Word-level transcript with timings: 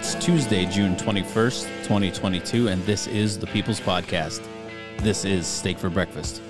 It's 0.00 0.14
Tuesday, 0.14 0.64
June 0.64 0.96
21st, 0.96 1.66
2022, 1.82 2.68
and 2.68 2.82
this 2.86 3.06
is 3.06 3.38
the 3.38 3.46
People's 3.46 3.82
Podcast. 3.82 4.42
This 5.00 5.26
is 5.26 5.46
Steak 5.46 5.78
for 5.78 5.90
Breakfast. 5.90 6.40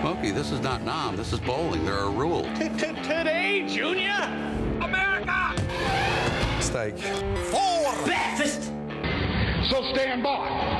Smokey, 0.00 0.30
this 0.30 0.50
is 0.50 0.60
not 0.60 0.82
Nam. 0.82 1.14
This 1.14 1.34
is 1.34 1.40
bowling. 1.40 1.84
There 1.84 1.98
are 1.98 2.10
rules. 2.10 2.46
Today, 2.58 3.66
Junior! 3.68 4.16
America! 4.80 5.52
Steak. 6.60 6.96
For 6.96 7.94
breakfast! 8.06 8.72
So 9.68 9.92
stand 9.92 10.22
by. 10.22 10.79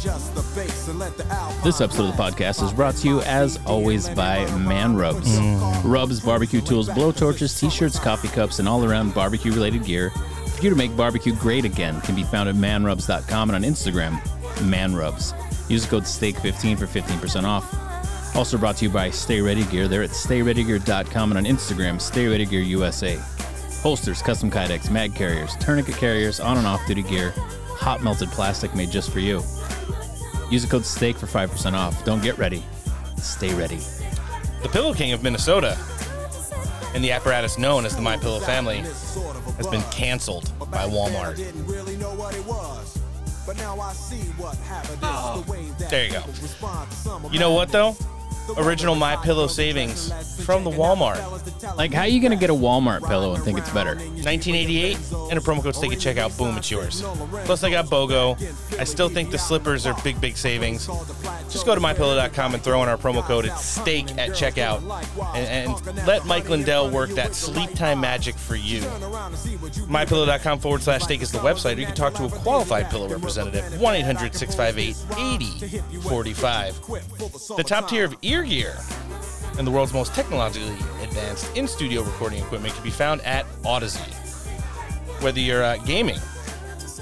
Adjust 0.00 0.34
the 0.34 0.40
bass 0.58 0.88
and 0.88 0.98
let 0.98 1.14
the. 1.18 1.24
This 1.62 1.82
episode 1.82 2.08
of 2.08 2.16
the 2.16 2.22
podcast 2.22 2.64
is 2.64 2.72
brought 2.72 2.96
to 2.96 3.06
you, 3.06 3.20
as 3.20 3.58
always, 3.66 4.08
by 4.08 4.50
Man 4.56 4.96
Rubs. 4.96 5.38
Mm. 5.38 5.82
Rubs, 5.84 6.20
barbecue 6.20 6.62
tools, 6.62 6.88
blowtorches, 6.88 7.60
t 7.60 7.68
shirts, 7.68 7.98
coffee 7.98 8.28
cups, 8.28 8.60
and 8.60 8.66
all 8.66 8.82
around 8.82 9.12
barbecue 9.12 9.52
related 9.52 9.84
gear 9.84 10.08
for 10.08 10.62
you 10.62 10.70
to 10.70 10.76
make 10.76 10.96
barbecue 10.96 11.34
great 11.34 11.66
again 11.66 12.00
can 12.00 12.14
be 12.14 12.22
found 12.22 12.48
at 12.48 12.54
manrubs.com 12.54 13.50
and 13.50 13.62
on 13.62 13.70
Instagram, 13.70 14.18
manrubs. 14.70 15.34
Use 15.68 15.84
code 15.84 16.04
STEAK15 16.04 16.78
for 16.78 16.86
15% 16.86 17.44
off. 17.44 18.34
Also 18.34 18.56
brought 18.56 18.78
to 18.78 18.86
you 18.86 18.90
by 18.90 19.10
Stay 19.10 19.42
Ready 19.42 19.64
Gear. 19.64 19.86
They're 19.86 20.02
at 20.02 20.10
stayreadygear.com 20.10 21.32
and 21.32 21.36
on 21.36 21.44
Instagram, 21.44 22.00
Stay 22.00 22.26
Ready 22.26 22.46
Gear 22.46 22.62
USA. 22.62 23.16
Holsters, 23.82 24.22
custom 24.22 24.50
kydex, 24.50 24.90
mag 24.90 25.14
carriers, 25.14 25.54
tourniquet 25.56 25.96
carriers, 25.96 26.40
on 26.40 26.56
and 26.56 26.66
off 26.66 26.86
duty 26.86 27.02
gear, 27.02 27.34
hot 27.36 28.02
melted 28.02 28.30
plastic 28.30 28.74
made 28.74 28.90
just 28.90 29.10
for 29.10 29.20
you. 29.20 29.42
Use 30.50 30.62
the 30.62 30.68
code 30.68 30.84
STEAK 30.84 31.16
for 31.16 31.26
5% 31.26 31.74
off. 31.74 32.04
Don't 32.04 32.22
get 32.22 32.36
ready. 32.36 32.62
Stay 33.16 33.54
ready. 33.54 33.78
The 34.62 34.68
Pillow 34.70 34.92
King 34.92 35.12
of 35.12 35.22
Minnesota 35.22 35.78
and 36.94 37.04
the 37.04 37.12
apparatus 37.12 37.56
known 37.56 37.86
as 37.86 37.94
the 37.94 38.02
My 38.02 38.16
Pillow 38.16 38.40
family 38.40 38.78
has 38.78 39.66
been 39.70 39.82
canceled 39.92 40.52
by 40.70 40.88
Walmart. 40.88 41.38
Oh, 45.02 45.44
there 45.88 46.04
you 46.04 46.12
go. 46.12 47.28
You 47.30 47.38
know 47.38 47.52
what 47.52 47.70
though? 47.70 47.96
Original 48.56 48.94
My 48.94 49.16
Pillow 49.16 49.46
savings 49.46 50.12
from 50.44 50.64
the 50.64 50.70
Walmart. 50.70 51.76
Like, 51.76 51.92
how 51.92 52.02
are 52.02 52.08
you 52.08 52.20
going 52.20 52.32
to 52.32 52.36
get 52.36 52.50
a 52.50 52.54
Walmart 52.54 53.06
pillow 53.06 53.34
and 53.34 53.44
think 53.44 53.58
it's 53.58 53.70
better? 53.70 53.94
1988 53.94 54.96
and 55.30 55.38
a 55.38 55.42
promo 55.42 55.62
code 55.62 55.74
stake 55.74 55.92
at 55.92 55.98
checkout. 55.98 56.36
Boom, 56.36 56.56
it's 56.56 56.70
yours. 56.70 57.02
Plus, 57.44 57.62
I 57.62 57.70
got 57.70 57.86
BOGO. 57.86 58.78
I 58.78 58.84
still 58.84 59.08
think 59.08 59.30
the 59.30 59.38
slippers 59.38 59.86
are 59.86 59.94
big, 60.02 60.20
big 60.20 60.36
savings. 60.36 60.86
Just 61.48 61.66
go 61.66 61.74
to 61.74 61.80
mypillow.com 61.80 62.54
and 62.54 62.62
throw 62.62 62.82
in 62.82 62.88
our 62.88 62.96
promo 62.96 63.22
code. 63.22 63.44
It's 63.44 63.64
stake 63.64 64.10
at 64.18 64.30
checkout. 64.30 64.80
And, 65.34 65.70
and 65.70 66.06
let 66.06 66.24
Mike 66.26 66.48
Lindell 66.48 66.90
work 66.90 67.10
that 67.10 67.34
sleep 67.34 67.72
time 67.74 68.00
magic 68.00 68.34
for 68.34 68.56
you. 68.56 68.80
Mypillow.com 68.80 70.60
forward 70.60 70.82
slash 70.82 71.02
steak 71.02 71.22
is 71.22 71.32
the 71.32 71.38
website, 71.38 71.76
or 71.76 71.80
you 71.80 71.86
can 71.86 71.94
talk 71.94 72.14
to 72.14 72.24
a 72.24 72.30
qualified 72.30 72.90
pillow 72.90 73.08
representative. 73.08 73.80
1 73.80 73.94
800 73.96 74.34
658 74.34 75.18
8045. 75.18 77.56
The 77.56 77.64
top 77.64 77.88
tier 77.88 78.04
of 78.04 78.16
ear 78.22 78.39
gear 78.42 78.76
and 79.58 79.66
the 79.66 79.70
world's 79.70 79.92
most 79.92 80.14
technologically 80.14 80.74
advanced 81.02 81.54
in 81.56 81.68
studio 81.68 82.02
recording 82.02 82.42
equipment 82.42 82.72
can 82.74 82.82
be 82.82 82.90
found 82.90 83.20
at 83.22 83.44
Odyssey. 83.64 84.10
Whether 85.22 85.40
you're 85.40 85.62
uh, 85.62 85.76
gaming, 85.78 86.18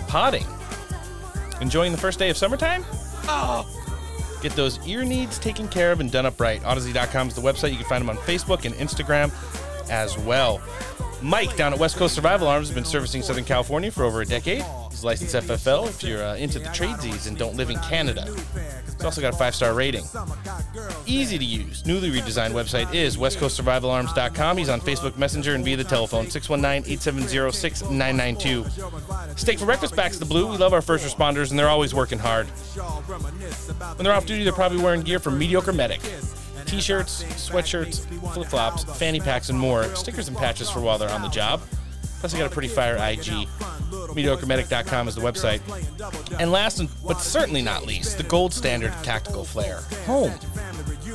potting, 0.09 0.47
enjoying 1.60 1.93
the 1.93 1.98
first 1.98 2.19
day 2.19 2.31
of 2.31 2.37
summertime, 2.37 2.84
get 4.43 4.53
those 4.53 4.84
ear 4.88 5.04
needs 5.04 5.38
taken 5.38 5.69
care 5.69 5.93
of 5.93 6.00
and 6.00 6.10
done 6.10 6.27
up 6.27 6.41
right. 6.41 6.65
Odyssey.com 6.65 7.28
is 7.28 7.34
the 7.34 7.41
website. 7.41 7.71
You 7.71 7.77
can 7.77 7.87
find 7.87 8.03
them 8.03 8.10
on 8.10 8.16
Facebook 8.16 8.65
and 8.65 8.75
Instagram 8.75 9.31
as 9.88 10.19
well. 10.19 10.60
Mike 11.22 11.54
down 11.56 11.72
at 11.72 11.78
West 11.78 11.97
Coast 11.97 12.15
Survival 12.15 12.48
Arms 12.48 12.69
has 12.69 12.75
been 12.75 12.84
servicing 12.84 13.22
Southern 13.22 13.44
California 13.44 13.91
for 13.91 14.04
over 14.04 14.21
a 14.21 14.27
decade. 14.27 14.65
Licensed 15.04 15.34
FFL 15.34 15.88
if 15.88 16.03
you're 16.03 16.22
uh, 16.22 16.36
into 16.36 16.59
the 16.59 16.69
tradesies 16.69 17.26
and 17.26 17.36
don't 17.36 17.56
live 17.56 17.70
in 17.70 17.78
Canada. 17.81 18.25
He's 18.84 19.04
also 19.04 19.20
got 19.20 19.34
a 19.34 19.36
five 19.36 19.54
star 19.54 19.75
rating. 19.75 20.04
Easy 21.06 21.38
to 21.38 21.44
use, 21.44 21.86
newly 21.86 22.10
redesigned 22.10 22.53
website 22.53 22.92
is 22.94 23.16
westcoastsurvivalarms.com. 23.16 24.56
He's 24.56 24.69
on 24.69 24.81
Facebook 24.81 25.16
Messenger 25.16 25.54
and 25.54 25.64
via 25.64 25.76
the 25.76 25.84
telephone 25.84 26.28
619 26.31 26.91
870 26.92 27.53
6992. 27.53 29.36
Steak 29.36 29.59
for 29.59 29.66
Breakfast 29.66 29.94
backs 29.94 30.19
the 30.19 30.25
blue. 30.25 30.47
We 30.47 30.56
love 30.56 30.72
our 30.72 30.82
first 30.82 31.06
responders 31.06 31.50
and 31.50 31.59
they're 31.59 31.69
always 31.69 31.94
working 31.94 32.19
hard. 32.19 32.47
When 32.47 34.04
they're 34.04 34.12
off 34.12 34.26
duty, 34.26 34.44
they're 34.44 34.53
probably 34.53 34.82
wearing 34.82 35.03
gear 35.03 35.19
from 35.19 35.38
Mediocre 35.38 35.72
Medic. 35.72 36.00
T-shirts, 36.66 37.22
sweatshirts, 37.22 38.04
flip-flops, 38.34 38.84
fanny 38.98 39.20
packs, 39.20 39.48
and 39.48 39.59
more. 39.59 39.84
Stickers 39.94 40.28
and 40.28 40.36
patches 40.36 40.69
for 40.69 40.80
while 40.80 40.98
they're 40.98 41.10
on 41.10 41.22
the 41.22 41.28
job. 41.28 41.62
Plus, 42.20 42.34
I 42.34 42.38
got 42.38 42.50
a 42.50 42.53
pretty 42.53 42.69
fire 42.69 42.97
IG. 42.97 43.48
MediocreMedic.com 43.91 45.09
is 45.09 45.15
the 45.15 45.21
website. 45.21 45.60
And 46.38 46.50
last 46.50 46.82
but 47.06 47.21
certainly 47.21 47.62
not 47.62 47.87
least, 47.87 48.16
the 48.19 48.25
gold 48.25 48.53
standard 48.53 48.93
tactical 49.03 49.44
flare. 49.44 49.81
Home 50.06 50.32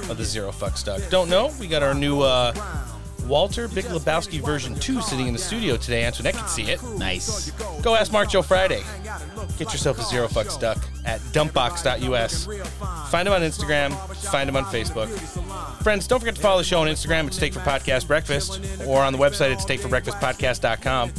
of 0.09 0.17
the 0.17 0.25
Zero 0.25 0.51
Fuck 0.51 0.77
Stuck. 0.77 1.01
Don't 1.09 1.29
know? 1.29 1.51
We 1.59 1.67
got 1.67 1.83
our 1.83 1.93
new 1.93 2.21
uh, 2.21 2.53
Walter 3.27 3.67
Big 3.67 3.85
Lebowski 3.85 4.43
version 4.43 4.75
2 4.75 5.01
sitting 5.01 5.27
in 5.27 5.33
the 5.33 5.39
studio 5.39 5.77
today. 5.77 6.03
Antoinette 6.03 6.35
can 6.35 6.47
see 6.47 6.63
it. 6.71 6.81
Nice. 6.97 7.51
Go 7.81 7.95
ask 7.95 8.11
Mark 8.11 8.29
Joe 8.29 8.41
Friday. 8.41 8.83
Get 9.57 9.71
yourself 9.71 9.99
a 9.99 10.03
Zero 10.03 10.27
Fuck 10.27 10.49
Stuck 10.49 10.77
at 11.05 11.19
dumpbox.us. 11.31 12.45
Find 13.09 13.27
him 13.27 13.33
on 13.33 13.41
Instagram. 13.41 13.93
Find 14.31 14.49
him 14.49 14.55
on 14.55 14.65
Facebook. 14.65 15.09
Friends, 15.83 16.07
don't 16.07 16.19
forget 16.19 16.35
to 16.35 16.41
follow 16.41 16.59
the 16.59 16.63
show 16.63 16.81
on 16.81 16.87
Instagram 16.87 17.25
at 17.25 17.33
Steak 17.33 17.53
for 17.53 17.59
Podcast 17.59 18.07
Breakfast 18.07 18.61
or 18.85 19.01
on 19.01 19.13
the 19.13 19.19
website 19.19 19.51
at 19.51 19.59
steakforbreakfastpodcast.com. 19.59 21.11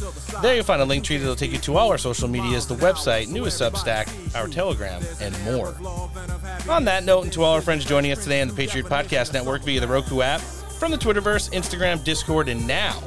There 0.43 0.55
you'll 0.55 0.64
find 0.64 0.82
a 0.82 0.84
link 0.84 1.05
tree 1.05 1.19
that'll 1.19 1.37
take 1.37 1.52
you 1.52 1.58
to 1.58 1.76
all 1.76 1.90
our 1.90 1.99
social 1.99 2.28
medias, 2.28 2.67
the 2.67 2.76
website, 2.76 3.28
newest 3.28 3.61
Substack, 3.61 4.08
our 4.34 4.49
Telegram, 4.49 5.02
and 5.20 5.38
more. 5.44 5.75
On 6.69 6.84
that 6.84 7.05
note, 7.05 7.25
and 7.25 7.32
to 7.34 7.43
all 7.43 7.55
our 7.55 7.61
friends 7.61 7.84
joining 7.84 8.12
us 8.12 8.23
today 8.23 8.40
on 8.40 8.49
the 8.49 8.55
Patriot 8.55 8.87
Podcast 8.87 9.32
Network 9.32 9.62
via 9.62 9.81
the 9.81 9.88
Roku 9.88 10.23
app, 10.23 10.40
from 10.79 10.91
the 10.91 10.99
Twitterverse, 10.99 11.50
Instagram, 11.53 12.03
Discord, 12.05 12.49
and 12.49 12.67
now 12.67 13.00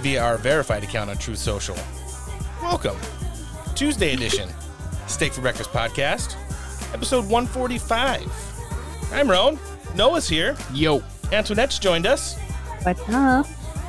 via 0.00 0.22
our 0.22 0.36
verified 0.38 0.84
account 0.84 1.10
on 1.10 1.18
Truth 1.18 1.38
Social. 1.38 1.76
Welcome. 2.62 2.96
Tuesday 3.74 4.14
edition, 4.14 4.48
Steak 5.06 5.32
for 5.32 5.40
Breakfast 5.40 5.70
podcast, 5.70 6.36
episode 6.92 7.28
145. 7.28 9.10
I'm 9.12 9.30
Roan. 9.30 9.58
Noah's 9.94 10.28
here. 10.28 10.56
Yo. 10.72 11.02
Antoinette's 11.32 11.78
joined 11.78 12.06
us. 12.06 12.38
What's 12.82 13.00
up? 13.08 13.46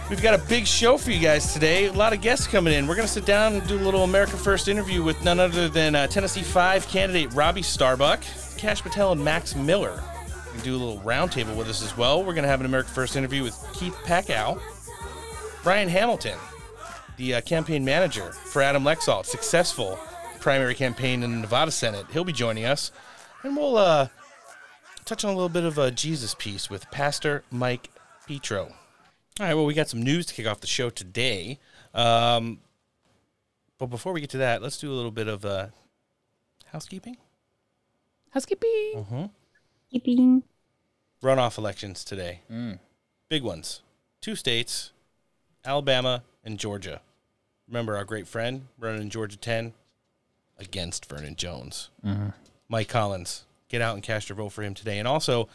We've 0.09 0.21
got 0.21 0.33
a 0.33 0.43
big 0.47 0.65
show 0.65 0.97
for 0.97 1.11
you 1.11 1.19
guys 1.19 1.53
today. 1.53 1.85
A 1.85 1.93
lot 1.93 2.13
of 2.13 2.21
guests 2.21 2.47
coming 2.47 2.73
in. 2.73 2.87
We're 2.87 2.95
going 2.95 3.07
to 3.07 3.13
sit 3.13 3.25
down 3.25 3.53
and 3.53 3.67
do 3.67 3.77
a 3.77 3.83
little 3.83 4.03
America 4.03 4.37
First 4.37 4.67
interview 4.67 5.03
with 5.03 5.23
none 5.23 5.39
other 5.39 5.69
than 5.69 5.93
uh, 5.93 6.07
Tennessee 6.07 6.41
5 6.41 6.87
candidate 6.87 7.31
Robbie 7.33 7.61
Starbuck, 7.61 8.21
Kash 8.57 8.81
Patel, 8.81 9.11
and 9.11 9.23
Max 9.23 9.55
Miller. 9.55 10.03
Can 10.51 10.61
do 10.61 10.75
a 10.75 10.77
little 10.77 10.99
roundtable 11.01 11.55
with 11.55 11.69
us 11.69 11.83
as 11.83 11.95
well. 11.95 12.23
We're 12.23 12.33
going 12.33 12.43
to 12.43 12.49
have 12.49 12.59
an 12.59 12.65
America 12.65 12.89
First 12.89 13.15
interview 13.15 13.43
with 13.43 13.55
Keith 13.73 13.95
Packow, 14.03 14.61
Brian 15.63 15.89
Hamilton, 15.89 16.37
the 17.17 17.35
uh, 17.35 17.41
campaign 17.41 17.85
manager 17.85 18.31
for 18.31 18.61
Adam 18.61 18.83
Laxalt, 18.83 19.25
successful 19.25 19.99
primary 20.39 20.73
campaign 20.73 21.21
in 21.23 21.31
the 21.31 21.37
Nevada 21.37 21.71
Senate. 21.71 22.05
He'll 22.11 22.23
be 22.23 22.33
joining 22.33 22.65
us. 22.65 22.91
And 23.43 23.55
we'll 23.55 23.77
uh, 23.77 24.07
touch 25.05 25.23
on 25.23 25.31
a 25.31 25.33
little 25.33 25.49
bit 25.49 25.63
of 25.63 25.77
a 25.77 25.91
Jesus 25.91 26.33
piece 26.33 26.69
with 26.69 26.89
Pastor 26.91 27.43
Mike 27.51 27.89
Petro. 28.27 28.65
All 29.39 29.45
right, 29.45 29.53
well, 29.53 29.65
we 29.65 29.73
got 29.73 29.87
some 29.87 30.01
news 30.03 30.25
to 30.27 30.33
kick 30.33 30.47
off 30.47 30.61
the 30.61 30.67
show 30.67 30.89
today. 30.89 31.59
Um, 31.93 32.59
but 33.77 33.87
before 33.87 34.13
we 34.13 34.21
get 34.21 34.29
to 34.31 34.39
that, 34.39 34.61
let's 34.61 34.77
do 34.77 34.91
a 34.91 34.95
little 34.95 35.11
bit 35.11 35.27
of 35.27 35.45
uh, 35.45 35.67
housekeeping. 36.71 37.17
Housekeeping. 38.31 39.29
Keeping. 39.91 40.43
Runoff 41.23 41.57
elections 41.57 42.03
today. 42.03 42.41
Big 43.27 43.43
ones. 43.43 43.81
Two 44.21 44.35
states, 44.35 44.91
Alabama 45.65 46.23
and 46.43 46.57
Georgia. 46.57 47.01
Remember 47.67 47.95
our 47.95 48.05
great 48.05 48.27
friend 48.27 48.67
running 48.79 49.01
in 49.01 49.09
Georgia 49.09 49.37
10, 49.37 49.73
against 50.57 51.05
Vernon 51.07 51.35
Jones. 51.35 51.89
Mike 52.67 52.87
Collins, 52.89 53.45
get 53.69 53.81
out 53.81 53.95
and 53.95 54.03
cast 54.03 54.29
your 54.29 54.35
vote 54.35 54.49
for 54.49 54.61
him 54.61 54.73
today. 54.73 54.99
And 54.99 55.07
also, 55.07 55.47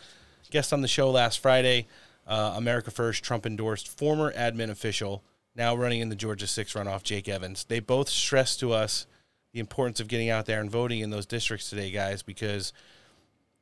guest 0.51 0.73
on 0.73 0.81
the 0.81 0.89
show 0.89 1.11
last 1.11 1.39
Friday, 1.41 1.87
uh, 2.27 2.55
America 2.57 2.91
First 2.91 3.23
Trump 3.23 3.45
endorsed 3.47 3.87
former 3.89 4.33
admin 4.33 4.71
official, 4.71 5.23
now 5.55 5.75
running 5.77 6.01
in 6.01 6.09
the 6.09 6.17
Georgia 6.17 6.47
6 6.47 6.73
runoff, 6.73 7.03
Jake 7.03 7.29
Evans. 7.29 7.65
They 7.65 7.81
both 7.81 8.09
stressed 8.09 8.61
to 8.61 8.73
us 8.73 9.07
the 9.53 9.61
importance 9.61 10.01
of 10.01 10.09
getting 10.09 10.31
out 10.31 10.47
there 10.47 10.61
and 10.61 10.71
voting 10.71 11.01
in 11.01 11.11
those 11.11 11.27
districts 11.27 11.71
today, 11.71 11.91
guys, 11.91 12.23
because 12.23 12.73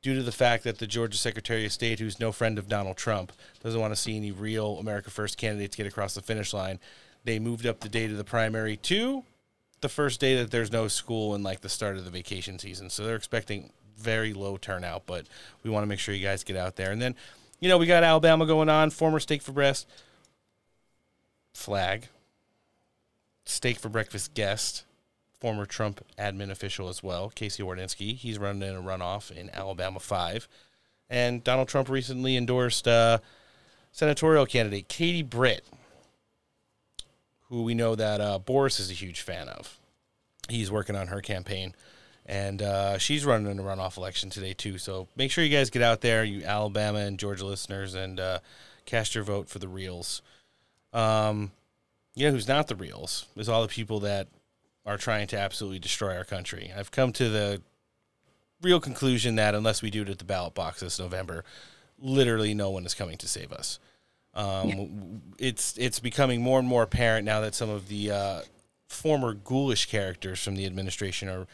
due 0.03 0.13
to 0.13 0.21
the 0.21 0.31
fact 0.31 0.63
that 0.65 0.77
the 0.77 0.85
Georgia 0.85 1.17
Secretary 1.17 1.65
of 1.65 1.71
State, 1.71 1.99
who's 1.99 2.19
no 2.19 2.31
friend 2.31 2.59
of 2.59 2.67
Donald 2.67 2.97
Trump, 2.97 3.31
doesn't 3.63 3.79
want 3.79 3.95
to 3.95 3.99
see 3.99 4.15
any 4.15 4.31
real 4.31 4.77
America 4.77 5.09
First 5.09 5.37
candidates 5.37 5.75
get 5.75 5.87
across 5.87 6.13
the 6.13 6.21
finish 6.21 6.53
line, 6.53 6.79
they 7.23 7.39
moved 7.39 7.65
up 7.65 7.79
the 7.79 7.89
date 7.89 8.11
of 8.11 8.17
the 8.17 8.23
primary 8.23 8.77
to 8.77 9.23
the 9.81 9.89
first 9.89 10.19
day 10.19 10.35
that 10.37 10.51
there's 10.51 10.71
no 10.71 10.87
school 10.87 11.33
and 11.33 11.43
like 11.43 11.61
the 11.61 11.69
start 11.69 11.97
of 11.97 12.05
the 12.05 12.11
vacation 12.11 12.59
season. 12.59 12.89
So 12.89 13.03
they're 13.03 13.15
expecting 13.15 13.71
very 13.97 14.33
low 14.33 14.57
turnout, 14.57 15.03
but 15.05 15.25
we 15.63 15.69
want 15.69 15.83
to 15.83 15.87
make 15.87 15.99
sure 15.99 16.13
you 16.13 16.25
guys 16.25 16.43
get 16.43 16.57
out 16.57 16.75
there. 16.75 16.91
And 16.91 17.01
then, 17.01 17.15
you 17.59 17.69
know, 17.69 17.77
we 17.77 17.85
got 17.85 18.03
Alabama 18.03 18.45
going 18.45 18.69
on, 18.69 18.89
former 18.89 19.19
steak 19.19 19.41
for 19.41 19.51
breast 19.51 19.87
flag, 21.53 22.07
steak 23.45 23.77
for 23.77 23.89
breakfast 23.89 24.33
guest, 24.33 24.83
former 25.43 25.65
Trump 25.65 25.99
admin 26.17 26.49
official 26.49 26.87
as 26.87 27.03
well, 27.03 27.29
Casey 27.29 27.61
Wardynski. 27.61 28.15
He's 28.15 28.39
running 28.39 28.61
in 28.61 28.77
a 28.77 28.81
runoff 28.81 29.29
in 29.29 29.49
Alabama 29.49 29.99
5. 29.99 30.47
And 31.09 31.43
Donald 31.43 31.67
Trump 31.67 31.89
recently 31.89 32.37
endorsed 32.37 32.87
uh, 32.87 33.17
senatorial 33.91 34.45
candidate 34.45 34.87
Katie 34.87 35.21
Britt, 35.21 35.65
who 37.49 37.63
we 37.63 37.73
know 37.73 37.93
that 37.93 38.21
uh, 38.21 38.39
Boris 38.39 38.79
is 38.79 38.89
a 38.89 38.93
huge 38.93 39.19
fan 39.19 39.49
of. 39.49 39.77
He's 40.47 40.71
working 40.71 40.95
on 40.95 41.07
her 41.07 41.19
campaign, 41.19 41.75
and 42.25 42.61
uh, 42.61 42.97
she's 42.97 43.25
running 43.25 43.51
in 43.51 43.59
a 43.59 43.63
runoff 43.63 43.97
election 43.97 44.29
today 44.29 44.53
too. 44.53 44.77
So 44.77 45.09
make 45.17 45.29
sure 45.29 45.43
you 45.43 45.53
guys 45.53 45.69
get 45.69 45.81
out 45.81 45.99
there, 45.99 46.23
you 46.23 46.45
Alabama 46.45 46.99
and 46.99 47.19
Georgia 47.19 47.45
listeners, 47.45 47.95
and 47.95 48.17
uh, 48.17 48.39
cast 48.85 49.13
your 49.13 49.25
vote 49.25 49.49
for 49.49 49.59
the 49.59 49.67
Reals. 49.67 50.21
Um, 50.93 51.51
you 52.15 52.27
know 52.27 52.31
who's 52.31 52.47
not 52.47 52.69
the 52.69 52.77
Reals 52.77 53.25
is 53.35 53.49
all 53.49 53.61
the 53.61 53.67
people 53.67 53.99
that 53.99 54.29
are 54.85 54.97
trying 54.97 55.27
to 55.27 55.37
absolutely 55.37 55.79
destroy 55.79 56.15
our 56.15 56.25
country. 56.25 56.71
I've 56.75 56.91
come 56.91 57.11
to 57.13 57.29
the 57.29 57.61
real 58.61 58.79
conclusion 58.79 59.35
that 59.35 59.55
unless 59.55 59.81
we 59.81 59.89
do 59.89 60.01
it 60.01 60.09
at 60.09 60.17
the 60.19 60.25
ballot 60.25 60.53
box 60.53 60.79
this 60.79 60.99
November, 60.99 61.43
literally 61.99 62.53
no 62.53 62.69
one 62.69 62.85
is 62.85 62.93
coming 62.93 63.17
to 63.17 63.27
save 63.27 63.51
us. 63.51 63.79
Um, 64.33 65.21
It's 65.37 65.77
it's 65.77 65.99
becoming 65.99 66.41
more 66.41 66.59
and 66.59 66.67
more 66.67 66.83
apparent 66.83 67.25
now 67.25 67.41
that 67.41 67.55
some 67.55 67.69
of 67.69 67.87
the 67.87 68.11
uh, 68.11 68.41
former 68.87 69.33
ghoulish 69.33 69.85
characters 69.87 70.43
from 70.43 70.55
the 70.55 70.65
administration 70.65 71.29
are 71.29 71.47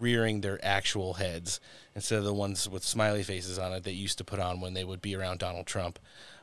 rearing 0.00 0.40
their 0.40 0.58
actual 0.64 1.14
heads 1.14 1.60
instead 1.94 2.18
of 2.18 2.24
the 2.24 2.34
ones 2.34 2.68
with 2.68 2.84
smiley 2.84 3.22
faces 3.22 3.58
on 3.58 3.72
it 3.72 3.84
that 3.84 3.92
used 3.92 4.18
to 4.18 4.24
put 4.24 4.40
on 4.40 4.60
when 4.60 4.74
they 4.74 4.84
would 4.84 5.00
be 5.00 5.14
around 5.14 5.38
Donald 5.38 5.66
Trump 5.66 5.98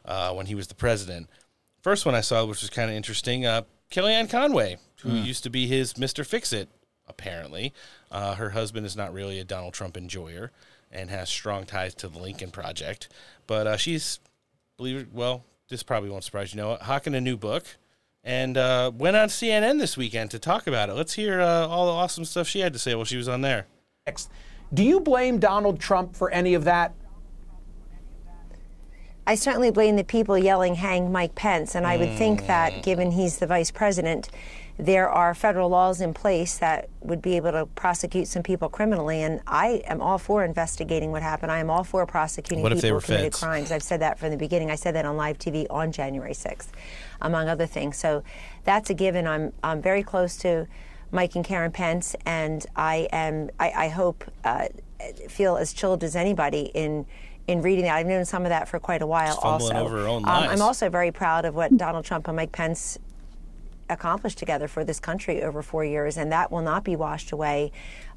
uh, 0.06 0.31
when 0.33 0.45
he 0.45 0.56
was 0.56 0.68
the 0.68 0.75
president. 0.75 1.30
First 1.81 2.06
one 2.06 2.15
I 2.15 2.21
saw, 2.21 2.45
which 2.45 2.62
was 2.62 2.69
kind 2.69 2.89
of 2.89 2.95
interesting, 2.95 3.45
uh, 3.45 3.63
Kellyanne 3.94 4.28
Conway, 4.28 4.78
who 5.01 5.12
used 5.12 5.44
to 5.44 5.51
be 5.51 5.68
his 5.68 5.94
Mr. 5.94 6.25
Fix 6.25 6.51
It, 6.51 6.68
apparently. 7.07 7.74
Uh, 8.10 8.34
her 8.34 8.50
husband 8.50 8.88
is 8.88 8.98
not 8.98 9.13
really 9.13 9.40
a 9.40 9.44
Donald 9.44 9.75
Trump 9.75 9.95
enjoyer 9.95 10.51
and 10.92 11.12
has 11.12 11.30
strong 11.30 11.66
ties 11.66 11.94
to 11.95 12.07
the 12.07 12.18
Lincoln 12.18 12.50
Project. 12.50 13.10
But 13.45 13.68
uh, 13.68 13.78
she's, 13.78 14.19
believe 14.78 14.98
it, 14.98 15.07
well, 15.13 15.44
this 15.69 15.84
probably 15.84 16.10
won't 16.10 16.24
surprise 16.24 16.56
you, 16.56 16.62
know, 16.62 16.75
hawking 16.81 17.13
a 17.13 17.22
new 17.22 17.38
book 17.38 17.66
and 18.24 18.57
uh, 18.57 18.92
went 18.95 19.16
on 19.16 19.28
CNN 19.28 19.78
this 19.78 19.95
weekend 19.95 20.31
to 20.31 20.40
talk 20.40 20.66
about 20.66 20.90
it. 20.90 20.94
Let's 20.94 21.13
hear 21.13 21.40
uh, 21.40 21.68
all 21.68 21.86
the 21.86 21.92
awesome 21.92 22.25
stuff 22.25 22.48
she 22.48 22.62
had 22.62 22.74
to 22.74 22.80
say 22.80 22.95
while 22.95 23.06
she 23.06 23.18
was 23.18 23.28
on 23.28 23.42
there. 23.42 23.68
Next, 24.07 24.31
do 24.74 24.84
you 24.84 25.01
blame 25.01 25.38
Donald 25.38 25.80
Trump 25.80 26.16
for 26.16 26.31
any 26.31 26.56
of 26.56 26.63
that? 26.63 26.95
I 29.25 29.36
certainly 29.36 29.72
blame 29.72 29.96
the 29.96 30.04
people 30.04 30.38
yelling, 30.38 30.75
hang 30.75 31.12
Mike 31.12 31.34
Pence. 31.36 31.75
And 31.75 31.88
I 31.88 31.96
would 31.98 32.18
think 32.18 32.46
that, 32.48 32.84
given 32.84 33.12
he's 33.12 33.38
the 33.38 33.48
vice 33.48 33.72
president, 33.72 34.30
there 34.78 35.08
are 35.08 35.34
federal 35.34 35.70
laws 35.70 36.02
in 36.02 36.14
place 36.14 36.58
that 36.58 36.90
would 37.00 37.22
be 37.22 37.38
able 37.38 37.52
to 37.52 37.66
prosecute 37.68 38.28
some 38.28 38.44
people 38.44 38.68
criminally. 38.68 39.22
And 39.22 39.40
I 39.48 39.84
am 39.86 40.02
all 40.02 40.18
for 40.18 40.44
investigating 40.44 41.12
what 41.12 41.22
happened. 41.22 41.52
I 41.52 41.60
am 41.60 41.70
all 41.70 41.86
for 41.86 42.06
prosecuting 42.06 42.64
What 42.64 42.74
people 42.74 42.90
who 42.90 43.00
committed 43.00 43.34
feds? 43.34 43.40
crimes. 43.40 43.72
I've 43.72 43.84
said 43.84 44.02
that 44.02 44.20
from 44.20 44.31
the 44.31 44.38
beginning. 44.38 44.72
I 44.72 44.75
said 44.75 44.96
that 44.96 45.06
on 45.06 45.16
live 45.16 45.38
TV 45.38 45.68
on 45.69 45.92
January 45.94 46.34
6th, 46.34 46.68
among 47.22 47.48
other 47.48 47.66
things. 47.68 47.98
So 47.98 48.24
that's 48.66 48.90
a 48.90 48.94
given. 48.94 49.26
I'm, 49.26 49.54
I'm 49.64 49.81
very 49.81 50.04
close 50.04 50.36
to 50.38 50.68
Mike 51.12 51.36
and 51.36 51.46
Karen 51.46 51.72
Pence, 51.72 52.16
and 52.26 52.66
I 52.76 53.08
am. 53.12 53.52
I, 53.60 53.72
I 53.72 53.88
hope 53.90 54.24
uh, 54.44 54.68
feel 55.30 55.58
as 55.58 55.72
chilled 55.72 56.04
as 56.04 56.16
anybody 56.16 56.72
in 56.74 57.06
in 57.48 57.62
reading 57.62 57.86
that. 57.86 57.95
I've 57.95 58.06
known 58.06 58.25
some 58.25 58.44
of 58.44 58.50
that 58.50 58.68
for 58.68 58.80
quite 58.80 59.01
a 59.01 59.07
while. 59.07 59.38
Also, 59.42 59.74
over 59.74 59.98
her 60.01 60.07
own 60.07 60.24
Um. 60.24 60.30
I'm 60.30 60.62
also 60.62 60.90
very 60.90 61.12
proud 61.12 61.45
of 61.45 61.56
what 61.56 61.75
Donald 61.78 62.06
Trump 62.06 62.28
and 62.28 62.38
Mike 62.38 62.51
Pence 62.51 62.98
accomplished 63.90 64.38
together 64.38 64.68
for 64.68 64.84
this 64.84 65.00
country 65.00 65.44
over 65.44 65.62
four 65.62 65.84
years, 65.84 66.18
and 66.18 66.31
that 66.31 66.51
will 66.51 66.62
not 66.62 66.84
be 66.84 66.95
washed 66.95 67.31
away 67.31 67.72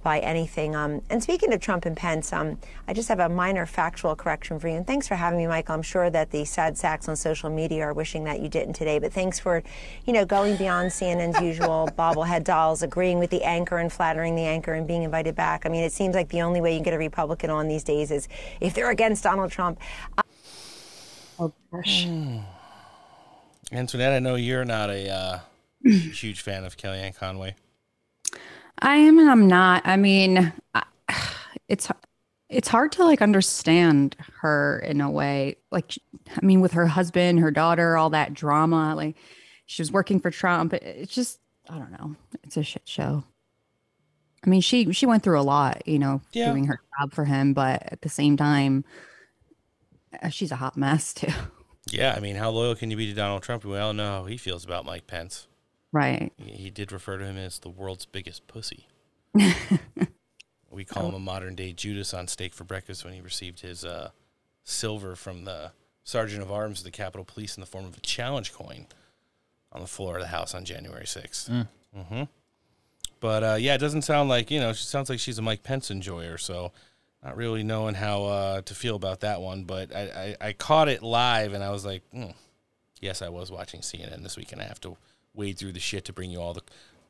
by 0.06 0.20
anything. 0.20 0.76
Um, 0.76 1.02
and 1.10 1.20
speaking 1.20 1.52
of 1.52 1.58
Trump 1.58 1.84
and 1.84 1.96
Pence, 1.96 2.32
um, 2.32 2.58
I 2.86 2.92
just 2.92 3.08
have 3.08 3.18
a 3.18 3.28
minor 3.28 3.66
factual 3.66 4.14
correction 4.14 4.60
for 4.60 4.68
you. 4.68 4.76
And 4.76 4.86
thanks 4.86 5.08
for 5.08 5.16
having 5.16 5.36
me, 5.36 5.48
Michael. 5.48 5.74
I'm 5.74 5.82
sure 5.82 6.10
that 6.10 6.30
the 6.30 6.44
sad 6.44 6.78
sacks 6.78 7.08
on 7.08 7.16
social 7.16 7.50
media 7.50 7.82
are 7.82 7.92
wishing 7.92 8.22
that 8.22 8.38
you 8.38 8.48
didn't 8.48 8.74
today. 8.74 9.00
But 9.00 9.12
thanks 9.12 9.40
for, 9.40 9.64
you 10.04 10.12
know, 10.12 10.24
going 10.24 10.56
beyond 10.58 10.92
CNN's 10.92 11.40
usual 11.40 11.88
bobblehead 11.98 12.44
dolls, 12.44 12.84
agreeing 12.84 13.18
with 13.18 13.30
the 13.30 13.42
anchor 13.42 13.78
and 13.78 13.92
flattering 13.92 14.36
the 14.36 14.44
anchor 14.44 14.74
and 14.74 14.86
being 14.86 15.02
invited 15.02 15.34
back. 15.34 15.66
I 15.66 15.70
mean, 15.70 15.82
it 15.82 15.90
seems 15.90 16.14
like 16.14 16.28
the 16.28 16.42
only 16.42 16.60
way 16.60 16.70
you 16.70 16.76
can 16.78 16.84
get 16.84 16.94
a 16.94 16.98
Republican 16.98 17.50
on 17.50 17.66
these 17.66 17.82
days 17.82 18.12
is 18.12 18.28
if 18.60 18.74
they're 18.74 18.90
against 18.90 19.24
Donald 19.24 19.50
Trump. 19.50 19.80
Oh 21.40 21.52
gosh. 21.72 22.06
Antoinette, 23.72 24.12
I 24.12 24.20
know 24.20 24.36
you're 24.36 24.64
not 24.64 24.88
a 24.88 25.10
uh, 25.10 25.38
huge 25.84 26.42
fan 26.42 26.62
of 26.62 26.76
Kellyanne 26.76 27.16
Conway. 27.16 27.56
I 28.80 28.96
am 28.96 29.18
and 29.18 29.30
I'm 29.30 29.46
not. 29.48 29.82
I 29.86 29.96
mean, 29.96 30.52
I- 30.74 30.84
it's 31.68 31.88
it's 32.48 32.68
hard 32.68 32.92
to 32.92 33.04
like 33.04 33.20
understand 33.22 34.16
her 34.40 34.78
in 34.86 35.00
a 35.00 35.10
way. 35.10 35.56
Like, 35.72 35.94
I 36.30 36.44
mean, 36.44 36.60
with 36.60 36.72
her 36.72 36.86
husband, 36.86 37.40
her 37.40 37.50
daughter, 37.50 37.96
all 37.96 38.10
that 38.10 38.34
drama. 38.34 38.94
Like, 38.94 39.16
she 39.66 39.82
was 39.82 39.90
working 39.90 40.20
for 40.20 40.30
Trump. 40.30 40.72
It- 40.74 40.82
It's 40.84 41.14
just, 41.14 41.40
I 41.68 41.78
don't 41.78 41.90
know. 41.92 42.14
It's 42.44 42.56
a 42.56 42.62
shit 42.62 42.82
show. 42.86 43.24
I 44.44 44.48
mean, 44.48 44.60
she 44.60 44.92
she 44.92 45.06
went 45.06 45.24
through 45.24 45.40
a 45.40 45.42
lot, 45.42 45.86
you 45.88 45.98
know, 45.98 46.20
Yeah. 46.32 46.50
doing 46.50 46.66
her 46.66 46.80
job 47.00 47.12
for 47.12 47.24
him, 47.24 47.52
but 47.52 47.82
at 47.90 48.02
the 48.02 48.08
same 48.08 48.36
time, 48.36 48.84
uh, 50.22 50.28
she's 50.28 50.52
a 50.52 50.56
hot 50.56 50.76
mess 50.76 51.12
too. 51.14 51.32
Yeah, 51.90 52.14
I 52.16 52.20
mean, 52.20 52.36
how 52.36 52.50
loyal 52.50 52.74
can 52.76 52.90
you 52.92 52.96
be 52.96 53.06
to 53.06 53.12
Donald 53.14 53.42
Trump? 53.42 53.64
We 53.64 53.76
all 53.78 53.92
know 53.92 54.08
how 54.22 54.24
he 54.24 54.36
feels 54.36 54.64
about 54.64 54.84
Mike 54.84 55.06
Pence. 55.08 55.48
Right. 55.96 56.30
He, 56.36 56.50
he 56.50 56.70
did 56.70 56.92
refer 56.92 57.16
to 57.16 57.24
him 57.24 57.38
as 57.38 57.58
the 57.58 57.70
world's 57.70 58.04
biggest 58.04 58.46
pussy. 58.46 58.86
we 60.70 60.84
call 60.84 61.08
him 61.08 61.14
a 61.14 61.18
modern 61.18 61.54
day 61.54 61.72
Judas 61.72 62.12
on 62.12 62.28
steak 62.28 62.52
for 62.52 62.64
breakfast 62.64 63.02
when 63.02 63.14
he 63.14 63.22
received 63.22 63.60
his 63.60 63.82
uh, 63.82 64.10
silver 64.62 65.16
from 65.16 65.44
the 65.46 65.72
sergeant 66.04 66.42
of 66.42 66.52
arms 66.52 66.80
of 66.80 66.84
the 66.84 66.90
Capitol 66.90 67.24
Police 67.24 67.56
in 67.56 67.62
the 67.62 67.66
form 67.66 67.86
of 67.86 67.96
a 67.96 68.00
challenge 68.00 68.52
coin 68.52 68.86
on 69.72 69.80
the 69.80 69.86
floor 69.86 70.16
of 70.16 70.20
the 70.20 70.28
House 70.28 70.54
on 70.54 70.66
January 70.66 71.06
6th. 71.06 71.66
hmm 71.94 72.22
But 73.20 73.42
uh, 73.42 73.56
yeah, 73.58 73.74
it 73.74 73.78
doesn't 73.78 74.02
sound 74.02 74.28
like, 74.28 74.50
you 74.50 74.60
know, 74.60 74.74
she 74.74 74.84
sounds 74.84 75.08
like 75.08 75.18
she's 75.18 75.38
a 75.38 75.42
Mike 75.42 75.62
Pence 75.62 75.90
enjoyer. 75.90 76.36
So 76.36 76.72
not 77.24 77.38
really 77.38 77.62
knowing 77.62 77.94
how 77.94 78.24
uh, 78.24 78.60
to 78.60 78.74
feel 78.74 78.96
about 78.96 79.20
that 79.20 79.40
one. 79.40 79.64
But 79.64 79.96
I, 79.96 80.36
I, 80.40 80.48
I 80.48 80.52
caught 80.52 80.90
it 80.90 81.02
live 81.02 81.54
and 81.54 81.64
I 81.64 81.70
was 81.70 81.86
like, 81.86 82.02
hmm. 82.12 82.32
yes, 83.00 83.22
I 83.22 83.30
was 83.30 83.50
watching 83.50 83.80
CNN 83.80 84.22
this 84.22 84.36
week 84.36 84.52
and 84.52 84.60
I 84.60 84.64
have 84.64 84.80
to 84.82 84.98
wade 85.36 85.58
through 85.58 85.72
the 85.72 85.80
shit 85.80 86.04
to 86.06 86.12
bring 86.12 86.30
you 86.30 86.40
all 86.40 86.54
the 86.54 86.62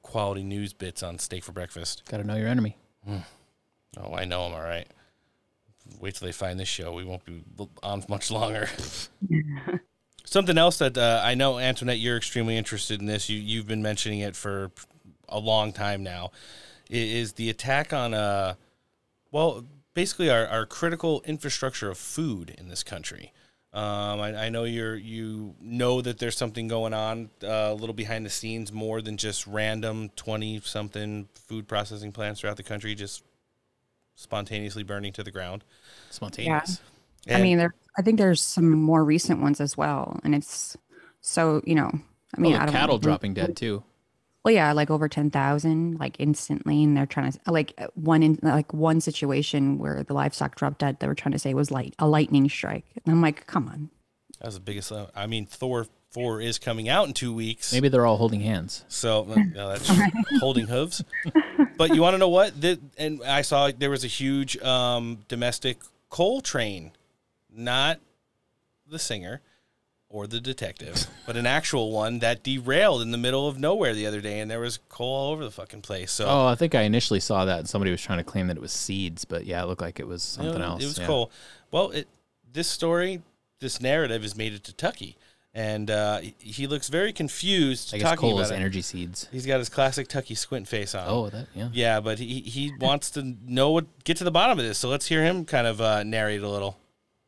quality 0.02 0.42
news 0.42 0.72
bits 0.72 1.02
on 1.02 1.18
steak 1.18 1.44
for 1.44 1.52
breakfast. 1.52 2.02
Got 2.08 2.18
to 2.18 2.24
know 2.24 2.36
your 2.36 2.48
enemy. 2.48 2.76
Oh, 3.98 4.14
I 4.14 4.24
know 4.24 4.44
them 4.44 4.54
all 4.54 4.62
right. 4.62 4.86
Wait 6.00 6.14
till 6.14 6.26
they 6.26 6.32
find 6.32 6.58
this 6.58 6.68
show. 6.68 6.92
We 6.92 7.04
won't 7.04 7.24
be 7.24 7.42
on 7.82 8.04
much 8.08 8.30
longer. 8.30 8.68
Something 10.24 10.58
else 10.58 10.78
that 10.78 10.98
uh, 10.98 11.22
I 11.24 11.34
know, 11.34 11.58
Antoinette, 11.58 12.00
you're 12.00 12.16
extremely 12.16 12.56
interested 12.56 13.00
in 13.00 13.06
this. 13.06 13.28
You 13.28 13.38
you've 13.38 13.68
been 13.68 13.82
mentioning 13.82 14.20
it 14.20 14.34
for 14.34 14.72
a 15.28 15.38
long 15.38 15.72
time 15.72 16.02
now. 16.02 16.32
Is 16.90 17.34
the 17.34 17.48
attack 17.50 17.92
on 17.92 18.14
uh, 18.14 18.54
well, 19.30 19.64
basically 19.94 20.30
our, 20.30 20.46
our 20.46 20.66
critical 20.66 21.22
infrastructure 21.24 21.90
of 21.90 21.98
food 21.98 22.54
in 22.58 22.68
this 22.68 22.82
country. 22.82 23.32
Um, 23.76 24.20
I, 24.22 24.46
I 24.46 24.48
know 24.48 24.64
you're 24.64 24.96
you 24.96 25.54
know 25.60 26.00
that 26.00 26.18
there's 26.18 26.36
something 26.36 26.66
going 26.66 26.94
on 26.94 27.28
uh, 27.44 27.46
a 27.46 27.74
little 27.74 27.94
behind 27.94 28.24
the 28.24 28.30
scenes, 28.30 28.72
more 28.72 29.02
than 29.02 29.18
just 29.18 29.46
random 29.46 30.08
twenty 30.16 30.58
something 30.60 31.28
food 31.34 31.68
processing 31.68 32.10
plants 32.10 32.40
throughout 32.40 32.56
the 32.56 32.62
country 32.62 32.94
just 32.94 33.22
spontaneously 34.14 34.82
burning 34.82 35.12
to 35.12 35.22
the 35.22 35.30
ground. 35.30 35.62
Spontaneous. 36.10 36.80
I 37.28 37.34
And- 37.34 37.42
mean, 37.42 37.58
there. 37.58 37.74
I 37.98 38.02
think 38.02 38.16
there's 38.18 38.40
some 38.42 38.70
more 38.70 39.04
recent 39.04 39.40
ones 39.42 39.60
as 39.60 39.76
well, 39.76 40.20
and 40.24 40.34
it's 40.34 40.76
so 41.20 41.60
you 41.66 41.74
know. 41.74 41.90
I 42.36 42.40
mean, 42.40 42.54
oh, 42.54 42.60
I 42.60 42.64
don't 42.66 42.72
cattle 42.74 42.96
know. 42.96 43.00
dropping 43.02 43.34
dead 43.34 43.56
too. 43.56 43.82
Well, 44.46 44.54
yeah, 44.54 44.72
like 44.74 44.92
over 44.92 45.08
10,000, 45.08 45.98
like 45.98 46.14
instantly. 46.20 46.84
And 46.84 46.96
they're 46.96 47.04
trying 47.04 47.32
to, 47.32 47.40
like, 47.50 47.74
uh, 47.78 47.88
one 47.96 48.22
in, 48.22 48.38
like, 48.42 48.72
one 48.72 49.00
situation 49.00 49.76
where 49.76 50.04
the 50.04 50.14
livestock 50.14 50.54
dropped 50.54 50.78
dead, 50.78 51.00
they 51.00 51.08
were 51.08 51.16
trying 51.16 51.32
to 51.32 51.38
say 51.40 51.52
was 51.52 51.72
like 51.72 51.94
a 51.98 52.06
lightning 52.06 52.48
strike. 52.48 52.84
And 52.94 53.12
I'm 53.12 53.20
like, 53.20 53.48
come 53.48 53.66
on. 53.66 53.90
That 54.38 54.46
was 54.46 54.54
the 54.54 54.60
biggest. 54.60 54.92
uh, 54.92 55.06
I 55.16 55.26
mean, 55.26 55.46
Thor 55.46 55.88
four 56.10 56.40
is 56.40 56.60
coming 56.60 56.88
out 56.88 57.08
in 57.08 57.12
two 57.12 57.34
weeks. 57.34 57.72
Maybe 57.72 57.88
they're 57.88 58.06
all 58.06 58.18
holding 58.18 58.38
hands. 58.38 58.84
So 58.86 59.26
uh, 59.28 59.34
no, 59.34 59.68
that's 59.70 59.90
holding 60.38 60.68
hooves. 60.68 61.02
But 61.76 61.96
you 61.96 62.00
want 62.00 62.14
to 62.14 62.18
know 62.18 62.28
what? 62.28 62.60
The, 62.60 62.78
and 62.96 63.24
I 63.24 63.42
saw 63.42 63.72
there 63.76 63.90
was 63.90 64.04
a 64.04 64.06
huge 64.06 64.56
um, 64.58 65.24
domestic 65.26 65.78
coal 66.08 66.40
train, 66.40 66.92
not 67.50 67.98
the 68.88 69.00
singer 69.00 69.42
or 70.08 70.26
the 70.26 70.40
detective, 70.40 71.06
but 71.26 71.36
an 71.36 71.46
actual 71.46 71.90
one 71.90 72.20
that 72.20 72.42
derailed 72.42 73.02
in 73.02 73.10
the 73.10 73.18
middle 73.18 73.48
of 73.48 73.58
nowhere 73.58 73.92
the 73.92 74.06
other 74.06 74.20
day, 74.20 74.38
and 74.38 74.50
there 74.50 74.60
was 74.60 74.78
coal 74.88 75.14
all 75.14 75.32
over 75.32 75.44
the 75.44 75.50
fucking 75.50 75.82
place. 75.82 76.12
So 76.12 76.26
Oh, 76.26 76.46
I 76.46 76.54
think 76.54 76.74
I 76.74 76.82
initially 76.82 77.20
saw 77.20 77.44
that 77.44 77.58
and 77.58 77.68
somebody 77.68 77.90
was 77.90 78.00
trying 78.00 78.18
to 78.18 78.24
claim 78.24 78.46
that 78.46 78.56
it 78.56 78.60
was 78.60 78.72
seeds, 78.72 79.24
but 79.24 79.44
yeah, 79.46 79.62
it 79.62 79.66
looked 79.66 79.82
like 79.82 79.98
it 79.98 80.06
was 80.06 80.36
you 80.36 80.44
know, 80.44 80.52
something 80.52 80.64
else. 80.64 80.82
It 80.82 80.86
was 80.86 80.98
yeah. 80.98 81.06
cool. 81.06 81.30
Well, 81.70 81.90
it, 81.90 82.08
this 82.52 82.68
story, 82.68 83.22
this 83.58 83.80
narrative 83.80 84.22
has 84.22 84.36
made 84.36 84.52
it 84.54 84.64
to 84.64 84.72
Tucky. 84.72 85.16
And 85.52 85.90
uh, 85.90 86.20
he- 86.38 86.66
looks 86.66 86.88
very 86.88 87.14
confused. 87.14 87.94
I 87.94 87.96
guess 87.96 88.10
talking 88.10 88.30
coal 88.30 88.40
is 88.40 88.50
it. 88.50 88.54
energy 88.56 88.82
seeds. 88.82 89.26
He's 89.32 89.46
got 89.46 89.58
his 89.58 89.70
classic 89.70 90.06
Tucky 90.06 90.34
squint 90.34 90.68
face 90.68 90.94
on. 90.94 91.06
Oh, 91.08 91.30
that 91.30 91.46
yeah. 91.54 91.70
Yeah, 91.72 92.00
but 92.00 92.18
he 92.18 92.40
he 92.40 92.74
wants 92.78 93.10
to 93.12 93.34
know 93.42 93.70
what 93.70 93.86
get 94.04 94.18
to 94.18 94.24
the 94.24 94.30
bottom 94.30 94.58
of 94.58 94.66
this. 94.66 94.76
So 94.76 94.90
let's 94.90 95.06
hear 95.06 95.24
him 95.24 95.46
kind 95.46 95.66
of 95.66 95.80
uh, 95.80 96.02
narrate 96.02 96.42
a 96.42 96.48
little. 96.50 96.76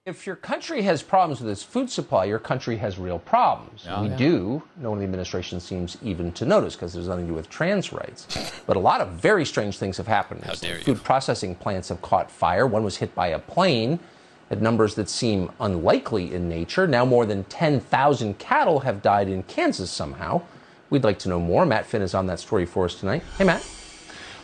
If 0.09 0.27
your 0.27 0.37
country 0.37 0.81
has 0.83 1.03
problems 1.03 1.39
with 1.39 1.51
its 1.51 1.63
food 1.63 1.91
supply, 1.91 2.25
your 2.25 2.39
country 2.39 2.79
has 2.79 2.99
real 2.99 3.19
problems. 3.19 3.85
Oh, 3.87 4.05
we 4.05 4.09
yeah. 4.09 4.17
do. 4.17 4.63
No 4.79 4.89
one 4.89 4.97
in 4.97 5.01
the 5.01 5.05
administration 5.05 5.61
seems 5.61 5.99
even 6.03 6.33
to 6.33 6.47
notice 6.47 6.75
because 6.77 6.95
there's 6.95 7.09
nothing 7.09 7.27
to 7.27 7.33
do 7.33 7.35
with 7.35 7.51
trans 7.51 7.93
rights. 7.93 8.27
But 8.67 8.79
a 8.79 8.81
lot 8.81 9.03
of 9.03 9.11
very 9.11 9.45
strange 9.45 9.77
things 9.77 9.99
have 9.99 10.07
happened. 10.07 10.45
How 10.45 10.55
dare 10.55 10.79
you. 10.79 10.85
Food 10.85 11.05
processing 11.05 11.55
plants 11.55 11.91
have 11.91 12.01
caught 12.01 12.31
fire. 12.31 12.67
One 12.67 12.85
was 12.85 12.97
hit 12.97 13.15
by 13.15 13.29
a 13.29 13.39
plane 13.39 13.99
at 14.51 14.63
numbers 14.63 14.95
that 14.95 15.11
seem 15.11 15.51
unlikely 15.61 16.33
in 16.35 16.49
nature. 16.49 16.87
Now 16.87 17.05
more 17.05 17.27
than 17.27 17.45
10,000 17.45 18.39
cattle 18.39 18.81
have 18.81 19.03
died 19.03 19.29
in 19.29 19.43
Kansas 19.43 19.91
somehow. 19.91 20.41
We'd 20.89 21.05
like 21.05 21.19
to 21.21 21.29
know 21.29 21.41
more. 21.41 21.67
Matt 21.67 21.85
Finn 21.85 22.01
is 22.01 22.15
on 22.15 22.27
that 22.29 22.41
story 22.41 22.65
for 22.65 22.87
us 22.87 22.95
tonight. 22.95 23.23
Hey, 23.37 23.45
Matt. 23.45 23.67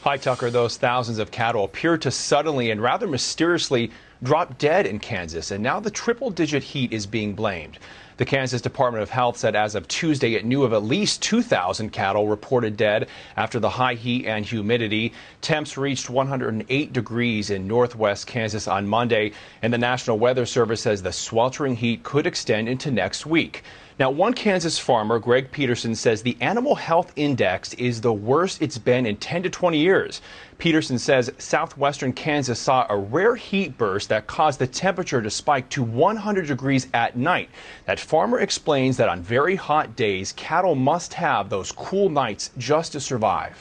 Hi, 0.03 0.19
Tucker. 0.19 0.51
Those 0.51 0.77
thousands 0.77 1.19
of 1.19 1.31
cattle 1.31 1.65
appear 1.65 1.97
to 1.97 2.11
suddenly 2.11 2.71
and 2.71 2.83
rather 2.83 3.07
mysteriously 3.07 3.91
drop 4.23 4.59
dead 4.59 4.87
in 4.87 4.99
Kansas, 4.99 5.51
and 5.51 5.63
now 5.63 5.81
the 5.81 5.91
triple 5.91 6.31
digit 6.31 6.63
heat 6.63 6.93
is 6.93 7.07
being 7.07 7.35
blamed. 7.35 7.79
The 8.17 8.25
Kansas 8.25 8.63
Department 8.63 9.03
of 9.03 9.11
Health 9.11 9.37
said 9.37 9.57
as 9.57 9.75
of 9.75 9.89
Tuesday 9.89 10.35
it 10.35 10.45
knew 10.45 10.63
of 10.63 10.73
at 10.73 10.85
least 10.85 11.21
2,000 11.23 11.91
cattle 11.91 12.29
reported 12.29 12.77
dead 12.77 13.09
after 13.37 13.59
the 13.59 13.71
high 13.71 13.95
heat 13.95 14.27
and 14.27 14.47
humidity. 14.47 15.13
Temps 15.41 15.77
reached 15.77 16.09
108 16.09 16.93
degrees 16.93 17.51
in 17.51 17.67
northwest 17.67 18.29
Kansas 18.29 18.69
on 18.69 18.87
Monday, 18.87 19.33
and 19.63 19.73
the 19.73 19.79
National 19.79 20.17
Weather 20.17 20.47
Service 20.47 20.83
says 20.83 21.03
the 21.03 21.13
sweltering 21.13 21.75
heat 21.75 22.05
could 22.05 22.27
extend 22.27 22.69
into 22.69 22.93
next 22.93 23.27
week. 23.27 23.65
Now, 23.97 24.11
one 24.11 24.35
Kansas 24.35 24.77
farmer, 24.77 25.21
Greg 25.21 25.53
Peterson, 25.53 25.95
says 25.95 26.21
the 26.21 26.37
animal 26.41 26.75
health 26.75 27.13
index 27.15 27.75
is 27.75 28.01
the 28.01 28.13
worst 28.13 28.61
it's 28.61 28.77
been 28.77 29.07
in 29.07 29.17
10 29.19 29.45
to 29.45 29.51
20 29.51 29.79
years. 29.79 30.21
Peterson 30.59 30.99
says 30.99 31.31
southwestern 31.39 32.13
Kansas 32.13 32.59
saw 32.59 32.87
a 32.91 32.97
rare 32.97 33.37
heat 33.37 33.79
burst 33.79 34.09
that 34.09 34.27
caused 34.27 34.59
the 34.59 34.67
temperature 34.67 35.23
to 35.23 35.31
spike 35.31 35.69
to 35.69 35.85
100 35.85 36.49
degrees 36.49 36.89
at 36.93 37.17
night. 37.17 37.51
That 37.85 38.01
farmer 38.01 38.41
explains 38.41 38.97
that 38.97 39.09
on 39.09 39.23
very 39.23 39.55
hot 39.55 39.95
days, 39.95 40.33
cattle 40.33 40.75
must 40.75 41.15
have 41.15 41.49
those 41.49 41.71
cool 41.71 42.09
nights 42.09 42.51
just 42.59 42.93
to 42.93 43.01
survive. 43.01 43.57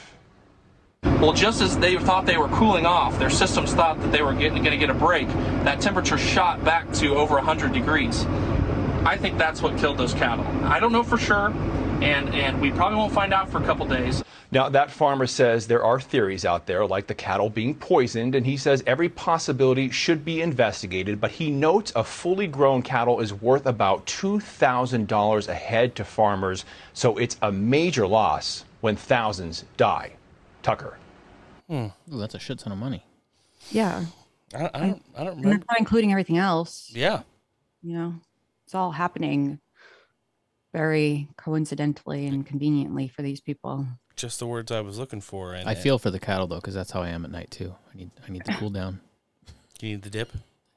Well, 1.04 1.32
just 1.32 1.60
as 1.60 1.78
they 1.78 1.96
thought 1.96 2.26
they 2.26 2.38
were 2.38 2.48
cooling 2.48 2.86
off, 2.86 3.20
their 3.20 3.30
systems 3.30 3.72
thought 3.72 4.00
that 4.00 4.10
they 4.10 4.22
were 4.22 4.32
going 4.32 4.52
to 4.64 4.76
get 4.76 4.90
a 4.90 4.94
break. 4.94 5.28
That 5.62 5.80
temperature 5.80 6.18
shot 6.18 6.64
back 6.64 6.92
to 6.94 7.14
over 7.14 7.36
100 7.36 7.72
degrees. 7.72 8.26
I 9.04 9.16
think 9.16 9.38
that's 9.38 9.60
what 9.62 9.76
killed 9.78 9.98
those 9.98 10.14
cattle. 10.14 10.46
I 10.64 10.80
don't 10.80 10.92
know 10.92 11.02
for 11.02 11.18
sure, 11.18 11.48
and 12.02 12.34
and 12.34 12.60
we 12.60 12.70
probably 12.70 12.96
won't 12.98 13.12
find 13.12 13.32
out 13.34 13.50
for 13.50 13.62
a 13.62 13.64
couple 13.64 13.86
days. 13.86 14.22
Now, 14.50 14.68
that 14.68 14.90
farmer 14.90 15.26
says 15.26 15.66
there 15.66 15.82
are 15.84 15.98
theories 16.00 16.44
out 16.44 16.66
there, 16.66 16.86
like 16.86 17.08
the 17.08 17.14
cattle 17.14 17.50
being 17.50 17.74
poisoned, 17.74 18.36
and 18.36 18.46
he 18.46 18.56
says 18.56 18.84
every 18.86 19.08
possibility 19.08 19.90
should 19.90 20.24
be 20.24 20.40
investigated. 20.42 21.20
But 21.20 21.32
he 21.32 21.50
notes 21.50 21.92
a 21.96 22.04
fully 22.04 22.46
grown 22.46 22.80
cattle 22.80 23.18
is 23.20 23.34
worth 23.34 23.66
about 23.66 24.06
$2,000 24.06 25.48
a 25.48 25.54
head 25.54 25.96
to 25.96 26.04
farmers, 26.04 26.64
so 26.92 27.16
it's 27.18 27.36
a 27.42 27.50
major 27.50 28.06
loss 28.06 28.64
when 28.80 28.94
thousands 28.94 29.64
die. 29.76 30.12
Tucker. 30.62 30.98
Hmm. 31.68 31.86
Ooh, 32.12 32.18
that's 32.20 32.34
a 32.36 32.38
shit 32.38 32.60
ton 32.60 32.72
of 32.72 32.78
money. 32.78 33.04
Yeah. 33.72 34.04
I, 34.54 34.70
I 34.72 34.80
don't. 34.80 35.02
I 35.16 35.24
don't 35.24 35.32
And 35.32 35.44
remember. 35.44 35.50
that's 35.50 35.68
not 35.68 35.78
including 35.80 36.12
everything 36.12 36.38
else. 36.38 36.92
Yeah. 36.94 37.22
You 37.82 37.94
know, 37.98 38.14
it's 38.74 38.78
all 38.80 38.90
happening 38.90 39.60
very 40.72 41.28
coincidentally 41.36 42.26
and 42.26 42.44
conveniently 42.44 43.06
for 43.06 43.22
these 43.22 43.40
people. 43.40 43.86
Just 44.16 44.40
the 44.40 44.48
words 44.48 44.72
I 44.72 44.80
was 44.80 44.98
looking 44.98 45.20
for. 45.20 45.54
And 45.54 45.68
I 45.68 45.74
feel 45.76 45.96
for 45.96 46.10
the 46.10 46.18
cattle 46.18 46.48
though, 46.48 46.56
because 46.56 46.74
that's 46.74 46.90
how 46.90 47.00
I 47.00 47.10
am 47.10 47.24
at 47.24 47.30
night 47.30 47.52
too. 47.52 47.72
I 47.92 47.96
need 47.96 48.10
I 48.26 48.32
need 48.32 48.44
to 48.46 48.52
cool 48.54 48.70
down. 48.70 49.00
You 49.80 49.90
need 49.90 50.02
the 50.02 50.10
dip. 50.10 50.32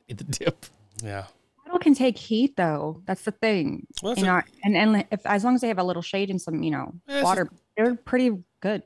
Need 0.10 0.18
the 0.18 0.24
dip. 0.25 0.66
Yeah. 1.04 1.25
Cattle 1.63 1.80
can 1.80 1.94
take 1.94 2.18
heat 2.18 2.56
though. 2.58 3.01
That's 3.06 3.22
the 3.22 3.32
thing. 3.32 3.88
Well, 4.04 4.13
that's 4.16 4.22
you 4.25 4.30
a- 4.32 4.36
know, 4.38 4.42
and 4.63 4.75
and 4.75 5.06
if 5.12 5.25
as 5.25 5.44
long 5.44 5.56
as 5.56 5.62
they 5.62 5.68
have 5.70 5.77
a 5.80 5.84
little 5.84 6.01
shade 6.01 6.30
and 6.30 6.42
some, 6.42 6.62
you 6.62 6.72
know, 6.72 6.94
Yeah, 7.08 7.16
it's 7.18 7.24
water, 7.24 7.50
they're 7.77 7.96
pretty 7.96 8.32
good. 8.60 8.84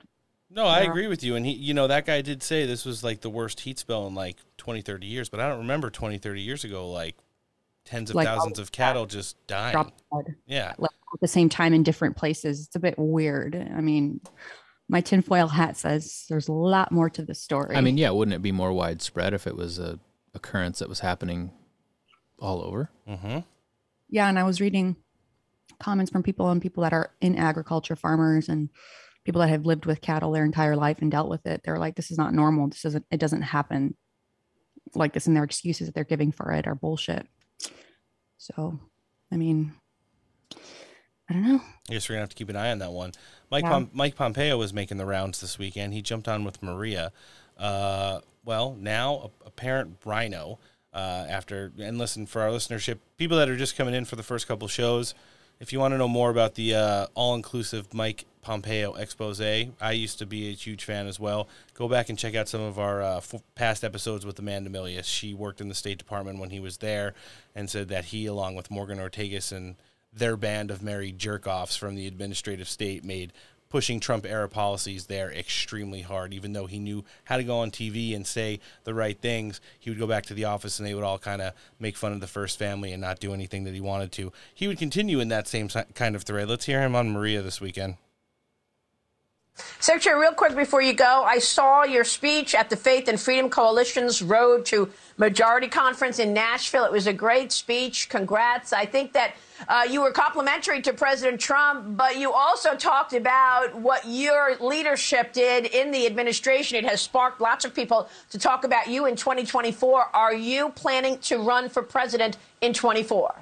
No, 0.49 0.65
I 0.67 0.81
Yeah. 0.83 0.89
agree 0.89 1.07
with 1.07 1.23
you. 1.23 1.35
And 1.35 1.45
he, 1.45 1.53
you 1.53 1.73
know, 1.73 1.87
that 1.87 2.05
guy 2.05 2.21
did 2.21 2.43
say 2.43 2.65
this 2.65 2.85
was 2.85 3.03
like 3.03 3.21
the 3.21 3.29
worst 3.29 3.61
heat 3.61 3.79
spell 3.79 4.05
in 4.07 4.13
like 4.15 4.37
20, 4.57 4.81
30 4.81 5.07
years. 5.07 5.27
But 5.29 5.39
I 5.39 5.49
don't 5.49 5.59
remember 5.59 5.89
20, 5.89 6.17
30 6.17 6.41
years 6.41 6.63
ago, 6.63 6.89
like 6.89 7.15
tens 7.85 8.09
of 8.09 8.15
Like, 8.15 8.27
thousands 8.27 8.59
of 8.59 8.71
cattle 8.71 9.05
just 9.05 9.35
dying. 9.47 9.75
Dead. 9.75 10.35
Yeah. 10.45 10.73
Like, 10.77 10.91
at 11.13 11.19
the 11.19 11.27
same 11.27 11.49
time 11.49 11.73
in 11.73 11.83
different 11.83 12.15
places. 12.15 12.65
It's 12.65 12.75
a 12.75 12.79
bit 12.79 12.95
weird. 12.97 13.55
I 13.55 13.81
mean, 13.81 14.21
my 14.87 15.01
tinfoil 15.01 15.47
hat 15.47 15.77
says 15.77 16.25
there's 16.29 16.47
a 16.47 16.53
lot 16.53 16.91
more 16.91 17.09
to 17.09 17.23
the 17.23 17.35
story. 17.35 17.75
I 17.75 17.81
mean, 17.81 17.97
yeah, 17.97 18.11
wouldn't 18.11 18.35
it 18.35 18.41
be 18.41 18.51
more 18.51 18.73
widespread 18.73 19.33
if 19.33 19.47
it 19.47 19.55
was 19.55 19.79
a 19.79 19.99
occurrence 20.33 20.79
that 20.79 20.89
was 20.89 21.01
happening 21.01 21.51
all 22.39 22.63
over? 22.63 22.89
Mm-hmm. 23.07 23.39
yeah, 24.09 24.27
and 24.29 24.39
I 24.39 24.43
was 24.43 24.61
reading 24.61 24.95
comments 25.79 26.11
from 26.11 26.23
people 26.23 26.49
and 26.49 26.61
people 26.61 26.83
that 26.83 26.93
are 26.93 27.11
in 27.21 27.35
agriculture, 27.35 27.95
farmers, 27.95 28.47
and 28.47 28.69
people 29.25 29.41
that 29.41 29.49
have 29.49 29.65
lived 29.65 29.85
with 29.85 30.01
cattle 30.01 30.31
their 30.31 30.45
entire 30.45 30.75
life 30.75 31.01
and 31.01 31.11
dealt 31.11 31.29
with 31.29 31.45
it. 31.45 31.61
They're 31.63 31.79
like, 31.79 31.95
this 31.95 32.11
is 32.11 32.17
not 32.17 32.33
normal. 32.33 32.67
This 32.69 32.83
doesn't. 32.83 33.05
It 33.11 33.19
doesn't 33.19 33.41
happen 33.41 33.95
like 34.95 35.13
this, 35.13 35.27
and 35.27 35.35
their 35.35 35.43
excuses 35.43 35.87
that 35.87 35.95
they're 35.95 36.03
giving 36.03 36.31
for 36.31 36.51
it 36.51 36.67
are 36.67 36.75
bullshit. 36.75 37.27
So, 38.41 38.79
I 39.31 39.37
mean, 39.37 39.73
I 41.29 41.33
don't 41.33 41.43
know. 41.47 41.61
I 41.89 41.93
guess 41.93 42.09
we're 42.09 42.15
gonna 42.15 42.21
have 42.21 42.29
to 42.29 42.35
keep 42.35 42.49
an 42.49 42.55
eye 42.55 42.71
on 42.71 42.79
that 42.79 42.91
one. 42.91 43.11
Mike 43.51 43.63
Yeah. 43.63 43.69
Pom- 43.69 43.89
Mike 43.93 44.15
Pompeo 44.15 44.57
was 44.57 44.73
making 44.73 44.97
the 44.97 45.05
rounds 45.05 45.41
this 45.41 45.59
weekend. 45.59 45.93
He 45.93 46.01
jumped 46.01 46.27
on 46.27 46.43
with 46.43 46.63
Maria. 46.63 47.11
Uh, 47.55 48.21
well, 48.43 48.75
now 48.79 49.29
a, 49.43 49.47
a 49.47 49.51
parent 49.51 49.97
rhino. 50.03 50.57
Uh, 50.91 51.25
after 51.29 51.71
and 51.79 51.99
listen 51.99 52.25
for 52.25 52.41
our 52.41 52.49
listenership, 52.49 52.97
people 53.15 53.37
that 53.37 53.47
are 53.47 53.55
just 53.55 53.77
coming 53.77 53.93
in 53.93 54.05
for 54.05 54.15
the 54.15 54.23
first 54.23 54.47
couple 54.47 54.67
shows. 54.67 55.13
If 55.59 55.71
you 55.71 55.79
want 55.79 55.93
to 55.93 55.97
know 55.99 56.07
more 56.07 56.31
about 56.31 56.55
the 56.55 56.73
uh, 56.73 57.07
all-inclusive 57.13 57.93
Mike 57.93 58.25
Pompeo 58.41 58.93
expose, 58.93 59.39
I 59.41 59.91
used 59.91 60.19
to 60.19 60.25
be 60.25 60.49
a 60.49 60.53
huge 60.53 60.83
fan 60.83 61.07
as 61.07 61.19
well. 61.19 61.47
Go 61.73 61.87
back 61.87 62.09
and 62.09 62.17
check 62.17 62.35
out 62.35 62.47
some 62.47 62.61
of 62.61 62.79
our 62.79 63.01
uh, 63.01 63.17
f- 63.17 63.41
past 63.55 63.83
episodes 63.83 64.25
with 64.25 64.39
Amanda 64.39 64.69
Milius. 64.69 65.05
She 65.05 65.33
worked 65.33 65.61
in 65.61 65.69
the 65.69 65.75
State 65.75 65.97
Department 65.97 66.39
when 66.39 66.49
he 66.49 66.59
was 66.59 66.77
there, 66.77 67.13
and 67.55 67.69
said 67.69 67.89
that 67.89 68.05
he, 68.05 68.25
along 68.25 68.55
with 68.55 68.71
Morgan 68.71 68.99
Ortagus 68.99 69.51
and 69.51 69.75
their 70.13 70.35
band 70.35 70.71
of 70.71 70.81
merry 70.81 71.11
jerk-offs 71.11 71.75
from 71.75 71.95
the 71.95 72.07
administrative 72.07 72.67
state, 72.67 73.03
made 73.03 73.31
pushing 73.71 74.01
Trump 74.01 74.25
era 74.25 74.49
policies 74.49 75.05
there 75.05 75.31
extremely 75.31 76.01
hard. 76.01 76.33
Even 76.33 76.53
though 76.53 76.65
he 76.65 76.77
knew 76.77 77.03
how 77.23 77.37
to 77.37 77.43
go 77.43 77.59
on 77.59 77.71
TV 77.71 78.13
and 78.15 78.27
say 78.27 78.59
the 78.83 78.93
right 78.93 79.17
things, 79.19 79.61
he 79.79 79.89
would 79.89 79.97
go 79.97 80.05
back 80.05 80.25
to 80.25 80.33
the 80.33 80.45
office 80.45 80.77
and 80.77 80.87
they 80.87 80.93
would 80.93 81.05
all 81.05 81.17
kind 81.17 81.41
of 81.41 81.53
make 81.79 81.95
fun 81.95 82.11
of 82.11 82.19
the 82.19 82.27
first 82.27 82.59
family 82.59 82.91
and 82.91 83.01
not 83.01 83.19
do 83.19 83.33
anything 83.33 83.63
that 83.63 83.73
he 83.73 83.81
wanted 83.81 84.11
to. 84.11 84.31
He 84.53 84.67
would 84.67 84.77
continue 84.77 85.21
in 85.21 85.29
that 85.29 85.47
same 85.47 85.69
kind 85.69 86.15
of 86.15 86.23
thread. 86.23 86.49
Let's 86.49 86.65
hear 86.65 86.81
him 86.81 86.95
on 86.95 87.11
Maria 87.11 87.41
this 87.41 87.61
weekend. 87.61 87.95
Secretary, 89.79 90.19
real 90.19 90.33
quick 90.33 90.55
before 90.55 90.81
you 90.81 90.93
go, 90.93 91.23
I 91.23 91.39
saw 91.39 91.83
your 91.83 92.03
speech 92.03 92.53
at 92.53 92.69
the 92.69 92.75
Faith 92.75 93.07
and 93.07 93.19
Freedom 93.19 93.49
Coalition's 93.49 94.21
Road 94.21 94.65
to 94.67 94.89
Majority 95.17 95.67
Conference 95.67 96.19
in 96.19 96.33
Nashville. 96.33 96.85
It 96.85 96.91
was 96.91 97.07
a 97.07 97.13
great 97.13 97.51
speech. 97.51 98.09
Congrats. 98.09 98.73
I 98.73 98.85
think 98.85 99.13
that 99.13 99.35
uh, 99.67 99.85
you 99.89 100.01
were 100.01 100.11
complimentary 100.11 100.81
to 100.81 100.93
President 100.93 101.39
Trump, 101.39 101.97
but 101.97 102.17
you 102.17 102.31
also 102.31 102.75
talked 102.75 103.13
about 103.13 103.75
what 103.75 104.03
your 104.07 104.55
leadership 104.59 105.33
did 105.33 105.65
in 105.67 105.91
the 105.91 106.05
administration. 106.05 106.77
It 106.77 106.85
has 106.85 107.01
sparked 107.01 107.41
lots 107.41 107.65
of 107.65 107.75
people 107.75 108.09
to 108.31 108.39
talk 108.39 108.63
about 108.63 108.87
you 108.87 109.05
in 109.05 109.15
2024. 109.15 110.09
Are 110.13 110.33
you 110.33 110.69
planning 110.69 111.19
to 111.19 111.37
run 111.37 111.69
for 111.69 111.83
president 111.83 112.37
in 112.61 112.73
24? 112.73 113.35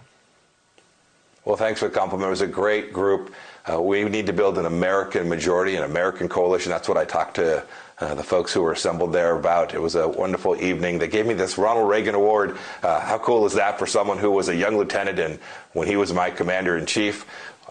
Well, 1.45 1.55
thanks 1.55 1.79
for 1.79 1.87
the 1.87 1.97
compliment. 1.97 2.27
It 2.27 2.31
was 2.31 2.41
a 2.41 2.47
great 2.47 2.93
group. 2.93 3.33
Uh, 3.71 3.81
we 3.81 4.03
need 4.03 4.25
to 4.27 4.33
build 4.33 4.57
an 4.57 4.65
American 4.65 5.27
majority, 5.29 5.75
an 5.75 5.83
American 5.83 6.29
coalition. 6.29 6.71
That's 6.71 6.87
what 6.87 6.97
I 6.97 7.05
talked 7.05 7.35
to 7.35 7.63
uh, 7.99 8.15
the 8.15 8.23
folks 8.23 8.53
who 8.53 8.61
were 8.61 8.71
assembled 8.71 9.13
there 9.13 9.35
about. 9.35 9.73
It 9.73 9.81
was 9.81 9.95
a 9.95 10.07
wonderful 10.07 10.61
evening. 10.61 10.99
They 10.99 11.07
gave 11.07 11.25
me 11.25 11.33
this 11.33 11.57
Ronald 11.57 11.89
Reagan 11.89 12.15
Award. 12.15 12.57
Uh, 12.81 12.99
how 12.99 13.17
cool 13.17 13.45
is 13.45 13.53
that 13.53 13.77
for 13.77 13.85
someone 13.85 14.17
who 14.17 14.31
was 14.31 14.47
a 14.47 14.55
young 14.55 14.77
lieutenant 14.77 15.19
and 15.19 15.39
when 15.73 15.87
he 15.87 15.97
was 15.97 16.13
my 16.13 16.29
commander 16.29 16.77
in 16.77 16.85
chief? 16.85 17.25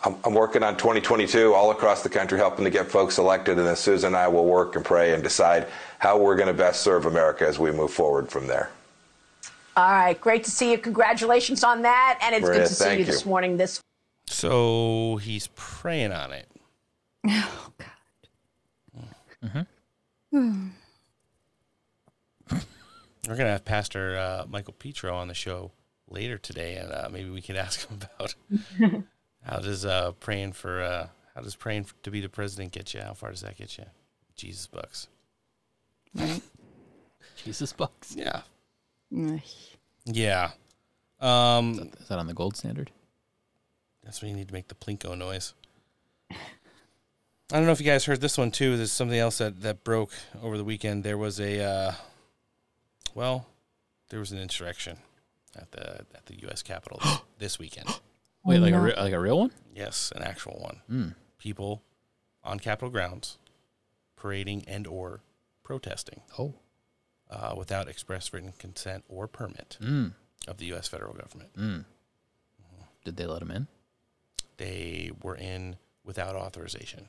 I'm, 0.04 0.16
I'm 0.24 0.34
working 0.34 0.62
on 0.62 0.76
2022 0.76 1.54
all 1.54 1.70
across 1.70 2.02
the 2.02 2.08
country, 2.08 2.38
helping 2.38 2.64
to 2.64 2.70
get 2.70 2.90
folks 2.90 3.18
elected. 3.18 3.58
And 3.58 3.66
then 3.66 3.76
Susan 3.76 4.08
and 4.08 4.16
I 4.16 4.28
will 4.28 4.44
work 4.44 4.76
and 4.76 4.84
pray 4.84 5.14
and 5.14 5.22
decide 5.22 5.66
how 5.98 6.18
we're 6.18 6.36
going 6.36 6.48
to 6.48 6.54
best 6.54 6.82
serve 6.82 7.06
America 7.06 7.46
as 7.46 7.58
we 7.58 7.72
move 7.72 7.90
forward 7.90 8.28
from 8.28 8.46
there. 8.46 8.70
All 9.76 9.90
right, 9.90 10.20
great 10.20 10.44
to 10.44 10.50
see 10.50 10.72
you. 10.72 10.78
Congratulations 10.78 11.62
on 11.62 11.82
that, 11.82 12.18
and 12.20 12.34
it's 12.34 12.42
Maria, 12.42 12.58
good 12.58 12.66
to 12.68 12.74
see 12.74 12.84
thank 12.84 12.98
you 12.98 13.04
this 13.04 13.24
morning. 13.24 13.56
This 13.56 13.80
So 14.30 15.16
he's 15.22 15.48
praying 15.54 16.12
on 16.12 16.32
it. 16.32 16.48
Oh 17.30 17.72
Mm-hmm. 19.44 20.68
God. 22.50 22.60
We're 23.28 23.36
gonna 23.36 23.50
have 23.50 23.64
Pastor 23.64 24.16
uh, 24.18 24.46
Michael 24.48 24.72
Petro 24.72 25.14
on 25.14 25.28
the 25.28 25.34
show 25.34 25.70
later 26.08 26.38
today, 26.38 26.76
and 26.76 26.90
uh, 26.90 27.08
maybe 27.10 27.30
we 27.30 27.40
can 27.42 27.54
ask 27.64 27.88
him 27.88 28.00
about 28.16 28.34
how 29.42 29.58
does 29.60 29.84
uh, 29.84 30.12
praying 30.12 30.52
for 30.52 30.82
uh, 30.82 31.08
how 31.34 31.42
does 31.42 31.54
praying 31.54 31.82
f- 31.82 31.94
to 32.02 32.10
be 32.10 32.20
the 32.20 32.28
president 32.28 32.72
get 32.72 32.94
you? 32.94 33.00
How 33.00 33.14
far 33.14 33.30
does 33.30 33.42
that 33.42 33.56
get 33.56 33.78
you? 33.78 33.84
Jesus 34.34 34.66
bucks. 34.66 35.08
Right. 36.14 36.40
Jesus 37.44 37.72
bucks. 37.72 38.16
Yeah. 38.16 38.42
Ugh. 39.16 39.40
Yeah. 40.06 40.50
Um, 41.20 41.90
Is 42.00 42.08
that 42.08 42.18
on 42.18 42.26
the 42.26 42.34
gold 42.34 42.56
standard? 42.56 42.90
That's 44.08 44.22
when 44.22 44.30
you 44.30 44.36
need 44.38 44.48
to 44.48 44.54
make 44.54 44.68
the 44.68 44.74
plinko 44.74 45.18
noise. 45.18 45.52
I 46.30 46.36
don't 47.50 47.66
know 47.66 47.72
if 47.72 47.78
you 47.80 47.84
guys 47.84 48.06
heard 48.06 48.22
this 48.22 48.38
one 48.38 48.50
too. 48.50 48.78
There's 48.78 48.90
something 48.90 49.18
else 49.18 49.36
that, 49.36 49.60
that 49.60 49.84
broke 49.84 50.12
over 50.42 50.56
the 50.56 50.64
weekend. 50.64 51.04
There 51.04 51.18
was 51.18 51.38
a, 51.38 51.60
uh, 51.62 51.92
well, 53.14 53.46
there 54.08 54.18
was 54.18 54.32
an 54.32 54.38
insurrection 54.38 54.96
at 55.54 55.70
the 55.72 56.06
at 56.14 56.24
the 56.24 56.40
U.S. 56.44 56.62
Capitol 56.62 57.00
this, 57.02 57.18
this 57.38 57.58
weekend. 57.58 57.86
Wait, 58.46 58.60
like 58.60 58.72
a 58.72 58.80
re- 58.80 58.94
like 58.96 59.12
a 59.12 59.20
real 59.20 59.40
one? 59.40 59.50
Yes, 59.76 60.10
an 60.16 60.22
actual 60.22 60.58
one. 60.58 60.80
Hmm. 60.88 61.08
People 61.38 61.82
on 62.42 62.58
Capitol 62.60 62.88
grounds 62.88 63.36
parading 64.16 64.64
and 64.66 64.86
or 64.86 65.20
protesting. 65.62 66.22
Oh. 66.38 66.54
Uh, 67.30 67.52
without 67.58 67.88
express 67.88 68.32
written 68.32 68.54
consent 68.58 69.04
or 69.06 69.26
permit 69.28 69.76
Mm. 69.82 70.14
of 70.46 70.56
the 70.56 70.64
U.S. 70.68 70.88
federal 70.88 71.12
government. 71.12 71.50
Mm. 71.58 71.84
Did 73.04 73.18
they 73.18 73.26
let 73.26 73.40
them 73.40 73.50
in? 73.50 73.66
They 74.58 75.10
were 75.22 75.36
in 75.36 75.76
without 76.04 76.36
authorization. 76.36 77.08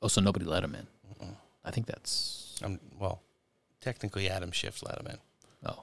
Oh, 0.00 0.08
so 0.08 0.20
nobody 0.20 0.44
let 0.44 0.62
him 0.62 0.74
in. 0.74 0.86
I 1.64 1.70
think 1.70 1.86
that's 1.86 2.60
Um, 2.62 2.78
well, 2.98 3.22
technically, 3.80 4.28
Adam 4.28 4.52
Schiff 4.52 4.82
let 4.82 5.00
him 5.00 5.06
in. 5.06 5.18
Oh. 5.66 5.82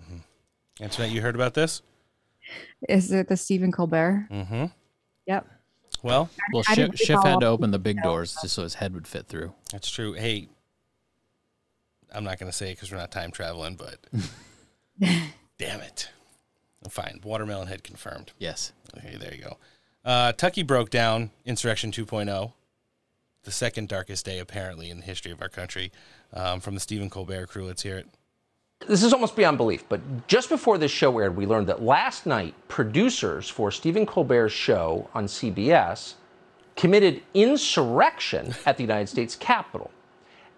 Mm-hmm. 0.00 0.82
Antoinette, 0.82 1.12
you 1.12 1.22
heard 1.22 1.34
about 1.36 1.54
this? 1.54 1.82
Is 2.88 3.12
it 3.12 3.28
the 3.28 3.36
Stephen 3.36 3.70
Colbert? 3.70 4.26
Mm-hmm. 4.30 4.66
Yep. 5.26 5.46
Well, 6.02 6.30
well. 6.52 6.64
I 6.66 6.74
Schiff, 6.74 6.96
Schiff 6.96 7.22
had 7.22 7.40
to 7.40 7.46
open 7.46 7.70
the 7.70 7.78
big 7.78 7.96
the 7.96 8.02
doors 8.02 8.36
just 8.42 8.54
so 8.54 8.62
his 8.62 8.74
head 8.74 8.94
would 8.94 9.06
fit 9.06 9.28
through. 9.28 9.52
that's 9.70 9.90
true. 9.90 10.14
Hey, 10.14 10.48
I'm 12.12 12.24
not 12.24 12.38
going 12.40 12.50
to 12.50 12.56
say 12.56 12.70
it 12.70 12.74
because 12.76 12.90
we're 12.90 12.98
not 12.98 13.12
time 13.12 13.30
traveling, 13.30 13.76
but 13.76 13.98
damn 15.58 15.80
it. 15.80 16.10
Fine. 16.88 17.20
Watermelon 17.22 17.68
head 17.68 17.84
confirmed. 17.84 18.32
Yes. 18.38 18.72
Okay, 18.96 19.16
there 19.16 19.34
you 19.34 19.42
go. 19.44 19.58
Uh, 20.04 20.32
Tucky 20.32 20.62
broke 20.62 20.90
down 20.90 21.30
Insurrection 21.44 21.92
2.0, 21.92 22.52
the 23.44 23.50
second 23.50 23.88
darkest 23.88 24.24
day, 24.24 24.38
apparently, 24.38 24.90
in 24.90 24.98
the 25.00 25.04
history 25.04 25.30
of 25.30 25.42
our 25.42 25.48
country. 25.48 25.92
Um, 26.32 26.60
from 26.60 26.74
the 26.74 26.80
Stephen 26.80 27.10
Colbert 27.10 27.48
crew, 27.48 27.66
let's 27.66 27.82
hear 27.82 27.98
it. 27.98 28.08
This 28.86 29.02
is 29.02 29.12
almost 29.12 29.36
beyond 29.36 29.58
belief, 29.58 29.84
but 29.90 30.00
just 30.26 30.48
before 30.48 30.78
this 30.78 30.90
show 30.90 31.18
aired, 31.18 31.36
we 31.36 31.44
learned 31.44 31.66
that 31.66 31.82
last 31.82 32.24
night, 32.24 32.54
producers 32.68 33.46
for 33.46 33.70
Stephen 33.70 34.06
Colbert's 34.06 34.54
show 34.54 35.10
on 35.12 35.26
CBS 35.26 36.14
committed 36.76 37.22
insurrection 37.34 38.54
at 38.66 38.78
the 38.78 38.82
United 38.82 39.08
States 39.08 39.36
Capitol. 39.36 39.90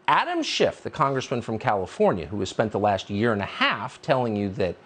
Adam 0.06 0.42
Schiff, 0.42 0.82
the 0.82 0.90
congressman 0.90 1.42
from 1.42 1.58
California, 1.58 2.26
who 2.26 2.38
has 2.40 2.48
spent 2.48 2.70
the 2.70 2.78
last 2.78 3.10
year 3.10 3.32
and 3.32 3.42
a 3.42 3.46
half 3.46 4.00
telling 4.02 4.36
you 4.36 4.50
that 4.50 4.76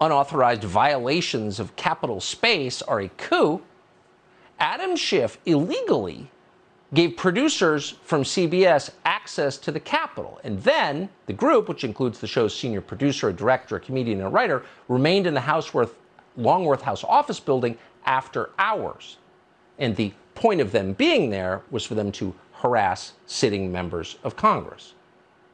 unauthorized 0.00 0.64
violations 0.64 1.60
of 1.60 1.76
Capitol 1.76 2.20
space 2.20 2.80
are 2.82 3.00
a 3.00 3.08
coup, 3.10 3.60
Adam 4.60 4.94
Schiff 4.94 5.38
illegally 5.46 6.30
gave 6.92 7.16
producers 7.16 7.94
from 8.02 8.22
CBS 8.22 8.90
access 9.04 9.56
to 9.58 9.72
the 9.72 9.80
Capitol. 9.80 10.40
And 10.44 10.62
then 10.62 11.08
the 11.26 11.32
group, 11.32 11.68
which 11.68 11.84
includes 11.84 12.18
the 12.18 12.26
show's 12.26 12.54
senior 12.54 12.80
producer, 12.80 13.28
a 13.28 13.32
director, 13.32 13.76
a 13.76 13.80
comedian, 13.80 14.18
and 14.18 14.26
a 14.26 14.30
writer, 14.30 14.64
remained 14.88 15.26
in 15.26 15.34
the 15.34 15.40
Houseworth, 15.40 15.94
Longworth 16.36 16.82
House 16.82 17.04
office 17.04 17.40
building 17.40 17.78
after 18.04 18.50
hours. 18.58 19.18
And 19.78 19.96
the 19.96 20.12
point 20.34 20.60
of 20.60 20.72
them 20.72 20.92
being 20.92 21.30
there 21.30 21.62
was 21.70 21.84
for 21.84 21.94
them 21.94 22.12
to 22.12 22.34
harass 22.52 23.14
sitting 23.26 23.72
members 23.72 24.18
of 24.24 24.36
Congress. 24.36 24.94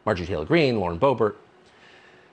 Marjorie 0.04 0.26
Taylor 0.26 0.44
Greene, 0.44 0.80
Lauren 0.80 0.98
Boebert, 0.98 1.36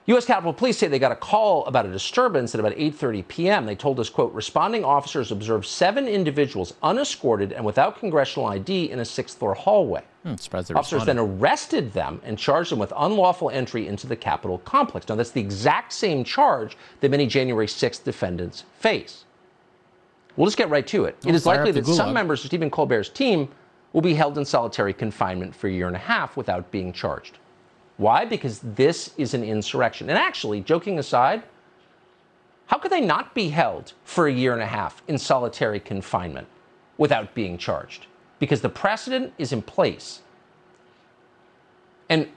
U.S. 0.06 0.26
Capitol 0.26 0.52
Police 0.52 0.76
say 0.76 0.86
they 0.86 0.98
got 0.98 1.12
a 1.12 1.16
call 1.16 1.64
about 1.64 1.86
a 1.86 1.90
disturbance 1.90 2.54
at 2.54 2.60
about 2.60 2.74
8:30 2.74 3.26
p.m. 3.26 3.64
They 3.64 3.74
told 3.74 3.98
us, 3.98 4.10
"quote 4.10 4.34
Responding 4.34 4.84
officers 4.84 5.32
observed 5.32 5.64
seven 5.64 6.06
individuals 6.06 6.74
unescorted 6.82 7.52
and 7.52 7.64
without 7.64 7.98
congressional 7.98 8.46
ID 8.48 8.90
in 8.90 8.98
a 8.98 9.04
sixth-floor 9.04 9.54
hallway. 9.54 10.02
Hmm, 10.22 10.32
Officers 10.32 10.70
responded. 10.74 11.06
then 11.06 11.18
arrested 11.18 11.92
them 11.94 12.20
and 12.22 12.38
charged 12.38 12.70
them 12.70 12.78
with 12.78 12.92
unlawful 12.96 13.48
entry 13.48 13.88
into 13.88 14.06
the 14.06 14.16
Capitol 14.16 14.58
complex. 14.58 15.08
Now, 15.08 15.14
that's 15.14 15.30
the 15.30 15.40
exact 15.40 15.92
same 15.92 16.22
charge 16.22 16.76
that 17.00 17.10
many 17.10 17.26
January 17.26 17.66
6th 17.66 18.04
defendants 18.04 18.64
face. 18.78 19.24
We'll 20.36 20.46
just 20.46 20.56
get 20.58 20.68
right 20.68 20.86
to 20.88 21.04
it. 21.04 21.16
Well, 21.24 21.32
it 21.32 21.36
is 21.36 21.46
likely 21.46 21.72
that 21.72 21.86
some 21.86 22.12
members 22.12 22.40
of 22.40 22.46
Stephen 22.48 22.70
Colbert's 22.70 23.08
team 23.08 23.48
will 23.92 24.02
be 24.02 24.14
held 24.14 24.36
in 24.36 24.44
solitary 24.44 24.92
confinement 24.92 25.54
for 25.54 25.68
a 25.68 25.72
year 25.72 25.86
and 25.86 25.96
a 25.96 26.00
half 26.00 26.36
without 26.36 26.70
being 26.70 26.92
charged. 26.92 27.38
Why? 27.96 28.24
Because 28.24 28.60
this 28.60 29.12
is 29.16 29.34
an 29.34 29.44
insurrection. 29.44 30.08
And 30.08 30.18
actually, 30.18 30.60
joking 30.60 30.98
aside, 30.98 31.42
how 32.66 32.78
could 32.78 32.90
they 32.90 33.00
not 33.00 33.34
be 33.34 33.50
held 33.50 33.92
for 34.04 34.26
a 34.26 34.32
year 34.32 34.52
and 34.52 34.62
a 34.62 34.66
half 34.66 35.02
in 35.06 35.18
solitary 35.18 35.80
confinement 35.80 36.48
without 36.98 37.34
being 37.34 37.58
charged? 37.58 38.06
Because 38.38 38.60
the 38.60 38.68
precedent 38.68 39.32
is 39.38 39.52
in 39.52 39.62
place. 39.62 40.22
And 42.08 42.28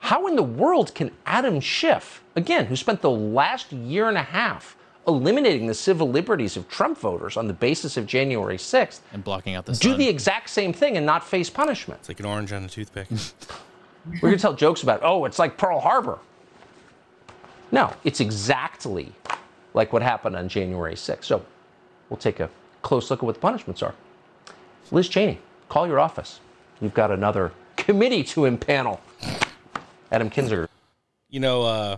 how 0.00 0.26
in 0.26 0.36
the 0.36 0.42
world 0.42 0.94
can 0.94 1.10
Adam 1.26 1.60
Schiff, 1.60 2.22
again, 2.36 2.66
who 2.66 2.76
spent 2.76 3.00
the 3.00 3.10
last 3.10 3.72
year 3.72 4.08
and 4.08 4.16
a 4.16 4.22
half 4.22 4.76
eliminating 5.06 5.66
the 5.66 5.74
civil 5.74 6.08
liberties 6.08 6.56
of 6.56 6.68
Trump 6.68 6.96
voters 6.98 7.36
on 7.36 7.46
the 7.46 7.52
basis 7.52 7.96
of 7.96 8.06
January 8.06 8.56
6th, 8.56 9.00
and 9.12 9.24
blocking 9.24 9.54
out 9.54 9.66
the 9.66 9.72
do 9.72 9.90
sun. 9.90 9.98
the 9.98 10.08
exact 10.08 10.50
same 10.50 10.72
thing 10.72 10.96
and 10.96 11.04
not 11.04 11.26
face 11.26 11.50
punishment? 11.50 12.00
It's 12.00 12.08
like 12.08 12.20
an 12.20 12.26
orange 12.26 12.52
on 12.52 12.64
a 12.64 12.68
toothpick. 12.68 13.08
We're 14.06 14.20
going 14.20 14.34
to 14.34 14.38
tell 14.38 14.54
jokes 14.54 14.82
about, 14.82 15.00
oh, 15.02 15.24
it's 15.24 15.38
like 15.38 15.56
Pearl 15.56 15.80
Harbor. 15.80 16.18
No, 17.72 17.92
it's 18.04 18.20
exactly 18.20 19.12
like 19.74 19.92
what 19.92 20.02
happened 20.02 20.36
on 20.36 20.48
January 20.48 20.94
6th. 20.94 21.24
So 21.24 21.44
we'll 22.08 22.16
take 22.16 22.40
a 22.40 22.50
close 22.82 23.10
look 23.10 23.20
at 23.20 23.24
what 23.24 23.34
the 23.34 23.40
punishments 23.40 23.82
are. 23.82 23.94
Liz 24.90 25.08
Cheney, 25.08 25.38
call 25.68 25.86
your 25.86 26.00
office. 26.00 26.40
You've 26.80 26.94
got 26.94 27.10
another 27.10 27.52
committee 27.76 28.24
to 28.24 28.42
impanel. 28.42 28.98
Adam 30.10 30.30
Kinzinger. 30.30 30.66
You 31.28 31.40
know, 31.40 31.62
uh, 31.62 31.96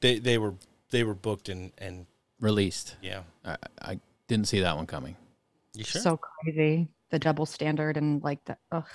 they 0.00 0.18
they 0.18 0.36
were 0.36 0.54
they 0.90 1.02
were 1.02 1.14
booked 1.14 1.48
and 1.48 1.72
and 1.78 2.06
released. 2.40 2.96
Yeah. 3.00 3.22
I, 3.44 3.56
I 3.80 4.00
didn't 4.28 4.48
see 4.48 4.60
that 4.60 4.76
one 4.76 4.86
coming. 4.86 5.16
You 5.72 5.84
sure? 5.84 6.02
So 6.02 6.18
crazy. 6.18 6.88
The 7.10 7.18
double 7.18 7.46
standard 7.46 7.96
and 7.96 8.22
like 8.22 8.44
the 8.44 8.58
ugh. 8.70 8.88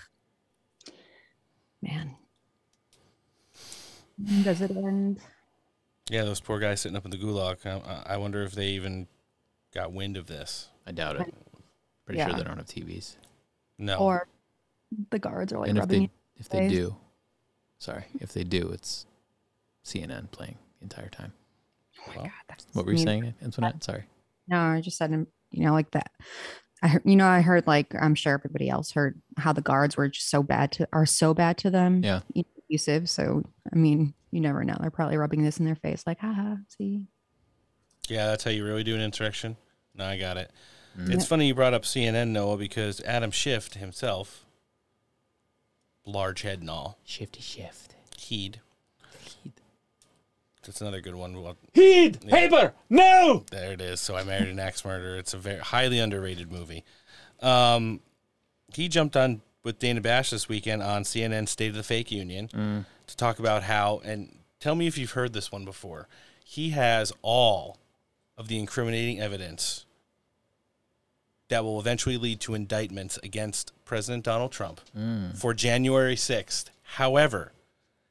Man. 1.82 2.16
Does 4.44 4.62
it 4.62 4.72
end? 4.72 5.20
Yeah, 6.10 6.24
those 6.24 6.40
poor 6.42 6.60
guys 6.60 6.82
sitting 6.82 6.98
up 6.98 7.06
in 7.06 7.12
the 7.12 7.18
gulag. 7.18 7.66
I, 7.66 8.14
I 8.14 8.18
wonder 8.18 8.44
if 8.44 8.52
they 8.54 8.70
even 8.70 9.08
got 9.74 9.94
wind 9.94 10.18
of 10.18 10.28
this. 10.28 10.70
I 10.86 10.92
doubt 10.92 11.18
it. 11.18 11.34
Pretty 12.06 12.18
Yeah. 12.18 12.28
sure 12.30 12.38
they 12.38 12.44
don't 12.44 12.58
have 12.58 12.66
TVs. 12.66 13.16
No. 13.78 13.98
Or 13.98 14.28
the 15.12 15.20
guards 15.20 15.54
are 15.54 15.60
like 15.60 15.70
and 15.70 15.78
if 15.78 15.82
rubbing 15.84 16.02
they 16.02 16.10
if 16.40 16.52
in 16.54 16.60
they 16.60 16.68
face. 16.70 16.78
do, 16.78 16.96
sorry, 17.78 18.06
if 18.20 18.34
they 18.34 18.44
do, 18.44 18.70
it's 18.74 19.06
CNN 19.86 20.32
playing 20.32 20.58
the 20.80 20.84
entire 20.86 21.10
time. 21.10 21.32
Oh 22.08 22.12
well, 22.16 22.24
God, 22.26 22.58
what 22.74 22.86
were 22.86 22.92
you 22.92 22.98
mean. 22.98 23.06
saying, 23.06 23.34
Antoinette? 23.44 23.84
Sorry. 23.84 24.04
No, 24.48 24.58
I 24.58 24.82
just 24.82 24.98
said, 24.98 25.12
you 25.52 25.64
know, 25.66 25.74
like 25.74 25.92
that. 25.92 26.12
I 26.82 26.88
heard, 26.88 27.02
you 27.06 27.16
know, 27.16 27.28
I 27.28 27.42
heard 27.42 27.68
like 27.68 27.94
I'm 28.00 28.16
sure 28.16 28.34
everybody 28.34 28.70
else 28.70 28.92
heard 28.92 29.22
how 29.38 29.54
the 29.54 29.62
guards 29.62 29.98
were 29.98 30.08
just 30.08 30.30
so 30.30 30.42
bad 30.44 30.72
to 30.74 30.88
are 30.94 31.06
so 31.06 31.34
bad 31.34 31.58
to 31.60 31.70
them. 31.70 32.04
Yeah. 32.04 32.22
abusive. 32.70 33.10
So 33.10 33.44
I 33.72 33.76
mean, 33.76 34.14
you 34.32 34.42
never 34.42 34.64
know. 34.64 34.78
They're 34.80 34.92
probably 34.92 35.18
rubbing 35.18 35.44
this 35.44 35.58
in 35.60 35.66
their 35.66 35.76
face, 35.76 36.04
like, 36.06 36.20
haha, 36.20 36.56
see. 36.68 37.08
Yeah, 38.08 38.28
that's 38.28 38.44
how 38.44 38.52
you 38.52 38.64
really 38.64 38.84
do 38.84 38.96
an 38.96 39.02
insurrection. 39.02 39.58
No, 39.96 40.06
I 40.06 40.18
got 40.18 40.38
it. 40.38 40.52
Mm. 40.98 41.14
It's 41.14 41.26
funny 41.26 41.48
you 41.48 41.56
brought 41.56 41.74
up 41.74 41.84
CNN, 41.84 42.30
Noah, 42.30 42.58
because 42.58 43.02
Adam 43.02 43.32
Schiff 43.32 43.74
himself, 43.74 44.46
large 46.06 46.42
head 46.42 46.62
and 46.62 46.70
all, 46.70 46.98
Shifty 47.04 47.42
shift. 47.42 47.96
Heed. 48.18 48.62
That's 50.64 50.82
another 50.82 51.02
good 51.02 51.16
one. 51.16 51.42
Well, 51.42 51.56
Heed! 51.74 52.20
Yeah. 52.24 52.32
Paper! 52.36 52.74
No! 52.90 53.46
There 53.50 53.72
it 53.72 53.82
is. 53.82 54.02
So 54.02 54.16
I 54.16 54.24
married 54.24 54.50
an 54.50 54.60
axe 54.60 54.84
murderer. 54.84 55.18
It's 55.18 55.34
a 55.34 55.38
very 55.38 55.60
highly 55.60 56.00
underrated 56.00 56.52
movie. 56.52 56.84
Um, 57.42 58.02
he 58.74 58.88
jumped 58.90 59.16
on 59.16 59.42
with 59.64 59.80
Dana 59.80 60.02
Bash 60.02 60.30
this 60.32 60.50
weekend 60.50 60.84
on 60.84 61.04
CNN 61.04 61.48
State 61.48 61.70
of 61.70 61.76
the 61.76 61.84
Fake 61.84 62.12
Union 62.12 62.48
Mm. 62.50 62.86
to 63.08 63.18
talk 63.18 63.40
about 63.40 63.64
how 63.64 64.02
and 64.04 64.38
tell 64.60 64.76
me 64.76 64.88
if 64.88 64.98
you've 64.98 65.12
heard 65.12 65.34
this 65.34 65.52
one 65.52 65.64
before. 65.66 66.08
He 66.44 66.72
has 66.72 67.14
all 67.22 67.78
of 68.38 68.48
the 68.48 68.60
incriminating 68.60 69.20
evidence 69.22 69.86
that 71.50 71.64
will 71.64 71.80
eventually 71.80 72.18
lead 72.18 72.40
to 72.42 72.54
indictments 72.54 73.18
against 73.24 73.72
President 73.86 74.24
Donald 74.24 74.52
Trump 74.52 74.82
Mm. 74.98 75.36
for 75.38 75.54
January 75.54 76.16
6th. 76.16 76.70
However, 76.84 77.54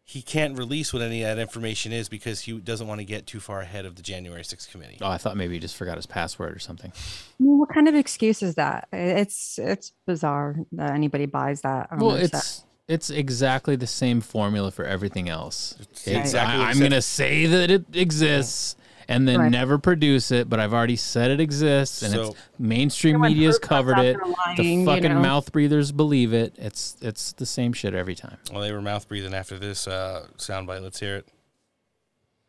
he 0.08 0.22
can't 0.22 0.56
release 0.56 0.94
what 0.94 1.02
any 1.02 1.22
of 1.22 1.36
that 1.36 1.38
information 1.38 1.92
is 1.92 2.08
because 2.08 2.40
he 2.40 2.58
doesn't 2.58 2.86
want 2.86 2.98
to 2.98 3.04
get 3.04 3.26
too 3.26 3.40
far 3.40 3.60
ahead 3.60 3.84
of 3.84 3.94
the 3.94 4.00
January 4.00 4.40
6th 4.40 4.70
committee. 4.70 4.96
Oh, 5.02 5.10
I 5.10 5.18
thought 5.18 5.36
maybe 5.36 5.52
he 5.52 5.60
just 5.60 5.76
forgot 5.76 5.96
his 5.96 6.06
password 6.06 6.56
or 6.56 6.58
something. 6.58 6.90
I 6.94 7.42
mean, 7.42 7.58
what 7.58 7.68
kind 7.68 7.88
of 7.88 7.94
excuse 7.94 8.42
is 8.42 8.54
that? 8.54 8.88
It's 8.90 9.58
it's 9.58 9.92
bizarre 10.06 10.56
that 10.72 10.92
anybody 10.92 11.26
buys 11.26 11.60
that. 11.60 11.90
Well, 11.98 12.12
understand. 12.12 12.40
it's 12.40 12.64
it's 12.88 13.10
exactly 13.10 13.76
the 13.76 13.86
same 13.86 14.22
formula 14.22 14.70
for 14.70 14.86
everything 14.86 15.28
else. 15.28 15.76
It's, 15.78 16.06
exactly 16.06 16.58
what 16.58 16.68
I, 16.68 16.70
am 16.70 16.78
going 16.78 16.92
to 16.92 17.02
say 17.02 17.44
that 17.44 17.70
it 17.70 17.84
exists 17.92 18.76
and 19.08 19.26
then 19.26 19.40
Right. 19.40 19.50
never 19.50 19.78
produce 19.78 20.30
it, 20.30 20.48
but 20.50 20.60
I've 20.60 20.74
already 20.74 20.96
said 20.96 21.30
it 21.30 21.40
exists, 21.40 22.02
and 22.02 22.12
So- 22.12 22.22
it's 22.30 22.36
mainstream 22.58 23.14
Everyone 23.16 23.32
media's 23.32 23.58
covered 23.58 23.98
it. 23.98 24.16
lying, 24.18 24.56
the 24.56 24.62
you 24.64 24.84
fucking 24.84 25.14
know? 25.14 25.20
mouth 25.20 25.50
breathers 25.50 25.90
believe 25.92 26.32
it. 26.34 26.54
It's 26.58 26.96
it's 27.00 27.32
the 27.32 27.46
same 27.46 27.72
shit 27.72 27.94
every 27.94 28.14
time. 28.14 28.36
Well, 28.52 28.60
they 28.60 28.72
were 28.72 28.82
mouth 28.82 29.08
breathing 29.08 29.34
after 29.34 29.58
this 29.58 29.88
uh, 29.88 30.26
soundbite. 30.36 30.82
Let's 30.82 31.00
hear 31.00 31.16
it. 31.16 31.28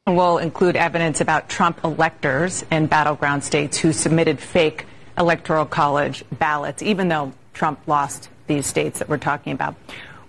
will 0.07 0.39
include 0.39 0.75
evidence 0.75 1.21
about 1.21 1.49
Trump 1.49 1.83
electors 1.83 2.65
in 2.71 2.87
battleground 2.87 3.43
states 3.43 3.77
who 3.77 3.93
submitted 3.93 4.39
fake 4.39 4.85
electoral 5.19 5.65
college 5.67 6.23
ballots, 6.39 6.81
even 6.81 7.09
though 7.09 7.31
Trump 7.53 7.79
lost 7.85 8.27
these 8.47 8.65
states 8.65 8.97
that 8.97 9.07
we're 9.07 9.17
talking 9.19 9.53
about. 9.53 9.75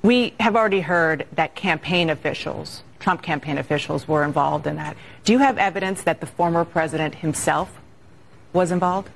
We 0.02 0.34
have 0.38 0.54
already 0.54 0.80
heard 0.82 1.26
that 1.32 1.54
campaign 1.54 2.10
officials, 2.10 2.82
Trump 3.00 3.22
campaign 3.22 3.58
officials, 3.58 4.06
were 4.06 4.22
involved 4.22 4.66
in 4.66 4.76
that. 4.76 4.96
Do 5.24 5.32
you 5.32 5.38
have 5.38 5.58
evidence 5.58 6.02
that 6.02 6.20
the 6.20 6.26
former 6.26 6.64
president 6.64 7.16
himself 7.16 7.80
was 8.52 8.70
involved? 8.70 9.10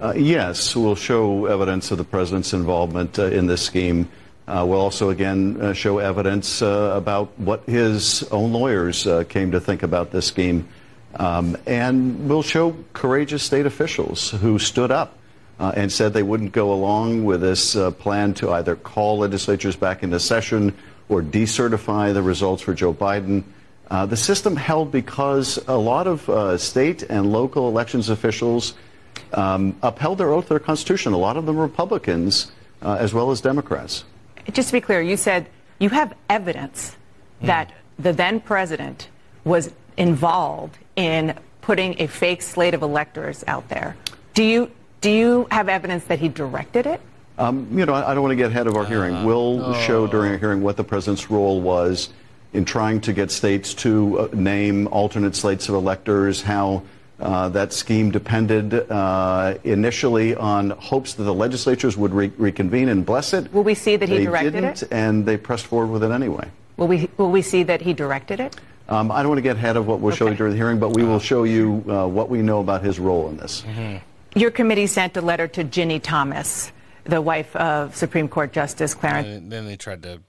Uh, 0.00 0.12
yes, 0.16 0.74
we'll 0.76 0.94
show 0.94 1.46
evidence 1.46 1.90
of 1.90 1.98
the 1.98 2.04
president's 2.04 2.52
involvement 2.52 3.18
uh, 3.18 3.26
in 3.26 3.46
this 3.46 3.62
scheme. 3.62 4.08
Uh, 4.46 4.64
we'll 4.66 4.80
also, 4.80 5.10
again, 5.10 5.58
uh, 5.60 5.72
show 5.72 5.98
evidence 5.98 6.62
uh, 6.62 6.92
about 6.94 7.38
what 7.38 7.62
his 7.64 8.22
own 8.24 8.52
lawyers 8.52 9.06
uh, 9.06 9.24
came 9.24 9.50
to 9.50 9.60
think 9.60 9.82
about 9.82 10.10
this 10.10 10.26
scheme. 10.26 10.68
Um, 11.16 11.56
and 11.66 12.28
we'll 12.28 12.42
show 12.42 12.76
courageous 12.92 13.42
state 13.42 13.64
officials 13.64 14.30
who 14.30 14.58
stood 14.58 14.90
up 14.90 15.18
and 15.58 15.90
said 15.90 16.12
they 16.12 16.22
wouldn't 16.22 16.52
go 16.52 16.70
along 16.74 17.24
with 17.24 17.40
this 17.40 17.74
plan 17.98 18.34
to 18.34 18.52
either 18.52 18.76
call 18.76 19.16
legislatures 19.16 19.74
back 19.74 20.02
into 20.02 20.20
session 20.20 20.76
or 21.08 21.22
decertify 21.22 22.12
the 22.12 22.22
results 22.22 22.62
for 22.62 22.74
Joe 22.74 22.92
Biden. 22.92 23.44
Uh, 23.90 24.06
the 24.06 24.16
system 24.16 24.56
held 24.56 24.90
because 24.90 25.58
a 25.68 25.76
lot 25.76 26.06
of 26.06 26.28
uh, 26.28 26.58
state 26.58 27.04
and 27.04 27.32
local 27.32 27.68
elections 27.68 28.08
officials 28.08 28.74
um, 29.32 29.76
upheld 29.82 30.18
their 30.18 30.32
oath 30.32 30.44
to 30.44 30.48
their 30.50 30.58
Constitution. 30.58 31.12
A 31.12 31.18
lot 31.18 31.36
of 31.36 31.46
them 31.46 31.56
Republicans 31.56 32.50
uh, 32.82 32.96
as 32.98 33.14
well 33.14 33.30
as 33.30 33.40
Democrats. 33.40 34.04
Just 34.52 34.68
to 34.68 34.72
be 34.72 34.80
clear, 34.80 35.00
you 35.00 35.16
said 35.16 35.46
you 35.78 35.88
have 35.90 36.14
evidence 36.28 36.96
that 37.42 37.72
the 37.98 38.12
then 38.12 38.40
president 38.40 39.08
was 39.44 39.72
involved 39.96 40.78
in 40.96 41.34
putting 41.60 42.00
a 42.00 42.06
fake 42.06 42.42
slate 42.42 42.74
of 42.74 42.82
electors 42.82 43.44
out 43.46 43.68
there. 43.68 43.96
Do 44.34 44.42
you 44.42 44.70
do 45.00 45.10
you 45.10 45.46
have 45.50 45.68
evidence 45.68 46.04
that 46.04 46.18
he 46.18 46.28
directed 46.28 46.86
it? 46.86 47.00
Um, 47.38 47.68
you 47.78 47.84
know, 47.84 47.92
I, 47.92 48.10
I 48.10 48.14
don't 48.14 48.22
want 48.22 48.32
to 48.32 48.36
get 48.36 48.50
ahead 48.50 48.66
of 48.66 48.76
our 48.76 48.84
hearing. 48.86 49.24
We'll 49.24 49.74
show 49.74 50.06
during 50.06 50.32
our 50.32 50.38
hearing 50.38 50.62
what 50.62 50.76
the 50.76 50.84
president's 50.84 51.30
role 51.30 51.60
was 51.60 52.08
in 52.52 52.64
trying 52.64 53.00
to 53.02 53.12
get 53.12 53.30
states 53.30 53.74
to 53.74 54.18
uh, 54.18 54.28
name 54.32 54.86
alternate 54.88 55.36
slates 55.36 55.68
of 55.68 55.74
electors, 55.74 56.40
how 56.40 56.82
uh, 57.20 57.48
that 57.50 57.72
scheme 57.72 58.10
depended 58.10 58.72
uh, 58.90 59.54
initially 59.64 60.34
on 60.34 60.70
hopes 60.70 61.14
that 61.14 61.24
the 61.24 61.34
legislatures 61.34 61.96
would 61.96 62.12
re- 62.12 62.32
reconvene 62.38 62.88
and 62.88 63.04
bless 63.04 63.32
it. 63.32 63.52
Will 63.52 63.64
we 63.64 63.74
see 63.74 63.96
that 63.96 64.08
he 64.08 64.18
they 64.18 64.24
directed 64.24 64.52
didn't, 64.52 64.82
it? 64.82 64.88
and 64.90 65.26
they 65.26 65.36
pressed 65.36 65.66
forward 65.66 65.92
with 65.92 66.04
it 66.04 66.10
anyway. 66.10 66.48
Will 66.76 66.88
we 66.88 67.08
will 67.16 67.30
we 67.30 67.40
see 67.42 67.62
that 67.62 67.80
he 67.80 67.94
directed 67.94 68.40
it? 68.40 68.56
Um, 68.88 69.10
I 69.10 69.22
don't 69.22 69.30
want 69.30 69.38
to 69.38 69.42
get 69.42 69.56
ahead 69.56 69.76
of 69.76 69.86
what 69.86 70.00
we'll 70.00 70.14
show 70.14 70.28
you 70.28 70.34
during 70.34 70.52
the 70.52 70.58
hearing, 70.58 70.78
but 70.78 70.94
we 70.94 71.02
will 71.02 71.18
show 71.18 71.44
you 71.44 71.84
uh, 71.88 72.06
what 72.06 72.28
we 72.28 72.42
know 72.42 72.60
about 72.60 72.84
his 72.84 73.00
role 73.00 73.28
in 73.28 73.36
this. 73.36 73.64
Your 74.34 74.50
committee 74.50 74.86
sent 74.86 75.16
a 75.16 75.22
letter 75.22 75.48
to 75.48 75.64
Ginny 75.64 75.98
Thomas, 75.98 76.70
the 77.08 77.20
wife 77.20 77.54
of 77.56 77.94
Supreme 77.96 78.28
Court 78.28 78.52
Justice 78.52 78.94
Clarence. 78.94 79.28
And 79.28 79.50
then 79.50 79.66
they 79.66 79.76
tried 79.76 80.02
to 80.02 80.22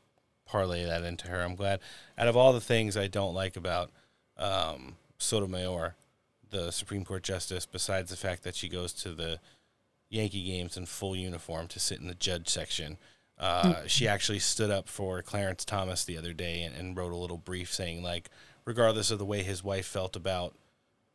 parlay 0.45 0.85
that 0.85 1.03
into 1.03 1.27
her. 1.27 1.41
I'm 1.41 1.55
glad. 1.55 1.79
Out 2.17 2.27
of 2.27 2.37
all 2.37 2.53
the 2.53 2.61
things 2.61 2.95
I 2.95 3.07
don't 3.07 3.33
like 3.33 3.57
about 3.57 3.91
um, 4.37 4.95
Sotomayor, 5.17 5.95
the 6.49 6.71
Supreme 6.71 7.03
Court 7.03 7.23
justice, 7.23 7.65
besides 7.65 8.09
the 8.09 8.15
fact 8.15 8.43
that 8.43 8.55
she 8.55 8.69
goes 8.69 8.93
to 8.93 9.11
the 9.11 9.39
Yankee 10.09 10.45
games 10.45 10.77
in 10.77 10.85
full 10.85 11.15
uniform 11.15 11.67
to 11.67 11.79
sit 11.79 11.99
in 11.99 12.07
the 12.07 12.15
judge 12.15 12.47
section, 12.47 12.97
uh, 13.37 13.85
she 13.85 14.07
actually 14.07 14.39
stood 14.39 14.71
up 14.71 14.87
for 14.87 15.21
Clarence 15.21 15.65
Thomas 15.65 16.05
the 16.05 16.17
other 16.17 16.33
day 16.33 16.63
and, 16.63 16.75
and 16.75 16.97
wrote 16.97 17.11
a 17.11 17.17
little 17.17 17.37
brief 17.37 17.71
saying, 17.71 18.01
like, 18.01 18.29
regardless 18.65 19.11
of 19.11 19.19
the 19.19 19.25
way 19.25 19.43
his 19.43 19.63
wife 19.63 19.85
felt 19.85 20.15
about 20.15 20.55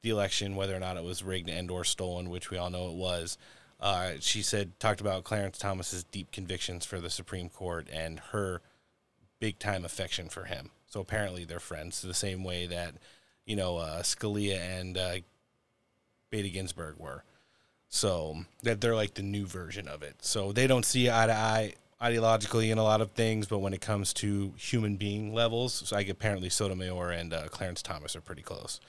the 0.02 0.10
election, 0.10 0.56
whether 0.56 0.76
or 0.76 0.80
not 0.80 0.96
it 0.96 1.04
was 1.04 1.22
rigged 1.22 1.48
and 1.48 1.70
or 1.70 1.84
stolen, 1.84 2.28
which 2.30 2.50
we 2.50 2.58
all 2.58 2.70
know 2.70 2.88
it 2.88 2.94
was. 2.94 3.38
Uh, 3.82 4.12
she 4.20 4.42
said 4.42 4.78
talked 4.78 5.00
about 5.00 5.24
Clarence 5.24 5.58
Thomas's 5.58 6.04
deep 6.04 6.30
convictions 6.30 6.86
for 6.86 7.00
the 7.00 7.10
Supreme 7.10 7.48
Court 7.48 7.88
and 7.92 8.20
her 8.30 8.62
big 9.40 9.58
time 9.58 9.84
affection 9.84 10.28
for 10.28 10.44
him. 10.44 10.70
So 10.86 11.00
apparently 11.00 11.44
they're 11.44 11.58
friends, 11.58 12.00
the 12.00 12.14
same 12.14 12.44
way 12.44 12.66
that 12.66 12.94
you 13.44 13.56
know 13.56 13.78
uh, 13.78 14.02
Scalia 14.02 14.60
and 14.60 14.96
uh, 14.96 15.16
Bader 16.30 16.48
Ginsburg 16.48 16.96
were. 16.96 17.24
So 17.88 18.44
that 18.62 18.80
they're 18.80 18.94
like 18.94 19.14
the 19.14 19.22
new 19.22 19.46
version 19.46 19.88
of 19.88 20.02
it. 20.02 20.14
So 20.20 20.52
they 20.52 20.68
don't 20.68 20.84
see 20.84 21.10
eye 21.10 21.26
to 21.26 21.34
eye 21.34 21.74
ideologically 22.00 22.70
in 22.70 22.78
a 22.78 22.84
lot 22.84 23.00
of 23.00 23.10
things, 23.12 23.46
but 23.46 23.58
when 23.58 23.74
it 23.74 23.80
comes 23.80 24.12
to 24.14 24.54
human 24.56 24.96
being 24.96 25.34
levels, 25.34 25.88
so 25.88 25.96
like 25.96 26.08
apparently 26.08 26.48
Sotomayor 26.48 27.10
and 27.10 27.34
uh, 27.34 27.48
Clarence 27.48 27.82
Thomas 27.82 28.14
are 28.14 28.20
pretty 28.20 28.42
close. 28.42 28.80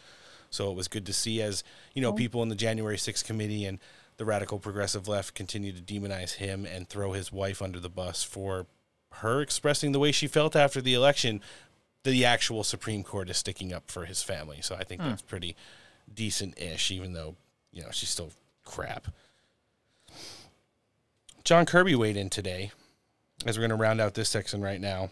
So 0.52 0.70
it 0.70 0.76
was 0.76 0.88
good 0.88 1.08
to 1.08 1.14
see 1.14 1.42
as 1.42 1.64
you 1.96 2.02
know 2.04 2.14
people 2.14 2.44
in 2.44 2.50
the 2.50 2.56
January 2.56 2.98
6th 2.98 3.26
committee 3.26 3.66
and 3.66 3.80
the 4.18 4.26
radical 4.26 4.60
progressive 4.60 5.08
left 5.08 5.34
continue 5.34 5.72
to 5.72 5.82
demonize 5.82 6.34
him 6.36 6.66
and 6.66 6.88
throw 6.88 7.14
his 7.14 7.32
wife 7.32 7.62
under 7.62 7.80
the 7.80 7.90
bus 7.90 8.24
for 8.24 8.68
her 9.14 9.42
expressing 9.42 9.92
the 9.92 10.00
way 10.00 10.12
she 10.12 10.28
felt 10.28 10.56
after 10.56 10.82
the 10.82 10.94
election. 10.94 11.42
The 12.04 12.26
actual 12.26 12.64
Supreme 12.64 13.04
Court 13.04 13.30
is 13.30 13.38
sticking 13.38 13.72
up 13.74 13.90
for 13.90 14.06
his 14.06 14.22
family, 14.22 14.60
so 14.62 14.76
I 14.76 14.84
think 14.84 15.02
Hmm. 15.02 15.10
that's 15.10 15.22
pretty 15.22 15.56
decent-ish, 16.14 16.92
even 16.92 17.14
though 17.14 17.36
you 17.72 17.82
know 17.82 17.90
she's 17.92 18.10
still 18.10 18.32
crap. 18.66 19.08
John 21.44 21.66
Kirby 21.66 21.96
weighed 21.96 22.18
in 22.18 22.30
today, 22.30 22.72
as 23.46 23.58
we're 23.58 23.62
going 23.68 23.78
to 23.78 23.84
round 23.84 24.00
out 24.00 24.14
this 24.14 24.30
section 24.30 24.62
right 24.62 24.80
now. 24.80 25.10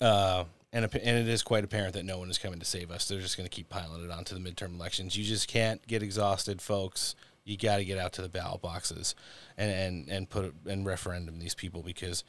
Uh, 0.00 0.44
and, 0.72 0.84
and 0.84 1.18
it 1.18 1.28
is 1.28 1.42
quite 1.42 1.64
apparent 1.64 1.94
that 1.94 2.04
no 2.04 2.18
one 2.18 2.30
is 2.30 2.38
coming 2.38 2.58
to 2.58 2.64
save 2.64 2.90
us. 2.90 3.06
They're 3.06 3.20
just 3.20 3.36
going 3.36 3.48
to 3.48 3.54
keep 3.54 3.68
piling 3.68 4.04
it 4.04 4.10
onto 4.10 4.34
the 4.34 4.40
midterm 4.40 4.74
elections. 4.74 5.16
You 5.16 5.24
just 5.24 5.46
can't 5.46 5.86
get 5.86 6.02
exhausted, 6.02 6.60
folks. 6.62 7.14
You 7.44 7.56
got 7.56 7.76
to 7.76 7.84
get 7.84 7.98
out 7.98 8.12
to 8.14 8.22
the 8.22 8.28
ballot 8.28 8.62
boxes 8.62 9.14
and, 9.56 9.70
and, 9.70 10.08
and 10.08 10.30
put 10.30 10.46
it, 10.46 10.54
and 10.66 10.86
referendum 10.86 11.38
these 11.38 11.54
people 11.54 11.82
because, 11.82 12.24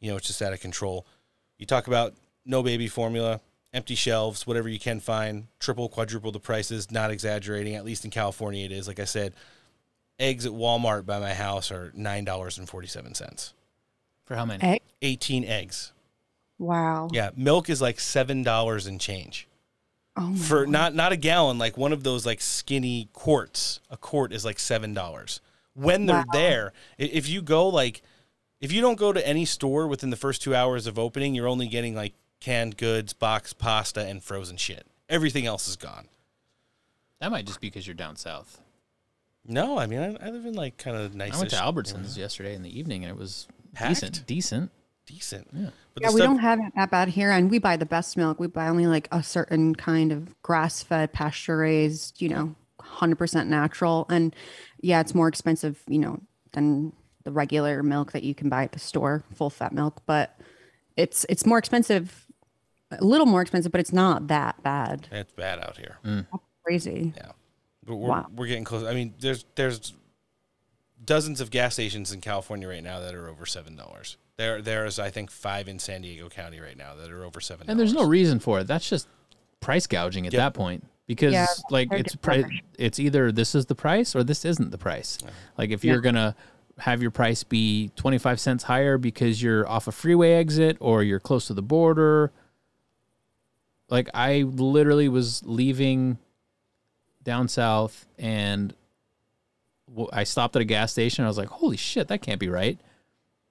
you 0.00 0.10
know, 0.10 0.16
it's 0.16 0.26
just 0.26 0.42
out 0.42 0.52
of 0.52 0.60
control. 0.60 1.06
You 1.58 1.66
talk 1.66 1.86
about 1.86 2.14
no 2.44 2.62
baby 2.62 2.88
formula, 2.88 3.40
empty 3.72 3.94
shelves, 3.94 4.46
whatever 4.46 4.68
you 4.68 4.78
can 4.78 5.00
find, 5.00 5.46
triple, 5.60 5.88
quadruple 5.88 6.32
the 6.32 6.40
prices, 6.40 6.90
not 6.90 7.10
exaggerating. 7.10 7.74
At 7.74 7.84
least 7.84 8.04
in 8.04 8.10
California, 8.10 8.64
it 8.64 8.72
is. 8.72 8.88
Like 8.88 9.00
I 9.00 9.04
said, 9.04 9.34
eggs 10.18 10.46
at 10.46 10.52
Walmart 10.52 11.06
by 11.06 11.18
my 11.18 11.34
house 11.34 11.70
are 11.70 11.92
$9.47. 11.96 13.52
For 14.24 14.34
how 14.34 14.44
many? 14.44 14.62
Egg? 14.62 14.82
18 15.02 15.44
eggs. 15.44 15.92
Wow. 16.58 17.08
Yeah, 17.12 17.30
milk 17.36 17.68
is 17.68 17.80
like 17.80 18.00
seven 18.00 18.42
dollars 18.42 18.86
and 18.86 19.00
change. 19.00 19.46
Oh 20.16 20.28
my 20.28 20.36
For 20.38 20.66
not 20.66 20.94
not 20.94 21.12
a 21.12 21.16
gallon, 21.16 21.58
like 21.58 21.76
one 21.76 21.92
of 21.92 22.02
those 22.02 22.24
like 22.24 22.40
skinny 22.40 23.08
quarts. 23.12 23.80
A 23.90 23.96
quart 23.96 24.32
is 24.32 24.44
like 24.44 24.58
seven 24.58 24.94
dollars. 24.94 25.40
When 25.74 26.06
they're 26.06 26.16
Wow. 26.16 26.24
there, 26.32 26.72
if 26.96 27.28
you 27.28 27.42
go 27.42 27.68
like, 27.68 28.00
if 28.60 28.72
you 28.72 28.80
don't 28.80 28.98
go 28.98 29.12
to 29.12 29.26
any 29.28 29.44
store 29.44 29.86
within 29.86 30.08
the 30.10 30.16
first 30.16 30.40
two 30.42 30.54
hours 30.54 30.86
of 30.86 30.98
opening, 30.98 31.34
you're 31.34 31.48
only 31.48 31.68
getting 31.68 31.94
like 31.94 32.14
canned 32.40 32.76
goods, 32.78 33.12
boxed 33.12 33.58
pasta, 33.58 34.00
and 34.06 34.22
frozen 34.22 34.56
shit. 34.56 34.86
Everything 35.08 35.44
else 35.46 35.68
is 35.68 35.76
gone. 35.76 36.08
That 37.20 37.30
might 37.30 37.46
just 37.46 37.60
be 37.60 37.68
because 37.68 37.86
you're 37.86 37.94
down 37.94 38.16
south. 38.16 38.60
No, 39.46 39.78
I 39.78 39.86
mean 39.86 40.00
I, 40.00 40.26
I 40.26 40.30
live 40.30 40.46
in 40.46 40.54
like 40.54 40.78
kind 40.78 40.96
of 40.96 41.14
nice. 41.14 41.34
I 41.34 41.38
went 41.38 41.50
to 41.50 41.56
Albertsons 41.56 42.16
yesterday 42.16 42.54
in 42.54 42.62
the 42.62 42.78
evening 42.78 43.04
and 43.04 43.10
it 43.10 43.18
was 43.18 43.46
Packed? 43.74 43.90
decent. 44.00 44.26
Decent. 44.26 44.70
Decent. 45.06 45.46
Yeah. 45.52 45.70
But 45.94 46.02
yeah, 46.02 46.08
we 46.10 46.16
stuff- 46.16 46.26
don't 46.26 46.38
have 46.38 46.58
it 46.58 46.72
that 46.74 46.90
bad 46.90 47.08
here, 47.08 47.30
and 47.30 47.50
we 47.50 47.58
buy 47.58 47.76
the 47.76 47.86
best 47.86 48.16
milk. 48.16 48.40
We 48.40 48.48
buy 48.48 48.68
only 48.68 48.86
like 48.86 49.08
a 49.12 49.22
certain 49.22 49.74
kind 49.74 50.10
of 50.12 50.40
grass-fed, 50.42 51.12
pasture-raised, 51.12 52.20
you 52.20 52.28
know, 52.28 52.54
hundred 52.80 53.16
percent 53.16 53.48
natural. 53.48 54.06
And 54.10 54.34
yeah, 54.80 55.00
it's 55.00 55.14
more 55.14 55.28
expensive, 55.28 55.80
you 55.86 55.98
know, 56.00 56.20
than 56.52 56.92
the 57.24 57.30
regular 57.32 57.82
milk 57.82 58.12
that 58.12 58.24
you 58.24 58.34
can 58.34 58.48
buy 58.48 58.64
at 58.64 58.72
the 58.72 58.78
store, 58.80 59.22
full-fat 59.34 59.72
milk. 59.72 60.02
But 60.06 60.36
it's 60.96 61.24
it's 61.28 61.46
more 61.46 61.58
expensive, 61.58 62.26
a 62.90 63.04
little 63.04 63.26
more 63.26 63.42
expensive, 63.42 63.70
but 63.70 63.80
it's 63.80 63.92
not 63.92 64.26
that 64.26 64.60
bad. 64.64 65.06
It's 65.12 65.32
bad 65.32 65.60
out 65.60 65.76
here. 65.76 65.98
Mm. 66.04 66.26
Crazy. 66.64 67.12
Yeah. 67.16 67.30
But 67.84 67.94
we're, 67.96 68.08
Wow. 68.08 68.26
we're 68.34 68.48
getting 68.48 68.64
close. 68.64 68.82
I 68.82 68.92
mean, 68.94 69.14
there's 69.20 69.44
there's 69.54 69.92
dozens 71.04 71.40
of 71.40 71.50
gas 71.50 71.74
stations 71.74 72.10
in 72.12 72.20
California 72.20 72.66
right 72.66 72.82
now 72.82 72.98
that 72.98 73.14
are 73.14 73.28
over 73.28 73.46
seven 73.46 73.76
dollars. 73.76 74.16
There 74.38 74.60
there's 74.60 74.98
I 74.98 75.10
think 75.10 75.30
five 75.30 75.66
in 75.66 75.78
San 75.78 76.02
Diego 76.02 76.28
County 76.28 76.60
right 76.60 76.76
now 76.76 76.94
that 76.94 77.10
are 77.10 77.24
over 77.24 77.40
seven. 77.40 77.68
And 77.70 77.78
there's 77.80 77.94
no 77.94 78.04
reason 78.04 78.38
for 78.38 78.60
it. 78.60 78.66
That's 78.66 78.88
just 78.88 79.08
price 79.60 79.86
gouging 79.86 80.26
at 80.26 80.32
Yep. 80.32 80.38
that 80.40 80.54
point. 80.54 80.86
Because 81.06 81.32
Yeah, 81.32 81.46
like 81.70 81.88
it's 81.92 82.14
pri- 82.16 82.62
it's 82.78 82.98
either 82.98 83.32
this 83.32 83.54
is 83.54 83.66
the 83.66 83.74
price 83.74 84.14
or 84.14 84.22
this 84.24 84.44
isn't 84.44 84.70
the 84.72 84.78
price. 84.78 85.18
Uh-huh. 85.22 85.32
Like 85.56 85.70
if 85.70 85.84
Yeah. 85.84 85.92
you're 85.92 86.00
gonna 86.02 86.36
have 86.78 87.00
your 87.00 87.10
price 87.10 87.42
be 87.44 87.90
25 87.96 88.38
cents 88.38 88.64
higher 88.64 88.98
because 88.98 89.42
you're 89.42 89.66
off 89.66 89.86
a 89.88 89.92
freeway 89.92 90.32
exit 90.32 90.76
or 90.80 91.02
you're 91.02 91.20
close 91.20 91.46
to 91.46 91.54
the 91.54 91.62
border. 91.62 92.30
Like 93.88 94.10
I 94.12 94.42
literally 94.42 95.08
was 95.08 95.42
leaving 95.46 96.18
down 97.22 97.48
south 97.48 98.04
and 98.18 98.74
I 100.12 100.24
stopped 100.24 100.56
at 100.56 100.60
a 100.62 100.66
gas 100.66 100.92
station. 100.92 101.24
I 101.24 101.28
was 101.28 101.38
like, 101.38 101.48
"Holy 101.48 101.76
shit, 101.76 102.08
that 102.08 102.20
can't 102.20 102.40
be 102.40 102.48
right!" 102.48 102.78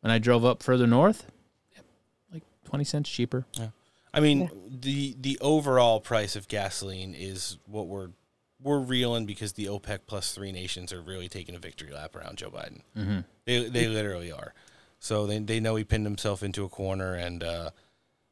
And 0.06 0.12
I 0.12 0.20
drove 0.20 0.46
up 0.46 0.62
further 0.62 0.86
north, 0.86 1.26
like 2.32 2.44
twenty 2.64 2.86
cents 2.86 3.10
cheaper. 3.10 3.48
Yeah. 3.54 3.70
I 4.14 4.20
mean, 4.20 4.52
the 4.70 5.16
the 5.20 5.40
overall 5.42 6.00
price 6.00 6.36
of 6.36 6.48
gasoline 6.48 7.16
is 7.16 7.58
what 7.66 7.88
we're 7.88 8.10
we're 8.62 8.78
reeling 8.78 9.26
because 9.26 9.54
the 9.54 9.66
OPEC 9.66 10.02
plus 10.06 10.32
three 10.32 10.52
nations 10.52 10.94
are 10.94 11.02
really 11.02 11.28
taking 11.28 11.56
a 11.56 11.58
victory 11.60 11.92
lap 11.92 12.16
around 12.16 12.38
Joe 12.38 12.52
Biden. 12.52 12.82
Mhm. 12.96 13.26
They 13.46 13.68
they 13.68 13.88
literally 13.88 14.32
are. 14.32 14.54
So 15.00 15.26
they 15.26 15.40
they 15.40 15.60
know 15.60 15.76
he 15.76 15.84
pinned 15.84 16.06
himself 16.06 16.44
into 16.44 16.64
a 16.66 16.70
corner, 16.70 17.16
and 17.16 17.44
uh, 17.44 17.72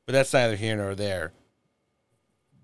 but 0.06 0.14
that's 0.14 0.32
neither 0.32 0.56
here 0.56 0.76
nor 0.78 0.94
there. 0.94 1.34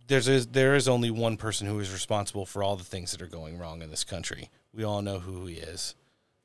There's 0.06 0.28
a, 0.28 0.42
there 0.42 0.76
is 0.76 0.88
only 0.88 1.10
one 1.10 1.36
person 1.36 1.66
who 1.66 1.80
is 1.80 1.92
responsible 1.92 2.46
for 2.46 2.62
all 2.62 2.76
the 2.76 2.84
things 2.84 3.12
that 3.12 3.24
are 3.24 3.28
going 3.28 3.58
wrong 3.58 3.82
in 3.82 3.90
this 3.90 4.04
country. 4.04 4.52
We 4.72 4.84
all 4.84 5.02
know 5.02 5.18
who 5.18 5.48
he 5.48 5.56
is. 5.56 5.96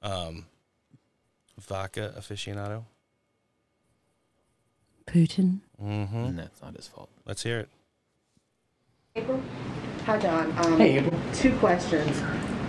Um, 0.00 0.46
vodka 1.58 2.12
aficionado. 2.16 2.84
Putin. 5.06 5.60
Mm-hmm. 5.82 6.36
That's 6.36 6.62
not 6.62 6.76
his 6.76 6.88
fault. 6.88 7.10
Let's 7.26 7.42
hear 7.42 7.60
it. 7.60 7.68
April? 9.16 9.40
Hi, 10.06 10.18
Don. 10.18 10.52
Um, 10.58 10.78
Hey, 10.78 10.98
April. 10.98 11.20
Two 11.32 11.56
questions. 11.58 12.20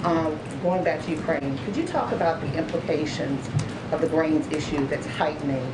Um, 0.03 0.37
going 0.61 0.83
back 0.83 1.03
to 1.05 1.11
Ukraine, 1.11 1.57
could 1.65 1.75
you 1.75 1.87
talk 1.87 2.11
about 2.11 2.39
the 2.41 2.53
implications 2.57 3.49
of 3.91 4.01
the 4.01 4.07
grains 4.07 4.47
issue 4.51 4.85
that's 4.87 5.07
heightening 5.07 5.65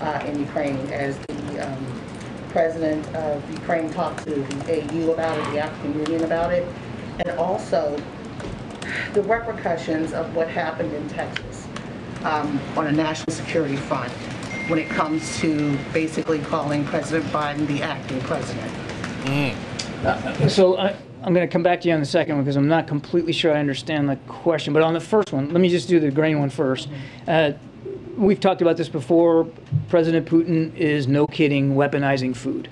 uh, 0.00 0.24
in 0.26 0.38
Ukraine 0.38 0.78
as 0.92 1.18
the 1.18 1.66
um, 1.66 2.00
president 2.50 3.04
of 3.16 3.50
Ukraine 3.50 3.90
talked 3.90 4.22
to 4.24 4.30
the 4.30 4.72
AU 4.72 5.12
about 5.12 5.36
it, 5.38 5.52
the 5.52 5.58
African 5.60 5.98
Union 5.98 6.24
about 6.24 6.52
it, 6.52 6.66
and 7.18 7.30
also 7.38 8.00
the 9.14 9.22
repercussions 9.22 10.12
of 10.12 10.34
what 10.36 10.48
happened 10.48 10.92
in 10.92 11.08
Texas 11.08 11.49
um, 12.24 12.60
on 12.76 12.86
a 12.86 12.92
national 12.92 13.34
security 13.34 13.76
front 13.76 14.12
when 14.68 14.78
it 14.78 14.88
comes 14.88 15.38
to 15.40 15.76
basically 15.92 16.38
calling 16.38 16.84
President 16.84 17.30
Biden 17.32 17.66
the 17.66 17.82
acting 17.82 18.20
president? 18.20 18.72
Uh, 20.04 20.48
So 20.48 20.78
I, 20.78 20.94
I'm 21.22 21.34
going 21.34 21.46
to 21.46 21.52
come 21.52 21.62
back 21.62 21.80
to 21.82 21.88
you 21.88 21.94
on 21.94 22.00
the 22.00 22.06
second 22.06 22.36
one 22.36 22.44
because 22.44 22.56
I'm 22.56 22.68
not 22.68 22.86
completely 22.86 23.32
sure 23.32 23.52
I 23.54 23.60
understand 23.60 24.08
the 24.08 24.16
question. 24.28 24.72
But 24.72 24.82
on 24.82 24.94
the 24.94 25.00
first 25.00 25.32
one, 25.32 25.52
let 25.52 25.60
me 25.60 25.68
just 25.68 25.88
do 25.88 26.00
the 26.00 26.10
grain 26.10 26.38
one 26.38 26.50
first. 26.50 26.88
Uh, 27.26 27.52
we've 28.20 28.38
talked 28.38 28.62
about 28.62 28.76
this 28.76 28.88
before. 28.88 29.48
President 29.88 30.26
Putin 30.26 30.74
is 30.76 31.08
no 31.08 31.26
kidding 31.26 31.74
weaponizing 31.74 32.36
food. 32.36 32.68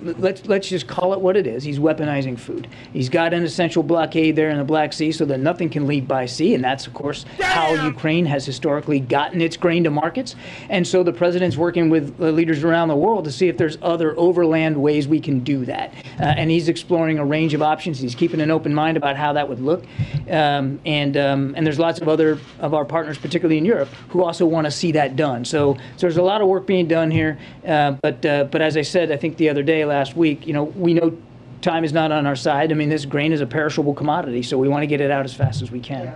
Let's 0.00 0.46
let's 0.46 0.68
just 0.68 0.86
call 0.86 1.12
it 1.12 1.20
what 1.20 1.36
it 1.36 1.46
is. 1.46 1.62
He's 1.62 1.78
weaponizing 1.78 2.38
food. 2.38 2.66
He's 2.92 3.08
got 3.08 3.34
an 3.34 3.44
essential 3.44 3.82
blockade 3.82 4.36
there 4.36 4.50
in 4.50 4.58
the 4.58 4.64
Black 4.64 4.92
Sea 4.92 5.12
so 5.12 5.24
that 5.26 5.38
nothing 5.38 5.68
can 5.68 5.86
leave 5.86 6.08
by 6.08 6.26
sea, 6.26 6.54
and 6.54 6.64
that's 6.64 6.86
of 6.86 6.94
course 6.94 7.24
how 7.40 7.72
Ukraine 7.72 8.26
has 8.26 8.46
historically 8.46 8.98
gotten 8.98 9.40
its 9.40 9.56
grain 9.56 9.84
to 9.84 9.90
markets. 9.90 10.34
And 10.70 10.86
so 10.86 11.02
the 11.02 11.12
president's 11.12 11.56
working 11.56 11.90
with 11.90 12.18
leaders 12.18 12.64
around 12.64 12.88
the 12.88 12.96
world 12.96 13.24
to 13.26 13.32
see 13.32 13.48
if 13.48 13.56
there's 13.56 13.78
other 13.82 14.18
overland 14.18 14.80
ways 14.80 15.06
we 15.06 15.20
can 15.20 15.40
do 15.40 15.64
that. 15.66 15.92
Uh, 16.18 16.24
and 16.24 16.50
he's 16.50 16.68
exploring 16.68 17.18
a 17.18 17.24
range 17.24 17.54
of 17.54 17.62
options. 17.62 17.98
He's 17.98 18.14
keeping 18.14 18.40
an 18.40 18.50
open 18.50 18.74
mind 18.74 18.96
about 18.96 19.16
how 19.16 19.34
that 19.34 19.48
would 19.48 19.60
look. 19.60 19.84
Um, 20.30 20.80
and 20.86 21.16
um, 21.16 21.54
and 21.56 21.66
there's 21.66 21.78
lots 21.78 22.00
of 22.00 22.08
other 22.08 22.38
of 22.60 22.74
our 22.74 22.84
partners, 22.84 23.18
particularly 23.18 23.58
in 23.58 23.64
Europe, 23.64 23.88
who 24.08 24.24
also 24.24 24.46
want 24.46 24.64
to 24.64 24.70
see 24.70 24.85
that 24.92 25.16
done. 25.16 25.44
So, 25.44 25.74
so 25.74 25.80
there's 25.98 26.16
a 26.16 26.22
lot 26.22 26.40
of 26.40 26.48
work 26.48 26.66
being 26.66 26.88
done 26.88 27.10
here. 27.10 27.38
Uh, 27.66 27.92
but 28.02 28.24
uh, 28.24 28.44
but 28.44 28.60
as 28.60 28.76
I 28.76 28.82
said, 28.82 29.12
I 29.12 29.16
think 29.16 29.36
the 29.36 29.48
other 29.48 29.62
day, 29.62 29.84
last 29.84 30.16
week, 30.16 30.46
you 30.46 30.52
know, 30.52 30.64
we 30.64 30.94
know 30.94 31.16
time 31.62 31.84
is 31.84 31.92
not 31.92 32.12
on 32.12 32.26
our 32.26 32.36
side. 32.36 32.70
I 32.70 32.74
mean, 32.74 32.88
this 32.88 33.04
grain 33.04 33.32
is 33.32 33.40
a 33.40 33.46
perishable 33.46 33.94
commodity, 33.94 34.42
so 34.42 34.58
we 34.58 34.68
want 34.68 34.82
to 34.82 34.86
get 34.86 35.00
it 35.00 35.10
out 35.10 35.24
as 35.24 35.34
fast 35.34 35.62
as 35.62 35.70
we 35.70 35.80
can. 35.80 36.12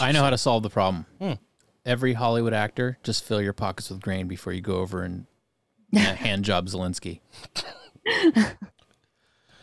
I 0.00 0.12
know 0.12 0.22
how 0.22 0.30
to 0.30 0.38
solve 0.38 0.62
the 0.62 0.70
problem. 0.70 1.06
Hmm. 1.20 1.32
Every 1.86 2.14
Hollywood 2.14 2.54
actor, 2.54 2.98
just 3.02 3.24
fill 3.24 3.42
your 3.42 3.52
pockets 3.52 3.90
with 3.90 4.00
grain 4.00 4.26
before 4.26 4.52
you 4.52 4.62
go 4.62 4.76
over 4.76 5.02
and 5.02 5.26
uh, 5.94 5.98
hand 6.14 6.44
job 6.44 6.66
Zelensky. 6.66 7.20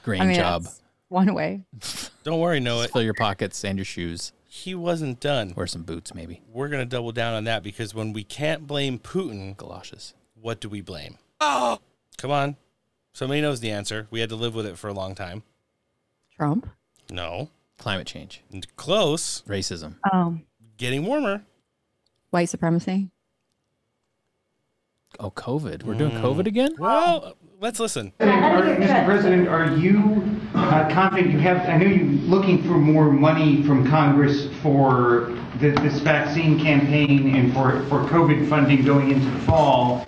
Grain 0.04 0.22
I 0.22 0.26
mean, 0.26 0.36
job. 0.36 0.68
one 1.10 1.34
way. 1.34 1.64
Don't 2.24 2.40
worry, 2.40 2.60
Noah. 2.60 2.84
Just 2.84 2.94
fill 2.94 3.04
your 3.04 3.14
pockets 3.14 3.64
and 3.64 3.78
your 3.78 3.86
shoes. 3.86 4.34
He 4.54 4.76
wasn't 4.76 5.22
done. 5.22 5.54
Wear 5.56 5.66
some 5.66 5.84
boots, 5.84 6.14
maybe. 6.14 6.42
We're 6.52 6.68
going 6.68 6.82
to 6.82 6.86
double 6.86 7.14
down 7.14 7.34
on 7.36 7.46
that 7.46 7.64
because 7.64 7.96
when 7.96 8.12
we 8.12 8.26
can't 8.26 8.68
blame 8.68 9.00
Putin, 9.00 9.56
galoshes. 9.56 10.14
What 10.34 10.60
do 10.60 10.68
we 10.68 10.82
blame? 10.82 11.18
Oh, 11.40 11.80
come 12.18 12.32
on. 12.32 12.58
Somebody 13.14 13.40
knows 13.40 13.62
the 13.62 13.72
answer. 13.72 14.08
We 14.12 14.20
had 14.20 14.28
to 14.28 14.36
live 14.36 14.54
with 14.54 14.66
it 14.66 14.78
for 14.78 14.90
a 14.90 14.94
long 14.94 15.16
time. 15.16 15.44
Trump. 16.36 16.70
No. 17.10 17.50
Climate 17.78 18.08
change. 18.08 18.44
Close. 18.76 19.42
Racism. 19.48 19.96
Oh, 20.12 20.38
Getting 20.76 21.06
warmer. 21.06 21.44
white 22.32 22.50
supremacy. 22.50 23.10
Oh, 25.18 25.32
COVID. 25.32 25.84
We're 25.84 25.94
doing 25.94 26.12
COVID 26.12 26.44
mm. 26.44 26.48
again? 26.48 26.76
Well, 26.78 27.38
let's 27.62 27.80
listen. 27.80 28.12
Mr. 28.20 29.06
President, 29.06 29.48
are 29.48 29.78
you 29.78 30.41
uh, 30.70 31.18
you 31.18 31.40
have, 31.40 31.68
I 31.68 31.78
know 31.78 31.88
you're 31.88 32.06
looking 32.06 32.62
for 32.64 32.74
more 32.78 33.12
money 33.12 33.64
from 33.64 33.88
Congress 33.90 34.48
for 34.62 35.36
th- 35.60 35.76
this 35.78 36.00
vaccine 36.00 36.60
campaign 36.60 37.36
and 37.36 37.54
for, 37.54 37.82
for 37.90 38.04
COVID 38.10 38.48
funding 38.48 38.86
going 38.86 39.12
into 39.12 39.30
the 39.30 39.40
fall. 39.40 40.06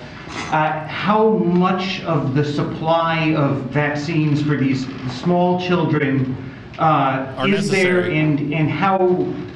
Uh, 0.52 0.88
How 0.88 1.30
much 1.30 2.02
of 2.04 2.36
the 2.36 2.46
supply 2.46 3.34
of 3.34 3.64
vaccines 3.72 4.42
for 4.42 4.56
these 4.56 4.88
small 5.22 5.60
children 5.60 6.36
uh, 6.80 7.46
is 7.48 7.70
there? 7.70 8.02
necessary. 8.02 8.20
And, 8.20 8.54
and 8.54 8.70
how 8.70 8.98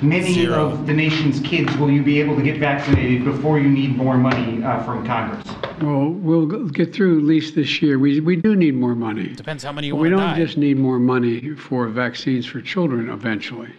many 0.01 0.34
Zero. 0.34 0.69
of 0.69 0.86
the 0.88 0.93
nation's 0.93 1.39
kids 1.41 1.75
will 1.77 1.89
you 1.91 2.03
be 2.03 2.19
able 2.19 2.36
to 2.36 2.41
get 2.43 2.58
vaccinated 2.60 3.23
before 3.25 3.60
you 3.60 3.69
need 3.69 3.95
more 3.95 4.17
money 4.17 4.63
uh, 4.63 4.84
from 4.84 5.06
Congress? 5.06 5.45
Well, 5.82 6.10
we'll 6.10 6.45
get 6.69 6.93
through 6.93 7.19
at 7.19 7.23
least 7.25 7.56
this 7.56 7.82
year. 7.82 7.99
We, 7.99 8.19
we 8.19 8.36
do 8.36 8.56
need 8.56 8.75
more 8.75 8.95
money. 8.95 9.27
Depends 9.36 9.63
how 9.63 9.71
many 9.71 9.88
you 9.88 9.93
But 9.93 10.01
we 10.01 10.10
want 10.10 10.19
to 10.21 10.25
don't 10.27 10.38
die. 10.38 10.45
just 10.45 10.58
need 10.58 10.77
more 10.77 10.99
money 10.99 11.51
for 11.56 11.88
vaccines 11.88 12.45
for 12.45 12.62
children 12.62 13.10
eventually. 13.10 13.69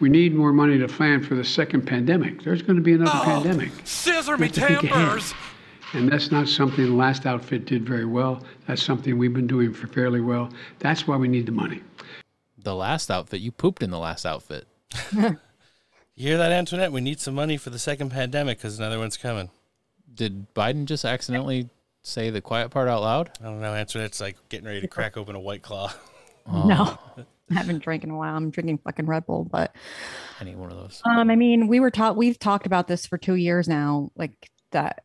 We 0.00 0.08
need 0.08 0.34
more 0.34 0.52
money 0.52 0.78
to 0.78 0.88
plan 0.88 1.22
for 1.22 1.34
the 1.36 1.44
second 1.44 1.86
pandemic. 1.86 2.42
There's 2.42 2.62
going 2.62 2.76
to 2.76 2.82
be 2.82 2.94
another 2.94 3.18
pandemic. 3.24 3.70
Scissor 3.84 4.36
me 4.36 4.46
have 4.46 4.54
to 4.56 4.60
think 4.60 4.82
ahead. 4.82 4.90
timbers. 4.92 5.34
And 5.92 6.10
that's 6.10 6.32
not 6.32 6.48
something 6.48 6.84
the 6.84 6.92
last 6.92 7.26
outfit 7.26 7.64
did 7.64 7.86
very 7.86 8.04
well. 8.04 8.42
That's 8.66 8.82
something 8.82 9.16
we've 9.16 9.32
been 9.32 9.46
doing 9.46 9.72
for 9.72 9.86
fairly 9.86 10.20
well. 10.20 10.50
That's 10.80 11.06
why 11.06 11.16
we 11.16 11.28
need 11.28 11.46
the 11.46 11.52
money. 11.52 11.80
The 12.66 12.74
last 12.74 13.12
outfit. 13.12 13.40
You 13.40 13.52
pooped 13.52 13.80
in 13.80 13.90
the 13.90 13.98
last 13.98 14.26
outfit. 14.26 14.66
You 16.18 16.28
hear 16.28 16.38
that, 16.38 16.50
Antoinette? 16.50 16.92
We 16.92 17.02
need 17.02 17.20
some 17.20 17.34
money 17.34 17.58
for 17.58 17.68
the 17.68 17.78
second 17.78 18.08
pandemic 18.08 18.56
because 18.56 18.78
another 18.78 18.98
one's 18.98 19.18
coming. 19.18 19.50
Did 20.12 20.52
Biden 20.54 20.86
just 20.86 21.04
accidentally 21.04 21.68
say 22.02 22.30
the 22.30 22.40
quiet 22.40 22.70
part 22.70 22.88
out 22.88 23.02
loud? 23.02 23.30
I 23.38 23.44
don't 23.44 23.60
know. 23.60 23.74
Antoinette's 23.74 24.18
like 24.20 24.36
getting 24.48 24.66
ready 24.66 24.80
to 24.80 24.88
crack 24.88 25.18
open 25.18 25.36
a 25.36 25.40
white 25.40 25.62
claw. 25.62 25.92
No, 26.48 26.98
I 27.50 27.54
haven't 27.54 27.82
drank 27.82 28.02
in 28.02 28.10
a 28.10 28.16
while. 28.16 28.34
I'm 28.36 28.50
drinking 28.50 28.78
fucking 28.78 29.06
Red 29.06 29.26
Bull, 29.26 29.44
but 29.44 29.74
I 30.40 30.44
need 30.44 30.56
one 30.56 30.70
of 30.72 30.78
those. 30.78 31.02
um, 31.04 31.28
I 31.30 31.36
mean, 31.36 31.66
we 31.68 31.78
were 31.80 31.90
taught. 31.90 32.16
We've 32.16 32.38
talked 32.38 32.66
about 32.66 32.88
this 32.88 33.04
for 33.04 33.18
two 33.18 33.34
years 33.34 33.68
now. 33.68 34.10
Like 34.16 34.32
that, 34.70 35.04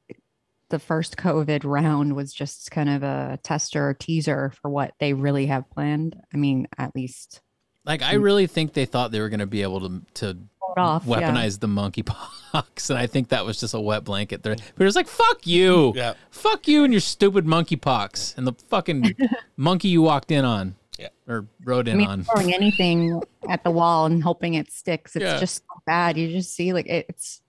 the 0.70 0.80
first 0.80 1.18
COVID 1.18 1.64
round 1.66 2.16
was 2.16 2.32
just 2.32 2.72
kind 2.72 2.90
of 2.90 3.04
a 3.04 3.40
tester, 3.44 3.94
teaser 4.00 4.54
for 4.62 4.70
what 4.70 4.94
they 5.00 5.14
really 5.14 5.48
have 5.48 5.70
planned. 5.72 6.16
I 6.34 6.38
mean, 6.38 6.68
at 6.78 6.96
least 6.96 7.42
Like 7.86 8.02
I 8.02 8.16
mm. 8.16 8.24
really 8.24 8.48
think 8.48 8.74
they 8.74 8.86
thought 8.86 9.12
they 9.12 9.20
were 9.20 9.30
going 9.30 9.40
to 9.40 9.48
be 9.48 9.62
able 9.62 9.82
to 9.82 10.02
to 10.16 10.38
it 10.78 10.80
off. 10.80 11.04
yeah. 11.06 11.32
the 11.32 11.68
monkeypox, 11.68 12.90
and 12.90 13.00
I 13.00 13.08
think 13.08 13.30
that 13.30 13.46
was 13.46 13.60
just 13.60 13.74
a 13.74 13.80
wet 13.80 14.04
blanket. 14.04 14.44
There, 14.44 14.56
but 14.56 14.82
it 14.82 14.86
was 14.86 14.96
like, 14.96 15.08
"Fuck 15.08 15.46
you, 15.46 15.94
Yeah. 15.96 16.14
fuck 16.30 16.68
you, 16.68 16.84
and 16.84 16.94
your 16.94 17.02
stupid 17.02 17.46
monkeypox, 17.46 18.38
and 18.38 18.48
the 18.48 18.54
fucking 18.70 19.16
monkey 19.58 19.90
you 19.90 20.02
walked 20.02 20.32
in 20.32 20.46
on, 20.46 20.76
yeah, 20.98 21.10
or 21.28 21.46
rode 21.64 21.88
I 21.88 21.94
in 21.94 21.98
mean, 22.00 22.08
on." 22.08 22.24
throwing 22.24 22.54
anything 22.54 23.22
at 23.50 23.64
the 23.64 23.72
wall 23.72 24.06
and 24.06 24.24
hoping 24.24 24.54
it 24.56 24.72
sticks. 24.72 25.16
It's 25.16 25.24
Yeah. 25.24 25.40
just 25.40 25.58
so 25.58 25.82
bad. 25.86 26.18
You 26.18 26.30
just 26.32 26.54
see 26.54 26.74
like 26.74 26.88
it's 26.88 27.42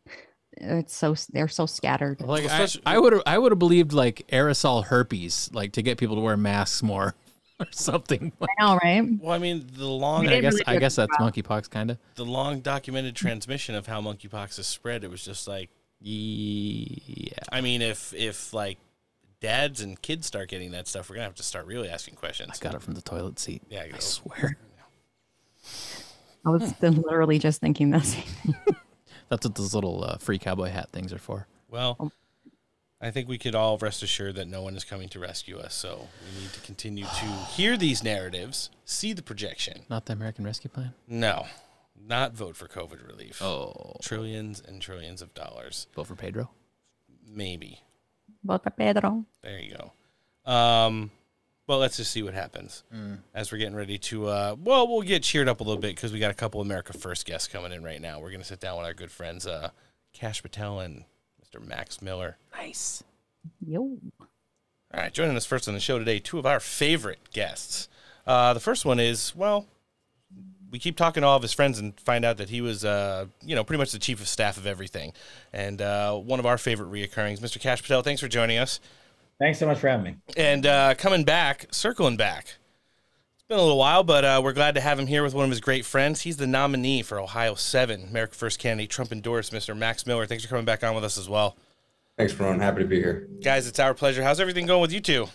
it's 0.56 0.94
so 0.94 1.14
they're 1.32 1.48
so 1.48 1.66
scattered. 1.66 2.20
Like 2.20 2.48
I, 2.48 2.66
I 2.86 2.98
would 2.98 3.12
have, 3.14 3.22
I 3.26 3.38
would 3.38 3.52
have 3.52 3.58
believed 3.58 3.92
like 3.92 4.26
aerosol 4.32 4.84
herpes, 4.84 5.50
like 5.52 5.72
to 5.72 5.82
get 5.82 5.98
people 5.98 6.16
to 6.16 6.22
wear 6.22 6.36
masks 6.36 6.82
more, 6.82 7.14
or 7.60 7.66
something. 7.70 8.32
I 8.40 8.46
know, 8.58 8.78
right? 8.82 9.02
Well, 9.20 9.32
I 9.32 9.38
mean, 9.38 9.66
the 9.72 9.86
long. 9.86 10.28
I 10.28 10.40
guess, 10.40 10.56
I 10.66 10.78
guess 10.78 10.96
that's 10.96 11.16
monkeypox, 11.16 11.70
kind 11.70 11.90
of. 11.90 11.98
The 12.14 12.24
long 12.24 12.60
documented 12.60 13.16
transmission 13.16 13.74
of 13.74 13.86
how 13.86 14.00
monkeypox 14.00 14.58
is 14.58 14.66
spread. 14.66 15.04
It 15.04 15.10
was 15.10 15.24
just 15.24 15.46
like, 15.46 15.70
yeah. 16.00 17.34
I 17.50 17.60
mean, 17.60 17.82
if 17.82 18.12
if 18.14 18.52
like 18.52 18.78
dads 19.40 19.80
and 19.80 20.00
kids 20.00 20.26
start 20.26 20.48
getting 20.48 20.70
that 20.72 20.88
stuff, 20.88 21.10
we're 21.10 21.16
gonna 21.16 21.26
have 21.26 21.34
to 21.36 21.42
start 21.42 21.66
really 21.66 21.88
asking 21.88 22.14
questions. 22.14 22.50
I 22.54 22.64
got 22.64 22.74
it 22.74 22.82
from 22.82 22.94
the 22.94 23.02
toilet 23.02 23.38
seat. 23.38 23.62
Yeah, 23.68 23.84
I 23.92 23.98
swear. 23.98 24.56
I 26.44 26.50
was 26.50 26.74
literally 26.80 27.38
just 27.38 27.60
thinking 27.60 27.90
this. 27.90 28.16
That's 29.28 29.46
what 29.46 29.54
those 29.54 29.74
little 29.74 30.04
uh, 30.04 30.16
free 30.18 30.38
cowboy 30.38 30.70
hat 30.70 30.90
things 30.92 31.12
are 31.12 31.18
for. 31.18 31.46
Well, 31.70 32.12
I 33.04 33.10
think 33.10 33.28
we 33.28 33.36
could 33.36 33.54
all 33.56 33.76
rest 33.78 34.02
assured 34.04 34.36
that 34.36 34.46
no 34.46 34.62
one 34.62 34.76
is 34.76 34.84
coming 34.84 35.08
to 35.10 35.18
rescue 35.18 35.58
us. 35.58 35.74
So 35.74 36.08
we 36.36 36.40
need 36.42 36.52
to 36.52 36.60
continue 36.60 37.04
to 37.04 37.26
hear 37.56 37.76
these 37.76 38.02
narratives, 38.04 38.70
see 38.84 39.12
the 39.12 39.22
projection. 39.22 39.82
Not 39.90 40.06
the 40.06 40.12
American 40.12 40.44
Rescue 40.44 40.70
Plan. 40.70 40.94
No, 41.08 41.46
not 42.00 42.32
vote 42.34 42.56
for 42.56 42.68
COVID 42.68 43.06
relief. 43.06 43.42
Oh, 43.42 43.96
trillions 44.02 44.62
and 44.66 44.80
trillions 44.80 45.20
of 45.20 45.34
dollars. 45.34 45.88
Vote 45.96 46.06
for 46.06 46.14
Pedro. 46.14 46.50
Maybe. 47.26 47.80
Vote 48.44 48.62
for 48.62 48.70
Pedro. 48.70 49.24
There 49.42 49.58
you 49.58 49.76
go. 49.76 50.50
Um, 50.50 51.10
well, 51.66 51.78
let's 51.78 51.96
just 51.96 52.10
see 52.10 52.22
what 52.22 52.34
happens 52.34 52.82
Mm. 52.94 53.18
as 53.34 53.50
we're 53.52 53.58
getting 53.58 53.76
ready 53.76 53.98
to. 53.98 54.26
Uh, 54.26 54.56
well, 54.58 54.86
we'll 54.88 55.02
get 55.02 55.22
cheered 55.22 55.48
up 55.48 55.60
a 55.60 55.64
little 55.64 55.80
bit 55.80 55.94
because 55.94 56.12
we 56.12 56.18
got 56.18 56.30
a 56.30 56.34
couple 56.34 56.60
America 56.60 56.92
First 56.92 57.24
guests 57.26 57.48
coming 57.48 57.72
in 57.72 57.82
right 57.84 58.00
now. 58.00 58.20
We're 58.20 58.32
gonna 58.32 58.44
sit 58.44 58.60
down 58.60 58.76
with 58.76 58.86
our 58.86 58.94
good 58.94 59.10
friends, 59.12 59.46
uh, 59.46 59.70
Kash 60.12 60.42
Patel 60.42 60.80
and 60.80 61.04
Mr. 61.52 61.66
Max 61.66 62.00
Miller. 62.02 62.36
Nice. 62.56 63.02
Yo. 63.66 63.80
All 63.80 63.98
right, 64.94 65.12
joining 65.12 65.36
us 65.36 65.46
first 65.46 65.68
on 65.68 65.74
the 65.74 65.80
show 65.80 65.98
today, 65.98 66.18
two 66.18 66.38
of 66.38 66.46
our 66.46 66.60
favorite 66.60 67.18
guests. 67.32 67.88
Uh, 68.26 68.52
the 68.54 68.60
first 68.60 68.84
one 68.84 69.00
is 69.00 69.34
well, 69.34 69.66
we 70.70 70.78
keep 70.78 70.96
talking 70.96 71.22
to 71.22 71.26
all 71.26 71.36
of 71.36 71.42
his 71.42 71.52
friends 71.52 71.78
and 71.78 71.98
find 72.00 72.24
out 72.24 72.36
that 72.36 72.50
he 72.50 72.60
was, 72.60 72.84
uh, 72.84 73.26
you 73.42 73.54
know, 73.54 73.64
pretty 73.64 73.78
much 73.78 73.92
the 73.92 73.98
chief 73.98 74.20
of 74.20 74.28
staff 74.28 74.56
of 74.56 74.66
everything, 74.66 75.12
and 75.52 75.82
uh, 75.82 76.14
one 76.14 76.38
of 76.38 76.46
our 76.46 76.58
favorite 76.58 76.90
reoccurrings, 76.90 77.40
Mr. 77.40 77.60
Kash 77.60 77.82
Patel. 77.82 78.02
Thanks 78.02 78.20
for 78.20 78.28
joining 78.28 78.58
us. 78.58 78.80
Thanks 79.38 79.58
so 79.58 79.66
much 79.66 79.78
for 79.78 79.88
having 79.88 80.04
me. 80.04 80.16
And 80.36 80.66
uh, 80.66 80.94
coming 80.94 81.24
back, 81.24 81.66
circling 81.70 82.16
back. 82.16 82.56
It's 83.52 83.56
been 83.58 83.60
a 83.60 83.64
little 83.64 83.76
while, 83.76 84.02
but 84.02 84.24
uh, 84.24 84.40
we're 84.42 84.54
glad 84.54 84.76
to 84.76 84.80
have 84.80 84.98
him 84.98 85.06
here 85.06 85.22
with 85.22 85.34
one 85.34 85.44
of 85.44 85.50
his 85.50 85.60
great 85.60 85.84
friends. 85.84 86.22
He's 86.22 86.38
the 86.38 86.46
nominee 86.46 87.02
for 87.02 87.20
Ohio 87.20 87.54
7, 87.54 88.04
America 88.08 88.34
First 88.34 88.58
candidate, 88.58 88.88
Trump 88.88 89.12
endorsed, 89.12 89.52
Mr. 89.52 89.76
Max 89.76 90.06
Miller. 90.06 90.24
Thanks 90.24 90.42
for 90.42 90.48
coming 90.48 90.64
back 90.64 90.82
on 90.82 90.94
with 90.94 91.04
us 91.04 91.18
as 91.18 91.28
well. 91.28 91.58
Thanks, 92.16 92.32
Ron. 92.32 92.60
Happy 92.60 92.80
to 92.80 92.88
be 92.88 92.96
here. 92.96 93.28
Guys, 93.44 93.66
it's 93.66 93.78
our 93.78 93.92
pleasure. 93.92 94.22
How's 94.22 94.40
everything 94.40 94.64
going 94.64 94.80
with 94.80 94.90
you 94.90 95.02
two? 95.02 95.28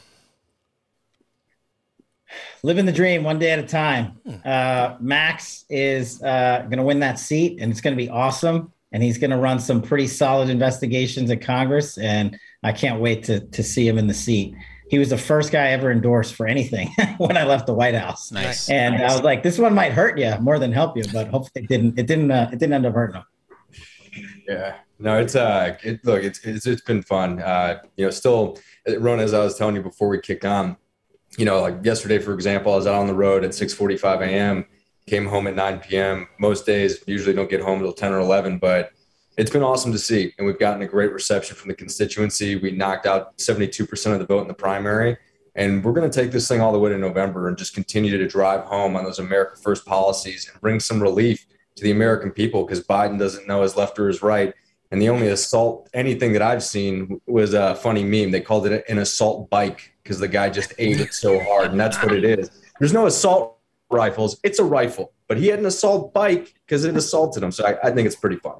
Living 2.63 2.87
the 2.87 2.91
dream 2.91 3.23
one 3.23 3.37
day 3.37 3.51
at 3.51 3.59
a 3.59 3.67
time. 3.67 4.19
Uh, 4.43 4.95
Max 4.99 5.65
is 5.69 6.19
uh, 6.23 6.61
going 6.61 6.79
to 6.79 6.83
win 6.83 6.99
that 7.01 7.19
seat, 7.19 7.59
and 7.61 7.71
it's 7.71 7.81
going 7.81 7.95
to 7.95 8.03
be 8.03 8.09
awesome. 8.09 8.73
And 8.93 9.03
he's 9.03 9.19
going 9.19 9.29
to 9.29 9.37
run 9.37 9.59
some 9.59 9.79
pretty 9.79 10.07
solid 10.07 10.49
investigations 10.49 11.29
at 11.29 11.41
Congress, 11.41 11.99
and 11.99 12.35
I 12.63 12.71
can't 12.71 12.99
wait 12.99 13.25
to 13.25 13.41
to 13.41 13.61
see 13.61 13.87
him 13.87 13.99
in 13.99 14.07
the 14.07 14.15
seat. 14.15 14.55
He 14.89 14.99
was 14.99 15.09
the 15.09 15.17
first 15.17 15.51
guy 15.51 15.65
I 15.65 15.69
ever 15.69 15.91
endorsed 15.91 16.35
for 16.35 16.47
anything 16.47 16.89
when 17.17 17.35
I 17.35 17.43
left 17.43 17.67
the 17.67 17.73
White 17.73 17.95
House. 17.95 18.31
Nice. 18.31 18.69
And 18.69 18.95
I 18.95 19.13
was 19.13 19.21
like, 19.21 19.43
this 19.43 19.57
one 19.57 19.73
might 19.73 19.93
hurt 19.93 20.17
you 20.17 20.33
more 20.39 20.59
than 20.59 20.71
help 20.71 20.95
you, 20.95 21.03
but 21.11 21.27
hopefully 21.27 21.63
it 21.63 21.67
didn't. 21.67 21.99
It 21.99 22.07
didn't. 22.07 22.31
Uh, 22.31 22.49
it 22.51 22.59
didn't 22.59 22.73
end 22.73 22.85
up 22.85 22.93
hurting 22.93 23.15
him. 23.15 23.23
Yeah. 24.47 24.75
No, 24.99 25.19
it's 25.19 25.35
uh, 25.35 25.77
it, 25.83 26.03
look, 26.05 26.23
it's, 26.23 26.39
it's 26.43 26.65
it's 26.65 26.81
been 26.81 27.03
fun. 27.03 27.39
Uh, 27.39 27.81
you 27.97 28.05
know, 28.05 28.11
still, 28.11 28.57
Ron, 28.97 29.19
as 29.19 29.33
I 29.33 29.43
was 29.43 29.57
telling 29.57 29.75
you 29.75 29.83
before 29.83 30.07
we 30.07 30.19
kicked 30.19 30.45
on, 30.45 30.77
you 31.37 31.45
know, 31.45 31.61
like 31.61 31.83
yesterday, 31.83 32.17
for 32.17 32.33
example, 32.33 32.73
I 32.73 32.77
was 32.77 32.87
out 32.87 32.95
on 32.95 33.07
the 33.07 33.13
road 33.13 33.43
at 33.43 33.51
6:45 33.51 34.21
a.m. 34.21 34.65
Came 35.05 35.25
home 35.25 35.47
at 35.47 35.55
9 35.55 35.79
p.m. 35.79 36.27
Most 36.39 36.65
days, 36.65 37.01
usually 37.07 37.33
don't 37.33 37.49
get 37.49 37.61
home 37.61 37.79
until 37.79 37.93
10 37.93 38.11
or 38.11 38.19
11, 38.19 38.57
but 38.57 38.91
it's 39.37 39.51
been 39.51 39.63
awesome 39.63 39.91
to 39.91 39.99
see, 39.99 40.33
and 40.37 40.47
we've 40.47 40.57
gotten 40.57 40.81
a 40.81 40.87
great 40.87 41.13
reception 41.13 41.55
from 41.55 41.69
the 41.69 41.75
constituency. 41.75 42.55
We 42.55 42.71
knocked 42.71 43.05
out 43.05 43.37
72% 43.37 44.13
of 44.13 44.19
the 44.19 44.25
vote 44.25 44.41
in 44.41 44.47
the 44.47 44.53
primary, 44.53 45.15
and 45.55 45.83
we're 45.83 45.93
going 45.93 46.09
to 46.09 46.21
take 46.21 46.31
this 46.31 46.47
thing 46.47 46.59
all 46.59 46.71
the 46.71 46.79
way 46.79 46.89
to 46.89 46.97
November 46.97 47.47
and 47.47 47.55
just 47.55 47.75
continue 47.75 48.17
to 48.17 48.27
drive 48.27 48.65
home 48.65 48.95
on 48.95 49.03
those 49.03 49.19
America 49.19 49.55
First 49.61 49.85
policies 49.85 50.49
and 50.51 50.59
bring 50.59 50.79
some 50.79 51.01
relief 51.01 51.45
to 51.75 51.83
the 51.83 51.91
American 51.91 52.31
people 52.31 52.63
because 52.63 52.83
Biden 52.83 53.19
doesn't 53.19 53.47
know 53.47 53.61
his 53.61 53.75
left 53.77 53.99
or 53.99 54.07
his 54.07 54.23
right. 54.23 54.53
And 54.89 55.01
the 55.01 55.09
only 55.09 55.27
assault, 55.27 55.89
anything 55.93 56.33
that 56.33 56.41
I've 56.41 56.63
seen 56.63 57.21
was 57.27 57.53
a 57.53 57.75
funny 57.75 58.03
meme. 58.03 58.31
They 58.31 58.41
called 58.41 58.65
it 58.65 58.85
an 58.89 58.99
assault 58.99 59.49
bike 59.49 59.93
because 60.01 60.17
the 60.17 60.27
guy 60.27 60.49
just 60.49 60.73
ate 60.79 60.99
it 60.99 61.13
so 61.13 61.39
hard. 61.43 61.71
And 61.71 61.79
that's 61.79 62.01
what 62.01 62.13
it 62.13 62.23
is. 62.23 62.49
There's 62.79 62.93
no 62.93 63.05
assault 63.05 63.59
rifles, 63.89 64.39
it's 64.43 64.59
a 64.59 64.63
rifle. 64.63 65.13
But 65.27 65.37
he 65.37 65.47
had 65.47 65.59
an 65.59 65.65
assault 65.65 66.13
bike 66.13 66.53
because 66.65 66.85
it 66.85 66.95
assaulted 66.95 67.43
him. 67.43 67.51
So 67.51 67.65
I, 67.65 67.89
I 67.89 67.91
think 67.91 68.07
it's 68.07 68.15
pretty 68.15 68.37
fun. 68.37 68.55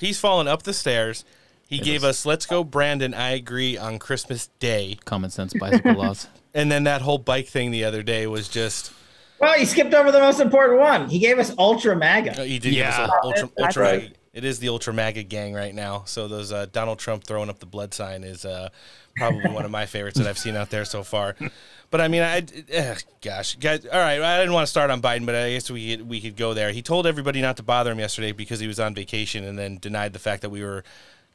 He's 0.00 0.18
fallen 0.20 0.48
up 0.48 0.62
the 0.62 0.72
stairs. 0.74 1.24
He 1.66 1.78
gave 1.78 2.02
us 2.04 2.24
"Let's 2.24 2.46
Go, 2.46 2.64
Brandon." 2.64 3.12
I 3.14 3.30
agree 3.30 3.76
on 3.76 3.98
Christmas 3.98 4.48
Day. 4.58 4.98
Common 5.04 5.30
sense 5.30 5.52
bicycle 5.54 5.94
laws. 5.96 6.26
And 6.54 6.72
then 6.72 6.84
that 6.84 7.02
whole 7.02 7.18
bike 7.18 7.46
thing 7.46 7.70
the 7.70 7.84
other 7.84 8.02
day 8.02 8.26
was 8.26 8.48
just. 8.48 8.92
Well, 9.40 9.54
he 9.54 9.66
skipped 9.66 9.94
over 9.94 10.10
the 10.10 10.18
most 10.18 10.40
important 10.40 10.80
one. 10.80 11.08
He 11.08 11.18
gave 11.20 11.38
us 11.38 11.54
Ultra 11.58 11.94
MAGA. 11.94 12.40
Uh, 12.40 12.44
He 12.44 12.58
did 12.58 12.72
give 12.74 12.86
us 12.86 12.98
a 12.98 13.12
ultra, 13.22 13.50
ultra 13.60 13.84
MAGA. 13.84 14.12
It 14.32 14.44
is 14.44 14.58
the 14.58 14.68
ultra 14.68 14.92
MAGA 14.92 15.22
gang 15.24 15.52
right 15.54 15.74
now. 15.74 16.02
So 16.06 16.26
those 16.26 16.52
uh, 16.52 16.66
Donald 16.72 16.98
Trump 16.98 17.24
throwing 17.24 17.48
up 17.48 17.58
the 17.60 17.66
blood 17.66 17.92
sign 17.94 18.24
is 18.24 18.44
uh, 18.44 18.68
probably 19.16 19.50
one 19.50 19.64
of 19.64 19.70
my 19.70 19.86
favorites 19.86 20.18
that 20.18 20.26
I've 20.26 20.38
seen 20.38 20.56
out 20.56 20.70
there 20.70 20.84
so 20.84 21.02
far. 21.02 21.36
But 21.90 22.00
I 22.02 22.08
mean, 22.08 22.22
I 22.22 22.44
uh, 22.76 22.94
gosh, 23.22 23.56
guys. 23.56 23.86
All 23.86 23.98
right, 23.98 24.20
I 24.20 24.38
didn't 24.38 24.52
want 24.52 24.66
to 24.66 24.70
start 24.70 24.90
on 24.90 25.00
Biden, 25.00 25.24
but 25.24 25.34
I 25.34 25.52
guess 25.52 25.70
we 25.70 25.96
we 25.96 26.20
could 26.20 26.36
go 26.36 26.52
there. 26.52 26.70
He 26.70 26.82
told 26.82 27.06
everybody 27.06 27.40
not 27.40 27.56
to 27.56 27.62
bother 27.62 27.92
him 27.92 27.98
yesterday 27.98 28.32
because 28.32 28.60
he 28.60 28.66
was 28.66 28.78
on 28.78 28.94
vacation, 28.94 29.44
and 29.44 29.58
then 29.58 29.78
denied 29.78 30.12
the 30.12 30.18
fact 30.18 30.42
that 30.42 30.50
we 30.50 30.62
were 30.62 30.84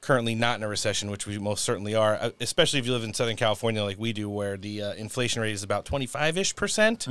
currently 0.03 0.35
not 0.35 0.57
in 0.59 0.63
a 0.63 0.67
recession, 0.67 1.09
which 1.09 1.25
we 1.25 1.39
most 1.39 1.63
certainly 1.63 1.95
are. 1.95 2.15
uh, 2.15 2.29
Especially 2.39 2.77
if 2.79 2.85
you 2.85 2.91
live 2.91 3.03
in 3.03 3.13
Southern 3.13 3.35
California 3.37 3.81
like 3.83 3.97
we 3.97 4.13
do, 4.13 4.29
where 4.29 4.57
the 4.57 4.81
uh, 4.83 4.93
inflation 4.93 5.41
rate 5.41 5.53
is 5.53 5.63
about 5.63 5.85
twenty 5.85 6.05
five 6.05 6.37
ish 6.37 6.55
percent. 6.55 7.07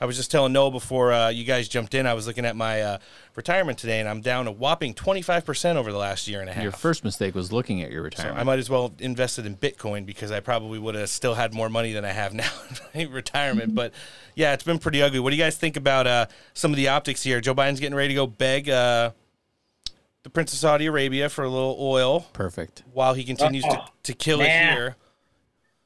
I 0.00 0.04
was 0.04 0.16
just 0.16 0.32
telling 0.32 0.52
Noah 0.52 0.72
before 0.72 1.12
uh, 1.12 1.28
you 1.28 1.44
guys 1.44 1.68
jumped 1.68 1.94
in. 1.94 2.06
I 2.08 2.14
was 2.14 2.26
looking 2.26 2.44
at 2.44 2.56
my 2.56 2.80
uh, 2.82 2.98
retirement 3.36 3.78
today, 3.78 4.00
and 4.00 4.08
I'm 4.08 4.20
down 4.20 4.48
a 4.48 4.50
whopping 4.50 4.94
25% 4.94 5.76
over 5.76 5.92
the 5.92 5.98
last 5.98 6.26
year 6.26 6.40
and 6.40 6.50
a 6.50 6.52
half. 6.52 6.60
Your 6.64 6.72
first 6.72 7.04
mistake 7.04 7.36
was 7.36 7.52
looking 7.52 7.82
at 7.82 7.92
your 7.92 8.00
So 8.00 8.04
retirement. 8.06 8.40
I 8.40 8.42
might 8.42 8.58
as 8.58 8.68
well 8.68 8.92
invested 8.98 9.46
in 9.46 9.56
Bitcoin 9.56 10.04
because 10.04 10.32
I 10.32 10.40
probably 10.40 10.80
would 10.80 10.96
have 10.96 11.08
still 11.08 11.34
had 11.34 11.54
more 11.54 11.68
money 11.68 11.92
than 11.92 12.04
I 12.04 12.10
have 12.10 12.34
now 12.34 12.50
in 12.94 13.06
my 13.08 13.12
retirement. 13.14 13.74
But 13.82 13.92
yeah, 14.34 14.54
it's 14.54 14.64
been 14.64 14.80
pretty 14.80 15.00
ugly. 15.02 15.20
What 15.20 15.30
do 15.30 15.36
you 15.36 15.42
guys 15.42 15.56
think 15.56 15.76
about 15.76 16.08
uh, 16.08 16.26
some 16.52 16.72
of 16.72 16.76
the 16.76 16.88
optics 16.88 17.22
here? 17.22 17.40
Joe 17.40 17.54
Biden's 17.54 17.78
getting 17.78 17.94
ready 17.94 18.08
to 18.08 18.14
go 18.14 18.26
beg 18.26 18.68
uh, 18.68 19.12
the 20.22 20.30
Prince 20.30 20.52
of 20.52 20.58
Saudi 20.58 20.86
Arabia 20.86 21.28
for 21.28 21.44
a 21.44 21.48
little 21.48 21.76
oil. 21.80 22.20
Perfect. 22.32 22.84
While 22.92 23.14
he 23.14 23.24
continues 23.24 23.64
to, 23.64 23.84
to 24.04 24.12
kill 24.12 24.40
it 24.40 24.48
here. 24.48 24.96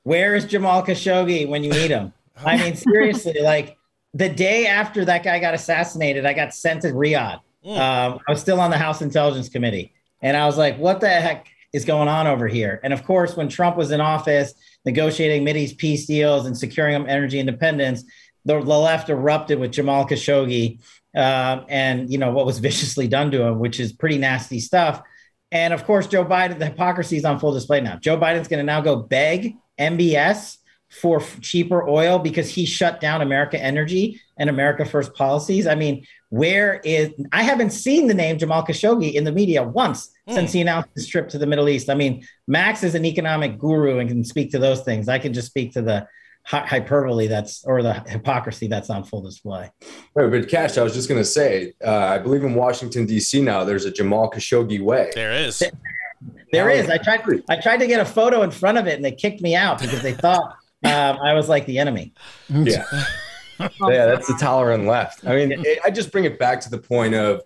Where 0.02 0.34
is 0.34 0.44
Jamal 0.44 0.84
Khashoggi 0.84 1.48
when 1.48 1.64
you 1.64 1.70
need 1.70 1.90
him? 1.90 2.12
I 2.44 2.56
mean, 2.56 2.76
seriously, 2.76 3.40
like 3.42 3.76
the 4.14 4.28
day 4.28 4.66
after 4.66 5.04
that 5.04 5.22
guy 5.22 5.38
got 5.40 5.54
assassinated, 5.54 6.26
I 6.26 6.32
got 6.32 6.54
sent 6.54 6.82
to 6.82 6.88
Riyadh. 6.88 7.40
Um, 7.64 8.20
I 8.28 8.30
was 8.30 8.40
still 8.40 8.60
on 8.60 8.70
the 8.70 8.78
House 8.78 9.02
Intelligence 9.02 9.48
Committee, 9.48 9.92
and 10.22 10.36
I 10.36 10.46
was 10.46 10.56
like, 10.56 10.78
"What 10.78 11.00
the 11.00 11.08
heck 11.08 11.48
is 11.72 11.84
going 11.84 12.06
on 12.06 12.28
over 12.28 12.46
here?" 12.46 12.78
And 12.84 12.92
of 12.92 13.04
course, 13.04 13.36
when 13.36 13.48
Trump 13.48 13.76
was 13.76 13.90
in 13.90 14.00
office, 14.00 14.54
negotiating 14.84 15.44
Mideast 15.44 15.76
peace 15.76 16.06
deals 16.06 16.46
and 16.46 16.56
securing 16.56 16.92
them 16.92 17.08
energy 17.08 17.40
independence, 17.40 18.04
the, 18.44 18.60
the 18.60 18.78
left 18.78 19.10
erupted 19.10 19.58
with 19.58 19.72
Jamal 19.72 20.06
Khashoggi, 20.06 20.78
uh, 21.16 21.64
and 21.68 22.12
you 22.12 22.18
know 22.18 22.30
what 22.30 22.46
was 22.46 22.58
viciously 22.58 23.08
done 23.08 23.30
to 23.30 23.42
him, 23.42 23.58
which 23.58 23.80
is 23.80 23.92
pretty 23.92 24.18
nasty 24.18 24.60
stuff. 24.60 25.02
And 25.50 25.72
of 25.72 25.84
course, 25.84 26.06
Joe 26.06 26.24
Biden, 26.24 26.58
the 26.58 26.66
hypocrisy 26.66 27.16
is 27.16 27.24
on 27.24 27.38
full 27.38 27.52
display 27.52 27.80
now. 27.80 27.96
Joe 27.96 28.18
Biden's 28.18 28.48
going 28.48 28.58
to 28.58 28.64
now 28.64 28.80
go 28.80 28.96
beg 28.96 29.56
MBS 29.78 30.58
for 30.90 31.20
cheaper 31.40 31.88
oil 31.88 32.18
because 32.18 32.48
he 32.48 32.64
shut 32.64 33.00
down 33.00 33.20
America 33.20 33.60
Energy 33.60 34.20
and 34.38 34.48
America 34.48 34.84
First 34.84 35.14
policies. 35.14 35.66
I 35.66 35.74
mean, 35.74 36.04
where 36.30 36.80
is 36.84 37.12
I 37.32 37.42
haven't 37.42 37.70
seen 37.70 38.06
the 38.06 38.14
name 38.14 38.38
Jamal 38.38 38.64
Khashoggi 38.64 39.14
in 39.14 39.24
the 39.24 39.32
media 39.32 39.62
once 39.62 40.10
since 40.28 40.52
he 40.52 40.60
announced 40.60 40.90
his 40.94 41.06
trip 41.06 41.28
to 41.30 41.38
the 41.38 41.46
Middle 41.46 41.68
East. 41.68 41.88
I 41.88 41.94
mean, 41.94 42.26
Max 42.46 42.82
is 42.82 42.94
an 42.94 43.04
economic 43.04 43.58
guru 43.58 43.98
and 43.98 44.08
can 44.08 44.24
speak 44.24 44.50
to 44.52 44.58
those 44.58 44.82
things. 44.82 45.08
I 45.08 45.18
can 45.18 45.32
just 45.32 45.48
speak 45.48 45.72
to 45.72 45.82
the 45.82 46.06
hyperbole 46.46 47.26
that's 47.26 47.64
or 47.64 47.82
the 47.82 47.94
hypocrisy 48.08 48.68
that's 48.68 48.88
on 48.88 49.02
full 49.04 49.20
display. 49.20 49.70
Right, 50.14 50.30
but 50.30 50.48
Kash, 50.48 50.78
I 50.78 50.82
was 50.82 50.94
just 50.94 51.08
going 51.08 51.20
to 51.20 51.24
say, 51.24 51.74
uh, 51.84 51.90
I 51.92 52.18
believe 52.18 52.44
in 52.44 52.54
Washington 52.54 53.04
D.C. 53.04 53.40
now. 53.42 53.64
There's 53.64 53.84
a 53.84 53.90
Jamal 53.90 54.30
Khashoggi 54.30 54.80
way. 54.80 55.10
There 55.14 55.32
is. 55.32 55.62
There 56.52 56.70
is. 56.70 56.88
I 56.88 56.98
tried. 56.98 57.22
I 57.48 57.60
tried 57.60 57.78
to 57.78 57.86
get 57.86 58.00
a 58.00 58.04
photo 58.04 58.42
in 58.42 58.50
front 58.50 58.78
of 58.78 58.86
it, 58.86 58.94
and 58.94 59.04
they 59.04 59.12
kicked 59.12 59.40
me 59.40 59.56
out 59.56 59.80
because 59.80 60.02
they 60.02 60.12
thought 60.12 60.56
um, 60.84 61.18
I 61.22 61.34
was 61.34 61.48
like 61.48 61.66
the 61.66 61.78
enemy. 61.78 62.14
Yeah. 62.48 62.84
yeah, 63.60 64.06
that's 64.06 64.28
the 64.28 64.36
tolerant 64.38 64.86
left. 64.86 65.26
I 65.26 65.34
mean, 65.34 65.52
it, 65.52 65.78
I 65.84 65.90
just 65.90 66.12
bring 66.12 66.24
it 66.24 66.38
back 66.38 66.60
to 66.60 66.70
the 66.70 66.78
point 66.78 67.14
of, 67.14 67.42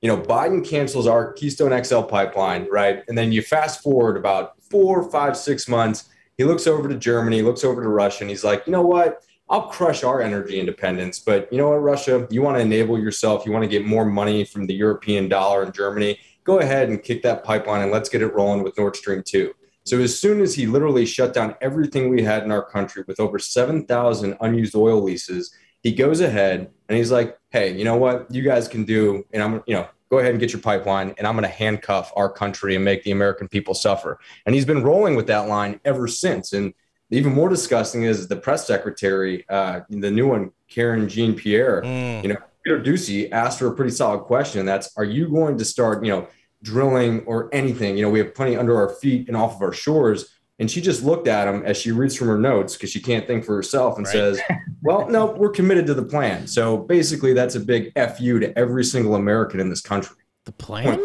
you 0.00 0.08
know, 0.08 0.18
Biden 0.18 0.66
cancels 0.68 1.06
our 1.06 1.32
Keystone 1.32 1.82
XL 1.84 2.02
pipeline, 2.02 2.68
right? 2.70 3.02
And 3.08 3.16
then 3.16 3.32
you 3.32 3.42
fast 3.42 3.82
forward 3.82 4.16
about 4.16 4.60
four, 4.70 5.08
five, 5.10 5.36
six 5.36 5.68
months. 5.68 6.08
He 6.42 6.48
looks 6.48 6.66
over 6.66 6.88
to 6.88 6.96
Germany, 6.96 7.40
looks 7.40 7.62
over 7.62 7.80
to 7.80 7.88
Russia, 7.88 8.24
and 8.24 8.28
he's 8.28 8.42
like, 8.42 8.66
you 8.66 8.72
know 8.72 8.82
what? 8.82 9.22
I'll 9.48 9.68
crush 9.68 10.02
our 10.02 10.20
energy 10.20 10.58
independence. 10.58 11.20
But 11.20 11.48
you 11.52 11.56
know 11.56 11.68
what, 11.68 11.76
Russia, 11.76 12.26
you 12.30 12.42
want 12.42 12.56
to 12.56 12.60
enable 12.60 12.98
yourself. 12.98 13.46
You 13.46 13.52
want 13.52 13.62
to 13.62 13.68
get 13.68 13.86
more 13.86 14.04
money 14.04 14.44
from 14.44 14.66
the 14.66 14.74
European 14.74 15.28
dollar 15.28 15.62
in 15.64 15.70
Germany. 15.70 16.18
Go 16.42 16.58
ahead 16.58 16.88
and 16.88 17.00
kick 17.00 17.22
that 17.22 17.44
pipeline 17.44 17.82
and 17.82 17.92
let's 17.92 18.08
get 18.08 18.22
it 18.22 18.34
rolling 18.34 18.64
with 18.64 18.76
Nord 18.76 18.96
Stream 18.96 19.22
2. 19.24 19.54
So 19.84 20.00
as 20.00 20.18
soon 20.18 20.40
as 20.40 20.52
he 20.52 20.66
literally 20.66 21.06
shut 21.06 21.32
down 21.32 21.54
everything 21.60 22.08
we 22.08 22.24
had 22.24 22.42
in 22.42 22.50
our 22.50 22.64
country 22.64 23.04
with 23.06 23.20
over 23.20 23.38
7,000 23.38 24.36
unused 24.40 24.74
oil 24.74 25.00
leases, 25.00 25.54
he 25.84 25.92
goes 25.92 26.20
ahead 26.20 26.72
and 26.88 26.98
he's 26.98 27.12
like, 27.12 27.38
"Hey, 27.50 27.72
you 27.72 27.84
know 27.84 27.96
what? 27.96 28.26
You 28.34 28.42
guys 28.42 28.66
can 28.66 28.82
do 28.84 29.24
and 29.32 29.40
I'm, 29.40 29.62
you 29.68 29.76
know, 29.76 29.86
go 30.12 30.18
ahead 30.18 30.32
and 30.32 30.40
get 30.40 30.52
your 30.52 30.60
pipeline 30.60 31.14
and 31.16 31.26
I'm 31.26 31.34
going 31.34 31.50
to 31.50 31.56
handcuff 31.62 32.12
our 32.14 32.30
country 32.30 32.76
and 32.76 32.84
make 32.84 33.02
the 33.02 33.12
American 33.12 33.48
people 33.48 33.74
suffer." 33.74 34.20
And 34.44 34.54
he's 34.54 34.66
been 34.66 34.82
rolling 34.82 35.16
with 35.16 35.26
that 35.28 35.48
line 35.48 35.80
ever 35.84 36.06
since. 36.06 36.52
And 36.52 36.74
even 37.10 37.32
more 37.32 37.48
disgusting 37.48 38.02
is 38.04 38.28
the 38.28 38.36
press 38.36 38.66
secretary, 38.66 39.44
uh, 39.48 39.80
the 39.88 40.10
new 40.10 40.28
one, 40.28 40.52
Karine 40.68 41.08
Jean-Pierre, 41.08 41.82
you 41.84 42.28
know, 42.28 42.36
Peter 42.64 42.80
Doocy 42.80 43.30
asked 43.32 43.58
her 43.60 43.66
a 43.66 43.74
pretty 43.74 43.90
solid 43.90 44.20
question. 44.20 44.64
That's, 44.64 44.96
are 44.96 45.04
you 45.04 45.28
going 45.28 45.58
to 45.58 45.64
start, 45.64 46.04
you 46.04 46.12
know, 46.12 46.28
drilling 46.62 47.20
or 47.26 47.48
anything? 47.52 47.96
You 47.96 48.04
know, 48.04 48.10
we 48.10 48.20
have 48.20 48.34
plenty 48.34 48.56
under 48.56 48.76
our 48.76 48.88
feet 48.88 49.28
and 49.28 49.36
off 49.36 49.56
of 49.56 49.62
our 49.62 49.72
shores. 49.72 50.32
And 50.62 50.70
she 50.70 50.80
just 50.80 51.02
looked 51.02 51.26
at 51.26 51.48
him 51.48 51.64
as 51.64 51.76
she 51.76 51.90
reads 51.90 52.14
from 52.14 52.28
her 52.28 52.38
notes 52.38 52.74
because 52.76 52.88
she 52.88 53.00
can't 53.00 53.26
think 53.26 53.44
for 53.44 53.56
herself 53.56 53.96
and 53.98 54.06
Right. 54.06 54.12
says, 54.12 54.40
well, 54.80 55.08
no, 55.08 55.26
we're 55.26 55.50
committed 55.50 55.88
to 55.88 55.94
the 55.94 56.04
plan. 56.04 56.46
So 56.46 56.76
basically, 56.76 57.32
that's 57.32 57.56
a 57.56 57.60
big 57.60 57.90
FU 57.96 58.38
to 58.38 58.56
every 58.56 58.84
single 58.84 59.16
American 59.16 59.58
in 59.58 59.68
this 59.70 59.80
country. 59.80 60.14
The 60.44 60.52
plan? 60.52 61.00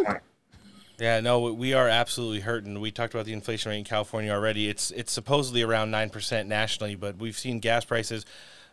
Yeah, 0.99 1.21
no, 1.21 1.51
we 1.51 1.73
are 1.73 1.87
absolutely 1.87 2.41
hurting. 2.41 2.79
We 2.79 2.91
talked 2.91 3.15
about 3.15 3.25
the 3.25 3.33
inflation 3.33 3.71
rate 3.71 3.79
in 3.79 3.83
California 3.83 4.31
already. 4.31 4.69
It's 4.69 4.91
it's 4.91 5.11
supposedly 5.11 5.63
around 5.63 5.89
nine 5.89 6.11
percent 6.11 6.47
nationally, 6.47 6.93
but 6.93 7.17
we've 7.17 7.37
seen 7.37 7.59
gas 7.59 7.83
prices. 7.83 8.25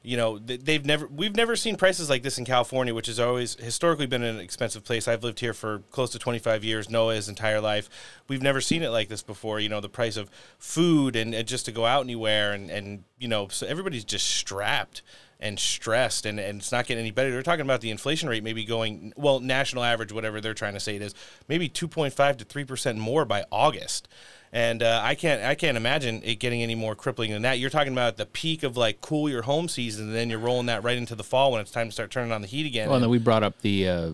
You 0.06 0.18
know, 0.18 0.38
they've 0.38 0.84
never 0.84 1.06
we've 1.06 1.34
never 1.34 1.56
seen 1.56 1.76
prices 1.76 2.10
like 2.10 2.22
this 2.22 2.36
in 2.36 2.44
California, 2.44 2.94
which 2.94 3.06
has 3.06 3.18
always 3.18 3.54
historically 3.54 4.04
been 4.04 4.22
an 4.22 4.38
expensive 4.38 4.84
place. 4.84 5.08
I've 5.08 5.24
lived 5.24 5.40
here 5.40 5.54
for 5.54 5.78
close 5.90 6.10
to 6.10 6.18
25 6.18 6.62
years. 6.62 6.90
Noah 6.90 7.14
his 7.14 7.30
entire 7.30 7.58
life. 7.58 7.88
We've 8.28 8.42
never 8.42 8.60
seen 8.60 8.82
it 8.82 8.90
like 8.90 9.08
this 9.08 9.22
before. 9.22 9.60
You 9.60 9.70
know, 9.70 9.80
the 9.80 9.88
price 9.88 10.18
of 10.18 10.30
food 10.58 11.16
and, 11.16 11.34
and 11.34 11.48
just 11.48 11.64
to 11.64 11.72
go 11.72 11.86
out 11.86 12.04
anywhere, 12.04 12.52
and 12.52 12.70
and 12.70 13.04
you 13.18 13.28
know, 13.28 13.48
so 13.48 13.66
everybody's 13.66 14.04
just 14.04 14.26
strapped 14.26 15.00
and 15.40 15.58
stressed 15.58 16.26
and, 16.26 16.38
and 16.38 16.58
it's 16.60 16.70
not 16.70 16.86
getting 16.86 17.00
any 17.00 17.10
better. 17.10 17.30
They're 17.30 17.42
talking 17.42 17.64
about 17.64 17.80
the 17.80 17.90
inflation 17.90 18.28
rate 18.28 18.44
maybe 18.44 18.64
going 18.64 19.14
well, 19.16 19.40
national 19.40 19.84
average, 19.84 20.12
whatever 20.12 20.40
they're 20.40 20.52
trying 20.52 20.74
to 20.74 20.80
say 20.80 20.96
it 20.96 21.02
is, 21.02 21.14
maybe 21.48 21.68
two 21.68 21.88
point 21.88 22.12
five 22.12 22.36
to 22.36 22.44
three 22.44 22.64
percent 22.64 22.98
more 22.98 23.24
by 23.24 23.44
August. 23.50 24.06
And 24.54 24.84
uh, 24.84 25.00
I 25.02 25.16
can't 25.16 25.42
I 25.42 25.56
can't 25.56 25.76
imagine 25.76 26.22
it 26.24 26.36
getting 26.36 26.62
any 26.62 26.76
more 26.76 26.94
crippling 26.94 27.32
than 27.32 27.42
that. 27.42 27.58
You're 27.58 27.70
talking 27.70 27.92
about 27.92 28.16
the 28.16 28.24
peak 28.24 28.62
of 28.62 28.76
like 28.76 29.00
cool 29.00 29.28
your 29.28 29.42
home 29.42 29.68
season, 29.68 30.06
and 30.06 30.14
then 30.14 30.30
you're 30.30 30.38
rolling 30.38 30.66
that 30.66 30.84
right 30.84 30.96
into 30.96 31.16
the 31.16 31.24
fall 31.24 31.50
when 31.50 31.60
it's 31.60 31.72
time 31.72 31.88
to 31.88 31.92
start 31.92 32.12
turning 32.12 32.30
on 32.30 32.40
the 32.40 32.46
heat 32.46 32.64
again. 32.64 32.86
Well, 32.86 32.94
and 32.94 33.02
then 33.02 33.10
we 33.10 33.18
brought 33.18 33.42
up 33.42 33.60
the 33.62 33.88
uh, 33.88 34.10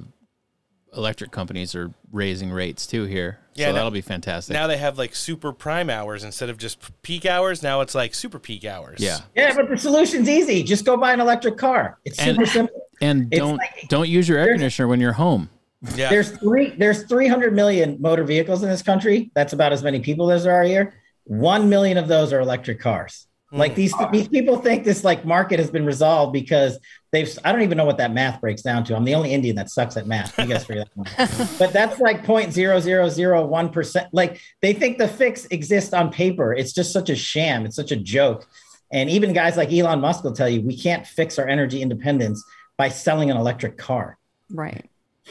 electric 0.96 1.30
companies 1.30 1.74
are 1.74 1.92
raising 2.10 2.50
rates 2.50 2.86
too 2.86 3.04
here. 3.04 3.38
Yeah, 3.54 3.66
so 3.66 3.72
now- 3.72 3.76
that'll 3.76 3.90
be 3.90 4.00
fantastic. 4.00 4.54
now 4.54 4.66
they 4.66 4.78
have 4.78 4.96
like 4.96 5.14
super 5.14 5.52
prime 5.52 5.90
hours 5.90 6.24
instead 6.24 6.48
of 6.48 6.56
just 6.56 6.78
peak 7.02 7.26
hours. 7.26 7.62
Now 7.62 7.82
it's 7.82 7.94
like 7.94 8.14
super 8.14 8.38
peak 8.38 8.64
hours. 8.64 8.98
Yeah. 8.98 9.18
Yeah, 9.36 9.54
but 9.54 9.68
the 9.68 9.76
solution's 9.76 10.26
easy. 10.28 10.62
Just 10.62 10.86
go 10.86 10.96
buy 10.96 11.12
an 11.12 11.20
electric 11.20 11.58
car. 11.58 11.98
It's 12.06 12.18
And- 12.18 12.36
super 12.36 12.46
simple. 12.46 12.80
and 13.02 13.28
It's 13.30 13.38
don't 13.38 13.56
like- 13.58 13.88
don't 13.88 14.08
use 14.08 14.26
your 14.26 14.38
air 14.38 14.52
conditioner 14.52 14.88
when 14.88 15.00
you're 15.00 15.12
home. 15.12 15.50
Yeah. 15.94 16.10
There's 16.10 16.32
three. 16.32 16.70
There's 16.70 17.04
300 17.04 17.54
million 17.54 17.96
motor 18.00 18.24
vehicles 18.24 18.62
in 18.62 18.68
this 18.68 18.82
country. 18.82 19.30
That's 19.34 19.52
about 19.52 19.72
as 19.72 19.82
many 19.82 20.00
people 20.00 20.30
as 20.30 20.44
there 20.44 20.54
are 20.54 20.64
here. 20.64 20.94
One 21.24 21.68
million 21.68 21.96
of 21.96 22.08
those 22.08 22.32
are 22.32 22.40
electric 22.40 22.80
cars. 22.80 23.26
Hmm. 23.50 23.58
Like 23.58 23.74
these 23.74 23.94
these 24.12 24.28
people 24.28 24.58
think 24.58 24.84
this 24.84 25.04
like 25.04 25.24
market 25.24 25.58
has 25.58 25.70
been 25.70 25.86
resolved 25.86 26.34
because 26.34 26.78
they've. 27.12 27.38
I 27.44 27.52
don't 27.52 27.62
even 27.62 27.78
know 27.78 27.86
what 27.86 27.96
that 27.96 28.12
math 28.12 28.40
breaks 28.42 28.60
down 28.60 28.84
to. 28.84 28.96
I'm 28.96 29.04
the 29.04 29.14
only 29.14 29.32
Indian 29.32 29.56
that 29.56 29.70
sucks 29.70 29.96
at 29.96 30.06
math. 30.06 30.38
You 30.38 30.46
guys 30.46 30.64
figure 30.64 30.84
that 30.84 30.96
one. 30.96 31.08
but 31.58 31.72
that's 31.72 31.98
like 31.98 32.24
0.0001 32.24 33.72
percent. 33.72 34.08
Like 34.12 34.40
they 34.60 34.74
think 34.74 34.98
the 34.98 35.08
fix 35.08 35.46
exists 35.46 35.94
on 35.94 36.12
paper. 36.12 36.52
It's 36.52 36.74
just 36.74 36.92
such 36.92 37.08
a 37.08 37.16
sham. 37.16 37.64
It's 37.64 37.76
such 37.76 37.90
a 37.90 37.96
joke. 37.96 38.46
And 38.92 39.08
even 39.08 39.32
guys 39.32 39.56
like 39.56 39.72
Elon 39.72 40.00
Musk 40.00 40.24
will 40.24 40.32
tell 40.32 40.48
you 40.48 40.60
we 40.60 40.76
can't 40.76 41.06
fix 41.06 41.38
our 41.38 41.48
energy 41.48 41.80
independence 41.80 42.44
by 42.76 42.88
selling 42.88 43.30
an 43.30 43.36
electric 43.36 43.78
car. 43.78 44.18
Right. 44.50 44.90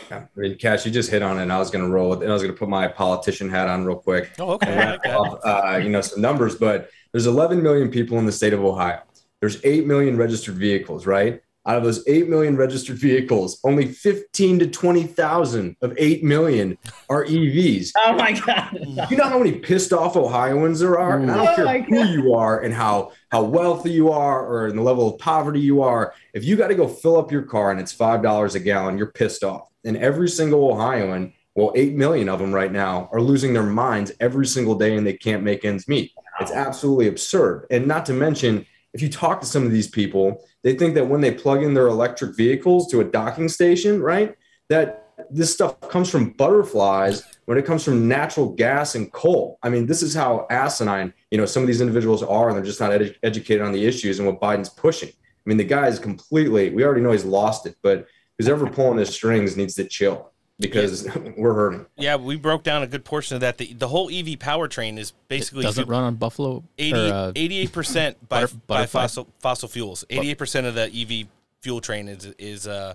Yeah, 0.09 0.25
I 0.35 0.39
mean, 0.39 0.57
Kash, 0.57 0.85
you 0.85 0.91
just 0.91 1.09
hit 1.11 1.21
on 1.21 1.37
it. 1.39 1.43
And 1.43 1.53
I 1.53 1.59
was 1.59 1.69
going 1.69 1.85
to 1.85 1.91
roll 1.91 2.09
with, 2.09 2.21
and 2.21 2.29
I 2.29 2.33
was 2.33 2.41
going 2.41 2.53
to 2.53 2.57
put 2.59 2.69
my 2.69 2.87
politician 2.87 3.49
hat 3.49 3.67
on 3.67 3.85
real 3.85 3.97
quick. 3.97 4.31
Oh, 4.39 4.51
okay. 4.51 4.71
and 4.71 4.79
I 4.79 4.91
like 4.91 5.03
that. 5.03 5.15
off, 5.15 5.39
uh, 5.43 5.77
you 5.77 5.89
know, 5.89 6.01
some 6.01 6.21
numbers, 6.21 6.55
but 6.55 6.89
there's 7.11 7.27
11 7.27 7.61
million 7.61 7.89
people 7.89 8.17
in 8.19 8.25
the 8.25 8.31
state 8.31 8.53
of 8.53 8.63
Ohio. 8.63 9.01
There's 9.39 9.63
8 9.63 9.85
million 9.85 10.17
registered 10.17 10.55
vehicles, 10.55 11.05
right? 11.05 11.41
Out 11.65 11.77
of 11.77 11.83
those 11.83 12.07
8 12.07 12.29
million 12.29 12.57
registered 12.57 12.97
vehicles, 12.97 13.59
only 13.63 13.85
15 13.85 14.59
to 14.59 14.67
20,000 14.67 15.75
of 15.81 15.93
8 15.97 16.23
million 16.23 16.77
are 17.09 17.25
EVs. 17.25 17.91
Oh 18.05 18.13
my 18.13 18.31
God. 18.31 18.79
You 19.11 19.17
know 19.17 19.29
how 19.29 19.37
many 19.37 19.51
pissed 19.51 19.93
off 19.93 20.15
Ohioans 20.15 20.79
there 20.79 20.97
are? 20.97 21.19
And 21.19 21.29
I 21.29 21.35
don't 21.35 21.47
Oh 21.47 21.55
care 21.55 21.65
my 21.65 21.81
who 21.81 22.03
you 22.05 22.33
are 22.33 22.61
and 22.61 22.73
how, 22.73 23.11
how 23.31 23.43
wealthy 23.43 23.91
you 23.91 24.09
are 24.11 24.45
or 24.45 24.67
in 24.67 24.75
the 24.75 24.81
level 24.81 25.13
of 25.13 25.19
poverty 25.19 25.59
you 25.59 25.81
are. 25.83 26.13
If 26.33 26.43
you 26.43 26.55
got 26.55 26.69
to 26.69 26.75
go 26.75 26.87
fill 26.87 27.17
up 27.17 27.31
your 27.31 27.43
car 27.43 27.71
and 27.71 27.79
it's 27.79 27.93
$5 27.95 28.55
a 28.55 28.59
gallon, 28.59 28.97
you're 28.97 29.11
pissed 29.11 29.43
off. 29.43 29.68
And 29.85 29.97
every 29.97 30.29
single 30.29 30.71
Ohioan, 30.71 31.33
well, 31.55 31.73
8 31.75 31.95
million 31.95 32.29
of 32.29 32.39
them 32.39 32.53
right 32.53 32.71
now 32.71 33.09
are 33.11 33.21
losing 33.21 33.53
their 33.53 33.63
minds 33.63 34.11
every 34.19 34.45
single 34.45 34.75
day 34.75 34.95
and 34.95 35.05
they 35.05 35.13
can't 35.13 35.43
make 35.43 35.65
ends 35.65 35.87
meet. 35.87 36.11
It's 36.39 36.51
absolutely 36.51 37.07
absurd. 37.07 37.67
And 37.69 37.87
not 37.87 38.05
to 38.07 38.13
mention, 38.13 38.65
if 38.93 39.01
you 39.01 39.09
talk 39.09 39.39
to 39.41 39.45
some 39.45 39.65
of 39.65 39.71
these 39.71 39.87
people, 39.87 40.43
they 40.63 40.75
think 40.75 40.95
that 40.95 41.07
when 41.07 41.21
they 41.21 41.31
plug 41.31 41.63
in 41.63 41.73
their 41.73 41.87
electric 41.87 42.35
vehicles 42.35 42.89
to 42.91 43.01
a 43.01 43.03
docking 43.03 43.49
station, 43.49 44.01
right, 44.01 44.35
that 44.69 45.09
this 45.29 45.53
stuff 45.53 45.79
comes 45.81 46.09
from 46.09 46.31
butterflies 46.31 47.23
when 47.45 47.57
it 47.57 47.65
comes 47.65 47.83
from 47.83 48.07
natural 48.07 48.49
gas 48.53 48.95
and 48.95 49.11
coal. 49.11 49.59
I 49.63 49.69
mean, 49.69 49.85
this 49.85 50.01
is 50.01 50.13
how 50.13 50.47
asinine, 50.49 51.13
you 51.31 51.37
know, 51.37 51.45
some 51.45 51.63
of 51.63 51.67
these 51.67 51.81
individuals 51.81 52.23
are, 52.23 52.47
and 52.47 52.57
they're 52.57 52.65
just 52.65 52.79
not 52.79 52.91
edu- 52.91 53.15
educated 53.23 53.61
on 53.61 53.71
the 53.71 53.85
issues 53.85 54.19
and 54.19 54.27
what 54.27 54.39
Biden's 54.39 54.69
pushing. 54.69 55.09
I 55.09 55.43
mean, 55.45 55.57
the 55.57 55.63
guy 55.63 55.87
is 55.87 55.99
completely, 55.99 56.69
we 56.69 56.83
already 56.83 57.01
know 57.01 57.11
he's 57.11 57.25
lost 57.25 57.65
it, 57.65 57.75
but 57.81 58.07
who's 58.39 58.47
ever 58.47 58.67
pulling 58.67 58.97
his 58.97 59.09
strings 59.09 59.55
needs 59.55 59.75
to 59.75 59.83
chill 59.83 60.31
because 60.59 61.07
we're 61.37 61.53
hurting. 61.53 61.85
Yeah, 61.97 62.15
we 62.15 62.37
broke 62.37 62.63
down 62.63 62.81
a 62.81 62.87
good 62.87 63.05
portion 63.05 63.35
of 63.35 63.41
that. 63.41 63.57
The, 63.57 63.73
the 63.73 63.89
whole 63.89 64.09
EV 64.09 64.39
powertrain 64.39 64.97
is 64.97 65.11
basically 65.27 65.63
Doesn't 65.63 65.87
run 65.87 66.03
on 66.03 66.15
Buffalo. 66.15 66.63
80, 66.77 66.97
or, 66.97 67.13
uh, 67.13 67.31
88% 67.33 68.15
by, 68.29 68.41
butter- 68.41 68.55
by 68.65 68.85
fossil 68.87 69.27
fossil 69.39 69.67
fuels. 69.67 70.05
88% 70.09 70.65
of 70.65 70.73
the 70.73 70.83
EV 70.83 71.27
fuel 71.61 71.81
train 71.81 72.07
is 72.07 72.25
is 72.39 72.67
uh 72.67 72.93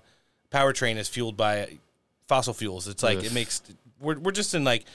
powertrain 0.50 0.96
is 0.96 1.06
fueled 1.06 1.36
by 1.36 1.78
fossil 2.26 2.54
fuels. 2.54 2.88
It's 2.88 3.02
like 3.02 3.18
Ugh. 3.18 3.24
it 3.26 3.34
makes 3.34 3.60
we're 4.00 4.18
we're 4.18 4.32
just 4.32 4.54
in 4.54 4.64
like 4.64 4.86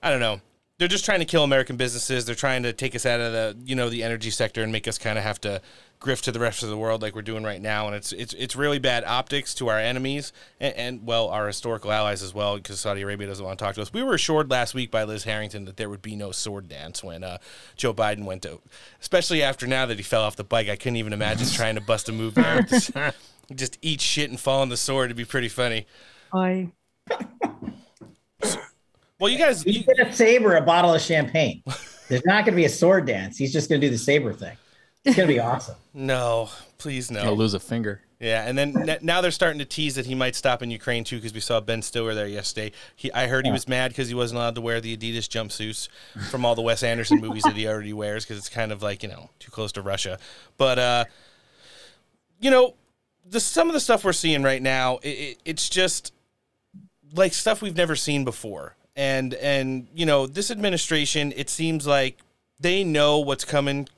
I 0.00 0.10
don't 0.10 0.20
know. 0.20 0.40
They're 0.78 0.86
just 0.86 1.04
trying 1.04 1.18
to 1.18 1.24
kill 1.24 1.42
American 1.42 1.76
businesses. 1.76 2.24
They're 2.24 2.36
trying 2.36 2.62
to 2.62 2.72
take 2.72 2.94
us 2.94 3.04
out 3.04 3.18
of 3.18 3.32
the, 3.32 3.56
you 3.64 3.74
know, 3.74 3.90
the 3.90 4.04
energy 4.04 4.30
sector 4.30 4.62
and 4.62 4.70
make 4.70 4.86
us 4.86 4.96
kind 4.96 5.18
of 5.18 5.24
have 5.24 5.40
to 5.40 5.60
grift 6.00 6.22
to 6.22 6.32
the 6.32 6.40
rest 6.40 6.62
of 6.62 6.68
the 6.68 6.76
world 6.76 7.02
like 7.02 7.14
we're 7.14 7.22
doing 7.22 7.42
right 7.42 7.60
now. 7.60 7.86
And 7.86 7.96
it's 7.96 8.12
it's 8.12 8.34
it's 8.34 8.56
really 8.56 8.78
bad 8.78 9.04
optics 9.04 9.54
to 9.54 9.68
our 9.68 9.78
enemies 9.78 10.32
and, 10.60 10.74
and 10.74 11.06
well, 11.06 11.28
our 11.28 11.46
historical 11.46 11.92
allies 11.92 12.22
as 12.22 12.32
well, 12.32 12.56
because 12.56 12.80
Saudi 12.80 13.02
Arabia 13.02 13.26
doesn't 13.26 13.44
want 13.44 13.58
to 13.58 13.64
talk 13.64 13.74
to 13.76 13.82
us. 13.82 13.92
We 13.92 14.02
were 14.02 14.14
assured 14.14 14.50
last 14.50 14.74
week 14.74 14.90
by 14.90 15.04
Liz 15.04 15.24
Harrington 15.24 15.64
that 15.64 15.76
there 15.76 15.88
would 15.88 16.02
be 16.02 16.16
no 16.16 16.32
sword 16.32 16.68
dance 16.68 17.02
when 17.02 17.24
uh, 17.24 17.38
Joe 17.76 17.92
Biden 17.92 18.24
went 18.24 18.42
to, 18.42 18.60
especially 19.00 19.42
after 19.42 19.66
now 19.66 19.86
that 19.86 19.96
he 19.96 20.02
fell 20.02 20.22
off 20.22 20.36
the 20.36 20.44
bike. 20.44 20.68
I 20.68 20.76
couldn't 20.76 20.96
even 20.96 21.12
imagine 21.12 21.48
trying 21.48 21.74
to 21.74 21.80
bust 21.80 22.08
a 22.08 22.12
move 22.12 22.34
there. 22.34 22.62
Just, 22.62 22.92
just 23.54 23.78
eat 23.82 24.00
shit 24.00 24.30
and 24.30 24.38
fall 24.38 24.62
on 24.62 24.68
the 24.68 24.76
sword. 24.76 25.06
It'd 25.06 25.16
be 25.16 25.24
pretty 25.24 25.48
funny. 25.48 25.86
I 26.32 26.68
Well, 29.18 29.30
you 29.30 29.38
guys, 29.38 29.62
He's 29.62 29.84
gonna 29.84 30.12
saber 30.12 30.56
a 30.56 30.60
bottle 30.60 30.94
of 30.94 31.00
champagne. 31.00 31.62
There's 32.08 32.24
not 32.24 32.44
gonna 32.44 32.56
be 32.56 32.66
a 32.66 32.70
sword 32.70 33.06
dance. 33.06 33.36
He's 33.36 33.52
just 33.52 33.68
gonna 33.68 33.80
do 33.80 33.90
the 33.90 33.98
saber 33.98 34.32
thing. 34.32 34.56
It's 35.08 35.16
gonna 35.16 35.26
be 35.26 35.40
awesome. 35.40 35.74
No, 35.94 36.50
please 36.76 37.10
no. 37.10 37.22
He'll 37.22 37.36
lose 37.36 37.54
a 37.54 37.60
finger. 37.60 38.02
Yeah, 38.20 38.46
and 38.46 38.58
then 38.58 38.76
n- 38.76 38.98
now 39.00 39.20
they're 39.20 39.30
starting 39.30 39.60
to 39.60 39.64
tease 39.64 39.94
that 39.94 40.04
he 40.04 40.14
might 40.14 40.34
stop 40.34 40.62
in 40.62 40.70
Ukraine 40.70 41.02
too, 41.04 41.16
because 41.16 41.32
we 41.32 41.40
saw 41.40 41.60
Ben 41.60 41.80
Stiller 41.80 42.14
there 42.14 42.26
yesterday. 42.26 42.72
He, 42.94 43.10
I 43.12 43.26
heard 43.26 43.46
he 43.46 43.52
was 43.52 43.66
mad 43.66 43.92
because 43.92 44.08
he 44.08 44.14
wasn't 44.14 44.38
allowed 44.38 44.56
to 44.56 44.60
wear 44.60 44.80
the 44.82 44.94
Adidas 44.96 45.28
jumpsuits 45.28 45.88
from 46.28 46.44
all 46.44 46.54
the 46.54 46.60
Wes 46.60 46.82
Anderson 46.82 47.20
movies 47.20 47.44
that 47.44 47.56
he 47.56 47.66
already 47.66 47.94
wears, 47.94 48.24
because 48.24 48.36
it's 48.36 48.50
kind 48.50 48.70
of 48.70 48.82
like 48.82 49.02
you 49.02 49.08
know 49.08 49.30
too 49.38 49.50
close 49.50 49.72
to 49.72 49.82
Russia. 49.82 50.18
But 50.58 50.78
uh, 50.78 51.04
you 52.38 52.50
know, 52.50 52.74
the 53.26 53.40
some 53.40 53.68
of 53.68 53.72
the 53.72 53.80
stuff 53.80 54.04
we're 54.04 54.12
seeing 54.12 54.42
right 54.42 54.60
now, 54.60 54.98
it, 54.98 55.08
it, 55.08 55.38
it's 55.46 55.70
just 55.70 56.12
like 57.14 57.32
stuff 57.32 57.62
we've 57.62 57.76
never 57.76 57.96
seen 57.96 58.24
before. 58.24 58.74
And 58.94 59.32
and 59.34 59.86
you 59.94 60.04
know, 60.04 60.26
this 60.26 60.50
administration, 60.50 61.32
it 61.34 61.48
seems 61.48 61.86
like 61.86 62.18
they 62.60 62.84
know 62.84 63.20
what's 63.20 63.44
coming 63.44 63.88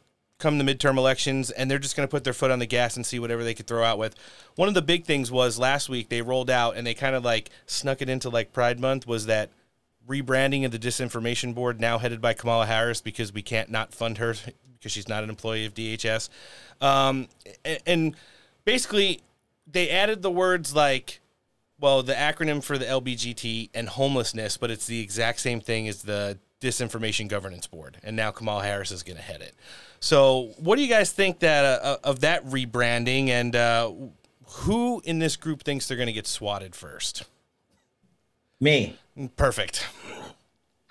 come 0.40 0.58
the 0.58 0.64
midterm 0.64 0.96
elections 0.96 1.50
and 1.50 1.70
they're 1.70 1.78
just 1.78 1.96
going 1.96 2.06
to 2.06 2.10
put 2.10 2.24
their 2.24 2.32
foot 2.32 2.50
on 2.50 2.58
the 2.58 2.66
gas 2.66 2.96
and 2.96 3.06
see 3.06 3.18
whatever 3.18 3.44
they 3.44 3.54
could 3.54 3.66
throw 3.66 3.84
out 3.84 3.98
with. 3.98 4.14
One 4.56 4.68
of 4.68 4.74
the 4.74 4.82
big 4.82 5.04
things 5.04 5.30
was 5.30 5.58
last 5.58 5.88
week 5.88 6.08
they 6.08 6.22
rolled 6.22 6.50
out 6.50 6.76
and 6.76 6.86
they 6.86 6.94
kind 6.94 7.14
of 7.14 7.24
like 7.24 7.50
snuck 7.66 8.02
it 8.02 8.08
into 8.08 8.28
like 8.28 8.52
Pride 8.52 8.80
month 8.80 9.06
was 9.06 9.26
that 9.26 9.50
rebranding 10.08 10.64
of 10.64 10.72
the 10.72 10.78
disinformation 10.78 11.54
board 11.54 11.80
now 11.80 11.98
headed 11.98 12.20
by 12.20 12.34
Kamala 12.34 12.66
Harris 12.66 13.00
because 13.00 13.32
we 13.32 13.42
can't 13.42 13.70
not 13.70 13.94
fund 13.94 14.18
her 14.18 14.34
because 14.78 14.90
she's 14.90 15.08
not 15.08 15.22
an 15.22 15.30
employee 15.30 15.66
of 15.66 15.74
DHS. 15.74 16.28
Um, 16.80 17.28
and 17.86 18.16
basically 18.64 19.20
they 19.70 19.90
added 19.90 20.22
the 20.22 20.30
words 20.30 20.74
like 20.74 21.20
well, 21.80 22.02
the 22.02 22.12
acronym 22.12 22.62
for 22.62 22.76
the 22.76 22.84
LBGT 22.84 23.70
and 23.72 23.88
homelessness, 23.88 24.58
but 24.58 24.70
it's 24.70 24.86
the 24.86 25.00
exact 25.00 25.40
same 25.40 25.60
thing 25.60 25.88
as 25.88 26.02
the 26.02 26.38
Disinformation 26.60 27.28
Governance 27.28 27.66
Board, 27.66 27.98
and 28.02 28.16
now 28.16 28.30
Kamal 28.30 28.60
Harris 28.60 28.90
is 28.90 29.02
going 29.02 29.16
to 29.16 29.22
head 29.22 29.40
it. 29.40 29.54
So, 29.98 30.52
what 30.58 30.76
do 30.76 30.82
you 30.82 30.88
guys 30.88 31.12
think 31.12 31.40
that 31.40 31.82
uh, 31.82 31.98
of 32.04 32.20
that 32.20 32.44
rebranding, 32.46 33.28
and 33.28 33.56
uh, 33.56 33.92
who 34.46 35.00
in 35.04 35.18
this 35.18 35.36
group 35.36 35.62
thinks 35.62 35.88
they're 35.88 35.96
going 35.96 36.06
to 36.06 36.12
get 36.12 36.26
swatted 36.26 36.74
first? 36.74 37.24
Me. 38.60 38.98
Perfect. 39.36 39.86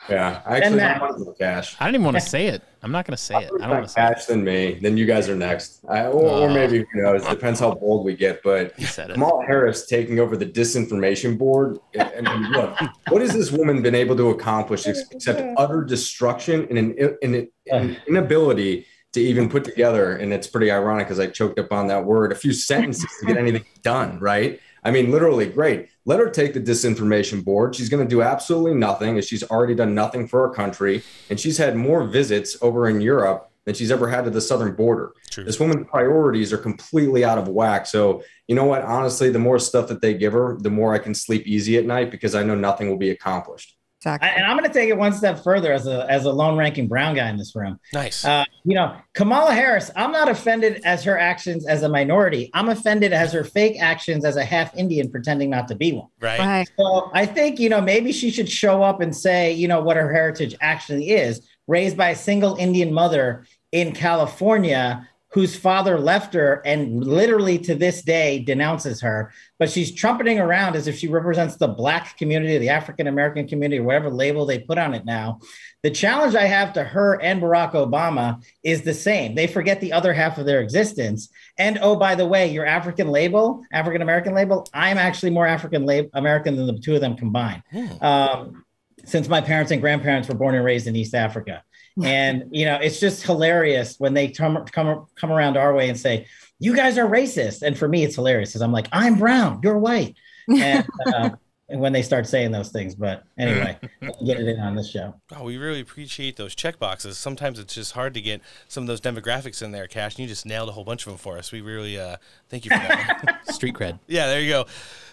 Yeah, 0.09 0.41
I 0.45 0.57
actually 0.57 0.81
I 0.81 0.97
want 0.99 1.17
to 1.17 1.25
go 1.25 1.33
cash. 1.33 1.75
I 1.79 1.85
didn't 1.85 1.95
even 1.95 2.05
want 2.05 2.17
to 2.17 2.21
say 2.21 2.47
it. 2.47 2.61
I'm 2.81 2.91
not 2.91 3.05
going 3.05 3.15
to 3.17 3.21
say 3.21 3.35
it. 3.35 3.51
I 3.59 3.67
don't 3.67 3.69
want 3.71 3.83
to 3.85 3.89
say 3.89 3.99
Kash 4.01 4.25
than 4.25 4.43
me. 4.43 4.79
Then 4.81 4.95
you 4.95 5.05
guys 5.05 5.27
are 5.27 5.35
next. 5.35 5.81
I, 5.89 6.05
or, 6.05 6.13
or 6.13 6.49
Oh. 6.49 6.53
maybe 6.53 6.79
who 6.79 7.01
knows? 7.01 7.25
Depends 7.25 7.59
how 7.59 7.73
bold 7.75 8.05
we 8.05 8.15
get. 8.15 8.41
But 8.41 8.79
said 8.81 9.09
it. 9.09 9.13
Kamala 9.15 9.45
Harris 9.45 9.85
taking 9.85 10.19
over 10.19 10.37
the 10.37 10.45
disinformation 10.45 11.37
board. 11.37 11.77
I 11.99 12.21
mean, 12.21 12.51
look, 12.53 12.77
what 13.09 13.21
has 13.21 13.33
this 13.33 13.51
woman 13.51 13.81
been 13.81 13.95
able 13.95 14.15
to 14.15 14.29
accomplish 14.29 14.87
except 14.87 15.41
utter 15.57 15.83
destruction 15.83 16.67
and 16.69 16.77
an, 16.77 17.17
an, 17.21 17.47
an 17.71 17.97
inability 18.07 18.85
to 19.13 19.19
even 19.19 19.49
put 19.49 19.65
together? 19.65 20.15
And 20.15 20.31
it's 20.31 20.47
pretty 20.47 20.71
ironic 20.71 21.07
because 21.07 21.19
I 21.19 21.27
choked 21.27 21.59
up 21.59 21.73
on 21.73 21.87
that 21.87 22.05
word. 22.05 22.31
A 22.31 22.35
few 22.35 22.53
sentences 22.53 23.09
to 23.19 23.25
get 23.27 23.35
anything 23.37 23.65
done. 23.83 24.19
Right. 24.19 24.59
I 24.85 24.91
mean, 24.91 25.11
literally, 25.11 25.47
great. 25.47 25.89
Let 26.09 26.19
her 26.19 26.31
take 26.31 26.55
the 26.55 26.59
disinformation 26.59 27.45
board. 27.45 27.75
She's 27.75 27.87
going 27.87 28.03
to 28.03 28.09
do 28.09 28.23
absolutely 28.23 28.73
nothing, 28.73 29.19
as 29.19 29.27
she's 29.27 29.43
already 29.43 29.75
done 29.75 29.93
nothing 29.93 30.27
for 30.27 30.47
her 30.47 30.51
country, 30.51 31.03
and 31.29 31.39
she's 31.39 31.59
had 31.59 31.75
more 31.75 32.03
visits 32.03 32.57
over 32.63 32.89
in 32.89 32.99
Europe 32.99 33.51
than 33.65 33.75
she's 33.75 33.91
ever 33.91 34.09
had 34.09 34.25
to 34.25 34.31
the 34.31 34.41
southern 34.41 34.73
border. 34.73 35.13
This 35.45 35.59
woman's 35.59 35.87
priorities 35.87 36.51
are 36.51 36.57
completely 36.57 37.23
out 37.23 37.37
of 37.37 37.47
whack. 37.47 37.85
So, 37.85 38.23
you 38.47 38.55
know 38.55 38.65
what? 38.65 38.81
Honestly, 38.81 39.29
the 39.29 39.37
more 39.37 39.59
stuff 39.59 39.87
that 39.89 40.01
they 40.01 40.15
give 40.15 40.33
her, 40.33 40.57
the 40.59 40.71
more 40.71 40.95
I 40.95 40.97
can 40.97 41.13
sleep 41.13 41.45
easy 41.45 41.77
at 41.77 41.85
night 41.85 42.09
because 42.09 42.33
I 42.33 42.41
know 42.41 42.55
nothing 42.55 42.89
will 42.89 42.97
be 42.97 43.11
accomplished. 43.11 43.75
I, 44.05 44.17
and 44.21 44.45
I'm 44.45 44.57
going 44.57 44.69
to 44.69 44.73
take 44.73 44.89
it 44.89 44.97
one 44.97 45.13
step 45.13 45.43
further 45.43 45.73
as 45.73 45.85
a 45.87 46.09
as 46.09 46.25
a 46.25 46.31
lone 46.31 46.57
ranking 46.57 46.87
brown 46.87 47.15
guy 47.15 47.29
in 47.29 47.37
this 47.37 47.55
room. 47.55 47.79
Nice. 47.93 48.23
Uh, 48.23 48.45
you 48.63 48.75
know, 48.75 48.95
Kamala 49.13 49.53
Harris. 49.53 49.91
I'm 49.95 50.11
not 50.11 50.29
offended 50.29 50.81
as 50.85 51.03
her 51.03 51.17
actions 51.17 51.67
as 51.67 51.83
a 51.83 51.89
minority. 51.89 52.49
I'm 52.53 52.69
offended 52.69 53.11
as 53.11 53.33
her 53.33 53.43
fake 53.43 53.81
actions 53.81 54.23
as 54.23 54.37
a 54.37 54.45
half 54.45 54.75
Indian 54.75 55.11
pretending 55.11 55.49
not 55.49 55.67
to 55.67 55.75
be 55.75 55.93
one. 55.93 56.07
Right. 56.21 56.39
Right. 56.39 56.69
So 56.77 57.11
I 57.13 57.25
think 57.25 57.59
you 57.59 57.69
know 57.69 57.81
maybe 57.81 58.11
she 58.11 58.31
should 58.31 58.49
show 58.49 58.83
up 58.83 59.01
and 59.01 59.15
say 59.15 59.51
you 59.51 59.67
know 59.67 59.81
what 59.81 59.97
her 59.97 60.11
heritage 60.11 60.55
actually 60.61 61.09
is. 61.09 61.47
Raised 61.67 61.97
by 61.97 62.09
a 62.09 62.15
single 62.15 62.55
Indian 62.55 62.93
mother 62.93 63.45
in 63.71 63.91
California 63.91 65.07
whose 65.31 65.55
father 65.55 65.99
left 65.99 66.33
her 66.33 66.61
and 66.65 67.03
literally 67.05 67.59
to 67.59 67.75
this 67.75 68.01
day 68.01 68.39
denounces 68.39 69.01
her, 69.01 69.31
but 69.59 69.69
she's 69.69 69.93
trumpeting 69.93 70.39
around 70.39 70.75
as 70.75 70.87
if 70.87 70.97
she 70.97 71.07
represents 71.07 71.55
the 71.55 71.67
black 71.67 72.17
community, 72.17 72.57
the 72.57 72.69
African 72.69 73.05
American 73.07 73.47
community, 73.47 73.79
or 73.79 73.83
whatever 73.83 74.09
label 74.09 74.45
they 74.45 74.59
put 74.59 74.79
on 74.79 74.95
it 74.95 75.05
now. 75.05 75.39
The 75.83 75.91
challenge 75.91 76.35
I 76.35 76.45
have 76.45 76.73
to 76.73 76.83
her 76.83 77.21
and 77.21 77.41
Barack 77.41 77.73
Obama 77.73 78.43
is 78.63 78.81
the 78.81 78.93
same. 78.93 79.35
They 79.35 79.47
forget 79.47 79.79
the 79.79 79.93
other 79.93 80.13
half 80.13 80.37
of 80.37 80.45
their 80.45 80.61
existence. 80.61 81.29
And 81.57 81.77
oh, 81.81 81.95
by 81.95 82.15
the 82.15 82.25
way, 82.27 82.51
your 82.51 82.65
African 82.65 83.09
label, 83.09 83.63
African 83.71 84.01
American 84.01 84.33
label, 84.33 84.67
I'm 84.73 84.97
actually 84.97 85.29
more 85.29 85.47
African 85.47 85.85
lab- 85.85 86.09
American 86.13 86.55
than 86.55 86.65
the 86.65 86.79
two 86.79 86.95
of 86.95 87.01
them 87.01 87.15
combined. 87.15 87.61
Um, 88.01 88.65
since 89.05 89.27
my 89.27 89.41
parents 89.41 89.71
and 89.71 89.81
grandparents 89.81 90.27
were 90.27 90.35
born 90.35 90.55
and 90.55 90.63
raised 90.63 90.87
in 90.87 90.95
East 90.95 91.13
Africa. 91.13 91.63
And 92.03 92.43
you 92.51 92.65
know, 92.65 92.75
it's 92.75 92.99
just 92.99 93.23
hilarious 93.23 93.95
when 93.97 94.13
they 94.13 94.29
come 94.29 94.63
come 94.65 95.07
come 95.15 95.31
around 95.31 95.57
our 95.57 95.73
way 95.73 95.89
and 95.89 95.99
say, 95.99 96.27
"You 96.59 96.75
guys 96.75 96.97
are 96.97 97.07
racist." 97.07 97.61
And 97.61 97.77
for 97.77 97.87
me, 97.87 98.03
it's 98.03 98.15
hilarious 98.15 98.51
because 98.51 98.61
I'm 98.61 98.71
like, 98.71 98.87
"I'm 98.91 99.17
brown, 99.17 99.59
you're 99.63 99.77
white," 99.77 100.15
and, 100.47 100.87
uh, 101.07 101.31
and 101.67 101.81
when 101.81 101.91
they 101.91 102.01
start 102.01 102.25
saying 102.25 102.51
those 102.51 102.69
things. 102.69 102.95
But 102.95 103.23
anyway, 103.37 103.77
get 104.25 104.39
it 104.39 104.47
in 104.47 104.59
on 104.59 104.75
this 104.75 104.89
show. 104.89 105.13
Oh, 105.35 105.43
we 105.43 105.57
really 105.57 105.81
appreciate 105.81 106.37
those 106.37 106.55
check 106.55 106.79
boxes. 106.79 107.17
Sometimes 107.17 107.59
it's 107.59 107.75
just 107.75 107.93
hard 107.93 108.13
to 108.13 108.21
get 108.21 108.41
some 108.67 108.83
of 108.83 108.87
those 108.87 109.01
demographics 109.01 109.61
in 109.61 109.71
there, 109.71 109.87
Kash, 109.87 110.15
and 110.15 110.19
you 110.19 110.27
just 110.27 110.45
nailed 110.45 110.69
a 110.69 110.71
whole 110.71 110.85
bunch 110.85 111.05
of 111.05 111.11
them 111.11 111.17
for 111.17 111.37
us. 111.37 111.51
We 111.51 111.61
really 111.61 111.99
uh, 111.99 112.17
thank 112.49 112.65
you 112.65 112.71
for 112.71 112.77
that. 112.77 113.41
Street 113.53 113.75
cred. 113.75 113.99
Yeah, 114.07 114.27
there 114.27 114.41
you 114.41 114.49
go. 114.49 114.65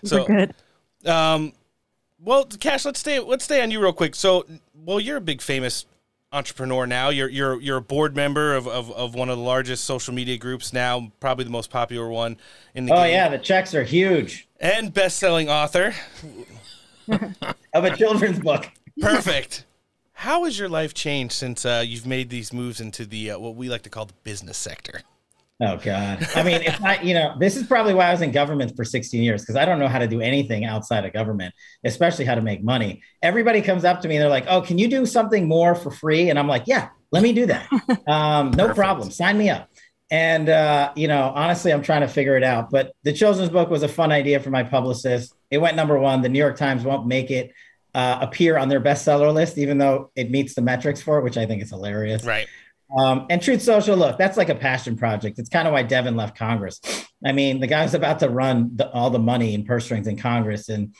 So 0.05 0.24
good. 0.24 0.55
Um, 1.05 1.53
well, 2.22 2.44
Kash, 2.44 2.84
let's 2.84 3.00
stay. 3.00 3.18
Let's 3.20 3.44
stay 3.44 3.62
on 3.62 3.70
you 3.70 3.80
real 3.80 3.92
quick. 3.92 4.14
So, 4.14 4.46
well, 4.74 5.00
you're 5.00 5.16
a 5.18 5.20
big 5.20 5.40
famous 5.42 5.86
entrepreneur 6.32 6.86
now. 6.86 7.08
You're 7.10 7.28
you're 7.28 7.60
you're 7.60 7.76
a 7.78 7.82
board 7.82 8.16
member 8.16 8.54
of, 8.54 8.66
of, 8.66 8.90
of 8.92 9.14
one 9.14 9.28
of 9.28 9.36
the 9.38 9.42
largest 9.44 9.84
social 9.84 10.12
media 10.14 10.36
groups 10.36 10.72
now, 10.72 11.12
probably 11.20 11.44
the 11.44 11.50
most 11.50 11.70
popular 11.70 12.08
one 12.08 12.36
in 12.74 12.86
the 12.86 12.92
Oh 12.92 13.02
game. 13.04 13.12
yeah, 13.12 13.28
the 13.28 13.38
checks 13.38 13.74
are 13.74 13.84
huge. 13.84 14.48
and 14.60 14.92
best-selling 14.92 15.48
author. 15.48 15.94
of 17.08 17.84
a 17.84 17.96
children's 17.96 18.40
book. 18.40 18.68
Perfect. 19.00 19.64
How 20.12 20.44
has 20.44 20.58
your 20.58 20.68
life 20.68 20.94
changed 20.94 21.34
since 21.34 21.64
uh, 21.64 21.84
you've 21.86 22.06
made 22.06 22.30
these 22.30 22.52
moves 22.52 22.80
into 22.80 23.04
the 23.04 23.32
uh, 23.32 23.38
what 23.38 23.54
we 23.54 23.68
like 23.68 23.82
to 23.82 23.90
call 23.90 24.06
the 24.06 24.14
business 24.24 24.56
sector? 24.56 25.02
Oh 25.59 25.78
God! 25.78 26.26
I 26.34 26.42
mean, 26.42 26.61
if 26.62 26.84
I, 26.84 27.00
you 27.00 27.14
know, 27.14 27.34
this 27.38 27.57
is 27.57 27.66
probably 27.66 27.94
why 27.94 28.09
I 28.09 28.12
was 28.12 28.20
in 28.20 28.30
government 28.30 28.76
for 28.76 28.84
16 28.84 29.22
years 29.22 29.40
because 29.40 29.57
I 29.57 29.64
don't 29.64 29.78
know 29.78 29.88
how 29.88 29.98
to 29.98 30.07
do 30.07 30.20
anything 30.20 30.66
outside 30.66 31.07
of 31.07 31.14
government, 31.14 31.54
especially 31.82 32.26
how 32.26 32.34
to 32.34 32.42
make 32.42 32.62
money. 32.62 33.02
Everybody 33.22 33.62
comes 33.62 33.82
up 33.82 34.02
to 34.02 34.09
me 34.09 34.16
and 34.16 34.22
they're 34.22 34.28
like, 34.28 34.44
"Oh, 34.48 34.61
can 34.61 34.78
you 34.78 34.86
do 34.86 35.07
something 35.07 35.48
more 35.48 35.74
for 35.74 35.90
free?" 35.90 36.28
And 36.28 36.38
I'm 36.38 36.46
like, 36.46 36.64
"Yeah, 36.66 36.90
let 37.11 37.22
me 37.22 37.32
do 37.32 37.46
that. 37.46 37.68
Um, 38.07 38.50
no 38.50 38.72
problem. 38.72 39.11
Sign 39.11 39.38
me 39.38 39.48
up." 39.48 39.70
And 40.11 40.50
uh, 40.50 40.92
you 40.94 41.09
know, 41.09 41.32
honestly, 41.34 41.72
I'm 41.72 41.82
trying 41.82 42.02
to 42.02 42.09
figure 42.09 42.36
it 42.36 42.44
out. 42.44 42.70
But 42.70 42.92
the 43.02 43.12
children's 43.12 43.50
book 43.50 43.70
was 43.70 43.82
a 43.82 43.88
fun 43.88 44.12
idea 44.12 44.40
for 44.40 44.50
my 44.50 44.62
publicist. 44.62 45.34
It 45.50 45.59
went 45.59 45.74
number 45.74 45.98
one. 45.98 46.20
The 46.20 46.28
New 46.28 46.38
York 46.38 46.57
Times 46.57 46.84
won't 46.84 47.07
make 47.07 47.30
it 47.30 47.52
uh, 47.94 48.18
appear 48.20 48.59
on 48.59 48.68
their 48.68 48.80
bestseller 48.80 49.32
list, 49.32 49.57
even 49.57 49.78
though 49.78 50.11
it 50.14 50.30
meets 50.30 50.54
the 50.54 50.61
metrics 50.61 51.00
for 51.00 51.18
it, 51.18 51.24
which 51.24 51.38
I 51.38 51.46
think 51.46 51.62
is 51.62 51.70
hilarious. 51.70 52.24
Right. 52.24 52.46
Um, 52.97 53.26
and 53.30 53.43
Truth 53.43 53.62
Social, 53.62 53.97
look, 53.97 54.18
that's 54.18 54.37
like 54.37 54.49
a 54.49 54.55
passion 54.55 54.97
project. 54.97 55.39
It's 55.39 55.49
kind 55.49 55.66
of 55.66 55.72
why 55.72 55.82
Devin 55.82 56.16
left 56.16 56.37
Congress. 56.37 56.80
I 57.24 57.32
mean, 57.32 57.61
the 57.61 57.66
guy's 57.66 57.95
about 57.95 58.20
to 58.20 58.28
run 58.28 58.76
the, 58.76 58.91
all 58.91 59.11
the 59.11 59.18
money 59.18 59.55
and 59.55 59.66
purse 59.66 59.84
strings 59.84 60.07
in 60.07 60.16
Congress, 60.16 60.68
and 60.68 60.95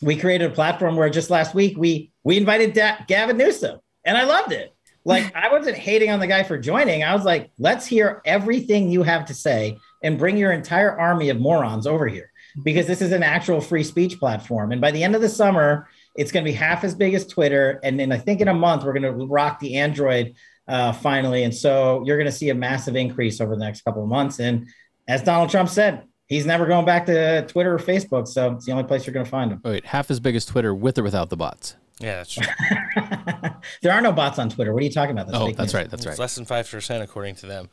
we 0.00 0.16
created 0.16 0.50
a 0.50 0.54
platform 0.54 0.96
where 0.96 1.10
just 1.10 1.30
last 1.30 1.54
week 1.54 1.76
we 1.76 2.12
we 2.22 2.36
invited 2.36 2.72
da- 2.72 2.98
Gavin 3.08 3.36
Newsom, 3.36 3.80
and 4.04 4.16
I 4.16 4.24
loved 4.24 4.52
it. 4.52 4.72
Like 5.04 5.34
I 5.34 5.50
wasn't 5.50 5.76
hating 5.76 6.10
on 6.10 6.20
the 6.20 6.26
guy 6.26 6.42
for 6.42 6.58
joining. 6.58 7.02
I 7.02 7.14
was 7.14 7.24
like, 7.24 7.50
let's 7.58 7.86
hear 7.86 8.20
everything 8.24 8.90
you 8.90 9.02
have 9.02 9.24
to 9.26 9.34
say 9.34 9.78
and 10.02 10.18
bring 10.18 10.36
your 10.36 10.52
entire 10.52 10.98
army 10.98 11.30
of 11.30 11.40
morons 11.40 11.86
over 11.86 12.06
here 12.06 12.30
because 12.62 12.86
this 12.86 13.00
is 13.00 13.12
an 13.12 13.22
actual 13.22 13.60
free 13.60 13.84
speech 13.84 14.18
platform. 14.18 14.72
And 14.72 14.80
by 14.80 14.90
the 14.90 15.02
end 15.02 15.14
of 15.14 15.20
the 15.20 15.28
summer, 15.28 15.88
it's 16.14 16.32
going 16.32 16.44
to 16.44 16.50
be 16.50 16.54
half 16.54 16.84
as 16.84 16.94
big 16.94 17.14
as 17.14 17.26
Twitter. 17.26 17.80
And 17.82 17.98
then 17.98 18.12
I 18.12 18.18
think 18.18 18.40
in 18.40 18.48
a 18.48 18.54
month 18.54 18.84
we're 18.84 18.92
going 18.98 19.02
to 19.02 19.26
rock 19.26 19.60
the 19.60 19.76
Android 19.76 20.34
uh, 20.68 20.92
finally. 20.92 21.42
And 21.44 21.54
so 21.54 22.02
you're 22.06 22.16
going 22.16 22.26
to 22.26 22.32
see 22.32 22.50
a 22.50 22.54
massive 22.54 22.94
increase 22.94 23.40
over 23.40 23.56
the 23.56 23.64
next 23.64 23.82
couple 23.82 24.02
of 24.02 24.08
months. 24.08 24.38
And 24.38 24.68
as 25.08 25.22
Donald 25.22 25.50
Trump 25.50 25.68
said, 25.68 26.04
he's 26.26 26.46
never 26.46 26.66
going 26.66 26.84
back 26.84 27.06
to 27.06 27.46
Twitter 27.46 27.74
or 27.74 27.78
Facebook. 27.78 28.28
So 28.28 28.52
it's 28.52 28.66
the 28.66 28.72
only 28.72 28.84
place 28.84 29.06
you're 29.06 29.14
going 29.14 29.24
to 29.24 29.30
find 29.30 29.50
him. 29.50 29.60
Wait, 29.64 29.86
half 29.86 30.10
as 30.10 30.20
big 30.20 30.36
as 30.36 30.44
Twitter 30.44 30.74
with 30.74 30.98
or 30.98 31.02
without 31.02 31.30
the 31.30 31.36
bots? 31.36 31.74
Yeah, 32.00 32.16
that's 32.16 32.34
true. 32.34 32.46
There 33.82 33.92
are 33.92 34.00
no 34.00 34.12
bots 34.12 34.38
on 34.38 34.48
Twitter. 34.50 34.72
What 34.72 34.82
are 34.82 34.84
you 34.84 34.92
talking 34.92 35.18
about? 35.18 35.34
Oh, 35.34 35.46
fake 35.46 35.56
that's 35.56 35.68
news. 35.72 35.74
right. 35.74 35.90
That's 35.90 36.02
It's 36.04 36.10
right. 36.10 36.18
less 36.18 36.34
than 36.36 36.44
five 36.44 36.70
percent 36.70 37.02
according 37.02 37.34
to 37.36 37.46
them. 37.46 37.68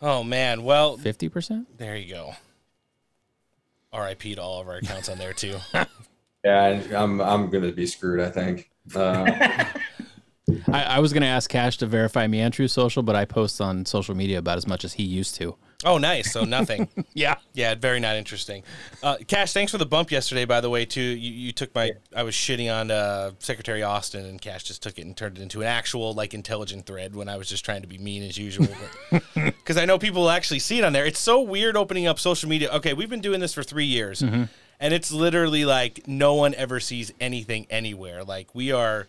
Oh 0.00 0.22
man. 0.22 0.62
Well, 0.62 0.96
fifty 0.96 1.28
percent. 1.28 1.76
There 1.78 1.96
you 1.96 2.14
go. 2.14 2.32
R.I.P. 3.92 4.36
to 4.36 4.42
all 4.42 4.60
of 4.60 4.68
our 4.68 4.76
accounts 4.76 5.08
on 5.08 5.18
there 5.18 5.32
too. 5.32 5.56
Yeah, 6.44 6.82
I'm 6.96 7.20
I'm 7.20 7.50
gonna 7.50 7.70
be 7.70 7.86
screwed. 7.86 8.18
I 8.20 8.28
think. 8.28 8.68
Uh, 8.92 9.64
I, 10.72 10.82
I 10.82 10.98
was 10.98 11.12
going 11.12 11.22
to 11.22 11.28
ask 11.28 11.48
Kash 11.48 11.76
to 11.78 11.86
verify 11.86 12.26
me 12.26 12.42
on 12.42 12.50
Truth 12.50 12.72
Social, 12.72 13.02
but 13.02 13.14
I 13.14 13.24
post 13.24 13.60
on 13.60 13.86
social 13.86 14.14
media 14.14 14.38
about 14.38 14.56
as 14.58 14.66
much 14.66 14.84
as 14.84 14.94
he 14.94 15.04
used 15.04 15.36
to. 15.36 15.56
Oh, 15.84 15.98
nice. 15.98 16.32
So 16.32 16.44
nothing. 16.44 16.88
yeah. 17.14 17.36
Yeah, 17.54 17.74
very 17.74 17.98
not 18.00 18.16
interesting. 18.16 18.62
Uh, 19.02 19.16
Kash, 19.26 19.52
thanks 19.52 19.70
for 19.72 19.78
the 19.78 19.86
bump 19.86 20.10
yesterday, 20.10 20.44
by 20.44 20.60
the 20.60 20.70
way, 20.70 20.84
too. 20.84 21.00
You, 21.00 21.32
you 21.32 21.52
took 21.52 21.74
my, 21.74 21.92
I 22.14 22.22
was 22.24 22.34
shitting 22.34 22.72
on 22.72 22.90
uh, 22.90 23.32
Secretary 23.40 23.82
Austin, 23.82 24.24
and 24.26 24.40
Kash 24.40 24.64
just 24.64 24.82
took 24.82 24.98
it 24.98 25.02
and 25.06 25.16
turned 25.16 25.38
it 25.38 25.42
into 25.42 25.60
an 25.60 25.66
actual, 25.66 26.12
like, 26.12 26.34
intelligent 26.34 26.86
thread 26.86 27.14
when 27.16 27.28
I 27.28 27.36
was 27.36 27.48
just 27.48 27.64
trying 27.64 27.82
to 27.82 27.88
be 27.88 27.98
mean 27.98 28.22
as 28.22 28.36
usual. 28.38 28.68
Because 29.34 29.76
I 29.76 29.84
know 29.84 29.96
people 29.98 30.28
actually 30.28 30.58
see 30.58 30.78
it 30.78 30.84
on 30.84 30.92
there. 30.92 31.06
It's 31.06 31.20
so 31.20 31.40
weird 31.40 31.76
opening 31.76 32.06
up 32.08 32.18
social 32.18 32.48
media. 32.48 32.68
Okay, 32.72 32.94
we've 32.94 33.08
been 33.10 33.20
doing 33.20 33.38
this 33.40 33.54
for 33.54 33.62
three 33.62 33.84
years, 33.86 34.20
Mhm. 34.22 34.48
and 34.80 34.92
it's 34.92 35.12
literally 35.12 35.64
like 35.64 36.06
no 36.08 36.34
one 36.34 36.52
ever 36.56 36.80
sees 36.80 37.12
anything 37.20 37.66
anywhere. 37.70 38.24
Like, 38.24 38.54
we 38.56 38.72
are 38.72 39.06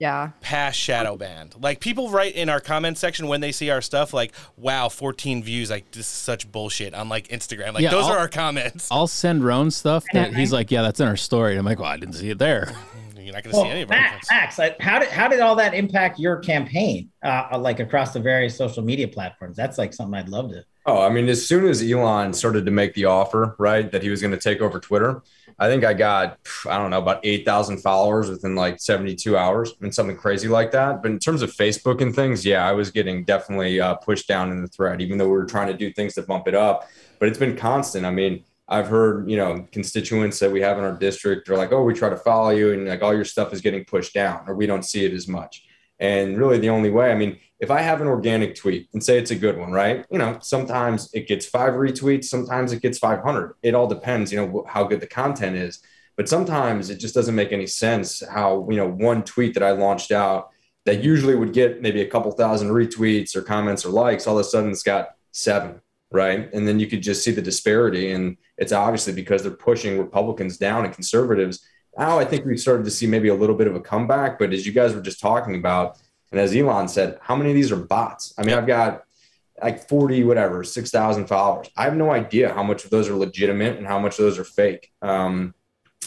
Yeah. 0.00 0.30
past 0.40 0.78
shadow 0.78 1.16
banned. 1.16 1.54
Like 1.60 1.78
people 1.78 2.10
write 2.10 2.34
in 2.34 2.48
our 2.48 2.58
comment 2.60 2.98
section 2.98 3.28
when 3.28 3.40
they 3.40 3.52
see 3.52 3.70
our 3.70 3.80
stuff, 3.82 4.12
like, 4.12 4.32
"Wow, 4.56 4.88
14 4.88 5.42
views! 5.44 5.70
Like 5.70 5.90
this 5.92 6.00
is 6.00 6.06
such 6.08 6.50
bullshit." 6.50 6.94
On 6.94 7.08
like 7.08 7.28
Instagram, 7.28 7.74
like 7.74 7.82
Yeah, 7.84 7.90
those 7.90 8.06
I'll- 8.06 8.14
are 8.14 8.18
our 8.18 8.28
comments. 8.28 8.88
I'll 8.90 9.06
send 9.06 9.44
Roan 9.44 9.70
stuff 9.70 10.04
that 10.12 10.34
he's 10.34 10.52
like, 10.52 10.70
yeah, 10.72 10.82
that's 10.82 10.98
in 11.00 11.06
our 11.06 11.16
story. 11.16 11.52
And 11.52 11.60
I'm 11.60 11.66
like, 11.66 11.78
well, 11.78 11.90
I 11.90 11.96
didn't 11.98 12.14
see 12.14 12.30
it 12.30 12.38
there. 12.38 12.72
You're 13.16 13.34
not 13.34 13.44
going 13.44 13.52
to 13.52 13.56
Well, 13.60 13.66
see 13.66 13.70
any 13.70 13.82
of 13.82 13.90
our 13.90 13.96
Max, 13.98 14.28
Max, 14.30 14.58
like, 14.58 14.80
how 14.80 14.98
did 14.98 15.10
how 15.10 15.28
did 15.28 15.40
all 15.40 15.54
that 15.56 15.74
impact 15.74 16.18
your 16.18 16.38
campaign, 16.38 17.10
uh, 17.22 17.58
like 17.60 17.78
across 17.78 18.12
the 18.14 18.18
various 18.20 18.56
social 18.56 18.82
media 18.82 19.06
platforms? 19.06 19.56
That's 19.56 19.76
like 19.76 19.92
something 19.92 20.14
I'd 20.18 20.30
love 20.30 20.50
to. 20.52 20.64
Oh, 20.86 21.02
I 21.02 21.10
mean, 21.10 21.28
as 21.28 21.46
soon 21.46 21.66
as 21.68 21.82
Elon 21.82 22.32
started 22.32 22.64
to 22.64 22.70
make 22.72 22.94
the 22.94 23.04
offer, 23.04 23.54
right, 23.58 23.92
that 23.92 24.02
he 24.02 24.08
was 24.08 24.22
going 24.22 24.32
to 24.32 24.40
take 24.40 24.62
over 24.62 24.80
Twitter, 24.80 25.22
I 25.60 25.68
think 25.68 25.84
I 25.84 25.92
got, 25.92 26.38
I 26.66 26.78
don't 26.78 26.90
know, 26.90 26.98
about 26.98 27.20
8,000 27.22 27.78
followers 27.78 28.30
within 28.30 28.54
like 28.54 28.80
72 28.80 29.36
hours 29.36 29.74
and 29.82 29.94
something 29.94 30.16
crazy 30.16 30.48
like 30.48 30.70
that. 30.70 31.02
But 31.02 31.10
in 31.10 31.18
terms 31.18 31.42
of 31.42 31.52
Facebook 31.52 32.00
and 32.00 32.14
things, 32.14 32.46
yeah, 32.46 32.66
I 32.66 32.72
was 32.72 32.90
getting 32.90 33.24
definitely 33.24 33.78
uh, 33.78 33.96
pushed 33.96 34.26
down 34.26 34.50
in 34.52 34.62
the 34.62 34.68
thread, 34.68 35.02
even 35.02 35.18
though 35.18 35.26
we 35.26 35.32
were 35.32 35.44
trying 35.44 35.66
to 35.66 35.76
do 35.76 35.92
things 35.92 36.14
to 36.14 36.22
bump 36.22 36.48
it 36.48 36.54
up. 36.54 36.88
But 37.18 37.28
it's 37.28 37.38
been 37.38 37.58
constant. 37.58 38.06
I 38.06 38.10
mean, 38.10 38.42
I've 38.68 38.86
heard, 38.86 39.28
you 39.28 39.36
know, 39.36 39.66
constituents 39.70 40.38
that 40.38 40.50
we 40.50 40.62
have 40.62 40.78
in 40.78 40.84
our 40.84 40.96
district 40.96 41.50
are 41.50 41.58
like, 41.58 41.72
oh, 41.72 41.82
we 41.82 41.92
try 41.92 42.08
to 42.08 42.16
follow 42.16 42.50
you 42.50 42.72
and 42.72 42.88
like 42.88 43.02
all 43.02 43.12
your 43.12 43.26
stuff 43.26 43.52
is 43.52 43.60
getting 43.60 43.84
pushed 43.84 44.14
down 44.14 44.44
or 44.46 44.54
we 44.54 44.66
don't 44.66 44.84
see 44.84 45.04
it 45.04 45.12
as 45.12 45.28
much. 45.28 45.66
And 45.98 46.38
really, 46.38 46.58
the 46.58 46.70
only 46.70 46.88
way, 46.88 47.12
I 47.12 47.16
mean, 47.16 47.38
if 47.60 47.70
I 47.70 47.82
have 47.82 48.00
an 48.00 48.06
organic 48.06 48.54
tweet 48.54 48.88
and 48.94 49.04
say 49.04 49.18
it's 49.18 49.30
a 49.30 49.36
good 49.36 49.58
one, 49.58 49.70
right? 49.70 50.06
You 50.10 50.18
know, 50.18 50.38
sometimes 50.40 51.10
it 51.12 51.28
gets 51.28 51.44
five 51.44 51.74
retweets, 51.74 52.24
sometimes 52.24 52.72
it 52.72 52.80
gets 52.80 52.98
500. 52.98 53.54
It 53.62 53.74
all 53.74 53.86
depends, 53.86 54.32
you 54.32 54.38
know, 54.38 54.64
how 54.66 54.84
good 54.84 55.00
the 55.00 55.06
content 55.06 55.56
is. 55.56 55.82
But 56.16 56.28
sometimes 56.28 56.88
it 56.88 56.96
just 56.96 57.14
doesn't 57.14 57.34
make 57.34 57.52
any 57.52 57.66
sense 57.66 58.22
how, 58.26 58.66
you 58.70 58.76
know, 58.76 58.88
one 58.88 59.22
tweet 59.24 59.54
that 59.54 59.62
I 59.62 59.72
launched 59.72 60.10
out 60.10 60.48
that 60.86 61.04
usually 61.04 61.34
would 61.34 61.52
get 61.52 61.82
maybe 61.82 62.00
a 62.00 62.08
couple 62.08 62.32
thousand 62.32 62.70
retweets 62.70 63.36
or 63.36 63.42
comments 63.42 63.84
or 63.84 63.90
likes, 63.90 64.26
all 64.26 64.38
of 64.38 64.44
a 64.44 64.48
sudden 64.48 64.70
it's 64.70 64.82
got 64.82 65.10
seven, 65.32 65.82
right? 66.10 66.52
And 66.54 66.66
then 66.66 66.80
you 66.80 66.86
could 66.86 67.02
just 67.02 67.22
see 67.22 67.30
the 67.30 67.42
disparity. 67.42 68.12
And 68.12 68.38
it's 68.56 68.72
obviously 68.72 69.12
because 69.12 69.42
they're 69.42 69.52
pushing 69.52 69.98
Republicans 69.98 70.56
down 70.56 70.86
and 70.86 70.94
conservatives. 70.94 71.66
Now 71.96 72.18
I 72.18 72.24
think 72.24 72.46
we've 72.46 72.58
started 72.58 72.84
to 72.84 72.90
see 72.90 73.06
maybe 73.06 73.28
a 73.28 73.34
little 73.34 73.56
bit 73.56 73.66
of 73.66 73.76
a 73.76 73.80
comeback. 73.80 74.38
But 74.38 74.54
as 74.54 74.66
you 74.66 74.72
guys 74.72 74.94
were 74.94 75.02
just 75.02 75.20
talking 75.20 75.56
about, 75.56 75.98
and 76.30 76.40
as 76.40 76.54
Elon 76.54 76.88
said, 76.88 77.18
how 77.22 77.34
many 77.36 77.50
of 77.50 77.56
these 77.56 77.72
are 77.72 77.76
bots? 77.76 78.32
I 78.38 78.42
mean, 78.44 78.54
I've 78.56 78.66
got 78.66 79.02
like 79.62 79.88
40, 79.88 80.24
whatever, 80.24 80.64
6,000 80.64 81.26
followers. 81.26 81.68
I 81.76 81.84
have 81.84 81.96
no 81.96 82.10
idea 82.12 82.52
how 82.54 82.62
much 82.62 82.84
of 82.84 82.90
those 82.90 83.08
are 83.08 83.14
legitimate 83.14 83.76
and 83.76 83.86
how 83.86 83.98
much 83.98 84.18
of 84.18 84.24
those 84.24 84.38
are 84.38 84.44
fake. 84.44 84.90
Um, 85.02 85.54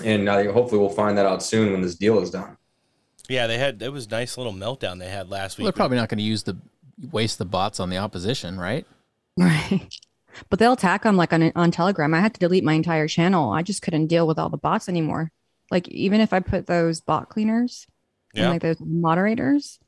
and 0.03 0.27
I 0.29 0.51
hopefully 0.51 0.79
we'll 0.79 0.89
find 0.89 1.17
that 1.17 1.25
out 1.27 1.43
soon 1.43 1.71
when 1.71 1.81
this 1.81 1.95
deal 1.95 2.19
is 2.19 2.31
done. 2.31 2.57
Yeah, 3.29 3.47
they 3.47 3.57
had 3.57 3.81
it 3.81 3.91
was 3.93 4.07
a 4.07 4.09
nice 4.09 4.37
little 4.37 4.53
meltdown 4.53 4.99
they 4.99 5.07
had 5.09 5.29
last 5.29 5.57
Well, 5.57 5.65
week. 5.65 5.73
they're 5.75 5.79
probably 5.79 5.97
not 5.97 6.09
going 6.09 6.17
to 6.17 6.23
use 6.23 6.43
the 6.43 6.57
waste 7.11 7.37
the 7.37 7.45
bots 7.45 7.79
on 7.79 7.89
the 7.89 7.97
opposition, 7.97 8.59
right? 8.59 8.85
Right. 9.37 9.87
But 10.49 10.57
they'll 10.59 10.73
attack 10.73 11.03
them 11.03 11.15
like 11.15 11.31
on 11.31 11.51
on 11.55 11.69
Telegram. 11.71 12.13
I 12.13 12.19
had 12.19 12.33
to 12.33 12.39
delete 12.39 12.63
my 12.63 12.73
entire 12.73 13.07
channel. 13.07 13.51
I 13.51 13.61
just 13.61 13.81
couldn't 13.83 14.07
deal 14.07 14.25
with 14.25 14.39
all 14.39 14.49
the 14.49 14.57
bots 14.57 14.89
anymore. 14.89 15.31
Like 15.69 15.87
even 15.89 16.21
if 16.21 16.33
I 16.33 16.39
put 16.39 16.65
those 16.65 17.01
bot 17.01 17.29
cleaners 17.29 17.85
Yeah. 18.33 18.43
and 18.45 18.51
like 18.53 18.61
those 18.63 18.77
moderators, 18.79 19.79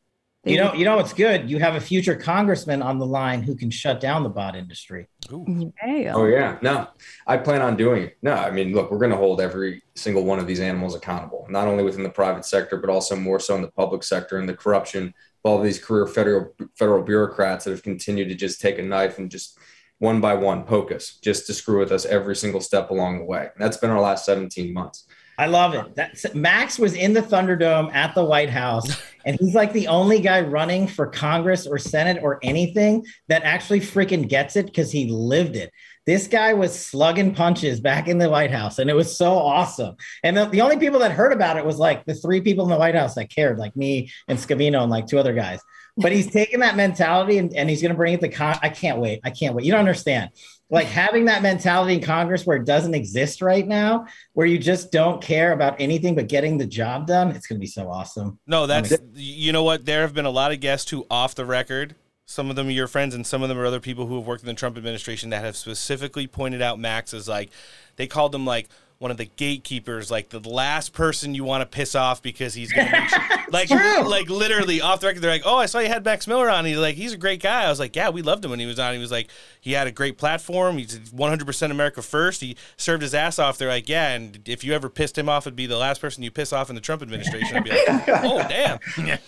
they 0.46 0.52
You 0.52 0.58
know, 0.60 0.70
would- 0.70 0.80
you 0.80 0.86
know 0.86 0.96
what's 0.96 1.12
good? 1.14 1.50
You 1.50 1.58
have 1.60 1.76
a 1.76 1.82
future 1.82 2.16
congressman 2.16 2.82
on 2.84 3.00
the 3.00 3.06
line 3.06 3.42
who 3.42 3.56
can 3.56 3.70
shut 3.72 4.00
down 4.00 4.24
the 4.24 4.30
bot 4.30 4.56
industry. 4.56 5.08
Damn. 5.28 6.16
Oh 6.16 6.26
yeah, 6.26 6.58
no, 6.62 6.88
I 7.26 7.38
plan 7.38 7.62
on 7.64 7.76
doing 7.76 8.04
it. 8.04 8.18
No, 8.22 8.34
I 8.34 8.52
mean, 8.52 8.74
look, 8.74 8.92
we're 8.92 9.00
going 9.00 9.12
to 9.12 9.18
hold 9.18 9.42
every 9.42 9.82
single 9.96 10.24
one 10.24 10.38
of 10.38 10.46
these 10.46 10.60
animals 10.60 10.94
accountable, 10.96 11.48
not 11.50 11.68
only 11.68 11.84
within 11.84 12.04
the 12.04 12.10
private 12.10 12.46
sector, 12.46 12.78
but 12.78 12.92
also 12.92 13.16
more 13.16 13.40
so 13.40 13.56
in 13.56 13.64
the 13.64 13.72
public 13.72 14.04
sector 14.04 14.38
and 14.38 14.48
the 14.48 14.54
corruption 14.56 15.08
of 15.08 15.14
all 15.52 15.60
these 15.62 15.84
career 15.84 16.06
federal 16.06 16.54
federal 16.78 17.02
bureaucrats 17.04 17.66
that 17.66 17.72
have 17.72 17.82
continued 17.84 18.30
to 18.30 18.36
just 18.36 18.62
take 18.62 18.78
a 18.78 18.84
knife 18.84 19.18
and 19.18 19.32
just 19.32 19.58
one 19.98 20.22
by 20.22 20.36
one 20.36 20.64
poke 20.64 20.92
us, 20.92 21.18
just 21.24 21.48
to 21.48 21.54
screw 21.54 21.80
with 21.80 21.92
us 21.92 22.06
every 22.06 22.36
single 22.36 22.62
step 22.62 22.92
along 22.92 23.18
the 23.18 23.24
way. 23.26 23.42
And 23.56 23.64
that's 23.64 23.78
been 23.78 23.90
our 23.90 24.02
last 24.02 24.26
17 24.26 24.72
months. 24.74 25.08
I 25.38 25.48
love 25.48 25.74
it. 25.74 25.96
That's, 25.96 26.34
Max 26.34 26.80
was 26.80 26.94
in 26.94 27.14
the 27.14 27.22
Thunderdome 27.22 27.94
at 27.94 28.16
the 28.16 28.24
White 28.24 28.50
House, 28.50 28.88
and 29.26 29.38
he's 29.40 29.54
like 29.54 29.74
the 29.74 29.88
only 29.88 30.20
guy 30.20 30.42
running 30.42 30.88
for 30.88 31.08
Congress 31.08 31.68
or 31.68 31.78
Senate 31.78 32.20
or 32.22 32.40
anything 32.42 33.06
that 33.28 33.44
actually 33.44 33.82
freaking 33.82 34.28
gets 34.28 34.56
it 34.56 34.68
because 34.68 34.92
he 34.92 35.10
lived 35.10 35.56
it. 35.56 35.72
This 36.06 36.28
guy 36.28 36.54
was 36.54 36.78
slugging 36.78 37.34
punches 37.34 37.80
back 37.80 38.08
in 38.08 38.20
the 38.20 38.30
White 38.30 38.52
House, 38.52 38.78
and 38.80 38.90
it 38.90 38.94
was 38.94 39.18
so 39.18 39.34
awesome. 39.34 39.96
And 40.24 40.38
the, 40.38 40.46
the 40.46 40.62
only 40.62 40.78
people 40.78 41.00
that 41.00 41.12
heard 41.12 41.34
about 41.34 41.58
it 41.58 41.66
was 41.66 41.80
like 41.80 42.06
the 42.06 42.14
three 42.14 42.42
people 42.42 42.64
in 42.64 42.72
the 42.72 42.78
White 42.78 42.96
House 42.96 43.16
that 43.16 43.30
cared, 43.30 43.58
like 43.58 43.76
me 43.76 44.12
and 44.28 44.38
Scavino 44.38 44.84
and 44.84 44.92
like 44.92 45.08
two 45.08 45.18
other 45.18 45.34
guys. 45.34 45.62
But 45.98 46.12
he's 46.12 46.30
taking 46.30 46.60
that 46.60 46.76
mentality 46.76 47.38
and, 47.38 47.56
and 47.56 47.70
he's 47.70 47.82
going 47.82 47.92
to 47.92 47.98
bring 47.98 48.14
it 48.14 48.22
to 48.22 48.30
Con. 48.30 48.58
I 48.62 48.70
can't 48.70 49.00
wait. 49.00 49.22
I 49.24 49.30
can't 49.30 49.56
wait. 49.56 49.66
You 49.66 49.72
don't 49.72 49.80
understand. 49.80 50.32
Like 50.70 50.88
having 50.88 51.26
that 51.26 51.42
mentality 51.42 51.94
in 51.94 52.02
Congress 52.02 52.46
where 52.46 52.58
it 52.58 52.66
doesn't 52.66 52.96
exist 52.96 53.42
right 53.42 53.66
now, 53.66 54.08
where 54.34 54.48
you 54.48 54.58
just 54.58 54.92
don't 54.92 55.22
care 55.22 55.54
about 55.54 55.80
anything 55.80 56.16
but 56.16 56.28
getting 56.28 56.58
the 56.58 56.66
job 56.66 57.08
done, 57.08 57.32
it's 57.32 57.48
going 57.48 57.58
to 57.58 57.62
be 57.62 57.68
so 57.68 57.90
awesome. 57.90 58.40
No, 58.48 58.66
that's 58.66 58.94
you 59.14 59.54
know 59.54 59.64
what? 59.64 59.86
There 59.86 60.02
have 60.02 60.14
been 60.14 60.26
a 60.26 60.32
lot 60.32 60.52
of 60.52 60.60
guests 60.60 60.90
who, 60.90 61.06
off 61.10 61.36
the 61.36 61.46
record, 61.46 61.96
some 62.26 62.50
of 62.50 62.56
them 62.56 62.68
are 62.68 62.72
your 62.72 62.88
friends, 62.88 63.14
and 63.14 63.26
some 63.26 63.44
of 63.44 63.50
them 63.50 63.60
are 63.60 63.66
other 63.66 63.80
people 63.80 64.08
who 64.08 64.18
have 64.18 64.26
worked 64.26 64.42
in 64.42 64.48
the 64.48 64.56
Trump 64.56 64.78
administration 64.78 65.30
that 65.30 65.44
have 65.44 65.56
specifically 65.56 66.26
pointed 66.26 66.62
out 66.62 66.80
Max 66.80 67.14
as 67.14 67.28
like 67.28 67.52
they 67.96 68.08
called 68.08 68.34
him 68.34 68.46
like 68.46 68.68
one 68.98 69.12
of 69.12 69.18
the 69.18 69.26
gatekeepers, 69.26 70.10
like 70.10 70.30
the 70.30 70.40
last 70.40 70.94
person 70.94 71.36
you 71.36 71.44
want 71.44 71.62
to 71.62 71.66
piss 71.66 71.96
off 71.96 72.22
because 72.22 72.54
he's 72.54 72.72
gonna 72.72 72.90
make 72.92 73.10
sure, 73.10 73.20
like 73.50 73.70
like 73.70 74.30
literally 74.30 74.80
off 74.82 75.02
the 75.02 75.08
record. 75.08 75.22
They're 75.22 75.32
like, 75.32 75.44
"Oh, 75.46 75.58
I 75.58 75.66
saw 75.66 75.80
you 75.80 75.90
had 75.90 76.06
Max 76.06 76.28
Miller 76.28 76.50
on." 76.50 76.64
He's 76.66 76.78
like, 76.78 76.96
"He's 76.96 77.12
a 77.12 77.18
great 77.18 77.42
guy." 77.42 77.66
I 77.66 77.70
was 77.70 77.80
like, 77.80 77.96
"Yeah, 77.96 78.10
we 78.10 78.22
loved 78.22 78.46
him 78.46 78.52
when 78.52 78.60
he 78.60 78.66
was 78.66 78.80
on." 78.80 78.94
He 78.94 79.00
was 79.00 79.12
like, 79.12 79.30
he 79.60 79.74
had 79.74 79.88
a 79.88 79.92
great 79.92 80.18
platform. 80.18 80.78
He's 80.78 80.98
100% 80.98 81.72
America 81.72 82.02
first. 82.02 82.40
He 82.40 82.56
served 82.78 83.02
his 83.02 83.14
ass 83.14 83.38
off. 83.38 83.58
They're 83.58 83.68
like, 83.68 83.90
"Yeah," 83.90 84.12
and 84.12 84.40
if 84.48 84.64
you 84.64 84.74
ever 84.74 84.90
pissed 84.90 85.18
him 85.18 85.28
off, 85.28 85.46
it'd 85.46 85.56
be 85.58 85.66
the 85.66 85.78
last 85.78 86.00
person 86.00 86.24
you 86.24 86.32
piss 86.32 86.54
off 86.54 86.70
in 86.70 86.76
the 86.76 86.82
Trump 86.82 87.02
administration. 87.02 87.58
I'd 87.58 87.64
be 87.64 87.72
like, 87.72 88.08
"Oh, 88.08 88.46
damn." 88.48 88.80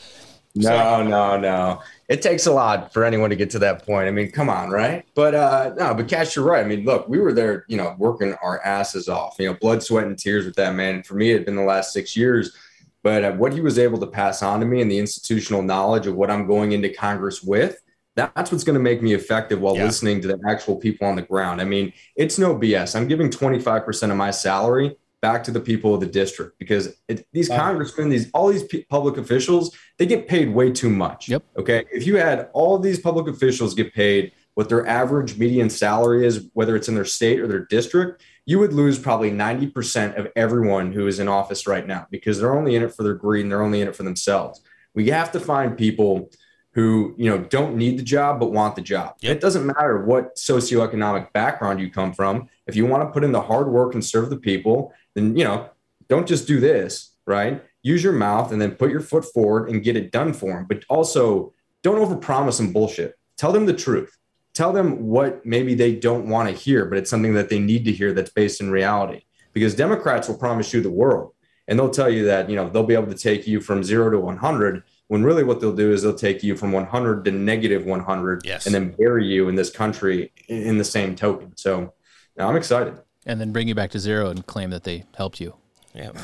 No, 0.57 1.03
no, 1.03 1.37
no. 1.37 1.81
It 2.07 2.21
takes 2.21 2.45
a 2.45 2.51
lot 2.51 2.93
for 2.93 3.03
anyone 3.03 3.29
to 3.29 3.35
get 3.35 3.49
to 3.51 3.59
that 3.59 3.85
point. 3.85 4.07
I 4.07 4.11
mean, 4.11 4.31
come 4.31 4.49
on, 4.49 4.69
right? 4.69 5.05
But 5.13 5.35
uh 5.35 5.73
no, 5.77 5.93
but 5.93 6.07
Kash, 6.07 6.35
you're 6.35 6.45
right. 6.45 6.63
I 6.63 6.67
mean, 6.67 6.85
look, 6.85 7.07
we 7.09 7.19
were 7.19 7.33
there, 7.33 7.65
you 7.67 7.77
know, 7.77 7.95
working 7.97 8.33
our 8.41 8.63
asses 8.63 9.09
off, 9.09 9.35
you 9.39 9.47
know, 9.47 9.57
blood, 9.59 9.83
sweat, 9.83 10.05
and 10.05 10.17
tears 10.17 10.45
with 10.45 10.55
that 10.55 10.75
man. 10.75 11.03
For 11.03 11.15
me, 11.15 11.31
it 11.31 11.37
had 11.37 11.45
been 11.45 11.55
the 11.55 11.63
last 11.63 11.93
six 11.93 12.15
years. 12.15 12.55
But 13.03 13.23
uh, 13.23 13.31
what 13.33 13.53
he 13.53 13.61
was 13.61 13.77
able 13.79 13.99
to 13.99 14.07
pass 14.07 14.41
on 14.41 14.59
to 14.59 14.65
me 14.65 14.81
and 14.81 14.91
the 14.91 14.99
institutional 14.99 15.61
knowledge 15.61 16.07
of 16.07 16.15
what 16.15 16.31
I'm 16.31 16.47
going 16.47 16.71
into 16.71 16.89
Congress 16.89 17.43
with, 17.43 17.79
that's 18.15 18.51
what's 18.51 18.63
going 18.63 18.73
to 18.73 18.81
make 18.81 19.01
me 19.01 19.13
effective 19.13 19.61
while 19.61 19.75
listening 19.75 20.21
to 20.21 20.27
the 20.27 20.39
actual 20.49 20.75
people 20.75 21.07
on 21.07 21.15
the 21.15 21.21
ground. 21.21 21.61
I 21.61 21.65
mean, 21.65 21.93
it's 22.15 22.39
no 22.39 22.55
BS. 22.55 22.95
I'm 22.95 23.07
giving 23.07 23.29
25% 23.29 24.11
of 24.11 24.17
my 24.17 24.31
salary 24.31 24.97
back 25.22 25.43
to 25.43 25.51
the 25.51 25.59
people 25.59 25.93
of 25.93 25.99
the 25.99 26.05
district 26.05 26.59
because 26.59 26.95
it, 27.07 27.26
these 27.34 27.49
congressmen, 27.49 28.09
these 28.09 28.30
all 28.32 28.47
these 28.47 28.63
pe- 28.63 28.84
public 28.86 29.18
officials, 29.18 29.76
they 29.97 30.05
get 30.05 30.28
paid 30.28 30.53
way 30.53 30.72
too 30.72 30.89
much. 30.89 31.30
Yep. 31.30 31.43
Okay. 31.57 31.86
If 31.91 32.05
you 32.05 32.18
had 32.18 32.49
all 32.53 32.78
these 32.78 32.99
public 32.99 33.28
officials 33.28 33.74
get 33.74 33.93
paid 33.93 34.32
what 34.53 34.70
their 34.70 34.88
average 34.88 35.38
median 35.38 35.70
salary 35.70 36.26
is, 36.26 36.49
whether 36.53 36.76
it's 36.76 36.88
in 36.88 36.95
their 36.95 37.05
state 37.05 37.39
or 37.39 37.47
their 37.47 37.65
district, 37.65 38.24
you 38.47 38.57
would 38.57 38.74
lose 38.74 38.97
probably 38.97 39.30
90% 39.30 40.18
of 40.18 40.32
everyone 40.36 40.91
who 40.91 41.05
is 41.05 41.20
in 41.20 41.28
office 41.28 41.68
right 41.68 41.86
now 41.86 42.07
because 42.09 42.39
they're 42.39 42.57
only 42.57 42.76
in 42.76 42.82
it 42.82 42.91
for 42.91 43.03
their 43.03 43.13
greed 43.13 43.43
and 43.43 43.51
they're 43.51 43.61
only 43.61 43.82
in 43.82 43.88
it 43.88 43.95
for 43.95 44.01
themselves. 44.01 44.61
We 44.95 45.09
have 45.09 45.32
to 45.34 45.39
find 45.39 45.78
people 45.78 46.32
who 46.78 47.15
you 47.18 47.28
know 47.28 47.39
don't 47.39 47.76
need 47.76 47.97
the 47.97 48.03
job 48.03 48.39
but 48.39 48.51
want 48.51 48.76
the 48.76 48.82
job. 48.82 49.15
It 49.22 49.41
doesn't 49.41 49.65
matter 49.65 50.05
what 50.05 50.36
socioeconomic 50.36 51.34
background 51.34 51.80
you 51.80 51.89
come 51.89 52.13
from. 52.13 52.49
If 52.68 52.76
you 52.76 52.86
want 52.86 53.01
to 53.03 53.11
put 53.11 53.24
in 53.24 53.32
the 53.32 53.41
hard 53.41 53.68
work 53.68 53.95
and 53.95 54.05
serve 54.05 54.30
the 54.30 54.38
people, 54.38 54.93
then 55.18 55.36
you 55.36 55.43
know 55.43 55.70
don't 56.07 56.28
just 56.28 56.47
do 56.47 56.59
this, 56.59 57.15
right? 57.26 57.63
Use 57.84 58.03
your 58.03 58.13
mouth 58.13 58.51
and 58.51 58.61
then 58.61 58.72
put 58.72 58.91
your 58.91 59.01
foot 59.01 59.26
forward 59.26 59.70
and 59.70 59.84
get 59.84 59.95
it 59.97 60.11
done 60.11 60.32
for 60.34 60.53
them. 60.53 60.65
But 60.70 60.84
also 60.89 61.53
don't 61.84 61.97
overpromise 61.99 62.59
and 62.59 62.74
bullshit. 62.74 63.15
Tell 63.38 63.51
them 63.51 63.65
the 63.65 63.74
truth. 63.74 64.18
Tell 64.53 64.74
them 64.74 65.07
what 65.07 65.45
maybe 65.45 65.76
they 65.76 65.93
don't 65.95 66.28
want 66.30 66.49
to 66.49 66.55
hear, 66.55 66.86
but 66.86 66.97
it's 66.97 67.09
something 67.09 67.34
that 67.36 67.49
they 67.49 67.59
need 67.59 67.86
to 67.86 67.91
hear 67.91 68.13
that's 68.13 68.32
based 68.32 68.61
in 68.61 68.72
reality. 68.72 69.22
Because 69.53 69.76
Democrats 69.76 70.28
will 70.28 70.38
promise 70.38 70.74
you 70.74 70.82
the 70.82 70.89
world 70.89 71.34
and 71.68 71.78
they'll 71.78 71.89
tell 71.89 72.09
you 72.09 72.26
that, 72.26 72.49
you 72.49 72.55
know, 72.55 72.70
they'll 72.70 72.84
be 72.84 72.93
able 72.93 73.11
to 73.11 73.18
take 73.18 73.45
you 73.45 73.59
from 73.59 73.84
zero 73.84 74.09
to 74.09 74.20
100 74.20 74.84
When 75.09 75.24
really 75.24 75.43
what 75.43 75.59
they'll 75.61 75.76
do 75.76 75.91
is 75.93 76.01
they'll 76.01 76.15
take 76.15 76.43
you 76.43 76.55
from 76.55 76.72
100 76.72 77.26
to 77.26 77.32
negative 77.32 77.86
100 77.86 78.45
Yes. 78.45 78.65
and 78.65 78.74
then 78.74 78.95
bury 78.97 79.26
you 79.28 79.47
in 79.49 79.55
this 79.55 79.70
country 79.70 80.32
in, 80.47 80.63
in 80.63 80.78
the 80.78 80.84
same 80.84 81.15
token. 81.15 81.55
So 81.55 81.93
now 82.36 82.49
I'm 82.49 82.55
excited. 82.55 82.95
And 83.28 83.39
then 83.39 83.51
bring 83.51 83.67
you 83.67 83.75
back 83.75 83.91
to 83.91 83.99
zero 83.99 84.30
and 84.30 84.43
claim 84.47 84.71
that 84.71 84.84
they 84.84 85.03
helped 85.15 85.39
you. 85.39 85.53
Yeah. 85.93 86.11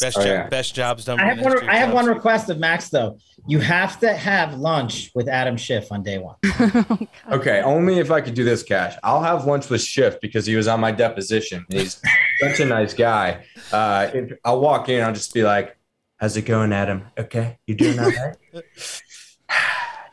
Best, 0.00 0.16
Oh, 0.16 0.22
job, 0.22 0.26
yeah. 0.30 0.48
best 0.48 0.74
jobs 0.74 1.04
done. 1.04 1.20
I 1.20 1.34
have 1.34 1.44
one. 1.44 1.68
I 1.68 1.76
have 1.76 1.92
one 1.92 2.06
request 2.06 2.48
of 2.48 2.58
Max 2.58 2.88
though. 2.88 3.18
You 3.46 3.58
have 3.60 4.00
to 4.00 4.14
have 4.14 4.54
lunch 4.54 5.10
with 5.14 5.28
Adam 5.28 5.58
Schiff 5.58 5.92
on 5.92 6.02
day 6.02 6.16
one. 6.16 6.36
Okay, 7.30 7.60
only 7.60 7.98
if 7.98 8.10
I 8.10 8.22
could 8.22 8.32
do 8.32 8.42
this, 8.42 8.62
Kash. 8.62 8.94
I'll 9.02 9.22
have 9.22 9.44
lunch 9.44 9.68
with 9.68 9.82
Schiff 9.82 10.18
because 10.22 10.46
he 10.46 10.56
was 10.56 10.68
on 10.68 10.80
my 10.80 10.90
deposition. 10.90 11.66
and 11.70 11.80
He's 11.80 12.00
such 12.40 12.60
a 12.60 12.64
nice 12.64 12.94
guy. 12.94 13.44
Uh, 13.70 14.08
if 14.14 14.38
I'll 14.42 14.60
walk 14.62 14.88
in, 14.88 15.04
I'll 15.04 15.12
just 15.12 15.34
be 15.34 15.42
like, 15.42 15.76
"How's 16.16 16.34
it 16.34 16.46
going, 16.46 16.72
Adam? 16.72 17.02
Okay, 17.18 17.58
you 17.66 17.74
doing 17.74 17.98
all 18.00 18.10
right?" 18.10 18.36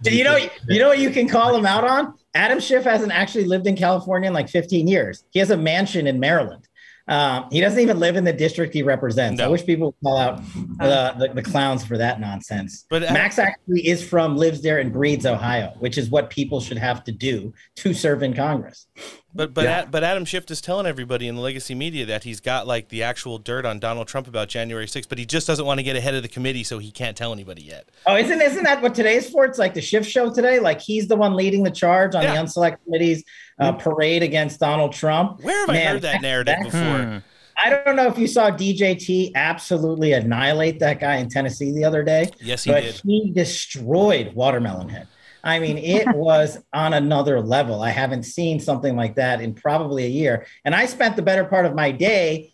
Do 0.03 0.15
You 0.15 0.25
know, 0.25 0.37
you 0.67 0.79
know 0.79 0.89
what 0.89 0.99
you 0.99 1.11
can 1.11 1.29
call 1.29 1.55
him 1.55 1.65
out 1.65 1.85
on. 1.85 2.13
Adam 2.37 2.59
Schiff 2.59 2.83
hasn't 2.83 3.11
actually 3.11 3.45
lived 3.45 3.65
in 3.65 3.75
California 3.75 4.27
in 4.27 4.33
like 4.33 4.47
15 4.47 4.87
years. 4.87 5.23
He 5.31 5.39
has 5.39 5.49
a 5.49 5.57
mansion 5.57 6.05
in 6.05 6.19
Maryland. 6.19 6.67
Um, 7.07 7.47
he 7.51 7.61
doesn't 7.61 7.79
even 7.79 7.99
live 7.99 8.15
in 8.15 8.25
the 8.25 8.33
district 8.33 8.73
he 8.73 8.83
represents. 8.83 9.41
I 9.41 9.47
wish 9.47 9.65
people 9.65 9.87
would 9.87 10.03
call 10.03 10.17
out 10.17 10.43
the, 10.77 11.15
the, 11.17 11.33
the 11.35 11.41
clowns 11.41 11.85
for 11.85 11.97
that 11.97 12.19
nonsense. 12.19 12.85
But, 12.89 13.03
uh, 13.03 13.13
Max 13.13 13.39
actually 13.39 13.87
is 13.87 14.07
from, 14.07 14.35
lives 14.35 14.61
there, 14.61 14.79
and 14.79 14.91
breeds 14.91 15.25
Ohio, 15.25 15.73
which 15.79 15.97
is 15.97 16.09
what 16.09 16.29
people 16.29 16.59
should 16.59 16.77
have 16.77 17.03
to 17.05 17.11
do 17.11 17.53
to 17.77 17.93
serve 17.93 18.23
in 18.23 18.33
Congress. 18.33 18.87
But 19.33 19.53
but 19.53 19.65
Yeah. 19.65 19.79
Ad- 19.79 19.91
but 19.91 20.03
Adam 20.03 20.25
Schiff 20.25 20.49
is 20.49 20.61
telling 20.61 20.85
everybody 20.85 21.27
in 21.27 21.35
the 21.35 21.41
legacy 21.41 21.75
media 21.75 22.05
that 22.05 22.23
he's 22.23 22.39
got 22.39 22.65
like 22.65 22.89
the 22.89 23.03
actual 23.03 23.37
dirt 23.37 23.65
on 23.65 23.79
Donald 23.79 24.07
Trump 24.07 24.27
about 24.27 24.47
January 24.47 24.87
6th, 24.87 25.09
but 25.09 25.17
he 25.17 25.25
just 25.25 25.45
doesn't 25.45 25.65
want 25.65 25.79
to 25.79 25.83
get 25.83 25.95
ahead 25.95 26.15
of 26.15 26.23
the 26.23 26.29
committee, 26.29 26.63
so 26.63 26.79
he 26.79 26.91
can't 26.91 27.15
tell 27.15 27.33
anybody 27.33 27.61
yet. 27.61 27.87
Oh, 28.05 28.15
isn't 28.15 28.41
isn't 28.41 28.63
that 28.63 28.81
what 28.81 28.95
today's 28.95 29.29
for? 29.29 29.45
It's 29.45 29.59
like 29.59 29.73
the 29.73 29.81
shift 29.81 30.09
show 30.09 30.33
today. 30.33 30.59
Like 30.59 30.81
he's 30.81 31.07
the 31.07 31.15
one 31.15 31.35
leading 31.35 31.63
the 31.63 31.71
charge 31.71 32.15
on 32.15 32.23
the 32.23 32.29
unselect 32.29 32.77
committee's 32.83 33.23
uh, 33.59 33.73
parade 33.73 34.23
against 34.23 34.59
Donald 34.59 34.93
Trump. 34.93 35.43
Where 35.43 35.59
have 35.59 35.69
I 35.69 35.79
heard 35.79 36.01
that 36.03 36.21
narrative 36.21 36.57
before? 36.63 37.23
I 37.59 37.71
don't 37.71 37.95
know 37.95 38.05
if 38.07 38.19
you 38.19 38.27
saw 38.27 38.51
DJT 38.51 39.31
absolutely 39.33 40.13
annihilate 40.13 40.79
that 40.79 40.99
guy 40.99 41.15
in 41.15 41.27
Tennessee 41.27 41.71
the 41.71 41.85
other 41.85 42.03
day. 42.03 42.29
Yes, 42.39 42.63
he 42.63 42.71
but 42.71 42.83
did. 42.83 43.01
he 43.03 43.31
destroyed 43.31 44.33
Watermelon 44.35 44.89
Head. 44.89 45.07
I 45.47 45.59
mean, 45.59 45.77
it 45.77 46.07
was 46.15 46.57
on 46.73 46.93
another 46.93 47.41
level. 47.41 47.81
I 47.81 47.89
haven't 47.89 48.23
seen 48.23 48.59
something 48.59 48.95
like 48.95 49.15
that 49.15 49.41
in 49.41 49.53
probably 49.53 50.05
a 50.05 50.09
year. 50.09 50.45
And 50.65 50.75
I 50.75 50.85
spent 50.85 51.15
the 51.15 51.21
better 51.21 51.45
part 51.45 51.65
of 51.65 51.73
my 51.73 51.91
day 51.91 52.53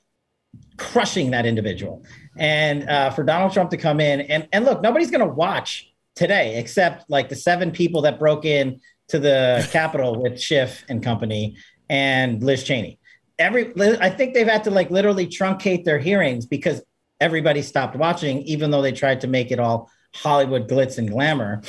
crushing 0.77 1.31
that 1.31 1.45
individual. 1.45 2.05
And 2.37 2.87
uh, 2.89 3.09
for 3.09 3.23
Donald 3.23 3.51
Trump 3.51 3.71
to 3.71 3.77
come 3.77 3.99
in 3.99 4.21
and, 4.21 4.47
and 4.51 4.65
look, 4.65 4.81
nobody's 4.81 5.11
going 5.11 5.27
to 5.27 5.33
watch 5.33 5.91
today 6.15 6.59
except 6.59 7.09
like 7.09 7.29
the 7.29 7.35
seven 7.35 7.71
people 7.71 8.03
that 8.03 8.19
broke 8.19 8.45
in 8.45 8.79
to 9.09 9.19
the 9.19 9.67
Capitol 9.71 10.21
with 10.21 10.39
Schiff 10.39 10.83
and 10.87 11.03
company 11.03 11.57
and 11.89 12.43
Liz 12.43 12.63
Cheney. 12.63 12.99
Every, 13.39 13.73
I 13.99 14.11
think 14.11 14.35
they've 14.35 14.47
had 14.47 14.65
to 14.65 14.71
like 14.71 14.91
literally 14.91 15.25
truncate 15.25 15.83
their 15.83 15.97
hearings 15.97 16.45
because 16.45 16.83
everybody 17.19 17.63
stopped 17.63 17.95
watching, 17.95 18.43
even 18.43 18.69
though 18.69 18.81
they 18.81 18.91
tried 18.91 19.21
to 19.21 19.27
make 19.27 19.51
it 19.51 19.59
all 19.59 19.89
Hollywood 20.13 20.69
glitz 20.69 20.99
and 20.99 21.09
glamour. 21.09 21.63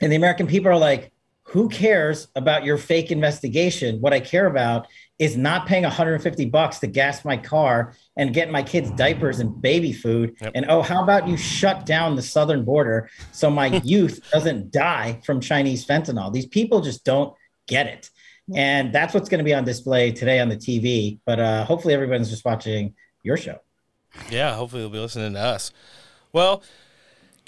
And 0.00 0.12
the 0.12 0.16
American 0.16 0.46
people 0.46 0.70
are 0.70 0.78
like, 0.78 1.12
who 1.48 1.68
cares 1.70 2.28
about 2.36 2.64
your 2.64 2.76
fake 2.76 3.10
investigation? 3.10 4.00
What 4.02 4.12
I 4.12 4.20
care 4.20 4.46
about 4.46 4.86
is 5.18 5.36
not 5.36 5.66
paying 5.66 5.82
150 5.82 6.44
bucks 6.46 6.78
to 6.80 6.86
gas 6.86 7.24
my 7.24 7.38
car 7.38 7.94
and 8.16 8.34
get 8.34 8.50
my 8.50 8.62
kids 8.62 8.90
diapers 8.90 9.40
and 9.40 9.60
baby 9.60 9.92
food. 9.92 10.36
And 10.54 10.66
oh, 10.68 10.82
how 10.82 11.02
about 11.02 11.26
you 11.26 11.38
shut 11.38 11.86
down 11.86 12.16
the 12.16 12.22
southern 12.22 12.64
border 12.64 13.08
so 13.32 13.50
my 13.50 13.66
youth 13.84 14.20
doesn't 14.30 14.70
die 14.70 15.20
from 15.24 15.40
Chinese 15.40 15.86
fentanyl? 15.86 16.30
These 16.32 16.46
people 16.46 16.82
just 16.82 17.02
don't 17.04 17.34
get 17.66 17.86
it. 17.86 18.10
And 18.54 18.92
that's 18.92 19.14
what's 19.14 19.30
going 19.30 19.38
to 19.38 19.44
be 19.44 19.54
on 19.54 19.64
display 19.64 20.12
today 20.12 20.40
on 20.40 20.50
the 20.50 20.56
TV. 20.56 21.18
But 21.24 21.40
uh, 21.40 21.64
hopefully 21.64 21.94
everyone's 21.94 22.28
just 22.28 22.44
watching 22.44 22.94
your 23.22 23.38
show. 23.38 23.58
Yeah, 24.30 24.54
hopefully 24.54 24.82
they'll 24.82 24.90
be 24.90 24.98
listening 24.98 25.32
to 25.32 25.40
us. 25.40 25.72
Well, 26.32 26.62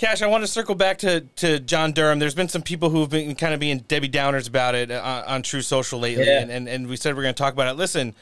Kash, 0.01 0.23
I 0.23 0.29
want 0.29 0.43
to 0.43 0.47
circle 0.49 0.75
back 0.75 0.97
to, 1.01 1.21
to 1.37 1.61
John 1.61 1.93
Durham. 1.93 2.19
There's 2.19 2.35
been 2.35 2.49
some 2.49 2.63
people 2.63 2.89
who 2.89 3.01
have 3.03 3.11
been 3.11 3.35
kind 3.35 3.53
of 3.53 3.61
being 3.61 3.81
Debbie 3.81 4.09
Downers 4.09 4.49
about 4.49 4.75
it 4.75 4.91
on, 4.91 5.25
on 5.25 5.43
Truth 5.43 5.67
Social 5.67 6.01
lately, 6.01 6.25
Yeah. 6.25 6.41
and, 6.41 6.51
and, 6.51 6.67
and 6.67 6.87
we 6.87 6.97
said 6.97 7.15
we're 7.15 7.21
going 7.23 7.35
to 7.35 7.39
talk 7.39 7.53
about 7.53 7.69
it. 7.69 7.77
Listen, 7.77 8.15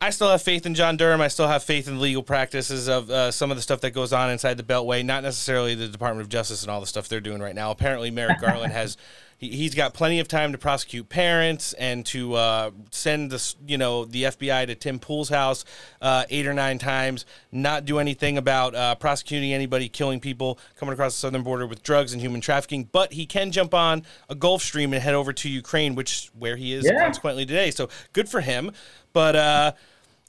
I 0.00 0.08
still 0.08 0.30
have 0.30 0.40
faith 0.40 0.64
in 0.64 0.74
John 0.74 0.96
Durham. 0.96 1.20
I 1.20 1.28
still 1.28 1.46
have 1.46 1.62
faith 1.62 1.88
in 1.88 1.96
the 1.96 2.00
legal 2.00 2.22
practices 2.22 2.88
of 2.88 3.10
uh, 3.10 3.30
some 3.32 3.50
of 3.50 3.58
the 3.58 3.62
stuff 3.62 3.82
that 3.82 3.90
goes 3.90 4.14
on 4.14 4.30
inside 4.30 4.56
the 4.56 4.62
Beltway, 4.62 5.04
not 5.04 5.22
necessarily 5.22 5.74
the 5.74 5.88
Department 5.88 6.22
of 6.22 6.30
Justice 6.30 6.62
and 6.62 6.70
all 6.70 6.80
the 6.80 6.86
stuff 6.86 7.06
they're 7.10 7.20
doing 7.20 7.42
right 7.42 7.54
now. 7.54 7.70
Apparently, 7.70 8.10
Merrick 8.10 8.40
Garland 8.40 8.72
has 8.72 8.96
he, 9.40 9.48
he's 9.48 9.74
got 9.74 9.94
plenty 9.94 10.20
of 10.20 10.28
time 10.28 10.52
to 10.52 10.58
prosecute 10.58 11.08
parents 11.08 11.72
and 11.72 12.04
to 12.06 12.34
uh, 12.34 12.70
send 12.90 13.30
the 13.30 13.54
you 13.66 13.78
know 13.78 14.04
the 14.04 14.24
FBI 14.24 14.66
to 14.66 14.74
Tim 14.74 14.98
Pool's 14.98 15.30
house 15.30 15.64
uh, 16.02 16.24
eight 16.28 16.46
or 16.46 16.52
nine 16.52 16.78
times, 16.78 17.24
not 17.50 17.86
do 17.86 17.98
anything 17.98 18.36
about 18.36 18.74
uh, 18.74 18.94
prosecuting 18.96 19.52
anybody 19.52 19.88
killing 19.88 20.20
people 20.20 20.58
coming 20.76 20.92
across 20.92 21.14
the 21.14 21.18
southern 21.20 21.42
border 21.42 21.66
with 21.66 21.82
drugs 21.82 22.12
and 22.12 22.20
human 22.20 22.40
trafficking. 22.42 22.88
But 22.92 23.14
he 23.14 23.24
can 23.24 23.50
jump 23.50 23.72
on 23.72 24.04
a 24.28 24.34
Gulfstream 24.36 24.84
and 24.92 24.96
head 24.96 25.14
over 25.14 25.32
to 25.32 25.48
Ukraine, 25.48 25.94
which 25.94 26.30
where 26.38 26.56
he 26.56 26.74
is 26.74 26.84
Yeah. 26.84 27.00
consequently 27.02 27.46
today. 27.46 27.70
So 27.70 27.88
good 28.12 28.28
for 28.28 28.42
him. 28.42 28.72
But 29.12 29.34
uh, 29.36 29.72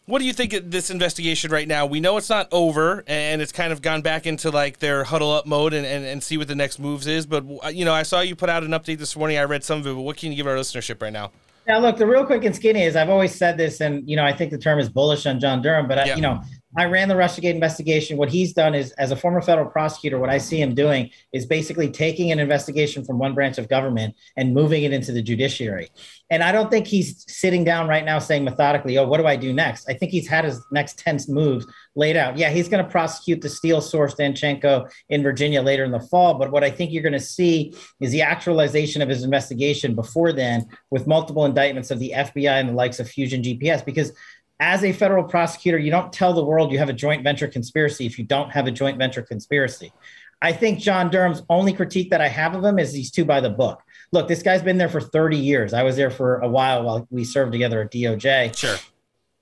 what 0.05 0.19
do 0.19 0.25
you 0.25 0.33
think 0.33 0.53
of 0.53 0.71
this 0.71 0.89
investigation 0.89 1.51
right 1.51 1.67
now? 1.67 1.85
We 1.85 1.99
know 1.99 2.17
it's 2.17 2.29
not 2.29 2.47
over, 2.51 3.03
and 3.07 3.41
it's 3.41 3.51
kind 3.51 3.71
of 3.71 3.81
gone 3.81 4.01
back 4.01 4.25
into 4.25 4.49
like 4.49 4.79
their 4.79 5.03
huddle 5.03 5.31
up 5.31 5.45
mode 5.45 5.73
and, 5.73 5.85
and, 5.85 6.03
and 6.05 6.23
see 6.23 6.37
what 6.37 6.47
the 6.47 6.55
next 6.55 6.79
moves 6.79 7.07
is. 7.07 7.25
But 7.25 7.73
you 7.75 7.85
know, 7.85 7.93
I 7.93 8.03
saw 8.03 8.21
you 8.21 8.35
put 8.35 8.49
out 8.49 8.63
an 8.63 8.71
update 8.71 8.97
this 8.97 9.15
morning. 9.15 9.37
I 9.37 9.43
read 9.43 9.63
some 9.63 9.79
of 9.79 9.87
it, 9.87 9.93
but 9.93 10.01
what 10.01 10.17
can 10.17 10.31
you 10.31 10.37
give 10.37 10.47
our 10.47 10.55
listenership 10.55 11.01
right 11.01 11.13
now? 11.13 11.31
Now, 11.67 11.79
look, 11.79 11.97
the 11.97 12.07
real 12.07 12.25
quick 12.25 12.43
and 12.43 12.55
skinny 12.55 12.81
is 12.83 12.95
I've 12.95 13.09
always 13.09 13.33
said 13.35 13.55
this, 13.57 13.81
and 13.81 14.07
you 14.09 14.15
know, 14.15 14.25
I 14.25 14.33
think 14.33 14.51
the 14.51 14.57
term 14.57 14.79
is 14.79 14.89
bullish 14.89 15.25
on 15.27 15.39
John 15.39 15.61
Durham, 15.61 15.87
but 15.87 15.99
I, 15.99 16.05
Yeah. 16.05 16.15
you 16.15 16.21
know, 16.21 16.41
I 16.77 16.85
ran 16.85 17.09
the 17.09 17.15
Russiagate 17.15 17.53
investigation. 17.53 18.17
What 18.17 18.29
he's 18.29 18.53
done 18.53 18.73
is, 18.73 18.91
as 18.93 19.11
a 19.11 19.15
former 19.15 19.41
federal 19.41 19.69
prosecutor, 19.69 20.19
what 20.19 20.29
I 20.29 20.37
see 20.37 20.61
him 20.61 20.73
doing 20.73 21.09
is 21.33 21.45
basically 21.45 21.89
taking 21.89 22.31
an 22.31 22.39
investigation 22.39 23.03
from 23.03 23.19
one 23.19 23.33
branch 23.33 23.57
of 23.57 23.67
government 23.67 24.15
and 24.37 24.53
moving 24.53 24.83
it 24.83 24.93
into 24.93 25.11
the 25.11 25.21
judiciary. 25.21 25.89
And 26.29 26.41
I 26.41 26.53
don't 26.53 26.71
think 26.71 26.87
he's 26.87 27.25
sitting 27.27 27.65
down 27.65 27.89
right 27.89 28.05
now 28.05 28.19
saying 28.19 28.45
methodically, 28.45 28.97
"Oh, 28.97 29.07
what 29.07 29.17
do 29.17 29.27
I 29.27 29.35
do 29.35 29.51
next?" 29.51 29.89
I 29.89 29.93
think 29.93 30.11
he's 30.11 30.27
had 30.27 30.45
his 30.45 30.61
next 30.71 30.97
ten 30.97 31.17
moves 31.27 31.65
laid 31.95 32.15
out. 32.15 32.37
Yeah, 32.37 32.49
he's 32.49 32.69
going 32.69 32.83
to 32.83 32.89
prosecute 32.89 33.41
the 33.41 33.49
Steele 33.49 33.81
source 33.81 34.15
Danchenko 34.15 34.89
in 35.09 35.23
Virginia 35.23 35.61
later 35.61 35.83
in 35.83 35.91
the 35.91 35.99
fall. 35.99 36.35
But 36.35 36.51
what 36.51 36.63
I 36.63 36.71
think 36.71 36.91
you're 36.91 37.03
going 37.03 37.11
to 37.13 37.19
see 37.19 37.73
is 37.99 38.11
the 38.11 38.21
actualization 38.21 39.01
of 39.01 39.09
his 39.09 39.23
investigation 39.23 39.93
before 39.93 40.31
then, 40.31 40.67
with 40.89 41.05
multiple 41.05 41.43
indictments 41.43 41.91
of 41.91 41.99
the 41.99 42.13
FBI 42.15 42.59
and 42.59 42.69
the 42.69 42.73
likes 42.73 43.01
of 43.01 43.09
Fusion 43.09 43.43
GPS, 43.43 43.83
because 43.83 44.13
as 44.61 44.83
a 44.83 44.93
federal 44.93 45.23
prosecutor, 45.23 45.79
you 45.79 45.89
don't 45.89 46.13
tell 46.13 46.33
the 46.33 46.45
world 46.45 46.71
you 46.71 46.77
have 46.77 46.87
a 46.87 46.93
joint 46.93 47.23
venture 47.23 47.47
conspiracy 47.47 48.05
if 48.05 48.19
you 48.19 48.23
don't 48.23 48.51
have 48.51 48.67
a 48.67 48.71
joint 48.71 48.97
venture 48.99 49.23
conspiracy. 49.23 49.91
I 50.39 50.53
think 50.53 50.79
John 50.79 51.09
Durham's 51.09 51.41
only 51.49 51.73
critique 51.73 52.11
that 52.11 52.21
I 52.21 52.27
have 52.27 52.55
of 52.55 52.63
him 52.63 52.77
is 52.77 52.93
he's 52.93 53.11
too 53.11 53.25
by 53.25 53.41
the 53.41 53.49
book. 53.49 53.81
Look, 54.11 54.27
this 54.27 54.43
guy's 54.43 54.61
been 54.61 54.77
there 54.77 54.89
for 54.89 55.01
30 55.01 55.37
years. 55.37 55.73
I 55.73 55.81
was 55.81 55.95
there 55.95 56.11
for 56.11 56.39
a 56.39 56.47
while 56.47 56.83
while 56.83 57.07
we 57.09 57.23
served 57.23 57.51
together 57.51 57.81
at 57.81 57.91
DOJ. 57.91 58.55
Sure. 58.55 58.77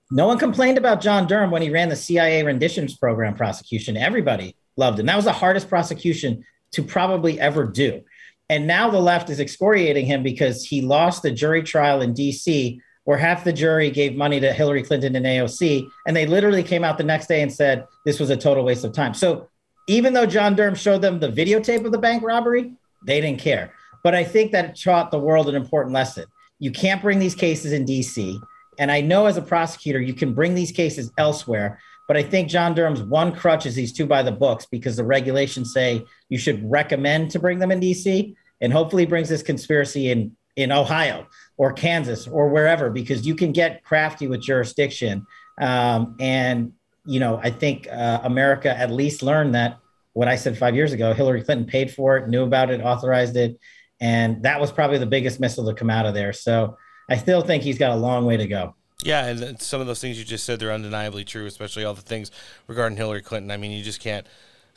No 0.09 0.25
one 0.25 0.39
complained 0.39 0.77
about 0.77 1.01
John 1.01 1.27
Durham 1.27 1.51
when 1.51 1.61
he 1.61 1.69
ran 1.69 1.89
the 1.89 1.95
CIA 1.95 2.43
renditions 2.43 2.95
program 2.97 3.35
prosecution. 3.35 3.97
Everybody 3.97 4.55
loved 4.77 4.99
him. 4.99 5.05
That 5.05 5.17
was 5.17 5.25
the 5.25 5.33
hardest 5.33 5.67
prosecution 5.69 6.45
to 6.71 6.83
probably 6.83 7.39
ever 7.39 7.65
do. 7.65 8.03
And 8.49 8.67
now 8.67 8.89
the 8.89 8.99
left 8.99 9.29
is 9.29 9.39
excoriating 9.39 10.05
him 10.05 10.23
because 10.23 10.65
he 10.65 10.81
lost 10.81 11.23
the 11.23 11.31
jury 11.31 11.61
trial 11.61 12.01
in 12.01 12.13
DC 12.13 12.79
where 13.09 13.17
half 13.17 13.43
the 13.43 13.51
jury 13.51 13.89
gave 13.89 14.15
money 14.15 14.39
to 14.39 14.53
Hillary 14.53 14.83
Clinton 14.83 15.15
and 15.15 15.25
AOC. 15.25 15.89
And 16.05 16.15
they 16.15 16.27
literally 16.27 16.61
came 16.61 16.83
out 16.83 16.99
the 16.99 17.03
next 17.03 17.25
day 17.25 17.41
and 17.41 17.51
said 17.51 17.87
this 18.05 18.19
was 18.19 18.29
a 18.29 18.37
total 18.37 18.63
waste 18.63 18.83
of 18.83 18.93
time. 18.93 19.15
So 19.15 19.49
even 19.87 20.13
though 20.13 20.27
John 20.27 20.55
Durham 20.55 20.75
showed 20.75 21.01
them 21.01 21.19
the 21.19 21.31
videotape 21.31 21.83
of 21.83 21.91
the 21.91 21.97
bank 21.97 22.21
robbery, 22.21 22.71
they 23.07 23.19
didn't 23.19 23.39
care. 23.39 23.73
But 24.03 24.13
I 24.13 24.23
think 24.23 24.51
that 24.51 24.79
taught 24.79 25.09
the 25.09 25.17
world 25.17 25.49
an 25.49 25.55
important 25.55 25.91
lesson. 25.91 26.25
You 26.59 26.71
can't 26.71 27.01
bring 27.01 27.17
these 27.17 27.33
cases 27.33 27.71
in 27.71 27.83
DC. 27.83 28.39
And 28.77 28.91
I 28.91 29.01
know 29.01 29.25
as 29.25 29.37
a 29.37 29.41
prosecutor, 29.41 29.99
you 29.99 30.13
can 30.13 30.35
bring 30.35 30.53
these 30.53 30.71
cases 30.71 31.11
elsewhere. 31.17 31.79
But 32.07 32.15
I 32.15 32.21
think 32.21 32.47
John 32.47 32.75
Durham's 32.75 33.01
one 33.01 33.35
crutch 33.35 33.65
is 33.65 33.75
he's 33.75 33.91
too 33.91 34.05
by 34.05 34.21
the 34.21 34.31
books 34.31 34.67
because 34.67 34.97
the 34.97 35.03
regulations 35.03 35.73
say 35.73 36.05
you 36.29 36.37
should 36.37 36.61
recommend 36.69 37.31
to 37.31 37.39
bring 37.39 37.57
them 37.57 37.71
in 37.71 37.79
DC. 37.79 38.35
And 38.61 38.71
hopefully 38.71 39.07
brings 39.07 39.29
this 39.29 39.41
conspiracy 39.41 40.11
in, 40.11 40.37
in 40.55 40.71
Ohio 40.71 41.25
or 41.59 41.73
Kansas 41.73 42.25
or 42.25 42.47
wherever, 42.47 42.89
because 42.89 43.27
you 43.27 43.35
can 43.35 43.51
get 43.51 43.83
crafty 43.83 44.27
with 44.27 44.41
jurisdiction. 44.41 45.27
Um, 45.59 46.15
and, 46.21 46.71
you 47.05 47.19
know, 47.19 47.37
I 47.43 47.51
think 47.51 47.85
uh, 47.91 48.21
America 48.23 48.75
at 48.75 48.89
least 48.89 49.21
learned 49.21 49.53
that 49.55 49.77
what 50.13 50.29
I 50.29 50.37
said 50.37 50.57
five 50.57 50.73
years 50.73 50.93
ago, 50.93 51.13
Hillary 51.13 51.43
Clinton 51.43 51.67
paid 51.67 51.91
for 51.93 52.15
it, 52.15 52.29
knew 52.29 52.43
about 52.43 52.71
it, 52.71 52.81
authorized 52.81 53.35
it. 53.35 53.59
And 53.99 54.41
that 54.43 54.61
was 54.61 54.71
probably 54.71 54.99
the 54.99 55.05
biggest 55.05 55.41
missile 55.41 55.65
to 55.65 55.73
come 55.73 55.89
out 55.89 56.05
of 56.05 56.13
there. 56.13 56.31
So 56.31 56.77
I 57.09 57.17
still 57.17 57.41
think 57.41 57.61
he's 57.61 57.77
got 57.77 57.91
a 57.91 57.97
long 57.97 58.25
way 58.25 58.37
to 58.37 58.47
go. 58.47 58.75
Yeah, 59.03 59.25
and 59.25 59.61
some 59.61 59.81
of 59.81 59.87
those 59.87 59.99
things 59.99 60.17
you 60.17 60.23
just 60.23 60.45
said 60.45 60.59
they're 60.59 60.71
undeniably 60.71 61.25
true, 61.25 61.45
especially 61.45 61.83
all 61.83 61.93
the 61.93 62.01
things 62.01 62.31
regarding 62.67 62.97
Hillary 62.97 63.21
Clinton. 63.21 63.51
I 63.51 63.57
mean, 63.57 63.71
you 63.71 63.83
just 63.83 63.99
can't 63.99 64.25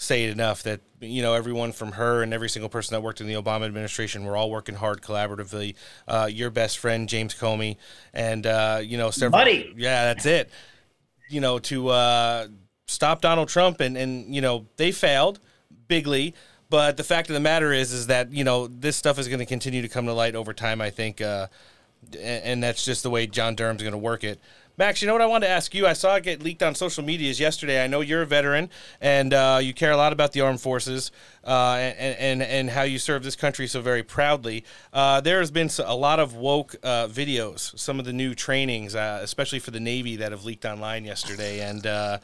say 0.02 0.24
it 0.24 0.30
enough 0.30 0.64
that 0.64 0.80
you 1.00 1.22
know 1.22 1.34
everyone 1.34 1.72
from 1.72 1.92
her 1.92 2.22
and 2.22 2.34
every 2.34 2.48
single 2.48 2.68
person 2.68 2.94
that 2.94 3.00
worked 3.00 3.20
in 3.20 3.26
the 3.26 3.34
Obama 3.34 3.64
administration 3.64 4.24
we're 4.24 4.36
all 4.36 4.50
working 4.50 4.74
hard 4.74 5.00
collaboratively. 5.00 5.74
Uh, 6.08 6.28
your 6.30 6.50
best 6.50 6.78
friend 6.78 7.08
James 7.08 7.34
Comey 7.34 7.76
and 8.12 8.46
uh, 8.46 8.80
you 8.82 8.98
know 8.98 9.10
several, 9.10 9.40
Buddy. 9.40 9.72
yeah, 9.76 10.04
that's 10.12 10.26
it. 10.26 10.50
You 11.28 11.40
know 11.40 11.58
to 11.60 11.88
uh, 11.88 12.48
stop 12.86 13.20
Donald 13.20 13.48
Trump 13.48 13.80
and 13.80 13.96
and 13.96 14.34
you 14.34 14.40
know 14.40 14.66
they 14.76 14.92
failed 14.92 15.38
bigly. 15.88 16.34
But 16.68 16.96
the 16.96 17.04
fact 17.04 17.28
of 17.28 17.34
the 17.34 17.40
matter 17.40 17.70
is, 17.70 17.92
is 17.92 18.06
that 18.06 18.32
you 18.32 18.44
know 18.44 18.66
this 18.66 18.96
stuff 18.96 19.18
is 19.18 19.28
going 19.28 19.40
to 19.40 19.46
continue 19.46 19.82
to 19.82 19.88
come 19.88 20.06
to 20.06 20.14
light 20.14 20.34
over 20.34 20.54
time. 20.54 20.80
I 20.80 20.90
think, 20.90 21.20
uh, 21.20 21.48
and, 22.12 22.44
and 22.44 22.62
that's 22.62 22.84
just 22.84 23.02
the 23.02 23.10
way 23.10 23.26
John 23.26 23.54
Durham's 23.54 23.82
going 23.82 23.92
to 23.92 23.98
work 23.98 24.24
it. 24.24 24.40
Max, 24.78 25.02
you 25.02 25.06
know 25.06 25.12
what 25.12 25.20
I 25.20 25.26
wanted 25.26 25.48
to 25.48 25.52
ask 25.52 25.74
you? 25.74 25.86
I 25.86 25.92
saw 25.92 26.16
it 26.16 26.22
get 26.22 26.42
leaked 26.42 26.62
on 26.62 26.74
social 26.74 27.04
medias 27.04 27.38
yesterday. 27.38 27.84
I 27.84 27.86
know 27.88 28.00
you're 28.00 28.22
a 28.22 28.26
veteran 28.26 28.70
and 29.02 29.34
uh, 29.34 29.60
you 29.62 29.74
care 29.74 29.92
a 29.92 29.98
lot 29.98 30.14
about 30.14 30.32
the 30.32 30.40
armed 30.40 30.62
forces 30.62 31.10
uh, 31.44 31.74
and, 31.74 32.16
and 32.18 32.42
and 32.42 32.70
how 32.70 32.82
you 32.82 32.98
serve 32.98 33.22
this 33.22 33.36
country 33.36 33.66
so 33.66 33.82
very 33.82 34.02
proudly. 34.02 34.64
Uh, 34.90 35.20
there 35.20 35.40
has 35.40 35.50
been 35.50 35.68
a 35.84 35.94
lot 35.94 36.20
of 36.20 36.34
woke 36.34 36.74
uh, 36.82 37.06
videos, 37.06 37.78
some 37.78 37.98
of 37.98 38.06
the 38.06 38.14
new 38.14 38.34
trainings, 38.34 38.94
uh, 38.94 39.20
especially 39.22 39.58
for 39.58 39.72
the 39.72 39.80
Navy, 39.80 40.16
that 40.16 40.32
have 40.32 40.46
leaked 40.46 40.64
online 40.64 41.04
yesterday, 41.04 41.60
and 41.60 41.86
uh, 41.86 42.18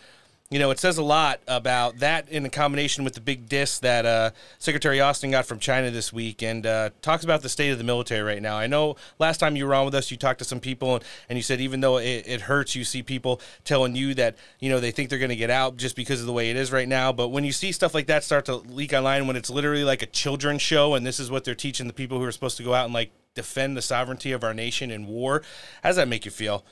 you 0.50 0.58
know, 0.58 0.70
it 0.70 0.78
says 0.78 0.96
a 0.96 1.02
lot 1.02 1.40
about 1.46 1.98
that 1.98 2.26
in 2.30 2.48
combination 2.48 3.04
with 3.04 3.12
the 3.12 3.20
big 3.20 3.50
diss 3.50 3.80
that 3.80 4.06
uh, 4.06 4.30
Secretary 4.58 4.98
Austin 4.98 5.30
got 5.30 5.44
from 5.44 5.58
China 5.58 5.90
this 5.90 6.10
week 6.10 6.42
and 6.42 6.64
uh, 6.64 6.88
talks 7.02 7.22
about 7.22 7.42
the 7.42 7.50
state 7.50 7.68
of 7.68 7.76
the 7.76 7.84
military 7.84 8.22
right 8.22 8.40
now. 8.40 8.56
I 8.56 8.66
know 8.66 8.96
last 9.18 9.40
time 9.40 9.56
you 9.56 9.66
were 9.66 9.74
on 9.74 9.84
with 9.84 9.94
us, 9.94 10.10
you 10.10 10.16
talked 10.16 10.38
to 10.38 10.46
some 10.46 10.58
people 10.58 10.94
and, 10.94 11.04
and 11.28 11.36
you 11.36 11.42
said 11.42 11.60
even 11.60 11.82
though 11.82 11.98
it, 11.98 12.24
it 12.26 12.40
hurts, 12.40 12.74
you 12.74 12.84
see 12.84 13.02
people 13.02 13.42
telling 13.64 13.94
you 13.94 14.14
that, 14.14 14.38
you 14.58 14.70
know, 14.70 14.80
they 14.80 14.90
think 14.90 15.10
they're 15.10 15.18
going 15.18 15.28
to 15.28 15.36
get 15.36 15.50
out 15.50 15.76
just 15.76 15.94
because 15.94 16.20
of 16.20 16.26
the 16.26 16.32
way 16.32 16.48
it 16.48 16.56
is 16.56 16.72
right 16.72 16.88
now. 16.88 17.12
But 17.12 17.28
when 17.28 17.44
you 17.44 17.52
see 17.52 17.70
stuff 17.70 17.92
like 17.92 18.06
that 18.06 18.24
start 18.24 18.46
to 18.46 18.56
leak 18.56 18.94
online, 18.94 19.26
when 19.26 19.36
it's 19.36 19.50
literally 19.50 19.84
like 19.84 20.00
a 20.00 20.06
children's 20.06 20.62
show 20.62 20.94
and 20.94 21.04
this 21.04 21.20
is 21.20 21.30
what 21.30 21.44
they're 21.44 21.54
teaching 21.54 21.88
the 21.88 21.92
people 21.92 22.18
who 22.18 22.24
are 22.24 22.32
supposed 22.32 22.56
to 22.56 22.62
go 22.62 22.72
out 22.72 22.86
and 22.86 22.94
like 22.94 23.10
defend 23.34 23.76
the 23.76 23.82
sovereignty 23.82 24.32
of 24.32 24.42
our 24.42 24.54
nation 24.54 24.90
in 24.90 25.06
war, 25.06 25.42
how 25.82 25.90
does 25.90 25.96
that 25.96 26.08
make 26.08 26.24
you 26.24 26.30
feel? 26.30 26.64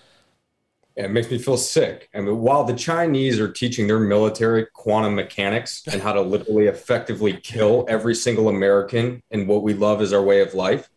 It 0.96 1.10
makes 1.10 1.30
me 1.30 1.36
feel 1.36 1.58
sick. 1.58 2.08
I 2.14 2.20
mean, 2.20 2.38
while 2.38 2.64
the 2.64 2.72
Chinese 2.72 3.38
are 3.38 3.52
teaching 3.52 3.86
their 3.86 4.00
military 4.00 4.66
quantum 4.72 5.14
mechanics 5.14 5.82
and 5.92 6.00
how 6.00 6.14
to 6.14 6.22
literally 6.22 6.68
effectively 6.68 7.34
kill 7.34 7.84
every 7.86 8.14
single 8.14 8.48
American 8.48 9.22
and 9.30 9.46
what 9.46 9.62
we 9.62 9.74
love 9.74 10.00
is 10.00 10.14
our 10.14 10.22
way 10.22 10.40
of 10.40 10.54
life, 10.54 10.88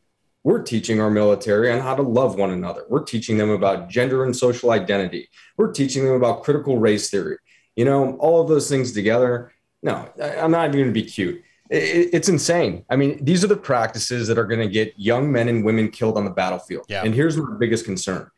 we're 0.45 0.63
teaching 0.63 1.01
our 1.01 1.09
military 1.09 1.69
on 1.69 1.81
how 1.81 1.95
to 1.95 2.01
love 2.01 2.35
one 2.35 2.51
another. 2.51 2.85
We're 2.89 3.03
teaching 3.03 3.37
them 3.37 3.49
about 3.49 3.89
gender 3.89 4.23
and 4.23 4.33
social 4.33 4.71
identity. 4.71 5.27
We're 5.57 5.73
teaching 5.73 6.05
them 6.05 6.13
about 6.13 6.43
critical 6.43 6.77
race 6.77 7.09
theory. 7.09 7.37
You 7.75 7.83
know, 7.83 8.13
all 8.15 8.41
of 8.41 8.47
those 8.47 8.69
things 8.69 8.93
together. 8.93 9.51
No, 9.83 10.09
I'm 10.21 10.51
not 10.51 10.69
even 10.69 10.79
going 10.79 10.87
to 10.87 10.93
be 10.93 11.03
cute. 11.03 11.43
It's 11.69 12.29
insane. 12.29 12.85
I 12.89 12.95
mean, 12.95 13.23
these 13.23 13.43
are 13.43 13.47
the 13.47 13.57
practices 13.57 14.27
that 14.27 14.39
are 14.39 14.45
going 14.45 14.61
to 14.61 14.69
get 14.69 14.93
young 14.97 15.31
men 15.31 15.49
and 15.49 15.63
women 15.63 15.91
killed 15.91 16.17
on 16.17 16.25
the 16.25 16.31
battlefield. 16.31 16.85
Yeah. 16.87 17.03
And 17.03 17.13
here's 17.13 17.37
my 17.37 17.57
biggest 17.59 17.85
concern 17.85 18.31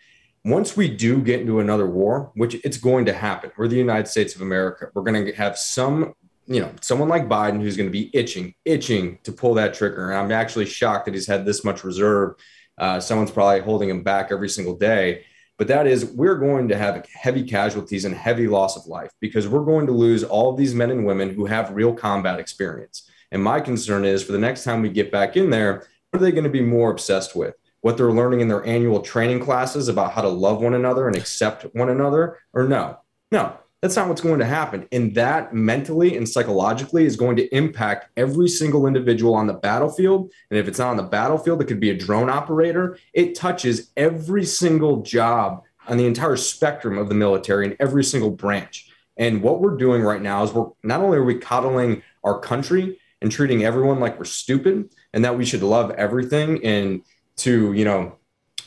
once 0.43 0.75
we 0.75 0.87
do 0.87 1.21
get 1.21 1.41
into 1.41 1.59
another 1.59 1.87
war, 1.87 2.31
which 2.35 2.55
it's 2.63 2.77
going 2.77 3.05
to 3.05 3.13
happen, 3.13 3.51
we're 3.57 3.67
the 3.67 3.75
United 3.75 4.07
States 4.07 4.35
of 4.35 4.41
America. 4.41 4.89
We're 4.93 5.03
going 5.03 5.25
to 5.25 5.33
have 5.33 5.57
some, 5.57 6.13
you 6.47 6.59
know, 6.61 6.71
someone 6.81 7.09
like 7.09 7.29
Biden 7.29 7.61
who's 7.61 7.77
going 7.77 7.89
to 7.89 7.91
be 7.91 8.09
itching, 8.13 8.55
itching 8.65 9.19
to 9.23 9.31
pull 9.31 9.53
that 9.55 9.73
trigger. 9.73 10.09
And 10.09 10.19
I'm 10.19 10.31
actually 10.31 10.65
shocked 10.65 11.05
that 11.05 11.13
he's 11.13 11.27
had 11.27 11.45
this 11.45 11.63
much 11.63 11.83
reserve. 11.83 12.35
Uh, 12.77 12.99
someone's 12.99 13.31
probably 13.31 13.61
holding 13.61 13.89
him 13.89 14.01
back 14.01 14.31
every 14.31 14.49
single 14.49 14.75
day. 14.75 15.25
But 15.59 15.67
that 15.67 15.85
is, 15.85 16.05
we're 16.05 16.37
going 16.37 16.69
to 16.69 16.77
have 16.77 17.05
heavy 17.13 17.43
casualties 17.43 18.05
and 18.05 18.15
heavy 18.15 18.47
loss 18.47 18.75
of 18.75 18.87
life 18.87 19.11
because 19.19 19.47
we're 19.47 19.63
going 19.63 19.85
to 19.85 19.91
lose 19.91 20.23
all 20.23 20.49
of 20.49 20.57
these 20.57 20.73
men 20.73 20.89
and 20.89 21.05
women 21.05 21.35
who 21.35 21.45
have 21.45 21.69
real 21.69 21.93
combat 21.93 22.39
experience. 22.39 23.07
And 23.31 23.43
my 23.43 23.59
concern 23.59 24.03
is 24.03 24.23
for 24.23 24.31
the 24.31 24.39
next 24.39 24.63
time 24.63 24.81
we 24.81 24.89
get 24.89 25.11
back 25.11 25.37
in 25.37 25.51
there, 25.51 25.87
what 26.09 26.19
are 26.19 26.25
they 26.25 26.31
going 26.31 26.45
to 26.45 26.49
be 26.49 26.61
more 26.61 26.89
obsessed 26.89 27.35
with? 27.35 27.53
What 27.81 27.97
they're 27.97 28.11
learning 28.11 28.41
in 28.41 28.47
their 28.47 28.65
annual 28.65 29.01
training 29.01 29.39
classes 29.39 29.87
about 29.87 30.13
how 30.13 30.21
to 30.21 30.29
love 30.29 30.61
one 30.61 30.73
another 30.73 31.07
and 31.07 31.15
accept 31.15 31.63
one 31.73 31.89
another 31.89 32.39
or 32.53 32.67
no? 32.67 32.97
No 33.31 33.57
that's 33.81 33.95
not 33.95 34.07
what's 34.07 34.21
going 34.21 34.39
to 34.39 34.45
happen. 34.45 34.87
And 34.91 35.15
that 35.15 35.55
mentally 35.55 36.15
and 36.15 36.29
psychologically 36.29 37.05
is 37.05 37.15
going 37.15 37.35
to 37.37 37.55
impact 37.55 38.09
every 38.15 38.47
single 38.47 38.85
individual 38.85 39.33
on 39.33 39.47
the 39.47 39.53
battlefield. 39.53 40.31
And 40.51 40.59
if 40.59 40.67
it's 40.67 40.77
not 40.77 40.91
on 40.91 40.97
the 40.97 41.03
battlefield 41.03 41.61
it 41.61 41.65
could 41.65 41.79
be 41.79 41.89
a 41.89 41.97
drone 41.97 42.29
operator. 42.29 42.99
It 43.13 43.35
touches 43.35 43.91
every 43.97 44.45
single 44.45 45.01
job 45.01 45.63
on 45.87 45.97
the 45.97 46.05
entire 46.05 46.35
spectrum 46.35 46.97
of 46.99 47.09
the 47.09 47.15
military 47.15 47.65
in 47.65 47.75
every 47.79 48.03
single 48.03 48.29
branch. 48.29 48.91
And 49.17 49.41
what 49.41 49.61
we're 49.61 49.77
doing 49.77 50.03
right 50.03 50.21
now 50.21 50.43
is 50.43 50.53
we're 50.53 50.69
not 50.83 51.01
only 51.01 51.17
are 51.17 51.23
we 51.23 51.35
coddling 51.35 52.03
our 52.23 52.39
country 52.39 52.99
and 53.19 53.31
treating 53.31 53.63
everyone 53.63 53.99
like 53.99 54.17
we're 54.19 54.25
stupid 54.25 54.93
and 55.13 55.25
that 55.25 55.37
we 55.37 55.45
should 55.45 55.63
love 55.63 55.91
everything 55.91 56.63
and 56.63 57.01
to 57.41 57.73
you 57.73 57.85
know 57.85 58.17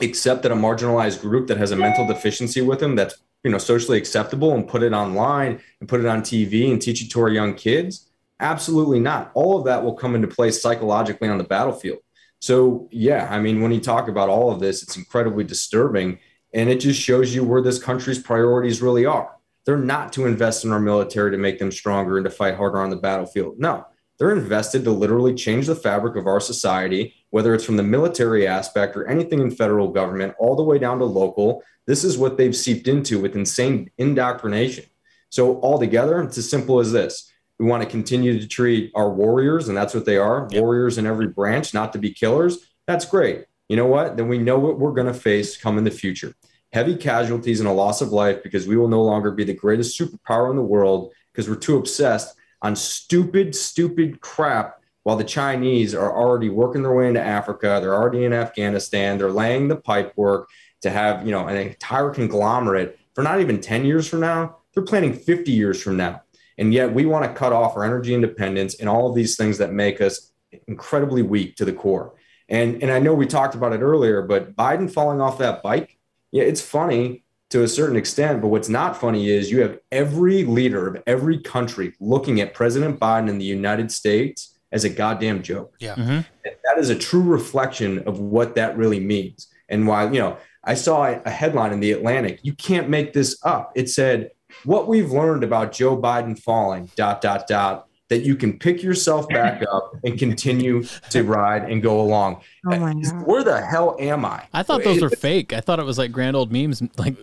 accept 0.00 0.42
that 0.42 0.52
a 0.52 0.56
marginalized 0.56 1.20
group 1.20 1.46
that 1.46 1.56
has 1.56 1.70
a 1.70 1.76
mental 1.76 2.06
deficiency 2.06 2.60
with 2.60 2.80
them 2.80 2.96
that's 2.96 3.16
you 3.44 3.50
know 3.50 3.58
socially 3.58 3.98
acceptable 3.98 4.52
and 4.52 4.68
put 4.68 4.82
it 4.82 4.92
online 4.92 5.60
and 5.80 5.88
put 5.88 6.00
it 6.00 6.06
on 6.06 6.22
TV 6.22 6.70
and 6.70 6.80
teach 6.82 7.02
it 7.02 7.10
to 7.10 7.20
our 7.20 7.28
young 7.28 7.54
kids? 7.54 8.10
Absolutely 8.40 8.98
not. 8.98 9.30
All 9.34 9.58
of 9.58 9.64
that 9.66 9.84
will 9.84 9.94
come 9.94 10.14
into 10.14 10.26
play 10.26 10.50
psychologically 10.50 11.28
on 11.28 11.38
the 11.38 11.44
battlefield. 11.44 11.98
So 12.40 12.88
yeah 12.90 13.28
i 13.30 13.38
mean 13.40 13.62
when 13.62 13.72
you 13.72 13.80
talk 13.80 14.08
about 14.08 14.28
all 14.28 14.50
of 14.50 14.60
this 14.60 14.82
it's 14.82 14.96
incredibly 14.96 15.44
disturbing 15.44 16.18
and 16.52 16.68
it 16.68 16.78
just 16.80 17.00
shows 17.00 17.34
you 17.34 17.42
where 17.42 17.62
this 17.62 17.82
country's 17.82 18.18
priorities 18.18 18.82
really 18.82 19.06
are. 19.06 19.30
They're 19.64 19.78
not 19.78 20.12
to 20.12 20.26
invest 20.26 20.64
in 20.64 20.72
our 20.72 20.80
military 20.80 21.30
to 21.30 21.38
make 21.38 21.58
them 21.58 21.72
stronger 21.72 22.18
and 22.18 22.24
to 22.24 22.30
fight 22.30 22.56
harder 22.56 22.80
on 22.80 22.90
the 22.90 22.96
battlefield. 22.96 23.58
No 23.58 23.86
they're 24.18 24.32
invested 24.32 24.84
to 24.84 24.90
literally 24.90 25.34
change 25.34 25.66
the 25.66 25.74
fabric 25.74 26.16
of 26.16 26.26
our 26.26 26.40
society, 26.40 27.14
whether 27.34 27.52
it's 27.52 27.64
from 27.64 27.76
the 27.76 27.82
military 27.82 28.46
aspect 28.46 28.94
or 28.94 29.08
anything 29.08 29.40
in 29.40 29.50
federal 29.50 29.88
government, 29.88 30.32
all 30.38 30.54
the 30.54 30.62
way 30.62 30.78
down 30.78 31.00
to 31.00 31.04
local. 31.04 31.64
This 31.84 32.04
is 32.04 32.16
what 32.16 32.36
they've 32.36 32.54
seeped 32.54 32.86
into 32.86 33.18
with 33.18 33.34
insane 33.34 33.90
indoctrination. 33.98 34.84
So, 35.30 35.60
altogether, 35.60 36.22
it's 36.22 36.38
as 36.38 36.48
simple 36.48 36.78
as 36.78 36.92
this. 36.92 37.32
We 37.58 37.66
want 37.66 37.82
to 37.82 37.88
continue 37.88 38.38
to 38.38 38.46
treat 38.46 38.92
our 38.94 39.10
warriors, 39.10 39.66
and 39.66 39.76
that's 39.76 39.94
what 39.94 40.04
they 40.04 40.16
are 40.16 40.46
warriors 40.52 40.96
in 40.96 41.06
every 41.06 41.26
branch, 41.26 41.74
not 41.74 41.92
to 41.94 41.98
be 41.98 42.12
killers. 42.12 42.70
That's 42.86 43.04
great. 43.04 43.46
You 43.68 43.78
know 43.78 43.86
what? 43.86 44.16
Then 44.16 44.28
we 44.28 44.38
know 44.38 44.60
what 44.60 44.78
we're 44.78 44.92
going 44.92 45.12
to 45.12 45.12
face 45.12 45.56
come 45.56 45.76
in 45.76 45.82
the 45.82 45.90
future 45.90 46.34
heavy 46.72 46.94
casualties 46.94 47.58
and 47.58 47.68
a 47.68 47.72
loss 47.72 48.00
of 48.00 48.12
life 48.12 48.44
because 48.44 48.68
we 48.68 48.76
will 48.76 48.88
no 48.88 49.02
longer 49.02 49.32
be 49.32 49.44
the 49.44 49.54
greatest 49.54 49.98
superpower 49.98 50.50
in 50.50 50.56
the 50.56 50.62
world 50.62 51.12
because 51.32 51.48
we're 51.48 51.56
too 51.56 51.78
obsessed 51.78 52.36
on 52.62 52.76
stupid, 52.76 53.56
stupid 53.56 54.20
crap 54.20 54.80
while 55.04 55.16
the 55.16 55.24
Chinese 55.24 55.94
are 55.94 56.12
already 56.12 56.48
working 56.48 56.82
their 56.82 56.94
way 56.94 57.06
into 57.06 57.20
Africa. 57.20 57.78
They're 57.80 57.94
already 57.94 58.24
in 58.24 58.32
Afghanistan. 58.32 59.16
They're 59.16 59.30
laying 59.30 59.68
the 59.68 59.76
pipe 59.76 60.12
work 60.16 60.48
to 60.82 60.90
have, 60.90 61.24
you 61.24 61.30
know, 61.30 61.46
an 61.46 61.56
entire 61.56 62.10
conglomerate 62.10 62.98
for 63.14 63.22
not 63.22 63.40
even 63.40 63.60
10 63.60 63.84
years 63.84 64.08
from 64.08 64.20
now. 64.20 64.56
They're 64.74 64.82
planning 64.82 65.14
50 65.14 65.52
years 65.52 65.80
from 65.80 65.96
now. 65.96 66.22
And 66.58 66.72
yet 66.72 66.92
we 66.92 67.04
want 67.04 67.24
to 67.26 67.32
cut 67.32 67.52
off 67.52 67.76
our 67.76 67.84
energy 67.84 68.14
independence 68.14 68.76
and 68.76 68.88
all 68.88 69.08
of 69.08 69.14
these 69.14 69.36
things 69.36 69.58
that 69.58 69.72
make 69.72 70.00
us 70.00 70.32
incredibly 70.66 71.22
weak 71.22 71.56
to 71.56 71.64
the 71.64 71.72
core. 71.72 72.14
And, 72.48 72.82
and 72.82 72.90
I 72.90 72.98
know 72.98 73.14
we 73.14 73.26
talked 73.26 73.54
about 73.54 73.72
it 73.72 73.80
earlier, 73.80 74.22
but 74.22 74.56
Biden 74.56 74.90
falling 74.90 75.20
off 75.20 75.38
that 75.38 75.62
bike, 75.62 75.98
yeah, 76.32 76.44
it's 76.44 76.60
funny 76.60 77.24
to 77.50 77.62
a 77.62 77.68
certain 77.68 77.96
extent. 77.96 78.40
But 78.40 78.48
what's 78.48 78.68
not 78.68 78.98
funny 78.98 79.28
is 79.28 79.50
you 79.50 79.60
have 79.62 79.78
every 79.92 80.44
leader 80.44 80.86
of 80.88 81.02
every 81.06 81.38
country 81.40 81.94
looking 82.00 82.40
at 82.40 82.54
President 82.54 82.98
Biden 82.98 83.28
in 83.28 83.38
the 83.38 83.44
United 83.44 83.92
States 83.92 84.53
as 84.74 84.84
a 84.84 84.90
goddamn 84.90 85.42
joke. 85.42 85.74
Yeah. 85.78 85.94
Mm-hmm. 85.94 86.10
And 86.10 86.54
that 86.64 86.78
is 86.78 86.90
a 86.90 86.98
true 86.98 87.22
reflection 87.22 88.00
of 88.08 88.18
what 88.20 88.54
that 88.56 88.76
really 88.76 89.00
means. 89.00 89.48
And 89.68 89.86
while, 89.86 90.12
you 90.12 90.20
know, 90.20 90.36
I 90.64 90.74
saw 90.74 91.04
a 91.04 91.22
a 91.24 91.30
headline 91.30 91.72
in 91.72 91.80
the 91.80 91.92
Atlantic, 91.92 92.40
you 92.42 92.52
can't 92.54 92.88
make 92.88 93.12
this 93.12 93.38
up. 93.44 93.72
It 93.74 93.88
said, 93.88 94.30
what 94.64 94.88
we've 94.88 95.10
learned 95.10 95.42
about 95.44 95.72
Joe 95.72 95.96
Biden 95.96 96.38
falling, 96.38 96.90
dot, 96.96 97.20
dot, 97.20 97.46
dot, 97.46 97.86
that 98.10 98.20
you 98.22 98.36
can 98.36 98.58
pick 98.58 98.82
yourself 98.82 99.26
back 99.28 99.62
up 99.72 99.92
and 100.04 100.18
continue 100.18 100.82
to 101.10 101.22
ride 101.22 101.70
and 101.70 101.82
go 101.82 102.00
along. 102.00 102.42
Oh 102.70 102.78
my 102.78 102.92
God. 102.94 103.26
Where 103.26 103.42
the 103.42 103.60
hell 103.64 103.96
am 103.98 104.24
I? 104.24 104.44
I 104.52 104.62
thought 104.62 104.84
those 104.84 105.00
were 105.02 105.08
fake. 105.10 105.52
I 105.52 105.60
thought 105.60 105.78
it 105.78 105.84
was 105.86 105.98
like 105.98 106.12
grand 106.12 106.36
old 106.36 106.52
memes. 106.52 106.82
Like, 106.98 107.16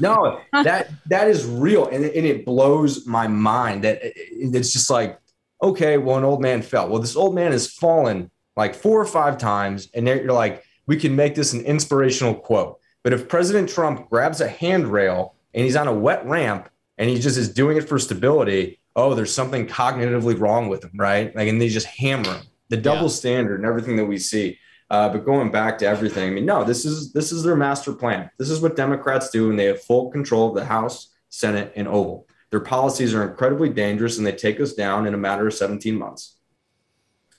no 0.00 0.40
that 0.64 0.90
that 1.06 1.28
is 1.28 1.44
real 1.44 1.86
and, 1.88 2.04
it- 2.06 2.16
and 2.16 2.24
it 2.26 2.46
blows 2.46 3.06
my 3.06 3.26
mind 3.28 3.84
that 3.84 3.98
it's 4.02 4.72
just 4.72 4.88
like 4.88 5.18
okay 5.62 5.96
well 5.98 6.18
an 6.18 6.24
old 6.24 6.42
man 6.42 6.62
fell. 6.62 6.88
Well 6.88 7.00
this 7.00 7.16
old 7.16 7.34
man 7.34 7.52
has 7.52 7.70
fallen 7.70 8.30
like 8.56 8.74
four 8.74 9.00
or 9.00 9.06
five 9.06 9.38
times 9.38 9.88
and 9.94 10.06
you're 10.06 10.32
like 10.32 10.64
we 10.86 10.96
can 10.96 11.14
make 11.14 11.34
this 11.34 11.52
an 11.52 11.62
inspirational 11.62 12.34
quote. 12.34 12.78
But 13.02 13.12
if 13.12 13.28
president 13.28 13.68
trump 13.68 14.10
grabs 14.10 14.40
a 14.40 14.48
handrail 14.48 15.34
and 15.54 15.64
he's 15.64 15.76
on 15.76 15.88
a 15.88 15.94
wet 15.94 16.26
ramp 16.26 16.68
and 16.98 17.08
he 17.08 17.18
just 17.18 17.38
is 17.38 17.52
doing 17.52 17.76
it 17.76 17.88
for 17.88 17.98
stability 17.98 18.78
oh 18.94 19.14
there's 19.14 19.34
something 19.34 19.66
cognitively 19.66 20.38
wrong 20.38 20.68
with 20.68 20.84
him 20.84 20.92
right? 20.94 21.34
Like 21.34 21.48
and 21.48 21.60
they 21.60 21.68
just 21.68 21.86
hammer 21.86 22.34
him. 22.34 22.46
The 22.68 22.76
double 22.78 23.10
standard 23.10 23.56
and 23.56 23.66
everything 23.66 23.96
that 23.96 24.06
we 24.06 24.18
see. 24.18 24.58
Uh, 24.92 25.08
but 25.08 25.24
going 25.24 25.50
back 25.50 25.78
to 25.78 25.86
everything, 25.86 26.28
I 26.28 26.32
mean, 26.34 26.44
no, 26.44 26.64
this 26.64 26.84
is 26.84 27.14
this 27.14 27.32
is 27.32 27.42
their 27.42 27.56
master 27.56 27.94
plan. 27.94 28.30
This 28.38 28.50
is 28.50 28.60
what 28.60 28.76
Democrats 28.76 29.30
do, 29.30 29.48
and 29.48 29.58
they 29.58 29.64
have 29.64 29.82
full 29.82 30.10
control 30.10 30.50
of 30.50 30.54
the 30.54 30.66
House, 30.66 31.08
Senate, 31.30 31.72
and 31.76 31.88
Oval. 31.88 32.26
Their 32.52 32.60
policies 32.60 33.14
are 33.14 33.26
incredibly 33.26 33.70
dangerous 33.70 34.18
and 34.18 34.26
they 34.26 34.32
take 34.32 34.60
us 34.60 34.74
down 34.74 35.06
in 35.06 35.14
a 35.14 35.18
matter 35.18 35.48
of 35.48 35.54
17 35.54 35.96
months. 35.96 36.36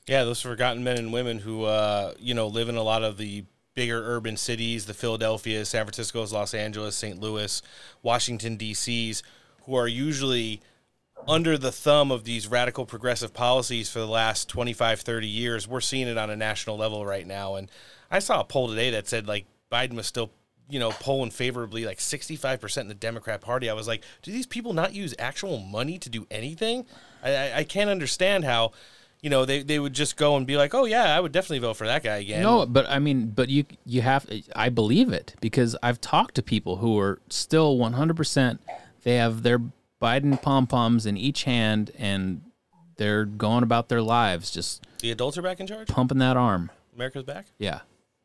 Yeah, 0.08 0.24
those 0.24 0.42
forgotten 0.42 0.84
men 0.84 0.98
and 0.98 1.14
women 1.14 1.38
who, 1.38 1.66
uh, 1.66 2.16
you 2.20 2.34
know, 2.34 2.48
live 2.48 2.68
in 2.68 2.76
a 2.76 2.84
lot 2.84 3.04
of 3.04 3.18
the 3.18 3.46
bigger 3.76 4.04
urban 4.04 4.38
cities, 4.38 4.88
the 4.88 4.94
Philadelphia, 4.96 5.66
San 5.66 5.86
Francisco's, 5.86 6.34
Los 6.34 6.56
Angeles, 6.56 6.96
St. 6.96 7.22
Louis, 7.22 7.62
Washington, 8.02 8.58
D.C.'s, 8.58 9.22
who 9.66 9.76
are 9.76 9.88
usually 9.88 10.62
under 11.28 11.60
the 11.60 11.72
thumb 11.72 12.12
of 12.12 12.24
these 12.24 12.48
radical 12.48 12.88
progressive 12.88 13.36
policies 13.36 13.92
for 13.92 14.00
the 14.00 14.08
last 14.08 14.50
25, 14.50 15.02
30 15.02 15.28
years. 15.28 15.68
We're 15.68 15.80
seeing 15.80 16.08
it 16.08 16.18
on 16.18 16.32
a 16.32 16.36
national 16.36 16.76
level 16.76 17.06
right 17.06 17.28
now. 17.28 17.54
And 17.54 17.70
I 18.10 18.18
saw 18.18 18.40
a 18.40 18.44
poll 18.44 18.68
today 18.68 18.90
that 18.90 19.08
said, 19.08 19.28
like, 19.28 19.46
Biden 19.72 19.94
was 19.94 20.08
still, 20.08 20.32
you 20.70 20.80
know, 20.80 20.92
polling 20.92 21.32
favorably, 21.32 21.86
like 21.86 22.00
65% 22.00 22.82
in 22.82 22.88
the 22.88 22.94
Democrat 22.94 23.42
Party. 23.42 23.70
I 23.70 23.74
was 23.74 23.88
like, 23.88 24.04
do 24.22 24.32
these 24.32 24.48
people 24.48 24.74
not 24.74 24.94
use 24.94 25.14
actual 25.20 25.60
money 25.60 25.98
to 26.00 26.10
do 26.10 26.26
anything? 26.32 26.86
I, 27.24 27.36
I, 27.36 27.58
I 27.58 27.64
can't 27.64 27.90
understand 27.90 28.46
how 28.46 28.72
you 29.24 29.30
know, 29.30 29.46
they, 29.46 29.64
they 29.64 29.80
would 29.80 29.94
just 29.94 30.18
go 30.18 30.36
and 30.36 30.46
be 30.46 30.58
like, 30.58 30.74
oh 30.74 30.84
yeah, 30.84 31.16
I 31.16 31.20
would 31.22 31.32
definitely 31.32 31.60
vote 31.60 31.76
for 31.78 31.88
that 31.88 32.04
guy 32.04 32.18
again. 32.18 32.44
No, 32.44 32.66
but 32.66 32.86
I 32.90 33.00
mean, 33.00 33.28
but 33.28 33.48
you 33.48 33.64
you 33.86 34.02
have 34.02 34.30
I 34.54 34.68
believe 34.68 35.14
it 35.14 35.36
because 35.40 35.78
I've 35.82 36.02
talked 36.02 36.36
to 36.36 36.44
people 36.44 36.78
who 36.78 37.00
are 37.00 37.20
still 37.30 37.78
100%. 37.78 38.60
They 39.04 39.16
have 39.16 39.44
their 39.44 39.62
Biden 40.02 40.42
pom 40.42 40.68
poms 40.68 41.06
in 41.06 41.16
each 41.16 41.46
hand 41.46 41.92
and 41.98 42.42
they're 42.98 43.24
going 43.24 43.64
about 43.64 43.88
their 43.88 44.02
lives 44.02 44.52
just 44.52 44.86
the 45.00 45.10
adults 45.10 45.38
are 45.38 45.42
back 45.42 45.62
in 45.62 45.68
charge, 45.68 45.88
pumping 45.88 46.18
that 46.18 46.36
arm. 46.36 46.70
America's 46.94 47.24
back. 47.24 47.46
Yeah. 47.58 47.80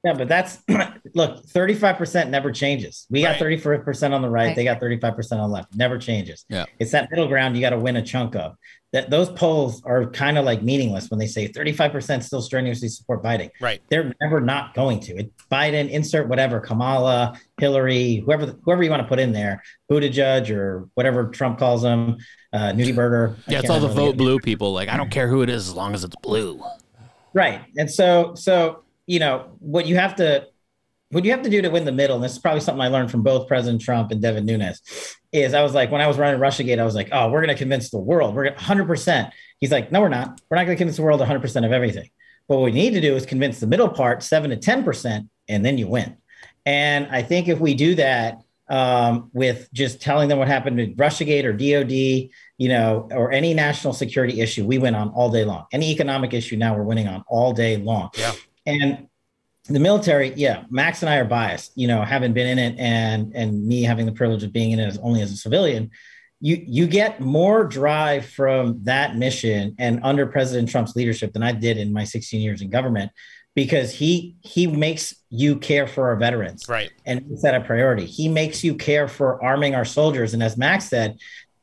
Yeah, 0.08 0.14
but 0.14 0.26
that's 0.26 0.62
look, 1.14 1.44
35% 1.44 2.30
never 2.30 2.50
changes. 2.50 3.06
We 3.10 3.20
got 3.20 3.36
34% 3.36 4.14
on 4.14 4.22
the 4.22 4.30
right, 4.30 4.56
they 4.56 4.64
got 4.64 4.80
35% 4.80 5.32
on 5.32 5.38
the 5.38 5.48
left. 5.48 5.74
Never 5.76 5.98
changes. 5.98 6.46
Yeah. 6.48 6.64
It's 6.78 6.92
that 6.92 7.10
middle 7.10 7.28
ground 7.28 7.56
you 7.56 7.60
got 7.60 7.70
to 7.70 7.78
win 7.78 7.96
a 7.96 8.02
chunk 8.02 8.34
of. 8.34 8.56
That 8.94 9.10
those 9.10 9.28
polls 9.28 9.82
are 9.84 10.06
kind 10.06 10.38
of 10.38 10.46
like 10.46 10.62
meaningless 10.62 11.10
when 11.10 11.18
they 11.18 11.26
say 11.26 11.46
35% 11.46 12.22
still 12.22 12.40
strenuously 12.40 12.88
support 12.88 13.22
Biden. 13.22 13.50
Right. 13.60 13.82
They're 13.90 14.14
never 14.22 14.40
not 14.40 14.72
going 14.72 15.00
to. 15.00 15.16
It, 15.18 15.32
Biden, 15.52 15.90
insert 15.90 16.26
whatever, 16.26 16.58
Kamala, 16.58 17.38
Hillary, 17.60 18.22
whoever 18.24 18.46
whoever 18.62 18.82
you 18.82 18.88
want 18.88 19.02
to 19.02 19.08
put 19.08 19.18
in 19.18 19.32
there, 19.32 19.62
Buttigieg 19.90 20.48
or 20.48 20.88
whatever 20.94 21.26
Trump 21.28 21.58
calls 21.58 21.82
them, 21.82 22.16
uh, 22.54 22.72
Nudie 22.72 22.96
Burger. 22.96 23.36
Yeah, 23.46 23.58
it's 23.58 23.68
all 23.68 23.78
the 23.78 23.88
vote 23.88 24.16
blue 24.16 24.38
people. 24.38 24.72
Like, 24.72 24.88
I 24.88 24.96
don't 24.96 25.10
care 25.10 25.28
who 25.28 25.42
it 25.42 25.50
is 25.50 25.68
as 25.68 25.74
long 25.74 25.92
as 25.92 26.02
it's 26.02 26.16
blue. 26.22 26.62
Right. 27.34 27.60
And 27.76 27.90
so 27.90 28.32
so 28.36 28.84
you 29.08 29.18
know 29.18 29.56
what 29.58 29.86
you 29.86 29.96
have 29.96 30.16
to 30.16 30.46
what 31.10 31.24
you 31.24 31.30
have 31.30 31.42
to 31.42 31.50
do 31.50 31.62
to 31.62 31.70
win 31.70 31.86
the 31.86 31.92
middle, 31.92 32.16
and 32.16 32.24
this 32.24 32.32
is 32.32 32.38
probably 32.38 32.60
something 32.60 32.82
I 32.82 32.88
learned 32.88 33.10
from 33.10 33.22
both 33.22 33.48
President 33.48 33.80
Trump 33.80 34.10
and 34.10 34.20
Devin 34.20 34.44
Nunes, 34.44 34.82
is 35.32 35.54
I 35.54 35.62
was 35.62 35.72
like, 35.72 35.90
when 35.90 36.02
I 36.02 36.06
was 36.06 36.18
running 36.18 36.38
Russiagate, 36.38 36.78
I 36.78 36.84
was 36.84 36.94
like, 36.94 37.08
oh, 37.12 37.30
we're 37.30 37.40
going 37.40 37.48
to 37.48 37.58
convince 37.58 37.88
the 37.88 37.98
world. 37.98 38.34
We're 38.34 38.50
going 38.50 38.56
100%. 38.56 39.30
He's 39.58 39.72
like, 39.72 39.90
no, 39.90 40.02
we're 40.02 40.10
not. 40.10 40.38
We're 40.50 40.58
not 40.58 40.64
going 40.64 40.76
to 40.76 40.78
convince 40.78 40.98
the 40.98 41.02
world 41.02 41.22
100% 41.22 41.64
of 41.64 41.72
everything. 41.72 42.10
But 42.46 42.58
what 42.58 42.64
we 42.64 42.72
need 42.72 42.90
to 42.90 43.00
do 43.00 43.16
is 43.16 43.24
convince 43.24 43.58
the 43.58 43.66
middle 43.66 43.88
part, 43.88 44.22
7 44.22 44.50
to 44.50 44.56
10%, 44.56 45.28
and 45.48 45.64
then 45.64 45.78
you 45.78 45.88
win. 45.88 46.18
And 46.66 47.06
I 47.10 47.22
think 47.22 47.48
if 47.48 47.58
we 47.58 47.72
do 47.72 47.94
that 47.94 48.42
um, 48.68 49.30
with 49.32 49.72
just 49.72 50.02
telling 50.02 50.28
them 50.28 50.38
what 50.38 50.48
happened 50.48 50.76
with 50.76 50.96
Russiagate 50.98 51.44
or 51.44 51.54
DOD, 51.54 52.30
you 52.58 52.68
know, 52.68 53.08
or 53.12 53.32
any 53.32 53.54
national 53.54 53.94
security 53.94 54.42
issue, 54.42 54.66
we 54.66 54.76
win 54.76 54.94
on 54.94 55.08
all 55.10 55.30
day 55.30 55.44
long. 55.44 55.64
Any 55.72 55.90
economic 55.90 56.34
issue 56.34 56.56
now, 56.56 56.76
we're 56.76 56.82
winning 56.82 57.08
on 57.08 57.24
all 57.28 57.54
day 57.54 57.78
long. 57.78 58.10
Yeah. 58.18 58.32
And 58.68 59.08
the 59.64 59.80
military, 59.80 60.34
yeah, 60.34 60.64
Max 60.70 61.02
and 61.02 61.08
I 61.08 61.16
are 61.16 61.24
biased, 61.24 61.72
you 61.74 61.88
know, 61.88 62.02
having 62.02 62.34
been 62.34 62.46
in 62.46 62.58
it 62.58 62.78
and 62.78 63.34
and 63.34 63.66
me 63.66 63.82
having 63.82 64.04
the 64.04 64.12
privilege 64.12 64.44
of 64.44 64.52
being 64.52 64.72
in 64.72 64.78
it 64.78 64.86
as 64.86 64.98
only 64.98 65.22
as 65.22 65.32
a 65.32 65.36
civilian. 65.36 65.90
You 66.40 66.62
you 66.66 66.86
get 66.86 67.20
more 67.20 67.64
drive 67.64 68.26
from 68.26 68.84
that 68.84 69.16
mission 69.16 69.74
and 69.78 70.00
under 70.02 70.26
President 70.26 70.68
Trump's 70.68 70.94
leadership 70.94 71.32
than 71.32 71.42
I 71.42 71.52
did 71.52 71.78
in 71.78 71.92
my 71.92 72.04
16 72.04 72.40
years 72.40 72.60
in 72.60 72.68
government 72.68 73.10
because 73.54 73.92
he 73.92 74.36
he 74.42 74.66
makes 74.66 75.14
you 75.30 75.56
care 75.56 75.86
for 75.86 76.08
our 76.08 76.16
veterans 76.16 76.68
right 76.68 76.90
and 77.06 77.26
makes 77.26 77.42
that 77.42 77.54
a 77.54 77.60
priority. 77.60 78.04
He 78.04 78.28
makes 78.28 78.62
you 78.62 78.74
care 78.74 79.08
for 79.08 79.42
arming 79.42 79.74
our 79.74 79.86
soldiers. 79.86 80.34
And 80.34 80.42
as 80.42 80.56
Max 80.58 80.84
said, 80.84 81.16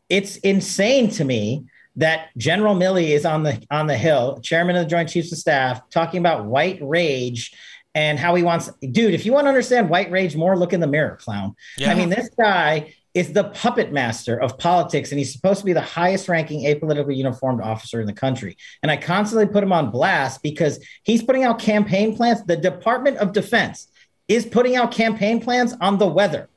it's 0.09 0.37
insane 0.37 1.09
to 1.11 1.23
me 1.23 1.65
that 1.97 2.29
General 2.37 2.75
Milley 2.75 3.09
is 3.09 3.25
on 3.25 3.43
the 3.43 3.65
on 3.71 3.87
the 3.87 3.97
Hill, 3.97 4.39
chairman 4.41 4.75
of 4.75 4.83
the 4.83 4.89
Joint 4.89 5.09
Chiefs 5.09 5.31
of 5.31 5.37
Staff, 5.37 5.89
talking 5.89 6.19
about 6.19 6.45
white 6.45 6.79
rage 6.81 7.53
and 7.93 8.19
how 8.19 8.35
he 8.35 8.43
wants. 8.43 8.69
Dude, 8.79 9.13
if 9.13 9.25
you 9.25 9.33
want 9.33 9.45
to 9.45 9.49
understand 9.49 9.89
white 9.89 10.11
rage 10.11 10.35
more, 10.35 10.57
look 10.57 10.73
in 10.73 10.81
the 10.81 10.87
mirror, 10.87 11.15
clown. 11.15 11.55
Yeah. 11.77 11.91
I 11.91 11.95
mean, 11.95 12.09
this 12.09 12.29
guy 12.37 12.93
is 13.13 13.31
the 13.31 13.45
puppet 13.45 13.93
master 13.93 14.39
of 14.39 14.57
politics, 14.57 15.11
and 15.11 15.17
he's 15.17 15.31
supposed 15.31 15.61
to 15.61 15.65
be 15.65 15.71
the 15.71 15.79
highest 15.79 16.27
ranking 16.27 16.65
apolitically 16.65 17.15
uniformed 17.15 17.61
officer 17.61 18.01
in 18.01 18.07
the 18.07 18.13
country. 18.13 18.57
And 18.83 18.91
I 18.91 18.97
constantly 18.97 19.47
put 19.47 19.63
him 19.63 19.71
on 19.71 19.89
blast 19.89 20.43
because 20.43 20.85
he's 21.03 21.23
putting 21.23 21.45
out 21.45 21.57
campaign 21.57 22.15
plans. 22.17 22.43
The 22.43 22.57
Department 22.57 23.17
of 23.17 23.31
Defense 23.31 23.87
is 24.27 24.45
putting 24.45 24.75
out 24.75 24.91
campaign 24.91 25.39
plans 25.39 25.73
on 25.79 25.97
the 25.97 26.07
weather. 26.07 26.49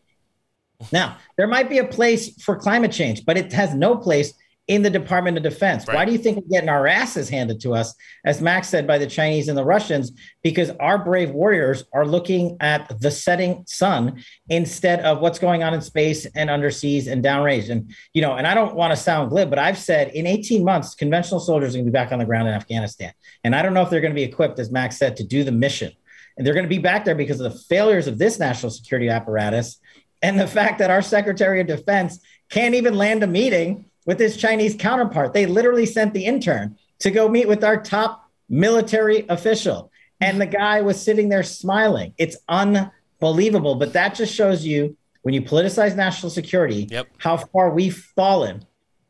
Now, 0.92 1.18
there 1.36 1.46
might 1.46 1.68
be 1.68 1.78
a 1.78 1.84
place 1.84 2.42
for 2.42 2.56
climate 2.56 2.92
change, 2.92 3.24
but 3.24 3.36
it 3.36 3.52
has 3.52 3.74
no 3.74 3.96
place 3.96 4.34
in 4.68 4.82
the 4.82 4.90
Department 4.90 5.36
of 5.38 5.42
Defense. 5.42 5.86
Why 5.86 6.04
do 6.04 6.12
you 6.12 6.18
think 6.18 6.36
we're 6.36 6.48
getting 6.48 6.68
our 6.68 6.86
asses 6.86 7.30
handed 7.30 7.58
to 7.62 7.74
us, 7.74 7.94
as 8.24 8.42
Max 8.42 8.68
said, 8.68 8.86
by 8.86 8.98
the 8.98 9.06
Chinese 9.06 9.48
and 9.48 9.56
the 9.56 9.64
Russians? 9.64 10.12
Because 10.42 10.70
our 10.78 11.02
brave 11.02 11.30
warriors 11.30 11.84
are 11.94 12.06
looking 12.06 12.58
at 12.60 13.00
the 13.00 13.10
setting 13.10 13.64
sun 13.66 14.22
instead 14.50 15.00
of 15.00 15.20
what's 15.20 15.38
going 15.38 15.62
on 15.62 15.72
in 15.72 15.80
space 15.80 16.26
and 16.26 16.50
underseas 16.50 17.10
and 17.10 17.24
downrange. 17.24 17.70
And, 17.70 17.94
you 18.12 18.20
know, 18.20 18.34
and 18.34 18.46
I 18.46 18.52
don't 18.52 18.74
want 18.74 18.92
to 18.92 18.96
sound 18.96 19.30
glib, 19.30 19.48
but 19.48 19.58
I've 19.58 19.78
said 19.78 20.08
in 20.08 20.26
18 20.26 20.62
months, 20.62 20.94
conventional 20.94 21.40
soldiers 21.40 21.74
are 21.74 21.78
going 21.78 21.86
to 21.86 21.90
be 21.90 21.94
back 21.94 22.12
on 22.12 22.18
the 22.18 22.26
ground 22.26 22.46
in 22.46 22.54
Afghanistan. 22.54 23.12
And 23.44 23.56
I 23.56 23.62
don't 23.62 23.72
know 23.72 23.82
if 23.82 23.88
they're 23.88 24.02
going 24.02 24.12
to 24.12 24.20
be 24.20 24.22
equipped, 24.22 24.58
as 24.58 24.70
Max 24.70 24.98
said, 24.98 25.16
to 25.16 25.24
do 25.24 25.44
the 25.44 25.52
mission. 25.52 25.92
And 26.36 26.46
they're 26.46 26.54
going 26.54 26.66
to 26.66 26.68
be 26.68 26.78
back 26.78 27.06
there 27.06 27.14
because 27.14 27.40
of 27.40 27.50
the 27.50 27.58
failures 27.58 28.06
of 28.06 28.18
this 28.18 28.38
national 28.38 28.70
security 28.70 29.08
apparatus 29.08 29.78
and 30.22 30.38
the 30.38 30.46
fact 30.46 30.78
that 30.78 30.90
our 30.90 31.02
Secretary 31.02 31.60
of 31.60 31.66
Defense 31.66 32.20
can't 32.50 32.74
even 32.74 32.94
land 32.94 33.22
a 33.22 33.26
meeting 33.26 33.87
with 34.08 34.18
his 34.18 34.38
Chinese 34.38 34.74
counterpart. 34.74 35.34
They 35.34 35.44
literally 35.44 35.84
sent 35.84 36.14
the 36.14 36.24
intern 36.24 36.78
to 37.00 37.10
go 37.10 37.28
meet 37.28 37.46
with 37.46 37.62
our 37.62 37.78
top 37.78 38.24
military 38.48 39.26
official. 39.28 39.92
And 40.18 40.40
the 40.40 40.46
guy 40.46 40.80
was 40.80 41.00
sitting 41.00 41.28
there 41.28 41.42
smiling. 41.42 42.14
It's 42.16 42.38
unbelievable. 42.48 43.74
But 43.74 43.92
that 43.92 44.14
just 44.14 44.34
shows 44.34 44.64
you 44.64 44.96
when 45.20 45.34
you 45.34 45.42
politicize 45.42 45.94
national 45.94 46.30
security, 46.30 46.88
how 47.18 47.36
far 47.36 47.68
we've 47.68 47.98
fallen 48.16 48.64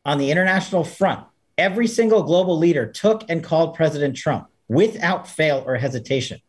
on 0.05 0.19
the 0.19 0.33
international 0.33 0.83
front. 0.83 1.25
Every 1.57 1.87
single 1.87 2.25
global 2.25 2.59
leader 2.59 2.85
took 2.85 3.23
and 3.31 3.43
called 3.43 3.77
President 3.77 4.17
Trump 4.17 4.49
without 4.67 5.29
fail 5.29 5.63
or 5.65 5.77
hesitation. 5.77 6.41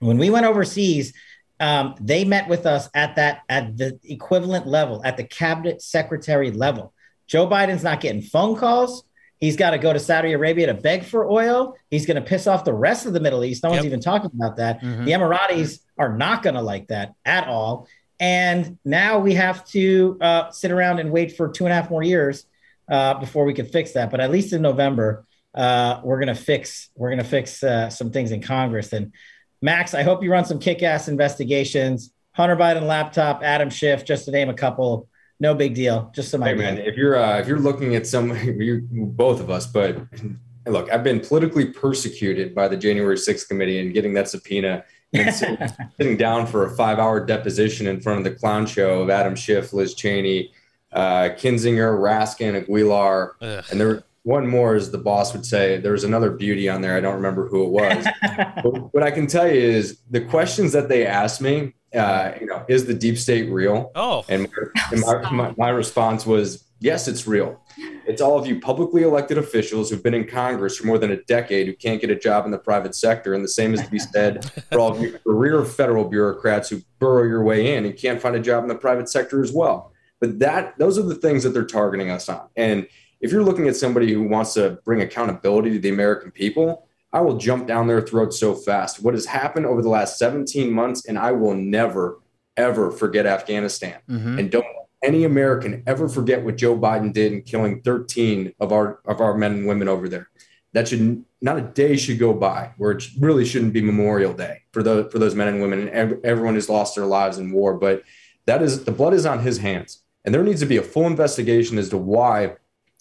When 0.00 0.18
we 0.18 0.28
went 0.28 0.44
overseas, 0.44 1.14
um, 1.60 1.94
they 1.98 2.26
met 2.26 2.46
with 2.46 2.66
us 2.66 2.90
at 2.94 3.16
that 3.16 3.40
at 3.48 3.78
the 3.78 3.98
equivalent 4.04 4.66
level, 4.66 5.00
at 5.02 5.16
the 5.16 5.24
cabinet 5.24 5.80
secretary 5.80 6.50
level. 6.50 6.92
Joe 7.30 7.46
Biden's 7.46 7.84
not 7.84 8.00
getting 8.00 8.20
phone 8.22 8.56
calls. 8.56 9.04
He's 9.38 9.56
got 9.56 9.70
to 9.70 9.78
go 9.78 9.92
to 9.92 10.00
Saudi 10.00 10.32
Arabia 10.32 10.66
to 10.66 10.74
beg 10.74 11.04
for 11.04 11.30
oil. 11.30 11.76
He's 11.90 12.04
going 12.04 12.16
to 12.16 12.28
piss 12.28 12.48
off 12.48 12.64
the 12.64 12.74
rest 12.74 13.06
of 13.06 13.12
the 13.12 13.20
Middle 13.20 13.44
East. 13.44 13.62
No 13.62 13.70
one's 13.70 13.86
even 13.86 14.00
talking 14.00 14.30
about 14.34 14.56
that. 14.56 14.82
Mhm. 14.82 15.04
The 15.06 15.12
Emiratis 15.12 15.78
are 15.96 16.14
not 16.14 16.42
going 16.42 16.56
to 16.56 16.60
like 16.60 16.88
that 16.88 17.14
at 17.24 17.46
all. 17.46 17.86
And 18.18 18.76
now 18.84 19.20
we 19.20 19.34
have 19.34 19.64
to 19.68 20.18
uh, 20.20 20.50
sit 20.50 20.72
around 20.72 20.98
and 20.98 21.10
wait 21.12 21.36
for 21.36 21.48
two 21.48 21.64
and 21.64 21.72
a 21.72 21.76
half 21.76 21.88
more 21.88 22.02
years 22.02 22.44
uh, 22.90 23.14
before 23.14 23.44
we 23.44 23.54
can 23.54 23.64
fix 23.66 23.92
that. 23.92 24.10
But 24.10 24.18
at 24.20 24.30
least 24.32 24.52
in 24.52 24.60
November, 24.60 25.24
uh, 25.54 26.00
we're 26.04 26.18
going 26.20 26.34
to 26.34 26.40
fix 26.40 26.90
we're 26.96 27.08
going 27.10 27.22
to 27.22 27.24
fix 27.24 27.62
uh, 27.62 27.88
some 27.90 28.10
things 28.10 28.32
in 28.32 28.42
Congress. 28.42 28.92
And 28.92 29.12
Max, 29.62 29.94
I 29.94 30.02
hope 30.02 30.22
you 30.24 30.32
run 30.32 30.44
some 30.44 30.58
kick-ass 30.58 31.06
investigations. 31.08 32.12
Hunter 32.32 32.56
Biden 32.56 32.82
laptop, 32.82 33.42
Adam 33.42 33.70
Schiff, 33.70 34.04
just 34.04 34.24
to 34.26 34.32
name 34.32 34.48
a 34.48 34.54
couple. 34.54 35.08
No 35.40 35.54
big 35.54 35.74
deal. 35.74 36.10
Just 36.14 36.30
some 36.30 36.42
Hey 36.42 36.50
idea. 36.50 36.62
man, 36.62 36.78
if 36.78 36.96
you're 36.96 37.16
uh, 37.16 37.38
if 37.38 37.48
you're 37.48 37.58
looking 37.58 37.94
at 37.96 38.06
some, 38.06 38.36
you 38.44 38.86
both 38.90 39.40
of 39.40 39.50
us, 39.50 39.66
but 39.66 39.98
look, 40.66 40.92
I've 40.92 41.02
been 41.02 41.20
politically 41.20 41.66
persecuted 41.66 42.54
by 42.54 42.68
the 42.68 42.76
January 42.76 43.16
6th 43.16 43.48
committee 43.48 43.80
and 43.80 43.92
getting 43.92 44.14
that 44.14 44.28
subpoena 44.28 44.84
and 45.12 45.34
sitting, 45.34 45.58
sitting 45.96 46.16
down 46.16 46.46
for 46.46 46.66
a 46.66 46.76
five 46.76 46.98
hour 46.98 47.24
deposition 47.24 47.86
in 47.86 48.00
front 48.00 48.18
of 48.18 48.24
the 48.24 48.38
clown 48.38 48.66
show 48.66 49.02
of 49.02 49.10
Adam 49.10 49.34
Schiff, 49.34 49.72
Liz 49.72 49.94
Cheney, 49.94 50.52
uh, 50.92 51.30
Kinzinger, 51.30 51.98
Raskin, 51.98 52.54
Aguilar, 52.54 53.36
and 53.40 53.80
there 53.80 54.04
one 54.22 54.46
more, 54.46 54.74
as 54.74 54.90
the 54.90 54.98
boss 54.98 55.32
would 55.32 55.46
say, 55.46 55.78
there 55.78 55.92
was 55.92 56.04
another 56.04 56.30
beauty 56.30 56.68
on 56.68 56.82
there. 56.82 56.96
I 56.96 57.00
don't 57.00 57.14
remember 57.14 57.48
who 57.48 57.64
it 57.64 57.70
was. 57.70 58.06
but 58.62 58.92
what 58.92 59.02
I 59.02 59.10
can 59.10 59.26
tell 59.26 59.46
you 59.46 59.60
is 59.60 60.00
the 60.10 60.20
questions 60.20 60.72
that 60.72 60.88
they 60.88 61.06
asked 61.06 61.40
me, 61.40 61.72
uh, 61.94 62.32
you 62.40 62.46
know, 62.46 62.64
is 62.68 62.86
the 62.86 62.94
deep 62.94 63.18
state 63.18 63.50
real? 63.50 63.90
Oh. 63.94 64.24
And, 64.28 64.48
and 64.92 65.00
my, 65.00 65.30
my, 65.30 65.54
my 65.56 65.68
response 65.70 66.26
was, 66.26 66.64
yes, 66.80 67.08
it's 67.08 67.26
real. 67.26 67.60
It's 68.06 68.20
all 68.20 68.38
of 68.38 68.46
you 68.46 68.60
publicly 68.60 69.02
elected 69.02 69.38
officials 69.38 69.90
who've 69.90 70.02
been 70.02 70.14
in 70.14 70.26
Congress 70.26 70.76
for 70.76 70.86
more 70.86 70.98
than 70.98 71.12
a 71.12 71.22
decade 71.24 71.66
who 71.66 71.74
can't 71.74 72.00
get 72.00 72.10
a 72.10 72.16
job 72.16 72.44
in 72.44 72.50
the 72.50 72.58
private 72.58 72.94
sector. 72.94 73.34
And 73.34 73.44
the 73.44 73.48
same 73.48 73.74
is 73.74 73.82
to 73.82 73.90
be 73.90 73.98
said 73.98 74.44
for 74.70 74.80
all 74.80 74.92
of 74.92 75.00
you 75.00 75.18
career 75.24 75.64
federal 75.64 76.04
bureaucrats 76.04 76.68
who 76.68 76.80
burrow 76.98 77.24
your 77.24 77.44
way 77.44 77.76
in 77.76 77.84
and 77.84 77.96
can't 77.96 78.20
find 78.20 78.34
a 78.34 78.40
job 78.40 78.62
in 78.64 78.68
the 78.68 78.74
private 78.74 79.08
sector 79.08 79.42
as 79.42 79.52
well. 79.52 79.92
But 80.20 80.38
that 80.40 80.78
those 80.78 80.98
are 80.98 81.02
the 81.02 81.14
things 81.14 81.44
that 81.44 81.50
they're 81.50 81.64
targeting 81.64 82.10
us 82.10 82.28
on. 82.28 82.48
And 82.56 82.86
if 83.20 83.32
you're 83.32 83.44
looking 83.44 83.68
at 83.68 83.76
somebody 83.76 84.12
who 84.12 84.22
wants 84.22 84.54
to 84.54 84.78
bring 84.84 85.00
accountability 85.00 85.72
to 85.72 85.78
the 85.78 85.90
American 85.90 86.30
people, 86.30 86.86
I 87.12 87.20
will 87.20 87.36
jump 87.36 87.66
down 87.66 87.88
their 87.88 88.00
throat 88.00 88.32
so 88.32 88.54
fast. 88.54 89.02
What 89.02 89.14
has 89.14 89.26
happened 89.26 89.66
over 89.66 89.82
the 89.82 89.88
last 89.88 90.18
17 90.18 90.70
months, 90.70 91.06
and 91.06 91.18
I 91.18 91.32
will 91.32 91.54
never, 91.54 92.20
ever 92.56 92.90
forget 92.90 93.26
Afghanistan. 93.26 93.98
Mhm. 94.08 94.38
And 94.38 94.50
don't 94.50 94.66
any 95.02 95.24
American 95.24 95.82
ever 95.86 96.08
forget 96.08 96.44
what 96.44 96.56
Joe 96.56 96.76
Biden 96.76 97.12
did 97.12 97.32
in 97.32 97.42
killing 97.42 97.80
13 97.82 98.52
of 98.60 98.72
our 98.72 99.00
of 99.06 99.20
our 99.20 99.36
men 99.36 99.52
and 99.52 99.66
women 99.66 99.88
over 99.88 100.08
there. 100.08 100.28
That 100.72 100.88
should 100.88 101.24
not 101.40 101.58
a 101.58 101.62
day 101.62 101.96
should 101.96 102.18
go 102.18 102.32
by 102.34 102.72
where 102.76 102.92
it 102.92 103.04
really 103.18 103.44
shouldn't 103.44 103.72
be 103.72 103.80
Memorial 103.80 104.32
Day 104.32 104.58
for 104.72 104.82
those 104.82 105.10
for 105.10 105.18
those 105.18 105.34
men 105.34 105.48
and 105.48 105.60
women 105.60 105.88
and 105.88 106.24
everyone 106.24 106.54
who's 106.54 106.68
lost 106.68 106.94
their 106.94 107.06
lives 107.06 107.38
in 107.38 107.50
war. 107.50 107.74
But 107.74 108.02
that 108.46 108.62
is 108.62 108.84
the 108.84 108.92
blood 108.92 109.14
is 109.14 109.26
on 109.26 109.40
his 109.40 109.58
hands, 109.58 110.02
and 110.24 110.34
there 110.34 110.44
needs 110.44 110.60
to 110.60 110.66
be 110.66 110.76
a 110.76 110.82
full 110.82 111.06
investigation 111.06 111.78
as 111.78 111.88
to 111.88 111.96
why 111.96 112.56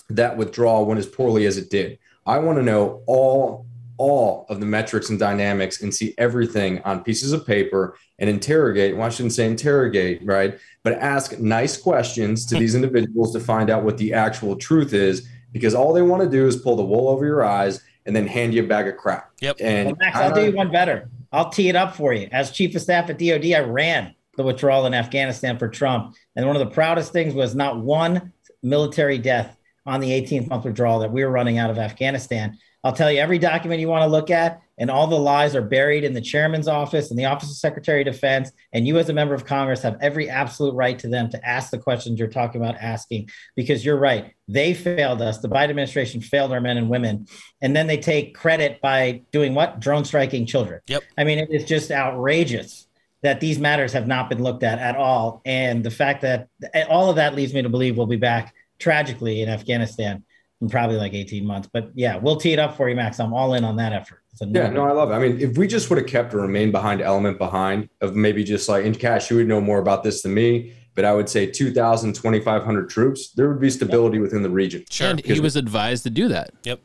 that 0.10 0.38
withdrawal 0.38 0.86
went 0.86 0.99
as 0.99 1.05
poorly 1.05 1.45
as 1.45 1.57
it 1.57 1.70
did. 1.70 1.99
I 2.26 2.39
want 2.39 2.57
to 2.57 2.64
know 2.64 3.01
all 3.07 3.66
all 4.00 4.45
of 4.47 4.62
the 4.62 4.66
metrics 4.66 5.10
and 5.10 5.20
dynamics 5.20 5.82
and 5.84 5.93
see 5.93 6.16
everything 6.18 6.82
on 6.84 7.04
pieces 7.04 7.34
of 7.34 7.45
paper 7.45 7.97
and 8.18 8.30
interrogate. 8.30 8.95
Well, 8.95 9.06
I 9.06 9.10
shouldn't 9.10 9.34
say 9.34 9.45
interrogate, 9.45 10.26
right? 10.26 10.58
But 10.84 10.93
ask 10.93 11.38
nice 11.38 11.78
questions 11.78 12.45
to 12.47 12.56
these 12.60 12.76
individuals 12.76 13.34
to 13.34 13.41
find 13.41 13.70
out 13.70 13.84
what 13.84 13.97
the 13.97 14.14
actual 14.14 14.56
truth 14.56 14.93
is, 14.93 15.28
because 15.52 15.76
all 15.76 15.93
they 15.93 16.02
want 16.02 16.24
to 16.24 16.30
do 16.30 16.47
is 16.47 16.56
pull 16.56 16.78
the 16.78 16.84
wool 16.84 17.10
over 17.10 17.26
your 17.26 17.43
eyes 17.43 17.84
and 18.06 18.16
then 18.16 18.26
hand 18.26 18.54
you 18.54 18.64
a 18.64 18.68
bag 18.68 18.88
of 18.88 18.95
crap. 18.95 19.32
Yep. 19.41 19.58
And 19.60 19.88
Well, 19.88 19.97
Max, 20.00 20.18
I'll 20.18 20.34
do 20.34 20.45
you 20.45 20.52
one 20.54 20.72
better. 20.72 21.10
I'll 21.34 21.50
tee 21.50 21.68
it 21.68 21.76
up 21.76 21.93
for 21.93 22.14
you. 22.14 22.30
As 22.32 22.52
chief 22.52 22.74
of 22.76 22.82
staff 22.82 23.10
at 23.10 23.20
DOD, 23.20 23.52
I 23.54 23.60
ran 23.60 24.16
the 24.38 24.43
withdrawal 24.43 24.86
in 24.86 24.93
Afghanistan 24.93 25.58
for 25.58 25.68
Trump. 25.68 26.16
And 26.38 26.47
one 26.47 26.56
of 26.56 26.62
the 26.62 26.74
proudest 26.74 27.12
things 27.12 27.34
was 27.34 27.54
not 27.54 27.82
one 27.82 28.32
military 28.64 29.18
death 29.18 29.58
on 29.86 30.00
the 30.00 30.10
18th 30.10 30.47
month 30.47 30.64
withdrawal 30.64 31.00
that 31.00 31.12
we 31.12 31.26
were 31.26 31.32
running 31.32 31.58
out 31.58 31.70
of 31.70 31.78
Afghanistan. 31.78 32.58
I'll 32.84 32.93
tell 32.93 33.11
you 33.11 33.19
every 33.19 33.39
document 33.39 33.82
you 33.82 33.89
want 33.89 34.03
to 34.03 34.07
look 34.07 34.30
at, 34.30 34.61
and 34.77 34.89
all 34.89 35.07
the 35.07 35.19
lies 35.19 35.53
are 35.53 35.61
buried 35.61 36.05
in 36.05 36.13
the 36.13 36.21
chairman's 36.21 36.69
office 36.69 37.09
and 37.09 37.19
the 37.19 37.25
office 37.25 37.49
of 37.49 37.57
Secretary 37.57 38.01
of 38.01 38.05
Defense. 38.05 38.53
And 38.71 38.88
you, 38.88 38.97
as 38.97 39.09
a 39.09 39.13
member 39.13 39.34
of 39.34 39.45
Congress, 39.45 39.82
have 39.82 39.97
every 39.99 40.30
absolute 40.30 40.73
right 40.73 40.97
to 40.99 41.09
them 41.09 41.30
to 41.32 41.45
ask 41.45 41.71
the 41.71 41.77
questions 41.77 42.17
you're 42.17 42.30
talking 42.30 42.61
about 42.61 42.75
asking, 42.75 43.30
because 43.55 43.84
you're 43.84 43.99
right. 43.99 44.34
They 44.47 44.73
failed 44.73 45.21
us. 45.21 45.39
The 45.39 45.49
Biden 45.49 45.71
administration 45.71 46.21
failed 46.21 46.53
our 46.53 46.61
men 46.61 46.77
and 46.77 46.89
women. 46.89 47.27
And 47.61 47.75
then 47.75 47.88
they 47.88 47.97
take 47.97 48.34
credit 48.34 48.80
by 48.80 49.23
doing 49.32 49.53
what? 49.53 49.82
Drone 49.82 50.05
striking 50.05 50.45
children. 50.45 50.80
Yep. 50.88 51.03
I 51.17 51.25
mean, 51.25 51.39
it 51.39 51.49
is 51.51 51.65
just 51.65 51.91
outrageous 51.91 52.88
that 53.21 53.41
these 53.41 53.59
matters 53.59 53.91
have 53.91 54.07
not 54.07 54.30
been 54.30 54.41
looked 54.41 54.63
at 54.63 54.80
at 54.80 54.95
all. 54.95 55.41
And 55.43 55.84
the 55.84 55.91
fact 55.91 56.21
that 56.21 56.47
all 56.89 57.09
of 57.09 57.17
that 57.17 57.36
leads 57.36 57.53
me 57.53 57.61
to 57.61 57.67
believe 57.67 57.97
we'll 57.97 58.05
be 58.05 58.15
back 58.15 58.55
tragically 58.80 59.41
in 59.41 59.49
Afghanistan 59.49 60.23
in 60.62 60.70
probably 60.70 60.97
like 60.97 61.14
18 61.14 61.45
months. 61.45 61.70
But 61.72 61.91
yeah, 61.95 62.18
we'll 62.18 62.38
tee 62.38 62.53
it 62.53 62.60
up 62.60 62.76
for 62.76 62.89
you, 62.89 62.95
Max. 62.95 63.20
I'm 63.20 63.34
all 63.34 63.53
in 63.53 63.64
on 63.64 63.76
that 63.78 63.93
effort. 63.93 64.24
It's 64.32 64.41
a 64.41 64.45
Yeah, 64.45 64.70
no, 64.70 64.86
I 64.86 64.91
love 64.91 65.12
it. 65.12 65.14
I 65.14 65.20
mean, 65.20 65.39
if 65.39 65.57
we 65.57 65.68
just 65.68 65.89
would 65.89 65.99
have 65.99 66.07
kept 66.07 66.34
a 66.34 66.38
remain 66.38 66.72
behind 66.72 67.01
element 67.01 67.38
behind 67.38 67.89
of 68.01 68.16
maybe 68.16 68.43
just 68.43 68.68
like 68.68 68.86
in 68.86 68.95
Kash, 68.95 69.30
you 69.30 69.38
would 69.38 69.47
know 69.47 69.62
more 69.62 69.80
about 69.80 70.03
this 70.03 70.22
than 70.22 70.34
me, 70.34 70.74
but 70.95 71.05
I 71.05 71.14
would 71.14 71.30
say 71.30 71.45
2,000, 71.45 72.14
2,500 72.14 72.89
troops, 72.89 73.32
there 73.32 73.47
would 73.49 73.62
be 73.62 73.70
stability 73.70 74.20
within 74.20 74.43
the 74.43 74.49
region. 74.49 74.84
Sure. 74.89 75.12
And 75.12 75.20
he 75.24 75.39
was 75.39 75.55
advised 75.55 76.03
to 76.03 76.10
do 76.10 76.28
that. 76.28 76.51
Yep. 76.64 76.82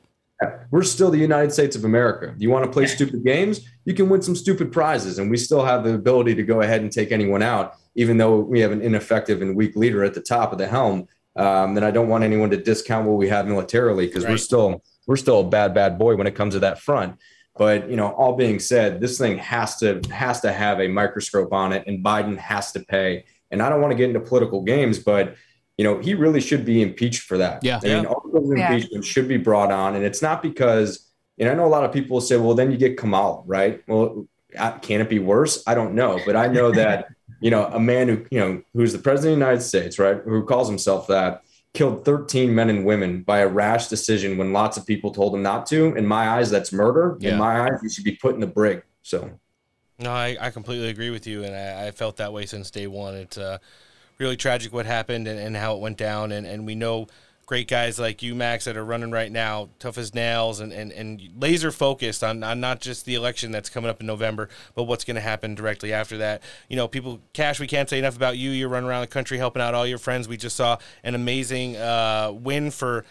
We're 0.70 0.83
still 0.83 1.11
the 1.11 1.18
United 1.18 1.53
States 1.53 1.75
of 1.75 1.85
America. 1.85 2.35
You 2.37 2.51
want 2.51 2.66
to 2.66 2.70
play 2.70 2.87
stupid 2.87 3.25
games? 3.25 3.66
You 3.87 3.95
can 3.95 4.11
win 4.11 4.20
some 4.20 4.37
stupid 4.37 4.72
prizes, 4.72 5.18
and 5.18 5.31
we 5.31 5.39
still 5.39 5.64
have 5.64 5.85
the 5.85 5.95
ability 5.95 6.35
to 6.35 6.43
go 6.43 6.61
ahead 6.61 6.83
and 6.83 6.93
take 6.93 7.12
anyone 7.12 7.41
out, 7.41 7.77
even 7.95 8.18
though 8.18 8.41
we 8.41 8.61
have 8.61 8.70
an 8.70 8.83
ineffective 8.83 9.41
and 9.41 9.57
weak 9.57 9.75
leader 9.75 10.05
at 10.05 10.12
the 10.12 10.20
top 10.20 10.53
of 10.53 10.59
the 10.59 10.66
helm. 10.66 11.07
Um, 11.37 11.74
then 11.74 11.82
I 11.85 11.91
don't 11.91 12.09
want 12.09 12.24
anyone 12.24 12.51
to 12.51 12.57
discount 12.57 13.09
what 13.09 13.16
we 13.16 13.28
have 13.28 13.47
militarily 13.47 14.07
because 14.07 14.24
we're 14.24 14.37
still 14.39 14.82
we're 15.07 15.16
still 15.16 15.41
a 15.41 15.45
bad 15.45 15.74
bad 15.74 15.99
boy 15.99 16.16
when 16.16 16.26
it 16.26 16.35
comes 16.35 16.55
to 16.55 16.61
that 16.61 16.80
front. 16.80 17.16
But 17.57 17.89
you 17.91 17.97
know, 17.97 18.09
all 18.12 18.37
being 18.37 18.59
said, 18.59 19.01
this 19.01 19.18
thing 19.18 19.39
has 19.39 19.76
to 19.78 20.01
has 20.11 20.41
to 20.43 20.53
have 20.53 20.80
a 20.80 20.89
microscope 20.89 21.53
on 21.53 21.72
it, 21.72 21.85
and 21.87 22.05
Biden 22.05 22.37
has 22.39 22.72
to 22.72 22.80
pay. 22.80 23.24
And 23.51 23.62
I 23.62 23.68
don't 23.68 23.80
want 23.80 23.93
to 23.93 23.97
get 23.97 24.09
into 24.09 24.20
political 24.20 24.62
games, 24.62 24.99
but 24.99 25.35
you 25.76 25.85
know, 25.85 25.99
he 25.99 26.14
really 26.14 26.41
should 26.41 26.64
be 26.64 26.82
impeached 26.82 27.22
for 27.22 27.39
that. 27.39 27.64
Yeah. 27.64 27.80
I 27.82 27.87
mean, 27.87 28.03
Yeah. 28.05 28.09
all 28.09 28.22
those 28.32 28.57
Yeah. 28.57 29.01
should 29.03 29.26
be 29.28 29.37
brought 29.39 29.72
on, 29.72 29.97
and 29.97 30.05
it's 30.05 30.22
not 30.22 30.43
because. 30.43 31.11
And 31.37 31.49
I 31.49 31.55
know 31.55 31.64
a 31.66 31.68
lot 31.68 31.82
of 31.82 31.91
people 31.93 32.20
say, 32.20 32.37
"Well, 32.37 32.55
then 32.55 32.70
you 32.70 32.76
get 32.76 32.97
Kamala, 32.97 33.43
right?" 33.45 33.82
Well, 33.89 34.28
can 34.82 35.01
it 35.01 35.09
be 35.09 35.18
worse? 35.18 35.64
I 35.66 35.74
don't 35.74 35.95
know, 35.95 36.20
but 36.24 36.37
I 36.37 36.47
know 36.47 36.70
that 36.70 37.09
you 37.45 37.51
know 37.51 37.66
a 37.66 37.78
man 37.78 38.09
who 38.09 38.24
you 38.30 38.40
know 38.40 38.62
who's 38.72 38.92
the 38.92 38.99
president 38.99 39.34
of 39.34 39.38
the 39.38 39.45
United 39.45 39.62
States, 39.62 39.99
right, 39.99 40.16
who 40.24 40.45
calls 40.45 40.66
himself 40.66 41.07
that, 41.09 41.42
killed 41.74 42.03
13 42.03 42.55
men 42.55 42.70
and 42.70 42.86
women 42.86 43.20
by 43.20 43.40
a 43.40 43.47
rash 43.47 43.88
decision 43.88 44.38
when 44.38 44.55
lots 44.55 44.78
of 44.78 44.86
people 44.86 45.12
told 45.12 45.34
him 45.34 45.42
not 45.42 45.66
to. 45.66 45.95
In 45.95 46.07
my 46.07 46.30
eyes, 46.30 46.51
that's 46.51 46.72
murder. 46.72 47.18
Yeah. 47.20 47.32
In 47.32 47.38
my 47.38 47.61
eyes, 47.61 47.80
you 47.82 47.90
should 47.90 48.05
be 48.05 48.16
put 48.16 48.34
in 48.34 48.40
the 48.40 48.47
brig. 48.47 48.82
So 49.03 49.30
No, 49.99 50.11
I, 50.11 50.38
I 50.40 50.49
completely 50.49 50.88
agree 50.88 51.11
with 51.11 51.26
you, 51.26 51.45
and 51.45 51.55
I, 51.55 51.88
I 51.88 51.90
felt 51.90 52.16
that 52.16 52.32
way 52.32 52.47
since 52.47 52.70
day 52.70 52.86
one. 52.86 53.14
It's 53.14 53.36
uh, 53.36 53.59
really 54.16 54.38
tragic 54.38 54.72
what 54.72 54.86
happened 54.86 55.28
and, 55.28 55.38
and 55.38 55.55
how 55.55 55.74
it 55.74 55.80
went 55.80 55.99
down, 55.99 56.32
and, 56.32 56.47
and 56.47 56.64
we 56.64 56.74
know 56.74 57.09
great 57.47 57.68
guys 57.68 57.99
like 57.99 58.22
you, 58.22 58.34
Max, 58.34 58.64
that 58.64 58.76
are 58.76 58.84
running 58.84 59.11
right 59.11 59.30
now, 59.30 59.68
tough 59.78 59.99
as 59.99 60.14
nails, 60.14 60.61
and, 60.61 60.72
and, 60.72 60.92
and 60.92 61.20
laser 61.38 61.70
focused 61.70 62.24
on, 62.24 62.42
on 62.42 62.61
not 62.61 62.80
just 62.80 63.05
the 63.05 63.14
election 63.14 63.51
that's 63.53 63.68
coming 63.68 63.90
up 63.90 64.01
in 64.01 64.07
November, 64.07 64.49
but 64.74 64.84
what's 64.84 65.05
going 65.05 65.16
to 65.16 65.20
happen 65.20 65.55
directly 65.55 65.92
after 65.92 66.18
that. 66.18 66.42
You 66.68 66.76
know, 66.76 66.88
people, 66.88 67.20
Kash, 67.32 67.61
we 67.61 67.66
can't 67.66 67.88
say 67.88 67.99
enough 67.99 68.16
about 68.16 68.38
you. 68.38 68.51
You're 68.51 68.68
running 68.68 68.88
around 68.88 69.03
the 69.03 69.09
country 69.09 69.38
helping 69.38 69.62
out 69.62 69.74
all 69.74 69.86
your 69.86 69.99
friends. 69.99 70.28
We 70.28 70.36
just 70.36 70.57
saw 70.57 70.78
an 71.03 71.14
amazing 71.14 71.76
uh, 71.76 72.32
win 72.32 72.70
for 72.70 73.05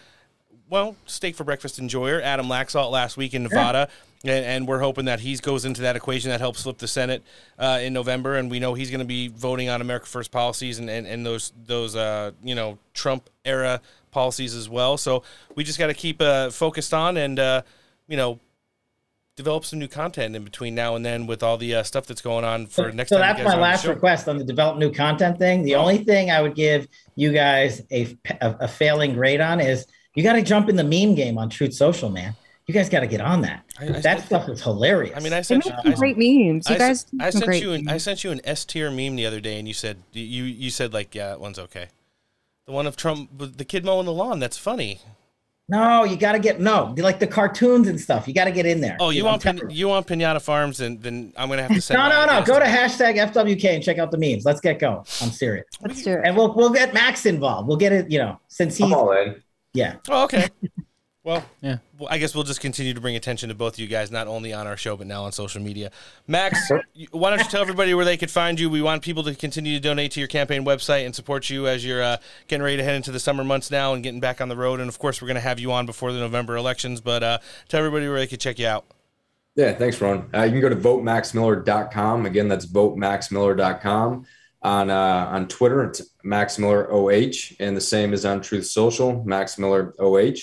well, 0.69 0.95
steak 1.05 1.35
for 1.35 1.43
breakfast 1.43 1.77
enjoyer, 1.77 2.19
Adam 2.21 2.47
Laxalt 2.47 2.89
last 2.89 3.15
week 3.15 3.35
in 3.35 3.43
Nevada. 3.43 3.89
And, 4.23 4.45
and 4.45 4.67
we're 4.67 4.79
hoping 4.79 5.05
that 5.05 5.19
he 5.19 5.35
goes 5.35 5.65
into 5.65 5.81
that 5.81 5.95
equation 5.95 6.31
that 6.31 6.39
helps 6.39 6.63
flip 6.63 6.77
the 6.77 6.87
Senate 6.87 7.21
uh, 7.59 7.79
in 7.81 7.93
November. 7.93 8.37
And 8.37 8.49
we 8.49 8.59
know 8.59 8.73
he's 8.73 8.89
going 8.89 9.01
to 9.01 9.05
be 9.05 9.27
voting 9.27 9.69
on 9.69 9.81
America 9.81 10.05
First 10.07 10.31
policies 10.31 10.79
and, 10.79 10.89
and, 10.89 11.05
and 11.05 11.25
those, 11.25 11.51
those 11.65 11.95
uh, 11.95 12.31
you 12.41 12.55
know, 12.55 12.79
Trump 12.93 13.29
era 13.45 13.81
policies 14.13 14.55
as 14.55 14.69
well. 14.69 14.97
So 14.97 15.23
we 15.55 15.63
just 15.63 15.79
got 15.79 15.87
to 15.87 15.93
keep 15.93 16.21
uh, 16.21 16.49
focused 16.49 16.93
on 16.93 17.17
and, 17.17 17.39
uh, 17.39 17.63
you 18.07 18.17
know, 18.17 18.39
develop 19.35 19.65
some 19.65 19.79
new 19.79 19.87
content 19.87 20.35
in 20.35 20.43
between 20.43 20.75
now 20.75 20.95
and 20.95 21.05
then 21.05 21.25
with 21.25 21.41
all 21.41 21.57
the 21.57 21.73
uh, 21.75 21.83
stuff 21.83 22.05
that's 22.05 22.21
going 22.21 22.45
on 22.45 22.67
for 22.67 22.91
next 22.91 23.09
so 23.09 23.17
time. 23.17 23.29
you 23.29 23.43
that's 23.43 23.45
my 23.45 23.51
are 23.51 23.53
on 23.53 23.59
the 23.59 23.63
last 23.63 23.85
request 23.85 24.27
on 24.27 24.37
the 24.37 24.43
develop 24.43 24.77
new 24.77 24.91
content 24.91 25.39
thing. 25.39 25.63
The 25.63 25.75
only 25.75 26.03
thing 26.03 26.29
I 26.29 26.41
would 26.41 26.55
give 26.55 26.87
you 27.15 27.33
guys 27.33 27.81
a, 27.91 28.15
a, 28.41 28.55
a 28.61 28.67
failing 28.67 29.13
grade 29.13 29.41
on 29.41 29.59
is 29.59 29.87
you 30.15 30.23
got 30.23 30.33
to 30.33 30.43
jump 30.43 30.69
in 30.69 30.75
the 30.75 30.83
meme 30.83 31.15
game 31.15 31.37
on 31.37 31.49
Truth 31.49 31.73
Social, 31.73 32.09
man. 32.09 32.35
You 32.67 32.73
guys 32.73 32.87
got 32.87 33.01
to 33.01 33.07
get 33.07 33.19
on 33.19 33.41
that. 33.41 33.65
that 33.79 34.25
stuff 34.25 34.47
is 34.47 34.61
hilarious. 34.61 35.17
I 35.17 35.19
mean, 35.19 35.33
I 35.33 35.41
sent 35.41 35.65
you 35.65 35.71
make 35.71 35.83
some 35.83 35.93
great 35.95 36.17
memes. 36.17 36.69
You 36.69 36.75
I, 36.75 36.77
guys 36.77 37.05
I 37.19 37.25
make 37.25 37.33
sent 37.33 37.61
you 37.61 37.73
an 37.73 37.89
I 37.89 37.97
sent 37.97 38.23
you 38.23 38.31
an 38.31 38.39
S 38.45 38.63
tier 38.63 38.89
meme 38.89 39.17
the 39.17 39.25
other 39.25 39.41
day, 39.41 39.59
and 39.59 39.67
you 39.67 39.73
said 39.73 39.97
you 40.13 40.43
you 40.43 40.69
said 40.69 40.93
like 40.93 41.13
yeah, 41.13 41.29
that 41.29 41.41
one's 41.41 41.59
okay. 41.59 41.87
The 42.65 42.71
one 42.71 42.87
of 42.87 42.95
Trump, 42.95 43.29
the 43.37 43.65
kid 43.65 43.83
mowing 43.83 44.05
the 44.05 44.13
lawn. 44.13 44.39
That's 44.39 44.57
funny. 44.57 44.99
no, 45.67 46.03
you 46.03 46.15
got 46.15 46.31
to 46.33 46.39
get 46.39 46.59
no 46.61 46.93
like 46.97 47.19
the 47.19 47.27
cartoons 47.27 47.87
and 47.87 47.99
stuff. 47.99 48.27
You 48.27 48.33
got 48.33 48.45
to 48.45 48.51
get 48.51 48.65
in 48.65 48.79
there. 48.81 48.95
Oh, 48.99 49.09
you 49.09 49.25
want 49.25 49.43
pin, 49.43 49.61
you 49.69 49.87
want 49.89 50.07
Pinata 50.07 50.41
Farms, 50.41 50.79
and 50.79 51.01
then 51.01 51.33
I'm 51.37 51.49
gonna 51.49 51.63
have 51.63 51.71
to 51.73 51.81
send. 51.81 51.97
No, 51.97 52.03
my 52.09 52.25
no, 52.25 52.39
no. 52.39 52.45
Go 52.45 52.59
to 52.59 52.65
to- 52.65 52.71
hashtag 52.71 53.15
FWK 53.31 53.65
and 53.75 53.83
check 53.83 53.97
out 53.97 54.11
the 54.11 54.17
memes. 54.17 54.45
Let's 54.45 54.61
get 54.61 54.79
going. 54.79 54.99
I'm 55.21 55.29
serious. 55.29 55.65
Let's 55.81 56.03
do 56.03 56.13
it. 56.13 56.21
And 56.23 56.35
we'll 56.37 56.53
we'll 56.53 56.69
get 56.71 56.93
Max 56.93 57.25
involved. 57.25 57.67
We'll 57.67 57.77
get 57.77 57.91
it. 57.91 58.09
You 58.09 58.19
know, 58.19 58.39
since 58.47 58.77
he's 58.77 58.85
I'm 58.87 58.93
all 58.93 59.11
in. 59.11 59.41
yeah. 59.73 59.95
Oh, 60.09 60.23
okay. 60.25 60.47
Well, 61.25 61.41
yeah. 61.61 61.77
I 62.09 62.17
guess 62.17 62.35
we'll 62.35 62.43
just 62.43 62.61
continue 62.61 62.93
to 62.93 63.01
bring 63.01 63.15
attention 63.15 63.49
to 63.49 63.55
both 63.55 63.73
of 63.73 63.79
you 63.79 63.87
guys, 63.87 64.11
not 64.11 64.27
only 64.27 64.53
on 64.53 64.67
our 64.67 64.77
show 64.77 64.95
but 64.95 65.07
now 65.07 65.23
on 65.23 65.31
social 65.31 65.61
media. 65.61 65.91
Max, 66.27 66.71
why 67.11 67.29
don't 67.29 67.39
you 67.39 67.45
tell 67.45 67.61
everybody 67.61 67.93
where 67.93 68.05
they 68.05 68.17
could 68.17 68.31
find 68.31 68.59
you? 68.59 68.69
We 68.69 68.81
want 68.81 69.01
people 69.01 69.23
to 69.23 69.35
continue 69.35 69.75
to 69.75 69.79
donate 69.79 70.11
to 70.13 70.19
your 70.19 70.27
campaign 70.27 70.65
website 70.65 71.05
and 71.05 71.15
support 71.15 71.49
you 71.49 71.67
as 71.67 71.85
you're 71.85 72.03
uh, 72.03 72.17
getting 72.47 72.63
ready 72.63 72.77
to 72.77 72.83
head 72.83 72.95
into 72.95 73.11
the 73.11 73.19
summer 73.19 73.43
months 73.43 73.71
now 73.71 73.93
and 73.93 74.03
getting 74.03 74.19
back 74.19 74.41
on 74.41 74.49
the 74.49 74.57
road. 74.57 74.79
And 74.79 74.89
of 74.89 74.99
course, 74.99 75.21
we're 75.21 75.27
going 75.27 75.35
to 75.35 75.41
have 75.41 75.59
you 75.59 75.71
on 75.71 75.85
before 75.85 76.11
the 76.11 76.19
November 76.19 76.55
elections. 76.55 77.01
But 77.01 77.23
uh, 77.23 77.37
tell 77.67 77.79
everybody 77.79 78.07
where 78.07 78.19
they 78.19 78.27
could 78.27 78.39
check 78.39 78.59
you 78.59 78.67
out. 78.67 78.85
Yeah, 79.55 79.73
thanks, 79.73 80.01
Ron. 80.01 80.29
Uh, 80.33 80.43
you 80.43 80.51
can 80.51 80.61
go 80.61 80.69
to 80.69 80.75
votemaxmiller.com. 80.75 82.25
Again, 82.25 82.47
that's 82.47 82.65
votemaxmiller.com. 82.65 84.25
On 84.63 84.89
uh, 84.89 85.27
on 85.29 85.49
Twitter, 85.49 85.83
it's 85.83 86.01
Max 86.23 86.57
Miller 86.57 86.89
OH, 86.89 87.53
and 87.59 87.75
the 87.75 87.81
same 87.81 88.13
is 88.13 88.25
on 88.25 88.39
Truth 88.39 88.65
Social, 88.67 89.21
Max 89.25 89.59
Miller 89.59 89.93
OH. 89.99 90.39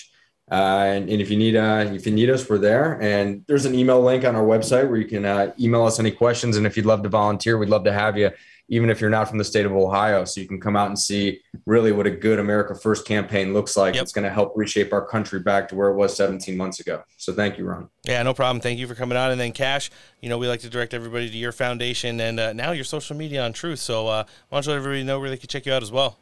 Uh, 0.50 0.82
and, 0.84 1.08
and 1.08 1.22
if 1.22 1.30
you 1.30 1.36
need 1.36 1.54
uh, 1.54 1.86
if 1.92 2.06
you 2.06 2.12
need 2.12 2.28
us, 2.28 2.48
we're 2.48 2.58
there. 2.58 3.00
And 3.00 3.44
there's 3.46 3.66
an 3.66 3.74
email 3.74 4.02
link 4.02 4.24
on 4.24 4.34
our 4.34 4.42
website 4.42 4.88
where 4.88 4.96
you 4.98 5.06
can 5.06 5.24
uh, 5.24 5.52
email 5.60 5.84
us 5.84 6.00
any 6.00 6.10
questions. 6.10 6.56
And 6.56 6.66
if 6.66 6.76
you'd 6.76 6.86
love 6.86 7.02
to 7.04 7.08
volunteer, 7.08 7.56
we'd 7.56 7.68
love 7.68 7.84
to 7.84 7.92
have 7.92 8.18
you, 8.18 8.30
even 8.68 8.90
if 8.90 9.00
you're 9.00 9.10
not 9.10 9.28
from 9.28 9.38
the 9.38 9.44
state 9.44 9.64
of 9.64 9.70
Ohio, 9.72 10.24
so 10.24 10.40
you 10.40 10.48
can 10.48 10.60
come 10.60 10.74
out 10.74 10.88
and 10.88 10.98
see 10.98 11.40
really 11.66 11.92
what 11.92 12.06
a 12.06 12.10
good 12.10 12.40
America 12.40 12.74
First 12.74 13.06
campaign 13.06 13.54
looks 13.54 13.76
like. 13.76 13.94
It's 13.94 14.10
going 14.10 14.24
to 14.24 14.30
help 14.30 14.52
reshape 14.56 14.92
our 14.92 15.06
country 15.06 15.38
back 15.38 15.68
to 15.68 15.76
where 15.76 15.88
it 15.88 15.94
was 15.94 16.16
17 16.16 16.56
months 16.56 16.80
ago. 16.80 17.04
So 17.16 17.32
thank 17.32 17.56
you, 17.56 17.66
Ron. 17.66 17.88
Yeah, 18.02 18.20
no 18.24 18.34
problem. 18.34 18.60
Thank 18.60 18.80
you 18.80 18.88
for 18.88 18.96
coming 18.96 19.16
on. 19.16 19.30
And 19.30 19.40
then 19.40 19.52
Kash, 19.52 19.88
you 20.20 20.28
know, 20.28 20.38
we 20.38 20.48
like 20.48 20.60
to 20.60 20.70
direct 20.70 20.94
everybody 20.94 21.30
to 21.30 21.36
your 21.36 21.52
foundation 21.52 22.20
and 22.20 22.40
uh, 22.40 22.52
now 22.54 22.72
your 22.72 22.84
social 22.84 23.16
media 23.16 23.44
on 23.44 23.52
Truth. 23.52 23.78
So 23.78 24.08
uh, 24.08 24.24
why 24.48 24.56
don't 24.56 24.66
you 24.66 24.72
let 24.72 24.78
everybody 24.78 25.04
know 25.04 25.20
where 25.20 25.30
they 25.30 25.36
can 25.36 25.48
check 25.48 25.64
you 25.64 25.72
out 25.72 25.82
as 25.82 25.92
well? 25.92 26.18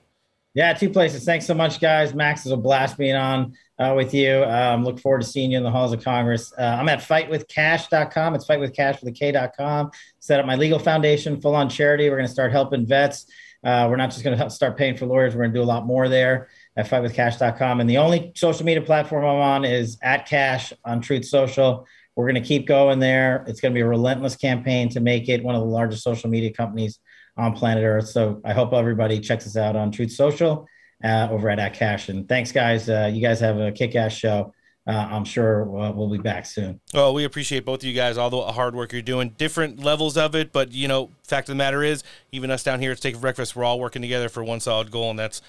Yeah, 0.53 0.75
two 0.75 0.91
places. 0.91 1.25
Thanks 1.25 1.47
so 1.47 1.55
much, 1.55 1.81
guys. 1.81 2.15
Max, 2.15 2.45
is 2.45 2.53
a 2.53 2.57
blast 2.57 2.99
being 2.99 3.15
on 3.15 3.55
uh, 3.79 3.95
with 3.97 4.13
you. 4.13 4.45
Um, 4.45 4.85
look 4.85 4.99
forward 4.99 5.23
to 5.23 5.27
seeing 5.27 5.53
you 5.53 5.59
in 5.59 5.65
the 5.65 5.71
halls 5.71 5.93
of 5.93 6.03
Congress. 6.03 6.53
Uh, 6.59 6.63
I'm 6.63 6.89
at 6.89 7.01
fightwithcash.com. 7.01 8.35
It's 8.35 8.47
fightwithcash 8.47 9.01
with 9.01 9.09
a 9.09 9.13
K.com. 9.13 9.91
Set 10.19 10.41
up 10.41 10.47
my 10.47 10.57
legal 10.57 10.79
foundation, 10.79 11.41
full 11.41 11.55
on 11.55 11.69
charity. 11.69 12.09
We're 12.11 12.17
going 12.17 12.27
to 12.27 12.33
start 12.33 12.53
helping 12.53 12.87
vets. 12.87 13.27
Uh, 13.65 13.87
we're 13.91 13.97
not 13.97 14.11
just 14.11 14.23
going 14.23 14.39
to 14.39 14.51
start 14.51 14.77
paying 14.77 14.97
for 14.97 15.07
lawyers. 15.07 15.35
We're 15.35 15.43
going 15.43 15.53
to 15.53 15.59
do 15.59 15.65
a 15.65 15.67
lot 15.67 15.87
more 15.87 16.09
there 16.09 16.49
at 16.77 16.89
fightwithcash.com. 16.89 17.81
And 17.81 17.91
the 17.91 17.99
only 17.99 18.33
social 18.37 18.65
media 18.65 18.83
platform 18.83 19.25
I'm 19.25 19.37
on 19.37 19.65
is 19.65 19.99
at 20.03 20.27
Kash 20.27 20.73
on 20.85 21.01
Truth 21.01 21.25
Social. 21.25 21.87
We're 22.15 22.25
going 22.25 22.43
to 22.43 22.49
keep 22.49 22.67
going 22.67 22.99
there. 22.99 23.45
It's 23.47 23.61
going 23.61 23.73
to 23.73 23.79
be 23.79 23.83
a 23.83 23.87
relentless 23.87 24.37
campaign 24.37 24.89
to 24.91 25.01
make 25.01 25.29
it 25.29 25.43
one 25.43 25.55
of 25.55 25.61
the 25.61 25.69
largest 25.69 26.03
social 26.03 26.31
media 26.31 26.53
companies 26.53 26.99
on 27.37 27.53
planet 27.53 27.85
Earth. 27.85 28.09
So 28.09 28.41
I 28.45 28.53
hope 28.53 28.73
everybody 28.73 29.21
checks 29.21 29.47
us 29.47 29.57
out 29.57 29.77
on 29.77 29.93
Truth 29.93 30.13
Social 30.13 30.69
uh, 31.05 31.29
over 31.31 31.49
at, 31.51 31.59
at 31.59 31.75
Kash. 31.75 32.09
And 32.09 32.29
thanks, 32.29 32.53
guys. 32.53 32.89
Uh, 32.89 33.11
you 33.13 33.21
guys 33.21 33.41
have 33.41 33.59
a 33.59 33.73
kick 33.73 33.95
ass 33.95 34.13
show. 34.13 34.53
Uh, 34.87 35.07
I'm 35.11 35.25
sure 35.25 35.65
we'll, 35.65 35.93
we'll 35.93 36.11
be 36.11 36.19
back 36.19 36.47
soon. 36.47 36.81
Well, 36.95 37.13
we 37.13 37.25
appreciate 37.25 37.67
both 37.67 37.81
of 37.81 37.85
you 37.85 37.93
guys, 37.93 38.17
all 38.17 38.31
the 38.31 38.41
hard 38.53 38.75
work 38.75 38.93
you're 38.93 39.03
doing, 39.03 39.35
different 39.37 39.81
levels 39.81 40.17
of 40.17 40.35
it. 40.35 40.51
But, 40.51 40.73
you 40.73 40.89
know, 40.89 41.11
fact 41.25 41.49
of 41.49 41.53
the 41.53 41.57
matter 41.57 41.83
is, 41.83 42.03
even 42.33 42.51
us 42.51 42.63
down 42.63 42.81
here 42.81 42.93
at 42.93 42.99
Steak 42.99 43.15
for 43.15 43.21
Breakfast, 43.21 43.55
we're 43.55 43.65
all 43.65 43.79
working 43.79 44.01
together 44.01 44.31
for 44.31 44.43
one 44.43 44.61
solid 44.61 44.91
goal, 44.91 45.11
and 45.11 45.19
that's 45.19 45.43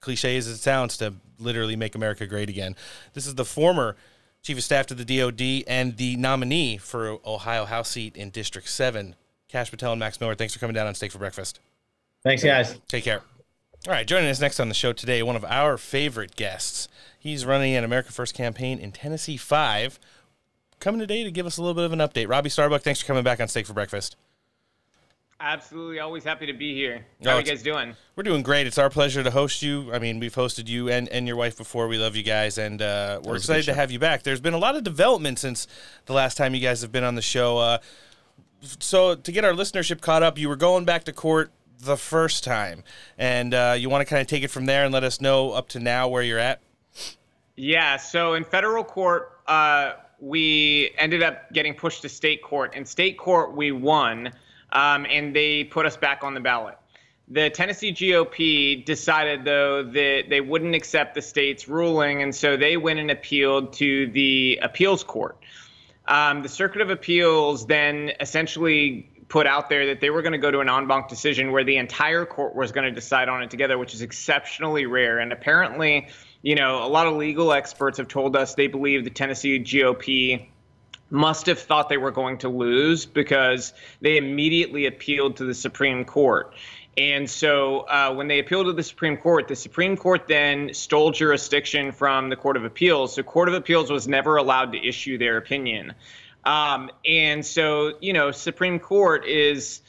cliche 0.00 0.38
as 0.38 0.46
it 0.46 0.56
sounds 0.56 0.96
to 0.96 1.14
literally 1.38 1.76
make 1.76 1.94
America 1.94 2.26
great 2.26 2.48
again. 2.48 2.74
This 3.12 3.26
is 3.26 3.34
the 3.34 3.44
former 3.44 3.96
Chief 4.42 4.56
of 4.56 4.64
Staff 4.64 4.86
to 4.86 4.94
the 4.94 5.04
DOD 5.04 5.64
and 5.66 5.96
the 5.96 6.16
nominee 6.16 6.78
for 6.78 7.18
Ohio 7.26 7.66
House 7.66 7.90
seat 7.90 8.16
in 8.16 8.30
District 8.30 8.68
7, 8.68 9.14
Kash 9.48 9.70
Patel 9.70 9.92
and 9.92 10.00
Max 10.00 10.20
Miller. 10.20 10.34
Thanks 10.34 10.54
for 10.54 10.60
coming 10.60 10.74
down 10.74 10.86
on 10.86 10.94
Steak 10.94 11.12
for 11.12 11.18
Breakfast. 11.18 11.60
Thanks, 12.22 12.42
guys. 12.42 12.78
Take 12.88 13.04
care. 13.04 13.22
All 13.86 13.92
right, 13.92 14.04
joining 14.04 14.28
us 14.28 14.40
next 14.40 14.58
on 14.58 14.68
the 14.68 14.74
show 14.74 14.92
today, 14.92 15.22
one 15.22 15.36
of 15.36 15.44
our 15.44 15.78
favorite 15.78 16.34
guests. 16.34 16.88
He's 17.20 17.46
running 17.46 17.76
an 17.76 17.84
America 17.84 18.10
First 18.10 18.34
campaign 18.34 18.80
in 18.80 18.90
Tennessee 18.90 19.36
5. 19.36 20.00
Coming 20.80 20.98
today 20.98 21.22
to 21.22 21.30
give 21.30 21.46
us 21.46 21.56
a 21.56 21.62
little 21.62 21.74
bit 21.74 21.84
of 21.84 21.92
an 21.92 22.00
update. 22.00 22.28
Robbie 22.28 22.48
Starbuck, 22.48 22.82
thanks 22.82 23.00
for 23.00 23.06
coming 23.06 23.22
back 23.22 23.38
on 23.38 23.46
Steak 23.46 23.64
for 23.64 23.74
Breakfast. 23.74 24.16
Absolutely, 25.38 26.00
always 26.00 26.24
happy 26.24 26.46
to 26.46 26.52
be 26.52 26.74
here. 26.74 27.06
No, 27.20 27.30
How 27.30 27.36
are 27.36 27.40
you 27.40 27.46
guys 27.46 27.62
doing? 27.62 27.94
We're 28.16 28.24
doing 28.24 28.42
great. 28.42 28.66
It's 28.66 28.76
our 28.76 28.90
pleasure 28.90 29.22
to 29.22 29.30
host 29.30 29.62
you. 29.62 29.92
I 29.92 30.00
mean, 30.00 30.18
we've 30.18 30.34
hosted 30.34 30.66
you 30.66 30.88
and, 30.88 31.08
and 31.10 31.28
your 31.28 31.36
wife 31.36 31.56
before. 31.56 31.86
We 31.86 31.96
love 31.96 32.16
you 32.16 32.24
guys, 32.24 32.58
and 32.58 32.82
uh, 32.82 33.20
we're 33.22 33.36
excited 33.36 33.66
to 33.66 33.74
have 33.74 33.92
you 33.92 34.00
back. 34.00 34.24
There's 34.24 34.40
been 34.40 34.54
a 34.54 34.58
lot 34.58 34.74
of 34.74 34.82
development 34.82 35.38
since 35.38 35.68
the 36.06 36.12
last 36.12 36.36
time 36.36 36.56
you 36.56 36.60
guys 36.60 36.82
have 36.82 36.90
been 36.90 37.04
on 37.04 37.14
the 37.14 37.22
show. 37.22 37.58
Uh, 37.58 37.78
so, 38.80 39.14
to 39.14 39.30
get 39.30 39.44
our 39.44 39.52
listenership 39.52 40.00
caught 40.00 40.24
up, 40.24 40.38
you 40.38 40.48
were 40.48 40.56
going 40.56 40.84
back 40.84 41.04
to 41.04 41.12
court 41.12 41.52
the 41.78 41.96
first 41.96 42.44
time, 42.44 42.82
and 43.18 43.54
uh, 43.54 43.74
you 43.78 43.88
want 43.88 44.00
to 44.00 44.04
kind 44.06 44.20
of 44.20 44.26
take 44.26 44.42
it 44.42 44.48
from 44.48 44.66
there 44.66 44.84
and 44.84 44.92
let 44.92 45.04
us 45.04 45.20
know 45.20 45.52
up 45.52 45.68
to 45.70 45.80
now 45.80 46.08
where 46.08 46.22
you're 46.22 46.38
at. 46.38 46.60
Yeah, 47.56 47.96
so 47.96 48.34
in 48.34 48.44
federal 48.44 48.84
court, 48.84 49.40
uh, 49.46 49.92
we 50.20 50.90
ended 50.98 51.22
up 51.22 51.52
getting 51.52 51.74
pushed 51.74 52.02
to 52.02 52.08
state 52.08 52.42
court. 52.42 52.74
In 52.74 52.84
state 52.84 53.18
court, 53.18 53.54
we 53.54 53.72
won, 53.72 54.32
um, 54.72 55.06
and 55.08 55.34
they 55.34 55.64
put 55.64 55.86
us 55.86 55.96
back 55.96 56.22
on 56.22 56.34
the 56.34 56.40
ballot. 56.40 56.76
The 57.28 57.50
Tennessee 57.50 57.92
GOP 57.92 58.84
decided, 58.84 59.44
though, 59.44 59.82
that 59.82 60.24
they 60.28 60.40
wouldn't 60.40 60.74
accept 60.74 61.14
the 61.14 61.22
state's 61.22 61.66
ruling, 61.66 62.22
and 62.22 62.34
so 62.34 62.56
they 62.56 62.76
went 62.76 63.00
and 63.00 63.10
appealed 63.10 63.72
to 63.74 64.06
the 64.12 64.60
appeals 64.62 65.02
court. 65.02 65.36
Um, 66.06 66.42
the 66.42 66.48
Circuit 66.48 66.82
of 66.82 66.90
Appeals 66.90 67.66
then 67.66 68.12
essentially 68.20 69.10
put 69.28 69.46
out 69.46 69.68
there 69.68 69.86
that 69.86 70.00
they 70.00 70.10
were 70.10 70.22
going 70.22 70.32
to 70.32 70.38
go 70.38 70.50
to 70.50 70.60
an 70.60 70.68
en 70.68 70.86
banc 70.86 71.08
decision 71.08 71.52
where 71.52 71.64
the 71.64 71.76
entire 71.76 72.24
court 72.24 72.54
was 72.54 72.72
going 72.72 72.84
to 72.84 72.92
decide 72.92 73.28
on 73.28 73.42
it 73.42 73.50
together, 73.50 73.76
which 73.76 73.94
is 73.94 74.02
exceptionally 74.02 74.86
rare. 74.86 75.18
And 75.18 75.32
apparently, 75.32 76.08
you 76.42 76.54
know, 76.54 76.84
a 76.84 76.88
lot 76.88 77.06
of 77.06 77.14
legal 77.14 77.52
experts 77.52 77.98
have 77.98 78.08
told 78.08 78.36
us 78.36 78.54
they 78.54 78.68
believe 78.68 79.04
the 79.04 79.10
Tennessee 79.10 79.58
GOP 79.58 80.48
must 81.10 81.46
have 81.46 81.58
thought 81.58 81.88
they 81.88 81.96
were 81.96 82.10
going 82.10 82.38
to 82.38 82.48
lose 82.48 83.06
because 83.06 83.72
they 84.00 84.16
immediately 84.16 84.86
appealed 84.86 85.36
to 85.36 85.44
the 85.44 85.54
Supreme 85.54 86.04
Court. 86.04 86.54
And 86.98 87.28
so 87.28 87.80
uh, 87.80 88.14
when 88.14 88.26
they 88.26 88.38
appealed 88.38 88.66
to 88.66 88.72
the 88.72 88.82
Supreme 88.82 89.18
Court, 89.18 89.48
the 89.48 89.56
Supreme 89.56 89.96
Court 89.96 90.26
then 90.26 90.72
stole 90.72 91.10
jurisdiction 91.10 91.92
from 91.92 92.30
the 92.30 92.36
Court 92.36 92.56
of 92.56 92.64
Appeals. 92.64 93.14
So 93.14 93.22
Court 93.22 93.48
of 93.48 93.54
Appeals 93.54 93.90
was 93.90 94.08
never 94.08 94.36
allowed 94.36 94.72
to 94.72 94.78
issue 94.82 95.18
their 95.18 95.36
opinion. 95.36 95.94
Um, 96.46 96.90
and 97.04 97.44
so, 97.44 97.94
you 98.00 98.12
know, 98.12 98.30
Supreme 98.30 98.78
Court 98.78 99.26
is, 99.26 99.82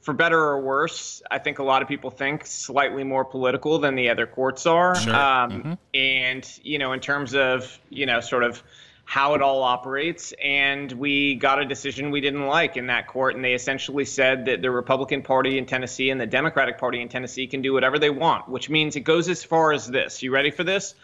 for 0.00 0.12
better 0.12 0.38
or 0.38 0.60
worse, 0.60 1.22
I 1.30 1.38
think 1.38 1.60
a 1.60 1.62
lot 1.62 1.82
of 1.82 1.88
people 1.88 2.10
think 2.10 2.44
slightly 2.46 3.04
more 3.04 3.24
political 3.24 3.78
than 3.78 3.94
the 3.94 4.10
other 4.10 4.26
courts 4.26 4.66
are. 4.66 4.96
Sure. 4.96 5.14
Um, 5.14 5.78
And, 5.94 6.46
you 6.62 6.78
know, 6.78 6.92
in 6.92 7.00
terms 7.00 7.34
of, 7.34 7.78
you 7.90 8.06
know, 8.06 8.20
sort 8.20 8.42
of 8.42 8.62
how 9.04 9.34
it 9.34 9.42
all 9.42 9.62
operates. 9.64 10.32
And 10.40 10.92
we 10.92 11.34
got 11.34 11.60
a 11.60 11.64
decision 11.64 12.12
we 12.12 12.20
didn't 12.20 12.46
like 12.46 12.76
in 12.76 12.86
that 12.86 13.08
court. 13.08 13.34
And 13.34 13.44
they 13.44 13.54
essentially 13.54 14.04
said 14.04 14.44
that 14.44 14.62
the 14.62 14.70
Republican 14.70 15.22
Party 15.22 15.58
in 15.58 15.66
Tennessee 15.66 16.10
and 16.10 16.20
the 16.20 16.26
Democratic 16.28 16.78
Party 16.78 17.00
in 17.00 17.08
Tennessee 17.08 17.48
can 17.48 17.60
do 17.60 17.72
whatever 17.72 17.98
they 17.98 18.10
want, 18.10 18.48
which 18.48 18.70
means 18.70 18.94
it 18.94 19.00
goes 19.00 19.28
as 19.28 19.42
far 19.42 19.72
as 19.72 19.86
this. 19.86 20.22
You 20.22 20.32
ready 20.32 20.52
for 20.52 20.62
this? 20.62 20.94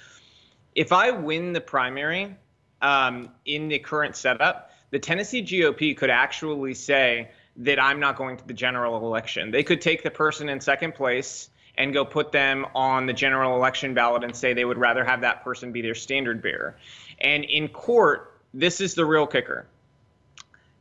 If 0.75 0.93
I 0.93 1.11
win 1.11 1.53
the 1.53 1.61
primary 1.61 2.37
um, 2.81 3.31
in 3.45 3.69
the 3.69 3.81
current 3.81 4.15
setup, 4.15 4.66
the 4.91 4.99
Tennessee 4.99 5.43
GOP 5.43 5.97
could 5.97 6.11
actually 6.11 6.75
say 6.75 7.31
that 7.57 7.83
I'm 7.83 8.01
not 8.01 8.17
going 8.17 8.37
to 8.37 8.47
the 8.47 8.55
general 8.55 8.97
election. 8.99 9.51
They 9.51 9.63
could 9.63 9.81
take 9.81 10.03
the 10.03 10.11
person 10.11 10.49
in 10.49 10.61
second 10.61 10.95
place 10.95 11.51
and 11.79 11.93
go 11.93 12.05
put 12.05 12.33
them 12.33 12.67
on 12.75 13.07
the 13.07 13.13
general 13.13 13.57
election 13.57 13.95
ballot 13.95 14.25
and 14.25 14.35
say 14.35 14.55
they 14.55 14.65
would 14.65 14.79
rather 14.79 15.05
have 15.05 15.21
that 15.23 15.45
person 15.45 15.73
be 15.73 15.83
their 15.83 15.95
standard 15.95 16.43
bearer. 16.43 16.77
And 17.21 17.45
in 17.45 17.69
court, 17.69 18.39
this 18.55 18.81
is 18.81 18.95
the 18.95 19.05
real 19.05 19.27
kicker. 19.27 19.67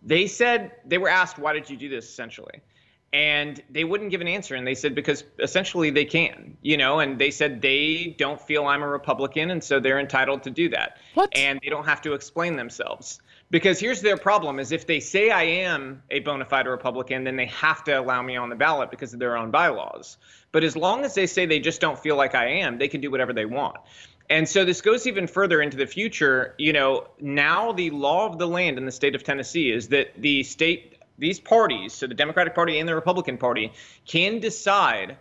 They 0.03 0.27
said 0.27 0.72
they 0.86 0.98
were 0.98 1.10
asked, 1.10 1.38
why 1.38 1.53
did 1.53 1.69
you 1.69 1.77
do 1.77 1.90
this 1.90 2.06
essentially? 2.06 2.61
And 3.11 3.61
they 3.69 3.86
wouldn't 3.86 4.11
give 4.11 4.22
an 4.22 4.27
answer. 4.27 4.56
And 4.56 4.68
they 4.68 4.76
said, 4.76 4.94
because 4.94 5.23
essentially 5.40 5.90
they 5.90 6.06
can, 6.06 6.57
you 6.61 6.76
know, 6.76 6.99
and 6.99 7.18
they 7.18 7.32
said 7.32 7.61
they 7.61 8.15
don't 8.18 8.41
feel 8.41 8.65
I'm 8.65 8.84
a 8.84 8.88
Republican. 8.88 9.52
And 9.52 9.64
so 9.64 9.80
they're 9.80 9.99
entitled 9.99 10.44
to 10.44 10.49
do 10.49 10.69
that. 10.69 10.98
What? 11.14 11.36
And 11.36 11.60
they 11.64 11.69
don't 11.69 11.86
have 11.86 12.02
to 12.02 12.14
explain 12.14 12.57
themselves. 12.57 13.22
Because 13.56 13.80
here's 13.80 14.02
their 14.02 14.18
problem 14.18 14.60
is 14.60 14.73
if 14.73 14.86
they 14.86 14.99
say 14.99 15.30
I 15.30 15.44
am 15.44 16.03
a 16.11 16.19
bona 16.19 16.44
fide 16.44 16.68
Republican, 16.68 17.23
then 17.23 17.38
they 17.38 17.45
have 17.45 17.86
to 17.86 17.98
allow 17.98 18.22
me 18.22 18.36
on 18.36 18.49
the 18.49 18.56
ballot 18.57 18.91
because 18.91 19.14
of 19.14 19.19
their 19.19 19.38
own 19.38 19.49
bylaws. 19.49 20.18
But 20.52 20.65
as 20.65 20.76
long 20.76 21.06
as 21.06 21.15
they 21.15 21.26
say 21.26 21.45
they 21.45 21.61
just 21.61 21.80
don't 21.80 21.98
feel 21.98 22.18
like 22.18 22.36
I 22.36 22.48
am, 22.48 22.77
they 22.77 22.90
can 22.90 22.99
do 22.99 23.10
whatever 23.10 23.32
they 23.32 23.45
want. 23.45 23.77
And 24.30 24.45
so 24.45 24.65
this 24.65 24.82
goes 24.82 25.07
even 25.07 25.26
further 25.26 25.61
into 25.61 25.77
the 25.77 25.86
future. 25.86 26.53
You 26.57 26.73
know, 26.73 27.07
now 27.22 27.72
the 27.72 27.91
law 27.91 28.27
of 28.27 28.40
the 28.40 28.45
land 28.45 28.77
in 28.77 28.86
the 28.86 28.91
state 28.91 29.15
of 29.15 29.23
Tennessee 29.23 29.72
is 29.72 29.88
that 29.88 30.11
the 30.18 30.44
state, 30.44 30.98
these 31.18 31.40
parties, 31.40 31.94
so 31.94 32.07
the 32.07 32.14
Democratic 32.14 32.56
Party 32.56 32.77
and 32.77 32.90
the 32.90 32.94
Republican 32.94 33.38
Party, 33.38 33.72
can 34.06 34.41
decide, 34.41 35.15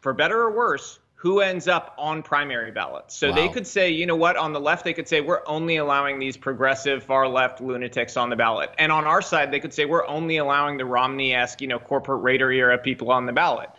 for 0.00 0.12
better 0.12 0.38
or 0.38 0.54
worse, 0.54 0.98
who 1.24 1.40
ends 1.40 1.68
up 1.68 1.94
on 1.96 2.22
primary 2.22 2.70
ballots. 2.70 3.16
So 3.16 3.32
they 3.32 3.48
could 3.48 3.66
say, 3.66 3.88
you 3.88 4.04
know 4.04 4.14
what, 4.14 4.36
on 4.36 4.52
the 4.52 4.60
left, 4.60 4.84
they 4.84 4.92
could 4.92 5.08
say, 5.08 5.22
we're 5.22 5.40
only 5.46 5.76
allowing 5.76 6.18
these 6.18 6.36
progressive, 6.36 7.02
far 7.02 7.26
left 7.26 7.62
lunatics 7.62 8.18
on 8.18 8.28
the 8.28 8.36
ballot. 8.36 8.68
And 8.76 8.92
on 8.92 9.06
our 9.06 9.22
side, 9.22 9.50
they 9.50 9.58
could 9.58 9.72
say, 9.72 9.86
we're 9.86 10.06
only 10.06 10.36
allowing 10.36 10.76
the 10.76 10.84
Romney 10.84 11.32
esque, 11.32 11.62
you 11.62 11.66
know, 11.66 11.78
corporate 11.78 12.22
raider 12.22 12.52
era 12.52 12.76
people 12.76 13.10
on 13.10 13.24
the 13.24 13.32
ballot. 13.32 13.70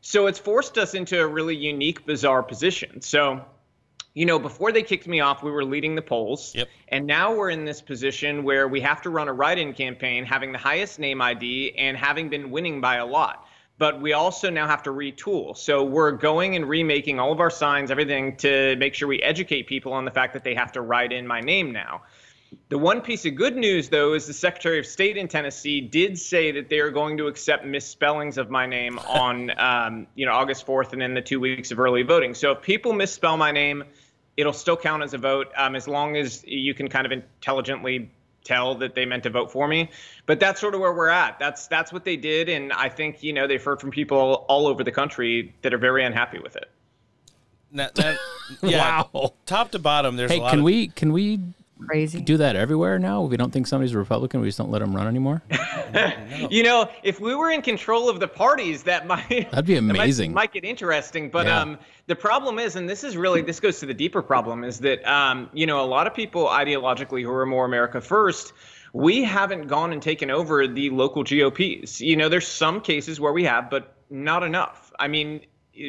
So 0.00 0.28
it's 0.28 0.38
forced 0.38 0.78
us 0.78 0.94
into 0.94 1.20
a 1.20 1.26
really 1.26 1.54
unique, 1.54 2.06
bizarre 2.06 2.42
position. 2.42 3.02
So, 3.02 3.44
you 4.14 4.24
know, 4.24 4.38
before 4.38 4.72
they 4.72 4.82
kicked 4.82 5.06
me 5.06 5.20
off, 5.20 5.42
we 5.42 5.50
were 5.50 5.66
leading 5.66 5.94
the 5.94 6.00
polls. 6.00 6.54
Yep. 6.54 6.68
And 6.88 7.06
now 7.06 7.34
we're 7.34 7.50
in 7.50 7.66
this 7.66 7.82
position 7.82 8.44
where 8.44 8.66
we 8.66 8.80
have 8.80 9.02
to 9.02 9.10
run 9.10 9.28
a 9.28 9.32
write 9.34 9.58
in 9.58 9.74
campaign, 9.74 10.24
having 10.24 10.52
the 10.52 10.58
highest 10.58 10.98
name 10.98 11.20
ID 11.20 11.74
and 11.76 11.98
having 11.98 12.30
been 12.30 12.50
winning 12.50 12.80
by 12.80 12.96
a 12.96 13.04
lot. 13.04 13.46
But 13.78 14.00
we 14.00 14.12
also 14.12 14.50
now 14.50 14.66
have 14.66 14.82
to 14.84 14.90
retool. 14.90 15.56
So 15.56 15.82
we're 15.82 16.12
going 16.12 16.56
and 16.56 16.68
remaking 16.68 17.18
all 17.18 17.32
of 17.32 17.40
our 17.40 17.50
signs, 17.50 17.90
everything 17.90 18.36
to 18.38 18.76
make 18.76 18.94
sure 18.94 19.08
we 19.08 19.20
educate 19.20 19.66
people 19.66 19.92
on 19.92 20.04
the 20.04 20.10
fact 20.10 20.34
that 20.34 20.44
they 20.44 20.54
have 20.54 20.72
to 20.72 20.80
write 20.80 21.12
in 21.12 21.26
my 21.26 21.40
name 21.40 21.72
now. 21.72 22.02
The 22.68 22.78
one 22.78 23.00
piece 23.00 23.24
of 23.24 23.34
good 23.34 23.56
news, 23.56 23.88
though, 23.88 24.14
is 24.14 24.26
the 24.26 24.34
Secretary 24.34 24.78
of 24.78 24.86
State 24.86 25.16
in 25.16 25.28
Tennessee 25.28 25.80
did 25.80 26.18
say 26.18 26.52
that 26.52 26.68
they 26.68 26.80
are 26.80 26.90
going 26.90 27.16
to 27.18 27.26
accept 27.26 27.64
misspellings 27.64 28.38
of 28.38 28.50
my 28.50 28.66
name 28.66 28.98
on, 29.08 29.50
um, 29.58 30.06
you 30.14 30.26
know, 30.26 30.32
August 30.32 30.66
4th 30.66 30.92
and 30.92 31.02
in 31.02 31.14
the 31.14 31.22
two 31.22 31.40
weeks 31.40 31.70
of 31.70 31.80
early 31.80 32.02
voting. 32.02 32.34
So 32.34 32.52
if 32.52 32.62
people 32.62 32.92
misspell 32.92 33.36
my 33.36 33.52
name, 33.52 33.84
it'll 34.36 34.52
still 34.52 34.76
count 34.76 35.02
as 35.02 35.14
a 35.14 35.18
vote 35.18 35.48
um, 35.56 35.76
as 35.76 35.86
long 35.86 36.16
as 36.16 36.44
you 36.46 36.74
can 36.74 36.88
kind 36.88 37.06
of 37.06 37.12
intelligently 37.12 38.10
tell 38.44 38.74
that 38.76 38.94
they 38.94 39.04
meant 39.04 39.22
to 39.24 39.30
vote 39.30 39.50
for 39.52 39.68
me. 39.68 39.90
But 40.26 40.40
that's 40.40 40.60
sort 40.60 40.74
of 40.74 40.80
where 40.80 40.92
we're 40.92 41.08
at. 41.08 41.38
That's 41.38 41.66
that's 41.66 41.92
what 41.92 42.04
they 42.04 42.16
did, 42.16 42.48
and 42.48 42.72
I 42.72 42.88
think 42.88 43.22
you 43.22 43.32
know 43.32 43.46
they've 43.46 43.62
heard 43.62 43.80
from 43.80 43.90
people 43.90 44.44
all 44.48 44.66
over 44.66 44.84
the 44.84 44.92
country 44.92 45.54
that 45.62 45.74
are 45.74 45.78
very 45.78 46.04
unhappy 46.04 46.38
with 46.38 46.56
it. 46.56 46.70
That, 47.72 47.94
that, 47.94 48.18
yeah, 48.62 49.02
Wow. 49.12 49.32
Top 49.46 49.70
to 49.70 49.78
bottom, 49.78 50.16
there's 50.16 50.30
hey, 50.30 50.38
a 50.38 50.42
lot 50.42 50.50
can 50.50 50.58
of, 50.60 50.64
we 50.64 50.88
can 50.88 51.12
we 51.12 51.40
crazy. 51.86 52.20
Do 52.20 52.36
that 52.38 52.56
everywhere 52.56 52.98
now. 52.98 53.24
If 53.24 53.30
we 53.30 53.36
don't 53.36 53.52
think 53.52 53.66
somebody's 53.66 53.94
a 53.94 53.98
Republican, 53.98 54.40
we 54.40 54.48
just 54.48 54.58
don't 54.58 54.70
let 54.70 54.80
them 54.80 54.94
run 54.94 55.06
anymore. 55.06 55.42
You 56.50 56.62
know, 56.62 56.88
if 57.02 57.20
we 57.20 57.34
were 57.34 57.50
in 57.50 57.60
control 57.62 58.08
of 58.08 58.18
the 58.18 58.26
parties, 58.28 58.82
that 58.84 59.06
might 59.12 59.28
That'd 59.50 59.66
be 59.66 59.74
that 59.74 59.82
might- 59.82 59.96
amazing. 59.96 60.32
might, 60.32 60.52
get 60.52 60.64
interesting. 60.64 61.28
But 61.30 61.46
Yeah. 61.46 61.60
um, 61.60 61.78
the 62.06 62.16
problem 62.16 62.58
is, 62.58 62.76
and 62.76 62.88
this 62.88 63.04
is 63.04 63.16
really 63.16 63.42
this 63.42 63.60
goes 63.60 63.78
to 63.80 63.86
the 63.86 63.94
deeper 63.94 64.22
problem, 64.22 64.64
is 64.64 64.78
that 64.80 65.04
um, 65.06 65.50
you 65.52 65.66
know, 65.66 65.84
a 65.84 65.86
lot 65.86 66.06
of 66.06 66.14
people 66.14 66.46
ideologically 66.46 67.22
who 67.22 67.30
are 67.30 67.46
more 67.46 67.64
America 67.64 68.00
first. 68.00 68.52
We 68.94 69.22
haven't 69.24 69.68
gone 69.68 69.92
and 69.92 70.02
taken 70.02 70.30
over 70.30 70.66
the 70.66 70.90
local 70.90 71.22
GOPs. 71.24 72.00
You 72.00 72.16
know, 72.16 72.28
there's 72.28 72.46
some 72.46 72.80
cases 72.80 73.18
where 73.20 73.32
we 73.32 73.44
have, 73.44 73.70
but 73.70 73.94
not 74.10 74.42
enough. 74.42 74.92
I 74.98 75.08
mean, 75.08 75.40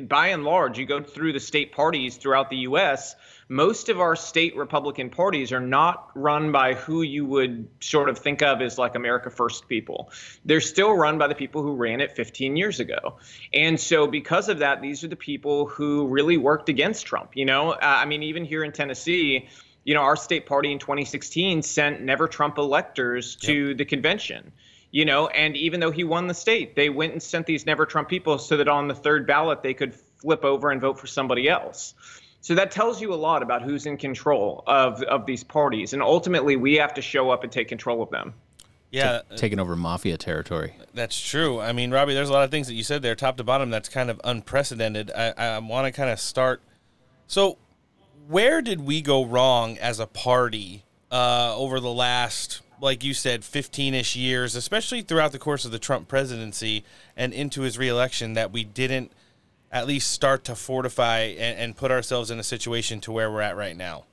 by 0.08 0.28
and 0.28 0.44
large, 0.44 0.78
you 0.78 0.86
go 0.86 1.02
through 1.02 1.34
the 1.34 1.40
state 1.40 1.72
parties 1.72 2.18
throughout 2.18 2.50
the 2.50 2.58
U.S., 2.58 3.16
most 3.50 3.90
of 3.90 4.00
our 4.00 4.16
state 4.16 4.56
Republican 4.56 5.10
parties 5.10 5.52
are 5.52 5.60
not 5.60 6.10
run 6.16 6.52
by 6.52 6.74
who 6.74 7.02
you 7.02 7.26
would 7.26 7.68
sort 7.82 8.10
of 8.10 8.18
think 8.18 8.42
of 8.42 8.62
as 8.62 8.78
like 8.78 8.96
America 8.96 9.30
First 9.30 9.68
people. 9.68 10.12
They're 10.46 10.62
still 10.62 10.94
run 10.94 11.18
by 11.18 11.28
the 11.28 11.36
people 11.36 11.62
who 11.62 11.76
ran 11.76 12.00
it 12.00 12.16
15 12.16 12.56
years 12.56 12.80
ago. 12.80 13.18
And 13.54 13.80
so, 13.80 14.08
because 14.08 14.48
of 14.50 14.60
that, 14.60 14.82
these 14.82 15.04
are 15.04 15.10
the 15.10 15.16
people 15.16 15.68
who 15.68 16.08
really 16.08 16.38
worked 16.38 16.70
against 16.70 17.06
Trump. 17.06 17.32
You 17.36 17.46
know, 17.46 17.72
uh, 17.72 17.78
I 17.82 18.06
mean, 18.06 18.24
even 18.24 18.46
here 18.46 18.64
in 18.64 18.72
Tennessee, 18.72 19.50
you 19.84 19.94
know, 19.94 20.02
our 20.02 20.16
state 20.16 20.46
party 20.46 20.72
in 20.72 20.80
2016 20.80 21.62
sent 21.62 22.02
never 22.02 22.28
Trump 22.28 22.58
electors 22.58 23.36
to 23.36 23.76
the 23.76 23.86
convention 23.86 24.54
you 24.94 25.04
know 25.04 25.28
and 25.28 25.58
even 25.58 25.82
though 25.82 25.92
he 25.92 26.06
won 26.06 26.28
the 26.28 26.34
state 26.34 26.76
they 26.78 26.90
went 26.90 27.12
and 27.12 27.22
sent 27.22 27.46
these 27.46 27.66
never 27.66 27.86
trump 27.86 28.08
people 28.08 28.38
so 28.38 28.56
that 28.56 28.70
on 28.70 28.88
the 28.88 28.96
third 28.96 29.28
ballot 29.28 29.62
they 29.62 29.74
could 29.74 29.94
flip 29.94 30.46
over 30.46 30.72
and 30.72 30.80
vote 30.80 30.98
for 30.98 31.08
somebody 31.08 31.50
else 31.50 31.94
so 32.40 32.56
that 32.56 32.72
tells 32.72 33.02
you 33.02 33.14
a 33.14 33.16
lot 33.16 33.42
about 33.44 33.62
who's 33.62 33.86
in 33.86 33.98
control 33.98 34.64
of 34.68 35.02
of 35.04 35.26
these 35.26 35.44
parties 35.44 35.92
and 35.92 36.02
ultimately 36.02 36.56
we 36.56 36.76
have 36.76 36.94
to 36.94 37.02
show 37.02 37.30
up 37.30 37.44
and 37.44 37.52
take 37.52 37.68
control 37.68 38.02
of 38.02 38.10
them 38.10 38.34
Yeah, 38.92 39.22
Ta- 39.30 39.36
taking 39.36 39.60
over 39.60 39.76
mafia 39.76 40.18
territory. 40.18 40.76
That's 40.94 41.20
true. 41.20 41.60
I 41.60 41.74
mean, 41.74 41.90
Robbie, 41.90 42.14
there's 42.14 42.30
a 42.30 42.34
lot 42.34 42.44
of 42.44 42.52
things 42.52 42.68
that 42.68 42.76
you 42.76 42.84
said 42.84 43.02
there, 43.02 43.16
top 43.16 43.38
to 43.38 43.44
bottom, 43.44 43.72
that's 43.72 43.90
kind 43.90 44.12
of 44.12 44.22
unprecedented. 44.24 45.10
I, 45.16 45.34
I 45.36 45.58
want 45.58 45.88
to 45.88 45.92
kind 45.92 46.12
of 46.12 46.20
start. 46.20 46.62
So, 47.26 47.58
where 48.28 48.62
did 48.62 48.82
we 48.82 49.02
go 49.02 49.26
wrong 49.26 49.80
as 49.80 50.00
a 50.00 50.06
party 50.06 50.84
uh, 51.12 51.56
over 51.58 51.80
the 51.80 51.92
last, 51.92 52.62
like 52.84 53.04
you 53.04 53.14
said, 53.14 53.46
15 53.46 53.94
ish 53.94 54.16
years, 54.16 54.56
especially 54.56 55.02
throughout 55.02 55.32
the 55.32 55.40
course 55.40 55.64
of 55.64 55.72
the 55.72 55.80
Trump 55.80 56.10
presidency 56.10 56.84
and 57.16 57.34
into 57.34 57.62
his 57.62 57.78
reelection, 57.78 58.34
that 58.34 58.52
we 58.52 58.66
didn't 58.66 59.12
at 59.72 59.88
least 59.88 60.12
start 60.12 60.44
to 60.44 60.54
fortify 60.54 61.20
and, 61.20 61.58
and 61.58 61.78
put 61.78 61.92
ourselves 61.92 62.30
in 62.30 62.40
a 62.40 62.44
situation 62.44 63.00
to 63.00 63.12
where 63.12 63.32
we're 63.32 63.42
at 63.42 63.56
right 63.56 63.78
now? 63.78 64.04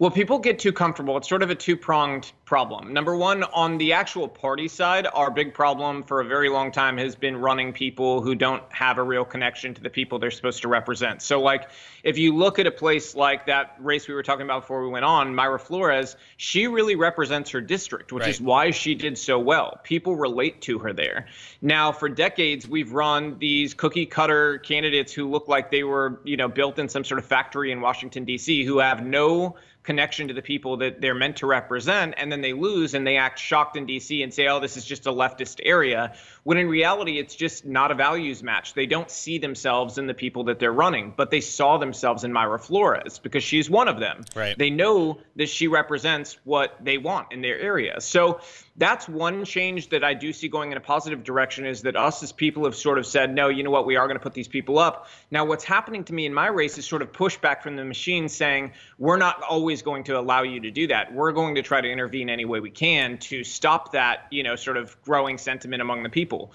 Well, 0.00 0.10
people 0.10 0.38
get 0.38 0.58
too 0.58 0.72
comfortable. 0.72 1.18
It's 1.18 1.28
sort 1.28 1.42
of 1.42 1.50
a 1.50 1.54
two 1.54 1.76
pronged 1.76 2.32
problem. 2.46 2.94
Number 2.94 3.14
one, 3.14 3.42
on 3.42 3.76
the 3.76 3.92
actual 3.92 4.26
party 4.26 4.66
side, 4.66 5.06
our 5.12 5.30
big 5.30 5.52
problem 5.52 6.04
for 6.04 6.22
a 6.22 6.24
very 6.24 6.48
long 6.48 6.72
time 6.72 6.96
has 6.96 7.14
been 7.14 7.36
running 7.36 7.74
people 7.74 8.22
who 8.22 8.34
don't 8.34 8.62
have 8.72 8.96
a 8.96 9.02
real 9.02 9.26
connection 9.26 9.74
to 9.74 9.82
the 9.82 9.90
people 9.90 10.18
they're 10.18 10.30
supposed 10.30 10.62
to 10.62 10.68
represent. 10.68 11.20
So, 11.20 11.42
like, 11.42 11.68
if 12.02 12.16
you 12.16 12.34
look 12.34 12.58
at 12.58 12.66
a 12.66 12.70
place 12.70 13.14
like 13.14 13.44
that 13.44 13.76
race 13.78 14.08
we 14.08 14.14
were 14.14 14.22
talking 14.22 14.46
about 14.46 14.62
before 14.62 14.82
we 14.82 14.88
went 14.88 15.04
on, 15.04 15.34
Mayra 15.34 15.60
Flores, 15.60 16.16
she 16.38 16.66
really 16.66 16.96
represents 16.96 17.50
her 17.50 17.60
district, 17.60 18.10
which 18.10 18.26
is 18.26 18.40
why 18.40 18.70
she 18.70 18.94
did 18.94 19.18
so 19.18 19.38
well. 19.38 19.80
People 19.84 20.16
relate 20.16 20.62
to 20.62 20.78
her 20.78 20.94
there. 20.94 21.26
Now, 21.60 21.92
for 21.92 22.08
decades, 22.08 22.66
we've 22.66 22.92
run 22.92 23.38
these 23.38 23.74
cookie 23.74 24.06
cutter 24.06 24.56
candidates 24.60 25.12
who 25.12 25.28
look 25.28 25.46
like 25.46 25.70
they 25.70 25.84
were, 25.84 26.22
you 26.24 26.38
know, 26.38 26.48
built 26.48 26.78
in 26.78 26.88
some 26.88 27.04
sort 27.04 27.18
of 27.18 27.26
factory 27.26 27.70
in 27.70 27.82
Washington, 27.82 28.24
D.C., 28.24 28.64
who 28.64 28.78
have 28.78 29.04
no 29.04 29.56
connection 29.82 30.28
to 30.28 30.34
the 30.34 30.42
people 30.42 30.76
that 30.78 31.00
they're 31.00 31.14
meant 31.14 31.36
to 31.36 31.46
represent 31.46 32.14
and 32.18 32.30
then 32.30 32.40
they 32.40 32.52
lose 32.52 32.94
and 32.94 33.06
they 33.06 33.16
act 33.16 33.38
shocked 33.38 33.76
in 33.76 33.86
DC 33.86 34.22
and 34.22 34.32
say 34.32 34.46
oh 34.46 34.60
this 34.60 34.76
is 34.76 34.84
just 34.84 35.06
a 35.06 35.12
leftist 35.12 35.60
area 35.64 36.14
when 36.44 36.58
in 36.58 36.68
reality 36.68 37.18
it's 37.18 37.34
just 37.34 37.64
not 37.64 37.90
a 37.90 37.94
values 37.94 38.42
match. 38.42 38.74
They 38.74 38.86
don't 38.86 39.10
see 39.10 39.38
themselves 39.38 39.98
in 39.98 40.06
the 40.06 40.14
people 40.14 40.44
that 40.44 40.58
they're 40.58 40.72
running 40.72 41.14
but 41.16 41.30
they 41.30 41.40
saw 41.40 41.78
themselves 41.78 42.24
in 42.24 42.32
Mayra 42.32 42.60
Flores 42.60 43.18
because 43.18 43.42
she's 43.42 43.70
one 43.70 43.88
of 43.88 43.98
them. 43.98 44.24
Right. 44.34 44.56
they 44.56 44.70
know 44.70 45.18
that 45.36 45.48
she 45.48 45.68
represents 45.68 46.38
what 46.44 46.76
they 46.82 46.98
want 46.98 47.32
in 47.32 47.40
their 47.40 47.58
area. 47.58 48.00
So 48.00 48.40
that's 48.80 49.06
one 49.06 49.44
change 49.44 49.90
that 49.90 50.02
I 50.02 50.14
do 50.14 50.32
see 50.32 50.48
going 50.48 50.72
in 50.72 50.78
a 50.78 50.80
positive 50.80 51.22
direction 51.22 51.66
is 51.66 51.82
that 51.82 51.96
us 51.96 52.22
as 52.22 52.32
people 52.32 52.64
have 52.64 52.74
sort 52.74 52.96
of 52.96 53.04
said, 53.04 53.32
no, 53.32 53.48
you 53.48 53.62
know 53.62 53.70
what, 53.70 53.84
we 53.84 53.96
are 53.96 54.06
going 54.06 54.18
to 54.18 54.22
put 54.22 54.32
these 54.32 54.48
people 54.48 54.78
up. 54.78 55.06
Now, 55.30 55.44
what's 55.44 55.64
happening 55.64 56.02
to 56.04 56.14
me 56.14 56.24
in 56.24 56.32
my 56.32 56.46
race 56.46 56.78
is 56.78 56.86
sort 56.86 57.02
of 57.02 57.12
pushback 57.12 57.62
from 57.62 57.76
the 57.76 57.84
machine 57.84 58.30
saying, 58.30 58.72
we're 58.98 59.18
not 59.18 59.42
always 59.42 59.82
going 59.82 60.04
to 60.04 60.18
allow 60.18 60.44
you 60.44 60.60
to 60.60 60.70
do 60.70 60.86
that. 60.86 61.12
We're 61.12 61.32
going 61.32 61.56
to 61.56 61.62
try 61.62 61.82
to 61.82 61.88
intervene 61.88 62.30
any 62.30 62.46
way 62.46 62.60
we 62.60 62.70
can 62.70 63.18
to 63.18 63.44
stop 63.44 63.92
that, 63.92 64.26
you 64.30 64.42
know, 64.42 64.56
sort 64.56 64.78
of 64.78 64.96
growing 65.02 65.36
sentiment 65.36 65.82
among 65.82 66.02
the 66.02 66.08
people. 66.08 66.52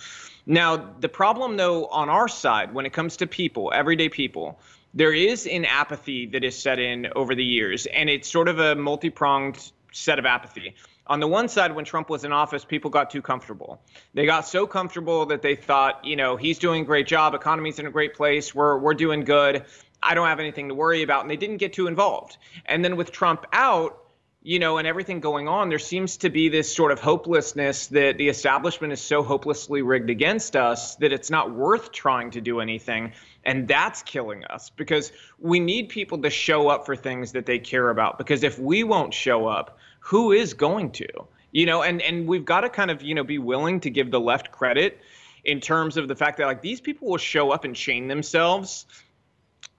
Now, 0.48 0.96
the 1.00 1.10
problem, 1.10 1.58
though, 1.58 1.86
on 1.86 2.10
our 2.10 2.28
side, 2.28 2.74
when 2.74 2.88
it 2.88 2.94
comes 2.94 3.18
to 3.18 3.28
people, 3.28 3.72
everyday 3.72 4.10
people, 4.10 4.60
there 4.96 5.14
is 5.14 5.46
an 5.46 5.66
apathy 5.66 6.26
that 6.28 6.44
is 6.44 6.58
set 6.58 6.80
in 6.80 7.10
over 7.16 7.36
the 7.36 7.46
years, 7.46 7.86
and 7.86 8.10
it's 8.10 8.32
sort 8.32 8.48
of 8.48 8.58
a 8.58 8.74
multi 8.74 9.12
pronged 9.12 9.72
set 9.92 10.18
of 10.18 10.26
apathy. 10.26 10.76
On 11.08 11.20
the 11.20 11.28
one 11.28 11.48
side, 11.48 11.76
when 11.76 11.86
Trump 11.86 12.10
was 12.10 12.24
in 12.24 12.32
office, 12.32 12.66
people 12.66 12.90
got 12.90 13.12
too 13.12 13.22
comfortable. 13.22 13.80
They 14.16 14.26
got 14.26 14.48
so 14.48 14.66
comfortable 14.66 15.28
that 15.28 15.42
they 15.42 15.56
thought, 15.56 16.04
you 16.04 16.16
know, 16.16 16.36
he's 16.36 16.58
doing 16.58 16.82
a 16.82 16.86
great 16.86 17.06
job, 17.06 17.36
economy's 17.36 17.78
in 17.78 17.86
a 17.86 17.92
great 17.92 18.16
place, 18.16 18.56
we're 18.56 18.80
we're 18.80 18.96
doing 18.96 19.24
good. 19.24 19.66
I 20.02 20.14
don't 20.14 20.28
have 20.28 20.40
anything 20.40 20.70
to 20.70 20.76
worry 20.76 21.04
about, 21.04 21.22
and 21.22 21.30
they 21.30 21.38
didn't 21.38 21.58
get 21.58 21.74
too 21.74 21.88
involved. 21.88 22.38
And 22.66 22.84
then 22.84 22.96
with 22.96 23.12
Trump 23.12 23.46
out, 23.54 24.02
you 24.42 24.60
know, 24.60 24.78
and 24.78 24.88
everything 24.88 25.20
going 25.20 25.48
on, 25.48 25.70
there 25.70 25.80
seems 25.80 26.18
to 26.18 26.30
be 26.30 26.50
this 26.50 26.72
sort 26.74 26.92
of 26.92 27.00
hopelessness 27.00 27.88
that 27.88 28.20
the 28.20 28.30
establishment 28.30 28.94
is 28.94 29.02
so 29.02 29.24
hopelessly 29.24 29.82
rigged 29.82 30.12
against 30.12 30.56
us 30.56 30.96
that 30.98 31.12
it's 31.12 31.32
not 31.32 31.52
worth 31.52 31.92
trying 31.92 32.30
to 32.30 32.42
do 32.42 32.60
anything. 32.60 33.14
And 33.44 33.68
that's 33.68 34.04
killing 34.04 34.46
us 34.46 34.70
because 34.70 35.12
we 35.40 35.60
need 35.60 35.90
people 35.90 36.20
to 36.20 36.30
show 36.30 36.70
up 36.70 36.86
for 36.86 36.96
things 36.96 37.32
that 37.32 37.48
they 37.48 37.58
care 37.58 37.90
about. 37.90 38.20
Because 38.20 38.44
if 38.44 38.60
we 38.60 38.84
won't 38.84 39.16
show 39.16 39.48
up, 39.48 39.80
who 40.06 40.32
is 40.32 40.54
going 40.54 40.92
to? 40.92 41.08
You 41.52 41.66
know, 41.66 41.82
and, 41.82 42.00
and 42.02 42.28
we've 42.28 42.46
got 42.46 42.62
to 42.62 42.70
kind 42.70 42.92
of, 42.92 43.02
you 43.02 43.16
know, 43.16 43.24
be 43.24 43.40
willing 43.40 43.80
to 43.80 43.90
give 43.90 44.12
the 44.12 44.20
left 44.20 44.52
credit 44.52 45.00
in 45.44 45.60
terms 45.60 45.98
of 45.98 46.08
the 46.08 46.16
fact 46.16 46.38
that 46.38 46.46
like 46.46 46.62
these 46.62 46.80
people 46.80 47.08
will 47.10 47.18
show 47.18 47.50
up 47.50 47.64
and 47.64 47.76
chain 47.76 48.08
themselves 48.08 48.86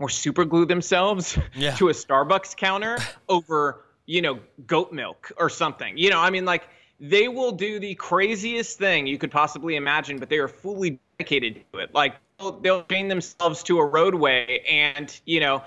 or 0.01 0.09
super 0.09 0.45
glue 0.45 0.67
themselves 0.67 1.39
Yeah. 1.55 1.75
to 1.77 1.91
a 1.91 1.93
Starbucks 1.93 2.57
counter 2.57 2.99
over, 3.29 3.85
you 4.07 4.21
know, 4.21 4.41
goat 4.67 4.93
milk 4.93 5.31
or 5.37 5.49
something. 5.49 5.97
You 5.97 6.11
know, 6.11 6.19
I 6.19 6.31
mean, 6.31 6.45
like 6.45 6.69
they 6.99 7.29
will 7.29 7.53
do 7.53 7.79
the 7.79 7.95
craziest 7.95 8.79
thing 8.79 9.07
you 9.07 9.19
could 9.19 9.31
possibly 9.31 9.77
imagine, 9.77 10.19
but 10.19 10.29
they 10.29 10.39
are 10.39 10.49
fully 10.49 10.99
dedicated 11.19 11.63
to 11.73 11.79
it. 11.79 11.95
Like 11.95 12.17
they'll, 12.41 12.59
they'll 12.59 12.83
chain 12.85 13.07
themselves 13.07 13.63
to 13.65 13.79
a 13.79 13.85
roadway 13.87 14.65
and, 14.69 15.17
you 15.25 15.39
know, 15.39 15.63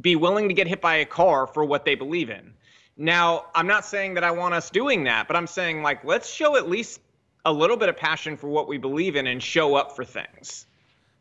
be 0.00 0.14
willing 0.14 0.46
to 0.48 0.54
get 0.54 0.68
hit 0.68 0.80
by 0.80 0.96
a 0.96 1.06
car 1.06 1.48
for 1.48 1.64
what 1.64 1.84
they 1.84 1.96
believe 1.96 2.30
in. 2.30 2.52
Now, 2.96 3.46
I'm 3.54 3.66
not 3.66 3.84
saying 3.84 4.14
that 4.14 4.24
I 4.24 4.30
want 4.30 4.54
us 4.54 4.70
doing 4.70 5.04
that, 5.04 5.28
but 5.28 5.36
I'm 5.36 5.46
saying 5.46 5.82
like 5.82 6.04
let's 6.04 6.30
show 6.30 6.56
at 6.56 6.68
least 6.68 7.00
a 7.44 7.52
little 7.52 7.76
bit 7.76 7.88
of 7.88 7.96
passion 7.96 8.36
for 8.36 8.48
what 8.48 8.68
we 8.68 8.78
believe 8.78 9.16
in 9.16 9.26
and 9.26 9.42
show 9.42 9.74
up 9.74 9.94
for 9.94 10.04
things. 10.04 10.66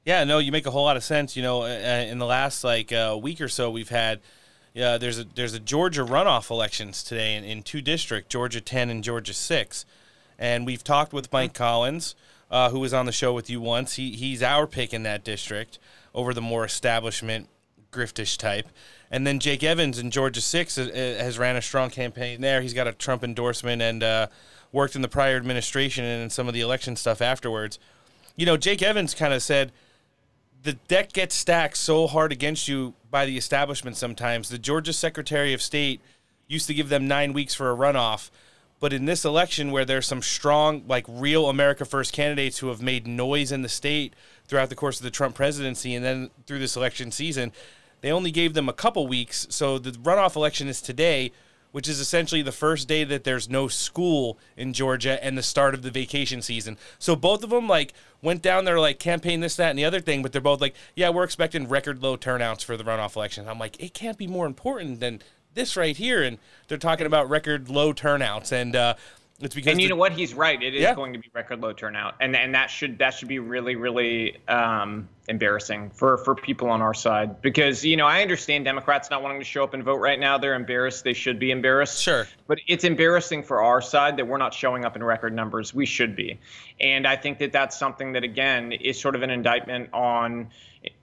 Yeah, 0.06 0.24
no, 0.24 0.38
you 0.38 0.52
make 0.52 0.66
a 0.66 0.72
whole 0.72 0.86
lot 0.86 0.98
of 0.98 1.04
sense. 1.04 1.36
You 1.36 1.44
know, 1.44 1.64
uh, 1.64 1.66
in 1.66 2.20
the 2.20 2.26
last 2.26 2.64
like 2.64 2.92
uh, 2.92 3.18
week 3.22 3.42
or 3.42 3.48
so, 3.48 3.70
we've 3.70 3.90
had 3.90 4.22
yeah, 4.76 4.98
there's 4.98 5.20
a 5.20 5.24
there's 5.24 5.54
a 5.54 5.60
Georgia 5.60 6.04
runoff 6.04 6.50
elections 6.50 7.04
today 7.04 7.36
in, 7.36 7.44
in 7.44 7.64
two 7.64 7.82
districts, 7.82 8.32
Georgia 8.32 8.62
10 8.62 8.90
and 8.90 9.04
Georgia 9.04 9.34
6, 9.34 9.86
and 10.38 10.66
we've 10.66 10.84
talked 10.84 11.14
with 11.14 11.32
Mike 11.32 11.54
Collins, 11.54 12.14
uh, 12.52 12.70
who 12.70 12.80
was 12.80 12.94
on 12.94 13.06
the 13.06 13.12
show 13.12 13.34
with 13.34 13.50
you 13.50 13.62
once. 13.62 13.96
He 13.96 14.12
he's 14.12 14.44
our 14.44 14.68
pick 14.68 14.94
in 14.94 15.04
that 15.04 15.24
district 15.24 15.80
over 16.14 16.34
the 16.34 16.42
more 16.42 16.66
establishment 16.66 17.48
griftish 17.96 18.38
type. 18.38 18.68
And 19.10 19.26
then 19.26 19.40
Jake 19.40 19.64
Evans 19.64 19.98
in 20.00 20.12
Georgia 20.12 20.42
6 20.42 20.76
has, 20.76 20.90
has 20.90 21.40
ran 21.40 21.56
a 21.56 21.62
strong 21.62 21.90
campaign 21.90 22.42
there. 22.42 22.62
He's 22.62 22.74
got 22.74 22.88
a 22.88 22.92
Trump 22.92 23.24
endorsement 23.24 23.82
and 23.82 24.04
uh, 24.04 24.28
worked 24.72 24.96
in 24.96 25.02
the 25.02 25.08
prior 25.08 25.38
administration 25.38 26.04
and 26.04 26.24
in 26.24 26.30
some 26.30 26.48
of 26.48 26.54
the 26.54 26.62
election 26.62 26.96
stuff 26.96 27.22
afterwards. 27.22 27.80
You 28.36 28.46
know, 28.46 28.58
Jake 28.58 28.82
Evans 28.82 29.14
kind 29.14 29.34
of 29.34 29.42
said 29.42 29.72
the 30.64 30.74
deck 30.74 31.14
gets 31.14 31.36
stacked 31.36 31.78
so 31.78 32.08
hard 32.08 32.32
against 32.32 32.68
you 32.68 32.96
by 33.10 33.26
the 33.26 33.38
establishment 33.38 33.96
sometimes. 33.96 34.50
The 34.50 34.58
Georgia 34.58 34.94
Secretary 34.94 35.54
of 35.54 35.62
State 35.62 36.02
used 36.48 36.68
to 36.68 36.74
give 36.74 36.90
them 36.90 37.08
nine 37.08 37.34
weeks 37.34 37.54
for 37.54 37.72
a 37.72 37.76
runoff. 37.76 38.30
But 38.80 38.92
in 38.92 39.06
this 39.06 39.24
election, 39.24 39.72
where 39.72 39.86
there's 39.86 40.06
some 40.06 40.22
strong, 40.22 40.84
like 40.88 41.06
real 41.08 41.50
America 41.50 41.86
First 41.86 42.14
candidates 42.14 42.58
who 42.58 42.68
have 42.68 42.82
made 42.82 43.08
noise 43.08 43.52
in 43.52 43.62
the 43.62 43.70
state 43.70 44.14
throughout 44.48 44.70
the 44.70 44.76
course 44.76 45.00
of 45.00 45.04
the 45.04 45.12
Trump 45.12 45.36
presidency 45.36 45.96
and 45.96 46.04
then 46.04 46.30
through 46.46 46.60
this 46.60 46.76
election 46.76 47.12
season, 47.12 47.52
they 48.06 48.12
only 48.12 48.30
gave 48.30 48.54
them 48.54 48.70
a 48.70 48.74
couple 48.74 49.08
weeks. 49.08 49.48
So 49.50 49.80
the 49.80 49.90
runoff 49.90 50.36
election 50.36 50.68
is 50.68 50.80
today, 50.80 51.32
which 51.72 51.90
is 51.90 52.00
essentially 52.00 52.44
the 52.44 52.52
first 52.52 52.88
day 52.88 53.04
that 53.04 53.24
there's 53.24 53.50
no 53.50 53.68
school 53.68 54.38
in 54.56 54.74
Georgia 54.74 55.18
and 55.26 55.36
the 55.36 55.42
start 55.42 55.74
of 55.74 55.82
the 55.82 55.90
vacation 55.90 56.44
season. 56.44 56.78
So 57.00 57.16
both 57.16 57.44
of 57.44 57.50
them 57.50 57.68
like 57.68 57.94
went 58.22 58.44
down 58.44 58.66
there 58.66 58.80
like 58.80 59.00
campaign 59.00 59.40
this, 59.40 59.56
that, 59.56 59.72
and 59.72 59.80
the 59.80 59.86
other 59.86 60.02
thing, 60.02 60.22
but 60.22 60.34
they're 60.34 60.40
both 60.40 60.62
like, 60.62 60.76
yeah, 60.96 61.10
we're 61.10 61.24
expecting 61.24 61.68
record 61.68 62.04
low 62.04 62.16
turnouts 62.16 62.64
for 62.64 62.78
the 62.78 62.84
runoff 62.84 63.16
election. 63.16 63.50
I'm 63.50 63.58
like, 63.58 63.82
it 63.82 63.96
can't 63.96 64.20
be 64.20 64.28
more 64.28 64.46
important 64.46 65.00
than 65.00 65.20
this 65.56 65.76
right 65.76 65.98
here, 65.98 66.22
and 66.22 66.38
they're 66.68 66.78
talking 66.78 67.08
about 67.08 67.28
record 67.28 67.70
low 67.72 67.92
turnouts, 67.92 68.52
and 68.52 68.76
uh, 68.76 68.94
it's 69.42 69.56
because 69.56 69.72
and 69.72 69.82
you 69.82 69.88
the- 69.88 69.96
know 69.96 70.00
what? 70.00 70.12
He's 70.12 70.36
right. 70.36 70.62
It 70.62 70.76
is 70.76 70.84
Yeah. 70.84 70.94
going 70.94 71.14
to 71.14 71.18
be 71.20 71.32
record 71.34 71.60
low 71.60 71.74
turnout, 71.74 72.14
and 72.20 72.36
and 72.36 72.54
that 72.54 72.70
should 72.70 73.00
that 73.00 73.16
should 73.16 73.30
be 73.30 73.40
really 73.40 73.76
really 73.76 74.38
um, 74.48 75.10
embarrassing 75.28 75.90
for 75.90 76.18
for 76.20 76.36
people 76.36 76.70
on 76.70 76.82
our 76.82 76.94
side 76.94 77.42
because 77.42 77.84
you 77.84 77.98
know 77.98 78.06
I 78.06 78.22
understand 78.22 78.66
Democrats 78.66 79.10
not 79.10 79.24
wanting 79.24 79.40
to 79.40 79.46
show 79.46 79.64
up 79.64 79.74
and 79.74 79.84
vote 79.84 79.98
right 79.98 80.20
now. 80.20 80.38
They're 80.38 80.54
embarrassed. 80.54 81.04
They 81.04 81.14
should 81.14 81.40
be 81.40 81.52
embarrassed. 81.52 82.02
Sure. 82.02 82.28
But 82.48 82.60
it's 82.68 82.84
embarrassing 82.84 83.44
for 83.44 83.62
our 83.62 83.82
side 83.82 84.18
that 84.18 84.28
we're 84.28 84.38
not 84.38 84.54
showing 84.54 84.86
up 84.86 84.96
in 84.96 85.04
record 85.04 85.34
numbers. 85.34 85.74
We 85.74 85.86
should 85.86 86.16
be, 86.16 86.40
and 86.80 87.08
I 87.08 87.16
think 87.16 87.40
that 87.40 87.52
that's 87.52 87.78
something 87.78 88.14
that 88.14 88.24
again 88.24 88.72
is 88.72 89.00
sort 89.00 89.16
of 89.16 89.24
an 89.24 89.30
indictment 89.30 89.90
on 89.94 90.50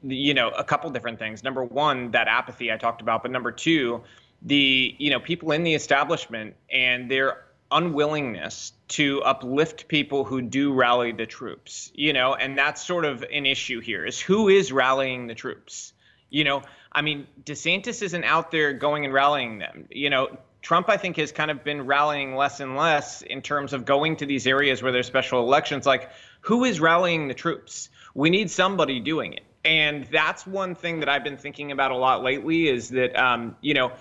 you 0.03 0.35
know 0.35 0.51
a 0.51 0.65
couple 0.65 0.90
different 0.90 1.19
things. 1.19 1.43
Number 1.43 1.65
one, 1.65 2.11
that 2.12 2.28
apathy 2.28 2.73
I 2.73 2.77
talked 2.77 3.01
about, 3.01 3.23
but 3.23 3.31
number 3.31 3.51
two, 3.51 4.03
the 4.43 4.94
you 4.99 5.11
know 5.11 5.20
people 5.20 5.53
in 5.53 5.65
the 5.65 5.74
establishment 5.74 6.55
and 6.70 7.11
their 7.11 7.44
unwillingness 7.73 8.73
to 8.89 9.23
uplift 9.23 9.89
people 9.89 10.24
who 10.24 10.43
do 10.43 10.73
rally 10.73 11.12
the 11.12 11.27
troops 11.27 11.90
you 11.94 12.12
know 12.12 12.35
and 12.35 12.59
that's 12.59 12.85
sort 12.85 13.05
of 13.05 13.23
an 13.23 13.47
issue 13.47 13.81
here 13.81 14.05
is 14.05 14.20
who 14.20 14.49
is 14.49 14.73
rallying 14.73 15.27
the 15.27 15.35
troops? 15.35 15.93
You 16.31 16.44
know 16.44 16.62
i 16.90 17.03
mean 17.03 17.27
desantis 17.44 18.03
isn't 18.03 18.24
out 18.24 18.51
there 18.51 18.73
going 18.73 19.05
and 19.05 19.15
rallying 19.15 19.59
them. 19.59 19.89
You 19.90 20.11
know 20.11 20.39
trump 20.61 20.89
i 20.89 20.97
think 20.97 21.16
has 21.16 21.32
kind 21.32 21.51
of 21.51 21.65
been 21.65 21.86
rallying 21.86 22.36
less 22.36 22.61
and 22.61 22.77
less 22.77 23.23
in 23.23 23.43
terms 23.43 23.73
of 23.73 23.85
going 23.85 24.16
to 24.16 24.27
these 24.27 24.47
areas 24.47 24.82
where 24.82 24.93
there's 24.93 25.07
special 25.07 25.40
elections. 25.40 25.86
Like 25.86 26.11
who 26.43 26.65
is 26.65 26.81
rallying 26.81 27.28
the 27.28 27.35
troops? 27.35 27.89
We 28.15 28.31
need 28.31 28.51
somebody 28.51 29.01
doing 29.01 29.32
it. 29.32 29.44
And 29.65 30.05
that's 30.07 30.47
one 30.47 30.74
thing 30.74 31.01
that 31.01 31.09
i've 31.09 31.24
been 31.24 31.39
thinking 31.39 31.73
about 31.73 31.90
a 31.93 31.97
lot 31.97 32.23
lately 32.23 32.69
is 32.69 32.90
that 32.90 33.16
um, 33.16 33.57
you 33.61 33.74
know 33.74 33.93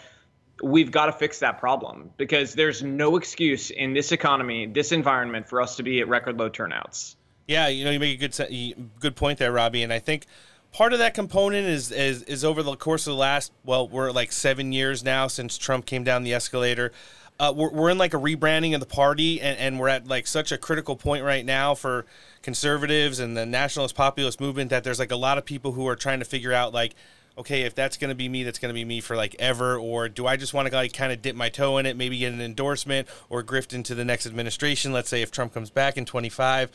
we've 0.64 0.92
got 0.92 1.08
to 1.08 1.12
fix 1.12 1.40
that 1.40 1.60
problem 1.60 2.12
because 2.18 2.54
there's 2.54 2.84
no 2.84 3.18
excuse 3.18 3.70
in 3.70 3.94
this 3.94 4.12
economy, 4.12 4.66
this 4.66 4.92
environment 4.92 5.48
for 5.48 5.62
us 5.62 5.76
to 5.78 5.84
be 5.84 6.02
at 6.02 6.08
record 6.08 6.38
low 6.38 6.50
turnouts. 6.50 7.16
Yeah, 7.48 7.68
you 7.68 7.84
know, 7.84 7.92
you 7.92 8.00
make 8.00 8.22
a 8.22 8.28
good 8.28 8.92
good 9.00 9.16
point 9.16 9.40
there, 9.40 9.52
Robbie, 9.52 9.84
and 9.84 9.92
I 9.92 10.00
think 10.00 10.26
part 10.72 10.94
of 10.94 11.00
that 11.00 11.14
component 11.14 11.68
is 11.68 11.92
is 11.92 12.24
is 12.24 12.46
over 12.46 12.64
the 12.64 12.76
course 12.76 13.08
of 13.08 13.12
the 13.12 13.18
last 13.18 13.52
well, 13.66 13.88
we're 13.88 14.12
like 14.12 14.32
seven 14.32 14.72
years 14.72 15.04
now 15.04 15.28
since 15.28 15.58
Trump 15.58 15.86
came 15.86 16.04
down 16.04 16.24
the 16.24 16.34
escalator. 16.34 16.92
Uh, 17.40 17.52
we're, 17.56 17.72
we're 17.72 17.90
in 17.90 17.98
like 17.98 18.14
a 18.14 18.18
rebranding 18.18 18.76
of 18.76 18.80
the 18.80 18.86
party, 18.86 19.42
and, 19.42 19.58
and 19.58 19.80
we're 19.80 19.88
at 19.88 20.08
like 20.08 20.28
such 20.28 20.52
a 20.52 20.58
critical 20.58 20.96
point 20.96 21.24
right 21.24 21.44
now 21.44 21.74
for 21.74 22.06
conservatives 22.44 23.20
and 23.20 23.36
the 23.36 23.46
nationalist 23.46 23.96
populist 23.96 24.40
movement 24.40 24.70
that 24.70 24.84
there's 24.84 25.00
like 25.00 25.12
a 25.12 25.16
lot 25.16 25.38
of 25.38 25.46
people 25.46 25.72
who 25.72 25.88
are 25.88 25.96
trying 25.96 26.20
to 26.20 26.26
figure 26.26 26.54
out 26.54 26.74
like 26.74 26.94
okay, 27.38 27.64
if 27.64 27.76
that's 27.76 27.98
going 27.98 28.10
to 28.10 28.16
be 28.16 28.30
me, 28.30 28.44
that's 28.44 28.60
going 28.60 28.74
to 28.74 28.74
be 28.74 28.86
me 28.86 29.02
for 29.02 29.16
like 29.16 29.36
ever, 29.40 29.78
or 29.78 30.10
do 30.10 30.28
I 30.28 30.38
just 30.38 30.54
want 30.54 30.68
to 30.68 30.74
like 30.74 30.94
kind 30.94 31.12
of 31.12 31.22
dip 31.22 31.36
my 31.36 31.50
toe 31.50 31.78
in 31.78 31.86
it, 31.86 31.98
maybe 31.98 32.18
get 32.18 32.34
an 32.34 32.42
endorsement 32.42 33.08
or 33.30 33.44
grift 33.44 33.74
into 33.74 33.96
the 33.96 34.06
next 34.06 34.26
administration? 34.26 34.92
Let's 34.92 35.10
say 35.10 35.22
if 35.22 35.32
Trump 35.32 35.54
comes 35.54 35.70
back 35.70 35.98
in 35.98 36.06
25, 36.06 36.72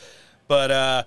but 0.48 0.70
uh, 0.70 1.02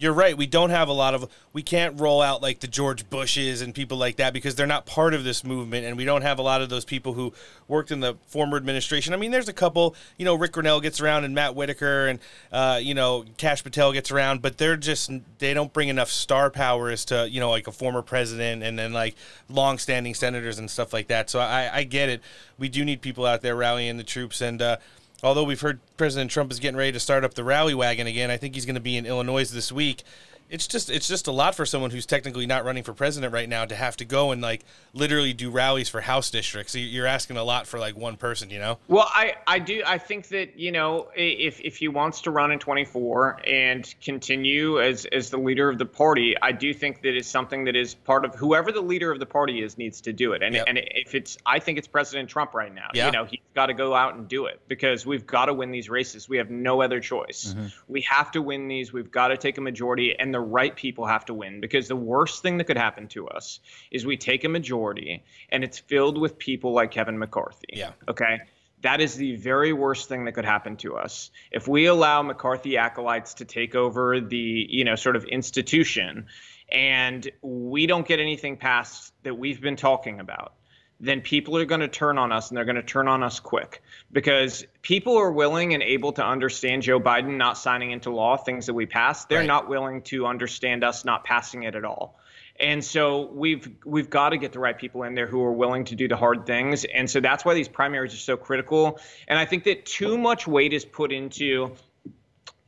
you're 0.00 0.14
right. 0.14 0.34
We 0.34 0.46
don't 0.46 0.70
have 0.70 0.88
a 0.88 0.94
lot 0.94 1.14
of. 1.14 1.30
We 1.52 1.62
can't 1.62 2.00
roll 2.00 2.22
out 2.22 2.40
like 2.40 2.60
the 2.60 2.66
George 2.66 3.08
Bushes 3.10 3.60
and 3.60 3.74
people 3.74 3.98
like 3.98 4.16
that 4.16 4.32
because 4.32 4.54
they're 4.54 4.66
not 4.66 4.86
part 4.86 5.12
of 5.12 5.24
this 5.24 5.44
movement, 5.44 5.84
and 5.84 5.94
we 5.94 6.06
don't 6.06 6.22
have 6.22 6.38
a 6.38 6.42
lot 6.42 6.62
of 6.62 6.70
those 6.70 6.86
people 6.86 7.12
who 7.12 7.34
worked 7.68 7.90
in 7.90 8.00
the 8.00 8.16
former 8.26 8.56
administration. 8.56 9.12
I 9.12 9.18
mean, 9.18 9.30
there's 9.30 9.48
a 9.48 9.52
couple. 9.52 9.94
You 10.16 10.24
know, 10.24 10.34
Ric 10.34 10.52
Grenell 10.52 10.80
gets 10.80 11.02
around, 11.02 11.24
and 11.24 11.34
Matt 11.34 11.54
Whitaker, 11.54 12.08
and 12.08 12.18
uh, 12.50 12.80
you 12.82 12.94
know, 12.94 13.26
Kash 13.36 13.62
Patel 13.62 13.92
gets 13.92 14.10
around, 14.10 14.40
but 14.40 14.56
they're 14.56 14.78
just 14.78 15.10
they 15.38 15.52
don't 15.52 15.72
bring 15.72 15.90
enough 15.90 16.08
star 16.08 16.48
power 16.48 16.88
as 16.88 17.04
to 17.06 17.28
you 17.28 17.38
know 17.38 17.50
like 17.50 17.66
a 17.66 17.72
former 17.72 18.00
president 18.00 18.62
and 18.62 18.78
then 18.78 18.94
like 18.94 19.16
long-standing 19.50 20.14
senators 20.14 20.58
and 20.58 20.70
stuff 20.70 20.94
like 20.94 21.08
that. 21.08 21.28
So 21.28 21.40
I, 21.40 21.68
I 21.70 21.84
get 21.84 22.08
it. 22.08 22.22
We 22.58 22.70
do 22.70 22.86
need 22.86 23.02
people 23.02 23.26
out 23.26 23.42
there 23.42 23.54
rallying 23.54 23.98
the 23.98 24.04
troops 24.04 24.40
and. 24.40 24.62
uh 24.62 24.78
although 25.22 25.44
we've 25.44 25.60
heard 25.60 25.80
President 25.96 26.30
Trump 26.30 26.50
is 26.50 26.58
getting 26.58 26.76
ready 26.76 26.92
to 26.92 27.00
start 27.00 27.24
up 27.24 27.34
the 27.34 27.44
rally 27.44 27.74
wagon 27.74 28.06
again, 28.06 28.30
I 28.30 28.36
think 28.36 28.54
he's 28.54 28.66
going 28.66 28.74
to 28.74 28.80
be 28.80 28.96
in 28.96 29.06
Illinois 29.06 29.50
this 29.50 29.70
week. 29.72 30.02
It's 30.50 30.66
just 30.66 30.90
it's 30.90 31.06
just 31.06 31.28
a 31.28 31.32
lot 31.32 31.54
for 31.54 31.64
someone 31.64 31.90
who's 31.90 32.06
technically 32.06 32.46
not 32.46 32.64
running 32.64 32.82
for 32.82 32.92
president 32.92 33.32
right 33.32 33.48
now 33.48 33.64
to 33.64 33.74
have 33.76 33.96
to 33.98 34.04
go 34.04 34.32
and 34.32 34.42
like 34.42 34.64
literally 34.92 35.32
do 35.32 35.50
rallies 35.50 35.88
for 35.88 36.00
house 36.00 36.30
districts. 36.30 36.74
You're 36.74 37.06
asking 37.06 37.36
a 37.36 37.44
lot 37.44 37.66
for 37.66 37.78
like 37.78 37.96
one 37.96 38.16
person, 38.16 38.50
you 38.50 38.58
know? 38.58 38.78
Well, 38.88 39.08
I, 39.08 39.36
I 39.46 39.60
do 39.60 39.82
I 39.86 39.98
think 39.98 40.28
that 40.28 40.58
you 40.58 40.72
know 40.72 41.08
if 41.14 41.60
if 41.60 41.76
he 41.76 41.88
wants 41.88 42.22
to 42.22 42.30
run 42.30 42.50
in 42.50 42.58
24 42.58 43.42
and 43.46 43.94
continue 44.02 44.80
as 44.80 45.06
as 45.06 45.30
the 45.30 45.38
leader 45.38 45.68
of 45.68 45.78
the 45.78 45.86
party, 45.86 46.34
I 46.40 46.52
do 46.52 46.74
think 46.74 47.02
that 47.02 47.16
is 47.16 47.26
something 47.26 47.64
that 47.64 47.76
is 47.76 47.94
part 47.94 48.24
of 48.24 48.34
whoever 48.34 48.72
the 48.72 48.82
leader 48.82 49.12
of 49.12 49.20
the 49.20 49.26
party 49.26 49.62
is 49.62 49.78
needs 49.78 50.00
to 50.02 50.12
do 50.12 50.32
it. 50.32 50.42
And 50.42 50.56
and 50.56 50.78
if 50.78 51.14
it's 51.14 51.38
I 51.46 51.60
think 51.60 51.78
it's 51.78 51.88
President 51.88 52.28
Trump 52.28 52.54
right 52.54 52.74
now. 52.74 52.88
Yeah. 52.92 53.06
You 53.06 53.12
know 53.12 53.24
he's 53.24 53.40
got 53.54 53.66
to 53.66 53.74
go 53.74 53.94
out 53.94 54.16
and 54.16 54.26
do 54.26 54.46
it 54.46 54.60
because 54.66 55.06
we've 55.06 55.26
got 55.26 55.46
to 55.46 55.54
win 55.54 55.70
these 55.70 55.88
races. 55.88 56.28
We 56.28 56.38
have 56.38 56.50
no 56.50 56.82
other 56.82 56.98
choice. 56.98 57.54
Mm-hmm. 57.54 57.66
We 57.86 58.00
have 58.02 58.32
to 58.32 58.42
win 58.42 58.68
these. 58.68 58.92
We've 58.92 59.10
got 59.10 59.28
to 59.28 59.36
take 59.36 59.58
a 59.58 59.60
majority, 59.60 60.18
and 60.18 60.34
the 60.34 60.39
right 60.40 60.74
people 60.74 61.06
have 61.06 61.24
to 61.26 61.34
win 61.34 61.60
because 61.60 61.88
the 61.88 61.96
worst 61.96 62.42
thing 62.42 62.58
that 62.58 62.64
could 62.64 62.76
happen 62.76 63.08
to 63.08 63.28
us 63.28 63.60
is 63.90 64.04
we 64.04 64.16
take 64.16 64.44
a 64.44 64.48
majority 64.48 65.24
and 65.50 65.64
it's 65.64 65.78
filled 65.78 66.18
with 66.18 66.38
people 66.38 66.72
like 66.72 66.90
Kevin 66.90 67.18
McCarthy. 67.18 67.68
Yeah. 67.72 67.92
Okay. 68.08 68.40
That 68.82 69.00
is 69.00 69.14
the 69.14 69.36
very 69.36 69.72
worst 69.72 70.08
thing 70.08 70.24
that 70.24 70.32
could 70.32 70.46
happen 70.46 70.76
to 70.78 70.96
us. 70.96 71.30
If 71.50 71.68
we 71.68 71.86
allow 71.86 72.22
McCarthy 72.22 72.78
acolytes 72.78 73.34
to 73.34 73.44
take 73.44 73.74
over 73.74 74.20
the, 74.20 74.66
you 74.70 74.84
know, 74.84 74.94
sort 74.94 75.16
of 75.16 75.24
institution 75.24 76.26
and 76.70 77.30
we 77.42 77.86
don't 77.86 78.06
get 78.06 78.20
anything 78.20 78.56
passed 78.56 79.12
that 79.22 79.36
we've 79.36 79.60
been 79.60 79.76
talking 79.76 80.20
about, 80.20 80.54
then 81.00 81.22
people 81.22 81.56
are 81.56 81.64
going 81.64 81.80
to 81.80 81.88
turn 81.88 82.18
on 82.18 82.30
us 82.30 82.48
and 82.48 82.56
they're 82.56 82.66
going 82.66 82.76
to 82.76 82.82
turn 82.82 83.08
on 83.08 83.22
us 83.22 83.40
quick 83.40 83.82
because 84.12 84.66
people 84.82 85.16
are 85.16 85.32
willing 85.32 85.72
and 85.72 85.82
able 85.82 86.12
to 86.12 86.24
understand 86.24 86.82
Joe 86.82 87.00
Biden 87.00 87.36
not 87.38 87.56
signing 87.56 87.90
into 87.90 88.10
law 88.10 88.36
things 88.36 88.66
that 88.66 88.74
we 88.74 88.84
passed. 88.84 89.28
They're 89.28 89.42
not 89.42 89.68
willing 89.68 90.02
to 90.02 90.26
understand 90.26 90.84
us 90.84 91.04
not 91.04 91.24
passing 91.24 91.62
it 91.62 91.74
at 91.74 91.84
all. 91.84 92.18
And 92.60 92.84
so 92.84 93.30
we've 93.32 93.70
we've 93.86 94.10
got 94.10 94.30
to 94.30 94.36
get 94.36 94.52
the 94.52 94.58
right 94.58 94.76
people 94.76 95.04
in 95.04 95.14
there 95.14 95.26
who 95.26 95.42
are 95.42 95.52
willing 95.52 95.86
to 95.86 95.94
do 95.94 96.06
the 96.06 96.16
hard 96.16 96.44
things. 96.44 96.84
And 96.84 97.08
so 97.08 97.18
that's 97.18 97.42
why 97.42 97.54
these 97.54 97.68
primaries 97.68 98.12
are 98.12 98.18
so 98.18 98.36
critical. 98.36 99.00
And 99.26 99.38
I 99.38 99.46
think 99.46 99.64
that 99.64 99.86
too 99.86 100.18
much 100.18 100.46
weight 100.46 100.74
is 100.74 100.84
put 100.84 101.10
into 101.10 101.74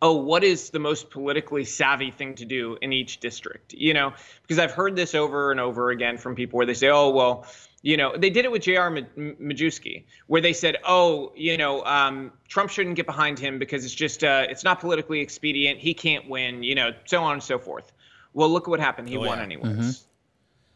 oh, 0.00 0.14
what 0.14 0.42
is 0.42 0.70
the 0.70 0.80
most 0.80 1.10
politically 1.10 1.64
savvy 1.64 2.10
thing 2.10 2.34
to 2.34 2.44
do 2.44 2.76
in 2.82 2.92
each 2.92 3.20
district? 3.20 3.72
You 3.72 3.94
know, 3.94 4.12
because 4.42 4.59
I've 4.59 4.72
heard 4.72 4.96
this 4.96 5.14
over 5.14 5.52
and 5.52 5.60
over 5.60 5.90
again 5.90 6.18
from 6.18 6.34
people 6.34 6.56
where 6.56 6.66
they 6.66 6.74
say, 6.74 6.88
oh, 6.88 7.10
well, 7.10 7.46
you 7.82 7.96
know, 7.96 8.16
they 8.16 8.30
did 8.30 8.44
it 8.44 8.50
with 8.52 8.62
J.R. 8.62 8.90
Ma- 8.90 9.00
Majewski, 9.16 10.04
where 10.28 10.40
they 10.40 10.52
said, 10.52 10.76
oh, 10.84 11.32
you 11.36 11.56
know, 11.56 11.84
um, 11.84 12.32
Trump 12.48 12.70
shouldn't 12.70 12.96
get 12.96 13.06
behind 13.06 13.38
him 13.38 13.59
because 13.59 13.84
it's 13.84 13.94
just, 13.94 14.22
uh, 14.24 14.46
it's 14.48 14.64
not 14.64 14.80
politically 14.80 15.20
expedient. 15.20 15.78
He 15.80 15.92
can't 15.94 16.28
win, 16.28 16.62
you 16.62 16.74
know, 16.74 16.92
so 17.04 17.22
on 17.22 17.34
and 17.34 17.42
so 17.42 17.59
forth. 17.59 17.92
Well, 18.34 18.48
look 18.48 18.68
at 18.68 18.70
what 18.70 18.80
happened. 18.80 19.09
He 19.09 19.16
Oh, 19.16 19.20
won 19.20 19.38
yeah. 19.38 19.44
anyways 19.44 20.04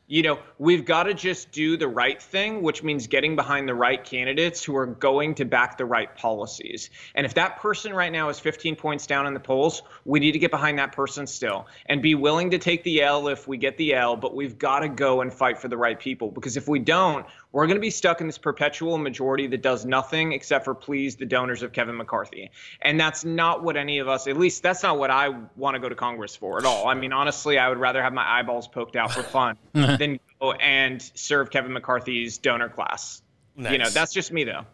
you 0.08 0.22
know, 0.22 0.38
we've 0.58 0.84
got 0.84 1.04
to 1.04 1.14
just 1.14 1.50
do 1.50 1.76
the 1.76 1.88
right 1.88 2.20
thing, 2.22 2.62
which 2.62 2.82
means 2.82 3.08
getting 3.08 3.34
behind 3.34 3.68
the 3.68 3.74
right 3.74 4.02
candidates 4.02 4.62
who 4.62 4.76
are 4.76 4.86
going 4.86 5.34
to 5.34 5.44
back 5.44 5.78
the 5.78 5.84
right 5.84 6.14
policies. 6.16 6.90
And 7.14 7.26
if 7.26 7.34
that 7.34 7.58
person 7.58 7.92
right 7.92 8.12
now 8.12 8.28
is 8.28 8.38
15 8.38 8.76
points 8.76 9.06
down 9.06 9.26
in 9.26 9.34
the 9.34 9.40
polls, 9.40 9.82
we 10.04 10.20
need 10.20 10.32
to 10.32 10.38
get 10.38 10.52
behind 10.52 10.78
that 10.78 10.92
person 10.92 11.26
still 11.26 11.66
and 11.86 12.00
be 12.02 12.14
willing 12.14 12.50
to 12.52 12.58
take 12.58 12.84
the 12.84 13.02
L 13.02 13.26
if 13.28 13.48
we 13.48 13.56
get 13.56 13.76
the 13.78 13.94
L, 13.94 14.16
but 14.16 14.34
we've 14.34 14.58
got 14.58 14.80
to 14.80 14.88
go 14.88 15.22
and 15.22 15.32
fight 15.32 15.58
for 15.58 15.68
the 15.68 15.76
right 15.76 15.98
people 15.98 16.30
because 16.30 16.56
if 16.56 16.68
we 16.68 16.78
don't, 16.78 17.26
we're 17.52 17.66
going 17.66 17.77
to 17.77 17.81
be 17.81 17.90
stuck 17.90 18.20
in 18.20 18.27
this 18.27 18.39
perpetual 18.39 18.98
majority 18.98 19.47
that 19.47 19.62
does 19.62 19.85
nothing 19.85 20.32
except 20.32 20.64
for 20.64 20.74
please 20.74 21.16
the 21.16 21.27
donors 21.27 21.62
of 21.62 21.73
Kevin 21.73 21.97
McCarthy. 21.97 22.51
And 22.82 22.98
that's 23.01 23.24
not 23.24 23.62
what 23.62 23.77
any 23.77 23.98
of 23.98 24.09
us, 24.09 24.27
at 24.27 24.36
least 24.36 24.62
that's 24.62 24.82
not 24.82 24.98
what 24.98 25.10
I 25.10 25.31
want 25.56 25.74
to 25.74 25.81
go 25.81 25.89
to 25.89 25.94
Congress 25.94 26.36
for 26.36 26.59
at 26.59 26.64
all. 26.64 26.86
I 26.89 26.94
mean, 26.94 27.12
honestly, 27.12 27.59
I 27.59 27.68
would 27.68 27.78
rather 27.78 28.02
have 28.02 28.12
my 28.12 28.39
eyeballs 28.39 28.68
poked 28.68 28.97
out 28.97 29.12
for 29.12 29.23
fun 29.23 29.56
than 29.73 30.20
go 30.40 30.52
and 30.52 31.01
serve 31.14 31.51
Kevin 31.51 31.73
McCarthy's 31.73 32.39
donor 32.39 32.68
class. 32.68 33.23
You 33.56 33.78
know, 33.78 33.89
that's 33.89 34.12
just 34.12 34.32
me 34.32 34.44
though. 34.44 34.66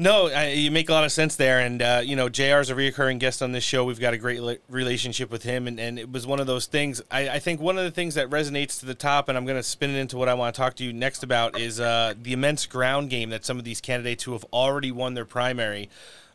No, 0.00 0.28
I, 0.28 0.52
you 0.52 0.70
make 0.70 0.88
a 0.88 0.92
lot 0.92 1.04
of 1.04 1.12
sense 1.12 1.36
there, 1.36 1.60
and 1.60 1.82
uh, 1.82 2.00
you 2.02 2.16
know, 2.16 2.30
J.R. 2.30 2.58
is 2.62 2.70
a 2.70 2.74
reoccurring 2.74 3.18
guest 3.18 3.42
on 3.42 3.52
this 3.52 3.62
show. 3.62 3.84
We've 3.84 4.00
got 4.00 4.14
a 4.14 4.16
great 4.16 4.40
li- 4.40 4.56
relationship 4.70 5.30
with 5.30 5.42
him, 5.42 5.68
and, 5.68 5.78
and 5.78 5.98
it 5.98 6.10
was 6.10 6.26
one 6.26 6.40
of 6.40 6.46
those 6.46 6.64
things. 6.64 7.02
I, 7.10 7.28
I 7.28 7.38
think 7.38 7.60
one 7.60 7.76
of 7.76 7.84
the 7.84 7.90
things 7.90 8.14
that 8.14 8.30
resonates 8.30 8.80
to 8.80 8.86
the 8.86 8.94
top, 8.94 9.28
and 9.28 9.36
I'm 9.36 9.44
going 9.44 9.58
to 9.58 9.62
spin 9.62 9.90
it 9.90 9.98
into 9.98 10.16
what 10.16 10.30
I 10.30 10.32
want 10.32 10.54
to 10.54 10.58
talk 10.58 10.74
to 10.76 10.84
you 10.84 10.94
next 10.94 11.22
about, 11.22 11.60
is 11.60 11.80
uh, 11.80 12.14
the 12.18 12.32
immense 12.32 12.64
ground 12.64 13.10
game 13.10 13.28
that 13.28 13.44
some 13.44 13.58
of 13.58 13.64
these 13.64 13.82
candidates 13.82 14.24
who 14.24 14.32
have 14.32 14.46
already 14.54 14.90
won 14.90 15.12
their 15.12 15.26
primary. 15.26 15.90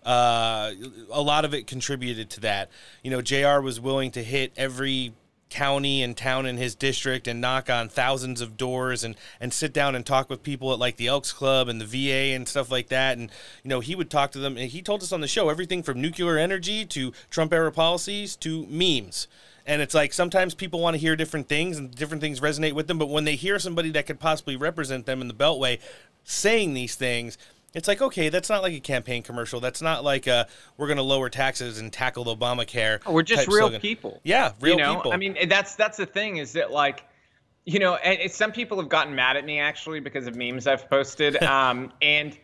Uh, 0.06 0.72
a 1.12 1.22
lot 1.24 1.44
of 1.44 1.56
it 1.56 1.66
contributed 1.66 2.30
to 2.30 2.42
that. 2.42 2.70
You 3.02 3.10
know, 3.10 3.24
J.R. 3.24 3.64
was 3.64 3.80
willing 3.80 4.12
to 4.12 4.24
hit 4.24 4.52
every 4.56 5.14
county 5.56 6.04
and 6.04 6.18
town 6.18 6.46
in 6.46 6.58
his 6.58 6.76
district 6.76 7.30
and 7.30 7.40
knock 7.40 7.70
on 7.70 7.88
thousands 7.88 8.42
of 8.42 8.58
doors 8.58 9.06
and 9.06 9.16
and 9.40 9.54
sit 9.54 9.72
down 9.72 9.96
and 9.96 10.06
talk 10.06 10.30
with 10.30 10.44
people 10.44 10.74
at 10.74 10.80
like 10.80 10.98
the 10.98 11.08
Elks 11.08 11.32
Club 11.32 11.70
and 11.70 11.80
the 11.80 11.86
VA 11.86 12.36
and 12.36 12.46
stuff 12.46 12.70
like 12.70 12.90
that. 12.90 13.18
And 13.18 13.32
you 13.64 13.70
know, 13.70 13.80
he 13.80 13.96
would 13.96 14.10
talk 14.10 14.32
to 14.34 14.40
them. 14.40 14.58
And 14.58 14.70
he 14.70 14.82
told 14.82 15.02
us 15.02 15.14
on 15.14 15.22
the 15.22 15.28
show 15.30 15.48
everything 15.48 15.82
from 15.82 16.02
nuclear 16.02 16.38
energy 16.38 16.84
to 16.86 17.14
Trump 17.30 17.54
era 17.54 17.72
policies 17.72 18.36
to 18.38 18.66
memes. 18.68 19.28
And 19.66 19.82
it's 19.82 19.96
like 19.96 20.12
sometimes 20.12 20.54
people 20.54 20.82
want 20.82 20.96
to 20.96 21.00
hear 21.00 21.16
different 21.16 21.48
things 21.48 21.78
and 21.78 21.90
different 21.96 22.22
things 22.22 22.42
resonate 22.42 22.74
with 22.74 22.88
them. 22.88 23.00
But 23.00 23.10
when 23.10 23.24
they 23.24 23.36
hear 23.36 23.58
somebody 23.58 23.90
that 23.92 24.06
could 24.06 24.20
possibly 24.20 24.58
represent 24.58 25.06
them 25.06 25.22
in 25.22 25.30
the 25.30 25.34
Beltway 25.34 25.80
saying 26.26 26.74
these 26.74 26.96
things, 26.96 27.38
it's 27.76 27.90
like 27.90 28.02
okay, 28.02 28.30
that's 28.30 28.50
not 28.50 28.64
like 28.64 28.74
a 28.74 28.80
campaign 28.80 29.22
commercial. 29.22 29.60
That's 29.60 29.82
not 29.82 30.04
like 30.04 30.28
a 30.28 30.48
we're 30.78 30.88
going 30.88 30.98
to 30.98 31.04
lower 31.04 31.30
taxes 31.30 31.78
and 31.78 31.92
tackle 31.92 32.26
Obamacare. 32.26 33.06
We're 33.06 33.22
just 33.22 33.48
real 33.48 33.68
slogan. 33.68 33.82
people. 33.82 34.22
Yeah, 34.24 34.54
real 34.62 34.78
you 34.78 34.84
know? 34.84 34.96
people. 34.96 35.12
I 35.12 35.18
mean, 35.18 35.38
that's 35.48 35.76
that's 35.76 35.98
the 35.98 36.06
thing 36.06 36.38
is 36.38 36.54
that 36.54 36.72
like, 36.72 37.04
you 37.66 37.80
know, 37.80 37.96
and 37.96 38.32
some 38.32 38.54
people 38.54 38.80
have 38.80 38.90
gotten 38.90 39.14
mad 39.14 39.36
at 39.36 39.46
me 39.46 39.60
actually 39.60 40.00
because 40.00 40.26
of 40.26 40.36
memes 40.36 40.68
I've 40.68 40.90
posted, 40.90 41.36
um, 41.44 41.92
and 42.02 42.38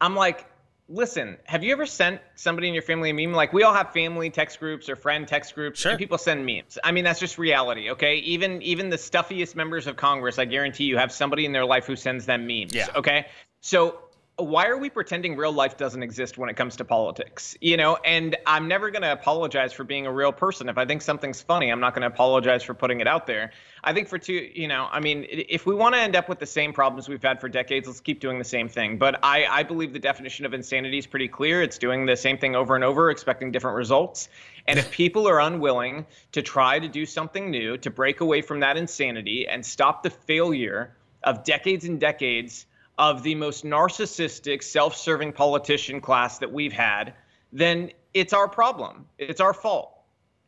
I'm 0.00 0.16
like, 0.16 0.46
listen, 0.88 1.36
have 1.44 1.62
you 1.62 1.72
ever 1.72 1.84
sent 1.84 2.22
somebody 2.34 2.66
in 2.68 2.72
your 2.72 2.82
family 2.82 3.10
a 3.10 3.14
meme? 3.14 3.34
Like 3.34 3.52
we 3.52 3.64
all 3.64 3.74
have 3.74 3.92
family 3.92 4.30
text 4.30 4.58
groups 4.58 4.88
or 4.88 4.96
friend 4.96 5.28
text 5.28 5.54
groups, 5.54 5.80
sure. 5.80 5.92
and 5.92 5.98
people 5.98 6.16
send 6.16 6.46
memes. 6.46 6.78
I 6.82 6.92
mean, 6.92 7.04
that's 7.04 7.20
just 7.20 7.36
reality, 7.36 7.90
okay? 7.90 8.16
Even 8.16 8.62
even 8.62 8.88
the 8.88 8.96
stuffiest 8.96 9.54
members 9.54 9.86
of 9.86 9.96
Congress, 9.96 10.38
I 10.38 10.46
guarantee 10.46 10.84
you, 10.84 10.96
have 10.96 11.12
somebody 11.12 11.44
in 11.44 11.52
their 11.52 11.66
life 11.66 11.84
who 11.84 11.94
sends 11.94 12.24
them 12.24 12.46
memes. 12.46 12.74
Yeah. 12.74 12.86
Okay. 12.96 13.26
So 13.60 13.98
why 14.38 14.68
are 14.68 14.76
we 14.76 14.88
pretending 14.88 15.36
real 15.36 15.50
life 15.50 15.76
doesn't 15.76 16.02
exist 16.02 16.38
when 16.38 16.48
it 16.48 16.54
comes 16.54 16.76
to 16.76 16.84
politics? 16.84 17.56
You 17.60 17.76
know, 17.76 17.98
and 18.04 18.36
I'm 18.46 18.68
never 18.68 18.88
going 18.90 19.02
to 19.02 19.10
apologize 19.10 19.72
for 19.72 19.82
being 19.82 20.06
a 20.06 20.12
real 20.12 20.30
person. 20.30 20.68
If 20.68 20.78
I 20.78 20.86
think 20.86 21.02
something's 21.02 21.42
funny, 21.42 21.70
I'm 21.70 21.80
not 21.80 21.92
going 21.92 22.02
to 22.02 22.06
apologize 22.06 22.62
for 22.62 22.72
putting 22.72 23.00
it 23.00 23.08
out 23.08 23.26
there. 23.26 23.50
I 23.82 23.92
think 23.92 24.06
for 24.06 24.16
two, 24.16 24.48
you 24.54 24.68
know, 24.68 24.88
I 24.92 25.00
mean, 25.00 25.26
if 25.28 25.66
we 25.66 25.74
want 25.74 25.96
to 25.96 26.00
end 26.00 26.14
up 26.14 26.28
with 26.28 26.38
the 26.38 26.46
same 26.46 26.72
problems 26.72 27.08
we've 27.08 27.22
had 27.22 27.40
for 27.40 27.48
decades, 27.48 27.88
let's 27.88 27.98
keep 27.98 28.20
doing 28.20 28.38
the 28.38 28.44
same 28.44 28.68
thing. 28.68 28.96
But 28.96 29.18
I, 29.24 29.44
I 29.46 29.62
believe 29.64 29.92
the 29.92 29.98
definition 29.98 30.46
of 30.46 30.54
insanity 30.54 30.98
is 30.98 31.06
pretty 31.06 31.28
clear. 31.28 31.60
It's 31.60 31.78
doing 31.78 32.06
the 32.06 32.16
same 32.16 32.38
thing 32.38 32.54
over 32.54 32.76
and 32.76 32.84
over, 32.84 33.10
expecting 33.10 33.50
different 33.50 33.76
results. 33.76 34.28
And 34.68 34.78
if 34.78 34.88
people 34.92 35.28
are 35.28 35.40
unwilling 35.40 36.06
to 36.30 36.42
try 36.42 36.78
to 36.78 36.86
do 36.86 37.06
something 37.06 37.50
new, 37.50 37.76
to 37.78 37.90
break 37.90 38.20
away 38.20 38.42
from 38.42 38.60
that 38.60 38.76
insanity 38.76 39.48
and 39.48 39.66
stop 39.66 40.04
the 40.04 40.10
failure 40.10 40.94
of 41.24 41.42
decades 41.42 41.84
and 41.84 41.98
decades 41.98 42.66
of 42.98 43.22
the 43.22 43.34
most 43.34 43.64
narcissistic, 43.64 44.62
self 44.62 44.96
serving 44.96 45.32
politician 45.32 46.00
class 46.00 46.38
that 46.38 46.52
we've 46.52 46.72
had, 46.72 47.14
then 47.52 47.90
it's 48.12 48.32
our 48.32 48.48
problem. 48.48 49.06
It's 49.18 49.40
our 49.40 49.54
fault. 49.54 49.94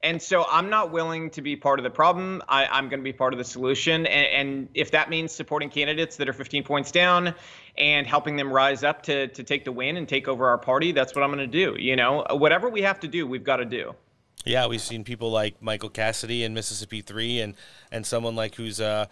And 0.03 0.21
so 0.21 0.47
I'm 0.51 0.71
not 0.71 0.93
willing 0.93 1.29
to 1.31 1.43
be 1.43 1.57
part 1.57 1.79
of 1.79 1.85
the 1.85 1.91
problem. 1.91 2.43
I, 2.49 2.65
I'm 2.67 2.89
going 2.89 3.01
to 3.01 3.05
be 3.05 3.13
part 3.13 3.35
of 3.35 3.39
the 3.39 3.45
solution. 3.45 4.07
And, 4.07 4.27
and 4.27 4.69
if 4.73 4.93
that 4.93 5.11
means 5.11 5.31
supporting 5.31 5.69
candidates 5.69 6.17
that 6.17 6.29
are 6.29 6.33
15 6.33 6.65
points 6.65 6.91
down 6.91 7.35
and 7.77 8.07
helping 8.07 8.37
them 8.37 8.51
rise 8.51 8.83
up 8.83 9.03
to, 9.05 9.29
to 9.29 9.43
take 9.43 9.65
the 9.67 9.73
win 9.73 9.99
and 9.99 10.09
take 10.09 10.27
over 10.27 10.49
our 10.49 10.57
party, 10.57 10.93
that's 10.93 11.15
what 11.15 11.23
I'm 11.23 11.31
going 11.31 11.39
to 11.39 11.47
do. 11.47 11.77
You 11.79 11.97
know, 11.97 12.25
whatever 12.31 12.71
we 12.71 12.81
have 12.83 13.01
to 13.01 13.09
do, 13.09 13.27
we've 13.27 13.45
got 13.45 13.57
to 13.57 13.67
do. 13.67 13.95
Yeah, 14.47 14.67
we've 14.69 14.81
seen 14.81 15.05
people 15.05 15.31
like 15.31 15.61
Michael 15.61 15.91
Cassidy 15.91 16.45
in 16.45 16.55
Mississippi 16.55 17.03
three, 17.03 17.41
and 17.41 17.55
and 17.93 18.07
someone 18.07 18.35
like 18.35 18.55
who's 18.55 18.81
uh, 18.81 19.05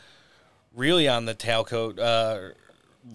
really 0.75 1.07
on 1.07 1.27
the 1.27 1.35
tailcoat 1.35 1.99
uh, 1.99 2.55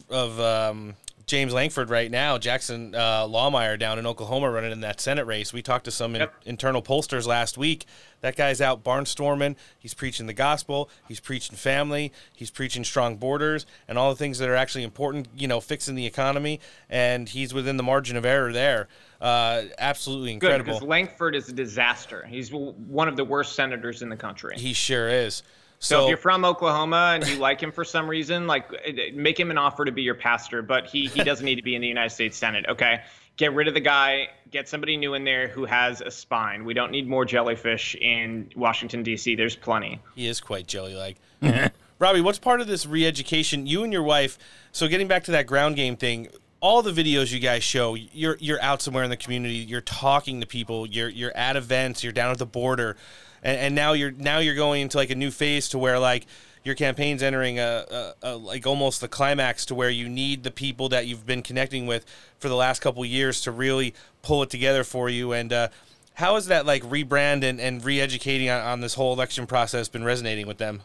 of 0.10 0.40
um, 0.40 0.96
James 1.26 1.54
Lankford 1.54 1.90
right 1.90 2.12
now, 2.12 2.38
Jackson 2.38 2.94
uh, 2.94 3.26
Lahmeyer 3.26 3.80
down 3.80 3.98
in 3.98 4.06
Oklahoma 4.06 4.52
running 4.52 4.72
in 4.72 4.82
that 4.82 5.00
Senate 5.00 5.26
race. 5.26 5.54
We 5.54 5.62
talked 5.62 5.86
to 5.86 5.92
some 5.92 6.16
in, 6.16 6.28
internal 6.46 6.82
pollsters 6.82 7.26
last 7.26 7.58
week. 7.58 7.86
That 8.22 8.36
guy's 8.36 8.62
out 8.62 8.84
barnstorming. 8.84 9.56
He's 9.80 9.94
preaching 9.94 10.28
the 10.28 10.34
gospel. 10.34 10.90
He's 11.08 11.20
preaching 11.20 11.56
family. 11.56 12.12
He's 12.34 12.52
preaching 12.52 12.84
strong 12.84 13.18
borders 13.18 13.66
and 13.88 13.98
all 13.98 14.10
the 14.10 14.16
things 14.16 14.40
that 14.40 14.50
are 14.50 14.56
actually 14.56 14.84
important. 14.84 15.28
You 15.36 15.48
know, 15.48 15.60
fixing 15.62 15.96
the 15.96 16.06
economy, 16.06 16.60
and 16.90 17.28
he's 17.28 17.54
within 17.54 17.78
the 17.78 17.84
margin 17.84 18.18
of 18.18 18.26
error 18.26 18.52
there. 18.52 18.88
Uh, 19.22 19.64
absolutely 19.78 20.36
Good, 20.36 20.66
because 20.66 20.82
Langford 20.82 21.36
is 21.36 21.48
a 21.48 21.54
disaster. 21.54 22.26
He's 22.30 22.52
one 22.52 23.08
of 23.08 23.16
the 23.16 23.24
worst 23.24 23.56
senators 23.56 24.02
in 24.02 24.10
the 24.10 24.18
country. 24.18 24.56
He 24.58 24.74
sure 24.74 25.08
is. 25.08 25.44
So, 25.84 25.98
So, 25.98 26.04
if 26.04 26.10
you're 26.10 26.18
from 26.18 26.46
Oklahoma 26.46 27.12
and 27.16 27.28
you 27.28 27.36
like 27.36 27.62
him 27.62 27.72
for 27.72 27.84
some 27.84 28.10
reason, 28.10 28.48
like 28.48 28.72
make 29.14 29.38
him 29.38 29.52
an 29.52 29.58
offer 29.58 29.84
to 29.84 29.92
be 29.92 30.02
your 30.02 30.16
pastor, 30.16 30.62
but 30.62 30.86
he 30.86 31.08
he 31.08 31.24
doesn't 31.24 31.46
need 31.46 31.56
to 31.56 31.62
be 31.62 31.76
in 31.76 31.82
the 31.82 31.88
United 31.88 32.12
States 32.12 32.38
Senate. 32.38 32.66
Okay, 32.70 33.02
get 33.36 33.54
rid 33.54 33.68
of 33.68 33.74
the 33.74 33.82
guy, 33.82 34.30
get 34.50 34.70
somebody 34.70 34.96
new 34.96 35.14
in 35.14 35.26
there 35.26 35.50
who 35.50 35.66
has 35.66 36.00
a 36.00 36.10
spine. 36.10 36.64
We 36.64 36.74
don't 36.74 36.92
need 36.92 37.08
more 37.08 37.26
jellyfish 37.26 37.96
in 37.96 38.50
Washington 38.56 39.04
D.C. 39.04 39.36
There's 39.36 39.58
plenty. 39.58 40.00
he 40.16 40.28
is 40.28 40.40
quite 40.40 40.68
jelly 40.68 40.96
like. 40.96 41.18
Robbie, 42.00 42.22
what's 42.22 42.40
part 42.40 42.62
of 42.62 42.68
this 42.68 42.86
re-education? 42.86 43.68
You 43.68 43.84
and 43.84 43.94
your 43.94 44.04
wife. 44.04 44.38
So 44.72 44.88
getting 44.88 45.08
back 45.08 45.26
to 45.26 45.32
that 45.32 45.48
ground 45.48 45.76
game 45.76 45.96
thing, 45.96 46.28
all 46.60 46.82
the 46.82 46.92
videos 46.92 47.32
you 47.32 47.40
guys 47.40 47.64
show, 47.64 47.96
you're 47.96 48.38
you're 48.40 48.62
out 48.62 48.82
somewhere 48.82 49.04
in 49.04 49.10
the 49.10 49.18
community, 49.18 49.56
you're 49.56 49.82
talking 49.82 50.40
to 50.40 50.48
people, 50.48 50.88
you're 50.88 51.10
you're 51.10 51.36
at 51.36 51.58
events, 51.58 52.04
you're 52.04 52.14
down 52.14 52.32
at 52.32 52.38
the 52.38 52.46
border, 52.46 52.96
and, 53.44 53.58
and 53.58 53.76
now 53.76 53.94
you're 53.94 54.12
now 54.12 54.40
you're 54.40 54.56
going 54.56 54.82
into 54.82 54.98
like 54.98 55.12
a 55.12 55.16
new 55.16 55.32
phase 55.32 55.70
to 55.70 55.78
where 55.78 56.00
like 56.00 56.26
your 56.64 56.76
campaign's 56.76 57.22
entering 57.22 57.60
a, 57.60 57.86
a, 57.92 58.14
a 58.24 58.36
like 58.36 58.66
almost 58.66 59.02
the 59.02 59.08
climax 59.08 59.66
to 59.66 59.76
where 59.76 59.90
you 59.90 60.10
need 60.10 60.44
the 60.44 60.52
people 60.52 60.90
that 60.90 61.06
you've 61.06 61.26
been 61.26 61.42
connecting 61.42 61.86
with 61.86 62.06
for 62.40 62.48
the 62.48 62.56
last 62.56 62.82
couple 62.82 63.04
years 63.06 63.42
to 63.42 63.52
really 63.52 63.94
pull 64.22 64.42
it 64.44 64.50
together 64.50 64.84
for 64.84 65.10
you 65.10 65.34
and. 65.34 65.54
uh 65.54 65.68
how 66.16 66.36
is 66.36 66.46
that 66.46 66.66
like 66.66 66.84
rebrand 66.84 67.44
and, 67.44 67.60
and 67.60 67.84
re-educating 67.84 68.50
on, 68.50 68.62
on 68.62 68.82
this 68.82 68.94
whole 68.94 69.14
election 69.14 69.48
process 69.48 69.88
been 69.88 70.04
resonating 70.04 70.46
with 70.46 70.60
them? 70.60 70.84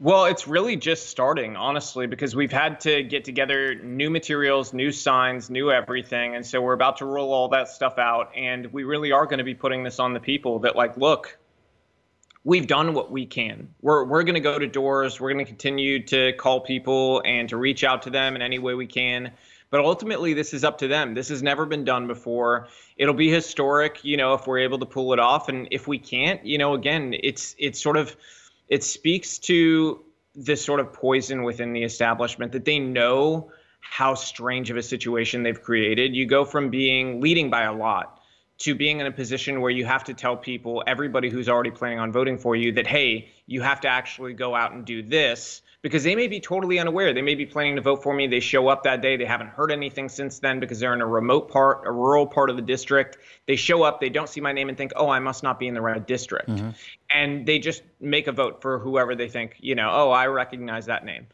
Well, 0.00 0.26
it's 0.26 0.46
really 0.46 0.76
just 0.76 1.08
starting, 1.08 1.56
honestly, 1.56 2.06
because 2.06 2.36
we've 2.36 2.52
had 2.52 2.78
to 2.80 3.02
get 3.02 3.24
together 3.24 3.74
new 3.76 4.10
materials, 4.10 4.72
new 4.72 4.92
signs, 4.92 5.50
new 5.50 5.72
everything. 5.72 6.36
And 6.36 6.46
so 6.46 6.60
we're 6.60 6.74
about 6.74 6.98
to 6.98 7.04
roll 7.04 7.32
all 7.32 7.48
that 7.48 7.68
stuff 7.68 7.98
out. 7.98 8.30
And 8.36 8.72
we 8.72 8.84
really 8.84 9.10
are 9.10 9.24
going 9.24 9.38
to 9.38 9.44
be 9.44 9.54
putting 9.54 9.82
this 9.82 9.98
on 9.98 10.12
the 10.12 10.20
people 10.20 10.60
that, 10.60 10.76
like, 10.76 10.96
look, 10.96 11.37
we've 12.44 12.66
done 12.66 12.94
what 12.94 13.10
we 13.10 13.26
can. 13.26 13.74
We're, 13.80 14.04
we're 14.04 14.22
going 14.22 14.34
to 14.34 14.40
go 14.40 14.58
to 14.58 14.66
doors. 14.66 15.20
We're 15.20 15.32
going 15.32 15.44
to 15.44 15.50
continue 15.50 16.04
to 16.06 16.32
call 16.34 16.60
people 16.60 17.22
and 17.24 17.48
to 17.48 17.56
reach 17.56 17.84
out 17.84 18.02
to 18.02 18.10
them 18.10 18.36
in 18.36 18.42
any 18.42 18.58
way 18.58 18.74
we 18.74 18.86
can. 18.86 19.32
But 19.70 19.80
ultimately, 19.80 20.32
this 20.32 20.54
is 20.54 20.64
up 20.64 20.78
to 20.78 20.88
them. 20.88 21.14
This 21.14 21.28
has 21.28 21.42
never 21.42 21.66
been 21.66 21.84
done 21.84 22.06
before. 22.06 22.68
It'll 22.96 23.14
be 23.14 23.30
historic, 23.30 24.02
you 24.02 24.16
know, 24.16 24.34
if 24.34 24.46
we're 24.46 24.60
able 24.60 24.78
to 24.78 24.86
pull 24.86 25.12
it 25.12 25.18
off. 25.18 25.48
And 25.50 25.68
if 25.70 25.86
we 25.86 25.98
can't, 25.98 26.44
you 26.44 26.56
know, 26.56 26.72
again, 26.74 27.14
it's 27.22 27.54
it's 27.58 27.80
sort 27.80 27.98
of 27.98 28.16
it 28.68 28.82
speaks 28.82 29.38
to 29.40 30.02
this 30.34 30.64
sort 30.64 30.80
of 30.80 30.92
poison 30.92 31.42
within 31.42 31.72
the 31.72 31.82
establishment 31.82 32.52
that 32.52 32.64
they 32.64 32.78
know 32.78 33.50
how 33.80 34.14
strange 34.14 34.70
of 34.70 34.76
a 34.76 34.82
situation 34.82 35.42
they've 35.42 35.62
created. 35.62 36.14
You 36.14 36.26
go 36.26 36.44
from 36.44 36.70
being 36.70 37.20
leading 37.20 37.50
by 37.50 37.64
a 37.64 37.72
lot 37.72 38.17
to 38.58 38.74
being 38.74 39.00
in 39.00 39.06
a 39.06 39.12
position 39.12 39.60
where 39.60 39.70
you 39.70 39.84
have 39.84 40.04
to 40.04 40.14
tell 40.14 40.36
people, 40.36 40.82
everybody 40.86 41.30
who's 41.30 41.48
already 41.48 41.70
planning 41.70 42.00
on 42.00 42.10
voting 42.10 42.38
for 42.38 42.56
you, 42.56 42.72
that, 42.72 42.86
hey, 42.86 43.28
you 43.46 43.62
have 43.62 43.80
to 43.82 43.88
actually 43.88 44.32
go 44.32 44.54
out 44.54 44.72
and 44.72 44.84
do 44.84 45.02
this 45.02 45.62
because 45.80 46.02
they 46.02 46.16
may 46.16 46.26
be 46.26 46.40
totally 46.40 46.80
unaware. 46.80 47.12
They 47.14 47.22
may 47.22 47.36
be 47.36 47.46
planning 47.46 47.76
to 47.76 47.82
vote 47.82 48.02
for 48.02 48.12
me. 48.12 48.26
They 48.26 48.40
show 48.40 48.66
up 48.66 48.82
that 48.82 49.00
day. 49.00 49.16
They 49.16 49.24
haven't 49.24 49.50
heard 49.50 49.70
anything 49.70 50.08
since 50.08 50.40
then 50.40 50.58
because 50.58 50.80
they're 50.80 50.92
in 50.92 51.00
a 51.00 51.06
remote 51.06 51.50
part, 51.50 51.86
a 51.86 51.92
rural 51.92 52.26
part 52.26 52.50
of 52.50 52.56
the 52.56 52.62
district. 52.62 53.18
They 53.46 53.54
show 53.54 53.84
up, 53.84 54.00
they 54.00 54.08
don't 54.08 54.28
see 54.28 54.40
my 54.40 54.52
name 54.52 54.68
and 54.68 54.76
think, 54.76 54.92
oh, 54.96 55.08
I 55.08 55.20
must 55.20 55.44
not 55.44 55.60
be 55.60 55.68
in 55.68 55.74
the 55.74 55.80
right 55.80 56.04
district. 56.04 56.48
Mm-hmm. 56.48 56.70
And 57.10 57.46
they 57.46 57.60
just 57.60 57.82
make 58.00 58.26
a 58.26 58.32
vote 58.32 58.60
for 58.60 58.80
whoever 58.80 59.14
they 59.14 59.28
think, 59.28 59.56
you 59.60 59.76
know, 59.76 59.88
oh, 59.92 60.10
I 60.10 60.26
recognize 60.26 60.86
that 60.86 61.04
name. 61.04 61.28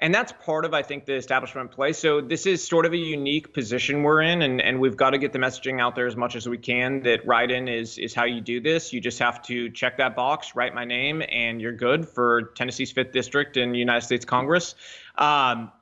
And 0.00 0.14
that's 0.14 0.32
part 0.44 0.64
of, 0.64 0.74
I 0.74 0.82
think, 0.82 1.06
the 1.06 1.16
establishment 1.16 1.72
play. 1.72 1.92
So 1.92 2.20
this 2.20 2.46
is 2.46 2.64
sort 2.64 2.86
of 2.86 2.92
a 2.92 2.96
unique 2.96 3.52
position 3.52 4.04
we're 4.04 4.22
in, 4.22 4.42
and, 4.42 4.60
and 4.60 4.78
we've 4.78 4.96
got 4.96 5.10
to 5.10 5.18
get 5.18 5.32
the 5.32 5.40
messaging 5.40 5.80
out 5.80 5.96
there 5.96 6.06
as 6.06 6.14
much 6.14 6.36
as 6.36 6.48
we 6.48 6.56
can 6.56 7.02
that 7.02 7.26
write-in 7.26 7.66
is 7.66 7.98
is 7.98 8.14
how 8.14 8.24
you 8.24 8.40
do 8.40 8.60
this. 8.60 8.92
You 8.92 9.00
just 9.00 9.18
have 9.18 9.42
to 9.42 9.68
check 9.70 9.96
that 9.96 10.14
box, 10.14 10.54
write 10.54 10.72
my 10.72 10.84
name, 10.84 11.22
and 11.28 11.60
you're 11.60 11.72
good 11.72 12.08
for 12.08 12.42
Tennessee's 12.54 12.92
fifth 12.92 13.10
district 13.10 13.56
in 13.56 13.74
United 13.74 14.06
States 14.06 14.24
Congress. 14.24 14.76
Um, 15.16 15.72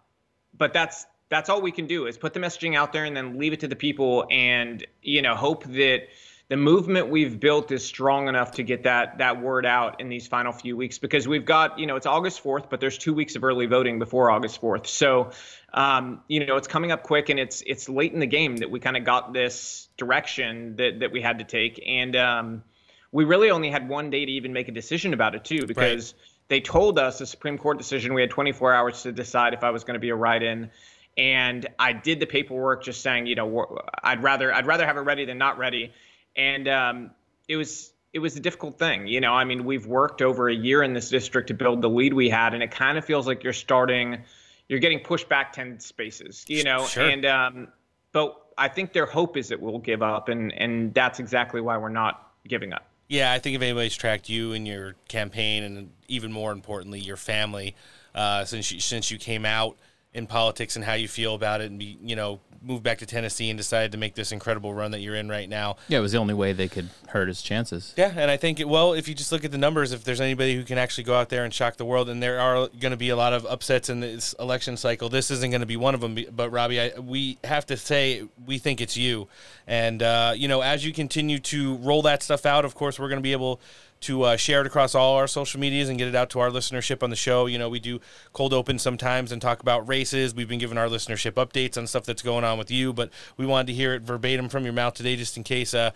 but 0.56 0.72
that's 0.72 1.06
that's 1.28 1.50
all 1.50 1.60
we 1.60 1.72
can 1.72 1.86
do 1.86 2.06
is 2.06 2.16
put 2.16 2.32
the 2.32 2.40
messaging 2.40 2.74
out 2.74 2.94
there 2.94 3.04
and 3.04 3.14
then 3.14 3.38
leave 3.38 3.52
it 3.52 3.60
to 3.60 3.68
the 3.68 3.76
people, 3.76 4.26
and 4.30 4.86
you 5.02 5.20
know, 5.20 5.34
hope 5.34 5.64
that 5.64 6.08
the 6.48 6.56
movement 6.56 7.08
we've 7.08 7.40
built 7.40 7.72
is 7.72 7.84
strong 7.84 8.28
enough 8.28 8.52
to 8.52 8.62
get 8.62 8.84
that 8.84 9.18
that 9.18 9.42
word 9.42 9.66
out 9.66 10.00
in 10.00 10.08
these 10.08 10.26
final 10.26 10.52
few 10.52 10.76
weeks 10.76 10.98
because 10.98 11.26
we've 11.26 11.44
got 11.44 11.78
you 11.78 11.86
know 11.86 11.96
it's 11.96 12.06
August 12.06 12.42
4th 12.42 12.70
but 12.70 12.80
there's 12.80 12.98
two 12.98 13.14
weeks 13.14 13.36
of 13.36 13.44
early 13.44 13.66
voting 13.66 13.98
before 13.98 14.30
August 14.30 14.60
4th 14.60 14.86
so 14.86 15.30
um, 15.74 16.22
you 16.28 16.46
know 16.46 16.56
it's 16.56 16.68
coming 16.68 16.90
up 16.92 17.02
quick 17.02 17.28
and 17.28 17.38
it's 17.38 17.62
it's 17.66 17.88
late 17.88 18.12
in 18.12 18.20
the 18.20 18.26
game 18.26 18.56
that 18.58 18.70
we 18.70 18.80
kind 18.80 18.96
of 18.96 19.04
got 19.04 19.32
this 19.32 19.86
direction 19.96 20.76
that 20.76 21.00
that 21.00 21.12
we 21.12 21.20
had 21.20 21.38
to 21.38 21.44
take. 21.44 21.82
And 21.86 22.16
um, 22.16 22.64
we 23.12 23.24
really 23.24 23.50
only 23.50 23.70
had 23.70 23.88
one 23.88 24.10
day 24.10 24.24
to 24.24 24.32
even 24.32 24.52
make 24.52 24.68
a 24.68 24.72
decision 24.72 25.14
about 25.14 25.34
it 25.34 25.44
too 25.44 25.66
because 25.66 26.14
they 26.48 26.60
told 26.60 26.98
us 26.98 27.18
the 27.18 27.26
Supreme 27.26 27.58
Court 27.58 27.78
decision 27.78 28.14
we 28.14 28.20
had 28.20 28.30
24 28.30 28.72
hours 28.72 29.02
to 29.02 29.12
decide 29.12 29.52
if 29.52 29.64
I 29.64 29.70
was 29.70 29.84
going 29.84 29.94
to 29.94 30.00
be 30.00 30.10
a 30.10 30.14
write-in. 30.14 30.70
And 31.18 31.66
I 31.78 31.92
did 31.92 32.20
the 32.20 32.26
paperwork 32.26 32.84
just 32.84 33.00
saying 33.02 33.26
you 33.26 33.34
know 33.34 33.78
I'd 34.02 34.22
rather 34.22 34.52
I'd 34.52 34.66
rather 34.66 34.86
have 34.86 34.96
it 34.96 35.00
ready 35.00 35.24
than 35.24 35.38
not 35.38 35.58
ready 35.58 35.92
and 36.36 36.68
um, 36.68 37.10
it 37.48 37.56
was 37.56 37.92
it 38.12 38.18
was 38.20 38.36
a 38.36 38.40
difficult 38.40 38.78
thing. 38.78 39.06
You 39.06 39.20
know, 39.20 39.32
I 39.32 39.44
mean, 39.44 39.64
we've 39.64 39.86
worked 39.86 40.22
over 40.22 40.48
a 40.48 40.54
year 40.54 40.82
in 40.82 40.94
this 40.94 41.10
district 41.10 41.48
to 41.48 41.54
build 41.54 41.82
the 41.82 41.90
lead 41.90 42.14
we 42.14 42.30
had, 42.30 42.54
and 42.54 42.62
it 42.62 42.70
kind 42.70 42.96
of 42.96 43.04
feels 43.04 43.26
like 43.26 43.44
you're 43.44 43.52
starting, 43.52 44.22
you're 44.68 44.78
getting 44.78 45.00
pushed 45.00 45.28
back 45.28 45.52
10 45.52 45.80
spaces, 45.80 46.44
you 46.48 46.64
know, 46.64 46.86
Sure. 46.86 47.08
and, 47.08 47.26
um, 47.26 47.68
but 48.12 48.40
I 48.56 48.68
think 48.68 48.94
their 48.94 49.04
hope 49.04 49.36
is 49.36 49.48
that 49.48 49.60
we'll 49.60 49.80
give 49.80 50.02
up, 50.02 50.30
and, 50.30 50.50
and 50.54 50.94
that's 50.94 51.18
exactly 51.20 51.60
why 51.60 51.76
we're 51.76 51.90
not 51.90 52.32
giving 52.48 52.72
up. 52.72 52.88
Yeah, 53.08 53.32
I 53.32 53.38
think 53.38 53.54
if 53.54 53.60
anybody's 53.62 53.94
tracked 53.94 54.30
you 54.30 54.52
and 54.54 54.66
your 54.66 54.94
campaign, 55.08 55.62
and 55.62 55.90
even 56.08 56.32
more 56.32 56.52
importantly, 56.52 57.00
your 57.00 57.18
family, 57.18 57.76
uh, 58.14 58.46
since 58.46 58.72
you, 58.72 58.80
since 58.80 59.10
you 59.10 59.18
came 59.18 59.44
out 59.44 59.76
in 60.16 60.26
politics 60.26 60.76
and 60.76 60.84
how 60.84 60.94
you 60.94 61.06
feel 61.06 61.34
about 61.34 61.60
it, 61.60 61.70
and 61.70 61.78
be, 61.78 61.98
you 62.02 62.16
know 62.16 62.40
moved 62.66 62.82
back 62.82 62.98
to 62.98 63.06
Tennessee 63.06 63.48
and 63.48 63.56
decided 63.56 63.92
to 63.92 63.98
make 63.98 64.14
this 64.14 64.32
incredible 64.32 64.74
run 64.74 64.90
that 64.90 65.00
you're 65.00 65.14
in 65.14 65.28
right 65.28 65.48
now. 65.48 65.76
Yeah, 65.88 65.98
it 65.98 66.02
was 66.02 66.12
the 66.12 66.18
only 66.18 66.34
way 66.34 66.52
they 66.52 66.68
could 66.68 66.88
hurt 67.08 67.28
his 67.28 67.40
chances. 67.40 67.94
Yeah, 67.96 68.12
and 68.16 68.30
I 68.30 68.36
think 68.36 68.60
it, 68.60 68.68
well, 68.68 68.92
if 68.92 69.08
you 69.08 69.14
just 69.14 69.30
look 69.30 69.44
at 69.44 69.52
the 69.52 69.58
numbers, 69.58 69.92
if 69.92 70.04
there's 70.04 70.20
anybody 70.20 70.56
who 70.56 70.64
can 70.64 70.78
actually 70.78 71.04
go 71.04 71.14
out 71.14 71.28
there 71.28 71.44
and 71.44 71.54
shock 71.54 71.76
the 71.76 71.84
world, 71.84 72.08
and 72.08 72.22
there 72.22 72.40
are 72.40 72.68
going 72.80 72.90
to 72.90 72.96
be 72.96 73.10
a 73.10 73.16
lot 73.16 73.32
of 73.32 73.46
upsets 73.46 73.88
in 73.88 74.00
this 74.00 74.34
election 74.34 74.76
cycle, 74.76 75.08
this 75.08 75.30
isn't 75.30 75.50
going 75.50 75.60
to 75.60 75.66
be 75.66 75.76
one 75.76 75.94
of 75.94 76.00
them. 76.00 76.18
But 76.34 76.50
Robbie, 76.50 76.80
I, 76.80 76.98
we 76.98 77.38
have 77.44 77.66
to 77.66 77.76
say 77.76 78.24
we 78.46 78.58
think 78.58 78.80
it's 78.80 78.96
you, 78.96 79.28
and 79.66 80.02
uh, 80.02 80.32
you 80.36 80.48
know, 80.48 80.60
as 80.60 80.84
you 80.84 80.92
continue 80.92 81.38
to 81.38 81.76
roll 81.76 82.02
that 82.02 82.22
stuff 82.22 82.44
out, 82.46 82.64
of 82.64 82.74
course, 82.74 82.98
we're 82.98 83.08
going 83.08 83.20
to 83.20 83.22
be 83.22 83.32
able 83.32 83.60
to 84.00 84.22
uh, 84.22 84.36
share 84.36 84.60
it 84.60 84.66
across 84.66 84.94
all 84.94 85.16
our 85.16 85.26
social 85.26 85.58
medias 85.58 85.88
and 85.88 85.98
get 85.98 86.08
it 86.08 86.14
out 86.14 86.30
to 86.30 86.40
our 86.40 86.50
listenership 86.50 87.02
on 87.02 87.10
the 87.10 87.16
show. 87.16 87.46
You 87.46 87.58
know, 87.58 87.68
we 87.68 87.80
do 87.80 88.00
cold 88.32 88.52
open 88.52 88.78
sometimes 88.78 89.32
and 89.32 89.40
talk 89.40 89.60
about 89.60 89.88
races. 89.88 90.34
We've 90.34 90.48
been 90.48 90.58
giving 90.58 90.78
our 90.78 90.88
listenership 90.88 91.32
updates 91.32 91.78
on 91.78 91.86
stuff 91.86 92.04
that's 92.04 92.22
going 92.22 92.44
on 92.44 92.58
with 92.58 92.70
you, 92.70 92.92
but 92.92 93.10
we 93.36 93.46
wanted 93.46 93.68
to 93.68 93.72
hear 93.72 93.94
it 93.94 94.02
verbatim 94.02 94.48
from 94.48 94.64
your 94.64 94.72
mouth 94.72 94.94
today, 94.94 95.16
just 95.16 95.36
in 95.36 95.44
case 95.44 95.74
uh, 95.74 95.90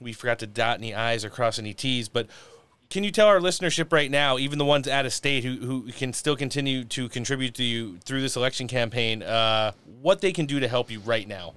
we 0.00 0.12
forgot 0.12 0.38
to 0.40 0.46
dot 0.46 0.78
any 0.78 0.94
I's 0.94 1.24
or 1.24 1.30
cross 1.30 1.58
any 1.58 1.74
T's. 1.74 2.08
But 2.08 2.26
can 2.90 3.04
you 3.04 3.10
tell 3.10 3.26
our 3.26 3.40
listenership 3.40 3.92
right 3.92 4.10
now, 4.10 4.38
even 4.38 4.58
the 4.58 4.64
ones 4.64 4.86
out 4.86 5.06
of 5.06 5.12
state 5.12 5.44
who, 5.44 5.56
who 5.56 5.92
can 5.92 6.12
still 6.12 6.36
continue 6.36 6.84
to 6.84 7.08
contribute 7.08 7.54
to 7.54 7.64
you 7.64 7.98
through 7.98 8.20
this 8.20 8.36
election 8.36 8.68
campaign, 8.68 9.22
uh, 9.22 9.72
what 10.00 10.20
they 10.20 10.32
can 10.32 10.46
do 10.46 10.60
to 10.60 10.68
help 10.68 10.90
you 10.90 11.00
right 11.00 11.26
now? 11.26 11.54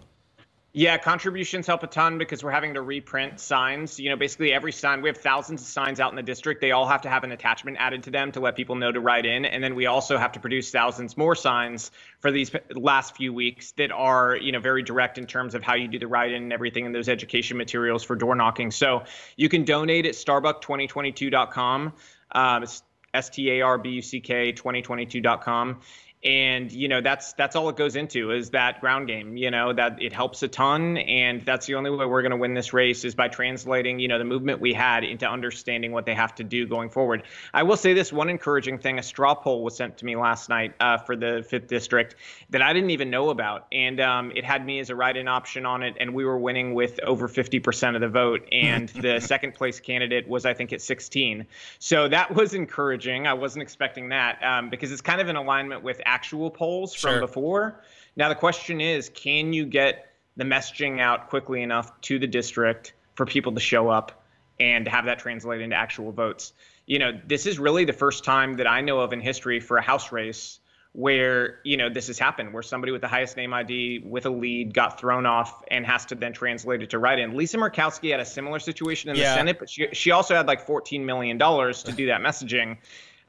Yeah, 0.78 0.98
contributions 0.98 1.68
help 1.68 1.84
a 1.84 1.88
ton 1.88 2.18
because 2.18 2.44
we're 2.44 2.52
having 2.52 2.74
to 2.74 2.82
reprint 2.82 3.40
signs. 3.40 3.98
You 3.98 4.10
know, 4.10 4.18
basically 4.18 4.52
every 4.52 4.74
sign, 4.74 5.02
we 5.02 5.08
have 5.08 5.16
thousands 5.16 5.62
of 5.62 5.68
signs 5.70 6.02
out 6.02 6.12
in 6.12 6.18
the 6.18 6.22
district. 6.22 6.60
They 6.60 6.72
all 6.72 6.86
have 6.86 7.00
to 7.04 7.10
have 7.10 7.24
an 7.24 7.32
attachment 7.32 7.78
added 7.80 8.04
to 8.04 8.12
them 8.12 8.34
to 8.34 8.42
let 8.42 8.58
people 8.58 8.76
know 8.76 8.92
to 8.92 9.00
write 9.00 9.26
in. 9.26 9.46
And 9.46 9.64
then 9.64 9.74
we 9.74 9.86
also 9.86 10.18
have 10.18 10.34
to 10.34 10.42
produce 10.42 10.72
thousands 10.72 11.16
more 11.16 11.34
signs 11.34 11.92
for 12.20 12.30
these 12.30 12.52
last 12.72 13.16
few 13.16 13.32
weeks 13.32 13.72
that 13.78 13.94
are, 13.94 14.36
you 14.36 14.52
know, 14.52 14.60
very 14.60 14.84
direct 14.84 15.18
in 15.18 15.28
terms 15.28 15.56
of 15.56 15.64
how 15.64 15.76
you 15.76 15.88
do 15.88 15.98
the 15.98 16.08
write 16.08 16.34
in 16.34 16.44
and 16.44 16.52
everything 16.52 16.86
and 16.86 16.94
those 16.94 17.08
education 17.08 17.56
materials 17.56 18.04
for 18.04 18.18
door 18.18 18.36
knocking. 18.36 18.70
So 18.70 19.06
you 19.38 19.48
can 19.48 19.64
donate 19.64 20.06
at 20.06 20.16
starbuck2022.com. 20.16 21.94
Um, 22.34 22.64
it's 22.64 22.84
S 23.14 23.30
T 23.30 23.50
A 23.50 23.62
R 23.62 23.78
B 23.78 23.92
U 23.92 24.02
C 24.02 24.20
K 24.20 24.52
2022.com 24.52 25.80
and 26.26 26.72
you 26.72 26.88
know 26.88 27.02
that's 27.02 27.34
that's 27.34 27.56
all 27.56 27.70
it 27.70 27.76
goes 27.76 27.96
into 27.96 28.32
is 28.32 28.50
that 28.50 28.82
ground 28.82 29.08
game 29.08 29.38
you 29.38 29.52
know 29.52 29.72
that 29.72 30.02
it 30.02 30.12
helps 30.12 30.42
a 30.44 30.48
ton. 30.48 30.98
And 30.98 31.42
that's 31.46 31.68
the 31.68 31.76
only 31.76 31.92
way 31.92 32.06
we're 32.06 32.22
going 32.24 32.32
to 32.32 32.38
win 32.38 32.54
this 32.54 32.74
race 32.74 33.06
is 33.06 33.16
by 33.16 33.28
translating 33.28 34.00
you 34.00 34.08
know 34.08 34.18
the 34.18 34.26
movement 34.26 34.60
we 34.60 34.74
had 34.74 35.04
into 35.04 35.30
understanding 35.30 35.92
what 35.92 36.06
they 36.06 36.16
have 36.16 36.34
to 36.36 36.44
do 36.44 36.68
going 36.68 36.90
forward. 36.90 37.24
I 37.54 37.64
will 37.64 37.78
say 37.78 37.94
this 37.94 38.12
one 38.12 38.30
encouraging 38.30 38.80
thing 38.80 39.00
a 39.00 39.04
straw 39.04 39.36
poll 39.36 39.64
was 39.64 39.78
sent 39.78 39.98
to 39.98 40.06
me 40.06 40.16
last 40.16 40.50
night 40.50 40.74
uh, 40.80 40.98
for 40.98 41.16
the 41.16 41.46
fifth 41.48 41.68
district 41.68 42.16
that 42.50 42.62
i 42.62 42.74
didn't 42.74 42.90
even 42.90 43.10
know 43.10 43.30
about. 43.30 43.68
And 43.72 44.00
um, 44.00 44.32
it 44.36 44.44
had 44.44 44.66
me 44.66 44.80
as 44.80 44.90
a 44.90 44.96
write-in 44.96 45.28
option 45.28 45.66
on 45.66 45.84
it 45.84 45.98
and 46.00 46.14
we 46.14 46.26
were 46.26 46.38
winning 46.38 46.74
with 46.74 47.00
over 47.04 47.28
50% 47.28 47.96
of 47.96 48.02
the 48.02 48.10
vote. 48.10 48.48
And 48.66 48.90
the 48.90 49.20
second 49.20 49.54
place 49.54 49.80
candidate 49.80 50.28
was 50.28 50.46
i 50.46 50.54
think 50.54 50.74
at 50.74 50.82
16 50.82 51.46
so 51.80 52.08
that 52.08 52.34
was 52.34 52.54
encouraging. 52.54 53.28
I 53.28 53.34
wasn't 53.34 53.64
expecting 53.64 54.10
that 54.10 54.44
um, 54.44 54.70
because 54.70 54.92
it's 54.92 55.02
kind 55.02 55.22
of 55.22 55.30
in 55.30 55.36
alignment 55.36 55.84
with 55.84 56.02
actual 56.16 56.50
polls 56.50 56.94
from 56.94 57.12
Sure. 57.12 57.20
before. 57.20 57.82
Now 58.16 58.30
the 58.30 58.36
question 58.36 58.80
is, 58.80 59.10
can 59.10 59.52
you 59.54 59.66
get 59.66 60.08
the 60.38 60.46
messaging 60.46 61.02
out 61.02 61.30
quickly 61.30 61.62
enough 61.62 61.88
to 62.02 62.18
the 62.20 62.28
district 62.28 62.94
for 63.16 63.26
people 63.26 63.52
to 63.54 63.60
show 63.60 63.90
up 63.90 64.24
and 64.60 64.88
have 64.88 65.06
that 65.06 65.20
translate 65.20 65.60
into 65.62 65.76
actual 65.76 66.12
votes? 66.14 66.54
You 66.86 67.00
know, 67.00 67.12
this 67.28 67.46
is 67.46 67.60
really 67.60 67.84
the 67.84 67.94
first 67.94 68.24
time 68.24 68.54
that 68.56 68.68
I 68.68 68.80
know 68.82 69.00
of 69.02 69.12
in 69.12 69.20
history 69.20 69.60
for 69.60 69.76
a 69.78 69.82
House 69.82 70.12
race 70.14 70.60
where 70.94 71.60
you 71.66 71.76
know 71.76 71.90
this 71.90 72.08
has 72.08 72.18
happened 72.18 72.54
where 72.54 72.64
somebody 72.64 72.90
with 72.94 73.02
the 73.02 73.08
highest 73.10 73.36
name 73.36 73.54
id 73.54 74.00
with 74.06 74.26
a 74.26 74.30
lead 74.30 74.74
got 74.74 74.98
thrown 74.98 75.26
off 75.26 75.62
and 75.70 75.86
has 75.86 76.06
to 76.06 76.16
then 76.16 76.32
translate 76.32 76.82
it 76.82 76.90
to 76.90 76.98
write-in 76.98 77.36
lisa 77.36 77.58
murkowski 77.58 78.12
had 78.12 78.22
a 78.22 78.26
similar 78.26 78.60
situation 78.60 79.10
in 79.10 79.18
Yeah. 79.18 79.24
the 79.34 79.36
senate 79.40 79.60
but 79.60 79.70
she, 79.70 79.90
she 79.92 80.12
also 80.12 80.34
had 80.34 80.48
like 80.48 80.62
14 80.66 81.06
million 81.06 81.38
dollars 81.38 81.84
to 81.84 81.92
do 81.92 82.06
that 82.06 82.22
messaging 82.22 82.78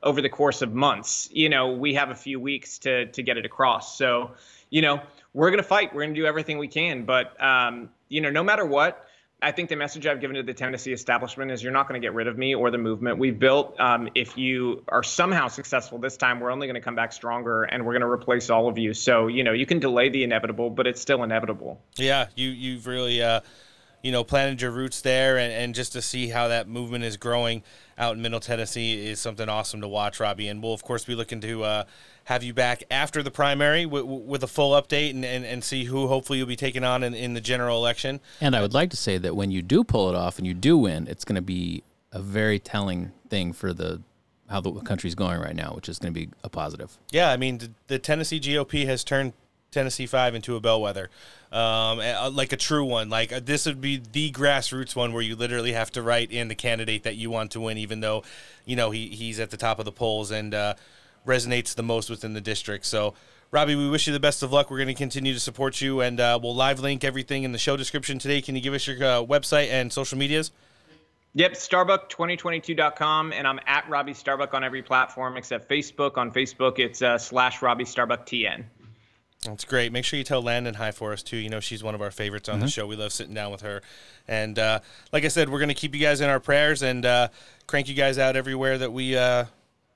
over 0.03 0.21
the 0.21 0.29
course 0.29 0.63
of 0.63 0.73
months. 0.73 1.29
You 1.33 1.49
know, 1.49 1.73
we 1.73 1.95
have 1.95 2.11
a 2.11 2.15
few 2.15 2.41
weeks 2.41 2.79
to 2.81 3.07
to 3.07 3.23
get 3.23 3.37
it 3.37 3.45
across. 3.45 3.97
So, 3.97 4.33
you 4.71 4.83
know, 4.83 5.01
we're 5.35 5.51
gonna 5.51 5.63
fight. 5.63 5.95
We're 5.95 6.03
gonna 6.03 6.15
do 6.15 6.27
everything 6.27 6.59
we 6.59 6.69
can. 6.69 7.05
But 7.05 7.41
um, 7.43 7.91
you 8.09 8.21
know, 8.21 8.31
no 8.31 8.45
matter 8.45 8.65
what, 8.65 9.07
I 9.43 9.53
think 9.53 9.69
the 9.69 9.77
message 9.77 10.07
I've 10.07 10.21
given 10.21 10.37
to 10.37 10.43
the 10.43 10.55
Tennessee 10.55 10.93
establishment 10.93 11.51
is 11.51 11.63
you're 11.63 11.73
not 11.73 11.87
going 11.89 12.01
to 12.01 12.05
get 12.05 12.15
rid 12.15 12.27
of 12.27 12.39
me 12.39 12.55
or 12.55 12.71
the 12.71 12.79
movement 12.79 13.19
we've 13.19 13.39
built. 13.39 13.79
Um, 13.79 14.09
if 14.15 14.39
you 14.39 14.83
are 14.89 15.03
somehow 15.03 15.49
successful 15.49 15.99
this 15.99 16.17
time, 16.17 16.41
we're 16.41 16.51
only 16.51 16.67
going 16.67 16.75
to 16.75 16.81
come 16.81 16.95
back 16.95 17.13
stronger 17.13 17.65
and 17.65 17.85
we're 17.85 17.93
going 17.93 18.01
to 18.01 18.09
replace 18.09 18.49
all 18.49 18.67
of 18.67 18.79
you. 18.79 18.95
So, 18.95 19.27
you 19.27 19.45
know, 19.45 19.53
you 19.53 19.67
can 19.67 19.79
delay 19.79 20.09
the 20.09 20.25
inevitable, 20.25 20.71
but 20.71 20.87
it's 20.87 21.03
still 21.03 21.23
inevitable. 21.23 21.79
Yeah, 21.97 22.29
you 22.35 22.49
you've 22.49 22.87
really 22.87 23.23
uh, 23.23 23.41
you 24.03 24.11
know 24.11 24.25
planted 24.25 24.63
your 24.63 24.71
roots 24.71 25.03
there, 25.03 25.37
and, 25.37 25.53
and 25.53 25.75
just 25.75 25.93
to 25.93 26.03
see 26.03 26.29
how 26.29 26.49
that 26.49 26.67
movement 26.67 27.05
is 27.05 27.19
growing 27.19 27.63
out 27.99 28.17
in 28.17 28.23
Middle 28.23 28.41
Tennessee 28.41 29.07
is 29.07 29.21
something 29.21 29.49
awesome 29.49 29.81
to 29.81 29.89
watch, 29.89 30.21
Robbie. 30.21 30.49
And 30.49 30.63
we'll 30.63 30.75
of 30.75 30.83
course 30.83 31.05
be 31.05 31.15
looking 31.15 31.41
to 31.41 31.65
uh, 31.65 31.85
have 32.25 32.43
you 32.43 32.53
back 32.53 32.85
after 32.91 33.23
the 33.23 33.31
primary 33.31 33.87
with, 33.87 34.05
with 34.05 34.43
a 34.43 34.47
full 34.47 34.81
update 34.81 35.11
and, 35.11 35.25
and, 35.25 35.45
and 35.45 35.63
see 35.65 35.85
who 35.85 36.09
hopefully 36.09 36.39
you'll 36.39 36.49
be 36.49 36.57
taking 36.57 36.85
on 36.85 37.03
in, 37.03 37.15
in 37.15 37.35
the 37.35 37.41
general 37.41 37.79
election. 37.79 38.21
And 38.41 38.55
I 38.55 38.63
would 38.63 38.75
like 38.75 38.91
to 38.91 38.97
say 38.97 39.19
that 39.19 39.37
when 39.37 39.51
you 39.51 39.63
do 39.63 39.85
pull 39.85 40.09
it 40.09 40.15
off 40.15 40.39
and 40.39 40.47
you 40.47 40.55
do 40.55 40.77
win, 40.77 41.07
it's 41.07 41.25
going 41.25 41.37
to 41.37 41.43
be 41.43 41.83
a 42.13 42.21
very 42.21 42.59
telling 42.59 43.13
thing 43.29 43.53
for 43.53 43.73
the 43.73 44.03
how 44.49 44.61
the 44.61 44.73
country's 44.83 45.17
going 45.17 45.41
right 45.41 45.57
now, 45.57 45.73
which 45.75 45.89
is 45.89 45.99
going 45.99 46.15
to 46.15 46.21
be 46.21 46.29
a 46.45 46.49
positive. 46.49 46.97
Yeah, 47.11 47.31
I 47.31 47.37
mean 47.37 47.59
the, 47.59 47.71
the 47.89 47.99
Tennessee 47.99 48.39
GOP 48.39 48.87
has 48.87 49.03
turned 49.03 49.33
Tennessee 49.71 50.07
Five 50.07 50.35
into 50.35 50.57
a 50.57 50.61
bellwether, 50.61 51.11
um, 51.53 51.99
like 52.35 52.53
a 52.53 52.57
true 52.57 52.85
one. 52.85 53.09
Like 53.09 53.33
uh, 53.33 53.41
this 53.43 53.67
would 53.67 53.81
be 53.81 54.01
the 54.13 54.31
grassroots 54.33 54.97
one 54.97 55.13
where 55.13 55.23
you 55.23 55.37
literally 55.37 55.73
have 55.73 55.91
to 55.93 56.03
write 56.03 56.31
in 56.31 56.49
the 56.49 56.55
candidate 56.55 57.03
that 57.03 57.17
you 57.17 57.31
want 57.31 57.51
to 57.53 57.61
win, 57.61 57.79
even 57.79 58.01
though 58.01 58.23
you 58.65 58.77
know 58.77 58.91
he 58.91 59.09
he's 59.09 59.41
at 59.41 59.51
the 59.51 59.57
top 59.57 59.79
of 59.79 59.85
the 59.85 59.93
polls 59.93 60.31
and 60.31 60.55
uh, 60.55 60.75
resonates 61.27 61.75
the 61.75 61.83
most 61.83 62.11
within 62.11 62.35
the 62.35 62.41
district. 62.41 62.87
So. 62.87 63.15
Robbie, 63.53 63.77
we 63.77 63.89
wish 63.89 64.09
you 64.09 64.13
the 64.13 64.21
best 64.21 64.43
of 64.43 64.53
luck. 64.53 64.73
We're 64.73 64.79
going 64.79 64.89
to 64.89 64.95
continue 64.95 65.33
to 65.33 65.39
support 65.39 65.81
you, 65.81 66.01
and 66.01 66.19
uh, 66.19 66.39
we'll 66.43 66.55
live 66.55 66.81
link 66.81 67.05
everything 67.05 67.45
in 67.45 67.53
the 67.53 67.59
show 67.59 67.77
description 67.77 68.19
today. 68.19 68.43
Can 68.43 68.57
you 68.57 68.61
give 68.61 68.75
us 68.75 68.89
your 68.89 68.97
uh, 68.97 69.23
website 69.23 69.71
and 69.71 69.93
social 69.93 70.19
medias? 70.19 70.51
Yep, 71.37 71.53
Starbuck2022.com, 71.53 73.35
and 73.35 73.47
I'm 73.47 73.61
at 73.67 73.87
Robbie 73.91 74.15
Starbuck 74.15 74.55
on 74.55 74.65
every 74.65 74.83
platform 74.83 75.37
except 75.37 75.69
Facebook. 75.69 76.17
On 76.17 76.33
Facebook, 76.33 76.79
it's 76.79 77.03
uh, 77.03 77.19
slash 77.19 77.61
Robbie 77.61 77.85
Starbuck 77.85 78.25
TN. 78.25 78.65
That's 79.47 79.65
great. 79.65 79.93
Make 79.93 80.05
sure 80.05 80.19
you 80.19 80.25
tell 80.25 80.43
Landon 80.43 80.75
hi 80.75 80.91
for 80.91 81.13
us 81.13 81.23
too. 81.23 81.37
You 81.37 81.49
know 81.49 81.61
she's 81.61 81.83
one 81.83 81.95
of 81.95 82.03
our 82.03 82.11
favorites 82.11 82.49
on 82.49 82.61
the 82.61 82.67
Mhm. 82.67 82.73
show. 82.75 82.87
We 82.87 82.97
love 82.97 83.13
sitting 83.13 83.35
down 83.35 83.51
with 83.53 83.63
her. 83.63 83.83
And 84.29 84.59
uh, 84.59 84.81
like 85.13 85.25
I 85.25 85.29
said, 85.29 85.49
we're 85.49 85.59
going 85.61 85.69
to 85.69 85.75
keep 85.75 85.95
you 85.95 86.01
guys 86.01 86.21
in 86.21 86.29
our 86.29 86.41
prayers 86.41 86.83
and 86.83 87.07
uh, 87.07 87.29
crank 87.67 87.89
you 87.89 87.95
guys 87.95 88.19
out 88.19 88.37
everywhere 88.37 88.77
that 88.79 88.93
we 88.93 89.17
uh, 89.17 89.45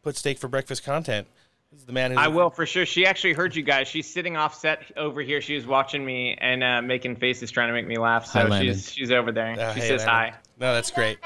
put 0.03 0.17
steak 0.17 0.39
for 0.39 0.49
breakfast 0.49 0.85
content. 0.85 1.27
This 1.73 1.81
is 1.81 1.87
the 1.87 1.93
man 1.93 2.11
who's 2.11 2.19
I 2.19 2.27
will 2.29 2.51
for 2.51 2.67
sure. 2.67 2.85
She 2.85 3.07
actually 3.07 3.33
heard 3.33 3.55
you 3.55 3.63
guys. 3.63 3.87
She's 3.87 4.09
sitting 4.13 4.37
off 4.37 4.55
set 4.57 4.83
over 4.97 5.21
here. 5.21 5.41
She 5.41 5.55
was 5.55 5.67
watching 5.67 6.05
me 6.05 6.37
and 6.41 6.65
uh, 6.65 6.83
making 6.83 7.17
faces, 7.17 7.51
trying 7.53 7.69
to 7.69 7.73
make 7.75 7.87
me 7.87 7.97
laugh. 7.97 8.27
So 8.27 8.49
Hi, 8.49 8.61
she's 8.61 8.93
she's 8.93 9.13
over 9.13 9.31
there. 9.31 9.53
Uh, 9.53 9.75
she 9.75 9.81
hey, 9.81 9.89
says 9.89 10.05
Landon. 10.05 10.33
hi. 10.35 10.39
No, 10.59 10.75
that's 10.75 10.91
great. 10.91 11.19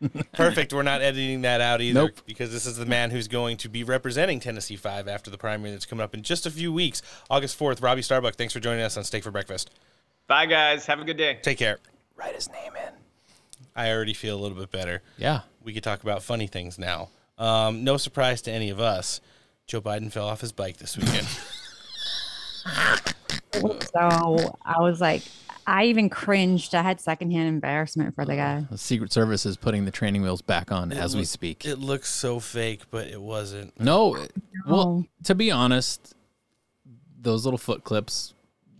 Perfect. 0.32 0.72
We're 0.72 0.82
not 0.82 1.02
editing 1.02 1.42
that 1.42 1.60
out 1.60 1.80
either 1.80 2.00
Nope. 2.06 2.20
because 2.26 2.50
this 2.52 2.64
is 2.66 2.76
the 2.76 2.86
man 2.86 3.10
who's 3.10 3.28
going 3.28 3.56
to 3.58 3.68
be 3.68 3.84
representing 3.84 4.40
Tennessee 4.40 4.76
Five 4.76 5.08
after 5.08 5.30
the 5.30 5.36
primary 5.38 5.70
that's 5.72 5.84
coming 5.86 6.02
up 6.02 6.14
in 6.14 6.22
just 6.22 6.46
a 6.46 6.50
few 6.50 6.72
weeks, 6.72 7.02
August 7.28 7.56
fourth. 7.56 7.80
Robbie 7.82 8.02
Starbuck, 8.02 8.34
thanks 8.36 8.52
for 8.54 8.60
joining 8.60 8.82
us 8.82 8.96
on 8.96 9.04
Steak 9.04 9.22
for 9.24 9.30
Breakfast. 9.30 9.70
Bye, 10.26 10.46
guys. 10.46 10.86
Have 10.86 11.00
a 11.00 11.04
good 11.04 11.16
day. 11.16 11.38
Take 11.42 11.58
care. 11.58 11.78
Write 12.16 12.34
his 12.34 12.48
name 12.50 12.72
in. 12.76 12.92
I 13.76 13.90
already 13.92 14.14
feel 14.14 14.38
a 14.38 14.40
little 14.40 14.56
bit 14.58 14.70
better. 14.70 15.02
Yeah. 15.18 15.40
We 15.62 15.72
could 15.72 15.82
talk 15.82 16.02
about 16.02 16.22
funny 16.22 16.46
things 16.46 16.78
now. 16.78 17.08
Um, 17.38 17.84
no 17.84 17.96
surprise 17.96 18.40
to 18.42 18.50
any 18.52 18.70
of 18.70 18.80
us. 18.80 19.20
Joe 19.66 19.80
Biden 19.80 20.10
fell 20.12 20.26
off 20.28 20.40
his 20.40 20.52
bike 20.52 20.76
this 20.78 20.96
weekend. 20.96 21.26
So 23.52 24.54
I 24.64 24.80
was 24.80 25.00
like, 25.00 25.22
I 25.66 25.84
even 25.84 26.08
cringed. 26.10 26.74
I 26.74 26.82
had 26.82 27.00
secondhand 27.00 27.48
embarrassment 27.48 28.14
for 28.14 28.24
the 28.24 28.36
guy. 28.36 28.64
The 28.70 28.78
Secret 28.78 29.12
Service 29.12 29.46
is 29.46 29.56
putting 29.56 29.84
the 29.84 29.90
training 29.90 30.22
wheels 30.22 30.42
back 30.42 30.72
on 30.72 30.92
as 30.92 31.16
we 31.16 31.24
speak. 31.24 31.64
It 31.64 31.78
looks 31.78 32.08
so 32.10 32.40
fake, 32.40 32.82
but 32.90 33.06
it 33.08 33.20
wasn't. 33.20 33.78
No, 33.80 34.14
it- 34.16 34.32
well, 34.66 35.06
to 35.24 35.34
be 35.34 35.50
honest, 35.50 36.14
those 37.20 37.44
little 37.44 37.58
foot 37.58 37.84
clips 37.84 38.34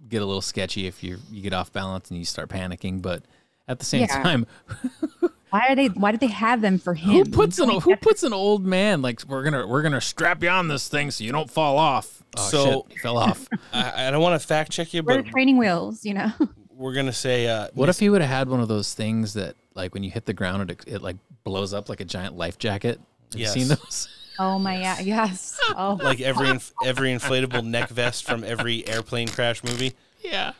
get 0.09 0.23
a 0.23 0.24
little 0.27 0.40
sketchy 0.43 0.86
if 0.86 1.05
you 1.05 1.19
you 1.31 1.43
get 1.43 1.52
off 1.52 1.73
balance 1.73 2.11
and 2.11 2.19
you 2.19 2.24
start 2.24 2.48
panicking. 2.48 3.01
But 3.02 3.23
At 3.69 3.78
the 3.78 3.85
same 3.85 4.01
Yeah. 4.02 4.23
time, 4.23 4.47
Why 5.51 5.66
are 5.69 5.74
they? 5.77 5.86
Why 5.89 6.11
did 6.12 6.20
they 6.20 6.28
have 6.28 6.61
them 6.61 6.78
for 6.78 6.94
him? 6.94 7.11
who 7.11 7.24
puts 7.24 7.59
an 7.59 7.69
who 7.81 7.97
puts 7.97 8.23
an 8.23 8.32
old 8.32 8.65
man 8.65 9.02
like 9.02 9.20
we're 9.28 9.43
gonna 9.43 9.66
we're 9.66 9.82
gonna 9.82 10.01
strap 10.01 10.43
you 10.43 10.48
on 10.48 10.69
this 10.69 10.86
thing 10.89 11.11
so 11.11 11.24
you 11.24 11.32
don't 11.32 11.51
fall 11.51 11.77
off? 11.77 12.23
Oh, 12.36 12.48
so 12.48 12.86
shit, 12.89 13.01
fell 13.01 13.19
off. 13.19 13.48
I, 13.73 14.07
I 14.07 14.11
don't 14.12 14.23
want 14.23 14.40
to 14.40 14.47
fact 14.47 14.70
check 14.70 14.94
you, 14.94 15.02
Where 15.02 15.16
but 15.19 15.24
the 15.24 15.31
training 15.32 15.59
wheels? 15.59 16.05
You 16.05 16.15
know. 16.15 16.32
we're 16.81 16.94
gonna 16.94 17.12
say 17.12 17.47
uh, 17.47 17.69
What 17.74 17.89
if 17.89 17.98
he 17.98 18.09
would 18.09 18.20
have 18.23 18.31
had 18.31 18.48
one 18.48 18.61
of 18.61 18.69
those 18.69 18.94
things 18.94 19.35
that 19.35 19.55
like 19.74 19.93
when 19.94 20.02
you 20.02 20.11
hit 20.11 20.24
the 20.24 20.32
ground 20.32 20.70
it, 20.70 20.82
it 20.86 21.02
like 21.02 21.16
blows 21.44 21.73
up 21.74 21.89
like 21.89 22.01
a 22.01 22.05
giant 22.05 22.36
life 22.36 22.59
jacket? 22.59 22.98
Have 23.32 23.40
Yes. 23.40 23.55
you 23.57 23.62
seen 23.62 23.69
those? 23.69 24.09
Oh 24.39 24.59
my 24.59 24.81
yeah. 24.81 24.98
Yes. 25.01 25.61
Oh. 25.77 25.98
like 26.02 26.23
every 26.23 26.48
inf- 26.48 26.73
every 26.82 27.11
inflatable 27.11 27.62
neck 27.62 27.90
vest 27.90 28.24
from 28.24 28.43
every 28.43 28.86
airplane 28.89 29.28
crash 29.28 29.62
movie? 29.62 29.93
Yeah. 30.24 30.52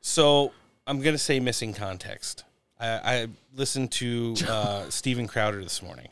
So 0.00 0.52
I'm 0.86 1.00
gonna 1.02 1.18
say 1.18 1.38
missing 1.38 1.74
context. 1.74 2.44
I, 2.80 2.88
I 2.88 3.26
listened 3.54 3.92
to 3.92 4.34
uh, 4.48 4.88
Steven 4.88 5.26
Crowder 5.26 5.62
this 5.62 5.82
morning, 5.82 6.08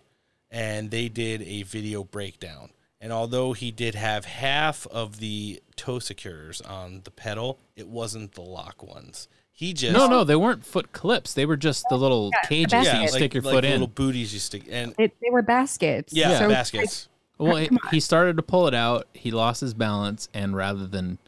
and 0.50 0.90
they 0.90 1.08
did 1.08 1.40
a 1.42 1.62
video 1.62 2.04
breakdown. 2.04 2.68
And 3.02 3.12
although 3.12 3.52
he 3.52 3.72
did 3.72 3.96
have 3.96 4.24
half 4.24 4.86
of 4.86 5.18
the 5.18 5.60
toe 5.74 5.98
secures 5.98 6.60
on 6.60 7.00
the 7.02 7.10
pedal, 7.10 7.58
it 7.74 7.88
wasn't 7.88 8.32
the 8.34 8.42
lock 8.42 8.80
ones. 8.80 9.26
He 9.50 9.72
just 9.74 9.92
no, 9.92 10.06
no, 10.06 10.22
they 10.22 10.36
weren't 10.36 10.64
foot 10.64 10.92
clips. 10.92 11.34
They 11.34 11.44
were 11.44 11.56
just 11.56 11.84
the 11.90 11.96
little 11.98 12.30
cages 12.44 12.70
that 12.70 12.84
you 12.84 12.92
basket. 13.02 13.10
stick 13.10 13.34
your 13.34 13.42
like 13.42 13.54
foot 13.54 13.64
in. 13.64 13.72
little 13.72 13.86
booties 13.88 14.32
you 14.32 14.38
stick 14.38 14.62
and 14.70 14.94
It, 14.98 15.14
they 15.20 15.30
were 15.30 15.42
baskets. 15.42 16.12
yeah, 16.14 16.38
So- 16.38 16.48
baskets. 16.48 17.08
Well, 17.38 17.56
he, 17.56 17.70
he 17.90 17.98
started 17.98 18.36
to 18.36 18.42
pull 18.42 18.68
it 18.68 18.74
out. 18.74 19.08
He 19.14 19.32
lost 19.32 19.62
his 19.62 19.74
balance, 19.74 20.28
and 20.32 20.54
rather 20.54 20.86
than 20.86 21.18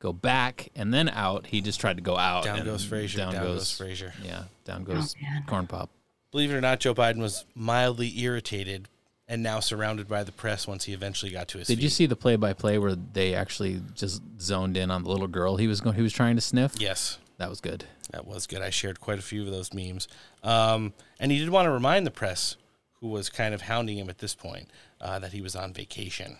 go 0.00 0.12
back 0.12 0.68
and 0.76 0.92
then 0.92 1.08
out, 1.08 1.46
he 1.46 1.62
just 1.62 1.80
tried 1.80 1.96
to 1.96 2.02
go 2.02 2.18
out. 2.18 2.44
Down 2.44 2.62
goes 2.64 2.84
Frazier, 2.84 3.16
down 3.18 3.32
goes 3.32 3.74
Frazier. 3.74 4.12
Yeah, 4.22 4.44
down 4.66 4.82
oh, 4.82 4.92
goes 4.92 5.14
man. 5.22 5.44
corn 5.46 5.66
pop. 5.66 5.88
Believe 6.30 6.50
it 6.50 6.54
or 6.56 6.60
not, 6.60 6.80
Joe 6.80 6.94
Biden 6.94 7.18
was 7.20 7.46
mildly 7.54 8.18
irritated 8.20 8.88
and 9.32 9.42
now 9.42 9.60
surrounded 9.60 10.06
by 10.06 10.22
the 10.22 10.30
press 10.30 10.66
once 10.68 10.84
he 10.84 10.92
eventually 10.92 11.32
got 11.32 11.48
to 11.48 11.56
his 11.56 11.66
Did 11.66 11.78
feet. 11.78 11.82
you 11.84 11.88
see 11.88 12.04
the 12.04 12.14
play-by-play 12.16 12.76
where 12.76 12.94
they 12.94 13.34
actually 13.34 13.80
just 13.94 14.20
zoned 14.38 14.76
in 14.76 14.90
on 14.90 15.04
the 15.04 15.08
little 15.08 15.26
girl 15.26 15.56
he 15.56 15.66
was 15.66 15.80
going? 15.80 15.96
He 15.96 16.02
was 16.02 16.12
trying 16.12 16.34
to 16.36 16.42
sniff. 16.42 16.74
Yes. 16.78 17.16
that 17.38 17.48
was 17.48 17.62
good. 17.62 17.86
That 18.10 18.26
was 18.26 18.46
good. 18.46 18.60
I 18.60 18.68
shared 18.68 19.00
quite 19.00 19.18
a 19.18 19.22
few 19.22 19.40
of 19.42 19.50
those 19.50 19.72
memes. 19.72 20.06
Um, 20.42 20.92
and 21.18 21.32
he 21.32 21.38
did 21.38 21.48
want 21.48 21.64
to 21.64 21.70
remind 21.70 22.06
the 22.06 22.10
press, 22.10 22.56
who 23.00 23.08
was 23.08 23.30
kind 23.30 23.54
of 23.54 23.62
hounding 23.62 23.96
him 23.96 24.10
at 24.10 24.18
this 24.18 24.34
point, 24.34 24.68
uh, 25.00 25.18
that 25.20 25.32
he 25.32 25.40
was 25.40 25.56
on 25.56 25.72
vacation. 25.72 26.36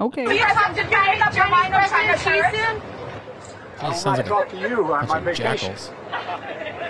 Okay. 0.00 0.24
Do 0.24 0.32
you 0.32 0.38
have 0.38 0.74
to 0.74 0.82
make 0.84 1.26
up 1.26 1.34
your 1.36 1.48
mind 1.48 1.74
on 1.74 1.88
China 1.90 2.16
terrorism? 2.16 2.82
Oh, 3.82 3.92
sounds 3.92 4.06
like 4.06 4.20
a 4.20 4.28
talk 4.30 4.48
to 4.48 4.56
you 4.58 4.82
on 4.84 5.06
bunch 5.06 5.08
my 5.10 5.18
of 5.18 5.24
vacation. 5.24 5.74
jackals. 5.76 5.90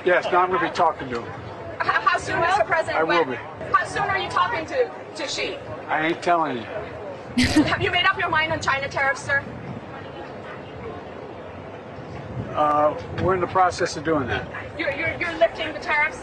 Yes, 0.07 0.25
now 0.31 0.43
I'm 0.43 0.51
going 0.51 0.61
to 0.61 0.69
be 0.69 0.75
talking 0.77 1.09
to 1.11 1.23
him. 1.23 1.44
How, 1.85 2.01
how 2.01 2.19
soon, 2.19 2.37
Mr. 2.37 2.67
President? 2.67 2.97
I 2.97 3.03
will 3.03 3.25
when- 3.25 3.31
be. 3.31 3.75
How 3.75 3.85
soon 3.85 4.03
are 4.03 4.19
you 4.19 4.29
talking 4.31 4.65
to, 4.67 4.91
to 5.17 5.29
Xi? 5.29 5.57
I 5.89 6.07
ain't 6.09 6.23
telling 6.23 6.57
you. 6.57 6.63
have 7.45 7.83
you 7.83 7.91
made 7.91 8.05
up 8.07 8.19
your 8.19 8.31
mind 8.31 8.53
on 8.53 8.61
China 8.61 8.89
tariffs, 8.89 9.23
sir? 9.23 9.45
Uh, 12.55 12.97
we're 13.23 13.35
in 13.35 13.41
the 13.41 13.47
process 13.47 13.97
of 13.97 14.05
doing 14.05 14.29
that. 14.29 14.47
You're, 14.79 14.93
you're, 14.93 15.15
you're 15.19 15.39
lifting 15.39 15.73
the 15.73 15.81
tariffs? 15.81 16.23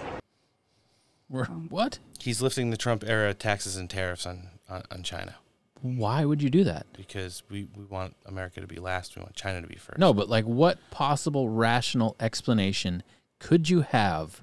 We're, 1.29 1.45
what? 1.45 1.99
He's 2.19 2.41
lifting 2.41 2.69
the 2.69 2.77
Trump 2.77 3.03
era 3.05 3.33
taxes 3.33 3.75
and 3.75 3.89
tariffs 3.89 4.25
on, 4.25 4.47
on, 4.69 4.83
on 4.91 5.03
China 5.03 5.35
Why 5.81 6.23
would 6.25 6.41
you 6.41 6.49
do 6.49 6.63
that? 6.63 6.85
because 6.95 7.43
we, 7.49 7.67
we 7.75 7.83
want 7.83 8.15
America 8.25 8.61
to 8.61 8.67
be 8.67 8.77
last. 8.77 9.15
We 9.15 9.21
want 9.21 9.35
China 9.35 9.61
to 9.61 9.67
be 9.67 9.75
first. 9.75 9.99
No, 9.99 10.13
but 10.13 10.29
like, 10.29 10.45
what 10.45 10.77
possible 10.89 11.49
rational 11.49 12.15
explanation 12.19 13.03
could 13.39 13.69
you 13.69 13.81
have 13.81 14.41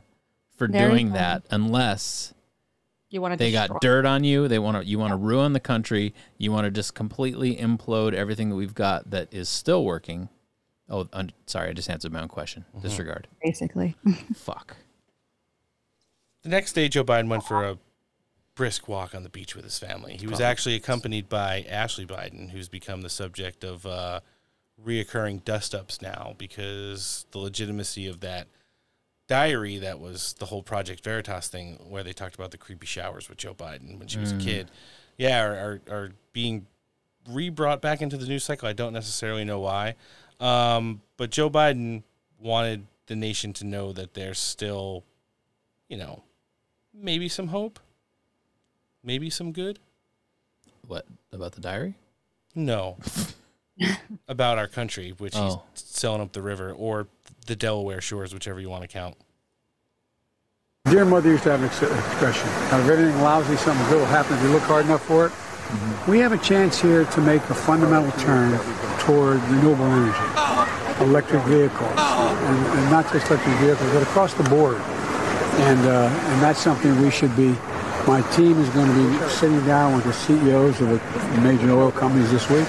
for 0.59 0.69
There 0.69 0.83
you 0.83 0.89
doing 0.91 1.09
go. 1.09 1.15
that 1.15 1.45
unless 1.51 2.35
You 3.11 3.21
want 3.23 3.33
to? 3.33 3.39
they 3.39 3.53
got 3.53 3.81
dirt 3.81 4.05
on 4.05 4.25
you? 4.25 4.49
They 4.49 4.59
want 4.59 4.77
to. 4.83 4.85
You 4.85 4.99
want 4.99 5.13
to 5.13 5.17
ruin 5.17 5.53
the 5.55 5.61
country. 5.61 6.13
You 6.37 6.53
want 6.53 6.65
to 6.67 6.71
just 6.71 6.95
completely 6.95 7.57
implode 7.57 8.13
everything 8.13 8.51
that 8.51 8.57
we've 8.57 8.75
got 8.75 9.11
that 9.11 9.33
is 9.33 9.49
still 9.49 9.85
working. 9.85 10.29
Oh, 10.91 11.09
un- 11.13 11.33
sorry, 11.47 11.69
I 11.71 11.73
just 11.75 11.89
answered 11.91 12.13
my 12.13 12.21
own 12.23 12.29
question. 12.29 12.65
Disregard. 12.83 13.29
basically. 13.43 13.95
Fuck. 14.35 14.77
The 16.43 16.49
next 16.49 16.73
day, 16.73 16.89
Joe 16.89 17.05
Biden 17.05 17.29
went 17.29 17.45
for 17.45 17.65
a 17.67 17.79
brisk 18.55 18.89
walk 18.89 19.15
on 19.15 19.23
the 19.23 19.29
beach 19.29 19.55
with 19.55 19.65
his 19.65 19.79
family. 19.79 20.17
He 20.19 20.27
was 20.27 20.41
actually 20.41 20.75
accompanied 20.75 21.29
by 21.29 21.65
Ashley 21.69 22.07
Biden, 22.07 22.51
who's 22.51 22.69
become 22.69 23.03
the 23.03 23.11
subject 23.11 23.65
of 23.65 23.85
uh, 23.87 24.21
reoccurring 24.85 25.45
dust 25.45 25.75
ups 25.75 26.01
now 26.03 26.35
because 26.39 27.27
the 27.33 27.39
legitimacy 27.39 28.07
of 28.07 28.21
that 28.21 28.49
diary 29.29 29.79
that 29.79 30.01
was 30.01 30.33
the 30.35 30.47
whole 30.47 30.63
Project 30.63 31.05
Veritas 31.05 31.47
thing, 31.49 31.79
where 31.89 32.03
they 32.03 32.13
talked 32.13 32.35
about 32.35 32.51
the 32.51 32.59
creepy 32.59 32.87
showers 32.87 33.29
with 33.29 33.39
Joe 33.39 33.55
Biden 33.55 33.99
when 33.99 34.09
she 34.09 34.19
was 34.19 34.33
Mm. 34.33 34.41
a 34.41 34.45
kid, 34.45 34.71
yeah, 35.17 35.41
are, 35.43 35.55
are, 35.55 35.81
are 35.95 36.13
being 36.33 36.67
rebrought 37.29 37.81
back 37.81 38.01
into 38.03 38.17
the 38.17 38.27
news 38.27 38.45
cycle. 38.45 38.69
I 38.69 38.73
don't 38.73 38.93
necessarily 38.93 39.45
know 39.45 39.61
why. 39.61 39.95
Um, 40.41 41.03
but 41.17 41.31
Joe 41.31 41.51
Biden 41.51 42.03
wanted 42.41 42.87
the 43.07 43.17
nation 43.17 43.53
to 43.55 43.65
know 43.67 43.93
that 43.93 44.15
there's 44.15 44.39
still, 44.39 45.05
you 45.89 45.97
know, 45.97 46.23
maybe 46.95 47.29
some 47.29 47.49
hope, 47.49 47.79
maybe 49.03 49.31
some 49.31 49.53
good. 49.53 49.79
What 50.87 51.07
about 51.33 51.53
the 51.53 51.61
diary? 51.61 51.95
No, 52.55 52.97
about 54.29 54.59
our 54.59 54.69
country, 54.69 55.11
which 55.11 55.35
Oh. 55.37 55.63
he's 55.75 55.83
selling 55.85 56.21
up 56.23 56.33
the 56.33 56.43
river 56.43 56.73
or 56.73 57.09
the 57.49 57.57
Delaware 57.57 58.01
shores, 58.01 58.33
whichever 58.33 58.61
you 58.61 58.69
want 58.69 58.83
to 58.83 58.89
count. 58.89 59.17
Dear 60.85 61.05
mother 61.05 61.31
used 61.31 61.43
to 61.43 61.51
have 61.51 61.61
an 61.61 61.67
expression, 61.67 62.49
"Now, 62.71 62.79
if 62.79 62.89
anything 62.89 63.21
lousy, 63.21 63.57
something 63.57 63.87
good 63.89 63.99
will 63.99 64.07
happen 64.07 64.37
if 64.37 64.43
you 64.43 64.51
look 64.51 64.63
hard 64.63 64.85
enough 64.85 65.05
for 65.05 65.27
it. 65.27 65.33
We 66.07 66.19
have 66.21 66.33
a 66.33 66.39
chance 66.39 66.81
here 66.81 67.05
to 67.05 67.21
make 67.21 67.43
a 67.51 67.55
fundamental 67.55 68.11
turn 68.21 68.59
toward 69.01 69.43
renewable 69.51 69.85
energy, 69.85 71.05
electric 71.05 71.43
vehicles, 71.43 71.91
and, 71.99 72.67
and 72.67 72.91
not 72.91 73.13
just 73.13 73.29
electric 73.29 73.55
vehicles, 73.57 73.91
but 73.93 74.03
across 74.03 74.33
the 74.33 74.45
board. 74.45 74.77
And, 75.69 75.81
uh, 75.87 76.09
and 76.09 76.43
that's 76.43 76.61
something 76.61 76.99
we 77.03 77.11
should 77.11 77.35
be, 77.37 77.55
my 78.07 78.23
team 78.33 78.59
is 78.59 78.69
going 78.71 78.87
to 78.87 78.95
be 78.95 79.29
sitting 79.29 79.63
down 79.67 79.95
with 79.95 80.05
the 80.05 80.13
CEOs 80.15 80.81
of 80.81 80.89
the 80.89 81.41
major 81.43 81.71
oil 81.73 81.93
companies 81.93 82.31
this 82.31 82.49
week 82.49 82.67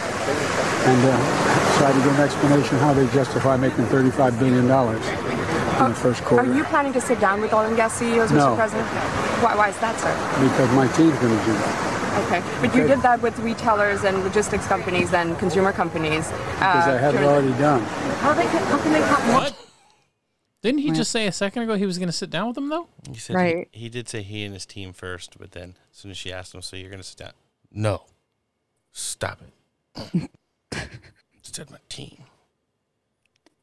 and 0.86 1.06
uh, 1.06 1.59
try 1.80 1.92
to 1.94 1.98
get 2.00 2.08
an 2.08 2.22
explanation 2.22 2.78
how 2.78 2.94
they 2.94 3.08
justify 3.08 3.56
making 3.56 3.86
$35 3.86 4.38
billion 4.38 4.60
in 4.60 4.68
the 4.68 4.76
uh, 4.76 5.94
first 5.94 6.22
quarter. 6.26 6.50
Are 6.50 6.54
you 6.54 6.64
planning 6.66 6.92
to 6.94 7.00
sit 7.02 7.20
down 7.22 7.40
with 7.40 7.54
oil 7.54 7.66
and 7.66 7.76
gas 7.78 7.94
CEOs, 7.98 8.32
No. 8.32 8.48
Mr. 8.52 8.56
President? 8.58 8.88
Why, 9.42 9.56
why 9.56 9.70
is 9.70 9.78
that, 9.80 9.98
sir? 9.98 10.14
because 10.44 10.70
my 10.76 10.88
team's 10.98 11.18
going 11.20 11.38
to 11.40 11.46
do 11.46 11.54
that. 11.54 11.86
Okay. 12.26 12.44
But 12.60 12.76
you 12.76 12.86
did 12.86 13.02
that 13.02 13.22
with 13.22 13.40
retailers 13.40 14.04
and 14.04 14.24
logistics 14.26 14.68
companies 14.68 15.14
and 15.14 15.40
consumer 15.40 15.72
companies. 15.72 16.28
Uh, 16.32 16.74
because 16.74 16.88
I 16.90 16.98
had 16.98 17.16
it 17.16 17.24
already 17.24 17.52
done. 17.54 17.82
How, 18.20 18.34
they 18.34 18.44
can, 18.44 18.62
how 18.64 18.78
can 18.80 18.92
they 18.92 19.00
have 19.02 19.34
What? 19.34 19.66
Didn't 20.62 20.82
he 20.82 20.92
just 20.92 21.12
say 21.12 21.28
a 21.28 21.32
second 21.32 21.64
ago 21.64 21.76
he 21.76 21.86
was 21.86 21.98
going 21.98 22.10
to 22.10 22.14
sit 22.14 22.30
down 22.30 22.48
with 22.48 22.56
them 22.56 22.68
though? 22.68 22.90
He 23.10 23.18
said 23.18 23.38
Right. 23.38 23.70
he, 23.72 23.84
he 23.84 23.90
did 23.90 24.10
say 24.10 24.22
he 24.22 24.44
and 24.44 24.54
his 24.54 24.66
team 24.66 24.92
first, 24.92 25.40
but 25.40 25.54
then 25.54 25.76
as 25.94 25.98
soon 26.00 26.12
as 26.12 26.18
she 26.18 26.34
asked 26.34 26.54
him, 26.54 26.62
"So 26.62 26.76
you're 26.76 26.90
going 26.90 27.02
to 27.02 27.08
sit 27.08 27.18
down?" 27.20 27.32
No, 27.72 28.04
stop 28.92 29.40
it. 29.96 30.30
said 31.56 31.70
my 31.72 31.80
team. 31.90 32.24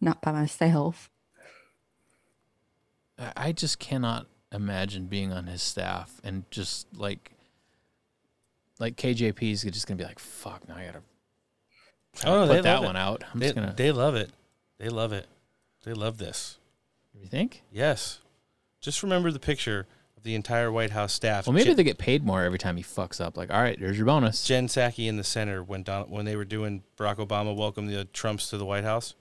Not 0.00 0.20
by 0.20 0.32
myself. 0.32 1.10
I 3.18 3.32
I 3.36 3.52
just 3.52 3.78
cannot 3.78 4.26
imagine 4.52 5.06
being 5.06 5.32
on 5.32 5.46
his 5.46 5.62
staff 5.62 6.20
and 6.22 6.48
just 6.50 6.86
like, 6.94 7.32
like 8.78 8.96
KJP 8.96 9.52
is 9.52 9.62
just 9.62 9.86
gonna 9.86 9.98
be 9.98 10.04
like, 10.04 10.18
"Fuck, 10.18 10.68
now 10.68 10.76
I 10.76 10.86
gotta." 10.86 11.02
Oh, 12.24 12.46
put 12.46 12.54
they 12.54 12.60
that 12.62 12.74
love 12.76 12.82
it. 12.84 12.86
one 12.86 12.96
out. 12.96 13.24
I'm 13.32 13.40
they, 13.40 13.46
just 13.46 13.54
gonna. 13.54 13.74
they 13.76 13.92
love 13.92 14.14
it. 14.14 14.30
They 14.78 14.88
love 14.88 15.12
it. 15.12 15.26
They 15.84 15.92
love 15.92 16.18
this. 16.18 16.58
You 17.14 17.26
think? 17.26 17.62
Yes. 17.70 18.20
Just 18.80 19.02
remember 19.02 19.30
the 19.30 19.38
picture 19.40 19.80
of 19.80 19.86
the 20.26 20.34
entire 20.34 20.70
White 20.70 20.90
House 20.90 21.12
staff. 21.12 21.46
Well, 21.46 21.54
maybe 21.54 21.66
Jen, 21.66 21.76
they 21.76 21.84
get 21.84 21.98
paid 21.98 22.24
more 22.24 22.42
every 22.42 22.58
time 22.58 22.76
he 22.76 22.82
fucks 22.82 23.20
up. 23.20 23.36
Like, 23.36 23.50
all 23.52 23.62
right, 23.62 23.78
there's 23.80 23.96
your 23.96 24.06
bonus. 24.06 24.44
Jen 24.44 24.66
Psaki 24.66 25.08
in 25.08 25.16
the 25.16 25.24
center 25.24 25.62
when 25.62 25.82
Don, 25.84 26.10
when 26.10 26.24
they 26.26 26.36
were 26.36 26.44
doing 26.44 26.82
Barack 26.98 27.16
Obama 27.16 27.56
welcome 27.56 27.86
the 27.86 28.04
Trumps 28.06 28.50
to 28.50 28.58
the 28.58 28.66
White 28.66 28.84
House, 28.84 29.14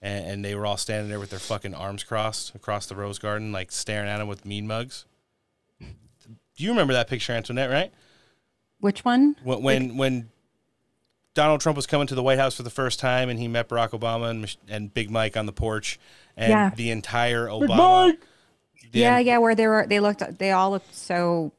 and, 0.00 0.26
and 0.26 0.44
they 0.44 0.54
were 0.54 0.66
all 0.66 0.76
standing 0.76 1.08
there 1.08 1.18
with 1.18 1.30
their 1.30 1.38
fucking 1.40 1.74
arms 1.74 2.04
crossed 2.04 2.54
across 2.54 2.86
the 2.86 2.94
Rose 2.94 3.18
Garden, 3.18 3.50
like 3.50 3.72
staring 3.72 4.08
at 4.08 4.20
him 4.20 4.28
with 4.28 4.44
mean 4.44 4.66
mugs. 4.66 5.06
Do 5.80 6.64
you 6.64 6.70
remember 6.70 6.92
that 6.92 7.08
picture, 7.08 7.32
Antoinette? 7.32 7.70
Right? 7.70 7.90
Which 8.80 9.04
one? 9.04 9.36
when 9.42 9.62
when, 9.62 9.96
when 9.96 10.28
Donald 11.32 11.60
Trump 11.62 11.76
was 11.76 11.86
coming 11.86 12.06
to 12.08 12.14
the 12.14 12.22
White 12.22 12.38
House 12.38 12.54
for 12.54 12.62
the 12.62 12.70
first 12.70 12.98
time, 13.00 13.28
and 13.30 13.38
he 13.38 13.48
met 13.48 13.68
Barack 13.68 13.90
Obama 13.98 14.30
and, 14.30 14.56
and 14.68 14.92
Big 14.92 15.10
Mike 15.10 15.36
on 15.36 15.46
the 15.46 15.52
porch, 15.52 15.98
and 16.36 16.50
Yeah. 16.50 16.70
the 16.74 16.90
entire 16.90 17.46
Obama. 17.46 18.16
The 18.92 18.98
yeah, 19.00 19.18
yeah, 19.18 19.38
where 19.38 19.54
they 19.54 19.66
were, 19.66 19.86
they 19.88 20.00
looked, 20.00 20.38
they 20.38 20.50
all 20.52 20.70
looked 20.70 20.94
so 20.94 21.52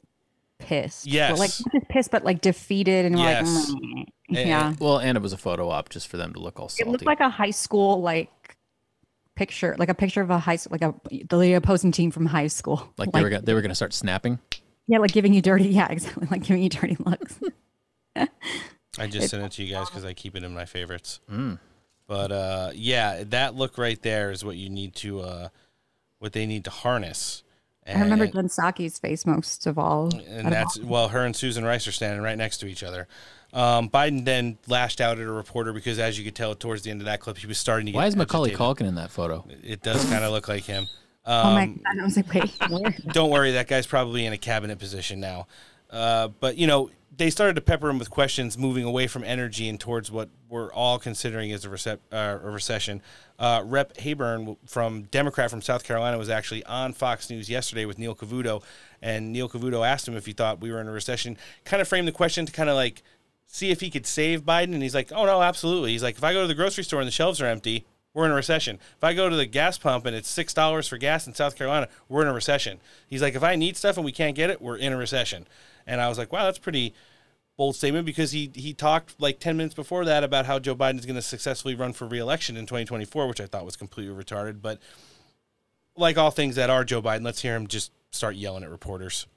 pissed. 0.60 1.08
Yes. 1.08 1.32
Well, 1.32 1.40
like 1.40 1.52
not 1.66 1.74
just 1.74 1.88
pissed, 1.90 2.12
but 2.12 2.24
like 2.24 2.41
defeated 2.41 3.06
and 3.06 3.18
Yes. 3.18 3.70
like, 3.70 3.78
mm, 3.82 4.03
And- 4.30 4.49
yeah. 4.49 4.74
Well, 4.80 4.99
and 4.99 5.18
it 5.18 5.22
was 5.22 5.34
a 5.34 5.38
photo 5.38 5.70
op 5.70 5.90
just 5.90 6.08
for 6.08 6.18
them 6.18 6.34
to 6.34 6.40
look 6.40 6.60
all 6.60 6.72
It 6.80 6.88
looked 6.88 7.06
like 7.06 7.20
a 7.20 7.30
high 7.30 7.52
school 7.52 8.02
like 8.02 8.30
picture, 9.36 9.76
like 9.80 9.90
a 9.90 9.94
picture 9.95 10.22
of 10.22 10.30
a 10.30 10.38
high 10.40 10.56
school, 10.58 10.78
like 10.80 10.94
a 11.12 11.36
the 11.36 11.53
opposing 11.53 11.91
team 11.91 12.12
from 12.12 12.26
high 12.28 12.48
school. 12.48 12.88
Like 12.98 13.12
they 13.12 13.24
were 13.24 13.30
gonna, 13.30 13.41
they 13.41 13.53
were 13.53 13.62
going 13.62 13.70
to 13.70 13.76
start 13.76 13.94
snapping. 13.94 14.40
yeah, 14.88 14.99
like 14.99 15.12
giving 15.12 15.34
you 15.34 15.41
dirty. 15.41 15.70
Yeah, 15.70 15.88
exactly. 15.90 16.28
Like 16.30 16.44
giving 16.44 16.62
you 16.64 16.70
dirty 16.70 16.98
looks. 16.99 17.40
I 18.99 19.08
just 19.08 19.30
sent 19.30 19.44
it 19.44 19.52
to 19.53 19.64
you 19.64 19.74
guys 19.74 19.90
because 19.90 20.03
I 20.03 20.14
keep 20.14 20.36
it 20.36 20.44
in 20.44 20.53
my 20.53 20.66
favorites. 20.66 21.22
Mm. 21.32 21.60
But 22.08 22.32
uh, 22.32 22.72
yeah, 22.76 23.24
that 23.28 23.56
look 23.56 23.78
right 23.78 23.99
there 24.02 24.32
is 24.32 24.44
what 24.44 24.58
you 24.58 24.70
need 24.70 24.95
to, 24.95 25.22
uh, 25.22 25.49
what 26.22 26.34
they 26.34 26.45
need 26.45 26.64
to 26.65 26.69
harness. 26.69 27.41
I 27.88 27.99
remember 27.99 28.27
Jen 28.27 28.48
Psaki's 28.48 28.99
face 28.99 29.26
most 29.26 29.65
of 29.65 29.80
all. 29.80 30.15
and 30.30 30.52
that's 30.52 30.77
all- 30.77 30.85
well, 30.85 31.07
her 31.10 31.26
and 31.26 31.35
Susan 31.35 31.65
Rice 31.65 31.88
are 31.88 31.91
standing 31.91 32.22
right 32.22 32.38
next 32.38 32.60
to 32.60 32.68
each 32.68 32.84
other. 32.84 33.07
Um, 33.53 33.89
Biden 33.89 34.23
then 34.23 34.60
lashed 34.68 35.02
out 35.02 35.19
at 35.19 35.26
a 35.27 35.31
reporter 35.31 35.73
because, 35.73 35.98
as 35.99 36.18
you 36.18 36.23
could 36.23 36.35
tell 36.35 36.53
towards 36.56 36.84
the 36.84 36.91
end 36.91 37.02
of 37.02 37.06
that 37.06 37.19
clip, 37.19 37.38
he 37.39 37.48
was 37.48 37.57
starting 37.57 37.88
to 37.88 37.91
get. 37.91 37.98
Why 37.98 38.06
is 38.06 38.15
Macaulay 38.15 38.52
agitated. 38.53 38.77
Culkin 38.77 38.88
in 38.88 38.95
that 38.95 39.10
photo? 39.10 39.45
It 39.64 39.81
does 39.81 40.06
kind 40.06 40.23
of 40.23 40.31
look 40.31 40.48
like 40.48 40.64
him. 40.64 40.85
oh 41.26 41.53
my 41.56 41.64
Um, 41.64 41.81
god! 41.84 41.99
I 41.99 42.03
was 42.06 42.15
like, 42.18 42.34
wait, 42.34 42.52
where? 42.69 42.95
don't 43.11 43.31
worry, 43.31 43.52
that 43.53 43.68
guy's 43.68 43.88
probably 43.88 44.26
in 44.27 44.31
a 44.31 44.38
cabinet 44.38 44.77
position 44.80 45.19
now. 45.19 45.48
Uh, 45.89 46.27
but 46.39 46.56
you 46.57 46.68
know, 46.68 46.91
they 47.22 47.30
started 47.30 47.56
to 47.56 47.61
pepper 47.61 47.88
him 47.88 47.99
with 47.99 48.10
questions, 48.10 48.57
moving 48.57 48.84
away 48.84 49.06
from 49.06 49.23
energy 49.23 49.69
and 49.69 49.80
towards 49.80 50.11
what 50.11 50.30
we're 50.49 50.73
all 50.73 50.98
considering 50.98 51.52
as 51.52 51.64
a, 51.64 51.69
recep- 51.69 51.99
uh, 52.11 52.39
a 52.43 52.49
recession. 52.49 52.99
Uh, 53.38 53.61
Rep. 53.64 53.95
Clyburn 53.95 54.57
from 54.65 55.03
Democrat 55.03 55.52
from 55.52 55.61
South 55.61 55.84
Carolina 55.84 56.18
was 56.18 56.30
actually 56.30 56.64
on 56.65 56.93
Fox 56.93 57.30
News 57.30 57.48
yesterday 57.48 57.85
with 57.85 57.99
Neil 57.99 58.15
Cavuto, 58.15 58.64
and 59.03 59.31
Neil 59.31 59.48
Cavuto 59.48 59.88
asked 59.88 60.07
him 60.07 60.15
if 60.15 60.26
he 60.26 60.34
thought 60.34 60.61
we 60.61 60.72
were 60.72 60.81
in 60.81 60.88
a 60.88 60.91
recession. 60.91 61.38
Kind 61.64 61.80
of 61.80 61.88
framed 61.88 62.07
the 62.07 62.11
question 62.11 62.48
to 62.48 62.52
kind 62.52 62.69
of 62.69 62.76
like 62.76 63.03
see 63.45 63.69
if 63.69 63.81
he 63.81 63.91
could 63.91 64.07
save 64.07 64.41
Biden, 64.41 64.73
and 64.73 64.81
he's 64.81 64.95
like, 64.95 65.11
"Oh 65.11 65.26
no, 65.26 65.43
absolutely." 65.43 65.91
He's 65.91 66.03
like, 66.03 66.18
"If 66.18 66.23
I 66.23 66.34
go 66.34 66.41
to 66.41 66.48
the 66.48 66.56
grocery 66.56 66.84
store 66.84 67.02
and 67.02 67.07
the 67.07 67.11
shelves 67.11 67.39
are 67.39 67.45
empty." 67.45 67.85
We're 68.14 68.26
in 68.26 68.31
a 68.31 68.35
recession. 68.35 68.77
If 68.98 69.03
I 69.06 69.14
go 69.14 69.30
to 69.30 69.38
the 69.38 69.45
gas 69.45 69.77
pump 69.77 70.06
and 70.06 70.14
it's 70.14 70.27
six 70.27 70.53
dollars 70.53 70.85
for 70.85 70.98
gas 70.98 71.27
in 71.27 71.34
South 71.34 71.56
Carolina, 71.56 71.88
we're 72.10 72.23
in 72.23 72.27
a 72.27 72.34
recession. 72.34 72.81
He's 73.07 73.22
like, 73.22 73.35
if 73.35 73.43
I 73.43 73.56
need 73.56 73.77
stuff 73.77 73.95
and 73.95 74.03
we 74.03 74.11
can't 74.11 74.35
get 74.35 74.49
it, 74.49 74.61
we're 74.61 74.76
in 74.76 74.91
a 74.91 74.98
recession. 74.98 75.48
And 75.88 76.02
I 76.02 76.10
was 76.10 76.18
like, 76.18 76.34
wow, 76.34 76.43
that's 76.43 76.60
pretty 76.60 76.93
bold 77.62 77.76
statement 77.76 78.08
because 78.08 78.32
he 78.32 78.50
he 78.56 78.74
talked 78.74 79.14
like 79.22 79.38
ten 79.40 79.56
minutes 79.56 79.76
before 79.76 80.04
that 80.04 80.24
about 80.24 80.48
how 80.48 80.58
Joe 80.58 80.76
Biden 80.76 80.98
is 80.98 81.06
going 81.06 81.16
to 81.16 81.22
successfully 81.22 81.76
run 81.76 81.94
for 81.94 82.08
reelection 82.08 82.58
in 82.58 82.66
2024, 82.66 83.28
which 83.28 83.40
I 83.40 83.46
thought 83.46 83.66
was 83.66 83.76
completely 83.76 84.16
retarded. 84.16 84.64
But 84.64 84.80
like 85.96 86.18
all 86.18 86.32
things 86.32 86.56
that 86.56 86.72
are 86.72 86.84
Joe 86.84 87.04
Biden, 87.04 87.24
let's 87.24 87.40
hear 87.44 87.56
him 87.56 87.68
just 87.68 87.92
start 88.10 88.36
yelling 88.36 88.64
at 88.64 88.72
reporters. 88.72 89.28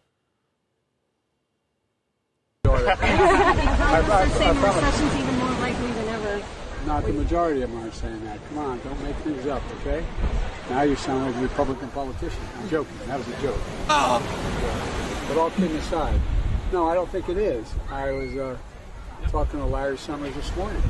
I- 2.64 2.70
I- 2.70 4.16
I 4.16 4.24
recession's 4.24 5.14
even 5.16 5.36
more 5.36 5.50
likely 5.60 5.92
than 5.92 6.08
ever. 6.08 6.42
Not 6.86 7.04
the 7.04 7.12
majority 7.12 7.60
of 7.60 7.70
them 7.72 7.86
are 7.86 7.92
saying 7.92 8.24
that. 8.24 8.38
Come 8.48 8.58
on, 8.58 8.80
don't 8.84 9.02
make 9.02 9.16
things 9.16 9.46
up, 9.48 9.62
okay? 9.82 10.02
Now 10.70 10.80
you 10.80 10.96
sound 10.96 11.26
like 11.26 11.34
a 11.36 11.40
Republican 11.42 11.88
politician. 11.90 12.40
I'm 12.58 12.70
joking. 12.70 12.96
That 13.06 13.18
was 13.18 13.28
a 13.28 13.42
joke. 13.42 13.60
Oh. 13.90 15.24
But 15.28 15.36
all 15.36 15.50
kidding 15.50 15.76
aside, 15.76 16.18
no, 16.74 16.88
I 16.88 16.94
don't 16.94 17.08
think 17.08 17.28
it 17.28 17.38
is. 17.38 17.72
I 17.88 18.10
was 18.10 18.34
uh, 18.34 18.56
talking 19.28 19.60
to 19.60 19.66
Larry 19.66 19.96
Summers 19.96 20.34
this 20.34 20.54
morning, 20.56 20.82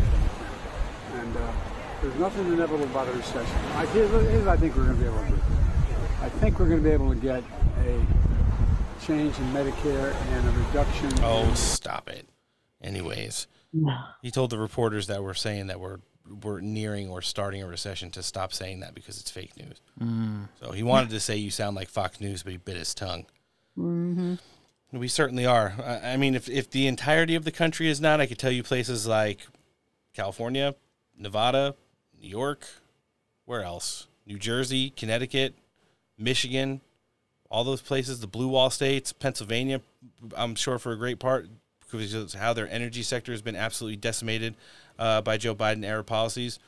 and 1.13 1.37
uh, 1.37 1.53
there's 2.01 2.19
nothing 2.19 2.47
inevitable 2.47 2.85
about 2.85 3.07
a 3.07 3.13
recession. 3.13 3.55
I, 3.75 3.85
here's, 3.87 4.11
here's 4.11 4.47
I 4.47 4.57
think 4.57 4.75
we're 4.77 4.87
going 4.87 4.97
to 4.97 5.03
be 5.03 5.09
able 5.09 5.23
to 5.23 5.29
do. 5.29 5.41
I 6.23 6.31
think 6.31 6.59
we're 6.59 6.69
going 6.69 6.83
to 6.83 6.89
be 6.89 6.95
able 6.95 7.11
to 7.11 7.21
get 7.21 7.45
a 7.81 8.07
change 9.05 9.39
in 9.39 9.45
Medicare 9.53 10.15
and 10.15 10.49
a 10.49 10.67
reduction. 10.67 11.13
Oh, 11.23 11.43
in 11.43 11.55
stop 11.55 12.09
it. 12.09 12.31
Anyways, 12.83 13.47
he 14.23 14.31
told 14.31 14.49
the 14.49 14.59
reporters 14.59 15.09
that 15.09 15.23
we're 15.23 15.35
saying 15.35 15.67
that 15.67 15.81
we're 15.81 15.99
we're 16.43 16.61
nearing 16.61 17.11
or 17.11 17.21
starting 17.21 17.63
a 17.63 17.67
recession 17.67 18.11
to 18.13 18.23
stop 18.23 18.55
saying 18.55 18.81
that 18.81 18.95
because 18.95 19.21
it's 19.21 19.31
fake 19.31 19.55
news. 19.59 19.83
Mm. 20.01 20.49
So 20.59 20.73
he 20.73 20.83
wanted 20.83 21.11
to 21.11 21.21
say 21.21 21.37
you 21.37 21.51
sound 21.51 21.77
like 21.77 21.91
Fox 21.91 22.23
News, 22.23 22.43
but 22.43 22.53
he 22.53 22.57
bit 22.57 22.79
his 22.79 22.95
tongue. 22.95 23.27
Mm-hmm. 23.77 24.37
We 24.95 25.09
certainly 25.09 25.45
are. 25.45 25.75
I 26.03 26.17
mean, 26.17 26.37
if, 26.37 26.49
if 26.49 26.71
the 26.71 26.87
entirety 26.87 27.35
of 27.35 27.45
the 27.45 27.51
country 27.51 27.89
is 27.89 28.01
not, 28.01 28.21
I 28.21 28.27
could 28.27 28.39
tell 28.39 28.53
you 28.53 28.63
places 28.63 29.07
like 29.09 29.47
California, 30.15 30.77
Nevada, 31.19 31.75
New 32.21 32.29
York, 32.29 32.67
where 33.45 33.63
else? 33.63 34.07
New 34.25 34.39
Jersey, 34.39 34.91
Connecticut, 34.91 35.55
Michigan, 36.17 36.81
all 37.51 37.65
those 37.65 37.83
places, 37.83 38.21
the 38.21 38.29
blue 38.29 38.49
wall 38.49 38.71
states, 38.71 39.13
Pennsylvania, 39.13 39.81
I'm 40.37 40.55
sure 40.55 40.79
for 40.79 40.93
a 40.93 40.97
great 40.97 41.19
part, 41.19 41.49
because 41.81 42.15
of 42.15 42.33
how 42.33 42.53
their 42.53 42.69
energy 42.71 43.03
sector 43.03 43.33
has 43.33 43.43
been 43.43 43.57
absolutely 43.57 43.97
decimated 43.97 44.55
uh, 44.99 45.21
by 45.21 45.37
Joe 45.37 45.55
Biden 45.55 45.85
era 45.85 46.05
policies, 46.05 46.59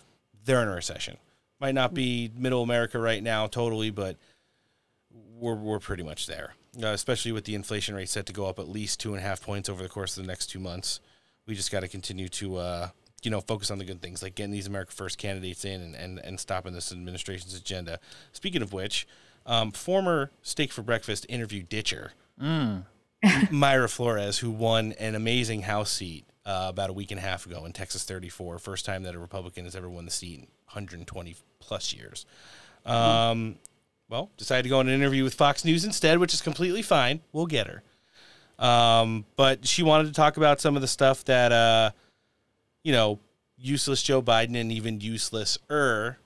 they're 0.45 0.63
in 0.63 0.69
a 0.69 0.75
recession. 0.75 1.17
Might 1.61 1.75
not 1.75 1.95
be 1.95 2.31
middle 2.37 2.63
America 2.63 2.99
right 2.99 3.23
now 3.23 3.47
totally, 3.47 3.91
but 3.91 4.17
we're, 5.39 5.55
we're 5.55 5.79
pretty 5.79 6.03
much 6.03 6.27
there, 6.27 6.55
uh, 6.83 6.89
especially 6.89 7.33
with 7.33 7.45
the 7.45 7.55
inflation 7.55 7.95
rate 7.95 8.09
set 8.09 8.27
to 8.27 8.33
go 8.33 8.47
up 8.47 8.59
at 8.59 8.69
least 8.69 9.01
two 9.01 9.15
and 9.15 9.23
a 9.23 9.27
half 9.27 9.43
points 9.43 9.69
over 9.69 9.83
the 9.83 9.89
course 9.89 10.17
of 10.17 10.25
the 10.25 10.29
next 10.29 10.47
two 10.47 10.61
months. 10.61 11.01
We 11.47 11.55
just 11.55 11.71
got 11.71 11.81
to 11.81 11.89
continue 11.89 12.29
to, 12.31 12.57
uh, 12.57 12.89
you 13.23 13.31
know, 13.31 13.41
focus 13.41 13.71
on 13.71 13.79
the 13.79 13.85
good 13.85 14.03
things 14.03 14.23
like 14.23 14.35
getting 14.35 14.53
these 14.53 14.67
America 14.67 14.93
First 14.93 15.19
candidates 15.19 15.65
in 15.65 15.81
and, 15.81 15.95
and, 15.95 16.19
and 16.19 16.41
stopping 16.41 16.73
this 16.73 16.93
administration's 16.93 17.55
agenda. 17.55 17.99
Speaking 18.33 18.63
of 18.63 18.73
which, 18.73 19.07
um, 19.47 19.71
former 19.71 20.33
Steak 20.43 20.73
for 20.73 20.83
Breakfast 20.83 21.25
interview 21.29 21.63
ditcher, 21.63 22.13
Mm. 22.41 22.85
Mayra 23.25 23.91
Flores, 23.91 24.39
who 24.39 24.51
won 24.51 24.93
an 24.93 25.15
amazing 25.15 25.63
House 25.63 25.91
seat 25.91 26.27
uh, 26.45 26.67
about 26.69 26.91
a 26.91 26.93
week 26.93 27.11
and 27.11 27.19
a 27.19 27.23
half 27.23 27.47
ago 27.47 27.65
in 27.65 27.73
Texas 27.73 28.05
34, 28.05 28.59
first 28.59 28.85
time 28.85 29.03
that 29.05 29.15
a 29.15 29.19
Republican 29.19 29.65
has 29.65 29.75
ever 29.75 29.89
won 29.89 30.05
the 30.05 30.11
seat 30.11 30.35
in 30.35 30.47
120 30.67 31.37
plus 31.59 31.93
years. 31.93 32.27
Um, 32.85 33.57
well, 34.09 34.31
decided 34.37 34.63
to 34.65 34.69
go 34.69 34.79
on 34.79 34.89
an 34.89 34.95
interview 34.95 35.25
with 35.25 35.35
Fox 35.35 35.65
News 35.65 35.85
instead, 35.85 36.19
which 36.19 36.35
is 36.35 36.41
completely 36.41 36.83
fine. 36.83 37.21
We'll 37.33 37.47
get 37.47 37.67
her. 37.67 37.83
Um, 38.59 39.25
but 39.37 39.67
she 39.67 39.83
wanted 39.83 40.07
to 40.07 40.13
talk 40.13 40.37
about 40.37 40.61
some 40.61 40.77
of 40.77 40.83
the 40.83 40.89
stuff 40.89 41.25
that, 41.25 41.53
uh, 41.53 41.91
you 42.83 42.93
know, 42.93 43.19
useless 43.59 44.03
Joe 44.03 44.23
Biden 44.23 44.59
and 44.59 44.71
even 44.71 45.01
useless 45.01 45.59
er 45.71 46.19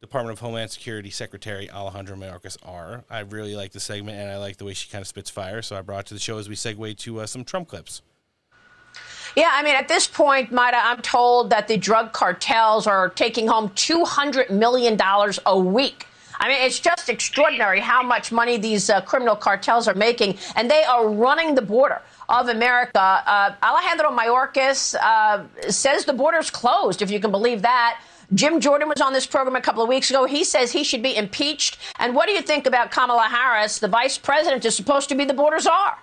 Department 0.00 0.32
of 0.32 0.40
Homeland 0.40 0.70
Security 0.70 1.10
Secretary 1.10 1.70
Alejandro 1.70 2.16
Mayorkas 2.16 2.56
are. 2.62 3.04
I 3.10 3.20
really 3.20 3.54
like 3.54 3.72
the 3.72 3.80
segment 3.80 4.18
and 4.18 4.30
I 4.30 4.38
like 4.38 4.56
the 4.56 4.64
way 4.64 4.72
she 4.72 4.88
kind 4.88 5.02
of 5.02 5.08
spits 5.08 5.28
fire. 5.28 5.60
So 5.60 5.76
I 5.76 5.82
brought 5.82 6.06
to 6.06 6.14
the 6.14 6.20
show 6.20 6.38
as 6.38 6.48
we 6.48 6.54
segue 6.54 6.96
to 6.98 7.20
uh, 7.20 7.26
some 7.26 7.44
Trump 7.44 7.68
clips. 7.68 8.00
Yeah, 9.36 9.50
I 9.52 9.62
mean, 9.62 9.76
at 9.76 9.88
this 9.88 10.08
point, 10.08 10.50
Mayra, 10.50 10.80
I'm 10.82 11.02
told 11.02 11.50
that 11.50 11.68
the 11.68 11.76
drug 11.76 12.12
cartels 12.12 12.86
are 12.86 13.10
taking 13.10 13.46
home 13.46 13.68
$200 13.70 14.50
million 14.50 14.98
a 15.46 15.58
week. 15.58 16.06
I 16.40 16.48
mean, 16.48 16.62
it's 16.62 16.80
just 16.80 17.10
extraordinary 17.10 17.80
how 17.80 18.02
much 18.02 18.32
money 18.32 18.56
these 18.56 18.88
uh, 18.88 19.02
criminal 19.02 19.36
cartels 19.36 19.86
are 19.86 19.94
making, 19.94 20.38
and 20.56 20.70
they 20.70 20.82
are 20.84 21.06
running 21.06 21.54
the 21.54 21.62
border 21.62 22.00
of 22.30 22.48
America. 22.48 22.98
Uh, 22.98 23.54
Alejandro 23.62 24.10
Mayorkas 24.10 24.94
uh, 24.94 25.44
says 25.70 26.06
the 26.06 26.14
border's 26.14 26.50
closed, 26.50 27.02
if 27.02 27.10
you 27.10 27.20
can 27.20 27.30
believe 27.30 27.60
that. 27.62 28.00
Jim 28.32 28.60
Jordan 28.60 28.88
was 28.88 29.00
on 29.00 29.12
this 29.12 29.26
program 29.26 29.54
a 29.56 29.60
couple 29.60 29.82
of 29.82 29.88
weeks 29.88 30.08
ago. 30.08 30.24
He 30.24 30.44
says 30.44 30.72
he 30.72 30.84
should 30.84 31.02
be 31.02 31.16
impeached. 31.16 31.78
And 31.98 32.14
what 32.14 32.26
do 32.26 32.32
you 32.32 32.42
think 32.42 32.66
about 32.66 32.90
Kamala 32.90 33.24
Harris? 33.24 33.80
The 33.80 33.88
vice 33.88 34.16
president 34.16 34.64
is 34.64 34.74
supposed 34.74 35.08
to 35.08 35.14
be 35.14 35.24
the 35.24 35.34
border 35.34 35.58
czar. 35.58 35.98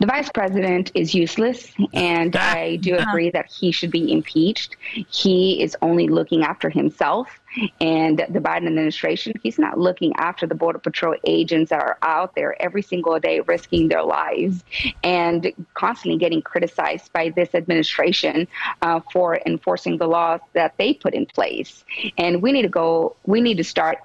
The 0.00 0.06
vice 0.06 0.30
president 0.30 0.92
is 0.94 1.12
useless, 1.14 1.72
and 1.92 2.36
I 2.36 2.76
do 2.76 2.96
agree 2.96 3.30
that 3.30 3.50
he 3.50 3.72
should 3.72 3.90
be 3.90 4.12
impeached. 4.12 4.76
He 5.10 5.60
is 5.60 5.76
only 5.82 6.06
looking 6.06 6.44
after 6.44 6.70
himself 6.70 7.40
and 7.80 8.18
the 8.28 8.38
Biden 8.38 8.66
administration. 8.68 9.32
He's 9.42 9.58
not 9.58 9.78
looking 9.78 10.12
after 10.16 10.46
the 10.46 10.54
Border 10.54 10.78
Patrol 10.78 11.16
agents 11.24 11.70
that 11.70 11.80
are 11.80 11.98
out 12.02 12.34
there 12.34 12.60
every 12.62 12.82
single 12.82 13.18
day 13.18 13.40
risking 13.40 13.88
their 13.88 14.02
lives 14.02 14.62
and 15.02 15.52
constantly 15.74 16.18
getting 16.18 16.42
criticized 16.42 17.12
by 17.12 17.30
this 17.30 17.54
administration 17.54 18.46
uh, 18.82 19.00
for 19.12 19.40
enforcing 19.46 19.98
the 19.98 20.06
laws 20.06 20.40
that 20.52 20.74
they 20.78 20.94
put 20.94 21.14
in 21.14 21.26
place. 21.26 21.84
And 22.16 22.42
we 22.42 22.52
need 22.52 22.62
to 22.62 22.68
go, 22.68 23.16
we 23.26 23.40
need 23.40 23.56
to 23.56 23.64
start 23.64 23.98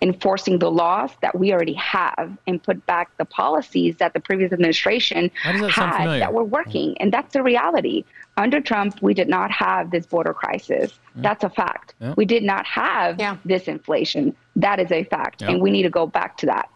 enforcing 0.00 0.58
the 0.58 0.70
laws 0.70 1.10
that 1.20 1.38
we 1.38 1.52
already 1.52 1.74
have 1.74 2.36
and 2.46 2.62
put 2.62 2.84
back 2.86 3.16
the 3.18 3.24
policies 3.24 3.96
that 3.96 4.14
the 4.14 4.20
previous 4.20 4.52
administration 4.52 5.30
that 5.44 5.70
had 5.70 6.20
that 6.20 6.32
were 6.32 6.44
working. 6.44 6.96
And 6.98 7.12
that's 7.12 7.32
the 7.32 7.42
reality. 7.42 8.04
Under 8.36 8.60
Trump, 8.60 9.02
we 9.02 9.12
did 9.12 9.28
not 9.28 9.50
have 9.50 9.90
this 9.90 10.06
border 10.06 10.32
crisis. 10.32 10.98
That's 11.16 11.44
a 11.44 11.50
fact. 11.50 11.94
Yeah. 12.00 12.14
We 12.16 12.24
did 12.24 12.42
not 12.42 12.64
have 12.66 13.20
this 13.44 13.68
inflation. 13.68 14.34
That 14.56 14.80
is 14.80 14.90
a 14.90 15.04
fact. 15.04 15.42
Yeah. 15.42 15.50
And 15.50 15.60
we 15.60 15.70
need 15.70 15.82
to 15.82 15.90
go 15.90 16.06
back 16.06 16.38
to 16.38 16.46
that. 16.46 16.70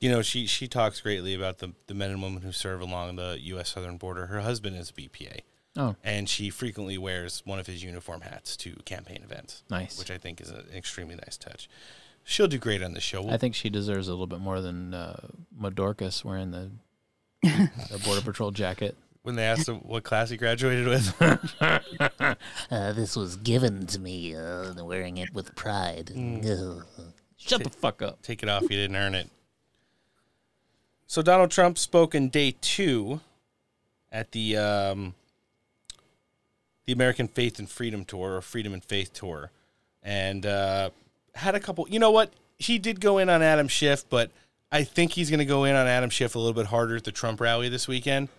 You 0.00 0.10
know, 0.10 0.22
she 0.22 0.46
she 0.46 0.68
talks 0.68 1.00
greatly 1.00 1.34
about 1.34 1.58
the, 1.58 1.72
the 1.88 1.94
men 1.94 2.10
and 2.10 2.22
women 2.22 2.42
who 2.42 2.52
serve 2.52 2.80
along 2.80 3.16
the 3.16 3.36
U.S. 3.40 3.70
southern 3.70 3.96
border. 3.96 4.26
Her 4.26 4.40
husband 4.40 4.76
is 4.76 4.90
a 4.90 4.92
BPA. 4.92 5.40
Oh. 5.78 5.94
And 6.02 6.28
she 6.28 6.50
frequently 6.50 6.98
wears 6.98 7.40
one 7.46 7.60
of 7.60 7.68
his 7.68 7.84
uniform 7.84 8.22
hats 8.22 8.56
to 8.58 8.74
campaign 8.84 9.20
events. 9.22 9.62
Nice. 9.70 9.98
Which 9.98 10.10
I 10.10 10.18
think 10.18 10.40
is 10.40 10.50
an 10.50 10.64
extremely 10.74 11.14
nice 11.14 11.36
touch. 11.36 11.70
She'll 12.24 12.48
do 12.48 12.58
great 12.58 12.82
on 12.82 12.92
the 12.92 13.00
show. 13.00 13.28
I 13.28 13.38
think 13.38 13.54
she 13.54 13.70
deserves 13.70 14.08
a 14.08 14.10
little 14.10 14.26
bit 14.26 14.40
more 14.40 14.60
than 14.60 14.92
uh, 14.92 15.28
Mayorkas 15.58 16.24
wearing 16.24 16.50
the, 16.50 16.70
the 17.42 18.00
Border 18.04 18.20
Patrol 18.20 18.50
jacket. 18.50 18.96
When 19.22 19.36
they 19.36 19.44
asked 19.44 19.68
him 19.68 19.76
what 19.76 20.04
class 20.04 20.30
he 20.30 20.36
graduated 20.36 20.86
with. 20.86 21.14
Uh, 22.70 22.92
this 22.92 23.16
was 23.16 23.36
given 23.36 23.86
to 23.86 23.98
me, 23.98 24.36
uh, 24.36 24.72
wearing 24.84 25.16
it 25.16 25.32
with 25.32 25.54
pride. 25.54 26.12
Ugh. 26.14 26.84
Shut 27.36 27.64
the 27.64 27.70
fuck 27.70 28.02
up. 28.02 28.20
Take 28.20 28.42
it 28.42 28.48
off. 28.48 28.62
You 28.62 28.68
didn't 28.68 28.96
earn 28.96 29.14
it. 29.14 29.30
So 31.06 31.22
Donald 31.22 31.50
Trump 31.50 31.78
spoke 31.78 32.14
in 32.14 32.28
day 32.28 32.54
two 32.60 33.20
at 34.12 34.32
the 34.32 34.56
um, 34.58 35.14
the 36.88 36.94
American 36.94 37.28
Faith 37.28 37.58
and 37.58 37.68
Freedom 37.68 38.02
Tour 38.02 38.36
or 38.36 38.40
Freedom 38.40 38.72
and 38.72 38.82
Faith 38.82 39.12
Tour, 39.12 39.50
and 40.02 40.46
uh, 40.46 40.88
had 41.34 41.54
a 41.54 41.60
couple. 41.60 41.86
You 41.86 41.98
know 41.98 42.10
what? 42.10 42.32
He 42.58 42.78
did 42.78 42.98
go 42.98 43.18
in 43.18 43.28
on 43.28 43.42
Adam 43.42 43.68
Schiff, 43.68 44.08
but 44.08 44.30
I 44.72 44.84
think 44.84 45.12
he's 45.12 45.28
going 45.28 45.38
to 45.38 45.44
go 45.44 45.64
in 45.64 45.76
on 45.76 45.86
Adam 45.86 46.08
Schiff 46.08 46.34
a 46.34 46.38
little 46.38 46.54
bit 46.54 46.64
harder 46.64 46.96
at 46.96 47.04
the 47.04 47.12
Trump 47.12 47.42
rally 47.42 47.68
this 47.68 47.86
weekend 47.86 48.30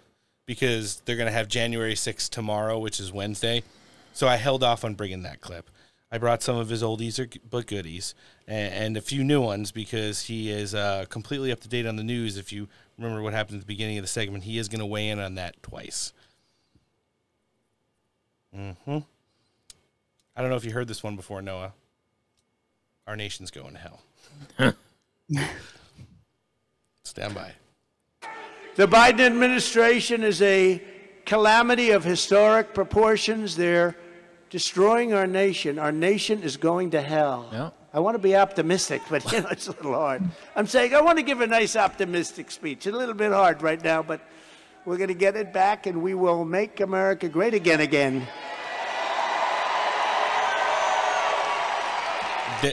because 0.47 0.99
they're 1.05 1.15
going 1.15 1.27
to 1.27 1.31
have 1.31 1.47
January 1.47 1.93
6th 1.93 2.29
tomorrow, 2.29 2.79
which 2.79 2.99
is 2.99 3.11
Wednesday. 3.11 3.61
So 4.13 4.27
I 4.27 4.37
held 4.37 4.63
off 4.63 4.83
on 4.83 4.95
bringing 4.95 5.21
that 5.21 5.41
clip. 5.41 5.69
I 6.11 6.17
brought 6.17 6.41
some 6.41 6.57
of 6.57 6.69
his 6.69 6.81
oldies 6.81 7.39
but 7.51 7.67
goodies 7.67 8.15
and, 8.47 8.73
and 8.73 8.97
a 8.97 9.01
few 9.01 9.23
new 9.23 9.41
ones 9.41 9.71
because 9.71 10.23
he 10.23 10.49
is 10.49 10.73
uh, 10.73 11.05
completely 11.07 11.51
up 11.51 11.59
to 11.59 11.69
date 11.69 11.85
on 11.85 11.97
the 11.97 12.03
news. 12.03 12.35
If 12.35 12.51
you 12.51 12.67
remember 12.97 13.21
what 13.21 13.33
happened 13.33 13.57
at 13.57 13.61
the 13.61 13.67
beginning 13.67 13.99
of 13.99 14.03
the 14.03 14.07
segment, 14.07 14.45
he 14.45 14.57
is 14.57 14.69
going 14.69 14.79
to 14.79 14.87
weigh 14.87 15.09
in 15.09 15.19
on 15.19 15.35
that 15.35 15.61
twice. 15.61 16.13
Hmm. 18.53 18.71
I 20.35 20.41
don't 20.41 20.49
know 20.49 20.55
if 20.55 20.65
you 20.65 20.71
heard 20.71 20.87
this 20.87 21.03
one 21.03 21.15
before, 21.15 21.41
Noah. 21.41 21.73
Our 23.07 23.15
nation's 23.15 23.51
going 23.51 23.73
to 23.73 23.79
hell. 23.79 24.01
Stand 27.03 27.35
by. 27.35 27.53
The 28.75 28.87
Biden 28.87 29.21
administration 29.21 30.23
is 30.23 30.41
a 30.41 30.81
calamity 31.25 31.91
of 31.91 32.03
historic 32.03 32.73
proportions. 32.73 33.55
They're 33.55 33.95
destroying 34.49 35.13
our 35.13 35.27
nation. 35.27 35.77
Our 35.79 35.91
nation 35.91 36.41
is 36.43 36.57
going 36.57 36.91
to 36.91 37.01
hell. 37.01 37.49
Yeah. 37.51 37.69
I 37.93 37.99
want 37.99 38.15
to 38.15 38.19
be 38.19 38.35
optimistic, 38.35 39.01
but 39.09 39.29
you 39.31 39.41
know 39.41 39.49
it's 39.49 39.67
a 39.67 39.71
little 39.71 39.93
hard. 39.93 40.23
I'm 40.55 40.67
saying 40.67 40.93
I 40.93 41.01
want 41.01 41.17
to 41.17 41.23
give 41.23 41.41
a 41.41 41.47
nice 41.47 41.75
optimistic 41.75 42.51
speech. 42.51 42.85
A 42.85 42.91
little 42.91 43.15
bit 43.15 43.31
hard 43.31 43.61
right 43.61 43.83
now, 43.83 44.03
but 44.03 44.21
we're 44.85 44.97
going 44.97 45.09
to 45.09 45.13
get 45.13 45.35
it 45.35 45.51
back, 45.53 45.85
and 45.87 46.01
we 46.01 46.13
will 46.13 46.45
make 46.45 46.79
America 46.79 47.27
great 47.29 47.53
again. 47.53 47.79
Again. 47.81 48.27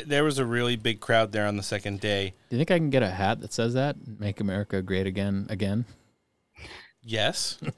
There 0.06 0.24
was 0.24 0.38
a 0.40 0.44
really 0.44 0.74
big 0.74 0.98
crowd 0.98 1.30
there 1.30 1.46
on 1.46 1.56
the 1.56 1.62
second 1.62 2.00
day. 2.00 2.34
Do 2.50 2.56
you 2.56 2.58
think 2.58 2.72
I 2.72 2.78
can 2.78 2.90
get 2.90 3.04
a 3.04 3.10
hat 3.10 3.40
that 3.40 3.52
says 3.52 3.74
that? 3.74 3.94
Make 4.18 4.40
America 4.40 4.82
great 4.82 5.06
again, 5.06 5.46
again? 5.48 5.84
Yes. 7.02 7.58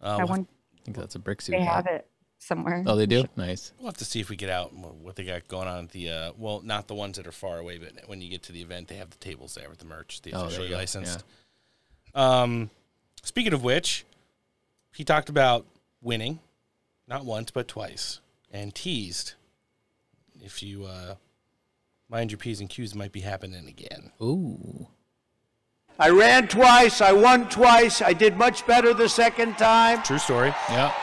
Uh, 0.00 0.06
I 0.10 0.16
we'll- 0.18 0.28
want 0.28 0.48
I 0.78 0.84
think 0.84 0.96
that's 0.96 1.16
a 1.16 1.18
brick 1.18 1.42
suit 1.42 1.50
they 1.58 1.60
hat. 1.64 1.74
have 1.74 1.86
it 1.88 2.06
somewhere. 2.38 2.84
Oh, 2.86 2.94
they 2.94 3.06
do? 3.06 3.24
Nice. 3.34 3.72
We'll 3.78 3.88
have 3.88 3.96
to 3.96 4.04
see 4.04 4.20
if 4.20 4.30
we 4.30 4.36
get 4.36 4.48
out 4.48 4.70
and 4.70 4.84
what 5.02 5.16
they 5.16 5.24
got 5.24 5.48
going 5.48 5.66
on 5.66 5.86
at 5.86 5.90
the. 5.90 6.08
Uh, 6.08 6.32
well, 6.38 6.60
not 6.64 6.86
the 6.86 6.94
ones 6.94 7.16
that 7.16 7.26
are 7.26 7.32
far 7.32 7.58
away, 7.58 7.78
but 7.78 8.08
when 8.08 8.20
you 8.20 8.30
get 8.30 8.44
to 8.44 8.52
the 8.52 8.62
event, 8.62 8.86
they 8.86 8.94
have 8.94 9.10
the 9.10 9.16
tables 9.16 9.56
there 9.56 9.68
with 9.68 9.80
the 9.80 9.86
merch, 9.86 10.22
the 10.22 10.34
Oh, 10.34 10.44
officially 10.44 10.66
you 10.68 10.74
go. 10.74 10.78
licensed. 10.78 11.24
Um, 12.14 12.70
speaking 13.22 13.52
of 13.52 13.62
which, 13.62 14.04
he 14.94 15.04
talked 15.04 15.28
about 15.28 15.66
winning, 16.02 16.40
not 17.06 17.24
once 17.24 17.50
but 17.50 17.68
twice, 17.68 18.20
and 18.50 18.74
teased 18.74 19.34
if 20.42 20.62
you 20.62 20.84
uh, 20.84 21.14
mind 22.08 22.30
your 22.30 22.38
p's 22.38 22.60
and 22.60 22.70
q's, 22.70 22.94
might 22.94 23.12
be 23.12 23.20
happening 23.20 23.68
again. 23.68 24.12
Ooh. 24.22 24.88
I 25.98 26.10
ran 26.10 26.46
twice. 26.46 27.00
I 27.00 27.12
won 27.12 27.48
twice. 27.48 28.00
I 28.00 28.12
did 28.12 28.36
much 28.36 28.66
better 28.66 28.94
the 28.94 29.08
second 29.08 29.58
time. 29.58 30.02
True 30.02 30.18
story. 30.18 30.54
Yeah. 30.70 30.94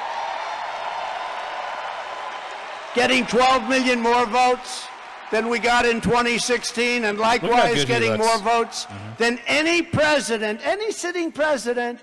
Getting 2.95 3.25
12 3.25 3.67
million 3.67 3.99
more 3.99 4.25
votes 4.25 4.87
than 5.31 5.49
we 5.49 5.59
got 5.59 5.85
in 5.85 6.01
2016, 6.01 7.03
and 7.03 7.17
likewise 7.17 7.85
getting 7.85 8.17
more 8.17 8.37
votes 8.39 8.87
than 9.17 9.39
any 9.47 9.81
president, 9.81 10.59
any 10.63 10.91
sitting 10.91 11.31
president 11.31 11.99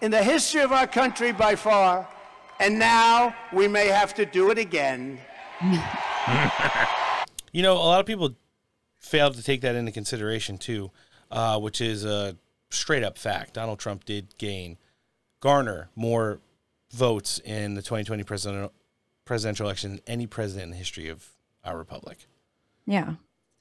in 0.00 0.10
the 0.10 0.22
history 0.22 0.60
of 0.62 0.72
our 0.72 0.86
country 0.86 1.32
by 1.32 1.54
far. 1.54 2.08
And 2.60 2.78
now 2.78 3.34
we 3.52 3.68
may 3.68 3.88
have 3.88 4.14
to 4.14 4.26
do 4.26 4.50
it 4.50 4.58
again. 4.58 5.18
You 7.56 7.62
know, 7.62 7.72
a 7.72 7.88
lot 7.88 8.00
of 8.00 8.06
people 8.06 8.34
failed 8.98 9.36
to 9.36 9.42
take 9.42 9.62
that 9.62 9.74
into 9.74 9.90
consideration 9.90 10.58
too, 10.58 10.90
uh, 11.30 11.58
which 11.58 11.80
is 11.80 12.04
a 12.04 12.36
straight 12.68 13.02
up 13.02 13.16
fact. 13.16 13.54
Donald 13.54 13.78
Trump 13.78 14.04
did 14.04 14.36
gain, 14.36 14.76
garner 15.40 15.88
more 15.96 16.40
votes 16.92 17.38
in 17.46 17.72
the 17.72 17.80
2020 17.80 18.24
presidential 19.24 19.66
election 19.66 19.92
than 19.92 20.00
any 20.06 20.26
president 20.26 20.64
in 20.64 20.70
the 20.72 20.76
history 20.76 21.08
of 21.08 21.26
our 21.64 21.78
republic. 21.78 22.26
Yeah. 22.86 23.14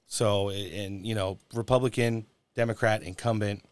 So, 0.07 0.49
and 0.49 1.06
you 1.06 1.15
know, 1.15 1.39
Republican, 1.53 2.26
Democrat, 2.56 3.03
incumbent, 3.03 3.64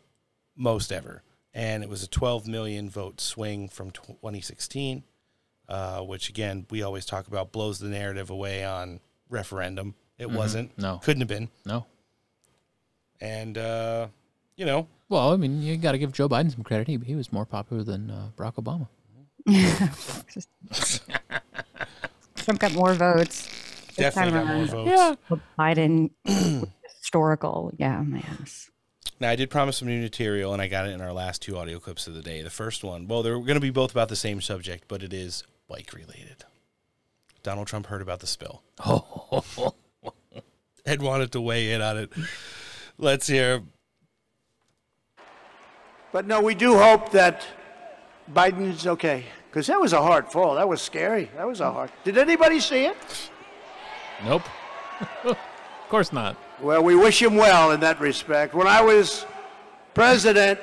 most 0.56 0.92
ever, 0.92 1.24
and 1.54 1.84
it 1.84 1.90
was 1.90 2.04
a 2.04 2.08
12 2.08 2.48
million 2.48 2.90
vote 2.90 3.22
swing 3.22 3.70
from 3.70 3.92
2016, 3.92 5.04
uh, 5.70 6.02
which 6.02 6.30
again 6.30 6.66
we 6.70 6.82
always 6.82 7.06
talk 7.06 7.28
about 7.28 7.52
blows 7.52 7.80
the 7.80 7.88
narrative 7.88 8.30
away 8.30 8.66
on 8.66 9.00
referendum. 9.30 9.96
It 10.18 10.28
Mhm. 10.28 10.36
wasn't. 10.36 10.78
No. 10.78 11.00
couldn't 11.04 11.22
have 11.22 11.28
been. 11.28 11.50
No. 11.66 11.86
And 13.22 13.58
uh, 13.58 14.08
you 14.56 14.66
know, 14.66 14.88
Well, 15.10 15.34
I 15.34 15.38
mean, 15.38 15.62
you 15.62 15.78
got 15.78 15.92
to 15.94 15.98
give 16.00 16.12
Joe 16.14 16.28
Biden 16.28 16.52
some 16.52 16.64
credit. 16.64 16.88
He, 16.88 16.98
he 17.06 17.16
was 17.16 17.32
more 17.32 17.46
popular 17.46 17.84
than 17.84 18.10
uh, 18.10 18.30
Barack 18.38 18.56
Obama. 18.56 18.88
Trump 22.36 22.60
got 22.60 22.74
more 22.74 22.94
votes. 22.94 23.48
This 23.96 24.14
Definitely 24.14 24.32
time 24.32 24.48
got 24.48 24.56
more 24.56 24.86
votes. 24.86 25.20
Yeah. 25.30 25.38
Biden, 25.58 26.12
historical. 27.00 27.72
Yeah, 27.78 28.02
man. 28.02 28.46
Now, 29.20 29.30
I 29.30 29.36
did 29.36 29.50
promise 29.50 29.78
some 29.78 29.88
new 29.88 30.02
material, 30.02 30.54
and 30.54 30.62
I 30.62 30.68
got 30.68 30.88
it 30.88 30.92
in 30.92 31.02
our 31.02 31.14
last 31.14 31.42
two 31.42 31.58
audio 31.58 31.80
clips 31.80 32.08
of 32.08 32.14
the 32.14 32.22
day. 32.22 32.42
The 32.42 32.50
first 32.50 32.84
one, 32.84 33.08
well, 33.08 33.24
they're 33.24 33.36
going 33.36 33.54
to 33.54 33.60
be 33.60 33.70
both 33.70 33.92
about 33.92 34.10
the 34.10 34.16
same 34.16 34.42
subject, 34.42 34.86
but 34.88 35.04
it 35.04 35.14
is 35.14 35.44
bike 35.68 35.94
related. 35.94 36.44
Donald 37.44 37.68
Trump 37.68 37.88
heard 37.88 38.02
about 38.02 38.20
the 38.20 38.28
spill. 38.28 38.64
Oh. 38.86 39.74
Ed 40.86 41.02
wanted 41.02 41.32
to 41.34 41.42
weigh 41.42 41.72
in 41.72 41.82
on 41.82 41.98
it. 41.98 42.12
Let's 42.98 43.28
hear. 43.28 43.64
But 46.12 46.28
no, 46.28 46.42
we 46.42 46.56
do 46.56 46.78
hope 46.78 47.12
that 47.12 47.46
Biden's 48.32 48.88
okay. 48.88 49.26
Because 49.50 49.68
that 49.68 49.80
was 49.80 49.94
a 49.94 50.02
hard 50.02 50.32
fall. 50.32 50.56
That 50.56 50.68
was 50.68 50.82
scary. 50.82 51.30
That 51.36 51.48
was 51.48 51.62
a 51.62 51.72
hard. 51.72 51.92
Did 52.04 52.18
anybody 52.18 52.60
see 52.60 52.86
it? 52.86 52.98
Nope. 54.24 54.44
of 55.24 55.38
course 55.90 56.14
not. 56.14 56.38
Well, 56.60 56.84
we 56.84 56.96
wish 56.96 57.22
him 57.22 57.36
well 57.36 57.72
in 57.72 57.80
that 57.82 58.00
respect. 58.00 58.54
When 58.54 58.68
I 58.68 58.82
was 58.82 59.26
president, 59.94 60.60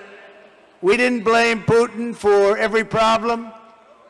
we 0.80 0.96
didn't 0.96 1.24
blame 1.24 1.62
Putin 1.62 2.14
for 2.14 2.56
every 2.56 2.84
problem. 2.84 3.52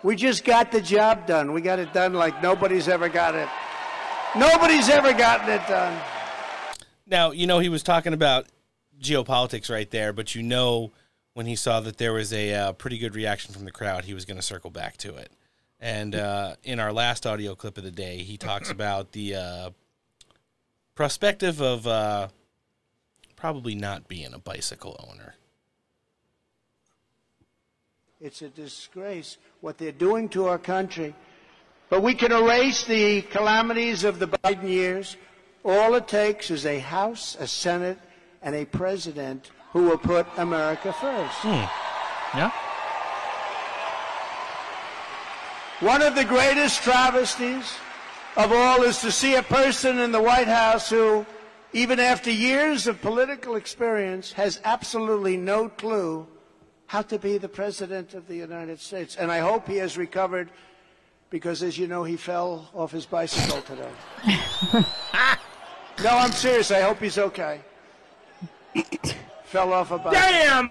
We 0.02 0.16
just 0.16 0.44
got 0.44 0.72
the 0.72 0.80
job 0.80 1.26
done. 1.26 1.52
We 1.52 1.60
got 1.60 1.78
it 1.78 1.92
done 1.92 2.14
like 2.14 2.42
nobody's 2.42 2.88
ever 2.88 3.08
got 3.08 3.34
it. 3.34 3.48
Nobody's 4.36 4.88
ever 4.88 5.12
gotten 5.12 5.50
it 5.50 5.66
done. 5.66 6.00
Now, 7.06 7.32
you 7.32 7.46
know, 7.46 7.58
he 7.58 7.68
was 7.68 7.82
talking 7.82 8.12
about 8.12 8.46
geopolitics 9.02 9.68
right 9.68 9.90
there, 9.90 10.12
but 10.12 10.34
you 10.34 10.42
know, 10.42 10.92
when 11.34 11.46
he 11.46 11.56
saw 11.56 11.80
that 11.80 11.98
there 11.98 12.12
was 12.12 12.32
a 12.32 12.54
uh, 12.54 12.72
pretty 12.72 12.98
good 12.98 13.16
reaction 13.16 13.52
from 13.52 13.64
the 13.64 13.72
crowd, 13.72 14.04
he 14.04 14.14
was 14.14 14.24
going 14.24 14.36
to 14.36 14.42
circle 14.42 14.70
back 14.70 14.96
to 14.98 15.16
it. 15.16 15.32
And 15.80 16.14
uh, 16.14 16.56
in 16.62 16.78
our 16.78 16.92
last 16.92 17.26
audio 17.26 17.54
clip 17.54 17.78
of 17.78 17.84
the 17.84 17.90
day, 17.90 18.18
he 18.18 18.36
talks 18.36 18.70
about 18.70 19.12
the 19.12 19.34
uh, 19.34 19.70
prospective 20.94 21.60
of 21.62 21.86
uh, 21.86 22.28
probably 23.36 23.74
not 23.74 24.08
being 24.08 24.34
a 24.34 24.38
bicycle 24.38 25.02
owner. 25.10 25.34
It's 28.20 28.42
a 28.42 28.48
disgrace 28.48 29.38
what 29.62 29.78
they're 29.78 29.92
doing 29.92 30.28
to 30.30 30.46
our 30.46 30.58
country. 30.58 31.14
But 31.88 32.02
we 32.02 32.14
can 32.14 32.32
erase 32.32 32.84
the 32.84 33.22
calamities 33.22 34.04
of 34.04 34.18
the 34.18 34.28
Biden 34.28 34.68
years. 34.68 35.16
All 35.64 35.94
it 35.94 36.06
takes 36.06 36.50
is 36.50 36.66
a 36.66 36.78
House, 36.78 37.36
a 37.40 37.46
Senate, 37.46 37.98
and 38.42 38.54
a 38.54 38.64
president 38.64 39.50
who 39.72 39.84
will 39.84 39.98
put 39.98 40.26
America 40.36 40.92
first. 40.92 41.44
Yeah. 41.44 42.52
One 45.80 46.02
of 46.02 46.14
the 46.14 46.26
greatest 46.26 46.82
travesties 46.82 47.72
of 48.36 48.52
all 48.52 48.82
is 48.82 49.00
to 49.00 49.10
see 49.10 49.36
a 49.36 49.42
person 49.42 49.98
in 49.98 50.12
the 50.12 50.20
White 50.20 50.46
House 50.46 50.90
who, 50.90 51.24
even 51.72 51.98
after 51.98 52.30
years 52.30 52.86
of 52.86 53.00
political 53.00 53.56
experience, 53.56 54.30
has 54.32 54.60
absolutely 54.64 55.38
no 55.38 55.70
clue 55.70 56.26
how 56.86 57.00
to 57.00 57.18
be 57.18 57.38
the 57.38 57.48
President 57.48 58.12
of 58.12 58.28
the 58.28 58.36
United 58.36 58.78
States. 58.78 59.16
And 59.16 59.32
I 59.32 59.38
hope 59.38 59.66
he 59.66 59.76
has 59.76 59.96
recovered 59.96 60.50
because, 61.30 61.62
as 61.62 61.78
you 61.78 61.86
know, 61.86 62.04
he 62.04 62.18
fell 62.18 62.68
off 62.74 62.92
his 62.92 63.06
bicycle 63.06 63.62
today. 63.62 63.90
no, 66.04 66.10
I'm 66.10 66.32
serious. 66.32 66.70
I 66.70 66.82
hope 66.82 66.98
he's 66.98 67.16
okay. 67.16 67.62
fell 69.44 69.72
off 69.72 69.92
a 69.92 69.98
bicycle. 69.98 70.20
Damn! 70.20 70.70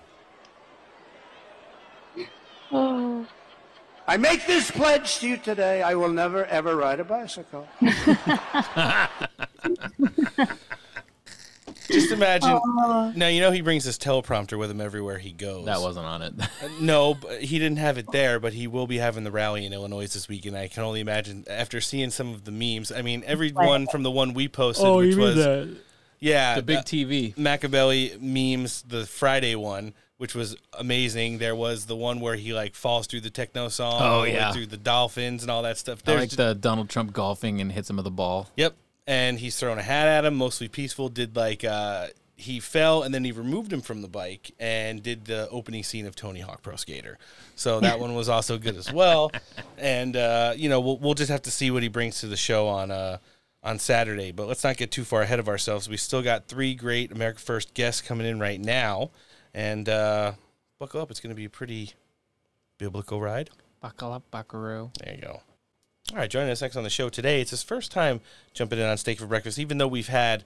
Oh. 2.71 3.25
I 4.09 4.17
make 4.17 4.47
this 4.47 4.71
pledge 4.71 5.19
to 5.19 5.29
you 5.29 5.37
today 5.37 5.83
I 5.83 5.93
will 5.93 6.09
never, 6.09 6.43
ever 6.45 6.75
ride 6.75 6.99
a 6.99 7.03
bicycle. 7.03 7.67
Just 11.87 12.11
imagine. 12.11 12.49
Aw. 12.49 13.13
now 13.15 13.27
you 13.27 13.39
know 13.39 13.51
he 13.51 13.61
brings 13.61 13.83
his 13.83 13.99
teleprompter 13.99 14.57
with 14.57 14.71
him 14.71 14.81
everywhere 14.81 15.19
he 15.19 15.31
goes. 15.31 15.65
That 15.65 15.81
wasn't 15.81 16.07
on 16.07 16.23
it. 16.23 16.33
Uh, 16.39 16.45
no, 16.81 17.13
but 17.13 17.43
he 17.43 17.59
didn't 17.59 17.77
have 17.77 17.99
it 17.99 18.11
there, 18.11 18.39
but 18.39 18.53
he 18.53 18.65
will 18.65 18.87
be 18.87 18.97
having 18.97 19.23
the 19.23 19.31
rally 19.31 19.63
in 19.63 19.73
Illinois 19.73 20.07
this 20.07 20.27
weekend. 20.27 20.57
I 20.57 20.69
can 20.69 20.81
only 20.81 21.01
imagine 21.01 21.45
after 21.47 21.79
seeing 21.79 22.09
some 22.09 22.33
of 22.33 22.45
the 22.45 22.51
memes. 22.51 22.91
I 22.91 23.03
mean, 23.03 23.23
everyone 23.27 23.85
from 23.85 24.01
the 24.01 24.09
one 24.11 24.33
we 24.33 24.47
posted, 24.47 24.87
Oh, 24.87 24.97
which 24.97 25.11
you 25.11 25.17
mean 25.17 25.25
was 25.25 25.35
the- 25.35 25.77
yeah, 26.19 26.55
the 26.55 26.63
big 26.63 26.77
uh, 26.79 26.81
TV 26.81 27.37
Machiavelli 27.37 28.17
memes, 28.19 28.81
the 28.81 29.05
Friday 29.05 29.53
one, 29.53 29.93
which 30.19 30.35
was 30.35 30.55
amazing. 30.77 31.37
There 31.37 31.55
was 31.55 31.85
the 31.85 31.95
one 31.95 32.19
where 32.19 32.35
he 32.35 32.53
like 32.53 32.75
falls 32.75 33.07
through 33.07 33.21
the 33.21 33.29
techno 33.29 33.69
song, 33.69 33.99
Oh, 34.01 34.23
yeah. 34.23 34.51
through 34.51 34.65
the 34.67 34.77
dolphins 34.77 35.41
and 35.43 35.49
all 35.49 35.63
that 35.63 35.77
stuff. 35.77 36.01
I 36.05 36.15
like 36.15 36.29
the 36.31 36.53
Donald 36.53 36.89
Trump 36.89 37.13
golfing 37.13 37.61
and 37.61 37.71
hits 37.71 37.89
him 37.89 37.95
with 37.95 38.05
a 38.05 38.11
ball. 38.11 38.49
Yep. 38.57 38.75
And 39.07 39.39
he's 39.39 39.57
throwing 39.57 39.79
a 39.79 39.81
hat 39.81 40.07
at 40.07 40.25
him, 40.25 40.35
mostly 40.35 40.67
peaceful. 40.67 41.07
Did 41.07 41.35
like 41.37 41.63
uh 41.63 42.07
he 42.35 42.59
fell 42.59 43.03
and 43.03 43.13
then 43.13 43.23
he 43.23 43.31
removed 43.31 43.71
him 43.71 43.81
from 43.81 44.01
the 44.01 44.07
bike 44.07 44.51
and 44.59 45.01
did 45.01 45.25
the 45.25 45.49
opening 45.49 45.83
scene 45.83 46.05
of 46.05 46.15
Tony 46.15 46.39
Hawk 46.41 46.61
Pro 46.61 46.75
Skater. 46.75 47.17
So 47.55 47.79
that 47.79 47.99
one 48.01 48.13
was 48.13 48.27
also 48.29 48.57
good 48.57 48.75
as 48.75 48.91
well. 48.91 49.31
And 49.77 50.15
uh, 50.17 50.53
you 50.55 50.67
know, 50.69 50.81
we'll 50.81 50.97
we'll 50.97 51.13
just 51.15 51.31
have 51.31 51.41
to 51.43 51.51
see 51.51 51.71
what 51.71 51.81
he 51.81 51.87
brings 51.89 52.19
to 52.19 52.27
the 52.27 52.37
show 52.37 52.67
on 52.67 52.91
uh 52.91 53.19
on 53.63 53.79
Saturday. 53.79 54.31
But 54.33 54.47
let's 54.47 54.65
not 54.65 54.75
get 54.75 54.91
too 54.91 55.05
far 55.05 55.21
ahead 55.21 55.39
of 55.39 55.47
ourselves. 55.47 55.87
We 55.87 55.95
still 55.97 56.21
got 56.21 56.47
three 56.47 56.75
great 56.75 57.11
America 57.13 57.39
First 57.39 57.73
guests 57.73 58.01
coming 58.01 58.27
in 58.27 58.37
right 58.39 58.59
now. 58.59 59.11
And 59.53 59.89
uh 59.89 60.33
buckle 60.79 61.01
up, 61.01 61.11
it's 61.11 61.19
gonna 61.19 61.35
be 61.35 61.45
a 61.45 61.49
pretty 61.49 61.93
biblical 62.77 63.21
ride. 63.21 63.49
Buckle 63.81 64.13
up, 64.13 64.23
buckaroo. 64.31 64.91
There 65.03 65.15
you 65.15 65.21
go. 65.21 65.41
All 66.11 66.17
right, 66.17 66.29
joining 66.29 66.49
us 66.49 66.61
next 66.61 66.75
on 66.75 66.83
the 66.83 66.89
show 66.89 67.09
today. 67.09 67.39
It's 67.39 67.51
his 67.51 67.61
first 67.61 67.91
time 67.91 68.19
jumping 68.53 68.79
in 68.79 68.85
on 68.85 68.97
Steak 68.97 69.19
for 69.19 69.27
Breakfast, 69.27 69.59
even 69.59 69.77
though 69.77 69.87
we've 69.87 70.07
had 70.07 70.43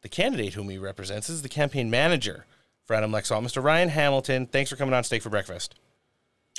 the 0.00 0.08
candidate 0.08 0.54
whom 0.54 0.70
he 0.70 0.78
represents. 0.78 1.26
This 1.26 1.36
is 1.36 1.42
the 1.42 1.48
campaign 1.48 1.90
manager 1.90 2.46
for 2.86 2.94
Adam 2.94 3.12
Laxalt, 3.12 3.44
Mr. 3.44 3.62
Ryan 3.62 3.90
Hamilton. 3.90 4.46
Thanks 4.46 4.70
for 4.70 4.76
coming 4.76 4.94
on 4.94 5.04
Steak 5.04 5.22
for 5.22 5.30
Breakfast. 5.30 5.74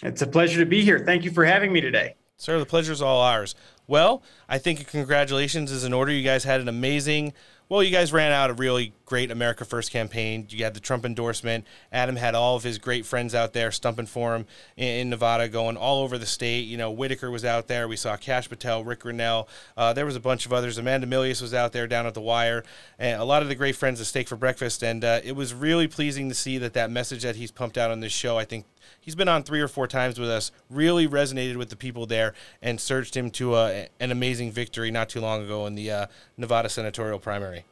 It's 0.04 0.22
a 0.22 0.28
pleasure 0.28 0.60
to 0.60 0.66
be 0.66 0.84
here. 0.84 1.00
Thank 1.00 1.24
you 1.24 1.32
for 1.32 1.46
having 1.46 1.74
me 1.74 1.82
today. 1.82 2.16
Sir, 2.38 2.60
the 2.60 2.66
pleasure 2.66 2.92
is 2.92 3.02
all 3.02 3.22
ours. 3.22 3.56
Well, 3.88 4.22
I 4.50 4.58
think 4.58 4.86
congratulations 4.88 5.72
is 5.72 5.84
in 5.84 5.94
order. 5.94 6.12
You 6.12 6.24
guys 6.24 6.44
had 6.44 6.60
an 6.60 6.68
amazing, 6.68 7.34
well, 7.68 7.82
you 7.82 7.90
guys 7.90 8.14
ran 8.14 8.32
out 8.32 8.52
a 8.52 8.54
really 8.54 8.94
great 9.06 9.32
America 9.32 9.66
First 9.66 9.92
campaign. 9.92 10.46
You 10.50 10.64
had 10.64 10.76
the 10.76 10.80
Trump 10.80 11.04
endorsement. 11.04 11.66
Adam 11.92 12.16
had 12.16 12.36
all 12.36 12.56
of 12.56 12.64
his 12.64 12.78
great 12.78 13.06
friends 13.06 13.34
out 13.34 13.54
there 13.54 13.72
stumping 13.72 14.06
for 14.06 14.36
him 14.36 14.46
in, 14.78 15.10
Nevada, 15.10 15.50
going 15.50 15.76
all 15.76 16.04
over 16.04 16.18
the 16.18 16.28
state. 16.28 16.66
You 16.66 16.78
know, 16.78 16.92
Whitaker 16.92 17.32
was 17.32 17.44
out 17.44 17.68
there. 17.68 17.88
We 17.88 17.96
saw 17.96 18.18
Kash 18.18 18.50
Patel, 18.50 18.84
Ric 18.84 19.02
Grenell. 19.02 19.48
Uh, 19.76 19.94
there 19.94 20.06
was 20.06 20.16
a 20.16 20.20
bunch 20.20 20.46
of 20.46 20.54
others. 20.54 20.78
Amanda 20.78 21.08
Milius 21.08 21.42
was 21.42 21.54
out 21.56 21.72
there 21.72 21.88
down 21.88 22.06
at 22.06 22.14
the 22.14 22.22
wire. 22.22 22.64
And 23.00 23.20
a 23.20 23.26
lot 23.26 23.42
of 23.42 23.48
the 23.48 23.56
great 23.56 23.76
friends 23.76 24.00
of 24.00 24.06
Steak 24.06 24.28
for 24.28 24.36
Breakfast. 24.36 24.84
And 24.84 25.04
uh, 25.04 25.22
it 25.24 25.36
was 25.36 25.54
really 25.54 25.88
pleasing 25.88 26.30
to 26.30 26.36
see 26.36 26.60
that 26.60 26.74
that 26.74 26.92
message 26.92 27.24
that 27.24 27.36
he's 27.36 27.52
pumped 27.52 27.78
out 27.78 27.90
on 27.90 28.00
this 28.00 28.14
show, 28.14 28.38
I 28.38 28.46
think 28.46 28.66
he's 29.00 29.16
been 29.16 29.28
on 29.28 29.44
three 29.44 29.62
or 29.62 29.68
four 29.68 29.88
times 29.88 30.20
with 30.20 30.30
us, 30.30 30.52
really 30.70 31.08
resonated 31.08 31.56
with 31.56 31.70
the 31.70 31.76
people 31.76 32.06
there 32.06 32.34
and 32.62 32.80
surged 32.80 33.16
him 33.16 33.30
to 33.32 33.54
uh, 33.54 33.86
an 34.00 34.12
amazing 34.12 34.52
victory 34.52 34.92
not 34.92 35.10
too 35.10 35.22
long 35.22 35.44
ago 35.44 35.66
in 35.66 35.76
the 35.76 35.92
uh, 35.92 36.08
Nevada 36.38 36.70
senatorial 36.70 37.20
primary. 37.20 37.66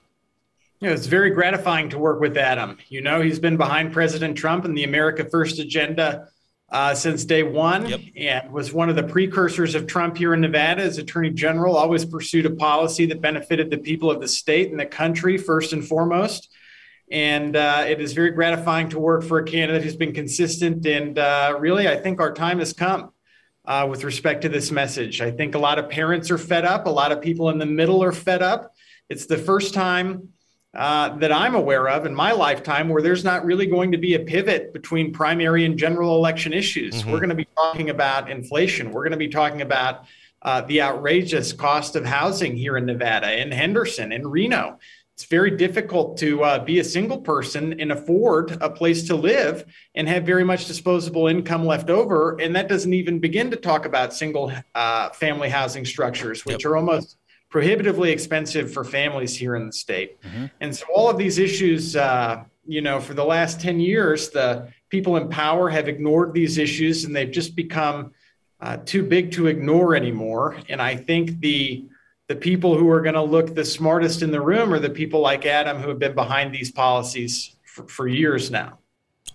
You 0.80 0.90
know, 0.90 0.94
it's 0.94 1.06
very 1.06 1.30
gratifying 1.30 1.90
to 1.90 1.98
work 1.98 2.20
with 2.20 2.36
Adam. 2.38 2.78
You 2.90 3.02
know, 3.02 3.22
he's 3.22 3.40
been 3.40 3.56
behind 3.56 3.94
President 3.94 4.38
Trump 4.38 4.66
and 4.66 4.78
the 4.78 4.84
America 4.84 5.24
First 5.24 5.60
agenda 5.60 6.28
uh, 6.74 6.96
since 6.96 7.24
day 7.24 7.44
one 7.44 7.94
and 8.18 8.52
was 8.52 8.74
one 8.74 8.90
of 8.90 8.96
the 8.96 9.04
precursors 9.04 9.76
of 9.76 9.86
Trump 9.86 10.18
here 10.18 10.34
in 10.34 10.42
Nevada 10.42 10.82
as 10.82 10.98
Attorney 10.98 11.30
General, 11.30 11.78
always 11.78 12.04
pursued 12.04 12.48
a 12.48 12.50
policy 12.50 13.06
that 13.06 13.22
benefited 13.22 13.70
the 13.70 13.78
people 13.78 14.10
of 14.10 14.20
the 14.20 14.28
state 14.28 14.72
and 14.72 14.80
the 14.80 14.86
country 14.86 15.38
first 15.38 15.72
and 15.72 15.88
foremost. 15.88 16.50
And 17.12 17.56
uh, 17.56 17.86
it 17.88 18.02
is 18.02 18.14
very 18.14 18.32
gratifying 18.32 18.90
to 18.90 19.00
work 19.00 19.24
for 19.24 19.38
a 19.40 19.44
candidate 19.44 19.84
who's 19.84 19.96
been 19.96 20.14
consistent. 20.14 20.86
And 20.86 21.20
uh, 21.20 21.56
really, 21.60 21.88
I 21.88 21.98
think 21.98 22.20
our 22.20 22.34
time 22.34 22.60
has 22.60 22.74
come 22.74 23.12
uh, 23.66 23.88
with 23.90 24.04
respect 24.04 24.42
to 24.44 24.50
this 24.50 24.72
message. 24.72 25.22
I 25.22 25.32
think 25.32 25.56
a 25.56 25.60
lot 25.60 25.80
of 25.80 25.90
parents 25.90 26.32
are 26.32 26.38
fed 26.38 26.66
up, 26.66 26.88
a 26.88 26.90
lot 26.90 27.12
of 27.12 27.22
people 27.22 27.50
in 27.50 27.58
the 27.58 27.66
middle 27.66 28.04
are 28.04 28.12
fed 28.12 28.42
up. 28.42 28.74
It's 29.10 29.26
the 29.26 29.38
first 29.38 29.74
time 29.74 30.30
uh, 30.74 31.16
that 31.18 31.32
I'm 31.32 31.54
aware 31.54 31.88
of 31.88 32.06
in 32.08 32.16
my 32.16 32.32
lifetime 32.32 32.90
where 32.90 33.02
there's 33.02 33.24
not 33.24 33.46
really 33.46 33.68
going 33.68 33.92
to 33.92 33.98
be 33.98 34.16
a 34.16 34.20
pivot 34.20 34.74
between 34.74 35.14
primary 35.14 35.66
and 35.66 35.78
general 35.78 36.16
election 36.16 36.52
issues. 36.52 37.04
Mhm. 37.04 37.12
We're 37.12 37.20
going 37.20 37.30
to 37.30 37.36
be 37.36 37.48
talking 37.56 37.92
about 37.92 38.32
inflation. 38.32 38.92
We're 38.92 39.04
going 39.04 39.12
to 39.12 39.18
be 39.18 39.28
talking 39.28 39.62
about 39.62 40.06
uh, 40.42 40.62
the 40.62 40.82
outrageous 40.82 41.54
cost 41.54 41.96
of 41.96 42.06
housing 42.06 42.56
here 42.56 42.76
in 42.76 42.86
Nevada, 42.86 43.40
in 43.40 43.52
Henderson, 43.52 44.12
in 44.12 44.28
Reno. 44.28 44.80
It's 45.16 45.26
very 45.26 45.52
difficult 45.52 46.18
to 46.18 46.44
uh, 46.44 46.64
be 46.64 46.80
a 46.80 46.84
single 46.84 47.20
person 47.20 47.80
and 47.80 47.92
afford 47.92 48.58
a 48.62 48.70
place 48.70 49.04
to 49.08 49.16
live 49.16 49.64
and 49.94 50.10
have 50.10 50.26
very 50.26 50.44
much 50.44 50.66
disposable 50.66 51.28
income 51.28 51.68
left 51.68 51.92
over. 51.92 52.36
And 52.42 52.56
that 52.56 52.68
doesn't 52.68 52.94
even 52.94 53.20
begin 53.20 53.52
to 53.52 53.56
talk 53.58 53.86
about 53.86 54.14
single 54.14 54.52
uh, 54.74 55.10
family 55.10 55.50
housing 55.50 55.86
structures, 55.86 56.46
which 56.46 56.66
are 56.66 56.76
almost 56.76 57.18
prohibitively 57.52 58.12
expensive 58.12 58.74
for 58.74 58.84
families 58.84 59.38
here 59.38 59.56
in 59.56 59.68
the 59.68 59.74
state. 59.74 60.18
And 60.62 60.76
so 60.76 60.86
all 60.94 61.12
of 61.12 61.20
these 61.20 61.38
issues, 61.38 61.96
uh, 61.96 62.44
you 62.66 62.82
know, 62.82 63.00
for 63.00 63.14
the 63.14 63.24
last 63.24 63.62
10 63.62 63.80
years, 63.80 64.32
the 64.32 64.70
people 64.90 65.18
in 65.18 65.30
power 65.30 65.70
have 65.70 65.88
ignored 65.88 66.34
these 66.34 66.58
issues 66.58 67.04
and 67.04 67.16
they've 67.16 67.30
just 67.30 67.56
become 67.56 68.14
uh, 68.60 68.78
too 68.78 69.04
big 69.04 69.32
to 69.34 69.46
ignore 69.46 69.96
anymore. 69.96 70.58
And 70.70 70.82
I 70.82 70.96
think 70.96 71.40
the 71.40 71.86
the 72.28 72.36
people 72.36 72.78
who 72.78 72.90
are 72.90 73.02
going 73.02 73.16
to 73.16 73.22
look 73.22 73.54
the 73.54 73.66
smartest 73.66 74.22
in 74.22 74.32
the 74.32 74.42
room 74.42 74.74
are 74.74 74.80
the 74.80 74.90
people 74.90 75.20
like 75.20 75.46
Adam 75.46 75.82
who 75.82 75.90
have 75.90 76.00
been 76.00 76.16
behind 76.16 76.54
these 76.54 76.72
policies 76.72 77.56
for, 77.64 77.88
for 77.88 78.08
years 78.08 78.50
now. 78.50 78.80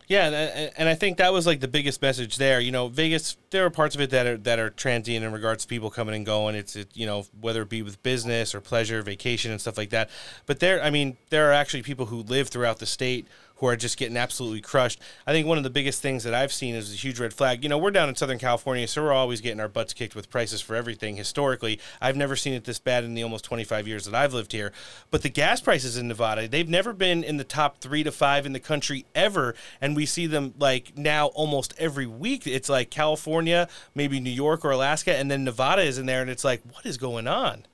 Yeah, 0.09 0.71
and, 0.79 0.89
I 0.89 0.95
think 0.95 1.19
that 1.19 1.35
was 1.35 1.47
like 1.47 1.61
the 1.61 1.69
biggest 1.69 2.01
message 2.01 2.37
there. 2.37 2.61
You 2.61 2.73
know, 2.73 2.89
Vegas, 2.89 3.37
there 3.51 3.67
are 3.67 3.71
parts 3.71 3.95
of 3.95 4.01
it 4.01 4.09
that 4.09 4.27
are 4.27 4.39
that 4.39 4.59
are 4.59 4.71
transient 4.71 5.23
in 5.23 5.33
regards 5.33 5.65
to 5.65 5.69
people 5.69 5.91
coming 5.91 6.15
and 6.15 6.25
going. 6.25 6.55
It's 6.55 6.77
it, 6.77 6.89
you 6.95 7.05
know 7.05 7.27
whether 7.39 7.61
it 7.61 7.69
be 7.69 7.83
with 7.83 8.03
business 8.03 8.55
or 8.55 8.63
pleasure, 8.63 9.03
vacation, 9.03 9.51
and 9.51 9.61
stuff 9.61 9.77
like 9.77 9.91
that. 9.91 10.09
But 10.47 10.61
there, 10.61 10.83
I 10.83 10.89
mean, 10.89 11.19
there 11.29 11.51
are 11.51 11.53
actually 11.53 11.83
people 11.83 12.07
who 12.07 12.23
live 12.23 12.49
throughout 12.49 12.79
the 12.79 12.87
state 12.87 13.29
who 13.59 13.67
are 13.67 13.77
just 13.77 13.97
getting 13.97 14.17
absolutely 14.17 14.61
crushed. 14.61 15.01
I 15.27 15.33
think 15.33 15.47
one 15.47 15.59
of 15.59 15.65
the 15.65 15.71
biggest 15.71 16.01
things 16.01 16.25
that 16.25 16.35
I've 16.35 16.53
seen 16.53 16.75
is 16.75 16.93
a 16.93 16.97
huge 16.97 17.19
red 17.19 17.35
flag. 17.35 17.63
You 17.63 17.69
know, 17.69 17.79
we're 17.79 17.91
down 17.91 18.09
in 18.09 18.17
Southern 18.17 18.39
California, 18.39 18.87
so 18.87 19.03
we're 19.03 19.13
always 19.13 19.41
getting 19.41 19.61
our 19.61 19.69
butts 19.69 19.93
kicked 19.93 20.15
with 20.15 20.31
prices 20.31 20.61
for 20.61 20.77
everything. 20.77 21.17
Historically, 21.17 21.81
I've 22.01 22.17
never 22.17 22.37
seen 22.37 22.55
it 22.55 22.65
this 22.65 22.79
bad 22.79 23.05
in 23.05 23.15
the 23.15 23.23
almost 23.23 23.45
25 23.45 23.89
years 23.89 24.05
that 24.05 24.15
I've 24.15 24.33
lived 24.33 24.53
here. 24.53 24.73
But 25.11 25.23
the 25.23 25.29
gas 25.29 25.61
prices 25.61 25.97
in 25.97 26.09
Nevada, 26.09 26.49
they've 26.49 26.69
never 26.69 26.93
been 26.93 27.25
in 27.25 27.37
the 27.37 27.45
top 27.45 27.81
three 27.81 28.03
to 28.05 28.13
five 28.13 28.47
in 28.47 28.53
the 28.53 28.61
country 28.61 29.07
ever. 29.15 29.55
And 29.81 29.97
we 29.97 30.07
see 30.07 30.27
them 30.27 30.55
like 30.59 30.97
now 30.97 31.27
almost 31.29 31.75
every 31.79 32.07
week. 32.07 32.47
It's 32.47 32.69
like 32.69 32.91
California, 32.91 33.69
maybe 33.95 34.21
New 34.21 34.31
York 34.31 34.65
or 34.65 34.71
Alaska, 34.71 35.17
and 35.17 35.31
then 35.31 35.45
Nevada 35.45 35.83
is 35.83 35.99
in 35.99 36.07
there. 36.07 36.23
And 36.23 36.31
it's 36.31 36.45
like, 36.45 36.63
what 36.73 36.87
is 36.87 36.97
going 36.97 37.27
on? 37.27 37.65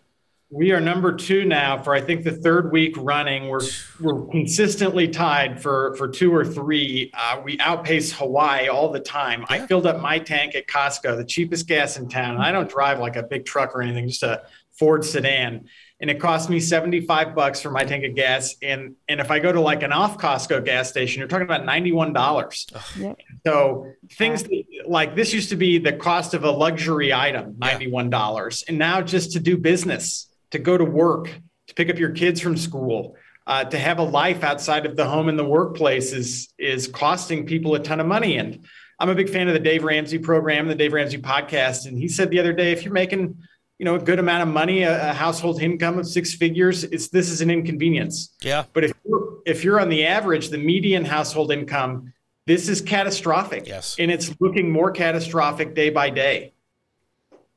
We 0.55 0.71
are 0.71 0.81
number 0.81 1.13
two 1.13 1.45
now 1.45 1.83
for 1.83 1.97
I 1.97 2.01
think 2.01 2.23
the 2.23 2.31
third 2.31 2.71
week 2.71 2.95
running. 2.97 3.49
We're 3.49 3.61
we're 4.01 4.25
consistently 4.27 5.09
tied 5.09 5.61
for 5.61 5.97
for 5.97 6.07
two 6.07 6.33
or 6.33 6.45
three. 6.45 7.11
Uh, 7.13 7.41
we 7.43 7.59
outpace 7.59 8.13
Hawaii 8.13 8.69
all 8.69 8.93
the 8.93 9.01
time. 9.01 9.45
I 9.49 9.67
filled 9.67 9.85
up 9.85 10.01
my 10.01 10.21
tank 10.21 10.55
at 10.55 10.69
Costco, 10.69 11.17
the 11.17 11.25
cheapest 11.25 11.67
gas 11.67 11.97
in 11.97 12.09
town. 12.09 12.37
I 12.37 12.53
don't 12.53 12.71
drive 12.71 13.01
like 13.01 13.17
a 13.17 13.25
big 13.25 13.45
truck 13.47 13.75
or 13.75 13.83
anything, 13.83 14.07
just 14.07 14.23
a 14.23 14.45
Ford 14.79 15.05
sedan. 15.05 15.67
And 16.01 16.11
it 16.11 16.21
cost 16.21 16.51
me 16.51 16.61
75 16.61 17.35
bucks 17.35 17.61
for 17.61 17.71
my 17.71 17.83
tank 17.83 18.05
of 18.05 18.15
gas. 18.15 18.55
And 18.63 18.95
and 19.09 19.21
if 19.21 19.33
I 19.33 19.41
go 19.41 19.51
to 19.51 19.61
like 19.61 19.83
an 19.83 19.91
off 19.93 20.19
Costco 20.19 20.65
gas 20.65 20.89
station, 20.89 21.19
you're 21.19 21.29
talking 21.29 21.47
about 21.47 21.63
$91. 21.63 23.17
So 23.45 23.93
things 24.13 24.45
that- 24.45 24.65
like 24.87 25.17
this 25.17 25.33
used 25.33 25.49
to 25.49 25.57
be 25.57 25.79
the 25.79 25.95
cost 25.95 26.33
of 26.33 26.45
a 26.45 26.51
luxury 26.51 27.13
item, 27.13 27.55
$91. 27.55 28.65
And 28.69 28.79
now 28.79 29.03
just 29.03 29.33
to 29.33 29.41
do 29.41 29.57
business, 29.57 30.29
to 30.55 30.61
go 30.61 30.79
to 30.79 30.85
work, 30.85 31.27
to 31.67 31.75
pick 31.75 31.91
up 31.91 31.99
your 31.99 32.11
kids 32.11 32.41
from 32.41 32.57
school, 32.57 33.17
uh, 33.47 33.65
to 33.65 33.77
have 33.77 33.99
a 33.99 34.05
life 34.05 34.45
outside 34.45 34.87
of 34.87 34.97
the 34.97 35.05
home 35.05 35.29
and 35.29 35.39
the 35.39 35.45
workplace 35.45 36.13
is 36.13 36.49
is 36.59 36.87
costing 36.87 37.45
people 37.45 37.75
a 37.75 37.81
ton 37.81 38.01
of 38.01 38.07
money. 38.07 38.39
And 38.39 38.65
I'm 39.01 39.11
a 39.11 39.15
big 39.17 39.29
fan 39.29 39.49
of 39.49 39.55
the 39.55 39.61
Dave 39.61 39.83
Ramsey 39.83 40.19
program, 40.19 40.69
the 40.69 40.77
Dave 40.77 40.93
Ramsey 40.93 41.19
podcast. 41.19 41.87
And 41.87 41.99
he 41.99 42.09
said 42.09 42.31
the 42.31 42.39
other 42.39 42.53
day, 42.53 42.71
if 42.71 42.85
you're 42.85 42.95
making 42.95 43.37
you 43.79 43.85
know 43.85 43.97
a 43.97 43.99
good 43.99 44.21
amount 44.21 44.45
of 44.45 44.55
money, 44.55 44.85
a, 44.85 45.11
a 45.11 45.13
household 45.13 45.61
income 45.61 45.99
of 45.99 46.07
six 46.07 46.35
figures, 46.35 46.85
it's 46.85 47.09
this 47.09 47.29
is 47.29 47.41
an 47.41 47.51
inconvenience. 47.51 48.33
Yeah. 48.41 48.65
But 48.73 48.85
if 48.85 48.93
you're, 49.05 49.39
if 49.45 49.65
you're 49.65 49.81
on 49.81 49.89
the 49.89 50.07
average, 50.07 50.51
the 50.51 50.59
median 50.59 51.05
household 51.05 51.51
income, 51.51 52.13
this 52.47 52.69
is 52.69 52.81
catastrophic. 52.81 53.67
Yes. 53.67 53.97
And 53.99 54.11
it's 54.11 54.33
looking 54.41 54.71
more 54.71 54.93
catastrophic 54.93 55.75
day 55.75 55.91
by 55.91 56.11
day. 56.11 56.54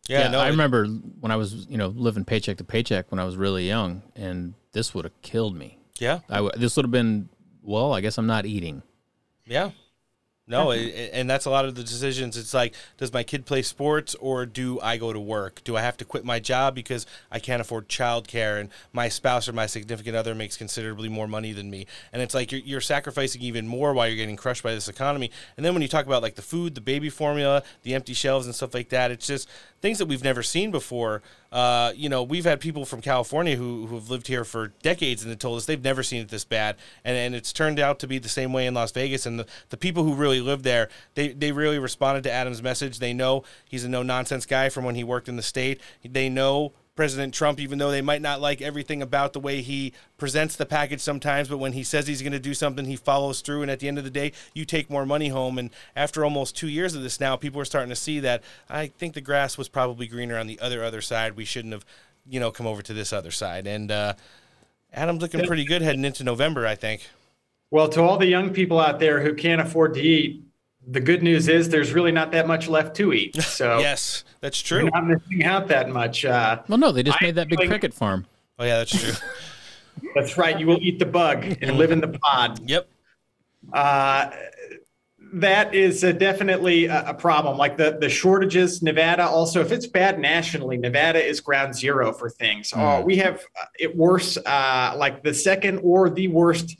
Yeah, 0.08 0.38
I 0.38 0.48
remember 0.48 0.86
when 0.86 1.32
I 1.32 1.36
was, 1.36 1.68
you 1.70 1.78
know, 1.78 1.88
living 1.88 2.24
paycheck 2.26 2.58
to 2.58 2.64
paycheck 2.64 3.12
when 3.12 3.20
I 3.20 3.26
was 3.26 3.36
really 3.36 3.68
young, 3.68 4.02
and 4.16 4.54
this 4.72 4.94
would 4.94 5.06
have 5.06 5.22
killed 5.22 5.56
me. 5.56 5.80
Yeah. 6.00 6.20
I 6.30 6.38
w- 6.38 6.52
this 6.56 6.76
would 6.76 6.86
have 6.86 6.92
been, 6.92 7.30
well, 7.62 7.94
I 7.94 8.02
guess 8.02 8.18
I'm 8.18 8.28
not 8.28 8.46
eating. 8.46 8.84
Yeah. 9.46 9.72
No, 10.50 10.72
it, 10.72 11.10
and 11.12 11.30
that's 11.30 11.44
a 11.46 11.50
lot 11.50 11.66
of 11.66 11.76
the 11.76 11.84
decisions. 11.84 12.38
It's 12.38 12.54
like, 12.54 12.74
does 12.96 13.12
my 13.12 13.24
kid 13.24 13.46
play 13.46 13.62
sports 13.62 14.16
or 14.16 14.46
do 14.46 14.80
I 14.80 14.96
go 14.96 15.12
to 15.12 15.20
work? 15.20 15.62
Do 15.66 15.76
I 15.76 15.82
have 15.82 15.98
to 15.98 16.06
quit 16.06 16.24
my 16.24 16.40
job 16.40 16.74
because 16.74 17.06
I 17.30 17.40
can't 17.40 17.60
afford 17.60 17.90
childcare 17.90 18.58
and 18.62 18.70
my 18.94 19.10
spouse 19.10 19.50
or 19.50 19.54
my 19.54 19.66
significant 19.66 20.16
other 20.16 20.34
makes 20.34 20.56
considerably 20.56 21.10
more 21.10 21.28
money 21.28 21.52
than 21.52 21.70
me? 21.70 21.86
And 22.14 22.22
it's 22.22 22.34
like 22.34 22.54
you're, 22.54 22.62
you're 22.62 22.80
sacrificing 22.82 23.42
even 23.42 23.68
more 23.68 23.94
while 23.94 24.08
you're 24.08 24.16
getting 24.16 24.38
crushed 24.38 24.64
by 24.64 24.74
this 24.74 24.88
economy. 24.88 25.32
And 25.58 25.66
then 25.66 25.74
when 25.74 25.82
you 25.82 25.90
talk 25.90 26.06
about 26.06 26.22
like 26.22 26.36
the 26.36 26.42
food, 26.42 26.76
the 26.76 26.82
baby 26.82 27.10
formula, 27.10 27.62
the 27.84 27.94
empty 27.94 28.14
shelves 28.14 28.46
and 28.46 28.56
stuff 28.56 28.74
like 28.74 28.88
that, 28.90 29.12
it's 29.12 29.28
just 29.28 29.50
things 29.82 29.98
that 30.00 30.08
we've 30.08 30.24
never 30.24 30.44
seen 30.44 30.72
before. 30.72 31.22
Uh, 31.52 31.94
you 31.96 32.10
know, 32.10 32.24
we've 32.24 32.46
had 32.46 32.60
people 32.60 32.86
from 32.86 33.02
California 33.02 33.56
who 33.56 33.88
who 33.88 33.96
have 33.96 34.10
lived 34.10 34.28
here 34.28 34.44
for 34.44 34.74
decades 34.82 35.24
and 35.24 35.32
they 35.32 35.36
told 35.36 35.58
us 35.58 35.66
they've 35.66 35.84
never 35.84 36.04
seen 36.04 36.22
it 36.22 36.30
this 36.30 36.44
bad, 36.44 36.76
and 37.04 37.16
and 37.16 37.36
it's 37.36 37.54
turned 37.54 37.80
out 37.80 38.00
to 38.00 38.08
be 38.08 38.20
the 38.20 38.30
same 38.30 38.54
way 38.54 38.66
in 38.66 38.74
Las 38.74 38.92
Vegas. 38.92 39.26
And 39.26 39.40
the, 39.40 39.46
the 39.70 39.78
people 39.78 40.04
who 40.04 40.14
really 40.14 40.42
live 40.42 40.64
there, 40.64 40.90
they 41.16 41.30
they 41.30 41.52
really 41.52 41.80
responded 41.80 42.24
to 42.24 42.32
Adam's 42.32 42.62
message. 42.62 43.00
They 43.00 43.14
know 43.14 43.44
he's 43.68 43.84
a 43.84 43.90
no 43.90 44.04
nonsense 44.04 44.46
guy 44.46 44.70
from 44.70 44.84
when 44.84 44.96
he 44.96 45.04
worked 45.04 45.30
in 45.30 45.36
the 45.36 45.44
state. 45.44 45.80
They 46.04 46.30
know 46.30 46.74
President 46.98 47.34
Trump, 47.34 47.60
even 47.62 47.78
though 47.78 47.92
they 47.92 48.02
might 48.02 48.22
not 48.22 48.42
like 48.42 48.62
everything 48.62 49.02
about 49.02 49.32
the 49.32 49.40
way 49.40 49.62
he 49.62 49.94
presents 50.18 50.58
the 50.58 50.66
package 50.66 51.00
sometimes, 51.00 51.48
but 51.48 51.60
when 51.60 51.72
he 51.72 51.84
says 51.84 52.08
he's 52.08 52.22
going 52.22 52.34
to 52.34 52.40
do 52.40 52.54
something, 52.54 52.84
he 52.84 52.98
follows 52.98 53.40
through. 53.40 53.62
And 53.62 53.72
at 53.72 53.80
the 53.80 53.88
end 53.88 53.98
of 53.98 54.04
the 54.04 54.10
day, 54.10 54.34
you 54.54 54.66
take 54.66 54.90
more 54.90 55.06
money 55.06 55.30
home. 55.30 55.58
And 55.58 55.70
after 55.96 56.26
almost 56.26 56.58
two 56.58 56.68
years 56.68 56.96
of 56.96 57.04
this 57.04 57.22
now, 57.22 57.38
people 57.38 57.62
are 57.62 57.66
starting 57.66 57.90
to 57.90 57.96
see 57.96 58.20
that 58.20 58.44
I 58.70 58.88
think 58.88 59.14
the 59.14 59.22
grass 59.22 59.58
was 59.58 59.70
probably 59.70 60.08
greener 60.08 60.38
on 60.38 60.48
the 60.48 60.60
other 60.60 60.84
other 60.84 61.00
side. 61.00 61.38
We 61.38 61.46
shouldn't 61.46 61.74
have, 61.74 61.86
you 62.28 62.42
know, 62.42 62.52
come 62.52 62.68
over 62.68 62.82
to 62.82 62.94
this 62.94 63.14
other 63.14 63.32
side. 63.32 63.68
And 63.68 63.92
uh, 63.92 64.16
Adam's 64.92 65.22
looking 65.22 65.46
pretty 65.46 65.64
good 65.64 65.82
heading 65.82 66.04
into 66.04 66.26
November, 66.26 66.68
I 66.68 66.76
think. 66.76 67.08
Well, 67.70 67.88
to 67.90 68.02
all 68.02 68.18
the 68.18 68.28
young 68.28 68.52
people 68.52 68.80
out 68.80 69.00
there 69.00 69.22
who 69.22 69.34
can't 69.36 69.62
afford 69.62 69.94
to 69.94 70.02
eat, 70.02 70.44
the 70.90 71.00
good 71.02 71.22
news 71.22 71.48
is 71.48 71.70
there's 71.70 71.92
really 71.94 72.12
not 72.12 72.32
that 72.32 72.48
much 72.48 72.68
left 72.68 72.96
to 72.98 73.14
eat. 73.14 73.36
So 73.58 73.80
yes, 73.80 74.24
that's 74.40 74.62
true. 74.62 74.82
You're 74.82 74.92
not 74.92 75.08
missing 75.08 75.44
out 75.44 75.68
that 75.70 75.90
much. 75.90 76.24
Uh, 76.26 76.62
well, 76.68 76.78
no, 76.78 76.92
they 76.92 77.02
just 77.04 77.18
I 77.22 77.26
made 77.26 77.36
that 77.36 77.50
big 77.50 77.60
think- 77.60 77.70
cricket 77.72 77.94
farm. 77.94 78.26
Oh 78.60 78.66
yeah, 78.66 78.78
that's 78.78 78.98
true. 79.00 79.14
That's 80.14 80.38
right. 80.38 80.60
You 80.60 80.68
will 80.68 80.78
eat 80.80 81.00
the 81.00 81.08
bug 81.08 81.44
and 81.60 81.76
live 81.76 81.90
in 81.92 82.02
the 82.02 82.08
pod. 82.08 82.60
Yep. 82.70 82.88
Uh, 83.74 84.30
that 85.34 85.74
is 85.74 86.04
uh, 86.04 86.12
definitely 86.12 86.86
a, 86.86 87.10
a 87.10 87.14
problem. 87.16 87.58
Like 87.58 87.78
the 87.78 87.98
the 88.00 88.08
shortages, 88.10 88.82
Nevada 88.84 89.28
also. 89.28 89.60
If 89.60 89.72
it's 89.72 89.88
bad 89.88 90.20
nationally, 90.20 90.78
Nevada 90.78 91.24
is 91.24 91.42
ground 91.42 91.76
zero 91.76 92.14
for 92.14 92.30
things. 92.30 92.72
Oh, 92.76 93.02
we 93.02 93.18
have 93.18 93.42
uh, 93.60 93.66
it 93.80 93.96
worse. 93.96 94.38
Uh, 94.38 94.94
like 94.98 95.24
the 95.24 95.34
second 95.34 95.80
or 95.80 96.10
the 96.10 96.28
worst 96.28 96.78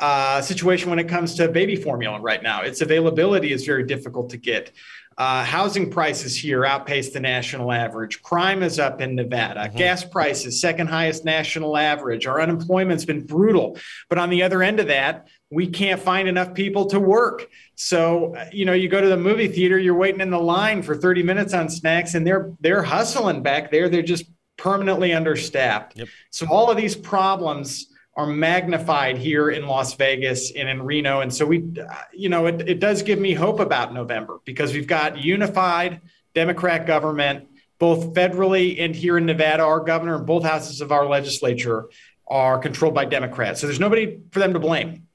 uh, 0.00 0.40
situation 0.40 0.90
when 0.90 0.98
it 0.98 1.08
comes 1.08 1.34
to 1.34 1.48
baby 1.48 1.76
formula 1.76 2.20
right 2.20 2.42
now. 2.42 2.62
Its 2.62 2.80
availability 2.80 3.52
is 3.52 3.64
very 3.64 3.84
difficult 3.84 4.30
to 4.30 4.36
get. 4.36 4.72
Uh, 5.16 5.42
housing 5.42 5.90
prices 5.90 6.36
here 6.36 6.64
outpace 6.64 7.10
the 7.10 7.18
national 7.18 7.72
average. 7.72 8.22
Crime 8.22 8.62
is 8.62 8.78
up 8.78 9.00
in 9.00 9.16
Nevada. 9.16 9.68
Gas 9.74 10.04
prices, 10.04 10.60
second 10.60 10.86
highest 10.86 11.24
national 11.24 11.76
average. 11.76 12.24
Our 12.28 12.40
unemployment's 12.40 13.04
been 13.04 13.26
brutal. 13.26 13.76
But 14.08 14.18
on 14.18 14.30
the 14.30 14.44
other 14.44 14.62
end 14.62 14.78
of 14.78 14.86
that, 14.86 15.26
we 15.50 15.66
can't 15.66 16.00
find 16.00 16.28
enough 16.28 16.54
people 16.54 16.86
to 16.86 17.00
work. 17.00 17.48
So, 17.74 18.36
uh, 18.36 18.48
you 18.52 18.64
know, 18.64 18.74
you 18.74 18.88
go 18.88 19.00
to 19.00 19.08
the 19.08 19.16
movie 19.16 19.48
theater, 19.48 19.76
you're 19.76 19.96
waiting 19.96 20.20
in 20.20 20.30
the 20.30 20.38
line 20.38 20.82
for 20.82 20.94
30 20.94 21.24
minutes 21.24 21.52
on 21.52 21.68
snacks, 21.68 22.14
and 22.14 22.24
they're 22.24 22.52
they're 22.60 22.84
hustling 22.84 23.42
back 23.42 23.72
there. 23.72 23.88
They're 23.88 24.02
just 24.02 24.26
permanently 24.56 25.12
understaffed. 25.12 25.98
So 26.30 26.46
all 26.48 26.70
of 26.70 26.76
these 26.76 26.94
problems 26.94 27.88
are 28.18 28.26
magnified 28.26 29.16
here 29.16 29.48
in 29.48 29.68
Las 29.68 29.94
Vegas 29.94 30.50
and 30.50 30.68
in 30.68 30.82
Reno. 30.82 31.20
And 31.20 31.32
so 31.32 31.46
we, 31.46 31.72
you 32.12 32.28
know, 32.28 32.46
it, 32.46 32.68
it 32.68 32.80
does 32.80 33.02
give 33.02 33.20
me 33.20 33.32
hope 33.32 33.60
about 33.60 33.94
November 33.94 34.40
because 34.44 34.74
we've 34.74 34.88
got 34.88 35.18
unified 35.18 36.00
Democrat 36.34 36.84
government, 36.84 37.46
both 37.78 38.14
federally 38.14 38.80
and 38.80 38.92
here 38.94 39.18
in 39.18 39.24
Nevada. 39.24 39.62
Our 39.62 39.78
governor 39.78 40.16
and 40.16 40.26
both 40.26 40.42
houses 40.42 40.80
of 40.80 40.90
our 40.90 41.06
legislature 41.06 41.90
are 42.26 42.58
controlled 42.58 42.92
by 42.92 43.04
Democrats. 43.04 43.60
So 43.60 43.68
there's 43.68 43.78
nobody 43.78 44.18
for 44.32 44.40
them 44.40 44.52
to 44.52 44.58
blame. 44.58 45.06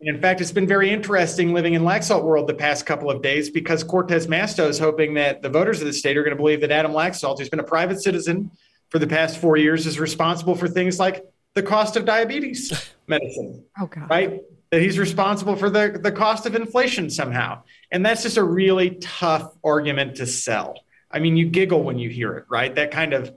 And 0.00 0.08
in 0.08 0.18
fact, 0.22 0.40
it's 0.40 0.50
been 0.50 0.66
very 0.66 0.90
interesting 0.90 1.52
living 1.52 1.74
in 1.74 1.82
Laxalt 1.82 2.24
world 2.24 2.46
the 2.46 2.54
past 2.54 2.86
couple 2.86 3.10
of 3.10 3.20
days 3.20 3.50
because 3.50 3.84
Cortez 3.84 4.26
Masto 4.26 4.66
is 4.70 4.78
hoping 4.78 5.12
that 5.14 5.42
the 5.42 5.50
voters 5.50 5.82
of 5.82 5.86
the 5.86 5.92
state 5.92 6.16
are 6.16 6.22
going 6.22 6.34
to 6.34 6.42
believe 6.42 6.62
that 6.62 6.70
Adam 6.70 6.92
Laxalt, 6.92 7.38
who's 7.38 7.50
been 7.50 7.60
a 7.60 7.64
private 7.64 8.00
citizen 8.00 8.50
for 8.88 8.98
the 8.98 9.06
past 9.06 9.36
four 9.36 9.58
years, 9.58 9.86
is 9.86 10.00
responsible 10.00 10.54
for 10.54 10.66
things 10.66 10.98
like 10.98 11.26
the 11.58 11.66
cost 11.68 11.96
of 11.96 12.04
diabetes 12.04 12.72
medicine, 13.08 13.64
Oh 13.80 13.86
God. 13.86 14.08
right? 14.08 14.42
That 14.70 14.80
he's 14.80 14.98
responsible 14.98 15.56
for 15.56 15.70
the, 15.70 15.98
the 16.00 16.12
cost 16.12 16.46
of 16.46 16.54
inflation 16.54 17.10
somehow. 17.10 17.62
And 17.90 18.04
that's 18.06 18.22
just 18.22 18.36
a 18.36 18.44
really 18.44 18.90
tough 19.00 19.54
argument 19.64 20.16
to 20.16 20.26
sell. 20.26 20.78
I 21.10 21.18
mean, 21.18 21.36
you 21.36 21.46
giggle 21.46 21.82
when 21.82 21.98
you 21.98 22.10
hear 22.10 22.36
it, 22.36 22.44
right? 22.48 22.72
That 22.74 22.90
kind 22.90 23.12
of 23.14 23.32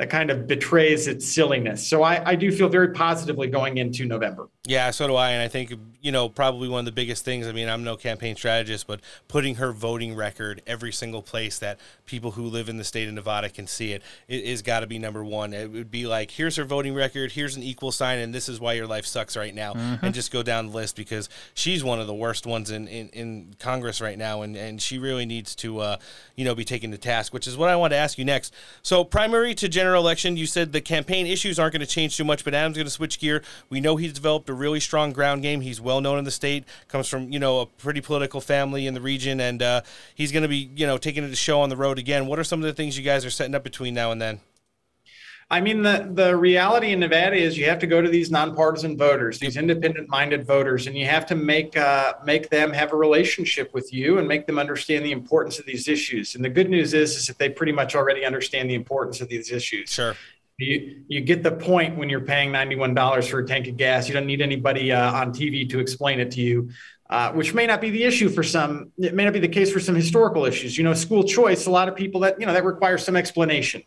that 0.00 0.08
kind 0.08 0.30
of 0.30 0.46
betrays 0.46 1.06
its 1.06 1.30
silliness. 1.30 1.86
So 1.86 2.02
I, 2.02 2.30
I 2.30 2.34
do 2.34 2.50
feel 2.50 2.70
very 2.70 2.88
positively 2.88 3.48
going 3.48 3.76
into 3.76 4.06
November. 4.06 4.48
Yeah, 4.66 4.90
so 4.92 5.06
do 5.06 5.14
I. 5.14 5.32
And 5.32 5.42
I 5.42 5.48
think, 5.48 5.74
you 6.00 6.10
know, 6.10 6.30
probably 6.30 6.70
one 6.70 6.78
of 6.78 6.84
the 6.86 6.92
biggest 6.92 7.22
things, 7.22 7.46
I 7.46 7.52
mean, 7.52 7.68
I'm 7.68 7.84
no 7.84 7.98
campaign 7.98 8.34
strategist, 8.34 8.86
but 8.86 9.00
putting 9.28 9.56
her 9.56 9.72
voting 9.72 10.14
record 10.14 10.62
every 10.66 10.90
single 10.90 11.20
place 11.20 11.58
that 11.58 11.78
people 12.06 12.30
who 12.30 12.44
live 12.44 12.70
in 12.70 12.78
the 12.78 12.84
state 12.84 13.08
of 13.08 13.14
Nevada 13.14 13.50
can 13.50 13.66
see 13.66 13.92
it, 13.92 14.02
it 14.26 14.42
is 14.42 14.62
got 14.62 14.80
to 14.80 14.86
be 14.86 14.98
number 14.98 15.22
one. 15.22 15.52
It 15.52 15.70
would 15.70 15.90
be 15.90 16.06
like, 16.06 16.30
here's 16.30 16.56
her 16.56 16.64
voting 16.64 16.94
record, 16.94 17.32
here's 17.32 17.56
an 17.56 17.62
equal 17.62 17.92
sign, 17.92 18.20
and 18.20 18.34
this 18.34 18.48
is 18.48 18.58
why 18.58 18.72
your 18.72 18.86
life 18.86 19.04
sucks 19.04 19.36
right 19.36 19.54
now. 19.54 19.74
Mhm. 19.74 20.02
And 20.02 20.14
just 20.14 20.32
go 20.32 20.42
down 20.42 20.68
the 20.68 20.72
list 20.72 20.96
because 20.96 21.28
she's 21.52 21.84
one 21.84 22.00
of 22.00 22.06
the 22.06 22.14
worst 22.14 22.46
ones 22.46 22.70
in, 22.70 22.88
in, 22.88 23.08
in 23.10 23.54
Congress 23.58 24.00
right 24.00 24.16
now. 24.16 24.40
And, 24.40 24.56
and 24.56 24.80
she 24.80 24.98
really 24.98 25.26
needs 25.26 25.54
to, 25.56 25.80
uh, 25.80 25.96
you 26.36 26.46
know, 26.46 26.54
be 26.54 26.64
taken 26.64 26.90
to 26.92 26.98
task, 26.98 27.34
which 27.34 27.46
is 27.46 27.58
what 27.58 27.68
I 27.68 27.76
want 27.76 27.92
to 27.92 27.98
ask 27.98 28.16
you 28.16 28.24
next. 28.24 28.54
So, 28.82 29.04
primary 29.04 29.54
to 29.56 29.68
general 29.68 29.89
election, 29.94 30.36
you 30.36 30.46
said 30.46 30.72
the 30.72 30.80
campaign 30.80 31.26
issues 31.26 31.58
aren't 31.58 31.72
going 31.72 31.80
to 31.80 31.86
change 31.86 32.16
too 32.16 32.24
much, 32.24 32.44
but 32.44 32.54
Adam's 32.54 32.76
going 32.76 32.86
to 32.86 32.90
switch 32.90 33.18
gear. 33.18 33.42
We 33.68 33.80
know 33.80 33.96
he's 33.96 34.12
developed 34.12 34.48
a 34.48 34.54
really 34.54 34.80
strong 34.80 35.12
ground 35.12 35.42
game. 35.42 35.60
He's 35.60 35.80
well 35.80 36.00
known 36.00 36.18
in 36.18 36.24
the 36.24 36.30
state, 36.30 36.64
comes 36.88 37.08
from, 37.08 37.32
you 37.32 37.38
know, 37.38 37.60
a 37.60 37.66
pretty 37.66 38.00
political 38.00 38.40
family 38.40 38.86
in 38.86 38.94
the 38.94 39.00
region, 39.00 39.40
and 39.40 39.62
uh, 39.62 39.80
he's 40.14 40.32
going 40.32 40.42
to 40.42 40.48
be, 40.48 40.70
you 40.74 40.86
know, 40.86 40.98
taking 40.98 41.24
it 41.24 41.28
to 41.28 41.36
show 41.36 41.60
on 41.60 41.68
the 41.68 41.76
road 41.76 41.98
again. 41.98 42.26
What 42.26 42.38
are 42.38 42.44
some 42.44 42.60
of 42.60 42.66
the 42.66 42.72
things 42.72 42.96
you 42.98 43.04
guys 43.04 43.24
are 43.24 43.30
setting 43.30 43.54
up 43.54 43.64
between 43.64 43.94
now 43.94 44.10
and 44.12 44.20
then? 44.20 44.40
I 45.52 45.60
mean, 45.60 45.82
the, 45.82 46.08
the 46.12 46.36
reality 46.36 46.92
in 46.92 47.00
Nevada 47.00 47.34
is 47.34 47.58
you 47.58 47.64
have 47.64 47.80
to 47.80 47.86
go 47.88 48.00
to 48.00 48.08
these 48.08 48.30
nonpartisan 48.30 48.96
voters, 48.96 49.40
these 49.40 49.56
independent-minded 49.56 50.46
voters, 50.46 50.86
and 50.86 50.96
you 50.96 51.06
have 51.06 51.26
to 51.26 51.34
make 51.34 51.76
uh, 51.76 52.14
make 52.24 52.50
them 52.50 52.72
have 52.72 52.92
a 52.92 52.96
relationship 52.96 53.74
with 53.74 53.92
you 53.92 54.18
and 54.18 54.28
make 54.28 54.46
them 54.46 54.60
understand 54.60 55.04
the 55.04 55.10
importance 55.10 55.58
of 55.58 55.66
these 55.66 55.88
issues. 55.88 56.36
And 56.36 56.44
the 56.44 56.48
good 56.48 56.70
news 56.70 56.94
is, 56.94 57.16
is 57.16 57.26
that 57.26 57.38
they 57.38 57.48
pretty 57.48 57.72
much 57.72 57.96
already 57.96 58.24
understand 58.24 58.70
the 58.70 58.74
importance 58.74 59.20
of 59.20 59.28
these 59.28 59.50
issues. 59.50 59.90
Sure. 59.90 60.14
You, 60.58 61.02
you 61.08 61.20
get 61.20 61.42
the 61.42 61.52
point 61.52 61.96
when 61.96 62.08
you're 62.08 62.20
paying 62.20 62.52
$91 62.52 63.28
for 63.28 63.40
a 63.40 63.46
tank 63.46 63.66
of 63.66 63.76
gas. 63.76 64.06
You 64.06 64.14
don't 64.14 64.26
need 64.26 64.42
anybody 64.42 64.92
uh, 64.92 65.12
on 65.12 65.32
TV 65.32 65.68
to 65.70 65.80
explain 65.80 66.20
it 66.20 66.30
to 66.32 66.40
you. 66.40 66.70
Uh, 67.08 67.32
which 67.32 67.54
may 67.54 67.66
not 67.66 67.80
be 67.80 67.90
the 67.90 68.04
issue 68.04 68.28
for 68.28 68.44
some. 68.44 68.92
It 68.98 69.14
may 69.14 69.24
not 69.24 69.32
be 69.32 69.40
the 69.40 69.48
case 69.48 69.72
for 69.72 69.80
some 69.80 69.96
historical 69.96 70.44
issues. 70.44 70.78
You 70.78 70.84
know, 70.84 70.94
school 70.94 71.24
choice. 71.24 71.66
A 71.66 71.70
lot 71.70 71.88
of 71.88 71.96
people 71.96 72.20
that 72.20 72.38
you 72.38 72.46
know 72.46 72.52
that 72.52 72.64
requires 72.64 73.04
some 73.04 73.16
explanation. 73.16 73.82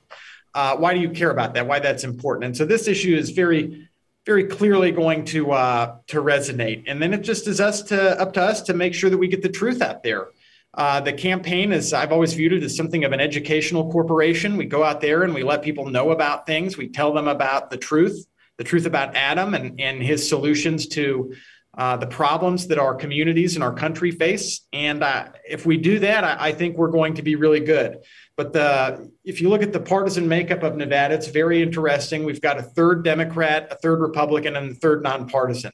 Uh, 0.53 0.75
why 0.77 0.93
do 0.93 0.99
you 0.99 1.09
care 1.09 1.31
about 1.31 1.53
that? 1.55 1.67
Why 1.67 1.80
that's 1.80 2.03
important? 2.03 2.45
And 2.45 2.57
so 2.57 2.65
this 2.65 2.88
issue 2.88 3.15
is 3.15 3.31
very, 3.31 3.89
very 4.25 4.45
clearly 4.45 4.91
going 4.91 5.25
to 5.25 5.51
uh, 5.51 5.95
to 6.07 6.21
resonate. 6.21 6.84
And 6.88 7.01
then 7.01 7.13
it 7.13 7.21
just 7.21 7.47
is 7.47 7.59
us 7.59 7.81
to 7.84 8.19
up 8.21 8.34
to 8.34 8.41
us 8.41 8.61
to 8.63 8.73
make 8.73 8.93
sure 8.93 9.09
that 9.09 9.17
we 9.17 9.27
get 9.27 9.41
the 9.41 9.49
truth 9.49 9.81
out 9.81 10.03
there. 10.03 10.27
Uh, 10.75 10.99
the 10.99 11.13
campaign 11.13 11.71
is 11.71 11.93
I've 11.93 12.11
always 12.11 12.34
viewed 12.34 12.53
it 12.53 12.63
as 12.63 12.75
something 12.75 13.03
of 13.03 13.11
an 13.11 13.19
educational 13.19 13.91
corporation. 13.91 14.57
We 14.57 14.65
go 14.65 14.84
out 14.84 15.01
there 15.01 15.23
and 15.23 15.34
we 15.34 15.43
let 15.43 15.61
people 15.61 15.88
know 15.88 16.11
about 16.11 16.45
things. 16.45 16.77
We 16.77 16.89
tell 16.89 17.13
them 17.13 17.27
about 17.27 17.69
the 17.69 17.77
truth, 17.77 18.25
the 18.57 18.63
truth 18.63 18.85
about 18.85 19.15
Adam 19.15 19.53
and 19.53 19.80
and 19.80 20.01
his 20.01 20.27
solutions 20.27 20.88
to. 20.89 21.34
Uh, 21.75 21.97
the 21.97 22.05
problems 22.05 22.67
that 22.67 22.77
our 22.77 22.93
communities 22.93 23.55
and 23.55 23.63
our 23.63 23.73
country 23.73 24.11
face. 24.11 24.61
And 24.73 25.03
uh, 25.03 25.30
if 25.43 25.65
we 25.65 25.77
do 25.77 25.97
that, 25.97 26.23
I, 26.23 26.49
I 26.49 26.51
think 26.51 26.77
we're 26.77 26.91
going 26.91 27.15
to 27.15 27.23
be 27.23 27.35
really 27.35 27.61
good. 27.61 27.97
But 28.35 28.53
the, 28.53 29.11
if 29.23 29.41
you 29.41 29.49
look 29.49 29.61
at 29.61 29.73
the 29.73 29.80
partisan 29.80 30.27
makeup 30.27 30.64
of 30.64 30.76
Nevada, 30.76 31.14
it's 31.14 31.27
very 31.27 31.61
interesting. 31.61 32.23
We've 32.23 32.41
got 32.41 32.57
a 32.57 32.64
third 32.64 33.03
Democrat, 33.03 33.68
a 33.72 33.76
third 33.76 33.99
Republican, 33.99 34.55
and 34.55 34.72
a 34.72 34.73
third 34.73 35.03
nonpartisan, 35.03 35.72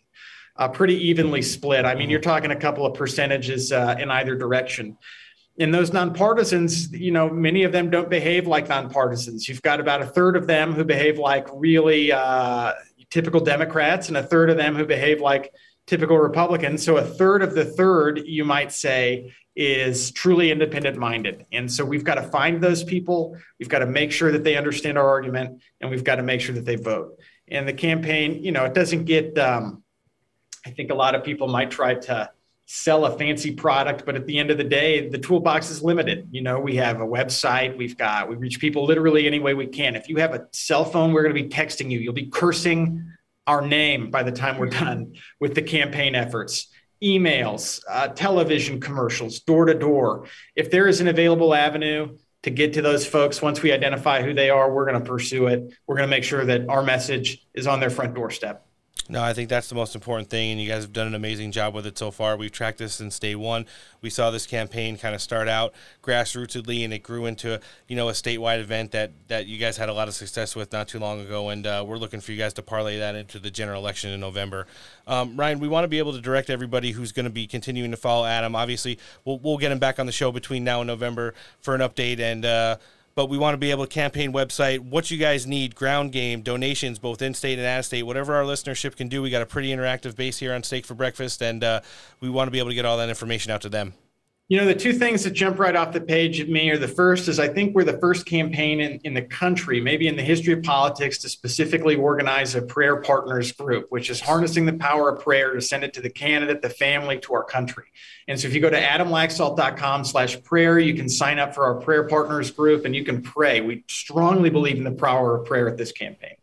uh, 0.57 0.67
pretty 0.67 0.95
evenly 1.07 1.41
split. 1.41 1.85
I 1.85 1.95
mean, 1.95 2.09
you're 2.09 2.19
talking 2.19 2.51
a 2.51 2.55
couple 2.55 2.85
of 2.85 2.93
percentages 2.95 3.71
uh, 3.71 3.95
in 3.97 4.11
either 4.11 4.35
direction. 4.35 4.97
And 5.57 5.73
those 5.73 5.91
nonpartisans, 5.91 6.91
you 6.91 7.11
know, 7.11 7.29
many 7.29 7.63
of 7.63 7.71
them 7.71 7.89
don't 7.89 8.09
behave 8.09 8.47
like 8.47 8.67
nonpartisans. 8.67 9.47
You've 9.47 9.61
got 9.61 9.79
about 9.79 10.01
a 10.01 10.05
third 10.05 10.35
of 10.35 10.47
them 10.47 10.73
who 10.73 10.83
behave 10.83 11.17
like 11.17 11.47
really 11.53 12.11
uh, 12.11 12.73
typical 13.09 13.39
Democrats, 13.39 14.09
and 14.09 14.17
a 14.17 14.23
third 14.23 14.49
of 14.49 14.57
them 14.57 14.75
who 14.75 14.85
behave 14.85 15.21
like 15.21 15.53
typical 15.87 16.17
Republicans. 16.17 16.83
So 16.83 16.97
a 16.97 17.03
third 17.03 17.41
of 17.41 17.55
the 17.55 17.65
third, 17.65 18.21
you 18.25 18.45
might 18.45 18.71
say, 18.71 19.33
is 19.61 20.11
truly 20.11 20.51
independent 20.51 20.95
minded. 20.95 21.45
And 21.51 21.69
so 21.69 21.83
we've 21.83 22.05
got 22.05 22.15
to 22.15 22.23
find 22.23 22.63
those 22.63 22.81
people. 22.81 23.37
We've 23.59 23.67
got 23.67 23.79
to 23.79 23.85
make 23.85 24.13
sure 24.13 24.31
that 24.31 24.45
they 24.45 24.55
understand 24.55 24.97
our 24.97 25.07
argument 25.07 25.61
and 25.81 25.91
we've 25.91 26.05
got 26.05 26.15
to 26.15 26.23
make 26.23 26.39
sure 26.39 26.55
that 26.55 26.63
they 26.63 26.77
vote. 26.77 27.19
And 27.49 27.67
the 27.67 27.73
campaign, 27.73 28.41
you 28.41 28.53
know, 28.53 28.63
it 28.63 28.73
doesn't 28.73 29.03
get, 29.03 29.37
um, 29.37 29.83
I 30.65 30.69
think 30.69 30.91
a 30.91 30.95
lot 30.95 31.13
of 31.13 31.25
people 31.25 31.49
might 31.49 31.71
try 31.71 31.95
to 31.95 32.29
sell 32.67 33.03
a 33.03 33.17
fancy 33.17 33.51
product, 33.51 34.05
but 34.05 34.15
at 34.15 34.25
the 34.27 34.39
end 34.39 34.49
of 34.49 34.57
the 34.57 34.63
day, 34.63 35.09
the 35.09 35.17
toolbox 35.17 35.69
is 35.69 35.83
limited. 35.83 36.29
You 36.31 36.41
know, 36.41 36.57
we 36.61 36.77
have 36.77 37.01
a 37.01 37.05
website, 37.05 37.75
we've 37.75 37.97
got, 37.97 38.29
we 38.29 38.37
reach 38.37 38.61
people 38.61 38.85
literally 38.85 39.27
any 39.27 39.39
way 39.39 39.55
we 39.55 39.67
can. 39.67 39.97
If 39.97 40.07
you 40.07 40.17
have 40.17 40.33
a 40.33 40.47
cell 40.53 40.85
phone, 40.85 41.11
we're 41.11 41.23
going 41.23 41.35
to 41.35 41.43
be 41.43 41.49
texting 41.49 41.91
you. 41.91 41.99
You'll 41.99 42.13
be 42.13 42.27
cursing 42.27 43.11
our 43.45 43.61
name 43.61 44.09
by 44.09 44.23
the 44.23 44.31
time 44.31 44.57
we're 44.57 44.67
done 44.67 45.15
with 45.41 45.53
the 45.53 45.63
campaign 45.63 46.15
efforts. 46.15 46.67
Emails, 47.03 47.81
uh, 47.89 48.09
television 48.09 48.79
commercials, 48.79 49.39
door 49.39 49.65
to 49.65 49.73
door. 49.73 50.25
If 50.55 50.69
there 50.69 50.87
is 50.87 51.01
an 51.01 51.07
available 51.07 51.53
avenue 51.53 52.17
to 52.43 52.49
get 52.49 52.73
to 52.73 52.81
those 52.81 53.05
folks, 53.05 53.41
once 53.41 53.61
we 53.61 53.71
identify 53.71 54.21
who 54.21 54.33
they 54.33 54.49
are, 54.49 54.71
we're 54.71 54.85
going 54.85 55.01
to 55.01 55.09
pursue 55.09 55.47
it. 55.47 55.73
We're 55.87 55.95
going 55.95 56.09
to 56.09 56.15
make 56.15 56.23
sure 56.23 56.45
that 56.45 56.69
our 56.69 56.83
message 56.83 57.45
is 57.53 57.67
on 57.67 57.79
their 57.79 57.89
front 57.89 58.15
doorstep. 58.15 58.65
No, 59.11 59.23
I 59.23 59.33
think 59.33 59.49
that's 59.49 59.67
the 59.67 59.75
most 59.75 59.95
important 59.95 60.29
thing, 60.29 60.51
and 60.51 60.61
you 60.61 60.69
guys 60.69 60.83
have 60.83 60.93
done 60.93 61.07
an 61.07 61.15
amazing 61.15 61.51
job 61.51 61.73
with 61.73 61.87
it 61.87 61.97
so 61.97 62.11
far. 62.11 62.37
We've 62.37 62.51
tracked 62.51 62.77
this 62.77 62.93
since 62.93 63.17
day 63.17 63.33
one. 63.33 63.65
We 64.01 64.11
saw 64.11 64.29
this 64.29 64.45
campaign 64.45 64.99
kind 64.99 65.15
of 65.15 65.21
start 65.21 65.47
out 65.47 65.73
grassrootsly, 66.03 66.83
and 66.83 66.93
it 66.93 66.99
grew 66.99 67.25
into 67.25 67.59
you 67.87 67.95
know 67.95 68.09
a 68.09 68.11
statewide 68.11 68.59
event 68.59 68.91
that 68.91 69.11
that 69.27 69.47
you 69.47 69.57
guys 69.57 69.77
had 69.77 69.89
a 69.89 69.93
lot 69.93 70.07
of 70.07 70.13
success 70.13 70.55
with 70.55 70.71
not 70.71 70.87
too 70.87 70.99
long 70.99 71.21
ago, 71.21 71.49
and 71.49 71.65
uh, 71.65 71.83
we're 71.85 71.97
looking 71.97 72.19
for 72.19 72.33
you 72.33 72.37
guys 72.37 72.53
to 72.53 72.61
parlay 72.61 72.99
that 72.99 73.15
into 73.15 73.39
the 73.39 73.49
general 73.49 73.81
election 73.81 74.11
in 74.11 74.19
November. 74.19 74.67
Um, 75.07 75.35
Ryan, 75.35 75.59
we 75.59 75.67
want 75.67 75.85
to 75.85 75.89
be 75.89 75.97
able 75.97 76.13
to 76.13 76.21
direct 76.21 76.51
everybody 76.51 76.91
who's 76.91 77.11
going 77.11 77.23
to 77.23 77.31
be 77.31 77.47
continuing 77.47 77.89
to 77.89 77.97
follow 77.97 78.25
Adam. 78.25 78.55
Obviously, 78.55 78.99
we'll 79.25 79.39
we'll 79.39 79.57
get 79.57 79.71
him 79.71 79.79
back 79.79 79.97
on 79.97 80.05
the 80.05 80.11
show 80.11 80.31
between 80.31 80.63
now 80.63 80.81
and 80.81 80.87
November 80.87 81.33
for 81.61 81.73
an 81.73 81.81
update 81.81 82.19
and. 82.19 82.45
Uh, 82.45 82.77
but 83.19 83.27
we 83.27 83.37
want 83.37 83.53
to 83.53 83.57
be 83.57 83.69
able 83.69 83.85
to 83.85 83.93
campaign 83.93 84.31
website. 84.31 84.79
What 84.79 85.11
you 85.11 85.17
guys 85.17 85.45
need 85.45 85.75
ground 85.75 86.13
game 86.13 86.41
donations 86.41 86.99
both 86.99 87.21
in 87.21 87.33
state 87.33 87.59
and 87.59 87.67
out 87.67 87.79
of 87.79 87.85
state 87.85 88.03
whatever 88.03 88.33
our 88.33 88.43
listenership 88.43 88.95
can 88.95 89.09
do. 89.09 89.21
We 89.21 89.29
got 89.29 89.41
a 89.41 89.45
pretty 89.45 89.71
interactive 89.71 90.15
base 90.15 90.37
here 90.39 90.53
on 90.53 90.63
steak 90.63 90.85
for 90.85 90.93
breakfast 90.93 91.41
and 91.41 91.61
uh, 91.61 91.81
we 92.21 92.29
want 92.29 92.47
to 92.47 92.51
be 92.51 92.59
able 92.59 92.69
to 92.69 92.75
get 92.75 92.85
all 92.85 92.95
that 92.95 93.09
information 93.09 93.51
out 93.51 93.59
to 93.63 93.69
them 93.69 93.93
You 94.49 94.57
know, 94.57 94.65
the 94.65 94.73
two 94.73 94.93
things 94.93 95.23
that 95.25 95.33
jump 95.33 95.59
right 95.59 95.75
off 95.75 95.93
the 95.93 96.01
page 96.01 96.39
at 96.39 96.49
me 96.49 96.71
are 96.71 96.77
the 96.79 96.87
first 96.87 97.27
is 97.27 97.39
I 97.39 97.47
think 97.47 97.75
we're 97.75 97.83
the 97.83 97.99
first 97.99 98.25
campaign 98.25 98.79
in, 98.79 98.99
in 99.03 99.13
the 99.13 99.21
country, 99.21 99.79
maybe 99.79 100.07
in 100.07 100.15
the 100.15 100.23
history 100.23 100.53
of 100.53 100.63
politics, 100.63 101.19
to 101.19 101.29
specifically 101.29 101.95
organize 101.95 102.55
a 102.55 102.63
prayer 102.63 102.95
partners 102.95 103.51
group, 103.51 103.85
which 103.89 104.09
is 104.09 104.19
harnessing 104.19 104.65
the 104.65 104.73
power 104.73 105.09
of 105.09 105.23
prayer 105.23 105.53
to 105.53 105.61
send 105.61 105.83
it 105.83 105.93
to 105.93 106.01
the 106.01 106.09
candidate, 106.09 106.63
the 106.63 106.69
family, 106.69 107.19
to 107.19 107.35
our 107.35 107.43
country. 107.43 107.85
And 108.27 108.39
so 108.39 108.47
if 108.47 108.55
you 108.55 108.59
go 108.59 108.71
to 108.71 108.81
adamlaxalt.com 108.81 110.03
slash 110.05 110.41
prayer, 110.41 110.79
you 110.79 110.95
can 110.95 111.09
sign 111.09 111.37
up 111.37 111.53
for 111.53 111.63
our 111.65 111.75
prayer 111.75 112.07
partners 112.07 112.49
group 112.49 112.85
and 112.85 112.95
you 112.95 113.05
can 113.05 113.21
pray. 113.21 113.61
We 113.61 113.83
strongly 113.87 114.49
believe 114.49 114.77
in 114.77 114.83
the 114.83 114.91
power 114.91 115.37
of 115.39 115.45
prayer 115.45 115.69
at 115.69 115.77
this 115.77 115.91
campaign. 115.91 116.38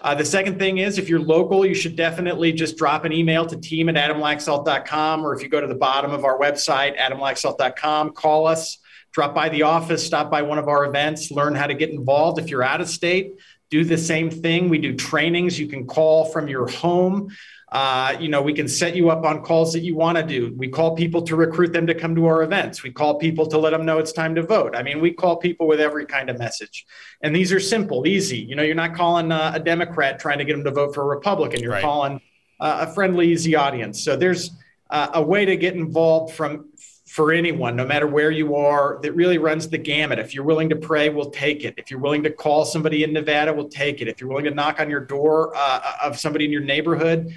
Uh, 0.00 0.14
the 0.14 0.24
second 0.24 0.58
thing 0.58 0.78
is 0.78 0.98
if 0.98 1.08
you're 1.08 1.20
local, 1.20 1.66
you 1.66 1.74
should 1.74 1.96
definitely 1.96 2.52
just 2.52 2.76
drop 2.76 3.04
an 3.04 3.12
email 3.12 3.44
to 3.46 3.56
team 3.56 3.88
at 3.88 3.96
adamlaxalt.com, 3.96 5.24
or 5.24 5.34
if 5.34 5.42
you 5.42 5.48
go 5.48 5.60
to 5.60 5.66
the 5.66 5.74
bottom 5.74 6.12
of 6.12 6.24
our 6.24 6.38
website, 6.38 6.96
adamlaxalt.com, 6.98 8.12
call 8.12 8.46
us, 8.46 8.78
drop 9.12 9.34
by 9.34 9.48
the 9.48 9.62
office, 9.62 10.04
stop 10.04 10.30
by 10.30 10.42
one 10.42 10.58
of 10.58 10.68
our 10.68 10.84
events, 10.84 11.30
learn 11.30 11.54
how 11.54 11.66
to 11.66 11.74
get 11.74 11.90
involved. 11.90 12.38
If 12.38 12.48
you're 12.50 12.62
out 12.62 12.80
of 12.80 12.88
state, 12.88 13.34
do 13.70 13.84
the 13.84 13.98
same 13.98 14.30
thing. 14.30 14.68
We 14.68 14.78
do 14.78 14.94
trainings. 14.94 15.58
You 15.58 15.68
can 15.68 15.86
call 15.86 16.24
from 16.26 16.48
your 16.48 16.66
home. 16.68 17.30
Uh, 17.72 18.16
you 18.18 18.28
know, 18.28 18.42
we 18.42 18.52
can 18.52 18.66
set 18.66 18.96
you 18.96 19.10
up 19.10 19.24
on 19.24 19.42
calls 19.42 19.72
that 19.72 19.80
you 19.80 19.94
want 19.94 20.18
to 20.18 20.24
do. 20.24 20.52
We 20.56 20.68
call 20.68 20.96
people 20.96 21.22
to 21.22 21.36
recruit 21.36 21.72
them 21.72 21.86
to 21.86 21.94
come 21.94 22.16
to 22.16 22.26
our 22.26 22.42
events. 22.42 22.82
We 22.82 22.90
call 22.90 23.14
people 23.18 23.46
to 23.46 23.58
let 23.58 23.70
them 23.70 23.86
know 23.86 23.98
it's 23.98 24.12
time 24.12 24.34
to 24.34 24.42
vote. 24.42 24.74
I 24.74 24.82
mean, 24.82 25.00
we 25.00 25.12
call 25.12 25.36
people 25.36 25.68
with 25.68 25.80
every 25.80 26.04
kind 26.04 26.30
of 26.30 26.38
message. 26.38 26.84
And 27.22 27.34
these 27.34 27.52
are 27.52 27.60
simple, 27.60 28.08
easy. 28.08 28.38
You 28.38 28.56
know, 28.56 28.64
you're 28.64 28.74
not 28.74 28.94
calling 28.94 29.30
uh, 29.30 29.52
a 29.54 29.60
Democrat 29.60 30.18
trying 30.18 30.38
to 30.38 30.44
get 30.44 30.54
them 30.54 30.64
to 30.64 30.72
vote 30.72 30.94
for 30.94 31.02
a 31.02 31.06
Republican. 31.06 31.60
You're 31.60 31.72
Right. 31.72 31.82
calling 31.82 32.20
uh, 32.58 32.86
a 32.88 32.92
friendly, 32.92 33.30
easy 33.30 33.54
audience. 33.54 34.02
So 34.02 34.16
there's 34.16 34.50
uh, 34.90 35.10
a 35.14 35.22
way 35.22 35.44
to 35.44 35.56
get 35.56 35.74
involved 35.74 36.34
from 36.34 36.70
for 37.06 37.32
anyone, 37.32 37.74
no 37.74 37.84
matter 37.84 38.06
where 38.06 38.30
you 38.30 38.54
are, 38.54 39.00
that 39.02 39.12
really 39.16 39.36
runs 39.36 39.68
the 39.68 39.76
gamut. 39.78 40.20
If 40.20 40.32
you're 40.32 40.44
willing 40.44 40.68
to 40.68 40.76
pray, 40.76 41.08
we'll 41.08 41.32
take 41.32 41.64
it. 41.64 41.74
If 41.76 41.90
you're 41.90 41.98
willing 41.98 42.22
to 42.22 42.30
call 42.30 42.64
somebody 42.64 43.02
in 43.02 43.12
Nevada, 43.12 43.52
we'll 43.52 43.68
take 43.68 44.00
it. 44.00 44.06
If 44.06 44.20
you're 44.20 44.28
willing 44.28 44.44
to 44.44 44.52
knock 44.52 44.78
on 44.78 44.88
your 44.88 45.00
door 45.00 45.52
uh, 45.56 45.80
of 46.04 46.20
somebody 46.20 46.44
in 46.44 46.52
your 46.52 46.60
neighborhood, 46.60 47.32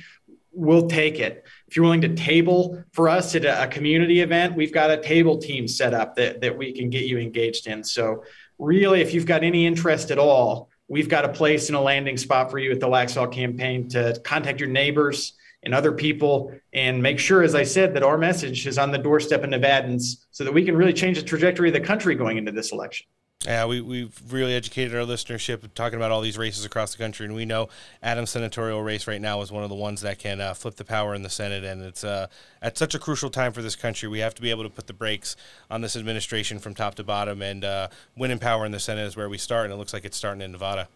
we'll 0.54 0.88
take 0.88 1.20
it. 1.20 1.46
If 1.68 1.76
you're 1.76 1.84
willing 1.84 2.02
to 2.02 2.16
table 2.16 2.84
for 2.92 3.10
us 3.10 3.36
at 3.36 3.46
a, 3.46 3.68
community 3.68 4.22
event, 4.22 4.56
we've 4.56 4.74
got 4.74 4.92
a 4.92 4.98
table 5.02 5.38
team 5.38 5.68
set 5.68 5.94
up 5.94 6.16
that, 6.16 6.42
that 6.42 6.58
we 6.58 6.74
can 6.74 6.90
get 6.90 7.06
you 7.06 7.18
engaged 7.18 7.68
in. 7.68 7.84
So, 7.84 8.24
really, 8.60 9.02
if 9.02 9.14
you've 9.14 9.26
got 9.26 9.44
any 9.44 9.66
interest 9.66 10.12
at 10.12 10.20
all, 10.20 10.70
we've 10.88 11.10
got 11.10 11.26
a 11.26 11.30
place 11.30 11.70
and 11.70 11.76
a 11.76 11.82
landing 11.82 12.18
spot 12.18 12.52
for 12.52 12.60
you 12.60 12.72
at 12.72 12.80
the 12.80 12.88
Laxalt 12.88 13.32
campaign 13.32 13.90
to 13.90 14.20
contact 14.24 14.60
your 14.60 14.70
neighbors 14.70 15.34
and 15.64 15.74
other 15.74 15.92
people 15.92 16.54
and 16.74 17.02
make 17.02 17.20
sure, 17.20 17.42
as 17.42 17.56
I 17.56 17.64
said, 17.64 17.94
that 17.96 18.04
our 18.04 18.18
message 18.18 18.68
is 18.68 18.78
on 18.78 18.92
the 18.92 18.98
doorstep 18.98 19.44
of 19.44 19.50
Nevadans 19.50 20.18
so 20.32 20.44
that 20.44 20.54
we 20.54 20.66
can 20.66 20.76
really 20.76 20.94
change 20.94 21.18
the 21.18 21.26
trajectory 21.26 21.70
of 21.70 21.74
the 21.74 21.80
country 21.80 22.16
going 22.16 22.38
into 22.38 22.52
this 22.52 22.72
election. 22.72 23.08
Yeah, 23.46 23.66
we, 23.66 23.82
we've 23.82 24.18
really 24.32 24.54
educated 24.54 24.96
our 24.96 25.06
listenership 25.06 25.68
talking 25.76 25.98
about 25.98 26.12
all 26.12 26.22
these 26.22 26.38
races 26.38 26.64
across 26.64 26.94
the 26.94 26.98
country, 26.98 27.26
and 27.26 27.36
we 27.36 27.44
know 27.44 27.68
Adam's 28.02 28.30
senatorial 28.30 28.82
race 28.82 29.06
right 29.06 29.20
now 29.20 29.42
is 29.42 29.52
one 29.52 29.64
of 29.64 29.70
the 29.70 29.76
ones 29.76 30.00
that 30.02 30.18
can 30.18 30.40
uh, 30.40 30.54
flip 30.54 30.76
the 30.76 30.86
power 30.86 31.14
in 31.14 31.24
the 31.24 31.30
Senate, 31.30 31.66
and 31.66 31.82
it's 31.82 32.06
uh, 32.06 32.28
at 32.62 32.78
such 32.78 32.96
a 32.96 33.00
crucial 33.00 33.30
time 33.30 33.52
for 33.52 33.62
this 33.62 33.76
country. 33.76 34.08
We 34.08 34.20
have 34.20 34.34
to 34.36 34.42
be 34.42 34.50
able 34.50 34.64
to 34.64 34.70
put 34.70 34.88
the 34.88 34.94
brakes 34.94 35.36
on 35.70 35.82
this 35.82 35.98
administration 35.98 36.58
from 36.58 36.74
top 36.74 36.96
to 36.96 37.04
bottom, 37.04 37.42
and 37.42 37.66
uh, 37.66 37.90
winning 38.16 38.40
power 38.40 38.66
in 38.66 38.72
the 38.72 38.80
Senate 38.80 39.06
is 39.08 39.18
where 39.18 39.28
we 39.28 39.38
start, 39.38 39.66
and 39.66 39.74
it 39.74 39.78
looks 39.78 39.94
like 39.94 40.06
it's 40.06 40.16
starting 40.16 40.42
in 40.42 40.54
Nevada. 40.54 40.88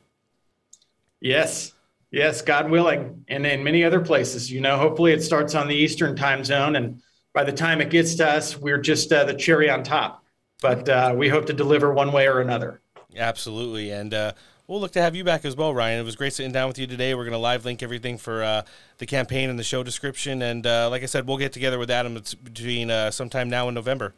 Yes. 1.19 1.73
Yes, 2.11 2.41
God 2.41 2.69
willing. 2.69 3.25
And 3.27 3.45
in 3.45 3.63
many 3.63 3.83
other 3.83 3.99
places, 3.99 4.49
you 4.49 4.61
know, 4.61 4.77
hopefully 4.77 5.11
it 5.11 5.21
starts 5.21 5.55
on 5.55 5.67
the 5.67 5.75
Eastern 5.75 6.15
time 6.15 6.45
zone. 6.45 6.77
And 6.77 7.01
by 7.33 7.43
the 7.43 7.51
time 7.51 7.81
it 7.81 7.89
gets 7.89 8.15
to 8.15 8.27
us, 8.27 8.57
we're 8.57 8.77
just 8.77 9.11
uh, 9.11 9.25
the 9.25 9.33
cherry 9.33 9.69
on 9.69 9.83
top. 9.83 10.23
But 10.61 10.89
uh, 10.89 11.13
we 11.15 11.29
hope 11.29 11.45
to 11.47 11.53
deliver 11.53 11.93
one 11.93 12.11
way 12.11 12.27
or 12.27 12.39
another. 12.39 12.81
Absolutely, 13.15 13.91
and 13.91 14.13
uh, 14.13 14.34
we'll 14.67 14.79
look 14.79 14.91
to 14.91 15.01
have 15.01 15.15
you 15.15 15.23
back 15.23 15.45
as 15.45 15.55
well, 15.55 15.73
Ryan. 15.73 15.99
It 15.99 16.03
was 16.03 16.15
great 16.15 16.34
sitting 16.34 16.51
down 16.51 16.67
with 16.67 16.77
you 16.77 16.88
today. 16.88 17.13
We're 17.15 17.23
going 17.23 17.31
to 17.31 17.38
live 17.38 17.65
link 17.65 17.81
everything 17.81 18.17
for 18.17 18.43
uh, 18.43 18.63
the 18.97 19.05
campaign 19.05 19.49
and 19.49 19.57
the 19.57 19.63
show 19.63 19.84
description, 19.84 20.41
and 20.41 20.65
uh, 20.65 20.89
like 20.89 21.03
I 21.03 21.05
said, 21.07 21.27
we'll 21.27 21.38
get 21.38 21.53
together 21.53 21.79
with 21.79 21.89
Adam 21.89 22.21
between 22.43 22.91
uh, 22.91 23.11
sometime 23.11 23.49
now 23.49 23.67
and 23.67 23.75
November. 23.75 24.13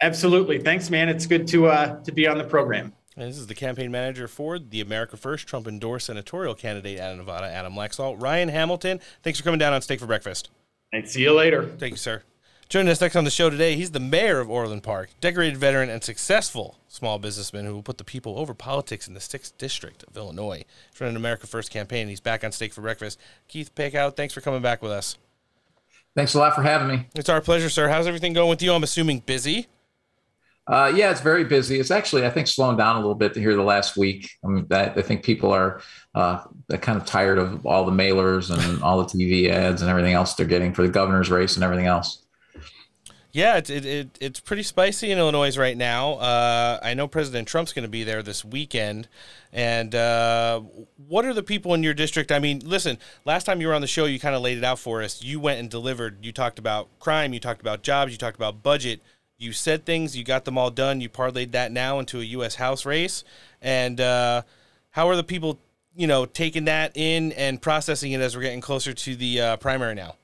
Absolutely. 0.00 0.58
Thanks, 0.58 0.90
man. 0.90 1.08
It's 1.08 1.26
good 1.26 1.46
to 1.48 1.66
uh, 1.66 2.02
to 2.02 2.12
be 2.12 2.26
on 2.26 2.38
the 2.38 2.44
program. 2.44 2.94
And 3.16 3.28
this 3.28 3.36
is 3.36 3.48
the 3.48 3.54
campaign 3.54 3.90
manager 3.90 4.28
for 4.28 4.58
the 4.58 4.80
America 4.80 5.16
First 5.16 5.46
Trump 5.46 5.66
endorsed 5.66 6.06
senatorial 6.06 6.54
candidate 6.54 6.98
out 6.98 7.12
of 7.12 7.18
Nevada, 7.18 7.48
Adam 7.48 7.74
Laxalt. 7.74 8.22
Ryan 8.22 8.48
Hamilton, 8.48 9.00
thanks 9.22 9.38
for 9.38 9.44
coming 9.44 9.58
down 9.58 9.72
on 9.72 9.82
Steak 9.82 10.00
for 10.00 10.06
Breakfast. 10.06 10.48
And 10.92 11.08
see 11.08 11.22
you 11.22 11.32
later. 11.34 11.66
Thank 11.66 11.92
you, 11.92 11.96
sir. 11.96 12.22
Joining 12.70 12.88
us 12.88 13.00
next 13.00 13.16
on 13.16 13.24
the 13.24 13.32
show 13.32 13.50
today, 13.50 13.74
he's 13.74 13.90
the 13.90 13.98
mayor 13.98 14.38
of 14.38 14.48
Orland 14.48 14.84
Park, 14.84 15.10
decorated 15.20 15.56
veteran 15.56 15.90
and 15.90 16.04
successful 16.04 16.78
small 16.86 17.18
businessman 17.18 17.64
who 17.64 17.74
will 17.74 17.82
put 17.82 17.98
the 17.98 18.04
people 18.04 18.38
over 18.38 18.54
politics 18.54 19.08
in 19.08 19.14
the 19.14 19.18
6th 19.18 19.54
District 19.58 20.04
of 20.04 20.16
Illinois. 20.16 20.64
He's 20.92 21.00
running 21.00 21.16
an 21.16 21.20
America 21.20 21.48
First 21.48 21.72
campaign. 21.72 22.06
He's 22.06 22.20
back 22.20 22.44
on 22.44 22.52
Steak 22.52 22.72
for 22.72 22.80
Breakfast. 22.80 23.18
Keith 23.48 23.74
Pekau, 23.74 24.14
thanks 24.14 24.32
for 24.32 24.40
coming 24.40 24.62
back 24.62 24.82
with 24.82 24.92
us. 24.92 25.18
Thanks 26.14 26.34
a 26.34 26.38
lot 26.38 26.54
for 26.54 26.62
having 26.62 26.86
me. 26.86 27.06
It's 27.16 27.28
our 27.28 27.40
pleasure, 27.40 27.68
sir. 27.68 27.88
How's 27.88 28.06
everything 28.06 28.34
going 28.34 28.48
with 28.50 28.62
you? 28.62 28.72
I'm 28.72 28.84
assuming 28.84 29.18
busy. 29.18 29.66
Uh, 30.68 30.92
yeah, 30.94 31.10
it's 31.10 31.22
very 31.22 31.42
busy. 31.42 31.80
It's 31.80 31.90
actually, 31.90 32.24
I 32.24 32.30
think, 32.30 32.46
slowing 32.46 32.76
down 32.76 32.94
a 32.94 33.00
little 33.00 33.16
bit 33.16 33.34
here 33.34 33.56
the 33.56 33.62
last 33.64 33.96
week. 33.96 34.30
I 34.44 34.46
mean, 34.46 34.68
I, 34.70 34.84
I 34.84 35.02
think 35.02 35.24
people 35.24 35.50
are 35.50 35.80
uh, 36.14 36.44
kind 36.80 37.00
of 37.00 37.04
tired 37.04 37.38
of 37.38 37.66
all 37.66 37.84
the 37.84 37.90
mailers 37.90 38.56
and 38.56 38.80
all 38.80 39.02
the 39.02 39.06
TV 39.06 39.50
ads 39.50 39.82
and 39.82 39.90
everything 39.90 40.12
else 40.12 40.34
they're 40.34 40.46
getting 40.46 40.72
for 40.72 40.82
the 40.82 40.88
governor's 40.88 41.30
race 41.30 41.56
and 41.56 41.64
everything 41.64 41.86
else. 41.86 42.19
Yeah, 43.32 43.58
it, 43.58 43.70
it, 43.70 43.86
it, 43.86 44.18
it's 44.20 44.40
pretty 44.40 44.64
spicy 44.64 45.12
in 45.12 45.18
Illinois 45.18 45.56
right 45.56 45.76
now. 45.76 46.14
Uh, 46.14 46.80
I 46.82 46.94
know 46.94 47.06
President 47.06 47.46
Trump's 47.46 47.72
going 47.72 47.84
to 47.84 47.88
be 47.88 48.02
there 48.02 48.22
this 48.22 48.44
weekend. 48.44 49.08
And 49.52 49.94
uh, 49.94 50.60
what 51.06 51.24
are 51.24 51.32
the 51.32 51.42
people 51.42 51.74
in 51.74 51.82
your 51.84 51.94
district? 51.94 52.32
I 52.32 52.40
mean, 52.40 52.60
listen, 52.64 52.98
last 53.24 53.44
time 53.44 53.60
you 53.60 53.68
were 53.68 53.74
on 53.74 53.82
the 53.82 53.86
show, 53.86 54.06
you 54.06 54.18
kind 54.18 54.34
of 54.34 54.42
laid 54.42 54.58
it 54.58 54.64
out 54.64 54.80
for 54.80 55.02
us. 55.02 55.22
You 55.22 55.38
went 55.38 55.60
and 55.60 55.70
delivered. 55.70 56.24
You 56.24 56.32
talked 56.32 56.58
about 56.58 56.88
crime, 56.98 57.32
you 57.32 57.38
talked 57.40 57.60
about 57.60 57.82
jobs, 57.82 58.10
you 58.10 58.18
talked 58.18 58.36
about 58.36 58.62
budget. 58.62 59.00
You 59.38 59.52
said 59.52 59.86
things, 59.86 60.16
you 60.16 60.24
got 60.24 60.44
them 60.44 60.58
all 60.58 60.70
done. 60.70 61.00
You 61.00 61.08
parlayed 61.08 61.52
that 61.52 61.72
now 61.72 61.98
into 61.98 62.20
a 62.20 62.24
U.S. 62.24 62.56
House 62.56 62.84
race. 62.84 63.24
And 63.62 64.00
uh, 64.00 64.42
how 64.90 65.08
are 65.08 65.16
the 65.16 65.24
people, 65.24 65.58
you 65.96 66.06
know, 66.06 66.26
taking 66.26 66.66
that 66.66 66.96
in 66.96 67.32
and 67.32 67.62
processing 67.62 68.12
it 68.12 68.20
as 68.20 68.36
we're 68.36 68.42
getting 68.42 68.60
closer 68.60 68.92
to 68.92 69.16
the 69.16 69.40
uh, 69.40 69.56
primary 69.56 69.94
now? 69.94 70.16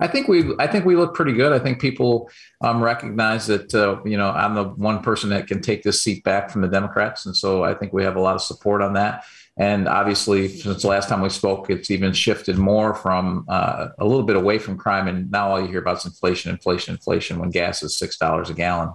I 0.00 0.08
think 0.08 0.26
we 0.26 0.54
I 0.58 0.66
think 0.66 0.84
we 0.84 0.96
look 0.96 1.14
pretty 1.14 1.32
good. 1.32 1.52
I 1.52 1.58
think 1.58 1.80
people 1.80 2.28
um, 2.60 2.82
recognize 2.82 3.46
that 3.46 3.72
uh, 3.74 4.00
you 4.04 4.16
know 4.16 4.30
I'm 4.30 4.54
the 4.54 4.64
one 4.64 5.02
person 5.02 5.30
that 5.30 5.46
can 5.46 5.60
take 5.60 5.82
this 5.82 6.02
seat 6.02 6.24
back 6.24 6.50
from 6.50 6.62
the 6.62 6.68
Democrats, 6.68 7.26
and 7.26 7.36
so 7.36 7.64
I 7.64 7.74
think 7.74 7.92
we 7.92 8.02
have 8.02 8.16
a 8.16 8.20
lot 8.20 8.34
of 8.34 8.42
support 8.42 8.82
on 8.82 8.94
that. 8.94 9.24
And 9.56 9.86
obviously, 9.86 10.48
since 10.48 10.82
the 10.82 10.88
last 10.88 11.08
time 11.08 11.20
we 11.20 11.28
spoke, 11.28 11.70
it's 11.70 11.88
even 11.92 12.12
shifted 12.12 12.58
more 12.58 12.92
from 12.92 13.44
uh, 13.48 13.88
a 14.00 14.04
little 14.04 14.24
bit 14.24 14.34
away 14.34 14.58
from 14.58 14.76
crime, 14.76 15.06
and 15.06 15.30
now 15.30 15.50
all 15.50 15.60
you 15.60 15.68
hear 15.68 15.78
about 15.78 15.98
is 15.98 16.06
inflation, 16.06 16.50
inflation, 16.50 16.94
inflation. 16.94 17.38
When 17.38 17.50
gas 17.50 17.82
is 17.84 17.96
six 17.96 18.18
dollars 18.18 18.50
a 18.50 18.54
gallon. 18.54 18.94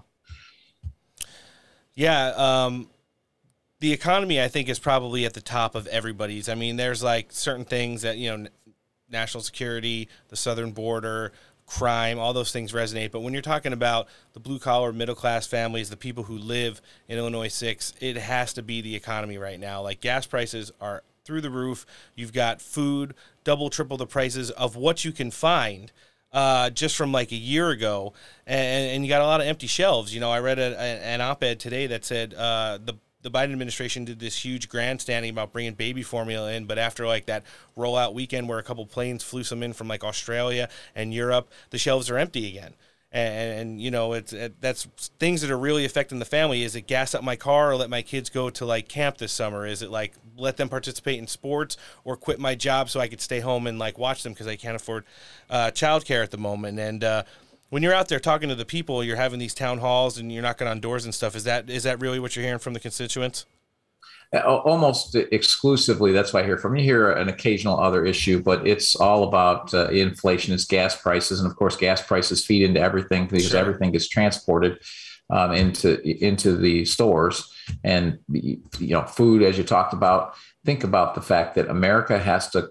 Yeah, 1.93 2.33
um, 2.35 2.89
the 3.79 3.93
economy 3.93 4.41
I 4.41 4.49
think 4.49 4.67
is 4.67 4.79
probably 4.79 5.25
at 5.25 5.33
the 5.33 5.41
top 5.41 5.75
of 5.75 5.87
everybody's. 5.87 6.49
I 6.49 6.55
mean, 6.55 6.75
there's 6.75 7.01
like 7.01 7.31
certain 7.31 7.65
things 7.65 8.01
that 8.01 8.17
you 8.17 8.37
know, 8.37 8.49
national 9.11 9.43
security, 9.43 10.07
the 10.29 10.35
southern 10.35 10.71
border, 10.71 11.31
crime, 11.69 12.17
all 12.19 12.33
those 12.33 12.51
things 12.51 12.71
resonate. 12.71 13.11
But 13.11 13.21
when 13.21 13.33
you're 13.33 13.41
talking 13.41 13.73
about 13.73 14.07
the 14.33 14.39
blue 14.39 14.59
collar, 14.59 14.91
middle 14.91 15.15
class 15.15 15.45
families, 15.45 15.89
the 15.89 15.97
people 15.97 16.23
who 16.23 16.37
live 16.37 16.81
in 17.07 17.17
Illinois 17.17 17.47
6, 17.47 17.93
it 17.99 18.17
has 18.17 18.53
to 18.53 18.63
be 18.63 18.81
the 18.81 18.95
economy 18.95 19.37
right 19.37 19.59
now. 19.59 19.81
Like 19.81 20.01
gas 20.01 20.25
prices 20.25 20.71
are 20.81 21.03
through 21.23 21.41
the 21.41 21.49
roof. 21.49 21.85
You've 22.15 22.33
got 22.33 22.61
food 22.61 23.13
double, 23.43 23.69
triple 23.69 23.97
the 23.97 24.07
prices 24.07 24.49
of 24.51 24.75
what 24.75 25.05
you 25.05 25.11
can 25.11 25.31
find. 25.31 25.91
Uh, 26.31 26.69
just 26.69 26.95
from 26.95 27.11
like 27.11 27.31
a 27.31 27.35
year 27.35 27.71
ago, 27.71 28.13
and, 28.45 28.91
and 28.91 29.03
you 29.03 29.09
got 29.09 29.19
a 29.19 29.25
lot 29.25 29.41
of 29.41 29.47
empty 29.47 29.65
shelves. 29.65 30.13
You 30.13 30.19
know, 30.19 30.29
I 30.29 30.39
read 30.39 30.59
a, 30.59 30.79
a, 30.79 31.03
an 31.03 31.21
op-ed 31.21 31.59
today 31.59 31.87
that 31.87 32.05
said 32.05 32.35
uh, 32.35 32.77
the 32.77 32.93
the 33.21 33.31
Biden 33.31 33.51
administration 33.51 34.05
did 34.05 34.19
this 34.19 34.43
huge 34.43 34.69
grandstanding 34.69 35.31
about 35.31 35.51
bringing 35.51 35.73
baby 35.73 36.03
formula 36.03 36.51
in, 36.53 36.65
but 36.65 36.77
after 36.77 37.05
like 37.05 37.25
that 37.25 37.43
rollout 37.77 38.13
weekend 38.13 38.47
where 38.47 38.59
a 38.59 38.63
couple 38.63 38.85
planes 38.85 39.23
flew 39.23 39.43
some 39.43 39.61
in 39.61 39.73
from 39.73 39.87
like 39.87 40.03
Australia 40.03 40.69
and 40.95 41.13
Europe, 41.13 41.51
the 41.69 41.77
shelves 41.77 42.09
are 42.09 42.17
empty 42.17 42.47
again. 42.47 42.73
And, 43.11 43.59
and 43.59 43.81
you 43.81 43.89
know, 43.89 44.13
it's 44.13 44.33
it, 44.33 44.61
that's 44.61 44.85
things 45.19 45.41
that 45.41 45.49
are 45.49 45.57
really 45.57 45.83
affecting 45.83 46.19
the 46.19 46.25
family. 46.25 46.61
Is 46.61 46.75
it 46.75 46.81
gas 46.81 47.15
up 47.15 47.23
my 47.23 47.35
car 47.35 47.71
or 47.71 47.75
let 47.75 47.89
my 47.89 48.03
kids 48.03 48.29
go 48.29 48.51
to 48.51 48.65
like 48.65 48.87
camp 48.87 49.17
this 49.17 49.31
summer? 49.31 49.65
Is 49.65 49.81
it 49.81 49.89
like 49.89 50.13
let 50.37 50.57
them 50.57 50.69
participate 50.69 51.17
in 51.17 51.25
sports 51.25 51.75
or 52.03 52.15
quit 52.15 52.39
my 52.39 52.53
job 52.53 52.89
so 52.89 52.99
I 52.99 53.07
could 53.07 53.19
stay 53.19 53.39
home 53.39 53.65
and 53.65 53.79
like 53.79 53.97
watch 53.97 54.21
them 54.21 54.33
because 54.33 54.47
I 54.47 54.55
can't 54.55 54.75
afford 54.75 55.05
uh, 55.49 55.71
childcare 55.71 56.21
at 56.21 56.29
the 56.29 56.37
moment? 56.37 56.77
And 56.77 57.03
uh, 57.03 57.23
when 57.69 57.83
you're 57.83 57.93
out 57.93 58.07
there 58.07 58.19
talking 58.19 58.49
to 58.49 58.55
the 58.55 58.65
people, 58.65 59.03
you're 59.03 59.15
having 59.15 59.39
these 59.39 59.53
town 59.53 59.77
halls 59.79 60.17
and 60.17 60.31
you're 60.31 60.41
knocking 60.41 60.67
on 60.67 60.79
doors 60.79 61.05
and 61.05 61.13
stuff. 61.13 61.35
Is 61.35 61.43
that 61.43 61.69
is 61.69 61.83
that 61.83 62.01
really 62.01 62.19
what 62.19 62.35
you're 62.35 62.45
hearing 62.45 62.59
from 62.59 62.73
the 62.73 62.79
constituents? 62.79 63.45
Almost 64.31 65.15
exclusively, 65.15 66.11
that's 66.11 66.33
why 66.33 66.41
I 66.41 66.43
hear 66.43 66.57
from 66.57 66.75
you. 66.75 66.83
Hear 66.83 67.11
an 67.11 67.29
occasional 67.29 67.79
other 67.79 68.05
issue, 68.05 68.39
but 68.39 68.67
it's 68.67 68.95
all 68.95 69.23
about 69.23 69.73
uh, 69.73 69.87
inflation. 69.89 70.53
It's 70.53 70.65
gas 70.65 70.95
prices, 70.95 71.39
and 71.39 71.49
of 71.49 71.55
course, 71.55 71.75
gas 71.75 71.99
prices 72.05 72.45
feed 72.45 72.61
into 72.61 72.79
everything 72.79 73.25
because 73.25 73.49
sure. 73.49 73.59
everything 73.59 73.91
gets 73.91 74.07
transported 74.07 74.77
um, 75.31 75.53
into 75.53 75.99
into 76.23 76.57
the 76.57 76.85
stores. 76.85 77.51
And 77.83 78.19
you 78.29 78.61
know, 78.79 79.03
food, 79.03 79.41
as 79.41 79.57
you 79.57 79.63
talked 79.63 79.93
about, 79.93 80.35
think 80.63 80.83
about 80.83 81.15
the 81.15 81.21
fact 81.21 81.55
that 81.55 81.67
America 81.67 82.19
has 82.19 82.51
to 82.51 82.69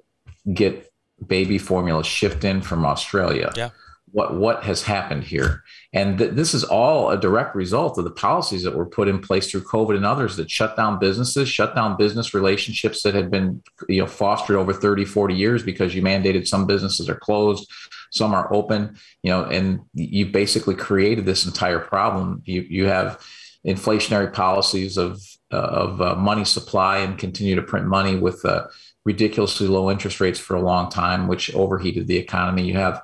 get 0.52 0.88
baby 1.26 1.58
formula 1.58 2.04
shipped 2.04 2.44
in 2.44 2.62
from 2.62 2.86
Australia. 2.86 3.50
Yeah 3.56 3.70
what 4.12 4.34
what 4.34 4.62
has 4.64 4.82
happened 4.82 5.24
here. 5.24 5.62
And 5.92 6.18
th- 6.18 6.32
this 6.32 6.54
is 6.54 6.64
all 6.64 7.10
a 7.10 7.20
direct 7.20 7.54
result 7.54 7.98
of 7.98 8.04
the 8.04 8.10
policies 8.10 8.62
that 8.62 8.74
were 8.74 8.86
put 8.86 9.08
in 9.08 9.20
place 9.20 9.50
through 9.50 9.62
covid 9.62 9.96
and 9.96 10.06
others 10.06 10.36
that 10.36 10.50
shut 10.50 10.76
down 10.76 10.98
businesses 10.98 11.48
shut 11.48 11.74
down 11.74 11.96
business 11.96 12.34
relationships 12.34 13.02
that 13.02 13.14
had 13.14 13.30
been 13.30 13.62
you 13.88 14.00
know 14.00 14.06
fostered 14.06 14.56
over 14.56 14.72
30 14.72 15.04
40 15.04 15.34
years 15.34 15.62
because 15.62 15.94
you 15.94 16.02
mandated 16.02 16.46
some 16.46 16.66
businesses 16.66 17.08
are 17.08 17.16
closed 17.16 17.70
some 18.10 18.34
are 18.34 18.52
open 18.52 18.96
you 19.22 19.30
know 19.30 19.44
and 19.44 19.80
you 19.94 20.26
basically 20.26 20.74
created 20.74 21.26
this 21.26 21.46
entire 21.46 21.78
problem. 21.78 22.42
You 22.44 22.62
you 22.62 22.86
have 22.86 23.20
inflationary 23.66 24.32
policies 24.32 24.96
of 24.96 25.20
of 25.50 26.00
uh, 26.00 26.14
money 26.14 26.44
supply 26.44 26.98
and 26.98 27.18
continue 27.18 27.54
to 27.54 27.62
print 27.62 27.86
money 27.86 28.16
with 28.16 28.44
uh, 28.44 28.66
ridiculously 29.04 29.66
low 29.66 29.90
interest 29.90 30.20
rates 30.20 30.38
for 30.38 30.56
a 30.56 30.60
long 30.60 30.90
time 30.90 31.28
which 31.28 31.54
overheated 31.54 32.06
the 32.06 32.16
economy. 32.16 32.62
You 32.64 32.74
have 32.74 33.02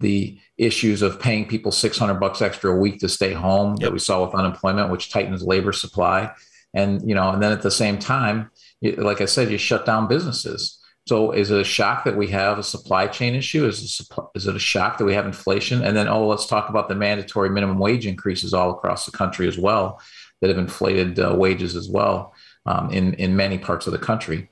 the 0.00 0.38
issues 0.58 1.02
of 1.02 1.20
paying 1.20 1.46
people 1.46 1.70
600 1.70 2.14
bucks 2.14 2.40
extra 2.40 2.72
a 2.72 2.78
week 2.78 2.98
to 3.00 3.08
stay 3.08 3.32
home 3.32 3.72
yep. 3.72 3.80
that 3.80 3.92
we 3.92 3.98
saw 3.98 4.24
with 4.24 4.34
unemployment 4.34 4.90
which 4.90 5.10
tightens 5.10 5.42
labor 5.42 5.72
supply. 5.72 6.32
And 6.74 7.06
you 7.08 7.14
know 7.14 7.30
and 7.30 7.42
then 7.42 7.52
at 7.52 7.62
the 7.62 7.70
same 7.70 7.98
time 7.98 8.50
like 8.82 9.22
i 9.22 9.24
said 9.24 9.50
you 9.50 9.58
shut 9.58 9.86
down 9.86 10.08
businesses. 10.08 10.78
So 11.06 11.30
is 11.30 11.50
it 11.50 11.60
a 11.60 11.64
shock 11.64 12.04
that 12.04 12.16
we 12.16 12.26
have 12.28 12.58
a 12.58 12.64
supply 12.64 13.06
chain 13.06 13.36
issue? 13.36 13.64
Is 13.64 14.00
it, 14.00 14.18
is 14.34 14.48
it 14.48 14.56
a 14.56 14.58
shock 14.58 14.98
that 14.98 15.04
we 15.04 15.14
have 15.14 15.24
inflation? 15.24 15.82
And 15.84 15.96
then 15.96 16.08
oh 16.08 16.26
let's 16.26 16.46
talk 16.46 16.68
about 16.68 16.88
the 16.88 16.94
mandatory 16.94 17.48
minimum 17.48 17.78
wage 17.78 18.06
increases 18.06 18.52
all 18.52 18.70
across 18.70 19.06
the 19.06 19.12
country 19.12 19.48
as 19.48 19.56
well 19.58 20.00
that 20.40 20.48
have 20.48 20.58
inflated 20.58 21.18
uh, 21.18 21.34
wages 21.36 21.76
as 21.76 21.88
well 21.88 22.34
um, 22.66 22.90
in 22.90 23.14
in 23.14 23.36
many 23.36 23.58
parts 23.58 23.86
of 23.86 23.92
the 23.92 23.98
country. 23.98 24.50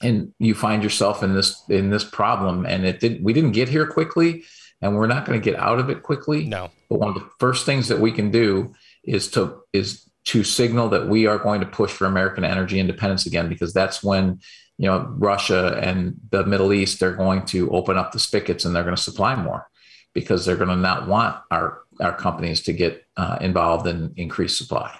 And 0.00 0.32
you 0.38 0.54
find 0.54 0.82
yourself 0.82 1.22
in 1.22 1.34
this 1.34 1.62
in 1.68 1.90
this 1.90 2.04
problem 2.04 2.66
and 2.66 2.84
it 2.84 3.00
did 3.00 3.22
we 3.22 3.32
didn't 3.32 3.52
get 3.52 3.68
here 3.68 3.86
quickly 3.86 4.44
and 4.80 4.96
we're 4.96 5.06
not 5.06 5.24
going 5.24 5.40
to 5.40 5.44
get 5.44 5.58
out 5.58 5.78
of 5.78 5.90
it 5.90 6.02
quickly. 6.02 6.44
No. 6.44 6.70
But 6.88 7.00
one 7.00 7.08
of 7.08 7.14
the 7.14 7.28
first 7.38 7.66
things 7.66 7.88
that 7.88 8.00
we 8.00 8.12
can 8.12 8.30
do 8.30 8.74
is 9.04 9.30
to 9.32 9.60
is 9.72 10.08
to 10.24 10.44
signal 10.44 10.90
that 10.90 11.08
we 11.08 11.26
are 11.26 11.38
going 11.38 11.60
to 11.60 11.66
push 11.66 11.90
for 11.90 12.06
American 12.06 12.44
energy 12.44 12.78
independence 12.78 13.26
again, 13.26 13.48
because 13.48 13.72
that's 13.72 14.02
when 14.02 14.40
you 14.76 14.86
know 14.86 15.06
Russia 15.16 15.78
and 15.82 16.16
the 16.30 16.44
Middle 16.44 16.72
East 16.72 17.00
they're 17.00 17.12
going 17.12 17.44
to 17.46 17.70
open 17.70 17.96
up 17.96 18.12
the 18.12 18.18
spigots 18.18 18.64
and 18.64 18.74
they're 18.74 18.84
going 18.84 18.96
to 18.96 19.02
supply 19.02 19.34
more 19.34 19.68
because 20.14 20.44
they're 20.44 20.56
going 20.56 20.68
to 20.68 20.76
not 20.76 21.08
want 21.08 21.36
our 21.50 21.82
our 22.00 22.16
companies 22.16 22.62
to 22.62 22.72
get 22.72 23.04
uh, 23.16 23.38
involved 23.40 23.86
in 23.86 24.12
increased 24.16 24.56
supply. 24.56 24.96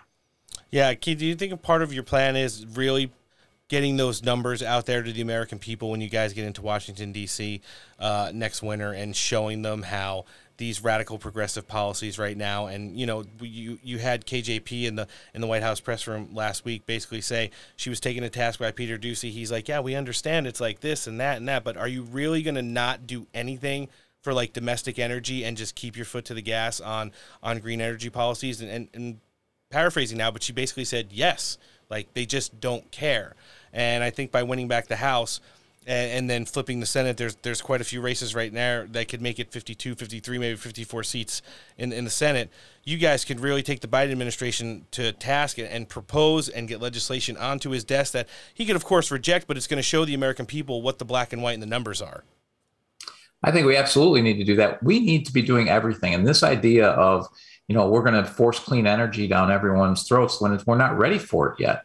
Yeah, 0.71 0.93
Keith, 0.95 1.19
do 1.19 1.27
you 1.27 1.35
think 1.35 1.53
a 1.53 1.57
part 1.57 1.83
of 1.83 1.93
your 1.95 2.03
plan 2.03 2.37
is 2.37 2.67
really 2.67 3.11
getting 3.69 3.97
those 3.97 4.23
numbers 4.23 4.63
out 4.63 4.87
there 4.87 5.03
to 5.03 5.13
the 5.13 5.21
American 5.21 5.59
people 5.59 5.91
when 5.91 6.01
you 6.01 6.09
guys 6.09 6.33
get 6.33 6.45
into 6.45 6.63
Washington 6.63 7.13
D.C. 7.13 7.61
Uh, 7.99 8.31
next 8.35 8.63
winter 8.63 8.93
and 8.93 9.15
showing 9.15 9.63
them 9.63 9.83
how 9.83 10.25
these 10.59 10.83
radical 10.83 11.19
progressive 11.19 11.69
policies 11.69 12.19
right 12.19 12.37
now 12.37 12.67
and 12.67 12.99
you 12.99 13.07
know 13.07 13.25
you 13.41 13.79
you 13.83 13.99
had 13.99 14.27
KJP 14.27 14.87
in 14.87 14.97
the 14.97 15.07
in 15.33 15.41
the 15.41 15.47
White 15.47 15.63
House 15.63 15.79
press 15.79 16.07
room 16.07 16.35
last 16.35 16.65
week 16.65 16.85
basically 16.85 17.21
say 17.21 17.51
she 17.77 17.89
was 17.89 18.01
taken 18.01 18.25
to 18.25 18.29
task 18.29 18.59
by 18.59 18.73
Peter 18.73 18.99
Doocy 18.99 19.31
he's 19.31 19.53
like 19.53 19.69
yeah 19.69 19.79
we 19.81 19.95
understand 19.95 20.47
it's 20.47 20.61
like 20.61 20.81
this 20.81 21.07
and 21.07 21.21
that 21.21 21.37
and 21.37 21.49
that 21.49 21.63
but 21.63 21.77
are 21.77 21.87
you 21.89 22.03
really 22.03 22.43
going 22.43 22.57
to 22.57 22.63
not 22.63 23.07
do 23.07 23.27
anything 23.33 23.89
for 24.21 24.35
like 24.35 24.53
domestic 24.53 24.99
energy 24.99 25.45
and 25.45 25.57
just 25.57 25.77
keep 25.77 25.97
your 25.97 26.05
foot 26.05 26.25
to 26.27 26.35
the 26.35 26.43
gas 26.43 26.81
on 26.81 27.13
on 27.41 27.61
green 27.61 27.81
energy 27.81 28.11
policies? 28.11 28.61
And, 28.61 28.71
and, 28.71 28.89
and 28.93 29.21
paraphrasing 29.71 30.19
now 30.19 30.31
but 30.33 30.43
she 30.43 30.53
basically 30.53 30.85
said 30.85 31.09
yes. 31.13 31.57
Like 31.89 32.13
they 32.15 32.27
just 32.27 32.61
don't 32.61 32.91
care 32.91 33.35
and 33.73 34.03
I 34.03 34.11
think 34.11 34.31
by 34.31 34.43
winning 34.43 34.69
back 34.69 34.87
the 34.87 34.97
House 34.97 35.41
and, 35.87 36.13
and, 36.13 36.31
then 36.31 36.45
flipping 36.45 36.81
the 36.81 36.87
Senate, 36.87 37.17
there's 37.17 37.37
there's 37.37 37.63
quite 37.63 37.81
a 37.81 37.85
few 37.85 38.01
races 38.01 38.35
right 38.35 38.53
now 38.53 38.85
that 38.91 39.09
could 39.09 39.23
make 39.23 39.39
it 39.39 39.51
52, 39.51 39.95
53, 39.95 40.39
maybe 40.39 40.57
54 40.57 41.03
seats 41.03 41.43
in, 41.79 41.93
in 41.93 42.05
the 42.05 42.11
Senate. 42.11 42.51
You 42.85 42.99
guys 42.99 43.25
could 43.25 43.41
really 43.41 43.63
take 43.63 43.81
the 43.81 43.89
Biden 43.89 44.13
administration 44.13 44.87
to 44.93 45.13
task 45.13 45.59
and, 45.59 45.69
and 45.69 45.89
propose 45.89 46.49
and 46.49 46.69
get 46.69 46.81
legislation 46.81 47.37
onto 47.37 47.71
his 47.71 47.85
desk 47.85 48.13
that 48.13 48.29
he 48.53 48.67
could, 48.67 48.77
of 48.77 48.85
course, 48.85 49.11
reject, 49.11 49.47
but 49.47 49.57
it's 49.57 49.67
going 49.67 49.79
to 49.79 49.83
show 49.83 50.05
the 50.05 50.15
American 50.15 50.47
people 50.47 50.83
what 50.83 50.99
the 50.99 51.05
black 51.05 51.33
and 51.33 51.43
white 51.43 51.55
and 51.55 51.63
the 51.63 51.67
numbers 51.67 52.03
are. 52.03 52.25
I 53.43 53.53
think 53.53 53.67
we 53.67 53.77
absolutely 53.77 54.21
need 54.21 54.37
to 54.39 54.45
do 54.45 54.57
that. 54.57 54.83
We 54.83 54.99
need 54.99 55.25
to 55.27 55.33
be 55.33 55.43
doing 55.43 55.69
everything. 55.69 56.13
And 56.13 56.27
this 56.27 56.43
idea 56.43 56.89
of, 56.89 57.27
you 57.69 57.75
know, 57.75 57.89
we're 57.89 58.03
going 58.03 58.21
to 58.21 58.29
force 58.29 58.59
clean 58.59 58.87
energy 58.87 59.29
down 59.29 59.51
everyone's 59.51 60.09
throats 60.09 60.41
when 60.41 60.61
we're 60.67 60.77
not 60.77 60.99
ready 60.99 61.19
for 61.19 61.53
it 61.53 61.61
yet 61.61 61.85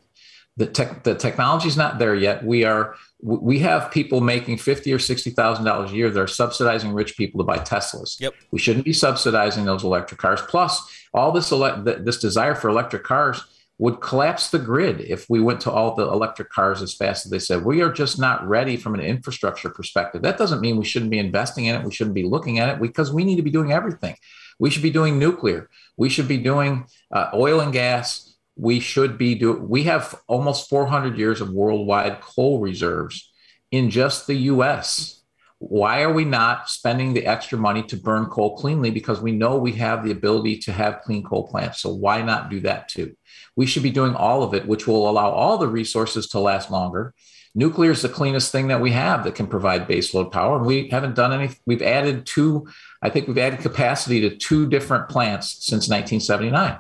the 0.56 0.68
tech 0.68 1.04
the 1.04 1.16
technology 1.16 1.68
is 1.68 1.78
not 1.78 1.98
there 1.98 2.16
yet. 2.16 2.44
We 2.44 2.64
are 2.64 2.96
we 3.22 3.60
have 3.60 3.92
people 3.92 4.22
making 4.22 4.58
fifty 4.58 4.94
or 4.94 5.00
sixty 5.00 5.32
thousand 5.32 5.66
dollars 5.66 5.92
a 5.92 5.96
year 5.96 6.10
that 6.10 6.20
are 6.20 6.28
subsidizing 6.28 6.94
rich 6.94 7.18
people 7.18 7.40
to 7.40 7.44
buy 7.44 7.58
Teslas. 7.58 8.20
Yep. 8.20 8.34
We 8.52 8.60
shouldn't 8.60 8.86
be 8.86 8.94
subsidizing 8.94 9.66
those 9.66 9.84
electric 9.84 10.20
cars. 10.20 10.42
Plus, 10.42 10.82
all 11.14 11.32
this 11.32 11.50
this 11.50 12.20
desire 12.20 12.56
for 12.56 12.70
electric 12.70 13.04
cars 13.04 13.44
would 13.80 14.00
collapse 14.02 14.52
the 14.52 14.60
grid 14.60 15.02
if 15.02 15.28
we 15.30 15.40
went 15.40 15.60
to 15.60 15.72
all 15.72 15.96
the 15.96 16.04
electric 16.04 16.50
cars 16.50 16.82
as 16.84 16.94
fast 16.94 17.26
as 17.26 17.32
they 17.32 17.40
said. 17.40 17.66
We 17.66 17.82
are 17.82 17.92
just 17.92 18.20
not 18.20 18.48
ready 18.48 18.78
from 18.78 18.94
an 18.94 19.02
infrastructure 19.02 19.70
perspective. 19.70 20.22
That 20.22 20.38
doesn't 20.38 20.62
mean 20.62 20.78
we 20.78 20.86
shouldn't 20.86 21.10
be 21.10 21.18
investing 21.18 21.66
in 21.66 21.76
it. 21.76 21.84
We 21.84 21.92
shouldn't 21.92 22.14
be 22.14 22.24
looking 22.24 22.60
at 22.60 22.70
it 22.70 22.80
because 22.80 23.12
we 23.12 23.24
need 23.24 23.38
to 23.38 23.42
be 23.42 23.50
doing 23.50 23.72
everything. 23.72 24.16
We 24.60 24.70
should 24.70 24.84
be 24.84 24.92
doing 24.92 25.18
nuclear. 25.18 25.70
We 25.98 26.10
should 26.10 26.28
be 26.28 26.38
doing 26.38 26.86
uh, 27.12 27.32
oil 27.34 27.60
and 27.60 27.74
gas 27.74 28.33
we 28.56 28.80
should 28.80 29.18
be 29.18 29.36
doing 29.36 29.68
we 29.68 29.84
have 29.84 30.16
almost 30.28 30.70
400 30.70 31.18
years 31.18 31.42
of 31.42 31.50
worldwide 31.50 32.22
coal 32.22 32.60
reserves 32.60 33.32
in 33.72 33.90
just 33.90 34.28
the 34.28 34.36
US. 34.36 35.22
Why 35.58 36.02
are 36.02 36.12
we 36.12 36.26
not 36.26 36.70
spending 36.70 37.14
the 37.14 37.26
extra 37.26 37.58
money 37.58 37.84
to 37.84 37.96
burn 37.96 38.26
coal 38.26 38.58
cleanly? 38.58 38.92
Because 38.92 39.22
we 39.22 39.32
know 39.32 39.58
we 39.58 39.72
have 39.74 40.04
the 40.04 40.12
ability 40.12 40.58
to 40.60 40.74
have 40.74 41.02
clean 41.02 41.24
coal 41.24 41.48
plants. 41.48 41.80
So 41.80 41.94
why 41.94 42.22
not 42.22 42.50
do 42.50 42.60
that 42.62 42.90
too? 42.90 43.16
We 43.56 43.66
should 43.66 43.82
be 43.82 43.90
doing 43.90 44.14
all 44.14 44.44
of 44.44 44.54
it, 44.54 44.68
which 44.68 44.88
will 44.88 45.10
allow 45.10 45.32
all 45.32 45.58
the 45.58 45.70
resources 45.70 46.28
to 46.30 46.40
last 46.40 46.70
longer. 46.70 47.14
Nuclear 47.56 47.92
is 47.92 48.02
the 48.02 48.10
cleanest 48.10 48.52
thing 48.52 48.68
that 48.68 48.82
we 48.82 48.92
have 48.92 49.24
that 49.24 49.36
can 49.36 49.48
provide 49.48 49.88
baseload 49.88 50.32
power. 50.32 50.58
And 50.58 50.66
we 50.66 50.90
haven't 50.90 51.16
done 51.16 51.32
any, 51.32 51.52
we've 51.66 51.84
added 51.84 52.26
two, 52.26 52.68
I 53.02 53.10
think 53.10 53.28
we've 53.28 53.38
added 53.38 53.60
capacity 53.60 54.22
to 54.22 54.36
two 54.36 54.68
different 54.68 55.08
plants 55.08 55.50
since 55.62 55.88
1979. 55.88 56.80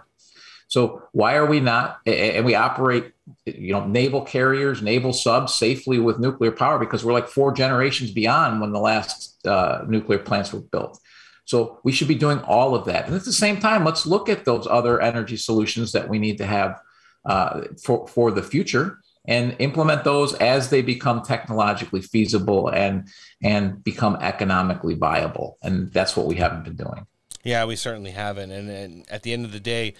So 0.73 1.03
why 1.11 1.35
are 1.35 1.45
we 1.45 1.59
not? 1.59 1.99
And 2.07 2.43
we 2.43 2.55
operate, 2.55 3.11
you 3.45 3.73
know, 3.73 3.85
naval 3.85 4.23
carriers, 4.23 4.81
naval 4.81 5.13
subs 5.13 5.53
safely 5.53 5.99
with 5.99 6.17
nuclear 6.17 6.51
power 6.51 6.79
because 6.79 7.05
we're 7.05 7.13
like 7.13 7.27
four 7.27 7.53
generations 7.53 8.09
beyond 8.09 8.59
when 8.59 8.71
the 8.71 8.79
last 8.79 9.45
uh, 9.45 9.83
nuclear 9.87 10.17
plants 10.17 10.51
were 10.51 10.61
built. 10.61 10.99
So 11.45 11.79
we 11.83 11.91
should 11.91 12.07
be 12.07 12.15
doing 12.15 12.39
all 12.39 12.73
of 12.73 12.85
that. 12.85 13.05
And 13.05 13.13
at 13.15 13.23
the 13.23 13.31
same 13.31 13.59
time, 13.59 13.85
let's 13.85 14.07
look 14.07 14.29
at 14.29 14.45
those 14.45 14.65
other 14.65 14.99
energy 14.99 15.37
solutions 15.37 15.91
that 15.91 16.09
we 16.09 16.17
need 16.17 16.39
to 16.39 16.47
have 16.47 16.81
uh, 17.23 17.61
for 17.83 18.07
for 18.07 18.31
the 18.31 18.41
future. 18.41 18.97
and 19.25 19.55
implement 19.59 20.03
those 20.03 20.33
as 20.35 20.69
they 20.69 20.81
become 20.81 21.21
technologically 21.21 22.01
feasible 22.01 22.69
and 22.69 23.07
and 23.41 23.83
become 23.83 24.15
economically 24.21 24.95
viable. 24.95 25.57
And 25.61 25.93
that's 25.93 26.17
what 26.17 26.25
we 26.25 26.35
haven't 26.35 26.63
been 26.63 26.75
doing. 26.75 27.05
Yeah, 27.43 27.65
we 27.65 27.75
certainly 27.75 28.11
haven't. 28.11 28.51
And, 28.51 28.69
and 28.69 29.05
at 29.09 29.23
the 29.23 29.33
end 29.33 29.45
of 29.45 29.51
the 29.51 29.59
day, 29.59 29.93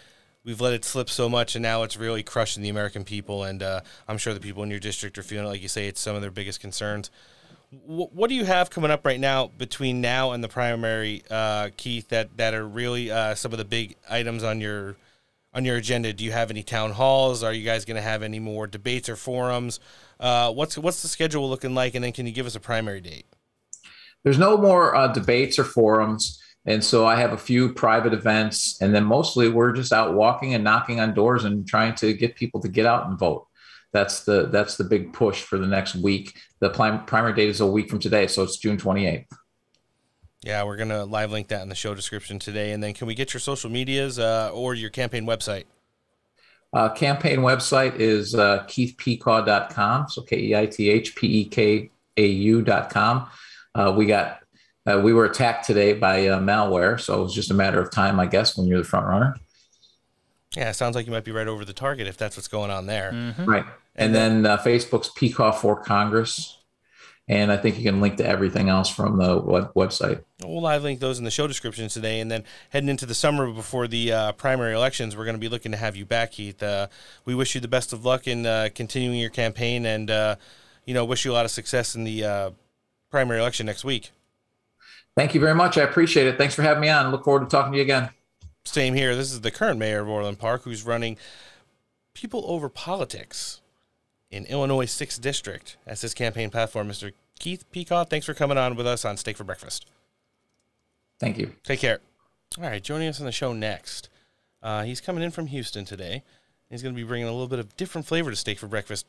we've 0.46 0.62
let 0.62 0.74
it 0.74 0.86
slip 0.86 1.10
so 1.10 1.30
much, 1.30 1.56
and 1.56 1.64
now 1.64 1.84
it's 1.84 1.98
really 1.98 2.24
crushing 2.24 2.64
the 2.64 2.70
American 2.70 3.04
people. 3.04 3.44
And 3.44 3.64
uh, 3.64 3.82
I'm 4.08 4.18
sure 4.18 4.34
the 4.34 4.40
people 4.40 4.64
in 4.64 4.70
your 4.70 4.80
district 4.80 5.18
are 5.18 5.24
feeling, 5.24 5.46
it. 5.46 5.50
like 5.50 5.62
you 5.62 5.68
say, 5.68 5.88
it's 5.88 6.02
some 6.02 6.16
of 6.16 6.22
their 6.22 6.32
biggest 6.32 6.60
concerns. 6.60 7.10
W- 7.88 8.10
what 8.12 8.30
do 8.30 8.36
you 8.36 8.46
have 8.46 8.70
coming 8.70 8.92
up 8.92 9.06
right 9.06 9.20
now 9.20 9.48
between 9.58 10.02
now 10.02 10.32
and 10.32 10.44
the 10.44 10.50
primary, 10.50 11.24
uh, 11.30 11.70
Keith? 11.78 12.10
That 12.10 12.38
that 12.38 12.54
are 12.54 12.68
really 12.68 13.12
uh, 13.12 13.36
some 13.36 13.52
of 13.52 13.58
the 13.58 13.66
big 13.66 13.96
items 14.10 14.44
on 14.44 14.62
your 14.62 14.96
on 15.54 15.66
your 15.66 15.78
agenda. 15.78 16.14
Do 16.14 16.24
you 16.24 16.32
have 16.32 16.50
any 16.50 16.64
town 16.64 16.92
halls? 16.92 17.44
Are 17.44 17.54
you 17.54 17.64
guys 17.64 17.86
going 17.86 17.96
to 17.96 18.02
have 18.02 18.24
any 18.24 18.40
more 18.40 18.68
debates 18.68 19.10
or 19.10 19.16
forums? 19.16 19.80
Uh, 20.20 20.52
what's 20.52 20.78
what's 20.78 21.02
the 21.02 21.08
schedule 21.08 21.50
looking 21.50 21.74
like? 21.74 21.96
And 21.96 22.04
then 22.04 22.12
can 22.12 22.26
you 22.26 22.34
give 22.34 22.46
us 22.46 22.56
a 22.56 22.60
primary 22.60 23.02
date? 23.02 23.26
There's 24.24 24.40
no 24.40 24.58
more 24.58 24.96
uh, 24.96 25.08
debates 25.08 25.60
or 25.60 25.64
forums. 25.64 26.43
And 26.66 26.84
so 26.84 27.06
I 27.06 27.16
have 27.18 27.34
a 27.34 27.38
few 27.38 27.74
private 27.74 28.14
events, 28.14 28.82
and 28.82 28.96
then 28.96 29.04
mostly 29.04 29.50
we're 29.50 29.74
just 29.74 29.92
out 29.92 30.14
walking 30.14 30.54
and 30.54 30.64
knocking 30.64 31.00
on 31.00 31.14
doors 31.14 31.44
and 31.44 31.68
trying 31.68 31.96
to 31.96 32.14
get 32.14 32.36
people 32.36 32.62
to 32.62 32.70
get 32.70 32.86
out 32.86 33.08
and 33.08 33.20
vote. 33.20 33.48
That's 33.92 34.24
the 34.24 34.48
that's 34.48 34.78
the 34.78 34.86
big 34.86 35.14
push 35.14 35.42
for 35.42 35.58
the 35.58 35.68
next 35.68 35.96
week. 35.96 36.36
The 36.60 36.70
prim- 36.70 37.06
primary 37.06 37.34
date 37.34 37.50
is 37.50 37.60
a 37.60 37.68
week 37.68 37.90
from 37.90 38.00
today, 38.00 38.28
so 38.28 38.44
it's 38.44 38.58
June 38.58 38.78
28th. 38.78 39.26
Yeah, 40.42 40.64
we're 40.64 40.78
gonna 40.78 41.06
live 41.06 41.32
link 41.32 41.50
that 41.50 41.62
in 41.62 41.70
the 41.70 41.76
show 41.76 41.94
description 41.94 42.40
today, 42.40 42.72
and 42.72 42.82
then 42.82 42.94
can 42.94 43.08
we 43.08 43.14
get 43.14 43.34
your 43.34 43.42
social 43.42 43.70
medias 43.70 44.18
uh, 44.18 44.50
or 44.54 44.74
your 44.74 44.90
campaign 44.90 45.26
website? 45.26 45.66
Uh, 46.74 46.90
campaign 46.90 47.40
website 47.40 47.96
is 48.00 48.34
uh, 48.34 48.64
keithpekau.com. 48.68 50.10
So 50.10 50.24
K 50.24 50.38
E 50.38 50.56
I 50.56 50.66
T 50.66 50.90
H 50.90 51.16
P 51.16 51.28
E 51.28 51.46
K 51.46 51.92
A 52.18 52.26
U.com. 52.26 53.28
Uh, 53.76 53.94
we 53.96 54.06
got 54.08 54.43
uh, 54.86 55.00
we 55.04 55.14
were 55.14 55.26
attacked 55.26 55.66
today 55.66 55.94
by 55.94 56.28
uh, 56.28 56.40
malware, 56.40 57.00
so 57.00 57.20
it 57.20 57.24
was 57.24 57.34
just 57.34 57.52
a 57.52 57.54
matter 57.54 57.80
of 57.80 57.92
time, 57.92 58.20
I 58.20 58.26
guess, 58.26 58.58
when 58.58 58.68
you're 58.68 58.80
the 58.80 58.84
front 58.84 59.08
runner. 59.08 59.36
Yeah, 60.56 60.70
it 60.70 60.76
sounds 60.76 60.96
like 60.96 61.06
you 61.06 61.12
might 61.12 61.24
be 61.24 61.32
right 61.32 61.48
over 61.48 61.66
the 61.66 61.74
target 61.74 62.08
if 62.08 62.18
that's 62.18 62.38
what's 62.38 62.48
going 62.48 62.70
on 62.70 62.86
there. 62.86 63.12
Mm-hmm. 63.12 63.46
Right. 63.46 63.66
And, 63.96 64.08
and 64.08 64.16
then, 64.16 64.42
then 64.44 64.52
uh, 64.52 64.58
Facebook's 64.58 65.10
Pekau 65.10 65.56
for 65.56 65.82
Congress. 65.82 66.60
And 67.28 67.54
I 67.54 67.58
think 67.58 67.78
you 67.78 67.84
can 67.84 68.02
link 68.02 68.18
to 68.18 68.28
everything 68.28 68.68
else 68.68 68.90
from 68.90 69.18
the 69.18 69.40
web- 69.40 69.74
website. 69.76 70.24
We'll 70.44 70.62
live 70.62 70.84
link 70.84 71.00
those 71.00 71.20
in 71.20 71.24
the 71.24 71.32
show 71.32 71.48
description 71.48 71.88
today. 71.88 72.20
And 72.20 72.30
then 72.30 72.44
heading 72.70 72.90
into 72.90 73.06
the 73.06 73.16
summer 73.16 73.50
before 73.50 73.88
the 73.88 74.12
uh, 74.12 74.32
primary 74.34 74.74
elections, 74.74 75.16
we're 75.16 75.24
going 75.24 75.36
to 75.36 75.40
be 75.40 75.48
looking 75.48 75.72
to 75.72 75.78
have 75.78 75.96
you 75.96 76.06
back, 76.06 76.34
Keith. 76.34 76.62
Uh, 76.62 76.88
we 77.24 77.34
wish 77.34 77.56
you 77.56 77.62
the 77.62 77.70
best 77.70 77.94
of 77.94 78.04
luck 78.04 78.28
in 78.28 78.46
uh, 78.46 78.70
continuing 78.76 79.18
your 79.18 79.30
campaign 79.30 79.86
and, 79.86 80.12
uh, 80.12 80.36
you 80.86 80.94
know, 80.94 81.06
wish 81.06 81.24
you 81.24 81.32
a 81.32 81.34
lot 81.34 81.46
of 81.46 81.52
success 81.52 81.96
in 81.96 82.04
the 82.04 82.26
uh, 82.26 82.52
primary 83.10 83.40
election 83.40 83.66
next 83.66 83.86
week. 83.86 84.12
Thank 85.16 85.34
you 85.34 85.40
very 85.40 85.56
much. 85.56 85.78
I 85.78 85.82
appreciate 85.84 86.28
it. 86.28 86.38
Thanks 86.38 86.56
for 86.56 86.64
having 86.64 86.82
me 86.82 86.90
on. 86.90 87.12
Look 87.12 87.24
forward 87.24 87.42
to 87.42 87.46
talking 87.48 87.72
to 87.74 87.78
you 87.78 87.84
again. 87.84 88.10
Same 88.66 88.94
here. 88.94 89.16
This 89.16 89.32
is 89.32 89.42
the 89.42 89.52
current 89.52 89.78
mayor 89.78 90.02
of 90.02 90.10
Orland 90.10 90.40
Park 90.40 90.64
who's 90.64 90.84
running 90.84 91.18
People 92.14 92.44
Over 92.48 92.70
Politics 92.70 93.62
in 94.32 94.46
Illinois 94.46 94.86
6th 94.86 95.22
District 95.22 95.78
as 95.86 96.02
his 96.02 96.14
campaign 96.14 96.50
platform. 96.50 96.88
Mr. 96.88 97.14
Keith 97.40 97.66
Pekau, 97.72 98.10
thanks 98.10 98.26
for 98.26 98.34
coming 98.34 98.58
on 98.58 98.76
with 98.76 98.88
us 98.88 99.06
on 99.06 99.18
Steak 99.18 99.38
for 99.38 99.44
Breakfast. 99.44 99.86
Thank 101.20 101.38
you. 101.38 101.54
Take 101.64 101.80
care. 101.80 102.00
All 102.58 102.64
right, 102.64 102.84
joining 102.84 103.08
us 103.08 103.20
on 103.20 103.26
the 103.26 103.32
show 103.32 103.54
next. 103.54 104.10
Uh, 104.62 104.84
he's 104.84 105.02
coming 105.02 105.24
in 105.24 105.32
from 105.32 105.48
Houston 105.48 105.86
today. 105.86 106.24
He's 106.70 106.82
going 106.82 106.96
to 106.96 107.00
be 107.00 107.08
bringing 107.08 107.28
a 107.28 107.32
little 107.32 107.48
bit 107.48 107.60
of 107.60 107.76
different 107.76 108.08
flavor 108.08 108.30
to 108.30 108.36
Steak 108.36 108.58
for 108.58 108.68
Breakfast, 108.68 109.06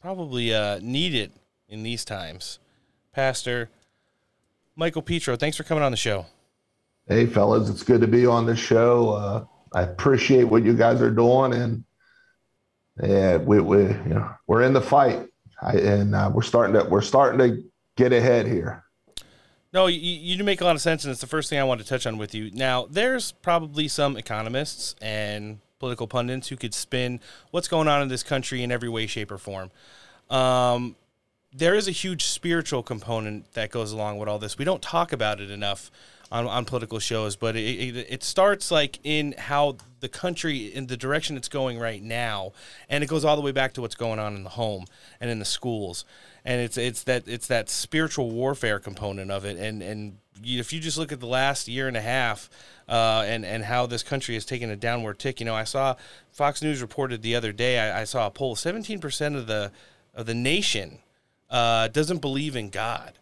probably 0.00 0.54
uh, 0.54 0.78
needed 0.82 1.32
in 1.68 1.82
these 1.82 2.04
times. 2.04 2.58
Pastor 3.12 3.70
Michael 4.76 5.02
Petro, 5.02 5.36
thanks 5.36 5.56
for 5.56 5.64
coming 5.64 5.84
on 5.84 5.90
the 5.90 5.96
show. 5.96 6.26
Hey, 7.08 7.26
fellas, 7.26 7.68
it's 7.68 7.82
good 7.82 8.00
to 8.00 8.06
be 8.06 8.26
on 8.26 8.46
the 8.46 8.56
show. 8.56 9.10
Uh, 9.10 9.44
I 9.74 9.82
appreciate 9.82 10.44
what 10.44 10.64
you 10.64 10.74
guys 10.74 11.00
are 11.00 11.10
doing, 11.10 11.52
and 11.52 11.84
yeah, 13.02 13.36
we 13.36 13.60
we 13.60 13.78
you 13.82 14.14
know 14.14 14.30
we're 14.46 14.62
in 14.62 14.72
the 14.72 14.80
fight, 14.80 15.26
I, 15.60 15.72
and 15.72 16.14
uh, 16.14 16.30
we're 16.32 16.42
starting 16.42 16.74
to 16.74 16.88
we're 16.88 17.00
starting 17.00 17.38
to 17.38 17.62
get 17.96 18.12
ahead 18.12 18.46
here. 18.46 18.84
No, 19.72 19.86
you, 19.86 19.98
you 19.98 20.44
make 20.44 20.60
a 20.60 20.64
lot 20.64 20.76
of 20.76 20.82
sense, 20.82 21.04
and 21.04 21.10
it's 21.10 21.22
the 21.22 21.26
first 21.26 21.48
thing 21.48 21.58
I 21.58 21.64
want 21.64 21.80
to 21.80 21.86
touch 21.86 22.06
on 22.06 22.18
with 22.18 22.34
you. 22.34 22.50
Now, 22.50 22.86
there's 22.90 23.32
probably 23.32 23.88
some 23.88 24.18
economists 24.18 24.94
and 25.00 25.60
political 25.78 26.06
pundits 26.06 26.48
who 26.48 26.56
could 26.56 26.74
spin 26.74 27.20
what's 27.50 27.68
going 27.68 27.88
on 27.88 28.02
in 28.02 28.08
this 28.08 28.22
country 28.22 28.62
in 28.62 28.70
every 28.70 28.90
way, 28.90 29.06
shape, 29.06 29.32
or 29.32 29.38
form. 29.38 29.70
Um, 30.28 30.94
there 31.52 31.74
is 31.74 31.86
a 31.86 31.92
huge 31.92 32.24
spiritual 32.24 32.82
component 32.82 33.52
that 33.52 33.70
goes 33.70 33.92
along 33.92 34.18
with 34.18 34.28
all 34.28 34.38
this. 34.38 34.56
We 34.56 34.64
don't 34.64 34.82
talk 34.82 35.12
about 35.12 35.40
it 35.40 35.50
enough 35.50 35.90
on, 36.30 36.46
on 36.46 36.64
political 36.64 36.98
shows, 36.98 37.36
but 37.36 37.56
it, 37.56 37.60
it, 37.60 38.06
it, 38.08 38.22
starts 38.24 38.70
like 38.70 38.98
in 39.04 39.34
how 39.36 39.76
the 40.00 40.08
country, 40.08 40.74
in 40.74 40.86
the 40.86 40.96
direction 40.96 41.36
it's 41.36 41.48
going 41.48 41.78
right 41.78 42.02
now, 42.02 42.52
and 42.88 43.04
it 43.04 43.06
goes 43.06 43.22
all 43.22 43.36
the 43.36 43.42
way 43.42 43.52
back 43.52 43.74
to 43.74 43.82
what's 43.82 43.94
going 43.94 44.18
on 44.18 44.34
in 44.34 44.42
the 44.42 44.50
home 44.50 44.86
and 45.20 45.30
in 45.30 45.38
the 45.38 45.44
schools, 45.44 46.06
and 46.42 46.62
it's 46.62 46.78
it's 46.78 47.02
that 47.02 47.28
it's 47.28 47.48
that 47.48 47.68
spiritual 47.68 48.30
warfare 48.30 48.78
component 48.78 49.30
of 49.30 49.44
it, 49.44 49.58
and 49.58 49.82
and 49.82 50.16
if 50.42 50.72
you 50.72 50.80
just 50.80 50.96
look 50.96 51.12
at 51.12 51.20
the 51.20 51.26
last 51.26 51.68
year 51.68 51.86
and 51.86 51.98
a 51.98 52.02
half, 52.02 52.48
uh, 52.88 53.24
and 53.26 53.44
and 53.44 53.64
how 53.64 53.84
this 53.84 54.02
country 54.02 54.34
has 54.34 54.46
taken 54.46 54.70
a 54.70 54.76
downward 54.76 55.18
tick, 55.18 55.38
you 55.38 55.44
know, 55.44 55.54
I 55.54 55.64
saw 55.64 55.96
Fox 56.30 56.62
News 56.62 56.80
reported 56.80 57.20
the 57.20 57.36
other 57.36 57.52
day, 57.52 57.78
I, 57.78 58.00
I 58.00 58.04
saw 58.04 58.26
a 58.26 58.30
poll, 58.30 58.56
seventeen 58.56 59.00
percent 59.00 59.36
of 59.36 59.46
the 59.46 59.70
of 60.14 60.24
the 60.24 60.34
nation 60.34 61.00
uh, 61.52 61.86
doesn't 61.88 62.18
believe 62.18 62.56
in 62.56 62.70
God 62.70 63.18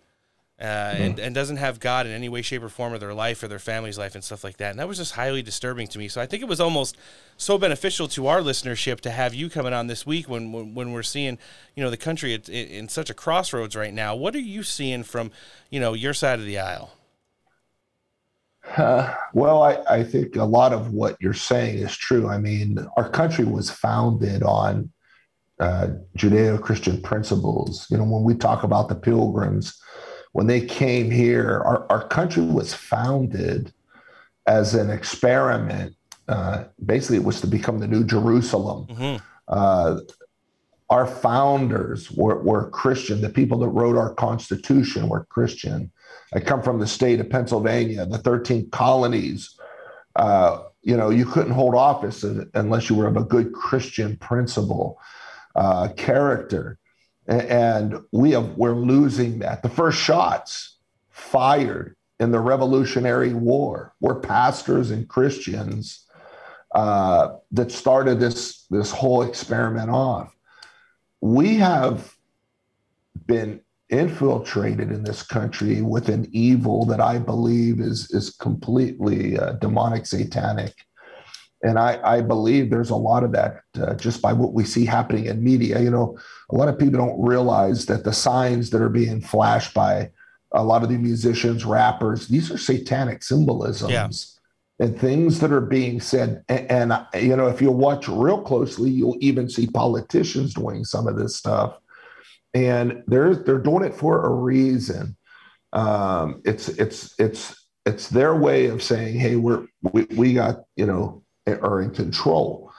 uh, 0.61 0.65
mm-hmm. 0.65 1.03
and, 1.03 1.19
and 1.19 1.35
doesn't 1.35 1.57
have 1.57 1.81
God 1.81 2.07
in 2.07 2.13
any 2.13 2.29
way, 2.29 2.43
shape, 2.43 2.63
or 2.63 2.69
form 2.69 2.93
of 2.93 3.01
their 3.01 3.13
life 3.15 3.43
or 3.43 3.49
their 3.49 3.59
family's 3.59 3.99
life 3.99 4.15
and 4.15 4.23
stuff 4.23 4.45
like 4.45 4.59
that. 4.59 4.71
And 4.71 4.79
that 4.79 4.87
was 4.87 4.99
just 4.99 5.15
highly 5.15 5.43
disturbing 5.43 5.89
to 5.89 5.99
me. 5.99 6.07
So 6.07 6.21
I 6.21 6.27
think 6.27 6.43
it 6.43 6.49
was 6.49 6.61
almost 6.61 6.97
so 7.37 7.59
beneficial 7.59 8.07
to 8.09 8.27
our 8.27 8.41
listenership 8.41 9.01
to 9.01 9.11
have 9.11 9.35
you 9.35 9.51
coming 9.51 9.73
on 9.73 9.89
this 9.89 10.07
week 10.07 10.29
when 10.29 10.53
when, 10.53 10.75
when 10.75 10.93
we're 10.93 11.03
seeing 11.03 11.39
you 11.75 11.83
know 11.83 11.91
the 11.91 11.97
country 11.97 12.35
in, 12.35 12.43
in 12.53 12.89
such 12.89 13.11
a 13.11 13.15
crossroads 13.15 13.75
right 13.75 13.93
now. 13.93 14.15
What 14.15 14.35
are 14.35 14.41
you 14.41 14.63
seeing 14.63 15.03
from 15.03 15.31
you 15.71 15.81
know 15.81 15.95
your 15.95 16.15
side 16.15 16.39
of 16.39 16.45
the 16.45 16.59
aisle? 16.59 16.93
Uh, 18.77 19.15
well, 19.33 19.63
I, 19.63 19.79
I 19.89 20.05
think 20.05 20.37
a 20.37 20.45
lot 20.45 20.73
of 20.73 20.93
what 20.93 21.17
you're 21.21 21.33
saying 21.33 21.79
is 21.79 21.97
true. 21.97 22.29
I 22.29 22.39
mean, 22.39 22.79
our 22.97 23.09
country 23.09 23.45
was 23.45 23.71
founded 23.71 24.43
on 24.43 24.93
uh, 25.61 25.89
Judeo-Christian 26.17 27.01
principles. 27.03 27.87
You 27.91 27.99
know, 27.99 28.05
when 28.05 28.25
we 28.25 28.35
talk 28.35 28.65
about 28.65 28.89
the 28.89 28.95
pilgrims 28.97 29.81
when 30.33 30.47
they 30.47 30.61
came 30.61 31.11
here, 31.11 31.61
our, 31.65 31.87
our 31.91 32.07
country 32.07 32.43
was 32.43 32.73
founded 32.73 33.73
as 34.47 34.75
an 34.75 34.91
experiment. 34.91 35.95
Uh, 36.29 36.65
basically, 36.85 37.17
it 37.17 37.25
was 37.25 37.41
to 37.41 37.47
become 37.47 37.79
the 37.79 37.89
new 37.89 38.05
Jerusalem. 38.05 38.87
Mm-hmm. 38.87 39.25
Uh, 39.49 40.01
our 40.89 41.07
founders 41.07 42.11
were, 42.11 42.43
were 42.43 42.71
Christian. 42.71 43.21
The 43.21 43.29
people 43.29 43.59
that 43.59 43.69
wrote 43.69 43.97
our 43.97 44.15
Constitution 44.15 45.09
were 45.09 45.25
Christian. 45.27 45.91
I 46.33 46.41
come 46.41 46.63
from 46.63 46.79
the 46.79 46.87
state 46.87 47.21
of 47.21 47.31
Pennsylvania, 47.31 48.07
the 48.07 48.19
13 48.19 48.71
colonies. 48.71 49.57
Uh, 50.17 50.63
you 50.83 50.97
know, 50.97 51.11
you 51.11 51.27
couldn't 51.27 51.53
hold 51.53 51.75
office 51.75 52.25
unless 52.55 52.89
you 52.89 52.97
were 52.97 53.07
of 53.07 53.17
a 53.17 53.25
good 53.25 53.53
Christian 53.53 54.17
principle, 54.17 54.99
uh, 55.55 55.89
character 55.97 56.79
and 57.31 58.01
we 58.11 58.33
have 58.33 58.57
we're 58.57 58.75
losing 58.75 59.39
that. 59.39 59.63
The 59.63 59.69
first 59.69 59.99
shots 59.99 60.79
fired 61.11 61.97
in 62.19 62.33
the 62.33 62.41
Revolutionary 62.41 63.33
War 63.33 63.95
were 64.01 64.17
pastors 64.17 64.91
and 64.91 65.09
Christians 65.09 66.07
uh, 66.75 67.37
that 67.53 67.71
started 67.71 68.19
this 68.19 68.67
this 68.71 68.91
whole 68.91 69.23
experiment 69.23 69.91
off. 69.91 70.35
We 71.21 71.57
have 71.57 72.15
been 73.27 73.61
infiltrated 73.91 74.91
in 74.91 75.05
this 75.05 75.23
country 75.23 75.83
with 75.83 76.09
an 76.09 76.29
evil 76.33 76.85
that 76.87 77.01
I 77.01 77.19
believe 77.19 77.81
is 77.81 78.11
is 78.11 78.31
completely 78.31 79.39
uh, 79.39 79.53
demonic, 79.53 80.07
satanic 80.07 80.75
and 81.63 81.79
I, 81.79 82.01
I, 82.03 82.21
believe 82.23 82.71
there's 82.71 82.91
a 82.91 82.97
lot 82.97 83.23
of 83.23 83.33
that 83.33 83.63
uh, 83.81 83.95
just 83.95 84.23
by 84.23 84.33
what 84.33 84.55
we 84.55 84.65
see 84.65 84.87
happening 84.87 85.27
in 85.27 85.45
media. 85.45 85.81
You 85.81 85.91
know, 85.91 86.19
a 86.51 86.55
lot 86.55 86.69
of 86.69 86.79
people 86.79 86.99
don't 86.99 87.23
realize 87.23 87.87
that 87.87 88.05
the 88.05 88.13
signs 88.13 88.71
that 88.71 88.81
are 88.81 88.89
being 88.89 89.21
flashed 89.21 89.75
by 89.75 90.11
a 90.53 90.65
lot 90.65 90.83
of 90.83 90.89
the 90.89 90.99
musicians, 90.99 91.65
rappers, 91.65 92.29
these 92.29 92.51
are 92.51 92.59
satanic 92.59 93.23
symbolisms 93.23 93.91
yeah. 93.93 94.85
and 94.85 94.99
things 94.99 95.39
that 95.41 95.53
are 95.53 95.61
being 95.61 96.01
said. 96.01 96.43
And, 96.49 96.93
and, 96.93 97.07
you 97.23 97.37
know, 97.37 97.49
if 97.49 97.61
you 97.61 97.71
watch 97.71 98.09
real 98.09 98.43
closely, 98.43 98.91
you'll 98.91 99.19
even 99.21 99.49
see 99.49 99.67
politicians 99.67 100.55
doing 100.55 100.85
some 100.85 101.07
of 101.07 101.17
this 101.17 101.37
stuff. 101.37 101.77
And 102.53 103.05
they're 103.07 103.37
they're 103.37 103.59
doing 103.59 103.85
it 103.85 103.95
for 103.95 104.25
a 104.25 104.29
reason. 104.29 105.17
Um, 105.73 106.43
it's 106.45 106.69
it's 106.69 107.15
it's 107.21 107.65
it's 107.87 108.09
their 108.09 108.35
way 108.35 108.67
of 108.67 108.83
saying, 108.83 109.21
"Hey, 109.21 109.37
we're 109.37 109.67
we, 109.83 110.03
we 110.17 110.35
got 110.35 110.65
you 110.75 110.85
know 110.85 111.23
are 111.53 111.81
in 111.81 111.91
control. 111.91 112.73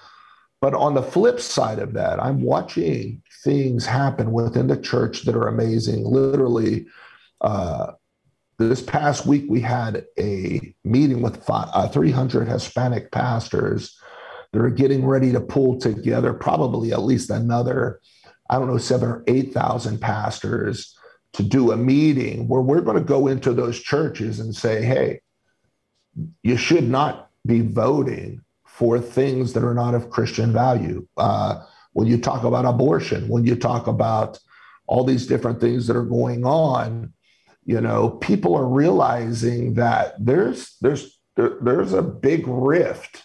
but 0.62 0.76
on 0.76 0.94
the 0.94 1.02
flip 1.02 1.40
side 1.40 1.80
of 1.80 1.94
that, 1.94 2.22
I'm 2.24 2.44
watching 2.44 3.24
things 3.44 3.84
happen 3.84 4.32
within 4.32 4.68
the 4.68 4.78
church 4.78 5.24
that 5.24 5.36
are 5.36 5.48
amazing. 5.48 6.06
Literally, 6.06 6.86
uh, 7.42 7.94
this 8.60 8.82
past 8.82 9.26
week 9.26 9.46
we 9.50 9.60
had 9.60 10.06
a 10.20 10.76
meeting 10.84 11.24
with 11.24 11.44
five, 11.44 11.70
uh, 11.74 11.88
300 11.88 12.48
Hispanic 12.48 13.12
pastors 13.12 13.98
that 14.52 14.62
are 14.62 14.70
getting 14.70 15.06
ready 15.06 15.32
to 15.32 15.40
pull 15.42 15.80
together 15.80 16.34
probably 16.34 16.92
at 16.92 17.02
least 17.02 17.30
another, 17.30 18.00
I 18.50 18.60
don't 18.60 18.68
know, 18.68 18.78
seven 18.78 19.10
or 19.10 19.24
8,000 19.28 20.00
pastors 20.00 20.96
to 21.34 21.44
do 21.44 21.72
a 21.72 21.78
meeting 21.78 22.48
where 22.48 22.62
we're 22.62 22.82
going 22.82 22.98
to 22.98 23.04
go 23.04 23.28
into 23.28 23.54
those 23.54 23.80
churches 23.80 24.40
and 24.40 24.56
say, 24.56 24.84
hey, 24.84 25.22
you 26.44 26.58
should 26.58 26.88
not 26.88 27.30
be 27.46 27.62
voting 27.62 28.42
for 28.82 29.00
things 29.00 29.54
that 29.54 29.64
are 29.64 29.76
not 29.76 29.94
of 29.94 30.10
Christian 30.10 30.52
value. 30.52 31.06
Uh, 31.16 31.64
when 31.94 32.08
you 32.08 32.18
talk 32.18 32.44
about 32.44 32.66
abortion, 32.66 33.30
when 33.30 33.46
you 33.46 33.56
talk 33.56 33.86
about 33.86 34.40
all 34.88 35.04
these 35.04 35.28
different 35.28 35.62
things 35.62 35.86
that 35.86 35.96
are 35.96 36.02
going 36.02 36.44
on, 36.46 37.14
you 37.64 37.80
know, 37.80 38.10
people 38.10 38.56
are 38.56 38.68
realizing 38.68 39.76
that 39.76 40.16
there's 40.18 40.78
there's 40.82 41.20
there, 41.36 41.58
there's 41.62 41.94
a 41.94 42.02
big 42.02 42.48
rift 42.48 43.22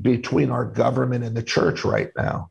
between 0.00 0.48
our 0.48 0.64
government 0.64 1.24
and 1.24 1.36
the 1.36 1.42
church 1.42 1.84
right 1.84 2.08
now. 2.16 2.50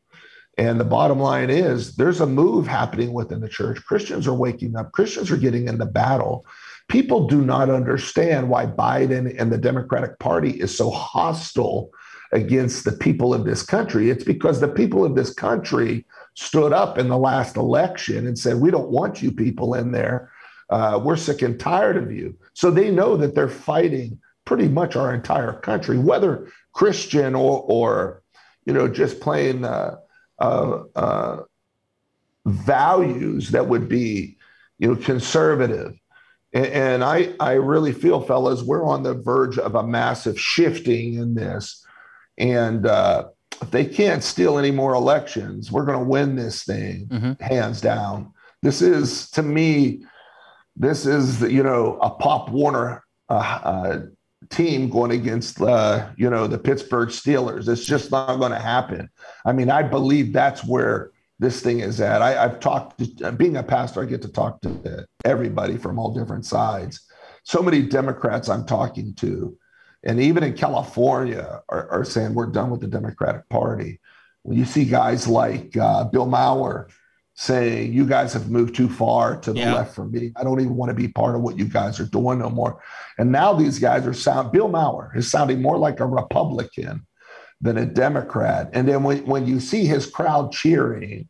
And 0.56 0.80
the 0.80 0.86
bottom 0.86 1.20
line 1.20 1.50
is 1.50 1.96
there's 1.96 2.22
a 2.22 2.28
move 2.28 2.68
happening 2.68 3.12
within 3.12 3.42
the 3.42 3.50
church. 3.50 3.84
Christians 3.84 4.28
are 4.28 4.36
waking 4.36 4.76
up, 4.76 4.92
Christians 4.92 5.32
are 5.32 5.38
getting 5.38 5.68
in 5.68 5.80
the 5.80 5.88
battle. 5.88 6.46
People 6.90 7.26
do 7.26 7.42
not 7.42 7.72
understand 7.72 8.50
why 8.50 8.68
Biden 8.68 9.36
and 9.40 9.52
the 9.52 9.58
Democratic 9.58 10.20
Party 10.20 10.52
is 10.52 10.78
so 10.78 10.92
hostile 10.92 11.90
against 12.34 12.84
the 12.84 12.92
people 12.92 13.34
of 13.34 13.46
this 13.46 13.64
country. 13.64 14.10
It's 14.10 14.24
because 14.24 14.60
the 14.60 14.68
people 14.68 15.06
of 15.06 15.16
this 15.16 15.34
country 15.34 16.06
stood 16.34 16.74
up 16.74 16.98
in 16.98 17.08
the 17.08 17.18
last 17.18 17.56
election 17.56 18.28
and 18.28 18.38
said, 18.38 18.60
We 18.60 18.72
don't 18.72 18.90
want 18.90 19.22
you 19.22 19.32
people 19.32 19.76
in 19.76 19.92
there. 19.92 20.32
Uh, 20.70 21.00
we're 21.02 21.16
sick 21.16 21.42
and 21.44 21.60
tired 21.60 21.96
of 21.96 22.12
you. 22.12 22.36
So 22.54 22.72
they 22.72 22.90
know 22.90 23.16
that 23.18 23.36
they're 23.36 23.48
fighting 23.48 24.20
pretty 24.46 24.68
much 24.68 24.96
our 24.96 25.14
entire 25.14 25.54
country, 25.54 25.98
whether 25.98 26.50
Christian 26.74 27.36
or, 27.36 27.64
or 27.68 28.24
you 28.66 28.74
know, 28.74 28.88
just 28.88 29.20
plain 29.20 29.64
uh, 29.64 29.98
uh, 30.40 30.84
uh, 30.96 31.38
values 32.46 33.50
that 33.52 33.68
would 33.68 33.88
be, 33.88 34.38
you 34.80 34.88
know, 34.88 34.96
conservative. 34.96 35.94
And, 36.54 36.66
and 36.66 37.04
I, 37.04 37.34
I 37.40 37.54
really 37.54 37.92
feel, 37.92 38.22
fellas, 38.22 38.64
we're 38.64 38.86
on 38.86 39.04
the 39.04 39.14
verge 39.14 39.60
of 39.60 39.76
a 39.76 39.86
massive 39.86 40.40
shifting 40.40 41.16
in 41.16 41.36
this. 41.36 41.83
And 42.38 42.86
uh, 42.86 43.30
if 43.62 43.72
they 43.72 43.86
can't 43.86 44.24
steal 44.24 44.58
any 44.58 44.72
more 44.72 44.94
elections, 44.94 45.72
we're 45.72 45.86
going 45.86 46.00
to 46.00 46.06
win 46.06 46.36
this 46.36 46.64
thing 46.64 47.08
Mm-hmm. 47.08 47.44
hands 47.44 47.82
down. 47.82 48.34
This 48.62 48.82
is, 48.82 49.30
to 49.32 49.44
me, 49.44 50.06
this 50.76 51.06
is 51.06 51.42
you 51.42 51.62
know 51.64 52.00
a 52.02 52.10
Pop 52.10 52.50
Warner 52.50 53.04
uh, 53.30 53.60
uh, 53.64 54.00
team 54.50 54.90
going 54.90 55.12
against 55.12 55.62
uh, 55.62 56.10
you 56.18 56.30
know 56.30 56.48
the 56.48 56.58
Pittsburgh 56.58 57.10
Steelers. 57.10 57.68
It's 57.68 57.86
just 57.86 58.10
not 58.10 58.38
going 58.40 58.52
to 58.52 58.60
happen. 58.60 59.10
I 59.46 59.52
mean, 59.52 59.70
I 59.70 59.84
believe 59.84 60.34
that's 60.34 60.66
where 60.66 61.12
this 61.40 61.62
thing 61.62 61.82
is 61.82 62.00
at. 62.02 62.22
I, 62.22 62.44
I've 62.44 62.60
talked 62.60 63.18
to, 63.20 63.32
being 63.34 63.58
a 63.58 63.64
pastor, 63.64 64.02
I 64.02 64.06
get 64.06 64.22
to 64.24 64.30
talk 64.32 64.62
to 64.62 65.06
everybody 65.26 65.78
from 65.78 66.00
all 66.00 66.14
different 66.14 66.46
sides. 66.46 67.02
So 67.44 67.62
many 67.62 67.82
Democrats 67.84 68.50
I'm 68.50 68.66
talking 68.66 69.14
to, 69.16 69.56
and 70.04 70.20
even 70.20 70.44
in 70.44 70.54
California, 70.54 71.62
are, 71.70 71.90
are 71.90 72.06
saying 72.06 72.34
we're 72.34 72.48
done 72.48 72.70
with 72.70 72.82
the 72.82 72.88
Democratic 72.88 73.48
Party. 73.50 74.00
When 74.44 74.58
you 74.58 74.66
see 74.66 74.86
guys 74.86 75.28
like 75.28 75.76
uh, 75.78 76.04
Bill 76.06 76.26
Maher 76.26 76.90
saying 77.36 77.94
you 77.94 78.06
guys 78.06 78.34
have 78.34 78.50
moved 78.50 78.76
too 78.76 78.90
far 78.90 79.38
to 79.38 79.54
the 79.54 79.60
Yeah. 79.60 79.74
left 79.74 79.96
for 79.96 80.06
me. 80.06 80.32
I 80.36 80.44
don't 80.44 80.60
even 80.60 80.76
want 80.76 80.90
to 80.90 80.94
be 80.94 81.08
part 81.08 81.36
of 81.36 81.42
what 81.42 81.58
you 81.58 81.66
guys 81.66 82.00
are 82.00 82.06
doing 82.06 82.40
no 82.40 82.50
more. 82.50 82.82
And 83.18 83.32
now 83.32 83.54
these 83.54 83.80
guys 83.80 84.06
are 84.06 84.14
sound 84.14 84.52
Bill 84.52 84.68
Maher 84.68 85.12
is 85.16 85.32
sounding 85.32 85.62
more 85.62 85.78
like 85.78 86.00
a 86.00 86.06
Republican 86.06 87.08
than 87.62 87.78
a 87.78 87.86
Democrat. 87.86 88.70
And 88.74 88.88
then 88.88 89.04
when, 89.04 89.26
when 89.26 89.48
you 89.48 89.60
see 89.60 89.86
his 89.86 90.06
crowd 90.06 90.52
cheering 90.52 91.28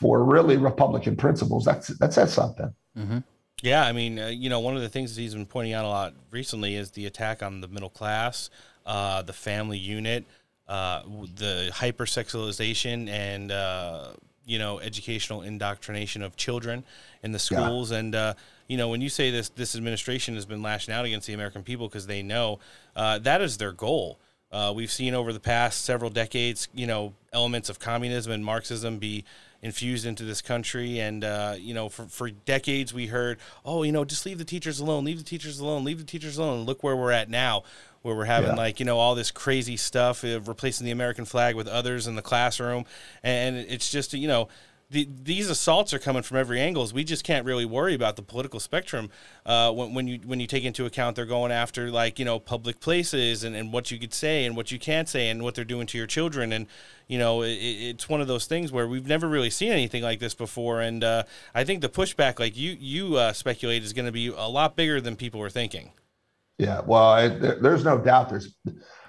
for 0.00 0.24
really 0.24 0.56
Republican 0.56 1.14
principles, 1.16 1.64
that's 1.64 1.88
that 1.98 2.12
says 2.12 2.32
something. 2.32 2.74
Mm-hmm. 2.98 3.18
Yeah, 3.62 3.84
I 3.86 3.92
mean, 3.92 4.18
uh, 4.18 4.26
you 4.28 4.50
know, 4.50 4.60
one 4.60 4.76
of 4.76 4.82
the 4.82 4.88
things 4.88 5.14
that 5.14 5.20
he's 5.22 5.32
been 5.34 5.46
pointing 5.46 5.72
out 5.72 5.84
a 5.84 5.88
lot 5.88 6.14
recently 6.30 6.74
is 6.74 6.90
the 6.90 7.06
attack 7.06 7.42
on 7.42 7.62
the 7.62 7.68
middle 7.68 7.88
class, 7.88 8.50
uh, 8.84 9.22
the 9.22 9.32
family 9.32 9.78
unit, 9.78 10.24
uh, 10.68 11.02
the 11.36 11.70
hypersexualization, 11.72 13.08
and 13.08 13.50
uh, 13.50 14.08
you 14.44 14.58
know, 14.58 14.78
educational 14.80 15.40
indoctrination 15.42 16.22
of 16.22 16.36
children 16.36 16.84
in 17.22 17.32
the 17.32 17.38
Yeah. 17.50 17.60
schools. 17.64 17.92
And 17.92 18.14
uh, 18.14 18.34
you 18.68 18.76
know, 18.76 18.88
when 18.90 19.00
you 19.00 19.08
say 19.08 19.30
this, 19.30 19.48
this 19.48 19.74
administration 19.74 20.34
has 20.34 20.44
been 20.44 20.60
lashing 20.62 20.92
out 20.92 21.06
against 21.06 21.26
the 21.26 21.32
American 21.32 21.62
people 21.62 21.88
because 21.88 22.06
they 22.06 22.22
know 22.22 22.58
uh, 22.94 23.18
that 23.20 23.40
is 23.40 23.56
their 23.56 23.72
goal. 23.72 24.18
Uh, 24.52 24.72
we've 24.76 24.92
seen 24.92 25.14
over 25.14 25.32
the 25.32 25.40
past 25.40 25.84
several 25.84 26.10
decades, 26.10 26.68
you 26.74 26.86
know, 26.86 27.14
elements 27.32 27.70
of 27.70 27.78
communism 27.78 28.32
and 28.32 28.44
Marxism 28.44 28.98
be 28.98 29.24
infused 29.62 30.06
into 30.06 30.24
this 30.24 30.42
country. 30.42 31.00
And, 31.00 31.24
uh, 31.24 31.54
you 31.58 31.74
know, 31.74 31.88
for, 31.88 32.04
for 32.06 32.30
decades 32.30 32.92
we 32.94 33.06
heard, 33.06 33.38
oh, 33.64 33.82
you 33.82 33.92
know, 33.92 34.04
just 34.04 34.26
leave 34.26 34.38
the 34.38 34.44
teachers 34.44 34.80
alone, 34.80 35.04
leave 35.04 35.18
the 35.18 35.24
teachers 35.24 35.58
alone, 35.58 35.84
leave 35.84 35.98
the 35.98 36.04
teachers 36.04 36.38
alone. 36.38 36.58
And 36.58 36.66
look 36.66 36.82
where 36.82 36.96
we're 36.96 37.10
at 37.12 37.28
now, 37.28 37.64
where 38.02 38.14
we're 38.14 38.24
having 38.24 38.50
Yeah. 38.50 38.56
like, 38.56 38.78
you 38.80 38.86
know, 38.86 38.98
all 38.98 39.14
this 39.14 39.30
crazy 39.30 39.76
stuff, 39.76 40.24
uh, 40.24 40.40
replacing 40.40 40.84
the 40.84 40.90
American 40.92 41.24
flag 41.24 41.56
with 41.56 41.68
others 41.68 42.06
in 42.06 42.14
the 42.14 42.22
classroom. 42.22 42.84
And 43.22 43.56
it's 43.56 43.90
just, 43.90 44.12
you 44.12 44.28
know, 44.28 44.48
the, 44.88 45.08
these 45.22 45.50
assaults 45.50 45.92
are 45.92 45.98
coming 45.98 46.22
from 46.22 46.36
every 46.36 46.60
angles. 46.60 46.94
We 46.94 47.02
just 47.02 47.24
can't 47.24 47.44
really 47.44 47.64
worry 47.64 47.94
about 47.94 48.14
the 48.14 48.22
political 48.22 48.60
spectrum 48.60 49.10
uh, 49.44 49.72
when, 49.72 49.94
when 49.94 50.06
you 50.06 50.20
when 50.24 50.38
you 50.38 50.46
take 50.46 50.64
into 50.64 50.86
account 50.86 51.16
they're 51.16 51.26
going 51.26 51.50
after 51.50 51.90
like 51.90 52.18
you 52.18 52.24
know 52.24 52.38
public 52.38 52.78
places 52.78 53.42
and, 53.42 53.56
and 53.56 53.72
what 53.72 53.90
you 53.90 53.98
could 53.98 54.14
say 54.14 54.44
and 54.44 54.56
what 54.56 54.70
you 54.70 54.78
can't 54.78 55.08
say 55.08 55.28
and 55.28 55.42
what 55.42 55.56
they're 55.56 55.64
doing 55.64 55.86
to 55.88 55.98
your 55.98 56.06
children 56.06 56.52
and 56.52 56.68
you 57.08 57.18
know 57.18 57.42
it, 57.42 57.54
it's 57.54 58.08
one 58.08 58.20
of 58.20 58.28
those 58.28 58.46
things 58.46 58.70
where 58.70 58.86
we've 58.86 59.08
never 59.08 59.28
really 59.28 59.50
seen 59.50 59.72
anything 59.72 60.04
like 60.04 60.20
this 60.20 60.34
before 60.34 60.80
and 60.80 61.02
uh, 61.02 61.24
I 61.52 61.64
think 61.64 61.80
the 61.80 61.88
pushback 61.88 62.38
like 62.38 62.56
you 62.56 62.76
you 62.78 63.16
uh, 63.16 63.32
speculate 63.32 63.82
is 63.82 63.92
going 63.92 64.06
to 64.06 64.12
be 64.12 64.28
a 64.28 64.48
lot 64.48 64.76
bigger 64.76 65.00
than 65.00 65.16
people 65.16 65.40
were 65.40 65.50
thinking. 65.50 65.90
Yeah, 66.58 66.80
well, 66.86 67.02
I, 67.02 67.28
there, 67.28 67.58
there's 67.60 67.84
no 67.84 67.98
doubt. 67.98 68.30
There's, 68.30 68.54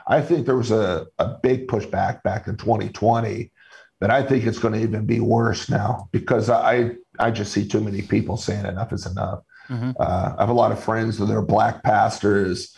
I 0.08 0.22
think 0.22 0.46
there 0.46 0.58
was 0.58 0.72
a, 0.72 1.08
a 1.20 1.38
big 1.42 1.68
pushback 1.68 2.24
back 2.24 2.48
in 2.48 2.58
2020, 2.58 3.52
but 4.00 4.12
I 4.12 4.24
think 4.24 4.46
it's 4.46 4.60
going 4.60 4.74
to 4.74 4.82
even 4.82 5.06
be 5.06 5.20
worse 5.20 5.70
now 5.70 6.10
because 6.12 6.50
I 6.50 6.92
I 7.20 7.32
just 7.32 7.52
see 7.52 7.68
too 7.68 7.82
many 7.82 8.02
people 8.02 8.38
saying 8.38 8.66
enough 8.66 8.94
is 8.94 9.06
enough. 9.06 9.40
Mm-hmm. 9.70 9.92
Uh, 10.00 10.36
I 10.38 10.42
have 10.42 10.50
a 10.50 10.54
lot 10.54 10.72
of 10.72 10.84
friends 10.84 11.18
that 11.18 11.30
are 11.30 11.42
black 11.42 11.84
pastors 11.84 12.76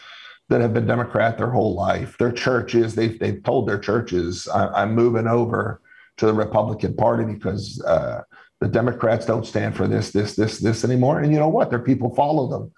that 0.48 0.62
have 0.62 0.74
been 0.74 0.88
Democrat 0.88 1.38
their 1.38 1.52
whole 1.52 1.76
life. 1.76 2.18
Their 2.18 2.32
churches, 2.32 2.96
they've 2.96 3.20
they've 3.20 3.44
told 3.44 3.68
their 3.68 3.80
churches, 3.80 4.48
I, 4.48 4.68
I'm 4.68 4.96
moving 4.96 5.28
over 5.28 5.82
to 6.18 6.26
the 6.26 6.34
Republican 6.34 6.96
Party 6.96 7.26
because 7.26 7.82
uh, 7.84 8.24
the 8.60 8.68
Democrats 8.68 9.26
don't 9.26 9.46
stand 9.46 9.76
for 9.76 9.88
this, 9.88 10.12
this, 10.12 10.36
this, 10.36 10.60
this 10.60 10.84
anymore. 10.84 11.22
And 11.22 11.32
you 11.32 11.40
know 11.40 11.48
what? 11.48 11.70
Their 11.70 11.80
people 11.80 12.14
follow 12.14 12.48
them. 12.48 12.72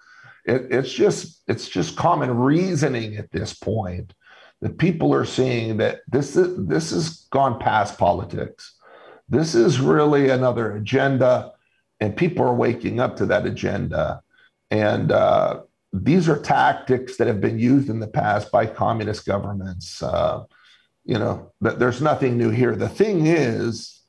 It, 0.44 0.68
it's 0.70 0.92
just 0.92 1.42
it's 1.46 1.68
just 1.68 1.96
common 1.96 2.36
reasoning 2.36 3.16
at 3.16 3.30
this 3.30 3.54
point 3.54 4.12
that 4.62 4.78
people 4.78 5.12
are 5.12 5.24
seeing 5.24 5.76
that 5.78 6.00
this 6.08 6.36
is, 6.36 6.66
this 6.66 6.90
has 6.90 7.26
gone 7.30 7.58
past 7.58 7.98
politics. 7.98 8.74
This 9.28 9.54
is 9.54 9.80
really 9.80 10.30
another 10.30 10.76
agenda, 10.76 11.52
and 12.00 12.16
people 12.16 12.44
are 12.46 12.54
waking 12.54 13.00
up 13.00 13.16
to 13.16 13.26
that 13.26 13.44
agenda. 13.44 14.22
And 14.70 15.10
uh, 15.10 15.62
these 15.92 16.28
are 16.28 16.38
tactics 16.38 17.16
that 17.16 17.26
have 17.26 17.40
been 17.40 17.58
used 17.58 17.90
in 17.90 17.98
the 17.98 18.06
past 18.06 18.52
by 18.52 18.66
communist 18.66 19.26
governments. 19.26 20.00
Uh, 20.00 20.44
you 21.04 21.18
know, 21.18 21.52
th- 21.62 21.78
there's 21.78 22.00
nothing 22.00 22.38
new 22.38 22.50
here. 22.50 22.76
The 22.76 22.88
thing 22.88 23.26
is, 23.26 24.00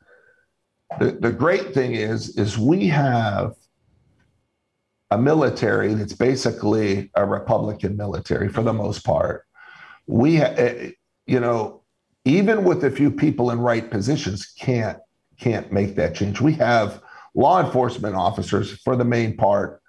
the, 1.00 1.12
the 1.12 1.32
great 1.32 1.74
thing 1.74 1.96
is, 1.96 2.38
is 2.38 2.60
we 2.60 2.88
have 2.90 3.56
a 5.10 5.18
military 5.18 5.96
that's 5.96 6.14
basically 6.14 7.10
a 7.16 7.26
Republican 7.26 7.98
military 7.98 8.50
for 8.50 8.62
the 8.62 8.74
most 8.74 9.04
part. 9.04 9.46
We, 10.08 10.42
eh, 10.42 10.92
you 11.26 11.40
know, 11.40 11.82
even 12.26 12.64
with 12.64 12.84
a 12.84 12.92
few 12.92 13.12
people 13.12 13.52
in 13.52 13.60
right 13.60 13.90
positions, 13.90 14.46
can't 14.60 14.98
can't 15.40 15.72
make 15.72 15.96
that 15.96 16.16
change. 16.16 16.40
We 16.40 16.54
have 16.54 17.02
law 17.36 17.64
enforcement 17.64 18.16
officers 18.16 18.72
for 18.82 18.96
the 18.96 19.04
main 19.04 19.36
part 19.36 19.82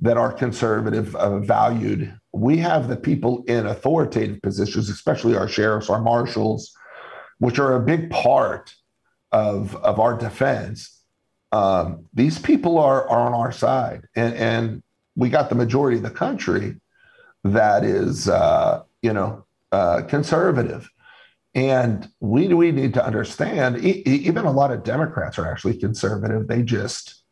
that 0.00 0.16
are 0.16 0.32
conservative, 0.32 1.14
uh, 1.16 1.38
valued. 1.38 2.14
We 2.32 2.58
have 2.58 2.88
the 2.88 2.96
people 2.96 3.44
in 3.46 3.66
authoritative 3.66 4.42
positions, 4.42 4.90
especially 4.90 5.36
our 5.36 5.48
sheriffs, 5.48 5.88
our 5.88 6.00
marshals, 6.00 6.72
which 7.38 7.58
are 7.58 7.74
a 7.74 7.80
big 7.80 8.10
part 8.10 8.74
of 9.32 9.74
of 9.76 9.98
our 9.98 10.16
defense. 10.16 11.00
Um, 11.52 12.06
these 12.12 12.38
people 12.38 12.78
are 12.78 13.08
are 13.08 13.26
on 13.26 13.34
our 13.34 13.52
side, 13.52 14.06
and 14.14 14.34
and 14.34 14.82
we 15.16 15.28
got 15.28 15.48
the 15.48 15.54
majority 15.54 15.96
of 15.98 16.02
the 16.02 16.10
country 16.10 16.76
that 17.44 17.84
is, 17.84 18.28
uh, 18.28 18.82
you 19.02 19.12
know, 19.12 19.44
uh, 19.72 20.02
conservative. 20.02 20.88
And 21.54 22.08
we 22.20 22.52
we 22.54 22.72
need 22.72 22.94
to 22.94 23.04
understand. 23.04 23.84
E- 23.84 24.02
even 24.06 24.46
a 24.46 24.52
lot 24.52 24.70
of 24.70 24.84
Democrats 24.84 25.38
are 25.38 25.50
actually 25.50 25.76
conservative. 25.76 26.46
They 26.46 26.62
just 26.62 27.24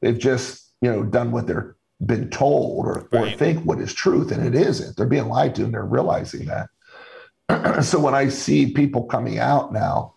they've 0.00 0.18
just 0.18 0.72
you 0.80 0.90
know 0.90 1.02
done 1.02 1.32
what 1.32 1.46
they're 1.46 1.76
been 2.04 2.28
told 2.28 2.86
or, 2.86 3.08
or 3.12 3.30
think 3.30 3.64
what 3.64 3.80
is 3.80 3.94
truth, 3.94 4.30
and 4.30 4.44
it 4.44 4.54
isn't. 4.54 4.96
They're 4.96 5.06
being 5.06 5.28
lied 5.28 5.54
to, 5.56 5.64
and 5.64 5.74
they're 5.74 5.84
realizing 5.84 6.46
that. 6.46 7.82
so 7.84 7.98
when 7.98 8.14
I 8.14 8.28
see 8.28 8.72
people 8.72 9.04
coming 9.04 9.38
out 9.38 9.72
now 9.72 10.14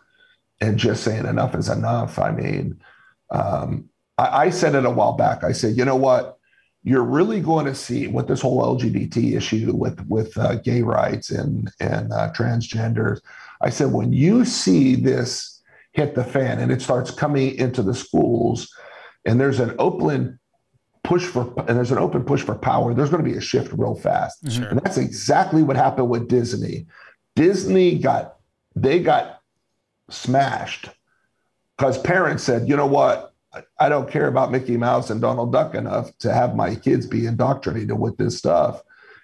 and 0.62 0.78
just 0.78 1.04
saying 1.04 1.26
enough 1.26 1.56
is 1.56 1.70
enough, 1.70 2.20
I 2.20 2.32
mean, 2.32 2.82
um, 3.30 3.90
I, 4.18 4.46
I 4.46 4.50
said 4.50 4.76
it 4.76 4.86
a 4.86 4.90
while 4.90 5.14
back. 5.14 5.44
I 5.44 5.52
said, 5.52 5.78
you 5.78 5.86
know 5.86 5.96
what? 5.96 6.37
You're 6.88 7.04
really 7.04 7.42
going 7.42 7.66
to 7.66 7.76
see 7.76 8.08
with 8.08 8.28
this 8.30 8.42
whole 8.42 8.62
LGBT 8.78 9.36
issue 9.36 9.74
with 9.76 10.00
with 10.08 10.38
uh, 10.38 10.56
gay 10.56 10.82
rights 10.84 11.32
and 11.32 11.70
and 11.82 12.14
uh, 12.14 12.32
transgenders. 12.32 13.20
I 13.60 13.70
said 13.70 13.92
when 13.92 14.14
you 14.14 14.46
see 14.46 14.96
this 14.96 15.62
hit 15.92 16.16
the 16.16 16.24
fan 16.24 16.60
and 16.60 16.72
it 16.72 16.82
starts 16.82 17.12
coming 17.12 17.56
into 17.56 17.82
the 17.82 17.94
schools, 17.94 18.74
and 19.26 19.38
there's 19.38 19.60
an 19.60 19.76
open 19.80 20.40
push 21.04 21.26
for 21.26 21.54
and 21.68 21.76
there's 21.78 21.92
an 21.92 21.98
open 21.98 22.24
push 22.24 22.42
for 22.42 22.56
power. 22.56 22.94
There's 22.94 23.10
going 23.10 23.24
to 23.24 23.30
be 23.30 23.38
a 23.38 23.42
shift 23.42 23.74
real 23.74 23.96
fast, 23.96 24.50
Sure. 24.50 24.68
and 24.70 24.80
that's 24.80 24.98
exactly 24.98 25.64
what 25.64 25.76
happened 25.76 26.10
with 26.10 26.30
Disney. 26.30 26.88
Disney 27.36 28.00
got 28.00 28.38
they 28.78 29.00
got 29.04 29.42
smashed 30.10 30.90
because 31.78 31.98
parents 31.98 32.44
said, 32.44 32.70
you 32.70 32.78
know 32.78 32.88
what, 32.88 33.34
I- 33.80 33.90
don't 33.90 34.10
care 34.10 34.28
about 34.28 34.52
Mickey 34.52 34.78
Mouse 34.78 35.10
and 35.10 35.22
Donald 35.22 35.52
Duck 35.52 35.76
enough 35.76 36.16
to 36.20 36.34
have 36.34 36.56
my 36.56 36.76
kids 36.76 37.06
be 37.06 37.26
indoctrinated 37.26 37.98
with 37.98 38.18
this 38.18 38.38
stuff. 38.38 38.82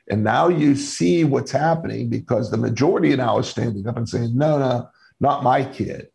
And 0.09 0.23
now 0.23 0.49
you 0.49 0.75
see 0.75 1.23
what's 1.23 1.51
happening 1.51 2.09
because 2.09 2.51
the 2.51 2.57
majority 2.57 3.15
now 3.15 3.39
is 3.39 3.47
standing 3.47 3.87
up 3.87 3.97
and 3.97 4.07
saying, 4.07 4.37
no, 4.37 4.59
no, 4.59 4.89
not 5.19 5.43
my 5.43 5.63
kid. 5.63 6.09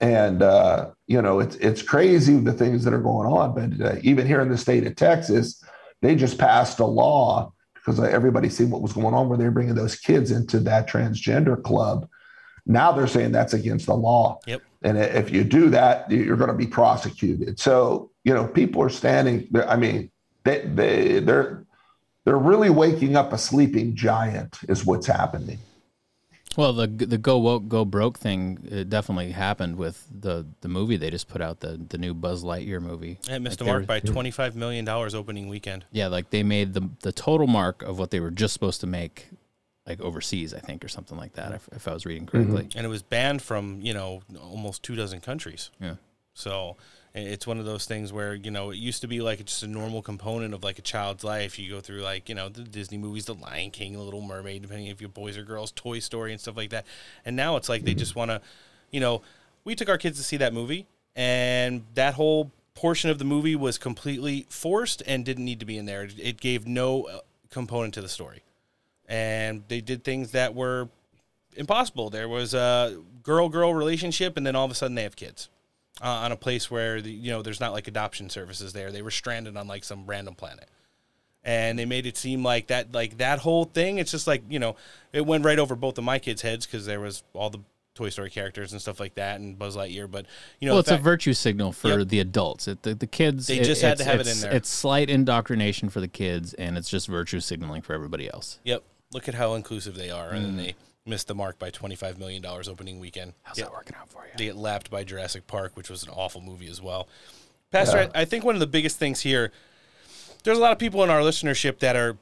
And 0.00 0.42
uh, 0.42 0.90
you 1.06 1.22
know, 1.22 1.40
it's 1.40 1.56
it's 1.56 1.82
crazy 1.82 2.36
the 2.38 2.52
things 2.52 2.84
that 2.84 2.92
are 2.92 3.00
going 3.00 3.26
on. 3.26 3.54
But 3.54 3.86
uh, 3.86 3.98
even 4.02 4.26
here 4.26 4.42
in 4.42 4.50
the 4.50 4.58
state 4.58 4.86
of 4.86 4.94
Texas, 4.94 5.62
they 6.02 6.14
just 6.14 6.38
passed 6.38 6.80
a 6.80 6.86
law 6.86 7.52
because 7.74 7.98
everybody 8.00 8.48
seen 8.48 8.70
what 8.70 8.82
was 8.82 8.92
going 8.92 9.14
on 9.14 9.28
where 9.28 9.38
they're 9.38 9.50
bringing 9.50 9.74
those 9.74 9.96
kids 9.96 10.30
into 10.30 10.58
that 10.60 10.88
transgender 10.88 11.60
club. 11.62 12.08
Now 12.66 12.92
they're 12.92 13.06
saying 13.06 13.32
that's 13.32 13.54
against 13.54 13.86
the 13.86 13.94
law. 13.94 14.40
Yep. 14.46 14.62
And 14.86 14.96
if 14.96 15.32
you 15.32 15.42
do 15.42 15.68
that, 15.70 16.08
you're 16.10 16.36
going 16.36 16.48
to 16.48 16.54
be 16.54 16.66
prosecuted. 16.66 17.58
So 17.58 18.10
you 18.22 18.32
know, 18.32 18.46
people 18.46 18.82
are 18.82 18.88
standing. 18.88 19.48
there. 19.50 19.68
I 19.68 19.76
mean, 19.76 20.10
they 20.44 20.60
they 20.60 21.18
they're 21.18 21.64
they're 22.24 22.38
really 22.38 22.70
waking 22.70 23.16
up 23.16 23.32
a 23.32 23.38
sleeping 23.38 23.96
giant. 23.96 24.58
Is 24.68 24.86
what's 24.86 25.06
happening. 25.06 25.58
Well, 26.56 26.72
the 26.72 26.86
the 26.86 27.18
go 27.18 27.36
woke 27.38 27.68
go 27.68 27.84
broke 27.84 28.18
thing 28.18 28.58
it 28.70 28.88
definitely 28.88 29.32
happened 29.32 29.76
with 29.76 30.06
the 30.10 30.46
the 30.60 30.68
movie 30.68 30.96
they 30.96 31.10
just 31.10 31.28
put 31.28 31.42
out 31.42 31.60
the 31.60 31.80
the 31.88 31.98
new 31.98 32.14
Buzz 32.14 32.44
Lightyear 32.44 32.80
movie. 32.80 33.18
It 33.28 33.40
missed 33.40 33.60
Like 33.60 33.66
the 33.66 33.72
mark 33.72 33.86
by 33.86 34.00
twenty 34.00 34.30
five 34.30 34.56
million 34.56 34.84
dollars 34.84 35.14
opening 35.14 35.48
weekend. 35.48 35.84
Yeah, 35.92 36.06
like 36.06 36.30
they 36.30 36.42
made 36.42 36.74
the 36.74 36.88
the 37.02 37.12
total 37.12 37.46
mark 37.46 37.82
of 37.82 37.98
what 37.98 38.10
they 38.10 38.20
were 38.20 38.30
just 38.30 38.54
supposed 38.54 38.80
to 38.82 38.86
make, 38.86 39.28
like 39.86 40.00
overseas, 40.00 40.52
I 40.54 40.58
think, 40.60 40.84
or 40.84 40.88
something 40.88 41.16
like 41.16 41.34
that. 41.34 41.52
If, 41.52 41.68
if 41.72 41.88
I 41.88 41.92
was 41.92 42.04
reading 42.04 42.26
correctly. 42.26 42.68
and 42.74 42.84
it 42.84 42.88
was 42.88 43.02
banned 43.02 43.42
from 43.42 43.80
you 43.80 43.94
know 43.94 44.22
almost 44.40 44.82
two 44.82 44.96
dozen 44.96 45.20
countries. 45.20 45.70
Yeah. 45.80 45.94
So 46.34 46.76
it's 47.14 47.46
one 47.46 47.58
of 47.58 47.64
those 47.64 47.86
things 47.86 48.12
where 48.12 48.34
you 48.34 48.50
know 48.50 48.70
it 48.70 48.76
used 48.76 49.00
to 49.00 49.06
be 49.08 49.20
like 49.20 49.42
just 49.44 49.62
a 49.62 49.66
normal 49.66 50.02
component 50.02 50.52
of 50.52 50.62
like 50.62 50.78
a 50.78 50.82
child's 50.82 51.24
life. 51.24 51.58
You 51.58 51.70
go 51.70 51.80
through 51.80 52.00
like 52.02 52.28
you 52.28 52.34
know 52.34 52.48
the 52.48 52.62
Disney 52.62 52.98
movies, 52.98 53.24
The 53.24 53.34
Lion 53.34 53.70
King, 53.70 53.94
The 53.94 54.00
Little 54.00 54.20
Mermaid, 54.20 54.62
depending 54.62 54.88
if 54.88 55.00
you're 55.00 55.08
boys 55.08 55.38
or 55.38 55.42
girls, 55.42 55.72
Toy 55.72 55.98
Story 56.00 56.32
and 56.32 56.40
stuff 56.40 56.56
like 56.56 56.70
that. 56.70 56.84
And 57.24 57.36
now 57.36 57.56
it's 57.56 57.68
like 57.68 57.84
they 57.84 57.94
just 57.94 58.14
want 58.16 58.30
to, 58.32 58.40
you 58.90 59.00
know, 59.00 59.22
we 59.64 59.74
took 59.74 59.88
our 59.88 59.98
kids 59.98 60.18
to 60.18 60.24
see 60.24 60.36
that 60.38 60.52
movie, 60.52 60.86
and 61.14 61.84
that 61.94 62.14
whole 62.14 62.50
portion 62.74 63.08
of 63.08 63.18
the 63.18 63.24
movie 63.24 63.56
was 63.56 63.78
completely 63.78 64.46
forced 64.50 65.02
and 65.06 65.24
didn't 65.24 65.44
need 65.46 65.60
to 65.60 65.66
be 65.66 65.78
in 65.78 65.86
there. 65.86 66.02
It- 66.04 66.18
It 66.18 66.40
gave 66.40 66.66
no 66.66 67.04
uh, 67.04 67.20
component 67.48 67.94
to 67.94 68.02
the 68.02 68.08
story, 68.10 68.42
and 69.08 69.62
they 69.68 69.80
did 69.80 70.04
things 70.04 70.32
that 70.32 70.54
were 70.54 70.88
impossible. 71.56 72.10
There 72.10 72.28
was 72.28 72.54
a 72.54 73.00
girl 73.22 73.48
girl 73.48 73.74
relationship, 73.74 74.36
and 74.36 74.46
then 74.46 74.54
all 74.56 74.64
of 74.64 74.70
a 74.70 74.74
sudden 74.74 74.94
they 74.94 75.02
have 75.02 75.16
kids 75.16 75.48
uh, 76.02 76.08
on 76.08 76.32
a 76.32 76.36
place 76.36 76.70
where 76.70 77.00
the, 77.00 77.10
you 77.10 77.30
know 77.30 77.42
there's 77.42 77.60
not 77.60 77.72
like 77.72 77.88
adoption 77.88 78.28
services 78.30 78.72
there. 78.72 78.90
They 78.92 79.02
were 79.02 79.10
stranded 79.10 79.56
on 79.56 79.66
like 79.66 79.84
some 79.84 80.06
random 80.06 80.34
planet, 80.34 80.68
and 81.44 81.78
they 81.78 81.84
made 81.86 82.06
it 82.06 82.16
seem 82.16 82.42
like 82.44 82.66
that 82.68 82.92
like 82.92 83.18
that 83.18 83.40
whole 83.40 83.64
thing. 83.64 83.98
It's 83.98 84.10
just 84.10 84.26
like 84.26 84.42
you 84.48 84.58
know 84.58 84.76
it 85.12 85.24
went 85.26 85.44
right 85.44 85.58
over 85.58 85.74
both 85.74 85.98
of 85.98 86.04
my 86.04 86.18
kids' 86.18 86.42
heads 86.42 86.66
because 86.66 86.86
there 86.86 87.00
was 87.00 87.22
all 87.32 87.50
the 87.50 87.60
Toy 87.94 88.10
Story 88.10 88.28
characters 88.28 88.72
and 88.72 88.80
stuff 88.82 89.00
like 89.00 89.14
that, 89.14 89.40
and 89.40 89.58
Buzz 89.58 89.74
Lightyear. 89.74 90.10
But 90.10 90.26
you 90.60 90.66
know, 90.68 90.74
well, 90.74 90.80
it's 90.80 90.90
a 90.90 90.98
virtue 90.98 91.32
signal 91.32 91.72
for 91.72 92.00
Yep. 92.00 92.08
the 92.08 92.20
adults. 92.20 92.68
It, 92.68 92.82
the, 92.82 92.94
the 92.94 93.06
kids, 93.06 93.46
They 93.46 93.60
it- 93.60 93.64
just 93.64 93.80
had 93.80 93.96
to 93.98 94.04
have 94.04 94.20
it 94.20 94.26
in 94.26 94.38
there. 94.40 94.52
It's 94.54 94.68
slight 94.68 95.08
indoctrination 95.08 95.88
for 95.88 96.00
the 96.02 96.08
kids, 96.08 96.52
and 96.54 96.76
it's 96.76 96.90
just 96.90 97.06
virtue 97.08 97.40
signaling 97.40 97.80
for 97.80 97.94
everybody 97.94 98.28
else. 98.30 98.58
Yep. 98.64 98.82
Look 99.12 99.28
at 99.28 99.34
how 99.34 99.54
inclusive 99.54 99.94
they 99.94 100.10
are, 100.10 100.30
and 100.30 100.44
then 100.44 100.52
Mm. 100.54 100.56
they 100.56 100.74
missed 101.04 101.28
the 101.28 101.34
mark 101.34 101.58
by 101.58 101.70
twenty-five 101.70 102.18
million 102.18 102.42
dollars 102.42 102.68
opening 102.68 102.98
weekend. 102.98 103.34
How's 103.44 103.56
that 103.58 103.70
working 103.72 103.96
out 103.96 104.08
for 104.10 104.24
you? 104.24 104.32
They 104.36 104.44
get 104.46 104.56
lapped 104.56 104.90
by 104.90 105.04
Jurassic 105.04 105.46
Park, 105.46 105.76
which 105.76 105.88
was 105.88 106.02
an 106.02 106.08
awful 106.10 106.40
movie 106.40 106.68
as 106.68 106.82
well. 106.82 107.08
Pastor. 107.70 108.10
I, 108.14 108.22
I 108.22 108.24
think 108.24 108.44
one 108.44 108.54
of 108.56 108.60
the 108.60 108.66
biggest 108.66 108.98
things 108.98 109.20
here, 109.20 109.52
there's 110.44 110.58
a 110.58 110.60
lot 110.60 110.72
of 110.72 110.78
people 110.78 111.02
in 111.04 111.10
our 111.10 111.20
listenership 111.20 111.78
that 111.80 111.94
are, 111.96 112.16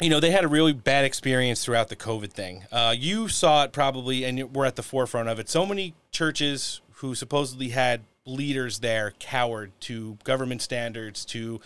you 0.00 0.08
know, 0.10 0.20
they 0.20 0.30
had 0.30 0.44
a 0.44 0.48
really 0.48 0.72
bad 0.72 1.04
experience 1.04 1.64
throughout 1.64 1.88
the 1.88 1.96
COVID 1.96 2.30
thing. 2.32 2.64
Uh, 2.70 2.94
you 2.96 3.28
saw 3.28 3.64
it 3.64 3.72
probably, 3.72 4.24
and 4.24 4.52
we're 4.54 4.66
at 4.66 4.76
the 4.76 4.82
forefront 4.82 5.28
of 5.28 5.38
it. 5.38 5.48
So 5.48 5.66
many 5.66 5.94
churches 6.10 6.80
who 6.94 7.14
supposedly 7.14 7.70
had 7.70 8.02
leaders 8.30 8.78
there 8.78 9.12
cowered 9.18 9.72
to 9.80 10.16
government 10.24 10.62
standards, 10.62 11.24
to 11.26 11.60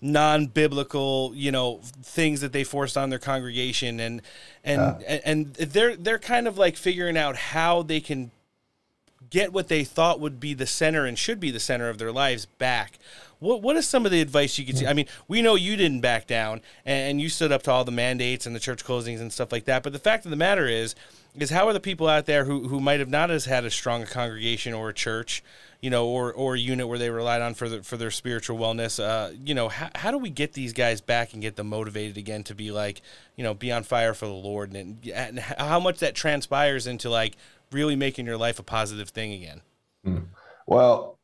non-biblical, 0.00 1.32
you 1.34 1.52
know, 1.52 1.80
things 2.02 2.40
that 2.40 2.52
they 2.52 2.64
forced 2.64 2.96
on 2.96 3.10
their 3.10 3.18
congregation, 3.18 4.00
and 4.00 4.22
and 4.64 5.02
and 5.02 5.54
they're 5.54 5.96
they're 5.96 6.18
kind 6.18 6.46
of 6.46 6.56
like 6.56 6.76
figuring 6.76 7.16
out 7.16 7.36
how 7.36 7.82
they 7.82 8.00
can 8.00 8.30
get 9.28 9.52
what 9.52 9.68
they 9.68 9.84
thought 9.84 10.20
would 10.20 10.40
be 10.40 10.54
the 10.54 10.66
center 10.66 11.04
and 11.06 11.18
should 11.18 11.40
be 11.40 11.50
the 11.50 11.60
center 11.60 11.88
of 11.88 11.98
their 11.98 12.12
lives 12.12 12.46
back. 12.46 12.98
What 13.38 13.62
what 13.62 13.76
is 13.76 13.88
some 13.88 14.04
of 14.04 14.12
the 14.12 14.20
advice 14.20 14.58
you 14.58 14.66
could 14.66 14.76
see? 14.76 14.86
I 14.86 14.92
mean, 14.92 15.06
we 15.26 15.40
know 15.40 15.54
you 15.54 15.76
didn't 15.76 16.00
back 16.00 16.26
down 16.26 16.60
and 16.84 17.20
you 17.20 17.28
stood 17.28 17.52
up 17.52 17.62
to 17.62 17.70
all 17.70 17.84
the 17.84 17.92
mandates 17.92 18.46
and 18.46 18.54
the 18.54 18.60
church 18.60 18.84
closings 18.84 19.20
and 19.20 19.32
stuff 19.32 19.50
like 19.50 19.64
that. 19.64 19.82
But 19.82 19.92
the 19.92 19.98
fact 19.98 20.24
of 20.26 20.30
the 20.30 20.36
matter 20.36 20.66
is, 20.66 20.94
is 21.38 21.50
how 21.50 21.66
are 21.66 21.72
the 21.72 21.80
people 21.80 22.06
out 22.06 22.26
there 22.26 22.44
who, 22.44 22.68
who 22.68 22.80
might 22.80 23.00
have 23.00 23.08
not 23.08 23.30
as 23.30 23.46
had 23.46 23.64
a 23.64 23.70
strong 23.70 24.04
congregation 24.04 24.74
or 24.74 24.90
a 24.90 24.94
church, 24.94 25.42
you 25.80 25.88
know, 25.88 26.06
or, 26.06 26.32
or 26.32 26.56
unit 26.56 26.86
where 26.86 26.98
they 26.98 27.10
relied 27.10 27.40
on 27.40 27.54
for 27.54 27.68
the, 27.68 27.82
for 27.82 27.96
their 27.96 28.10
spiritual 28.10 28.58
wellness, 28.58 29.02
uh, 29.02 29.32
you 29.44 29.54
know, 29.54 29.68
how, 29.68 29.88
how 29.94 30.10
do 30.10 30.18
we 30.18 30.28
get 30.28 30.52
these 30.52 30.72
guys 30.72 31.00
back 31.00 31.32
and 31.32 31.40
get 31.40 31.56
them 31.56 31.68
motivated 31.68 32.18
again 32.18 32.42
to 32.44 32.54
be 32.54 32.70
like, 32.70 33.00
you 33.36 33.42
know, 33.42 33.54
be 33.54 33.72
on 33.72 33.82
fire 33.82 34.12
for 34.12 34.26
the 34.26 34.32
Lord 34.32 34.74
and, 34.74 35.06
and 35.08 35.38
how 35.38 35.80
much 35.80 35.98
that 36.00 36.14
transpires 36.14 36.86
into 36.86 37.08
like 37.08 37.36
really 37.72 37.96
making 37.96 38.26
your 38.26 38.36
life 38.36 38.58
a 38.58 38.62
positive 38.62 39.08
thing 39.08 39.32
again? 39.32 39.62
Well, 40.66 41.18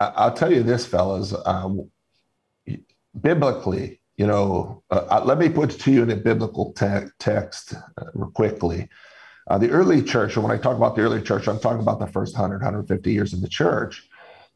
I- 0.00 0.12
I'll 0.16 0.34
tell 0.34 0.52
you 0.52 0.62
this, 0.62 0.86
fellas. 0.86 1.34
Um, 1.46 1.90
biblically, 3.20 4.00
you 4.16 4.26
know, 4.26 4.82
uh, 4.90 5.06
uh, 5.08 5.22
let 5.24 5.38
me 5.38 5.48
put 5.48 5.70
to 5.70 5.90
you 5.92 6.02
in 6.02 6.10
a 6.10 6.16
biblical 6.16 6.72
te- 6.72 7.08
text 7.18 7.74
uh, 7.74 8.26
quickly. 8.34 8.88
Uh, 9.50 9.58
the 9.58 9.70
early 9.70 10.00
church, 10.00 10.36
and 10.36 10.44
when 10.44 10.56
I 10.56 10.62
talk 10.62 10.76
about 10.76 10.94
the 10.94 11.02
early 11.02 11.20
church, 11.20 11.48
I'm 11.48 11.58
talking 11.58 11.82
about 11.82 11.98
the 11.98 12.06
first 12.06 12.34
100, 12.34 12.58
150 12.58 13.12
years 13.12 13.32
of 13.32 13.40
the 13.40 13.48
church. 13.48 14.08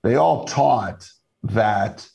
They 0.04 0.14
all 0.14 0.44
taught 0.44 1.10
that 1.42 2.08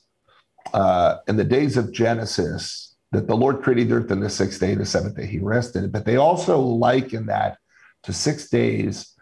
uh, 0.73 1.17
in 1.27 1.35
the 1.35 1.43
days 1.43 1.75
of 1.75 1.91
Genesis, 1.91 2.95
that 3.11 3.27
the 3.27 3.35
Lord 3.35 3.61
created 3.61 3.89
the 3.89 3.95
earth 3.95 4.11
in 4.11 4.21
the 4.21 4.29
sixth 4.29 4.61
day, 4.61 4.75
the 4.75 4.85
seventh 4.85 5.17
day 5.17 5.25
he 5.25 5.39
rested. 5.39 5.91
But 5.91 6.05
they 6.05 6.15
also 6.15 6.57
liken 6.59 7.25
that 7.25 7.57
to 8.03 8.13
six 8.13 8.49
days 8.49 9.13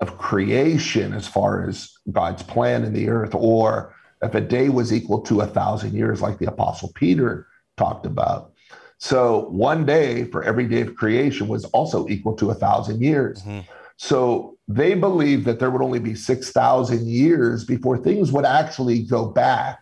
of 0.00 0.18
creation 0.18 1.14
as 1.14 1.26
far 1.26 1.66
as 1.66 1.90
God's 2.12 2.42
plan 2.42 2.84
in 2.84 2.92
the 2.92 3.08
earth, 3.08 3.34
or 3.34 3.94
if 4.20 4.34
a 4.34 4.42
day 4.42 4.68
was 4.68 4.92
equal 4.92 5.22
to 5.22 5.40
a 5.40 5.46
thousand 5.46 5.94
years, 5.94 6.20
like 6.20 6.38
the 6.38 6.48
Apostle 6.48 6.92
Peter 6.94 7.46
talked 7.78 8.04
about. 8.04 8.52
So 8.98 9.48
one 9.50 9.84
day 9.84 10.24
for 10.24 10.42
every 10.42 10.66
day 10.66 10.80
of 10.80 10.94
creation 10.94 11.48
was 11.48 11.64
also 11.66 12.08
equal 12.08 12.34
to 12.36 12.50
a 12.50 12.54
thousand 12.54 13.02
years. 13.02 13.42
Mm-hmm. 13.42 13.60
So 13.96 14.56
they 14.68 14.94
believed 14.94 15.44
that 15.46 15.58
there 15.58 15.70
would 15.70 15.82
only 15.82 15.98
be 15.98 16.14
6,000 16.14 17.06
years 17.06 17.64
before 17.64 17.98
things 17.98 18.32
would 18.32 18.44
actually 18.44 19.02
go 19.02 19.26
back 19.26 19.78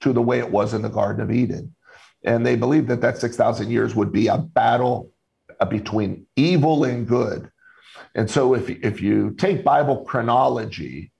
to 0.00 0.12
the 0.12 0.22
way 0.22 0.38
it 0.38 0.50
was 0.50 0.74
in 0.74 0.82
the 0.82 0.88
Garden 0.88 1.22
of 1.22 1.30
Eden. 1.30 1.74
And 2.24 2.44
they 2.44 2.56
believed 2.56 2.88
that 2.88 3.00
that 3.00 3.18
6,000 3.18 3.70
years 3.70 3.94
would 3.94 4.12
be 4.12 4.26
a 4.26 4.38
battle 4.38 5.10
between 5.70 6.26
evil 6.36 6.84
and 6.84 7.06
good. 7.06 7.50
And 8.14 8.30
so 8.30 8.54
if, 8.54 8.68
if 8.68 9.00
you 9.00 9.34
take 9.38 9.64
Bible 9.64 10.04
chronology, 10.04 11.12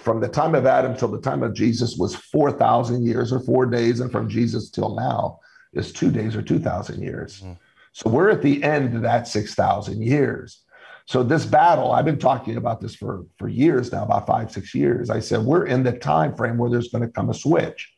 from 0.00 0.20
the 0.20 0.28
time 0.28 0.54
of 0.54 0.64
Adam 0.64 0.96
till 0.96 1.08
the 1.08 1.20
time 1.20 1.42
of 1.42 1.54
Jesus 1.54 1.96
was 1.96 2.16
4,000 2.16 3.04
years 3.04 3.30
or 3.30 3.40
four 3.40 3.66
days, 3.66 4.00
and 4.00 4.10
from 4.10 4.28
Jesus 4.28 4.70
till 4.70 4.94
now 4.94 5.38
is 5.72 5.92
two 5.92 6.10
days 6.10 6.36
or 6.36 6.42
2,000 6.42 7.02
years. 7.02 7.40
Mm. 7.40 7.58
So 7.92 8.10
we're 8.10 8.30
at 8.30 8.42
the 8.42 8.62
end 8.62 8.94
of 8.94 9.02
that 9.02 9.28
6,000 9.28 10.02
years. 10.02 10.62
So 11.06 11.22
this 11.22 11.44
battle, 11.44 11.92
I've 11.92 12.04
been 12.04 12.18
talking 12.18 12.56
about 12.56 12.80
this 12.80 12.94
for 12.94 13.24
for 13.36 13.48
years 13.48 13.90
now, 13.92 14.04
about 14.04 14.26
five 14.26 14.52
six 14.52 14.74
years. 14.74 15.10
I 15.10 15.18
said 15.18 15.40
we're 15.40 15.66
in 15.66 15.82
the 15.82 15.92
time 15.92 16.34
frame 16.34 16.58
where 16.58 16.70
there's 16.70 16.88
going 16.88 17.04
to 17.04 17.10
come 17.10 17.28
a 17.28 17.34
switch, 17.34 17.92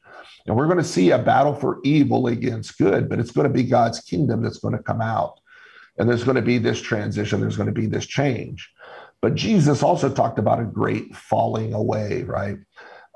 and 0.46 0.56
we're 0.56 0.66
going 0.66 0.78
to 0.78 0.84
see 0.84 1.10
a 1.10 1.18
battle 1.18 1.54
for 1.54 1.80
evil 1.84 2.26
against 2.28 2.78
good, 2.78 3.08
but 3.08 3.20
it's 3.20 3.30
going 3.30 3.46
to 3.46 3.52
be 3.52 3.62
God's 3.62 4.00
kingdom 4.00 4.42
that's 4.42 4.58
going 4.58 4.76
to 4.76 4.82
come 4.82 5.02
out, 5.02 5.38
and 5.98 6.08
there's 6.08 6.24
going 6.24 6.36
to 6.36 6.42
be 6.42 6.58
this 6.58 6.80
transition. 6.80 7.40
There's 7.40 7.56
going 7.56 7.72
to 7.72 7.80
be 7.80 7.86
this 7.86 8.06
change. 8.06 8.70
But 9.20 9.34
Jesus 9.34 9.82
also 9.82 10.12
talked 10.12 10.38
about 10.38 10.60
a 10.60 10.64
great 10.64 11.14
falling 11.14 11.72
away, 11.72 12.24
right? 12.24 12.56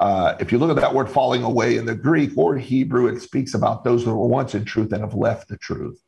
Uh, 0.01 0.37
if 0.39 0.53
you 0.53 0.59
look 0.59 0.71
at 0.71 0.77
that 0.77 0.95
word 0.95 1.11
falling 1.11 1.43
away 1.43 1.77
in 1.77 1.85
the 1.85 1.95
Greek 1.95 2.31
or 2.37 2.57
Hebrew, 2.57 3.09
it 3.09 3.21
speaks 3.21 3.55
about 3.55 3.85
those 3.85 4.05
that 4.05 4.15
were 4.15 4.29
once 4.29 4.55
in 4.55 4.65
truth 4.65 4.93
and 4.93 5.03
have 5.03 5.15
left 5.15 5.49
the 5.49 5.57
truth. 5.57 6.01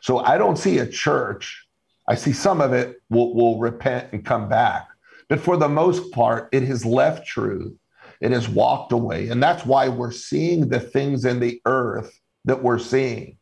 So 0.00 0.18
I 0.18 0.38
don't 0.38 0.56
see 0.56 0.78
a 0.78 0.86
church. 0.86 1.66
I 2.08 2.14
see 2.14 2.32
some 2.32 2.60
of 2.60 2.72
it 2.72 2.96
will, 3.10 3.34
will 3.34 3.58
repent 3.58 4.12
and 4.12 4.24
come 4.24 4.48
back. 4.48 4.88
But 5.28 5.40
for 5.40 5.56
the 5.56 5.68
most 5.68 6.12
part, 6.12 6.48
it 6.52 6.62
has 6.64 6.84
left 6.84 7.26
truth. 7.26 7.74
It 8.20 8.30
has 8.30 8.48
walked 8.48 8.92
away. 8.92 9.28
And 9.28 9.42
that's 9.42 9.66
why 9.66 9.88
we're 9.88 10.12
seeing 10.12 10.68
the 10.68 10.80
things 10.80 11.24
in 11.24 11.40
the 11.40 11.60
earth 11.66 12.18
that 12.44 12.62
we're 12.62 12.78
seeing 12.78 13.38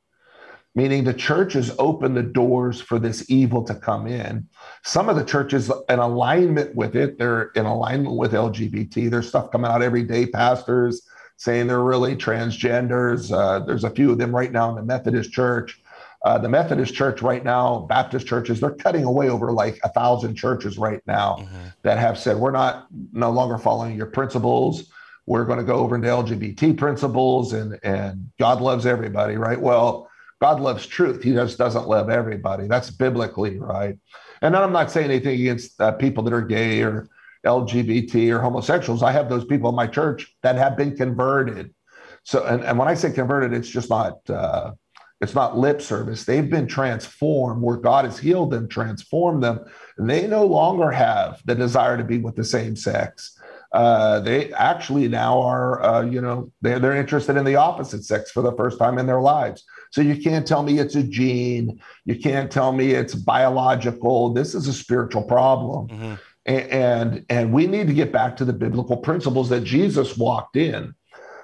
meaning 0.74 1.04
the 1.04 1.14
church 1.14 1.52
has 1.52 1.74
opened 1.78 2.16
the 2.16 2.22
doors 2.22 2.80
for 2.80 2.98
this 2.98 3.28
evil 3.30 3.62
to 3.64 3.74
come 3.74 4.06
in. 4.06 4.48
Some 4.84 5.08
of 5.08 5.16
the 5.16 5.24
churches 5.24 5.70
in 5.88 5.98
alignment 5.98 6.74
with 6.74 6.96
it, 6.96 7.18
they're 7.18 7.50
in 7.54 7.66
alignment 7.66 8.16
with 8.16 8.32
LGBT. 8.32 9.10
There's 9.10 9.28
stuff 9.28 9.50
coming 9.50 9.70
out 9.70 9.82
every 9.82 10.02
day, 10.02 10.26
pastors 10.26 11.06
saying 11.36 11.66
they're 11.66 11.80
really 11.80 12.14
transgenders. 12.14 13.32
Uh, 13.32 13.58
there's 13.64 13.84
a 13.84 13.90
few 13.90 14.12
of 14.12 14.18
them 14.18 14.34
right 14.34 14.52
now 14.52 14.70
in 14.70 14.76
the 14.76 14.82
Methodist 14.82 15.32
Church. 15.32 15.80
Uh, 16.24 16.38
the 16.38 16.48
Methodist 16.48 16.94
Church 16.94 17.20
right 17.20 17.42
now, 17.42 17.80
Baptist 17.88 18.28
churches, 18.28 18.60
they're 18.60 18.70
cutting 18.70 19.02
away 19.02 19.28
over 19.28 19.50
like 19.50 19.80
a 19.82 19.88
thousand 19.88 20.36
churches 20.36 20.78
right 20.78 21.00
now 21.04 21.38
mm-hmm. 21.40 21.66
that 21.82 21.98
have 21.98 22.16
said 22.16 22.36
we're 22.36 22.52
not 22.52 22.86
no 23.12 23.30
longer 23.32 23.58
following 23.58 23.96
your 23.96 24.06
principles. 24.06 24.84
We're 25.26 25.44
going 25.44 25.58
to 25.58 25.64
go 25.64 25.78
over 25.78 25.96
into 25.96 26.06
LGBT 26.06 26.78
principles 26.78 27.52
and 27.52 27.78
and 27.82 28.30
God 28.38 28.60
loves 28.60 28.86
everybody, 28.86 29.36
right? 29.36 29.60
Well, 29.60 30.08
God 30.42 30.60
loves 30.60 30.88
truth. 30.88 31.22
He 31.22 31.34
just 31.34 31.56
doesn't 31.56 31.86
love 31.86 32.10
everybody. 32.10 32.66
That's 32.66 32.90
biblically 32.90 33.60
right. 33.60 33.96
And 34.40 34.56
I'm 34.56 34.72
not 34.72 34.90
saying 34.90 35.08
anything 35.08 35.40
against 35.40 35.80
uh, 35.80 35.92
people 35.92 36.24
that 36.24 36.32
are 36.32 36.42
gay 36.42 36.82
or 36.82 37.06
LGBT 37.46 38.34
or 38.34 38.40
homosexuals. 38.40 39.04
I 39.04 39.12
have 39.12 39.28
those 39.28 39.44
people 39.44 39.70
in 39.70 39.76
my 39.76 39.86
church 39.86 40.34
that 40.42 40.56
have 40.56 40.76
been 40.76 40.96
converted. 40.96 41.72
So, 42.24 42.44
and, 42.44 42.64
and 42.64 42.76
when 42.76 42.88
I 42.88 42.94
say 42.94 43.12
converted, 43.12 43.52
it's 43.52 43.68
just 43.68 43.88
not 43.88 44.18
uh, 44.28 44.72
it's 45.20 45.36
not 45.36 45.56
lip 45.56 45.80
service. 45.80 46.24
They've 46.24 46.50
been 46.50 46.66
transformed 46.66 47.62
where 47.62 47.76
God 47.76 48.04
has 48.04 48.18
healed 48.18 48.50
them, 48.50 48.66
transformed 48.66 49.44
them, 49.44 49.60
they 49.96 50.26
no 50.26 50.44
longer 50.44 50.90
have 50.90 51.40
the 51.44 51.54
desire 51.54 51.96
to 51.96 52.02
be 52.02 52.18
with 52.18 52.34
the 52.34 52.42
same 52.42 52.74
sex. 52.74 53.38
Uh, 53.72 54.18
they 54.18 54.52
actually 54.54 55.06
now 55.06 55.40
are, 55.40 55.82
uh, 55.82 56.02
you 56.02 56.20
know, 56.20 56.50
they're, 56.60 56.80
they're 56.80 56.96
interested 56.96 57.36
in 57.36 57.44
the 57.44 57.54
opposite 57.54 58.04
sex 58.04 58.32
for 58.32 58.42
the 58.42 58.56
first 58.56 58.78
time 58.80 58.98
in 58.98 59.06
their 59.06 59.20
lives. 59.20 59.64
So 59.92 60.00
you 60.00 60.20
can't 60.20 60.46
tell 60.46 60.62
me 60.62 60.78
it's 60.78 60.94
a 60.94 61.02
gene. 61.02 61.80
You 62.06 62.18
can't 62.18 62.50
tell 62.50 62.72
me 62.72 62.92
it's 62.92 63.14
biological. 63.14 64.32
This 64.32 64.54
is 64.54 64.66
a 64.66 64.72
spiritual 64.72 65.22
problem. 65.22 65.88
Mm-hmm. 65.88 66.14
And, 66.46 66.70
and, 66.70 67.26
and 67.28 67.52
we 67.52 67.66
need 67.66 67.86
to 67.86 67.94
get 67.94 68.10
back 68.10 68.36
to 68.38 68.44
the 68.44 68.54
biblical 68.54 68.96
principles 68.96 69.50
that 69.50 69.62
Jesus 69.62 70.16
walked 70.16 70.56
in. 70.56 70.94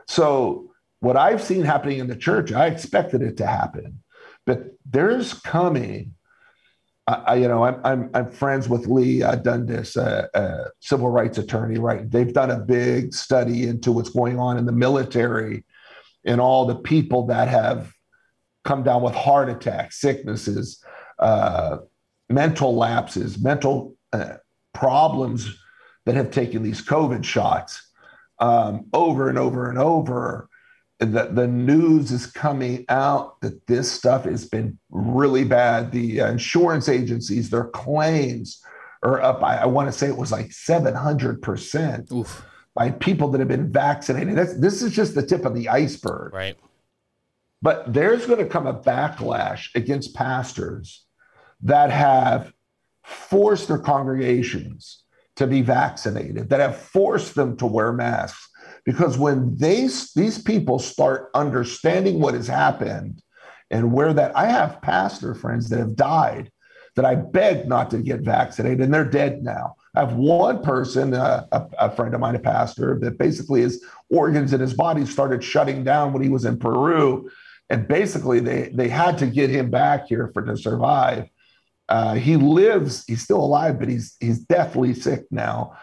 So 0.08 0.70
what 1.00 1.16
I've 1.16 1.42
seen 1.42 1.62
happening 1.62 1.98
in 1.98 2.08
the 2.08 2.16
church, 2.16 2.50
I 2.50 2.66
expected 2.66 3.22
it 3.22 3.36
to 3.36 3.46
happen, 3.46 4.02
but 4.46 4.64
there's 4.84 5.34
coming 5.34 6.14
I, 7.08 7.36
you 7.36 7.48
know, 7.48 7.64
I'm, 7.64 7.80
I'm, 7.84 8.10
I'm 8.12 8.30
friends 8.30 8.68
with 8.68 8.86
Leigh 8.86 9.22
uh, 9.22 9.36
Dundas, 9.36 9.96
a, 9.96 10.28
a, 10.34 10.64
civil 10.80 11.08
rights 11.08 11.38
attorney, 11.38 11.78
right? 11.78 12.08
They've 12.10 12.32
done 12.32 12.50
a 12.50 12.58
big 12.58 13.14
study 13.14 13.66
into 13.66 13.92
what's 13.92 14.10
going 14.10 14.38
on 14.38 14.58
in 14.58 14.66
the 14.66 14.72
military 14.72 15.64
and 16.26 16.38
all 16.38 16.66
the 16.66 16.74
people 16.74 17.26
that 17.28 17.48
have 17.48 17.94
come 18.68 18.82
down 18.82 19.02
with 19.02 19.14
heart 19.14 19.48
attacks, 19.48 20.00
sicknesses, 20.00 20.84
uh, 21.18 21.78
mental 22.28 22.76
lapses, 22.76 23.38
mental 23.38 23.96
uh, 24.12 24.34
problems 24.74 25.58
that 26.04 26.14
have 26.14 26.30
taken 26.30 26.62
these 26.62 26.84
COVID 26.84 27.24
shots 27.24 27.90
um, 28.38 28.86
over 28.92 29.28
and 29.28 29.38
over 29.38 29.68
and 29.68 29.78
over 29.78 30.48
the, 30.98 31.30
the 31.32 31.46
news 31.46 32.10
is 32.10 32.26
coming 32.26 32.84
out 32.88 33.40
that 33.40 33.66
this 33.66 33.90
stuff 33.90 34.24
has 34.24 34.46
been 34.46 34.78
really 34.90 35.44
bad. 35.44 35.92
The 35.92 36.20
uh, 36.20 36.30
insurance 36.30 36.88
agencies, 36.88 37.50
their 37.50 37.66
claims 37.66 38.60
are 39.02 39.22
up. 39.22 39.42
I, 39.42 39.58
I 39.58 39.66
want 39.66 39.90
to 39.90 39.96
say 39.96 40.08
it 40.08 40.16
was 40.16 40.32
like 40.32 40.48
700% 40.48 42.12
Oof. 42.12 42.44
by 42.74 42.90
people 42.90 43.28
that 43.28 43.38
have 43.38 43.48
been 43.48 43.70
vaccinated. 43.70 44.36
That's, 44.36 44.58
this 44.58 44.82
is 44.82 44.92
just 44.92 45.14
the 45.14 45.24
tip 45.24 45.44
of 45.44 45.54
the 45.54 45.68
iceberg. 45.68 46.34
Right. 46.34 46.56
But 47.60 47.92
there's 47.92 48.26
going 48.26 48.38
to 48.38 48.46
come 48.46 48.66
a 48.66 48.74
backlash 48.74 49.74
against 49.74 50.14
pastors 50.14 51.04
that 51.62 51.90
have 51.90 52.52
forced 53.02 53.68
their 53.68 53.78
congregations 53.78 55.02
to 55.36 55.46
be 55.46 55.62
vaccinated, 55.62 56.50
that 56.50 56.60
have 56.60 56.76
forced 56.76 57.34
them 57.34 57.56
to 57.56 57.66
wear 57.66 57.92
masks 57.92 58.48
because 58.84 59.18
when 59.18 59.56
they 59.56 59.88
these 60.16 60.38
people 60.42 60.78
start 60.78 61.30
understanding 61.34 62.20
what 62.20 62.34
has 62.34 62.46
happened 62.46 63.22
and 63.70 63.92
where 63.92 64.14
that 64.14 64.34
I 64.36 64.46
have 64.46 64.80
pastor 64.80 65.34
friends 65.34 65.68
that 65.68 65.78
have 65.78 65.94
died 65.94 66.50
that 66.96 67.04
I 67.04 67.14
begged 67.14 67.68
not 67.68 67.90
to 67.90 67.98
get 67.98 68.22
vaccinated 68.22 68.80
and 68.80 68.92
they're 68.92 69.04
dead 69.04 69.42
now. 69.42 69.76
I 69.94 70.00
have 70.00 70.14
one 70.14 70.62
person, 70.62 71.14
uh, 71.14 71.46
a, 71.52 71.66
a, 71.78 71.90
friend 71.90 72.14
of 72.14 72.20
mine, 72.20 72.34
a 72.34 72.40
pastor, 72.40 72.98
that 73.00 73.18
basically 73.18 73.60
his 73.60 73.84
organs 74.10 74.52
in 74.52 74.60
his 74.60 74.74
body 74.74 75.06
started 75.06 75.44
shutting 75.44 75.84
down 75.84 76.12
when 76.12 76.22
he 76.22 76.28
was 76.28 76.44
in 76.44 76.58
Peru. 76.58 77.30
And 77.70 77.86
basically, 77.86 78.40
they, 78.40 78.70
they 78.74 78.88
had 78.88 79.18
to 79.18 79.26
get 79.26 79.50
him 79.50 79.70
back 79.70 80.06
here 80.06 80.30
for 80.32 80.42
to 80.42 80.56
survive. 80.56 81.28
Uh, 81.88 82.14
he 82.14 82.36
lives, 82.36 83.04
he's 83.06 83.22
still 83.22 83.40
alive, 83.40 83.78
but 83.78 83.88
he's, 83.88 84.16
he's 84.20 84.38
deathly 84.38 84.94
sick 84.94 85.24
now. 85.30 85.76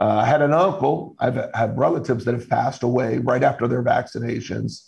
Uh, 0.00 0.18
I 0.22 0.26
had 0.26 0.42
an 0.42 0.52
uncle, 0.52 1.16
I've 1.18 1.50
had 1.54 1.76
relatives 1.76 2.24
that 2.24 2.34
have 2.34 2.48
passed 2.48 2.84
away 2.84 3.18
right 3.18 3.42
after 3.42 3.66
their 3.66 3.82
vaccinations. 3.82 4.84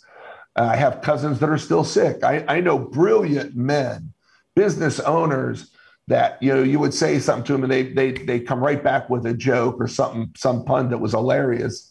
Uh, 0.55 0.69
I 0.71 0.75
have 0.77 1.01
cousins 1.01 1.39
that 1.39 1.49
are 1.49 1.57
still 1.57 1.83
sick. 1.83 2.23
I, 2.23 2.45
I 2.47 2.61
know 2.61 2.79
brilliant 2.79 3.55
men, 3.55 4.13
business 4.55 4.99
owners 5.01 5.71
that 6.07 6.41
you 6.41 6.53
know 6.53 6.63
you 6.63 6.79
would 6.79 6.93
say 6.93 7.19
something 7.19 7.45
to 7.45 7.53
them 7.53 7.63
and 7.63 7.71
they 7.71 7.83
they 7.93 8.11
they 8.11 8.39
come 8.39 8.59
right 8.59 8.83
back 8.83 9.09
with 9.09 9.25
a 9.25 9.33
joke 9.33 9.77
or 9.79 9.87
something 9.87 10.29
some 10.35 10.65
pun 10.65 10.89
that 10.89 10.97
was 10.97 11.11
hilarious 11.11 11.90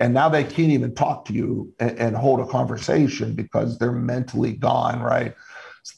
and 0.00 0.14
now 0.14 0.28
they 0.28 0.44
can't 0.44 0.70
even 0.70 0.94
talk 0.94 1.24
to 1.24 1.32
you 1.32 1.72
and, 1.80 1.98
and 1.98 2.16
hold 2.16 2.40
a 2.40 2.46
conversation 2.46 3.34
because 3.34 3.78
they're 3.78 3.92
mentally 3.92 4.52
gone 4.52 5.00
right 5.00 5.34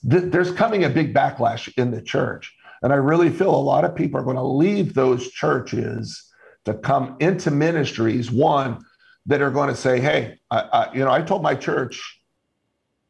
there's 0.03 0.53
coming 0.53 0.85
a 0.85 0.89
big 0.89 1.15
backlash 1.15 1.73
in 1.77 1.91
the 1.91 2.03
church 2.03 2.55
and 2.83 2.93
i 2.93 2.97
really 2.97 3.31
feel 3.31 3.55
a 3.55 3.57
lot 3.57 3.85
of 3.85 3.95
people 3.95 4.21
are 4.21 4.25
going 4.25 4.37
to 4.37 4.43
leave 4.43 4.95
those 4.95 5.31
churches 5.31 6.31
to 6.65 6.75
come 6.75 7.17
into 7.21 7.51
ministries, 7.51 8.31
one, 8.31 8.85
that 9.27 9.41
are 9.41 9.51
going 9.51 9.69
to 9.69 9.77
say, 9.77 10.01
hey, 10.01 10.39
I, 10.51 10.61
I, 10.61 10.93
you 10.93 11.01
know, 11.01 11.11
I 11.11 11.23
told 11.23 11.43
my 11.43 11.55
church 11.55 12.21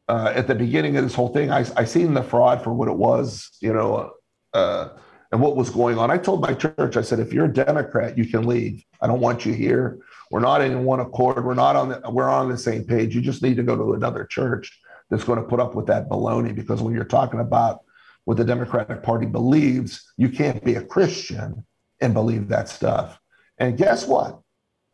uh, 0.07 0.33
at 0.35 0.47
the 0.47 0.55
beginning 0.55 0.97
of 0.97 1.03
this 1.03 1.15
whole 1.15 1.29
thing, 1.29 1.51
I, 1.51 1.65
I 1.75 1.85
seen 1.85 2.13
the 2.13 2.23
fraud 2.23 2.63
for 2.63 2.73
what 2.73 2.87
it 2.87 2.95
was, 2.95 3.49
you 3.61 3.73
know, 3.73 4.11
uh, 4.53 4.89
and 5.31 5.41
what 5.41 5.55
was 5.55 5.69
going 5.69 5.97
on. 5.97 6.11
I 6.11 6.17
told 6.17 6.41
my 6.41 6.53
church, 6.53 6.97
I 6.97 7.01
said, 7.01 7.19
if 7.19 7.31
you're 7.31 7.45
a 7.45 7.53
Democrat, 7.53 8.17
you 8.17 8.25
can 8.25 8.45
leave. 8.45 8.83
I 9.01 9.07
don't 9.07 9.21
want 9.21 9.45
you 9.45 9.53
here. 9.53 9.99
We're 10.31 10.39
not 10.39 10.61
in 10.61 10.85
one 10.85 11.01
accord. 11.01 11.43
We're 11.43 11.53
not 11.53 11.75
on 11.75 11.89
the, 11.89 12.01
we're 12.09 12.29
on 12.29 12.49
the 12.49 12.57
same 12.57 12.85
page. 12.85 13.13
You 13.13 13.21
just 13.21 13.43
need 13.43 13.57
to 13.57 13.63
go 13.63 13.75
to 13.75 13.93
another 13.93 14.23
church 14.25 14.79
that's 15.09 15.25
going 15.25 15.39
to 15.39 15.45
put 15.45 15.59
up 15.59 15.75
with 15.75 15.87
that 15.87 16.07
baloney. 16.07 16.55
Because 16.55 16.81
when 16.81 16.93
you're 16.93 17.03
talking 17.03 17.41
about 17.41 17.81
what 18.23 18.37
the 18.37 18.45
Democratic 18.45 19.03
Party 19.03 19.25
believes, 19.25 20.13
you 20.15 20.29
can't 20.29 20.63
be 20.63 20.75
a 20.75 20.83
Christian 20.83 21.65
and 21.99 22.13
believe 22.13 22.47
that 22.47 22.69
stuff. 22.69 23.19
And 23.57 23.77
guess 23.77 24.07
what? 24.07 24.39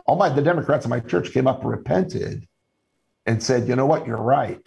All 0.08 0.16
my 0.16 0.30
the 0.30 0.42
Democrats 0.42 0.86
in 0.86 0.90
my 0.90 1.02
church 1.02 1.32
came 1.32 1.48
up, 1.48 1.64
repented, 1.64 2.48
and 3.26 3.44
said, 3.44 3.68
"You 3.68 3.76
know 3.76 3.86
what? 3.86 4.08
You're 4.08 4.18
right. 4.18 4.66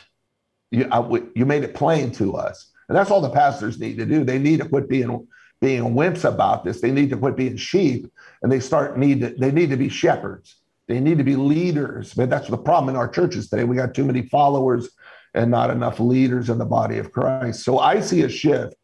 You 0.71 0.89
you 1.35 1.47
made 1.47 1.65
it 1.65 1.75
plain 1.75 2.13
to 2.13 2.37
us." 2.37 2.71
And 2.89 2.97
that's 2.97 3.11
all 3.11 3.21
the 3.21 3.31
pastors 3.31 3.81
need 3.81 3.99
to 3.99 4.07
do. 4.07 4.23
They 4.23 4.39
need 4.39 4.61
to 4.61 4.69
quit 4.69 4.89
being 4.89 5.27
being 5.61 5.95
wimps 5.95 6.25
about 6.25 6.65
this. 6.65 6.81
They 6.81 6.91
need 6.91 7.11
to 7.11 7.17
quit 7.17 7.37
being 7.37 7.57
sheep, 7.57 8.11
and 8.43 8.53
they 8.53 8.61
start 8.61 8.99
need 8.99 9.21
to, 9.21 9.31
they 9.31 9.51
need 9.51 9.71
to 9.71 9.77
be 9.77 9.89
shepherds. 9.89 10.60
They 10.91 11.01
need 11.01 11.19
to 11.19 11.25
be 11.25 11.37
leaders. 11.37 12.13
But 12.15 12.29
that's 12.29 12.49
the 12.49 12.59
problem 12.59 12.95
in 12.95 12.99
our 12.99 13.09
churches 13.09 13.49
today. 13.49 13.65
We 13.65 13.77
got 13.77 13.95
too 13.95 14.05
many 14.05 14.23
followers 14.23 14.91
and 15.35 15.51
not 15.51 15.71
enough 15.71 16.01
leaders 16.01 16.51
in 16.51 16.59
the 16.59 16.67
body 16.67 16.99
of 16.99 17.13
Christ. 17.13 17.63
So 17.63 17.79
I 17.79 18.01
see 18.01 18.23
a 18.23 18.29
shift 18.29 18.75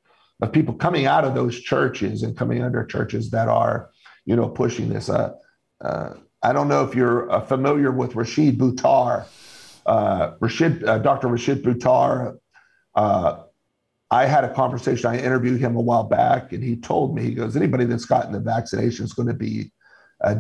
of 0.40 0.52
people 0.52 0.74
coming 0.74 1.06
out 1.06 1.24
of 1.24 1.34
those 1.34 1.60
churches 1.60 2.22
and 2.22 2.36
coming 2.36 2.62
under 2.62 2.84
churches 2.84 3.30
that 3.30 3.48
are 3.48 3.90
you 4.26 4.36
know, 4.36 4.48
pushing 4.48 4.90
this. 4.90 5.08
Uh, 5.08 5.32
uh, 5.80 6.14
I 6.42 6.52
don't 6.52 6.68
know 6.68 6.84
if 6.84 6.94
you're 6.94 7.30
uh, 7.30 7.40
familiar 7.40 7.90
with 7.90 8.14
Rashid 8.14 8.58
Buttar. 8.58 9.24
Uh, 9.86 10.32
Rashid, 10.40 10.84
uh, 10.84 10.98
Dr. 10.98 11.28
Rashid 11.28 11.62
Buttar, 11.62 12.36
uh, 12.96 13.42
I, 14.10 14.26
had 14.26 14.44
a 14.44 14.52
conversation. 14.52 15.06
I 15.06 15.18
interviewed 15.18 15.60
him 15.60 15.76
a 15.76 15.80
while 15.80 16.04
back, 16.04 16.52
and 16.52 16.62
he 16.62 16.76
told 16.76 17.14
me, 17.14 17.22
he 17.22 17.34
goes, 17.34 17.56
anybody 17.56 17.84
that's 17.84 18.04
gotten 18.04 18.32
the 18.32 18.40
vaccination 18.40 19.04
is 19.04 19.12
going 19.12 19.28
to 19.28 19.34
be 19.34 19.72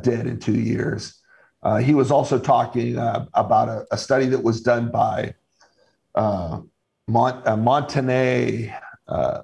dead 0.02 0.26
in 0.26 0.38
two 0.38 0.58
years. 0.58 1.20
Uh, 1.66 1.78
he 1.78 1.94
was 1.94 2.12
also 2.12 2.38
talking 2.38 2.96
uh, 2.96 3.26
about 3.34 3.68
a, 3.68 3.84
a, 3.90 3.98
study 3.98 4.26
that 4.26 4.44
was 4.44 4.60
done 4.60 4.88
by 4.88 5.34
uh, 6.14 6.60
Mont, 7.08 7.44
uh, 7.44 7.56
Montagne. 7.56 8.72
Uh, 9.08 9.42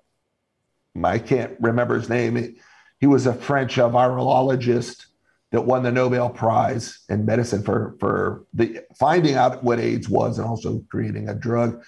I 1.02 1.18
can't 1.18 1.56
remember 1.58 1.96
his 1.96 2.08
name. 2.08 2.54
He 3.00 3.08
was 3.08 3.26
a 3.26 3.34
French 3.34 3.74
virologist 3.74 5.06
that 5.50 5.62
won 5.62 5.82
the 5.82 5.90
Nobel 5.90 6.30
Prize 6.30 7.00
in 7.08 7.26
medicine 7.26 7.64
for, 7.64 7.96
for 7.98 8.44
the 8.54 8.82
finding 8.96 9.34
out 9.34 9.64
what 9.64 9.80
AIDS 9.80 10.08
was 10.08 10.38
and 10.38 10.46
also 10.46 10.80
creating 10.88 11.28
a 11.28 11.34
drug 11.34 11.82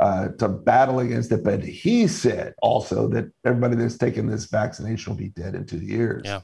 uh, 0.00 0.28
to 0.38 0.48
battle 0.48 1.00
against 1.00 1.32
it. 1.32 1.42
But 1.42 1.64
he 1.64 2.06
said 2.06 2.54
also 2.62 3.08
that 3.08 3.32
everybody 3.44 3.74
that's 3.74 3.98
taken 3.98 4.28
this 4.28 4.44
vaccination 4.44 5.12
will 5.12 5.18
be 5.18 5.30
dead 5.30 5.56
in 5.56 5.66
two 5.66 5.80
years. 5.80 6.22
Yeah. 6.24 6.42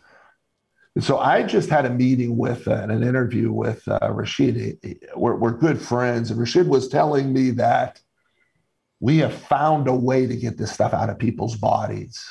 So 1.01 1.19
I 1.19 1.43
just 1.43 1.69
had 1.69 1.85
a 1.85 1.91
meeting 1.91 2.39
with 2.39 2.67
uh, 2.67 2.87
an 2.89 3.03
interview 3.03 3.53
with 3.53 3.87
uh, 3.87 4.11
Rashid. 4.11 4.79
We're, 5.15 5.37
we're 5.37 5.53
good 5.53 5.81
friends, 5.81 6.31
and 6.31 6.41
Rashid 6.41 6.69
was 6.69 6.89
telling 6.89 7.33
me 7.33 7.51
that 7.51 8.01
we 9.01 9.19
have 9.19 9.35
found 9.35 9.89
a 9.89 9.95
way 9.95 10.27
to 10.27 10.35
get 10.35 10.57
this 10.57 10.73
stuff 10.73 10.95
out 10.95 11.11
of 11.11 11.19
people's 11.19 11.57
bodies. 11.57 12.25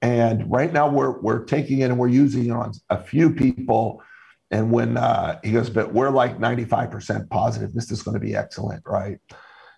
And 0.00 0.50
right 0.50 0.72
now 0.72 0.90
we're 0.90 1.20
we're 1.20 1.44
taking 1.44 1.80
it 1.80 1.84
and 1.84 1.98
we're 1.98 2.08
using 2.08 2.46
it 2.46 2.50
on 2.50 2.72
a 2.90 3.00
few 3.00 3.32
people. 3.32 4.02
And 4.50 4.72
when 4.72 4.96
uh, 4.96 5.38
he 5.44 5.52
goes, 5.52 5.70
but 5.70 5.94
we're 5.94 6.10
like 6.10 6.38
95% 6.38 7.30
positive, 7.30 7.72
this 7.72 7.90
is 7.92 8.02
going 8.02 8.14
to 8.14 8.20
be 8.20 8.34
excellent, 8.34 8.82
right? 8.84 9.18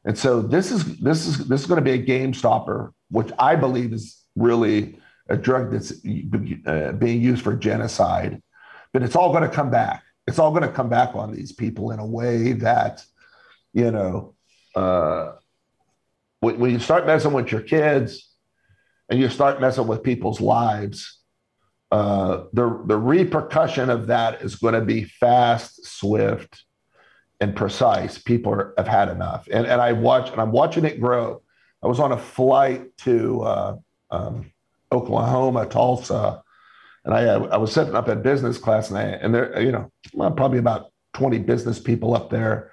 And 0.07 0.19
so 0.19 0.41
this 0.41 0.73
is 0.73 0.99
this 1.01 1.27
is 1.27 1.47
this 1.47 1.61
is 1.61 1.67
going 1.67 1.85
to 1.85 1.85
be 1.85 1.93
a 1.93 2.03
game 2.03 2.33
stopper, 2.33 2.95
which 3.11 3.31
I 3.39 3.57
believe 3.57 3.93
is 3.93 4.23
really 4.35 4.99
a 5.28 5.36
drug 5.36 5.73
that's 5.73 5.93
uh, 6.67 6.93
being 6.93 7.20
used 7.20 7.43
for 7.43 7.55
genocide. 7.55 8.43
But 8.93 9.03
it's 9.03 9.17
all 9.17 9.31
going 9.31 9.43
to 9.43 9.55
come 9.55 9.70
back. 9.70 10.03
It's 10.27 10.39
all 10.39 10.51
going 10.51 10.62
to 10.62 10.73
come 10.73 10.89
back 10.89 11.15
on 11.15 11.33
these 11.33 11.53
people 11.53 11.91
in 11.91 11.99
a 11.99 12.07
way 12.07 12.53
that, 12.53 13.05
you 13.73 13.91
know, 13.91 14.35
uh, 14.75 15.33
when, 16.41 16.59
when 16.59 16.70
you 16.70 16.78
start 16.78 17.07
messing 17.07 17.33
with 17.33 17.51
your 17.51 17.61
kids 17.61 18.31
and 19.09 19.20
you 19.20 19.28
start 19.28 19.61
messing 19.61 19.86
with 19.86 20.03
people's 20.03 20.41
lives, 20.41 21.20
uh, 21.91 22.44
the 22.53 22.83
the 22.86 22.97
repercussion 22.97 23.89
of 23.89 24.09
that 24.09 24.43
is 24.43 24.57
going 24.57 24.75
to 24.75 24.81
be 24.81 25.05
fast, 25.05 25.86
swift, 25.86 26.65
and 27.41 27.55
precise. 27.55 28.19
People 28.19 28.53
are, 28.53 28.75
have 28.77 28.89
had 28.89 29.09
enough, 29.09 29.47
and 29.51 29.67
and 29.67 29.81
I 29.81 29.93
watch 29.93 30.31
and 30.31 30.41
I'm 30.41 30.51
watching 30.51 30.85
it 30.85 31.01
grow. 31.01 31.43
I 31.83 31.86
was 31.86 32.01
on 32.01 32.12
a 32.12 32.19
flight 32.19 32.97
to 32.99 33.43
uh, 33.43 33.77
um, 34.11 34.51
Oklahoma, 34.95 35.67
Tulsa, 35.67 36.43
and 37.05 37.15
I 37.15 37.35
I 37.35 37.57
was 37.57 37.73
sitting 37.73 37.95
up 37.95 38.09
in 38.09 38.23
business 38.23 38.59
class, 38.59 38.91
and 38.91 38.99
I 38.99 39.03
and 39.03 39.35
there 39.35 39.61
you 39.61 39.73
know 39.73 39.91
probably 40.31 40.59
about 40.59 40.93
20 41.15 41.39
business 41.41 41.79
people 41.79 42.15
up 42.15 42.31
there, 42.31 42.73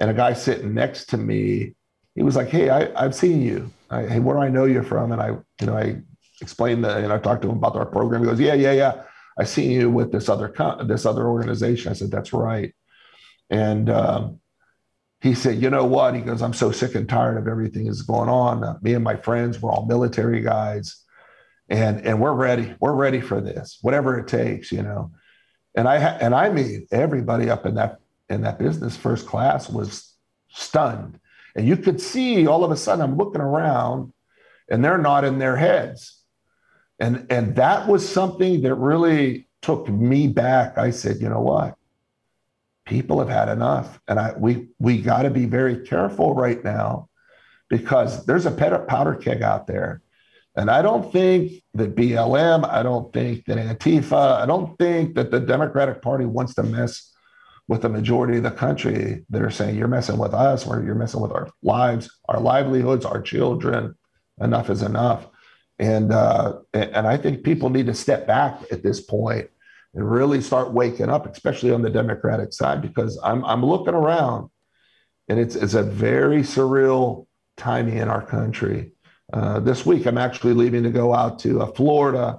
and 0.00 0.10
a 0.10 0.14
guy 0.14 0.32
sitting 0.32 0.74
next 0.74 1.06
to 1.10 1.16
me. 1.16 1.74
He 2.14 2.22
was 2.22 2.36
like, 2.36 2.48
"Hey, 2.48 2.68
I, 2.68 2.90
I've 3.02 3.14
seen 3.14 3.40
you. 3.40 3.70
I, 3.90 4.02
hey, 4.02 4.20
where 4.20 4.36
do 4.36 4.42
I 4.42 4.48
know 4.48 4.64
you're 4.66 4.82
from?" 4.82 5.12
And 5.12 5.22
I 5.22 5.28
you 5.60 5.66
know 5.66 5.76
I 5.76 6.02
explained 6.40 6.84
that, 6.84 7.02
and 7.02 7.12
I 7.12 7.18
talked 7.18 7.42
to 7.42 7.48
him 7.48 7.56
about 7.56 7.76
our 7.76 7.86
program. 7.86 8.22
He 8.22 8.28
goes, 8.28 8.40
"Yeah, 8.40 8.54
yeah, 8.54 8.72
yeah. 8.72 9.02
I 9.38 9.44
seen 9.44 9.70
you 9.70 9.90
with 9.90 10.12
this 10.12 10.28
other 10.28 10.48
co- 10.48 10.84
this 10.84 11.06
other 11.06 11.26
organization." 11.26 11.90
I 11.90 11.94
said, 11.94 12.10
"That's 12.10 12.32
right." 12.32 12.74
And 13.50 13.90
um, 13.90 14.40
he 15.22 15.34
said, 15.34 15.62
You 15.62 15.70
know 15.70 15.84
what? 15.84 16.14
He 16.14 16.20
goes, 16.20 16.42
I'm 16.42 16.52
so 16.52 16.72
sick 16.72 16.96
and 16.96 17.08
tired 17.08 17.38
of 17.38 17.46
everything 17.46 17.86
that's 17.86 18.02
going 18.02 18.28
on. 18.28 18.64
Uh, 18.64 18.78
me 18.82 18.94
and 18.94 19.04
my 19.04 19.16
friends, 19.16 19.62
we're 19.62 19.70
all 19.70 19.86
military 19.86 20.40
guys. 20.40 21.01
And, 21.68 22.06
and 22.06 22.20
we're 22.20 22.32
ready. 22.32 22.74
We're 22.80 22.94
ready 22.94 23.20
for 23.20 23.40
this, 23.40 23.78
whatever 23.82 24.18
it 24.18 24.28
takes, 24.28 24.72
you 24.72 24.82
know. 24.82 25.12
And 25.74 25.88
I 25.88 25.98
ha- 25.98 26.18
and 26.20 26.34
I 26.34 26.50
mean 26.50 26.86
everybody 26.90 27.48
up 27.48 27.64
in 27.64 27.76
that 27.76 28.00
in 28.28 28.42
that 28.42 28.58
business 28.58 28.96
first 28.96 29.26
class 29.26 29.70
was 29.70 30.14
stunned. 30.50 31.18
And 31.56 31.66
you 31.66 31.76
could 31.76 32.00
see 32.00 32.46
all 32.46 32.64
of 32.64 32.70
a 32.70 32.76
sudden 32.76 33.02
I'm 33.02 33.16
looking 33.16 33.40
around 33.40 34.12
and 34.70 34.84
they're 34.84 34.98
not 34.98 35.24
in 35.24 35.38
their 35.38 35.56
heads. 35.56 36.20
And 36.98 37.26
and 37.30 37.56
that 37.56 37.88
was 37.88 38.06
something 38.06 38.62
that 38.62 38.74
really 38.74 39.48
took 39.62 39.88
me 39.88 40.28
back. 40.28 40.76
I 40.76 40.90
said, 40.90 41.20
you 41.20 41.28
know 41.28 41.40
what? 41.40 41.76
people 42.84 43.18
have 43.18 43.28
had 43.28 43.48
enough. 43.48 44.00
And 44.08 44.18
I, 44.18 44.34
we, 44.36 44.68
we 44.78 45.00
got 45.00 45.22
to 45.22 45.30
be 45.30 45.46
very 45.46 45.86
careful 45.86 46.34
right 46.34 46.62
now 46.62 47.08
because 47.68 48.26
there's 48.26 48.46
a 48.46 48.50
powder 48.50 49.14
keg 49.14 49.42
out 49.42 49.66
there. 49.66 50.02
And 50.54 50.70
I 50.70 50.82
don't 50.82 51.10
think 51.10 51.62
that 51.74 51.94
BLM, 51.94 52.68
I 52.70 52.82
don't 52.82 53.12
think 53.12 53.46
that 53.46 53.56
Antifa, 53.56 54.42
I 54.42 54.46
don't 54.46 54.78
think 54.78 55.14
that 55.14 55.30
the 55.30 55.40
Democratic 55.40 56.02
Party 56.02 56.26
wants 56.26 56.54
to 56.54 56.62
mess 56.62 57.10
with 57.68 57.82
the 57.82 57.88
majority 57.88 58.36
of 58.36 58.42
the 58.42 58.50
country 58.50 59.24
that 59.30 59.40
are 59.40 59.50
saying 59.50 59.78
you're 59.78 59.88
messing 59.88 60.18
with 60.18 60.34
us 60.34 60.66
or 60.66 60.82
you're 60.82 60.94
messing 60.94 61.20
with 61.20 61.32
our 61.32 61.48
lives, 61.62 62.10
our 62.28 62.38
livelihoods, 62.38 63.06
our 63.06 63.22
children. 63.22 63.94
Enough 64.40 64.68
is 64.68 64.82
enough. 64.82 65.28
And 65.78 66.12
uh, 66.12 66.58
and 66.74 67.06
I 67.06 67.16
think 67.16 67.44
people 67.44 67.70
need 67.70 67.86
to 67.86 67.94
step 67.94 68.26
back 68.26 68.60
at 68.70 68.82
this 68.82 69.00
point 69.00 69.48
and 69.94 70.10
really 70.10 70.40
start 70.40 70.72
waking 70.72 71.08
up, 71.08 71.26
especially 71.26 71.70
on 71.70 71.82
the 71.82 71.90
Democratic 71.90 72.52
side, 72.52 72.82
because 72.82 73.18
I'm, 73.22 73.44
I'm 73.44 73.64
looking 73.64 73.94
around 73.94 74.50
and 75.28 75.38
it's, 75.38 75.54
it's 75.54 75.74
a 75.74 75.82
very 75.82 76.42
surreal 76.42 77.26
timing 77.56 77.98
in 77.98 78.08
our 78.08 78.24
country. 78.24 78.91
Uh, 79.32 79.60
this 79.60 79.86
week, 79.86 80.06
I'm 80.06 80.18
actually 80.18 80.54
leaving 80.54 80.82
to 80.82 80.90
go 80.90 81.14
out 81.14 81.38
to 81.40 81.62
uh, 81.62 81.66
Florida 81.66 82.38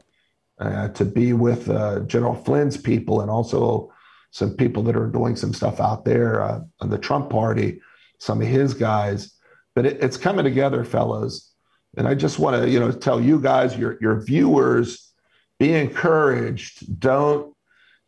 uh, 0.60 0.90
to 0.90 1.06
be 1.06 1.34
with 1.34 1.70
uh, 1.70 2.02
General 2.02 2.36
Flynn's 2.36 2.78
people 2.78 3.22
and 3.22 3.32
also 3.32 3.92
some 4.32 4.56
people 4.56 4.84
that 4.84 4.96
are 4.96 5.08
doing 5.08 5.36
some 5.36 5.54
stuff 5.54 5.80
out 5.80 6.06
there 6.06 6.42
uh, 6.42 6.60
on 6.80 6.90
the 6.90 6.98
Trump 6.98 7.30
party, 7.30 7.82
some 8.20 8.42
of 8.42 8.48
his 8.48 8.74
guys. 8.74 9.34
But 9.76 9.86
it, 9.86 10.04
it's 10.04 10.18
coming 10.18 10.44
together, 10.44 10.84
fellas. 10.84 11.52
And 11.98 12.08
I 12.08 12.16
just 12.16 12.40
want 12.40 12.62
to, 12.62 12.70
you 12.70 12.80
know, 12.80 12.92
tell 12.92 13.22
you 13.22 13.40
guys, 13.40 13.78
your 13.78 13.98
your 14.02 14.24
viewers, 14.24 15.12
be 15.60 15.74
encouraged. 15.74 17.00
Don't 17.00 17.56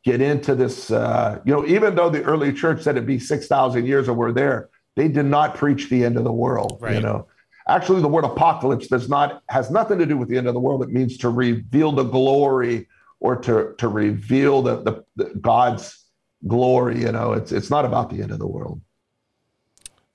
get 0.03 0.21
into 0.21 0.55
this. 0.55 0.91
Uh, 0.91 1.39
you 1.45 1.53
know, 1.53 1.65
even 1.65 1.95
though 1.95 2.09
the 2.09 2.23
early 2.23 2.53
church 2.53 2.81
said 2.81 2.95
it'd 2.95 3.07
be 3.07 3.19
6,000 3.19 3.85
years 3.85 4.07
and 4.07 4.17
we're 4.17 4.31
there, 4.31 4.69
they 4.95 5.07
did 5.07 5.25
not 5.25 5.55
preach 5.55 5.89
the 5.89 6.03
end 6.03 6.17
of 6.17 6.23
the 6.23 6.31
world. 6.31 6.79
Right. 6.81 6.95
You 6.95 7.01
know, 7.01 7.27
actually, 7.67 8.01
the 8.01 8.07
word 8.07 8.25
apocalypse 8.25 8.87
does 8.87 9.09
not 9.09 9.43
has 9.49 9.71
nothing 9.71 9.97
to 9.99 10.05
do 10.05 10.17
with 10.17 10.29
the 10.29 10.37
end 10.37 10.47
of 10.47 10.53
the 10.53 10.59
world. 10.59 10.83
It 10.83 10.89
means 10.89 11.17
to 11.19 11.29
reveal 11.29 11.91
the 11.91 12.03
glory 12.03 12.87
or 13.19 13.35
to 13.37 13.75
to 13.77 13.87
reveal 13.87 14.61
the, 14.61 14.81
the, 14.81 15.05
the 15.15 15.35
God's 15.35 16.05
glory. 16.47 17.01
You 17.01 17.11
know, 17.11 17.33
it's 17.33 17.51
it's 17.51 17.69
not 17.69 17.85
about 17.85 18.09
the 18.09 18.21
end 18.21 18.31
of 18.31 18.39
the 18.39 18.47
world. 18.47 18.81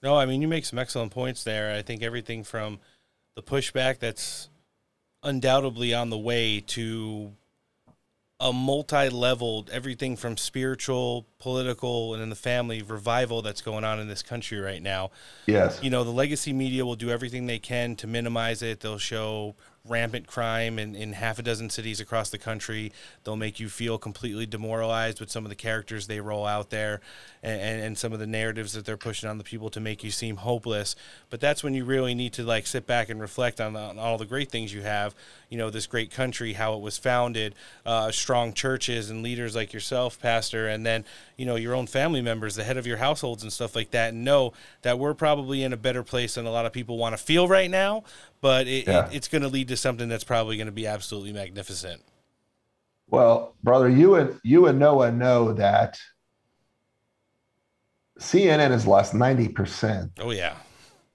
No, 0.03 0.17
I 0.17 0.27
mean 0.27 0.41
you 0.43 0.49
make 0.49 0.65
some 0.65 0.79
excellent 0.79 1.13
points 1.13 1.45
there. 1.45 1.75
I 1.75 1.83
think 1.83 2.03
everything 2.03 2.45
from 2.45 2.79
the 3.37 3.43
pushback 3.43 3.99
that's 3.99 4.49
undoubtedly 5.23 5.93
on 5.93 6.11
the 6.11 6.19
way 6.19 6.61
to 6.61 7.33
a 8.41 8.53
multi-leveled 8.53 9.69
everything 9.71 10.17
from 10.17 10.37
spiritual 10.37 11.27
political 11.39 12.15
and 12.15 12.23
in 12.23 12.31
the 12.31 12.37
family 12.37 12.81
revival 12.81 13.43
that's 13.43 13.61
going 13.61 13.85
on 13.85 14.01
in 14.01 14.09
this 14.09 14.23
country 14.23 14.59
right 14.59 14.83
now. 14.83 15.11
Yes. 15.47 15.79
You 15.83 15.91
know 15.91 16.05
the 16.05 16.11
legacy 16.11 16.53
media 16.53 16.87
will 16.87 16.97
do 16.97 17.11
everything 17.11 17.47
they 17.47 17.59
can 17.59 17.97
to 17.97 18.07
minimize 18.07 18.63
it. 18.63 18.81
They'll 18.81 18.99
show 18.99 19.57
rampant 19.89 20.27
crime 20.27 20.79
in, 20.79 20.95
in 20.95 21.15
half 21.15 21.39
a 21.39 21.43
dozen 21.43 21.71
cities 21.71 22.01
across 22.01 22.29
the 22.29 22.39
country. 22.39 22.93
They'll 23.25 23.37
make 23.37 23.59
you 23.59 23.69
feel 23.69 23.97
completely 23.97 24.45
demoralized 24.45 25.21
with 25.21 25.31
some 25.31 25.45
of 25.45 25.49
the 25.49 25.55
characters 25.55 26.07
they 26.07 26.21
roll 26.21 26.47
out 26.47 26.71
there 26.71 27.01
and, 27.43 27.61
and, 27.61 27.83
and, 27.83 27.99
some 27.99 28.13
of 28.13 28.19
the 28.19 28.27
narratives 28.27 28.75
that 28.75 28.85
they're 28.85 28.99
pushing 28.99 29.29
on 29.29 29.39
the 29.39 29.45
people 29.45 29.71
to 29.71 29.81
make 29.81 30.05
you 30.05 30.11
seem 30.11 30.37
hopeless. 30.37 30.97
But 31.31 31.41
that's 31.41 31.65
when 31.65 31.75
you 31.75 31.85
really 31.85 32.15
need 32.15 32.35
to 32.35 32.43
like 32.43 32.67
sit 32.67 32.87
back 32.87 33.09
and 33.09 33.21
reflect 33.21 33.61
on, 33.61 33.75
on 33.75 33.99
all 33.99 34.19
the 34.19 34.27
great 34.27 34.51
things 34.51 34.73
you 34.73 34.83
have. 34.83 35.15
You 35.49 35.57
know, 35.57 35.71
this 35.71 35.87
great 35.87 36.11
country, 36.11 36.53
how 36.53 36.75
it 36.75 36.81
was 36.81 36.99
founded, 36.99 37.55
uh, 37.87 38.11
strong 38.11 38.53
churches 38.53 39.09
and 39.11 39.23
leaders 39.23 39.57
like 39.57 39.73
yourself, 39.73 40.21
Pastor, 40.21 40.69
and 40.69 40.85
then, 40.85 41.05
you 41.37 41.47
know, 41.47 41.57
your 41.57 41.75
own 41.75 41.87
family 41.87 42.21
members, 42.21 42.55
the 42.55 42.65
head 42.65 42.77
of 42.77 42.87
your 42.87 42.99
households 42.99 43.43
and 43.43 43.53
stuff 43.53 43.75
like 43.75 43.91
that. 43.93 44.13
And 44.13 44.25
know 44.25 44.53
that 44.83 44.99
we're 44.99 45.15
probably 45.15 45.63
in 45.63 45.73
a 45.73 45.77
better 45.79 46.03
place 46.03 46.35
than 46.35 46.47
a 46.47 46.51
lot 46.51 46.67
of 46.67 46.73
people 46.73 46.99
want 46.99 47.17
to 47.17 47.23
feel 47.23 47.49
right 47.49 47.71
now 47.71 48.05
but 48.41 48.67
it, 48.67 48.87
yeah. 48.87 49.07
it, 49.07 49.15
it's 49.15 49.29
going 49.29 49.43
to 49.43 49.49
lead 49.49 49.69
to 49.69 49.77
something 49.77 50.09
that's 50.09 50.25
probably 50.25 50.57
going 50.57 50.67
to 50.67 50.73
be 50.73 50.87
absolutely 50.87 51.33
magnificent. 51.33 52.03
Well, 53.09 53.57
brother, 53.63 53.89
you 53.89 54.15
and 54.15 54.39
you 54.45 54.67
and 54.67 54.79
Noah 54.79 55.11
know 55.11 55.53
that 55.55 55.99
CNN 58.21 58.71
has 58.71 58.87
lost 58.87 59.15
ninety 59.15 59.49
percent. 59.49 60.13
Oh 60.21 60.31
yeah, 60.31 60.57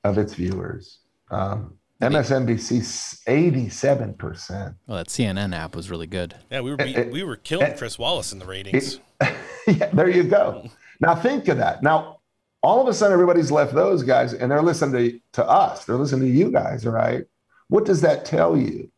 of 0.03 0.17
its 0.17 0.33
viewers. 0.33 0.99
Um, 1.31 1.77
MSNBC 2.01 3.23
eighty-seven 3.27 4.15
percent. 4.15 4.75
Well, 4.87 4.97
that 4.97 5.07
CNN 5.07 5.55
app 5.55 5.75
was 5.75 5.89
really 5.89 6.07
good. 6.07 6.35
Yeah, 6.51 6.61
we 6.61 6.71
were 6.71 6.81
eh, 6.81 6.87
it, 6.87 7.07
eh, 7.07 7.09
we 7.11 7.23
were 7.23 7.37
killing 7.37 7.67
it, 7.67 7.77
Chris 7.77 7.97
Wallace 7.97 8.33
in 8.33 8.39
the 8.39 8.45
ratings. 8.45 8.99
It, 9.21 9.35
yeah, 9.67 9.89
there 9.93 10.09
you 10.09 10.23
go. 10.23 10.69
Now 10.99 11.15
think 11.15 11.47
of 11.47 11.57
that. 11.57 11.81
Now 11.81 12.19
all 12.65 12.81
of 12.81 12.87
a 12.87 12.93
sudden, 12.93 13.13
everybody's 13.13 13.51
left 13.51 13.75
those 13.75 14.01
guys 14.01 14.33
and 14.33 14.51
they're 14.51 14.61
listening 14.61 15.11
to, 15.11 15.19
to 15.33 15.47
us. 15.47 15.85
They're 15.85 15.97
listening 15.97 16.31
to 16.31 16.37
you 16.37 16.51
guys, 16.51 16.85
right? 16.85 17.25
What 17.67 17.85
does 17.85 18.01
that 18.01 18.25
tell 18.25 18.57
you? 18.57 18.91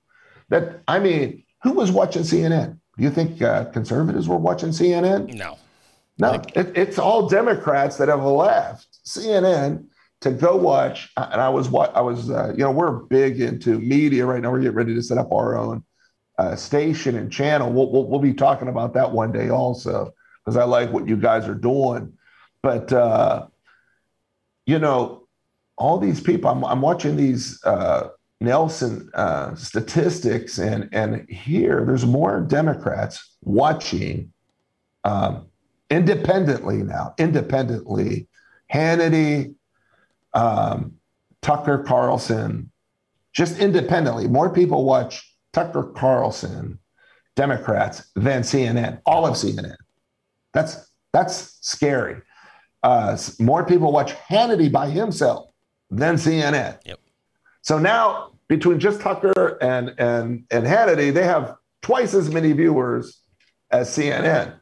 That, 0.50 0.82
I 0.88 1.00
mean, 1.00 1.44
who 1.64 1.74
was 1.74 1.92
watching 1.92 2.22
CNN? 2.22 2.80
Do 2.98 3.04
you 3.04 3.10
think 3.10 3.42
uh, 3.42 3.66
conservatives 3.66 4.28
were 4.28 4.38
watching 4.38 4.70
CNN? 4.70 5.34
No. 5.34 5.58
No, 6.20 6.42
it, 6.56 6.76
it's 6.76 6.98
all 6.98 7.30
Democrats 7.30 7.98
that 7.98 8.08
have 8.08 8.24
left 8.24 8.88
CNN 9.06 9.86
to 10.22 10.32
go 10.32 10.56
watch. 10.56 11.12
And 11.16 11.40
I 11.40 11.50
was, 11.50 11.70
wa- 11.70 11.92
I 11.94 12.02
was, 12.02 12.32
uh, 12.32 12.54
you 12.54 12.64
know, 12.64 12.72
we're 12.72 12.92
big 12.92 13.40
into 13.40 13.80
media 13.80 14.26
right 14.26 14.42
now. 14.42 14.52
We're 14.52 14.62
getting 14.62 14.76
ready 14.76 14.96
to 14.96 15.04
set 15.04 15.20
up 15.20 15.32
our 15.32 15.56
own 15.58 15.84
uh, 16.40 16.56
station 16.56 17.18
and 17.18 17.32
channel. 17.32 17.72
We'll, 17.72 17.92
we'll, 17.92 18.08
we'll 18.08 18.20
be 18.20 18.34
talking 18.34 18.68
about 18.68 18.94
that 18.96 19.12
one 19.12 19.32
day 19.32 19.50
also, 19.50 20.12
because 20.44 20.58
I 20.58 20.64
like 20.64 20.92
what 20.92 21.08
you 21.08 21.18
guys 21.18 21.48
are 21.48 21.54
doing. 21.54 22.14
But, 22.64 22.92
uh, 22.92 23.48
you 24.68 24.78
know, 24.78 25.28
all 25.78 25.98
these 25.98 26.20
people, 26.20 26.52
I'm, 26.52 26.64
I'm 26.64 26.82
watching 26.82 27.16
these 27.16 27.64
uh, 27.64 28.10
Nielsen 28.42 29.10
uh, 29.16 29.56
statistics, 29.56 30.60
and, 30.60 30.90
and 30.92 31.28
here 31.30 31.84
there's 31.86 32.06
more 32.06 32.42
Democrats 32.42 33.36
watching 33.42 34.32
um, 35.04 35.48
independently 35.90 36.84
now, 36.84 37.16
independently, 37.18 38.28
Hannity, 38.72 39.56
um, 40.34 40.94
Tucker 41.42 41.84
Carlson, 41.84 42.70
just 43.34 43.60
independently, 43.60 44.28
more 44.28 44.50
people 44.54 44.84
watch 44.84 45.34
Tucker 45.54 45.84
Carlson, 45.96 46.78
Democrats, 47.36 48.12
than 48.16 48.42
CNN, 48.42 49.00
all 49.06 49.26
of 49.26 49.36
CNN. 49.36 49.76
That's 50.54 50.92
that's 51.14 51.58
scary. 51.62 52.22
Uh, 52.84 53.18
more 53.40 53.66
people 53.66 53.92
watch 53.92 54.14
Hannity 54.16 54.72
by 54.72 54.90
himself 54.90 55.50
than 55.90 56.16
CNN. 56.16 56.78
Yep. 56.86 57.00
So 57.62 57.78
now 57.80 58.32
between 58.48 58.80
just 58.80 59.02
Tucker 59.02 59.58
and 59.62 59.94
and 59.98 60.44
and 60.52 60.66
Hannity, 60.66 61.14
they 61.14 61.24
have 61.24 61.56
twice 61.82 62.14
as 62.14 62.30
many 62.32 62.54
viewers 62.54 63.22
as 63.72 63.90
CNN. 63.90 64.60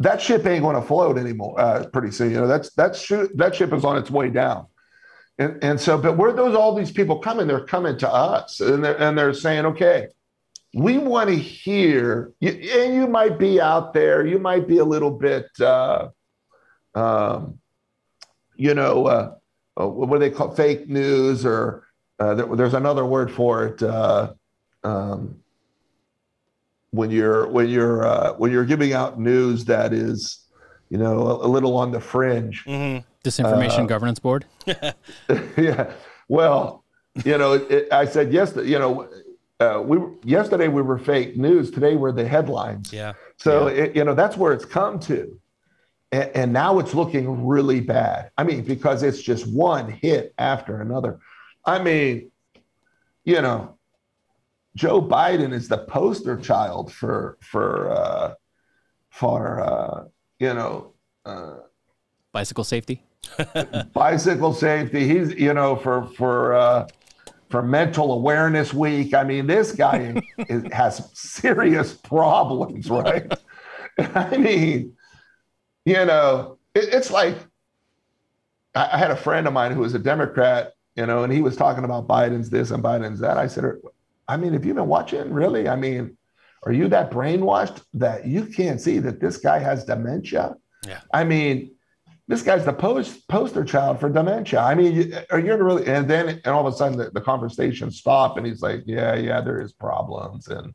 That 0.00 0.20
ship 0.20 0.44
ain't 0.46 0.62
going 0.62 0.76
to 0.76 0.82
float 0.82 1.16
anymore 1.16 1.58
uh, 1.58 1.86
pretty 1.92 2.10
soon. 2.10 2.30
You 2.32 2.38
know 2.40 2.46
that's 2.46 2.70
that's 2.74 3.00
sh- 3.00 3.30
that 3.36 3.54
ship 3.54 3.72
is 3.72 3.84
on 3.84 3.96
its 3.96 4.10
way 4.10 4.28
down. 4.28 4.66
And, 5.38 5.62
and 5.64 5.80
so, 5.80 5.98
but 5.98 6.16
where 6.16 6.32
those 6.32 6.54
all 6.54 6.74
these 6.74 6.92
people 6.92 7.18
coming? 7.18 7.46
They're 7.46 7.64
coming 7.64 7.96
to 7.98 8.12
us, 8.12 8.60
and 8.60 8.84
they're 8.84 9.00
and 9.00 9.16
they're 9.16 9.32
saying, 9.32 9.64
okay, 9.66 10.08
we 10.74 10.98
want 10.98 11.30
to 11.30 11.36
hear. 11.36 12.32
you- 12.40 12.50
And 12.82 12.94
you 12.94 13.06
might 13.06 13.38
be 13.38 13.60
out 13.60 13.94
there. 13.94 14.26
You 14.26 14.38
might 14.38 14.68
be 14.68 14.78
a 14.78 14.84
little 14.84 15.10
bit, 15.10 15.46
uh, 15.60 16.08
um, 16.94 17.58
you 18.56 18.74
know, 18.74 19.06
uh, 19.06 19.34
uh, 19.80 19.88
what 19.88 20.10
do 20.12 20.18
they 20.20 20.30
call 20.30 20.54
fake 20.54 20.88
news, 20.88 21.44
or 21.44 21.86
uh, 22.20 22.34
there, 22.34 22.46
there's 22.56 22.74
another 22.74 23.04
word 23.04 23.30
for 23.30 23.66
it. 23.66 23.82
Uh, 23.82 24.32
um, 24.84 25.36
when 26.90 27.10
you're 27.10 27.48
when 27.48 27.68
you're 27.68 28.04
uh, 28.06 28.32
when 28.34 28.52
you're 28.52 28.64
giving 28.64 28.92
out 28.92 29.18
news 29.18 29.64
that 29.64 29.92
is, 29.92 30.46
you 30.90 30.98
know, 30.98 31.18
a, 31.26 31.46
a 31.46 31.48
little 31.48 31.76
on 31.76 31.90
the 31.90 32.00
fringe. 32.00 32.64
Disinformation 33.24 33.80
Uh, 33.84 33.86
Governance 33.86 34.18
Board. 34.20 34.44
yeah. 35.56 35.92
Well, 36.28 36.84
you 37.24 37.36
know, 37.38 37.54
it, 37.54 37.92
I 37.92 38.04
said 38.04 38.32
yesterday, 38.32 38.68
you 38.70 38.78
know, 38.78 39.08
uh, 39.60 39.82
we 39.84 39.98
were- 39.98 40.12
yesterday 40.24 40.68
we 40.68 40.82
were 40.82 40.98
fake 40.98 41.36
news. 41.36 41.70
Today 41.70 41.96
we're 41.96 42.12
the 42.12 42.26
headlines. 42.28 42.92
Yeah. 42.92 43.14
So 43.38 43.66
It, 43.66 43.96
you 43.96 44.04
know 44.04 44.14
that's 44.14 44.36
where 44.36 44.52
it's 44.52 44.64
come 44.64 45.00
to, 45.00 45.36
and, 46.14 46.30
and 46.36 46.52
now 46.52 46.78
it's 46.78 46.94
looking 46.94 47.44
really 47.44 47.80
bad. 47.80 48.30
I 48.38 48.44
mean, 48.44 48.62
because 48.62 49.02
it's 49.02 49.20
just 49.20 49.46
one 49.48 49.90
hit 49.90 50.32
after 50.38 50.80
another. 50.80 51.18
I 51.64 51.82
mean, 51.82 52.30
you 53.24 53.42
know, 53.42 53.76
Joe 54.76 55.02
Biden 55.02 55.52
is 55.52 55.66
the 55.66 55.78
poster 55.78 56.36
child 56.36 56.92
for 56.92 57.36
for 57.40 57.90
uh, 57.90 58.34
for 59.10 59.60
uh, 59.60 60.04
you 60.38 60.54
know. 60.54 60.94
Uh, 61.24 61.56
Bicycle 62.32 62.64
safety. 62.64 63.02
bicycle 63.92 64.52
safety. 64.52 65.08
He's 65.08 65.34
you 65.34 65.54
know 65.54 65.74
for 65.74 66.06
for 66.16 66.54
uh, 66.54 66.86
for 67.50 67.62
mental 67.62 68.12
awareness 68.12 68.72
week. 68.72 69.14
I 69.14 69.24
mean, 69.24 69.46
this 69.46 69.72
guy 69.72 70.22
is, 70.48 70.62
has 70.72 71.10
serious 71.14 71.94
problems, 71.94 72.88
right? 72.90 73.32
I 73.98 74.36
mean, 74.36 74.93
you 75.84 76.04
know, 76.04 76.58
it, 76.74 76.92
it's 76.92 77.10
like 77.10 77.36
I, 78.74 78.90
I 78.92 78.98
had 78.98 79.10
a 79.10 79.16
friend 79.16 79.46
of 79.46 79.52
mine 79.52 79.72
who 79.72 79.80
was 79.80 79.94
a 79.94 79.98
Democrat, 79.98 80.72
you 80.96 81.06
know, 81.06 81.24
and 81.24 81.32
he 81.32 81.42
was 81.42 81.56
talking 81.56 81.84
about 81.84 82.08
Biden's 82.08 82.50
this 82.50 82.70
and 82.70 82.82
Biden's 82.82 83.20
that. 83.20 83.38
I 83.38 83.46
said, 83.46 83.64
I 84.28 84.36
mean, 84.36 84.52
have 84.52 84.64
you 84.64 84.74
been 84.74 84.86
watching? 84.86 85.32
Really? 85.32 85.68
I 85.68 85.76
mean, 85.76 86.16
are 86.64 86.72
you 86.72 86.88
that 86.88 87.10
brainwashed 87.10 87.82
that 87.94 88.26
you 88.26 88.46
can't 88.46 88.80
see 88.80 88.98
that 89.00 89.20
this 89.20 89.36
guy 89.36 89.58
has 89.58 89.84
dementia? 89.84 90.54
Yeah. 90.86 91.00
I 91.12 91.24
mean, 91.24 91.72
this 92.26 92.42
guy's 92.42 92.64
the 92.64 92.72
post, 92.72 93.28
poster 93.28 93.64
child 93.64 94.00
for 94.00 94.08
dementia. 94.08 94.60
I 94.60 94.74
mean, 94.74 94.94
you- 94.94 95.18
are 95.30 95.38
you 95.38 95.54
really? 95.56 95.86
And 95.86 96.08
then, 96.08 96.28
and 96.28 96.46
all 96.46 96.66
of 96.66 96.72
a 96.72 96.76
sudden, 96.76 96.96
the, 96.96 97.10
the 97.10 97.20
conversation 97.20 97.90
stopped, 97.90 98.38
and 98.38 98.46
he's 98.46 98.62
like, 98.62 98.82
"Yeah, 98.86 99.14
yeah, 99.14 99.42
there 99.42 99.60
is 99.60 99.74
problems, 99.74 100.48
and 100.48 100.72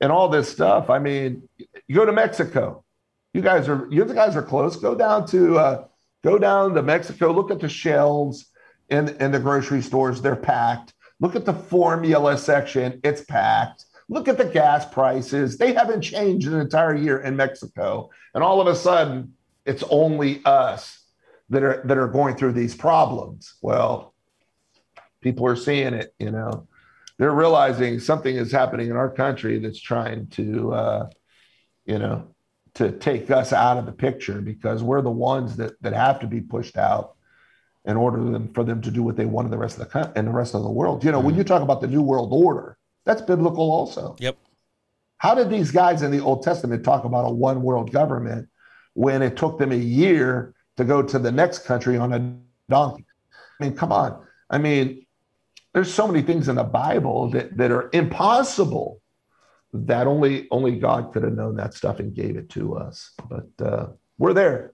and 0.00 0.10
all 0.10 0.28
this 0.28 0.48
stuff." 0.48 0.90
I 0.90 0.98
mean, 0.98 1.48
you 1.86 1.94
go 1.94 2.04
to 2.04 2.12
Mexico. 2.12 2.84
You 3.34 3.42
guys 3.42 3.68
are 3.68 3.86
you 3.90 4.04
guys 4.04 4.36
are 4.36 4.42
close. 4.42 4.76
Go 4.76 4.94
down 4.94 5.26
to 5.28 5.58
uh, 5.58 5.84
go 6.24 6.38
down 6.38 6.74
to 6.74 6.82
Mexico. 6.82 7.32
Look 7.32 7.50
at 7.50 7.60
the 7.60 7.68
shelves 7.68 8.50
in 8.88 9.08
in 9.20 9.32
the 9.32 9.40
grocery 9.40 9.82
stores. 9.82 10.20
They're 10.20 10.36
packed. 10.36 10.94
Look 11.20 11.36
at 11.36 11.44
the 11.44 11.52
formula 11.52 12.38
section. 12.38 13.00
It's 13.04 13.24
packed. 13.24 13.84
Look 14.08 14.28
at 14.28 14.38
the 14.38 14.44
gas 14.44 14.86
prices. 14.86 15.58
They 15.58 15.74
haven't 15.74 16.00
changed 16.02 16.48
an 16.48 16.58
entire 16.58 16.94
year 16.94 17.20
in 17.20 17.36
Mexico, 17.36 18.10
and 18.34 18.42
all 18.42 18.60
of 18.60 18.66
a 18.66 18.74
sudden, 18.74 19.34
it's 19.66 19.84
only 19.90 20.42
us 20.44 21.04
that 21.50 21.62
are 21.62 21.82
that 21.84 21.98
are 21.98 22.08
going 22.08 22.36
through 22.36 22.52
these 22.52 22.74
problems. 22.74 23.54
Well, 23.60 24.14
people 25.20 25.46
are 25.46 25.56
seeing 25.56 25.92
it. 25.92 26.14
You 26.18 26.30
know, 26.30 26.66
they're 27.18 27.32
realizing 27.32 28.00
something 28.00 28.34
is 28.34 28.52
happening 28.52 28.88
in 28.88 28.96
our 28.96 29.10
country 29.10 29.58
that's 29.58 29.80
trying 29.80 30.28
to, 30.28 30.72
uh, 30.72 31.10
you 31.84 31.98
know, 31.98 32.28
to 32.78 32.92
take 32.92 33.28
us 33.28 33.52
out 33.52 33.76
of 33.76 33.86
the 33.86 33.92
picture 33.92 34.40
because 34.40 34.84
we're 34.84 35.02
the 35.02 35.10
ones 35.10 35.56
that 35.56 35.80
that 35.82 35.92
have 35.92 36.20
to 36.20 36.28
be 36.28 36.40
pushed 36.40 36.76
out 36.76 37.16
in 37.84 37.96
order 37.96 38.22
them, 38.22 38.52
for 38.54 38.62
them 38.62 38.80
to 38.82 38.90
do 38.90 39.02
what 39.02 39.16
they 39.16 39.24
want 39.24 39.46
in 39.46 39.50
the 39.50 39.58
rest 39.58 39.78
of 39.78 39.90
the 39.90 40.12
in 40.14 40.26
the 40.26 40.30
rest 40.30 40.54
of 40.54 40.62
the 40.62 40.70
world. 40.70 41.02
You 41.02 41.10
know, 41.10 41.18
when 41.18 41.34
you 41.34 41.40
mm-hmm. 41.42 41.48
talk 41.48 41.62
about 41.62 41.80
the 41.80 41.88
new 41.88 42.02
world 42.02 42.28
order, 42.32 42.78
that's 43.04 43.20
biblical 43.20 43.68
also. 43.68 44.14
Yep. 44.20 44.36
How 45.16 45.34
did 45.34 45.50
these 45.50 45.72
guys 45.72 46.02
in 46.02 46.12
the 46.12 46.20
Old 46.20 46.44
Testament 46.44 46.84
talk 46.84 47.04
about 47.04 47.26
a 47.26 47.30
one 47.30 47.62
world 47.62 47.90
government 47.90 48.48
when 48.94 49.22
it 49.22 49.36
took 49.36 49.58
them 49.58 49.72
a 49.72 49.76
year 49.76 50.54
to 50.76 50.84
go 50.84 51.02
to 51.02 51.18
the 51.18 51.32
next 51.32 51.64
country 51.64 51.96
on 51.96 52.12
a 52.12 52.36
donkey? 52.70 53.06
I 53.60 53.64
mean, 53.64 53.74
come 53.74 53.90
on. 53.90 54.24
I 54.50 54.58
mean, 54.58 55.04
there's 55.74 55.92
so 55.92 56.06
many 56.06 56.22
things 56.22 56.48
in 56.48 56.54
the 56.54 56.62
Bible 56.62 57.30
that, 57.30 57.56
that 57.56 57.72
are 57.72 57.90
impossible 57.92 59.00
that 59.72 60.06
only 60.06 60.48
only 60.50 60.78
God 60.78 61.12
could 61.12 61.22
have 61.24 61.34
known 61.34 61.56
that 61.56 61.74
stuff 61.74 61.98
and 62.00 62.14
gave 62.14 62.36
it 62.36 62.48
to 62.50 62.76
us. 62.76 63.12
But 63.28 63.64
uh, 63.64 63.86
we're 64.18 64.34
there. 64.34 64.72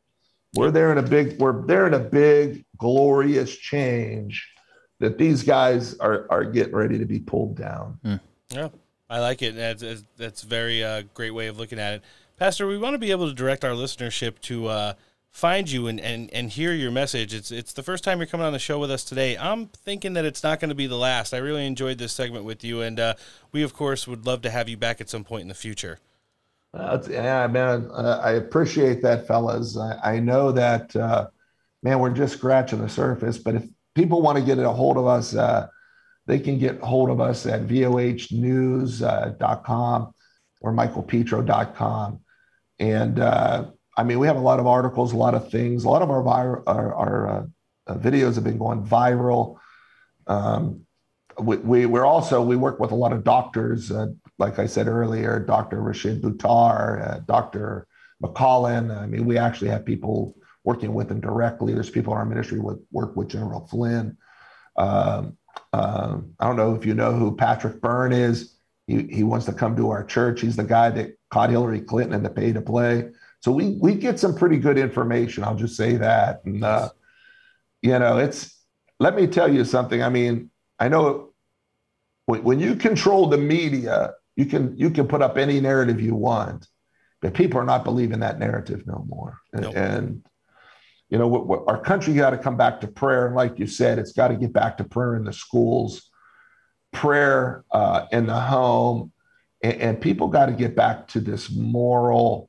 We're 0.55 0.70
there 0.70 0.92
in 0.92 0.98
a 0.98 1.02
big, 1.02 1.39
we're 1.40 1.66
there 1.66 1.86
in 1.89 1.94
a 1.94 1.98
big, 1.98 2.64
glorious 2.78 3.56
change 3.56 4.48
that 5.00 5.18
these 5.18 5.42
guys 5.42 5.98
are 5.98 6.26
are 6.31 6.44
getting 6.44 6.74
ready 6.74 6.98
to 6.98 7.05
be 7.06 7.18
pulled 7.18 7.56
down. 7.56 7.98
Yeah, 8.50 8.68
I 9.10 9.18
like 9.20 9.42
it. 9.42 9.56
That's 9.56 9.82
that's- 9.82 10.05
that's 10.16 10.42
very 10.42 10.84
uh, 10.84 11.02
great 11.12 11.32
way 11.32 11.48
of 11.48 11.58
looking 11.58 11.81
at 11.81 11.94
it, 11.94 12.02
Pastor. 12.39 12.66
We 12.68 12.78
want 12.78 12.94
to 12.94 12.98
be 12.98 13.10
able 13.10 13.26
to 13.28 13.34
direct 13.34 13.64
our 13.64 13.73
listenership 13.73 14.39
to 14.42 14.68
uh, 14.68 14.92
find 15.34 15.68
you 15.68 15.88
and, 15.88 16.00
and 16.00 16.32
and 16.32 16.48
hear 16.50 16.72
your 16.72 16.92
message. 16.92 17.34
It's 17.34 17.50
it's 17.50 17.74
the 17.74 17.82
first 17.82 18.04
time 18.04 18.18
you're 18.18 18.26
coming 18.26 18.46
on 18.46 18.52
the 18.54 18.58
show 18.58 18.78
with 18.78 18.90
us 18.90 19.04
today. 19.04 19.36
I'm 19.36 19.66
thinking 19.66 20.14
that 20.14 20.24
it's 20.24 20.42
not 20.44 20.60
going 20.60 20.70
to 20.70 20.74
be 20.74 20.86
the 20.86 20.96
last. 20.96 21.34
I 21.34 21.38
really 21.38 21.66
enjoyed 21.66 21.98
this 21.98 22.12
segment 22.12 22.44
with 22.44 22.64
you, 22.64 22.80
and 22.80 22.98
uh, 22.98 23.14
we 23.52 23.62
of 23.62 23.74
course 23.74 24.06
would 24.06 24.24
love 24.24 24.40
to 24.42 24.50
have 24.50 24.68
you 24.68 24.76
back 24.76 25.00
at 25.00 25.10
some 25.10 25.24
point 25.24 25.42
in 25.42 25.48
the 25.48 25.54
future. 25.54 25.98
Uh, 26.72 27.02
yeah, 27.10 27.46
man, 27.46 27.90
uh, 27.92 28.20
I 28.22 28.32
appreciate 28.32 29.02
that, 29.02 29.26
fellas. 29.28 29.76
I, 29.76 30.14
I 30.14 30.18
know 30.18 30.50
that, 30.52 30.96
uh, 30.96 31.28
man, 31.84 32.00
we're 32.00 32.10
just 32.10 32.34
scratching 32.34 32.80
the 32.80 32.88
surface. 32.88 33.38
But 33.38 33.54
if 33.54 33.64
people 33.94 34.22
want 34.22 34.38
to 34.38 34.44
get 34.44 34.58
a 34.58 34.70
hold 34.70 34.96
of 34.96 35.06
us, 35.06 35.36
uh, 35.36 35.68
they 36.26 36.40
can 36.40 36.58
get 36.58 36.80
hold 36.80 37.10
of 37.10 37.20
us 37.20 37.46
at 37.46 37.68
vohnews.com 37.68 38.92
or 40.62 40.72
michaelpetro.com. 40.72 42.20
And 42.80 43.20
uh, 43.20 43.66
I 43.97 44.02
mean, 44.02 44.18
we 44.18 44.26
have 44.26 44.36
a 44.36 44.40
lot 44.40 44.60
of 44.60 44.66
articles, 44.66 45.12
a 45.12 45.16
lot 45.16 45.34
of 45.34 45.50
things. 45.50 45.84
A 45.84 45.89
lot 45.89 46.02
of 46.02 46.10
our 46.10 46.23
vir- 46.23 46.62
our, 46.66 46.94
our 46.94 47.28
uh, 47.28 47.47
uh, 47.86 47.94
videos 47.97 48.34
have 48.34 48.44
been 48.44 48.58
going 48.58 48.84
viral. 48.84 49.58
Um, 50.26 50.86
we, 51.39 51.56
we 51.58 51.86
we're 51.86 52.05
also 52.05 52.42
we 52.42 52.56
work 52.56 52.81
with 52.81 52.92
a 52.92 52.97
lot 52.97 53.12
of 53.12 53.24
doctors, 53.24 53.90
uh, 53.90 54.08
like 54.39 54.58
I 54.58 54.66
said 54.66 54.89
earlier, 54.89 55.39
Dr. 55.40 55.81
Rashid 55.81 56.23
Buttar, 56.23 57.08
uh, 57.08 57.18
Dr. 57.26 57.86
McCollin. 58.23 58.97
I 58.97 59.06
mean, 59.06 59.26
we 59.26 59.39
actually 59.39 59.70
have 59.70 59.84
people 59.84 60.36
working 60.64 60.94
with 60.94 61.08
them 61.08 61.20
directly. 61.20 61.74
There's 61.74 61.90
people 61.90 62.12
in 62.14 62.18
our 62.18 62.24
ministry 62.24 62.58
with 62.58 62.78
work 62.90 63.16
with 63.16 63.28
General 63.28 63.66
Flynn. 63.66 64.16
Um, 64.76 65.36
um, 65.73 66.34
I 66.40 66.47
don't 66.47 66.56
know 66.56 66.74
if 66.74 66.86
you 66.86 66.94
know 66.94 67.12
who 67.12 67.36
Patrick 67.36 67.81
Byrne 67.81 68.12
is. 68.12 68.56
He, 68.86 69.02
he 69.05 69.23
wants 69.23 69.47
to 69.47 69.52
come 69.52 69.76
to 69.76 69.90
our 69.90 70.05
church. 70.05 70.40
He's 70.40 70.56
the 70.56 70.64
guy 70.64 70.90
that 70.90 71.16
caught 71.31 71.50
Hillary 71.50 71.81
Clinton 71.81 72.14
in 72.14 72.23
the 72.23 72.31
pay 72.31 72.52
to 72.52 72.60
play. 72.60 73.10
So 73.44 73.52
we 73.52 73.76
we 73.78 73.94
get 73.94 74.18
some 74.18 74.34
pretty 74.34 74.56
good 74.56 74.78
information. 74.78 75.44
I'll 75.44 75.55
just 75.55 75.76
say 75.76 75.98
that. 75.98 76.40
And 76.47 76.64
uh, 76.64 76.89
you 77.82 77.98
know, 77.98 78.16
it's 78.16 78.58
let 78.98 79.14
me 79.14 79.26
tell 79.26 79.52
you 79.52 79.66
something. 79.66 80.02
I 80.02 80.08
mean, 80.08 80.50
I 80.78 80.89
know 80.89 81.34
when, 82.24 82.42
when 82.42 82.58
you 82.58 82.74
control 82.74 83.26
the 83.26 83.36
media, 83.36 84.14
you 84.34 84.47
can 84.47 84.74
you 84.78 84.89
can 84.89 85.06
put 85.06 85.20
up 85.20 85.36
any 85.36 85.60
narrative 85.60 86.00
you 86.00 86.14
want, 86.14 86.66
but 87.20 87.34
people 87.34 87.60
are 87.60 87.66
not 87.66 87.84
believing 87.84 88.20
that 88.20 88.39
narrative 88.39 88.86
no 88.86 89.05
more. 89.06 89.36
And, 89.52 89.66
and 89.66 90.26
you 91.10 91.18
know, 91.18 91.28
what, 91.28 91.47
what, 91.47 91.64
our 91.66 91.82
country 91.82 92.14
got 92.14 92.31
to 92.31 92.39
come 92.39 92.56
back 92.56 92.81
to 92.81 92.89
prayer. 92.89 93.26
And 93.26 93.36
like 93.36 93.58
you 93.58 93.66
said, 93.66 93.98
it's 93.98 94.12
got 94.12 94.28
to 94.28 94.36
get 94.36 94.55
back 94.55 94.78
to 94.78 94.84
prayer 94.84 95.16
in 95.16 95.24
the 95.24 95.34
schools, 95.34 96.08
prayer 96.94 97.62
uh, 97.70 98.06
in 98.10 98.24
the 98.24 98.40
home, 98.40 99.12
and, 99.62 99.74
and 99.82 100.00
people 100.00 100.28
got 100.28 100.47
to 100.47 100.52
get 100.52 100.74
back 100.74 101.08
to 101.08 101.20
this 101.20 101.50
moral. 101.50 102.48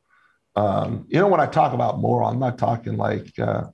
Um, 0.55 1.05
you 1.09 1.19
know, 1.19 1.27
when 1.27 1.41
I 1.41 1.47
talk 1.47 1.73
about 1.73 1.99
moral, 1.99 2.29
I'm 2.29 2.39
not 2.39 2.57
talking 2.57 2.97
like 2.97 3.37
uh, 3.39 3.65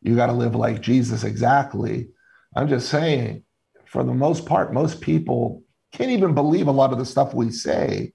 you 0.00 0.16
got 0.16 0.26
to 0.26 0.32
live 0.32 0.54
like 0.54 0.80
Jesus 0.80 1.24
exactly. 1.24 2.08
I'm 2.56 2.68
just 2.68 2.88
saying, 2.88 3.44
for 3.86 4.02
the 4.02 4.14
most 4.14 4.46
part, 4.46 4.72
most 4.72 5.00
people 5.00 5.62
can't 5.92 6.10
even 6.10 6.34
believe 6.34 6.66
a 6.66 6.72
lot 6.72 6.92
of 6.92 6.98
the 6.98 7.04
stuff 7.04 7.34
we 7.34 7.50
say 7.50 8.12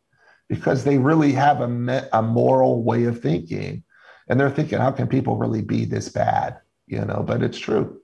because 0.49 0.83
they 0.83 0.97
really 0.97 1.31
have 1.33 1.61
a, 1.61 1.67
me- 1.67 1.99
a 2.11 2.21
moral 2.21 2.83
way 2.83 3.03
of 3.05 3.21
thinking. 3.21 3.83
And 4.27 4.39
they're 4.39 4.49
thinking, 4.49 4.79
how 4.79 4.91
can 4.91 5.07
people 5.07 5.37
really 5.37 5.61
be 5.61 5.85
this 5.85 6.09
bad? 6.09 6.57
You 6.87 7.05
know, 7.05 7.23
but 7.25 7.43
it's 7.43 7.59
true. 7.59 8.01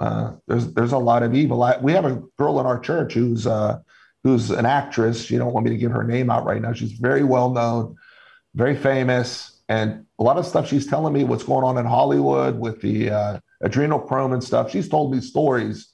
Uh, 0.00 0.32
there's 0.48 0.72
there's 0.74 0.92
a 0.92 0.98
lot 0.98 1.22
of 1.22 1.34
evil. 1.34 1.62
I, 1.62 1.78
we 1.78 1.92
have 1.92 2.04
a 2.04 2.20
girl 2.38 2.58
in 2.60 2.66
our 2.66 2.78
church 2.78 3.14
who's 3.14 3.46
uh, 3.46 3.78
who's 4.24 4.50
an 4.50 4.66
actress. 4.66 5.30
You 5.30 5.38
don't 5.38 5.52
want 5.52 5.64
me 5.66 5.70
to 5.70 5.78
give 5.78 5.92
her 5.92 6.02
name 6.02 6.30
out 6.30 6.44
right 6.44 6.60
now. 6.60 6.72
She's 6.72 6.92
very 6.92 7.22
well 7.22 7.50
known, 7.50 7.96
very 8.54 8.76
famous, 8.76 9.60
and 9.68 10.06
a 10.18 10.22
lot 10.22 10.36
of 10.36 10.46
stuff 10.46 10.68
she's 10.68 10.86
telling 10.86 11.12
me 11.12 11.24
what's 11.24 11.44
going 11.44 11.64
on 11.64 11.78
in 11.78 11.86
Hollywood 11.86 12.58
with 12.58 12.80
the 12.80 13.10
uh, 13.10 13.38
adrenochrome 13.62 14.32
and 14.32 14.44
stuff. 14.44 14.70
She's 14.70 14.88
told 14.88 15.12
me 15.12 15.20
stories 15.20 15.92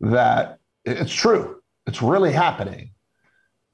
that 0.00 0.58
it's 0.84 1.12
true. 1.12 1.62
It's 1.86 2.02
really 2.02 2.32
happening. 2.32 2.90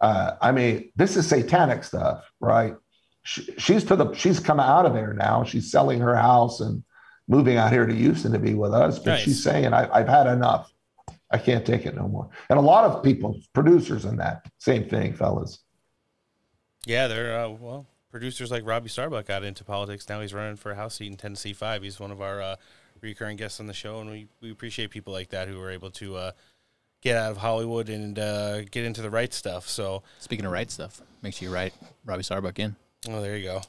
Uh, 0.01 0.37
I 0.41 0.53
mean, 0.53 0.91
this 0.97 1.17
is 1.17 1.27
satanic 1.27 1.85
stuff, 1.85 2.31
right? 2.41 2.75
She, 3.23 3.43
she's 3.57 3.85
to 3.85 3.97
the 3.97 4.13
she's 4.15 4.41
come 4.41 4.61
out 4.61 4.87
of 4.87 4.95
there 4.95 5.15
now. 5.15 5.45
She's 5.45 5.71
selling 5.71 6.01
her 6.01 6.17
house 6.17 6.61
and 6.61 6.83
moving 7.29 7.57
out 7.57 7.73
here 7.73 7.87
to 7.87 7.95
Houston 7.95 8.33
to 8.33 8.39
be 8.39 8.55
with 8.55 8.73
us. 8.75 8.99
But 8.99 9.13
Nice. 9.13 9.21
she's 9.21 9.43
saying, 9.43 9.73
I, 9.73 9.89
"I've 9.93 10.09
had 10.09 10.27
enough. 10.27 10.73
I 11.31 11.39
can't 11.39 11.65
take 11.65 11.87
it 11.87 11.95
no 11.95 12.09
more." 12.09 12.29
And 12.51 12.59
a 12.59 12.63
lot 12.63 12.85
of 12.85 13.03
people, 13.05 13.39
producers, 13.53 14.05
in 14.05 14.17
that 14.17 14.51
same 14.59 14.89
thing, 14.89 15.15
fellas. 15.15 15.61
Yeah, 16.85 17.07
they're 17.07 17.45
uh, 17.45 17.49
well 17.51 17.87
producers 18.13 18.51
like 18.51 18.65
Robbie 18.65 18.91
Starbuck 18.91 19.27
got 19.27 19.43
into 19.43 19.65
politics. 19.65 20.09
Now 20.09 20.21
he's 20.21 20.33
running 20.33 20.57
for 20.57 20.71
a 20.71 20.75
House 20.77 20.97
seat 20.97 21.09
in 21.09 21.17
Tennessee 21.17 21.55
Five. 21.55 21.83
He's 21.83 21.99
one 21.99 22.13
of 22.13 22.21
our 22.21 22.41
uh, 22.41 22.57
recurring 23.01 23.37
guests 23.37 23.59
on 23.59 23.67
the 23.67 23.73
show, 23.73 24.01
and 24.01 24.11
we, 24.11 24.29
we 24.41 24.53
appreciate 24.53 24.91
people 24.91 25.13
like 25.13 25.31
that 25.31 25.49
who 25.49 25.61
are 25.61 25.71
able 25.71 25.91
to 25.93 26.17
uh, 26.17 26.33
get 27.01 27.17
out 27.17 27.33
of 27.33 27.39
Hollywood 27.39 27.89
and 27.89 28.17
uh, 28.19 28.63
get 28.63 28.85
into 28.85 29.03
the 29.03 29.11
right 29.11 29.33
stuff. 29.33 29.69
So 29.69 30.05
speaking 30.21 30.45
of 30.45 30.53
right 30.53 30.71
stuff, 30.71 31.01
make 31.23 31.35
sure 31.35 31.49
you 31.49 31.55
write 31.55 31.75
Robbie 32.05 32.23
Starbuck 32.23 32.59
in. 32.59 32.77
Oh, 33.09 33.21
there 33.21 33.37
you 33.37 33.45
go. 33.45 33.63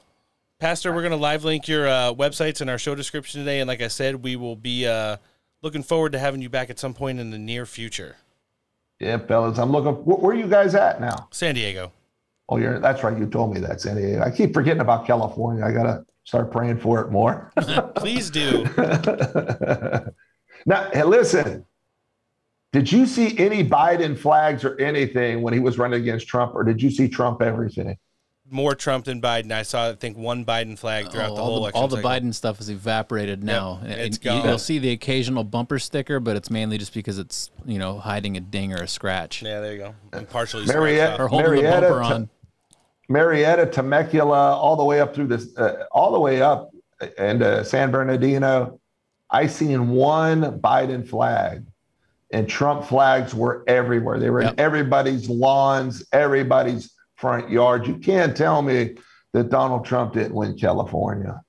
Pastor, 0.60 0.92
we're 0.92 1.02
going 1.02 1.10
to 1.10 1.16
live 1.16 1.44
link 1.44 1.66
your 1.66 1.88
uh, 1.88 2.14
websites 2.14 2.60
in 2.60 2.68
our 2.68 2.78
show 2.78 2.94
description 2.94 3.40
today. 3.40 3.60
And 3.60 3.66
like 3.66 3.82
I 3.82 3.88
said, 3.88 4.22
we 4.22 4.36
will 4.36 4.54
be 4.54 4.86
uh, 4.86 5.16
looking 5.62 5.82
forward 5.82 6.12
to 6.12 6.18
having 6.18 6.40
you 6.40 6.48
back 6.48 6.70
at 6.70 6.78
some 6.78 6.94
point 6.94 7.18
in 7.18 7.30
the 7.30 7.38
near 7.38 7.66
future. 7.66 8.16
Yeah, 9.00 9.18
fellas, 9.18 9.58
I'm 9.58 9.72
looking. 9.72 9.92
Where, 10.04 10.16
where 10.16 10.36
are 10.36 10.38
you 10.38 10.46
guys 10.46 10.74
at 10.74 11.00
now? 11.00 11.28
San 11.32 11.56
Diego. 11.56 11.90
Oh, 12.48 12.58
you're. 12.58 12.78
That's 12.78 13.02
right. 13.02 13.16
You 13.18 13.26
told 13.26 13.54
me 13.54 13.60
that, 13.60 13.80
San 13.80 13.96
Diego. 13.96 14.22
I 14.22 14.30
keep 14.30 14.52
forgetting 14.52 14.80
about 14.82 15.06
California. 15.06 15.64
I 15.64 15.72
gotta 15.72 16.04
start 16.24 16.50
praying 16.50 16.78
for 16.78 17.00
it 17.00 17.10
more. 17.10 17.50
Please 17.96 18.30
do. 18.30 18.66
Now, 20.66 20.88
hey, 20.92 21.02
listen. 21.02 21.66
Did 22.72 22.90
you 22.90 23.04
see 23.06 23.36
any 23.38 23.62
Biden 23.62 24.18
flags 24.18 24.64
or 24.64 24.80
anything 24.80 25.42
when 25.42 25.52
he 25.52 25.60
was 25.60 25.76
running 25.78 26.00
against 26.00 26.26
Trump, 26.26 26.54
or 26.54 26.64
did 26.64 26.80
you 26.82 26.90
see 26.90 27.06
Trump 27.06 27.42
everything? 27.42 27.98
More 28.50 28.74
Trump 28.74 29.04
than 29.04 29.20
Biden. 29.20 29.52
I 29.52 29.62
saw, 29.62 29.90
I 29.90 29.94
think, 29.94 30.16
one 30.16 30.44
Biden 30.44 30.78
flag 30.78 31.10
throughout 31.10 31.32
Oh, 31.32 31.36
the 31.36 31.42
whole 31.42 31.54
the, 31.56 31.60
election. 31.60 31.80
all 31.82 31.88
the 31.88 31.96
cycle. 31.96 32.10
Biden 32.10 32.34
stuff 32.34 32.60
is 32.60 32.68
evaporated 32.70 33.44
now. 33.44 33.80
it's 33.84 34.16
And 34.16 34.24
you- 34.24 34.30
gone. 34.40 34.48
You'll 34.48 34.58
see 34.58 34.78
the 34.78 34.90
occasional 34.90 35.44
bumper 35.44 35.78
sticker, 35.78 36.18
but 36.18 36.34
it's 36.36 36.50
mainly 36.50 36.78
just 36.78 36.94
because 36.94 37.18
it's 37.18 37.50
you 37.66 37.78
know 37.78 37.98
hiding 37.98 38.36
a 38.36 38.40
ding 38.40 38.72
or 38.72 38.82
a 38.82 38.88
scratch. 38.88 39.42
Yeah, 39.42 39.60
there 39.60 39.72
you 39.72 39.78
go. 39.78 39.94
And 40.12 40.28
partially 40.28 40.64
Marietta, 40.66 41.14
scratched 41.14 41.20
or 41.20 41.24
off. 41.24 41.30
holding 41.30 41.62
the 41.64 41.70
bumper 41.70 41.88
to- 41.88 42.14
on. 42.14 42.30
Marietta, 43.08 43.66
Temecula, 43.66 44.54
all 44.56 44.76
the 44.76 44.84
way 44.84 45.00
up 45.00 45.14
through 45.14 45.26
this, 45.28 45.56
uh, 45.56 45.84
all 45.92 46.12
the 46.12 46.20
way 46.20 46.40
up 46.42 46.70
and 47.18 47.42
uh, 47.42 47.64
San 47.64 47.90
Bernardino. 47.90 48.80
I 49.30 49.46
seen 49.46 49.88
one 49.90 50.60
Biden 50.60 51.06
flag, 51.06 51.64
and 52.30 52.48
Trump 52.48 52.84
flags 52.84 53.34
were 53.34 53.64
everywhere. 53.66 54.18
They 54.18 54.30
were 54.30 54.42
in 54.42 54.58
everybody's 54.58 55.28
lawns, 55.28 56.04
everybody's 56.12 56.92
front 57.16 57.50
yard. 57.50 57.86
You 57.86 57.96
can't 57.98 58.36
tell 58.36 58.62
me 58.62 58.96
that 59.32 59.50
Donald 59.50 59.84
Trump 59.84 60.12
didn't 60.14 60.34
win 60.34 60.56
California. 60.56 61.40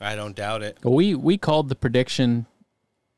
I 0.00 0.16
don't 0.16 0.34
doubt 0.36 0.62
it. 0.62 0.78
We 0.82 1.14
we 1.14 1.38
called 1.38 1.68
the 1.68 1.74
prediction 1.74 2.46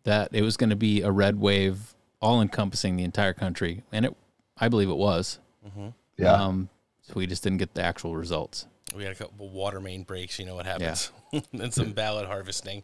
that 0.05 0.28
it 0.33 0.43
was 0.43 0.57
going 0.57 0.70
to 0.70 0.77
be 0.77 1.03
a 1.03 1.11
red 1.11 1.41
wave, 1.41 1.95
all 2.20 2.41
encompassing 2.41 2.97
the 2.97 3.05
entire 3.05 3.33
country, 3.33 3.83
and 3.91 4.05
it, 4.07 4.17
I 4.57 4.69
believe 4.69 4.89
it 4.91 4.97
was. 4.97 5.39
Mhm. 5.67 5.95
Yeah. 6.17 6.33
Um, 6.33 6.69
so 7.09 7.15
we 7.17 7.27
just 7.27 7.43
didn't 7.43 7.59
get 7.59 7.75
the 7.75 7.83
actual 7.83 8.15
results. 8.15 8.67
We 8.95 9.03
had 9.03 9.12
a 9.12 9.17
couple 9.17 9.49
water 9.49 9.81
main 9.81 10.03
breaks. 10.03 10.39
You 10.39 10.45
know 10.47 10.55
what 10.55 10.67
happens. 10.67 11.11
Yeah. 11.33 11.41
and 11.53 11.73
some 11.73 11.93
ballot 11.93 12.27
harvesting. 12.27 12.83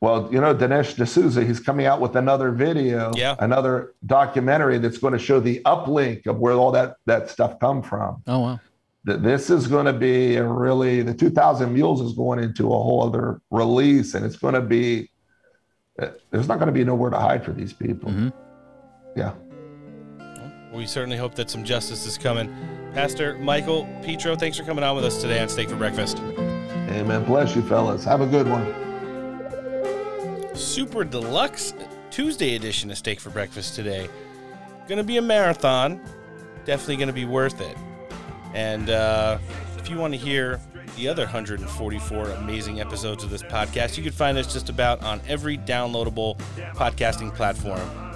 Well, 0.00 0.28
you 0.30 0.40
know, 0.40 0.54
Dinesh 0.54 1.02
D'Souza, 1.02 1.42
he's 1.44 1.60
coming 1.60 1.86
out 1.86 2.00
with 2.00 2.14
another 2.16 2.50
video, 2.50 3.10
Yeah. 3.14 3.36
another 3.38 3.94
documentary 4.04 4.76
that's 4.76 4.98
going 4.98 5.14
to 5.14 5.18
show 5.18 5.40
the 5.40 5.62
uplink 5.64 6.26
of 6.26 6.38
where 6.38 6.52
all 6.52 6.70
that, 6.72 6.96
that 7.06 7.30
stuff 7.30 7.58
come 7.58 7.82
from. 7.82 8.22
Oh 8.26 8.40
wow. 8.40 8.60
This 9.06 9.50
is 9.50 9.66
going 9.66 9.86
to 9.86 9.92
be 9.92 10.36
a 10.36 10.44
really, 10.44 11.02
the 11.02 11.12
2000 11.14 11.72
Mules 11.72 12.00
is 12.00 12.14
going 12.14 12.38
into 12.38 12.66
a 12.66 12.70
whole 12.70 13.02
other 13.06 13.40
release, 13.50 14.14
and 14.14 14.24
it's 14.24 14.36
going 14.36 14.54
to 14.54 14.62
be, 14.62 15.10
uh, 15.98 16.08
there's 16.30 16.48
not 16.48 16.58
going 16.58 16.68
to 16.68 16.72
be 16.72 16.84
nowhere 16.84 17.10
to 17.10 17.18
hide 17.18 17.44
for 17.44 17.52
these 17.52 17.72
people. 17.74 18.32
Yeah. 19.14 19.32
We 20.72 20.86
certainly 20.86 21.18
hope 21.18 21.34
that 21.34 21.50
some 21.50 21.64
justice 21.64 22.06
is 22.06 22.16
coming. 22.18 22.48
Pastor 22.94 23.36
Michael 23.38 23.86
Petro, 24.02 24.36
thanks 24.36 24.56
for 24.56 24.62
coming 24.62 24.84
on 24.84 24.94
with 24.94 25.04
us 25.04 25.20
today 25.20 25.40
on 25.42 25.48
Steak 25.48 25.68
for 25.68 25.74
Breakfast. 25.74 26.18
Amen. 26.18 27.24
Bless 27.24 27.56
you, 27.56 27.62
fellas. 27.62 28.04
Have 28.04 28.20
a 28.20 28.26
good 28.26 28.46
one. 28.48 28.64
Super 30.54 31.02
deluxe 31.02 31.74
Tuesday 32.12 32.54
edition 32.54 32.92
of 32.92 32.96
Steak 32.96 33.18
for 33.18 33.30
Breakfast 33.30 33.74
today. 33.74 34.08
Going 34.86 34.98
to 34.98 35.04
be 35.04 35.16
a 35.16 35.22
marathon. 35.22 36.00
Definitely 36.66 36.96
going 36.96 37.08
to 37.08 37.12
be 37.12 37.24
worth 37.24 37.60
it. 37.60 37.76
And 38.54 38.88
uh, 38.88 39.38
if 39.76 39.90
you 39.90 39.98
want 39.98 40.14
to 40.14 40.18
hear 40.18 40.60
the 40.94 41.08
other 41.08 41.24
144 41.24 42.30
amazing 42.30 42.80
episodes 42.80 43.24
of 43.24 43.30
this 43.30 43.42
podcast, 43.42 43.96
you 43.96 44.04
can 44.04 44.12
find 44.12 44.38
us 44.38 44.52
just 44.52 44.68
about 44.68 45.02
on 45.02 45.20
every 45.26 45.58
downloadable 45.58 46.38
podcasting 46.76 47.34
platform. 47.34 48.13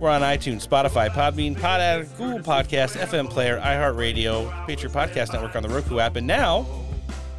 We're 0.00 0.10
on 0.10 0.20
iTunes, 0.22 0.66
Spotify, 0.66 1.08
Podbean, 1.10 1.60
Pod 1.60 1.80
Addict, 1.80 2.16
Google 2.16 2.38
Podcast, 2.38 2.96
FM 2.96 3.28
Player, 3.28 3.58
iHeartRadio, 3.60 4.66
Patriot 4.66 4.92
Podcast 4.92 5.32
Network 5.32 5.56
on 5.56 5.62
the 5.64 5.68
Roku 5.68 5.98
app, 5.98 6.14
and 6.14 6.24
now 6.26 6.64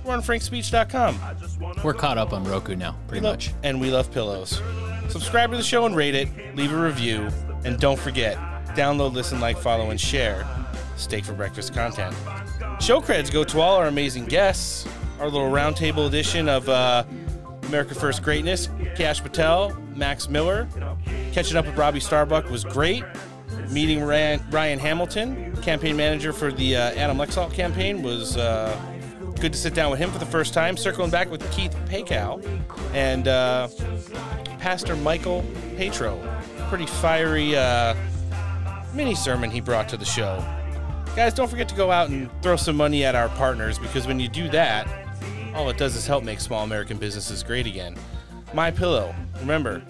we're 0.04 0.14
on 0.14 0.22
frankspeech.com. 0.22 1.18
We're 1.84 1.94
caught 1.94 2.18
up 2.18 2.34
on 2.34 2.44
Roku 2.44 2.76
now, 2.76 2.98
pretty 3.08 3.24
love- 3.24 3.36
much. 3.36 3.54
And 3.64 3.80
we 3.80 3.92
love 3.92 4.12
pillows. 4.12 4.62
Subscribe 5.08 5.52
to 5.52 5.58
the 5.58 5.64
show 5.64 5.86
and 5.86 5.96
rate 5.96 6.16
it. 6.16 6.28
Leave 6.58 6.74
a 6.74 6.78
review. 6.78 7.30
And 7.64 7.80
don't 7.80 8.00
forget, 8.00 8.38
download, 8.76 9.14
listen, 9.14 9.40
like, 9.40 9.58
follow, 9.58 9.90
and 9.90 10.00
share 10.00 10.46
Steak 10.98 11.24
for 11.24 11.34
Breakfast 11.34 11.74
content. 11.74 12.14
Show 12.82 13.00
creds 13.00 13.32
go 13.32 13.44
to 13.46 13.62
all 13.62 13.78
our 13.78 13.88
amazing 13.88 14.26
guests. 14.26 14.86
Our 15.22 15.30
little 15.30 15.50
roundtable 15.50 16.08
edition 16.08 16.50
of 16.50 16.68
uh, 16.68 17.04
America 17.68 17.96
First 17.96 18.22
Greatness. 18.22 18.70
Kash 18.96 19.22
Patel, 19.22 19.76
Max 19.96 20.28
Miller. 20.30 20.68
Catching 21.32 21.58
up 21.58 21.66
with 21.66 21.78
Robbie 21.78 22.00
Starbuck 22.00 22.50
was 22.50 22.64
great. 22.64 23.04
Meeting 23.70 24.02
Ryan, 24.04 24.42
Ryan 24.50 24.80
Hamilton, 24.80 25.56
campaign 25.58 25.96
manager 25.96 26.34
for 26.34 26.52
the 26.52 26.76
uh, 26.76 26.92
Adam 26.92 27.18
Laxalt 27.18 27.54
campaign, 27.54 28.02
was 28.02 28.36
uh, 28.36 28.76
good 29.40 29.54
to 29.54 29.60
sit 29.60 29.74
down 29.74 29.92
with 29.92 30.00
him 30.00 30.12
for 30.12 30.20
the 30.20 30.26
first 30.26 30.54
time. 30.54 30.76
Circling 30.76 31.12
back 31.12 31.30
with 31.30 31.50
Keith 31.52 31.76
Pekau 31.86 32.44
and 32.94 33.28
uh, 33.28 33.68
Pastor 34.60 34.96
Michael 34.96 35.46
Petro. 35.78 36.20
Pretty 36.70 36.88
fiery 36.88 37.56
uh, 37.56 37.96
mini 38.94 39.16
sermon 39.16 39.52
he 39.52 39.62
brought 39.62 39.88
to 39.90 39.98
the 39.98 40.06
show. 40.06 40.44
Guys, 41.16 41.34
don't 41.34 41.50
forget 41.50 41.70
to 41.70 41.76
go 41.76 41.92
out 41.92 42.10
and 42.10 42.30
throw 42.42 42.56
some 42.56 42.76
money 42.76 43.04
at 43.06 43.16
our 43.16 43.30
partners 43.30 43.78
because 43.78 44.08
when 44.08 44.20
you 44.20 44.28
do 44.28 44.50
that, 44.50 44.88
All 45.56 45.70
it 45.70 45.78
does 45.78 45.96
is 45.96 46.06
help 46.06 46.24
make 46.24 46.40
small 46.40 46.64
American 46.64 46.98
businesses 46.98 47.44
great 47.44 47.66
again. 47.66 47.96
My 48.54 48.72
Pillow. 48.72 49.14
Remember, 49.40 49.82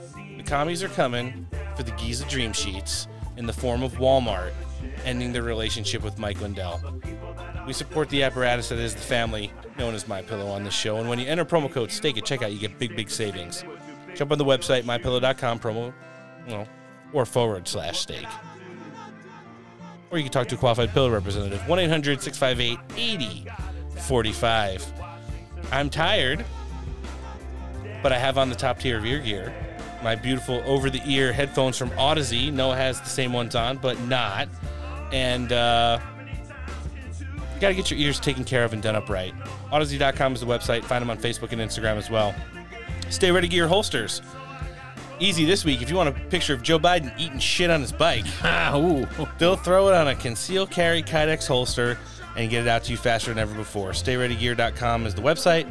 commies 0.50 0.82
are 0.82 0.90
coming 0.90 1.48
for 1.78 1.84
the 1.84 1.92
Giza 1.92 2.26
Dream 2.26 2.52
Sheets 2.54 3.08
in 3.38 3.46
the 3.46 3.54
form 3.54 3.84
of 3.84 3.94
Walmart, 3.94 4.52
ending 5.06 5.32
their 5.32 5.44
relationship 5.44 6.04
with 6.04 6.18
Mike 6.18 6.42
Lindell. 6.42 6.82
We 7.68 7.74
support 7.74 8.10
the 8.10 8.24
apparatus 8.24 8.70
that 8.70 8.80
is 8.80 8.96
the 8.96 9.02
family 9.02 9.52
known 9.78 9.94
as 9.94 10.08
My 10.08 10.24
Pillow 10.24 10.48
on 10.48 10.64
this 10.64 10.74
show, 10.74 10.98
and 10.98 11.08
when 11.08 11.20
you 11.20 11.28
enter 11.28 11.46
promo 11.46 11.72
code 11.72 11.92
STAKE 11.92 12.18
at 12.18 12.24
checkout, 12.24 12.52
you 12.52 12.58
get 12.58 12.80
big, 12.80 12.96
big 12.96 13.12
savings. 13.12 13.64
Jump 14.16 14.32
on 14.32 14.40
the 14.40 14.44
website 14.44 14.86
mypillow.com 14.86 15.60
promo, 15.60 15.94
well, 16.48 16.68
or 17.14 17.28
forward 17.28 17.68
slash 17.68 18.00
stake. 18.00 18.26
Or 20.10 20.18
you 20.18 20.24
can 20.24 20.34
talk 20.34 20.48
to 20.48 20.56
a 20.56 20.58
qualified 20.58 20.90
pillow 20.90 21.12
representative 21.12 21.68
1 21.68 21.78
800 21.78 22.24
658 22.24 22.80
8045. 22.98 24.94
I'm 25.72 25.92
tired, 25.92 26.44
but 28.02 28.12
I 28.12 28.18
have 28.18 28.40
on 28.40 28.50
the 28.50 28.56
top 28.56 28.80
tier 28.80 28.98
of 28.98 29.06
ear 29.06 29.20
gear. 29.20 29.54
My 30.04 30.16
beautiful 30.16 30.62
over 30.66 30.90
the 30.90 31.02
ear 31.06 31.34
headphones 31.34 31.78
from 31.78 31.92
Odyssey. 31.98 32.52
Noah 32.52 32.76
has 32.76 33.02
the 33.02 33.10
same 33.10 33.34
ones 33.34 33.56
on, 33.56 33.78
but 33.78 34.00
not. 34.02 34.48
And 35.12 35.52
uh, 35.52 36.00
you 37.20 37.60
got 37.60 37.70
to 37.70 37.74
get 37.74 37.92
your 37.92 38.00
ears 38.00 38.20
taken 38.20 38.46
care 38.46 38.64
of 38.64 38.74
and 38.74 38.82
done 38.82 38.96
up 38.96 39.10
right. 39.10 39.34
Odyssey.com 39.72 40.34
is 40.34 40.40
the 40.40 40.46
website. 40.46 40.84
Find 40.84 41.02
them 41.02 41.10
on 41.10 41.18
Facebook 41.18 41.52
and 41.52 41.62
Instagram 41.62 41.98
as 41.98 42.10
well. 42.10 42.34
Stay 43.10 43.32
ready 43.32 43.48
gear 43.48 43.68
holsters. 43.68 44.22
Easy 45.20 45.44
this 45.44 45.66
week. 45.66 45.82
If 45.82 45.90
you 45.90 45.98
want 45.98 46.10
a 46.10 46.20
picture 46.30 46.54
of 46.54 46.64
Joe 46.64 46.80
Biden 46.80 47.14
eating 47.20 47.40
shit 47.40 47.70
on 47.70 47.82
his 47.82 47.92
bike, 47.92 48.24
they'll 48.42 49.58
throw 49.58 49.90
it 49.90 49.94
on 49.94 50.08
a 50.08 50.16
conceal 50.16 50.66
carry 50.66 51.04
Kydex 51.04 51.46
holster 51.46 51.98
and 52.38 52.50
get 52.50 52.62
it 52.62 52.70
out 52.70 52.86
to 52.86 52.92
you 52.92 52.98
faster 52.98 53.32
than 53.32 53.40
ever 53.40 53.54
before. 53.54 53.92
StayReadyGear.com 53.92 55.06
is 55.06 55.14
the 55.14 55.22
website. 55.22 55.68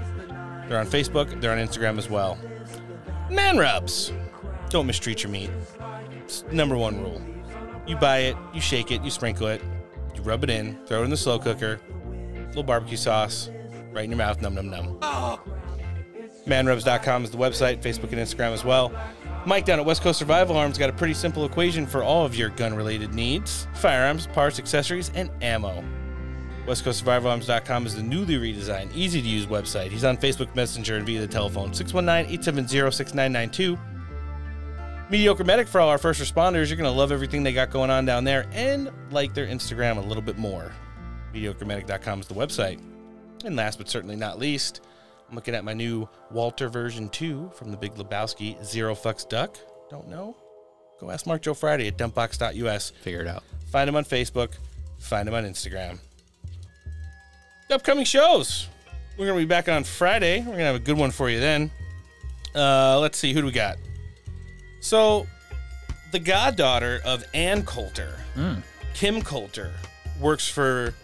They're 0.69 0.79
on 0.79 0.87
Facebook. 0.87 1.41
They're 1.41 1.53
on 1.53 1.59
Instagram 1.59 1.97
as 1.97 2.11
well. 2.11 2.39
Man 3.31 3.59
rubs. 3.59 4.13
Don't 4.71 4.87
mistreat 4.87 5.23
your 5.23 5.31
meat. 5.31 5.51
It's 6.25 6.45
number 6.51 6.77
one 6.77 7.01
rule. 7.01 7.21
You 7.87 7.97
buy 7.97 8.19
it, 8.19 8.37
you 8.53 8.61
shake 8.61 8.91
it, 8.91 9.03
you 9.03 9.11
sprinkle 9.11 9.47
it, 9.49 9.63
you 10.15 10.23
rub 10.23 10.45
it 10.45 10.51
in, 10.51 10.79
throw 10.87 11.01
it 11.01 11.05
in 11.05 11.11
the 11.11 11.17
slow 11.17 11.39
cooker, 11.39 11.81
little 12.49 12.63
barbecue 12.63 12.97
sauce, 12.97 13.51
right 13.93 14.05
in 14.05 14.11
your 14.11 14.19
mouth, 14.19 14.43
num 14.43 14.55
num 14.55 14.69
num. 14.69 14.99
Manrubs.com 16.47 17.25
is 17.25 17.31
the 17.31 17.39
website, 17.39 17.83
Facebook 17.83 18.13
and 18.13 18.21
Instagram 18.21 18.53
as 18.53 18.65
well. 18.65 18.93
Mike 19.47 19.65
down 19.65 19.79
at 19.79 19.85
West 19.85 20.03
Coast 20.03 20.19
Survival 20.19 20.57
Arms 20.57 20.77
got 20.77 20.91
a 20.91 20.93
pretty 20.93 21.15
simple 21.15 21.45
equation 21.45 21.87
for 21.87 22.03
all 22.03 22.25
of 22.25 22.35
your 22.35 22.51
gun 22.51 22.75
related 22.75 23.15
needs 23.15 23.67
firearms, 23.75 24.27
parts, 24.27 24.59
accessories, 24.59 25.11
and 25.15 25.31
ammo. 25.43 25.85
WestCoastSurvivalArms.com 26.69 27.87
is 27.87 27.97
the 27.97 28.03
newly 28.03 28.35
redesigned, 28.35 28.95
easy 28.95 29.23
to 29.23 29.27
use 29.27 29.47
website. 29.47 29.89
He's 29.89 30.05
on 30.05 30.19
Facebook 30.19 30.55
Messenger 30.55 30.97
and 30.97 31.07
via 31.07 31.19
the 31.19 31.27
telephone 31.27 31.73
619 31.73 32.31
870 32.31 32.91
6992. 32.91 33.79
Mediocre 35.09 35.45
Medic 35.45 35.67
for 35.67 35.81
all 35.81 35.89
our 35.89 35.97
first 35.97 36.21
responders. 36.21 36.69
You're 36.69 36.77
going 36.77 36.91
to 36.91 36.91
love 36.91 37.11
everything 37.11 37.43
they 37.43 37.55
got 37.55 37.71
going 37.71 37.89
on 37.89 38.05
down 38.05 38.25
there 38.25 38.47
and 38.53 38.91
like 39.11 39.33
their 39.33 39.47
Instagram 39.47 39.97
a 39.97 40.01
little 40.01 40.23
bit 40.23 40.37
more. 40.37 40.71
MediocreMedic.com 41.33 42.21
is 42.21 42.27
the 42.27 42.35
website. 42.35 42.79
And 43.47 43.57
last 43.57 43.79
but 43.79 43.89
certainly 43.89 44.17
not 44.17 44.39
least, 44.39 44.83
I'm 45.27 45.37
looking 45.37 45.55
at 45.55 45.65
my 45.65 45.73
new 45.73 46.07
Walter 46.31 46.69
version 46.69 47.09
2 47.09 47.53
from 47.55 47.71
the 47.71 47.79
Big 47.79 47.95
Lebowski, 47.95 48.63
Zero 48.63 48.95
Fucks 48.95 49.27
Duck. 49.27 49.57
Don't 49.89 50.09
know? 50.09 50.37
Go 51.01 51.11
ask 51.11 51.27
Mark 51.27 51.41
Joe 51.41 51.55
Friday 51.55 51.87
at 51.87 51.97
dumpbox.us. 51.97 52.91
Figure 52.91 53.23
it 53.23 53.27
out. 53.27 53.43
Find 53.71 53.89
him 53.89 53.97
on 53.97 54.05
Facebook. 54.05 54.53
Find 54.99 55.27
him 55.27 55.35
on 55.35 55.45
Instagram. 55.45 55.99
Upcoming 57.71 58.05
shows. 58.05 58.67
We're 59.19 59.27
going 59.27 59.39
to 59.39 59.45
be 59.45 59.49
back 59.49 59.69
on 59.69 59.85
Friday. 59.85 60.39
We're 60.39 60.45
going 60.47 60.59
to 60.59 60.65
have 60.65 60.75
a 60.77 60.81
good 60.81 60.97
one 60.97 61.11
for 61.11 61.29
you 61.29 61.39
then. 61.41 61.71
Uh, 62.55 62.99
let's 63.01 63.19
see. 63.19 63.33
Who 63.35 63.41
do 63.41 63.47
we 63.47 63.53
got? 63.53 63.77
So, 64.81 65.27
the 66.13 66.19
goddaughter 66.19 67.01
of 67.05 67.25
Ann 67.35 67.63
Coulter, 67.65 68.15
Mm. 68.37 68.63
Kim 68.95 69.21
Coulter, 69.21 69.73
works 70.21 70.49
for 70.49 70.95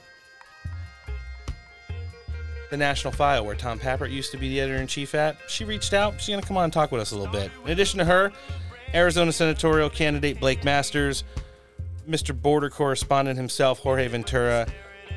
the 2.70 2.76
National 2.76 3.12
File, 3.12 3.44
where 3.44 3.54
Tom 3.56 3.78
Pappert 3.78 4.10
used 4.10 4.30
to 4.32 4.38
be 4.38 4.48
the 4.48 4.60
editor 4.60 4.78
in 4.80 4.86
chief 4.86 5.14
at. 5.14 5.36
She 5.48 5.64
reached 5.64 5.92
out. 5.92 6.14
She's 6.20 6.28
going 6.28 6.40
to 6.40 6.46
come 6.46 6.56
on 6.56 6.64
and 6.64 6.72
talk 6.72 6.92
with 6.92 7.00
us 7.00 7.10
a 7.12 7.16
little 7.18 7.32
bit. 7.32 7.50
In 7.64 7.72
addition 7.72 7.98
to 7.98 8.04
her, 8.04 8.32
Arizona 8.94 9.32
senatorial 9.32 9.90
candidate 9.90 10.38
Blake 10.40 10.64
Masters, 10.64 11.24
Mr. 12.08 12.40
Border 12.40 12.70
correspondent 12.70 13.36
himself, 13.36 13.80
Jorge 13.80 14.06
Ventura, 14.08 14.66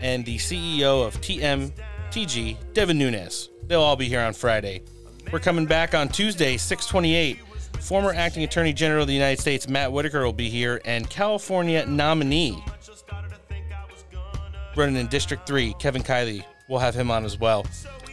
and 0.01 0.25
the 0.25 0.37
CEO 0.37 1.05
of 1.05 1.19
TMTG, 1.21 2.57
Devin 2.73 2.97
Nunes. 2.97 3.49
They'll 3.67 3.81
all 3.81 3.95
be 3.95 4.07
here 4.07 4.21
on 4.21 4.33
Friday. 4.33 4.83
We're 5.31 5.39
coming 5.39 5.65
back 5.65 5.93
on 5.93 6.09
Tuesday, 6.09 6.57
628. 6.57 7.39
Former 7.81 8.13
acting 8.13 8.43
attorney 8.43 8.73
general 8.73 9.01
of 9.01 9.07
the 9.07 9.13
United 9.13 9.39
States, 9.39 9.67
Matt 9.67 9.91
Whitaker, 9.91 10.23
will 10.23 10.33
be 10.33 10.49
here, 10.49 10.81
and 10.85 11.09
California 11.09 11.85
nominee 11.85 12.63
running 14.77 14.95
in 14.95 15.07
District 15.07 15.45
3, 15.47 15.73
Kevin 15.79 16.03
Kiley. 16.03 16.43
We'll 16.69 16.79
have 16.79 16.95
him 16.95 17.09
on 17.11 17.25
as 17.25 17.39
well. 17.39 17.65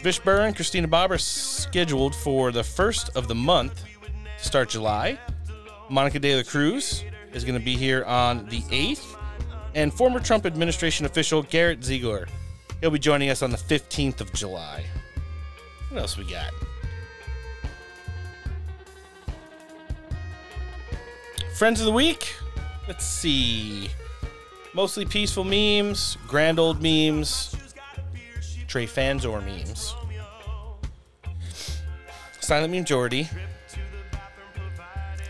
Vish 0.02 0.18
Burra 0.18 0.44
and 0.44 0.56
Christina 0.56 0.88
Bobb 0.88 1.12
are 1.12 1.18
scheduled 1.18 2.14
for 2.14 2.50
the 2.50 2.64
first 2.64 3.10
of 3.16 3.28
the 3.28 3.34
month 3.34 3.84
to 4.38 4.44
start 4.44 4.70
July. 4.70 5.18
Monica 5.88 6.18
De 6.18 6.36
La 6.36 6.42
Cruz 6.42 7.04
is 7.32 7.44
going 7.44 7.58
to 7.58 7.64
be 7.64 7.76
here 7.76 8.04
on 8.04 8.46
the 8.46 8.60
8th. 8.62 9.16
And 9.74 9.92
former 9.92 10.20
Trump 10.20 10.46
administration 10.46 11.04
official 11.06 11.42
Garrett 11.42 11.82
Ziegler. 11.82 12.26
He'll 12.80 12.90
be 12.90 12.98
joining 12.98 13.30
us 13.30 13.42
on 13.42 13.50
the 13.50 13.56
15th 13.56 14.20
of 14.20 14.32
July. 14.32 14.84
What 15.90 16.00
else 16.00 16.16
we 16.16 16.24
got? 16.24 16.52
Friends 21.56 21.80
of 21.80 21.86
the 21.86 21.92
week. 21.92 22.34
Let's 22.86 23.06
see. 23.06 23.88
Mostly 24.74 25.04
peaceful 25.06 25.44
memes, 25.44 26.18
grand 26.26 26.58
old 26.58 26.82
memes, 26.82 27.54
Trey 28.66 28.86
Fanzor 28.86 29.40
memes. 29.44 29.94
Silent 32.40 32.72
Meme 32.72 32.84
Jordy. 32.84 33.28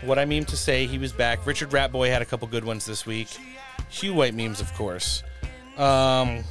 What 0.01 0.17
I 0.17 0.25
mean 0.25 0.45
to 0.45 0.57
say, 0.57 0.87
he 0.87 0.97
was 0.97 1.13
back. 1.13 1.45
Richard 1.45 1.69
Ratboy 1.69 2.09
had 2.09 2.21
a 2.21 2.25
couple 2.25 2.47
good 2.47 2.65
ones 2.65 2.85
this 2.85 3.05
week. 3.05 3.29
Hugh 3.89 4.13
White 4.13 4.33
memes, 4.33 4.61
of 4.61 4.73
course. 4.73 5.23
Um, 5.77 6.43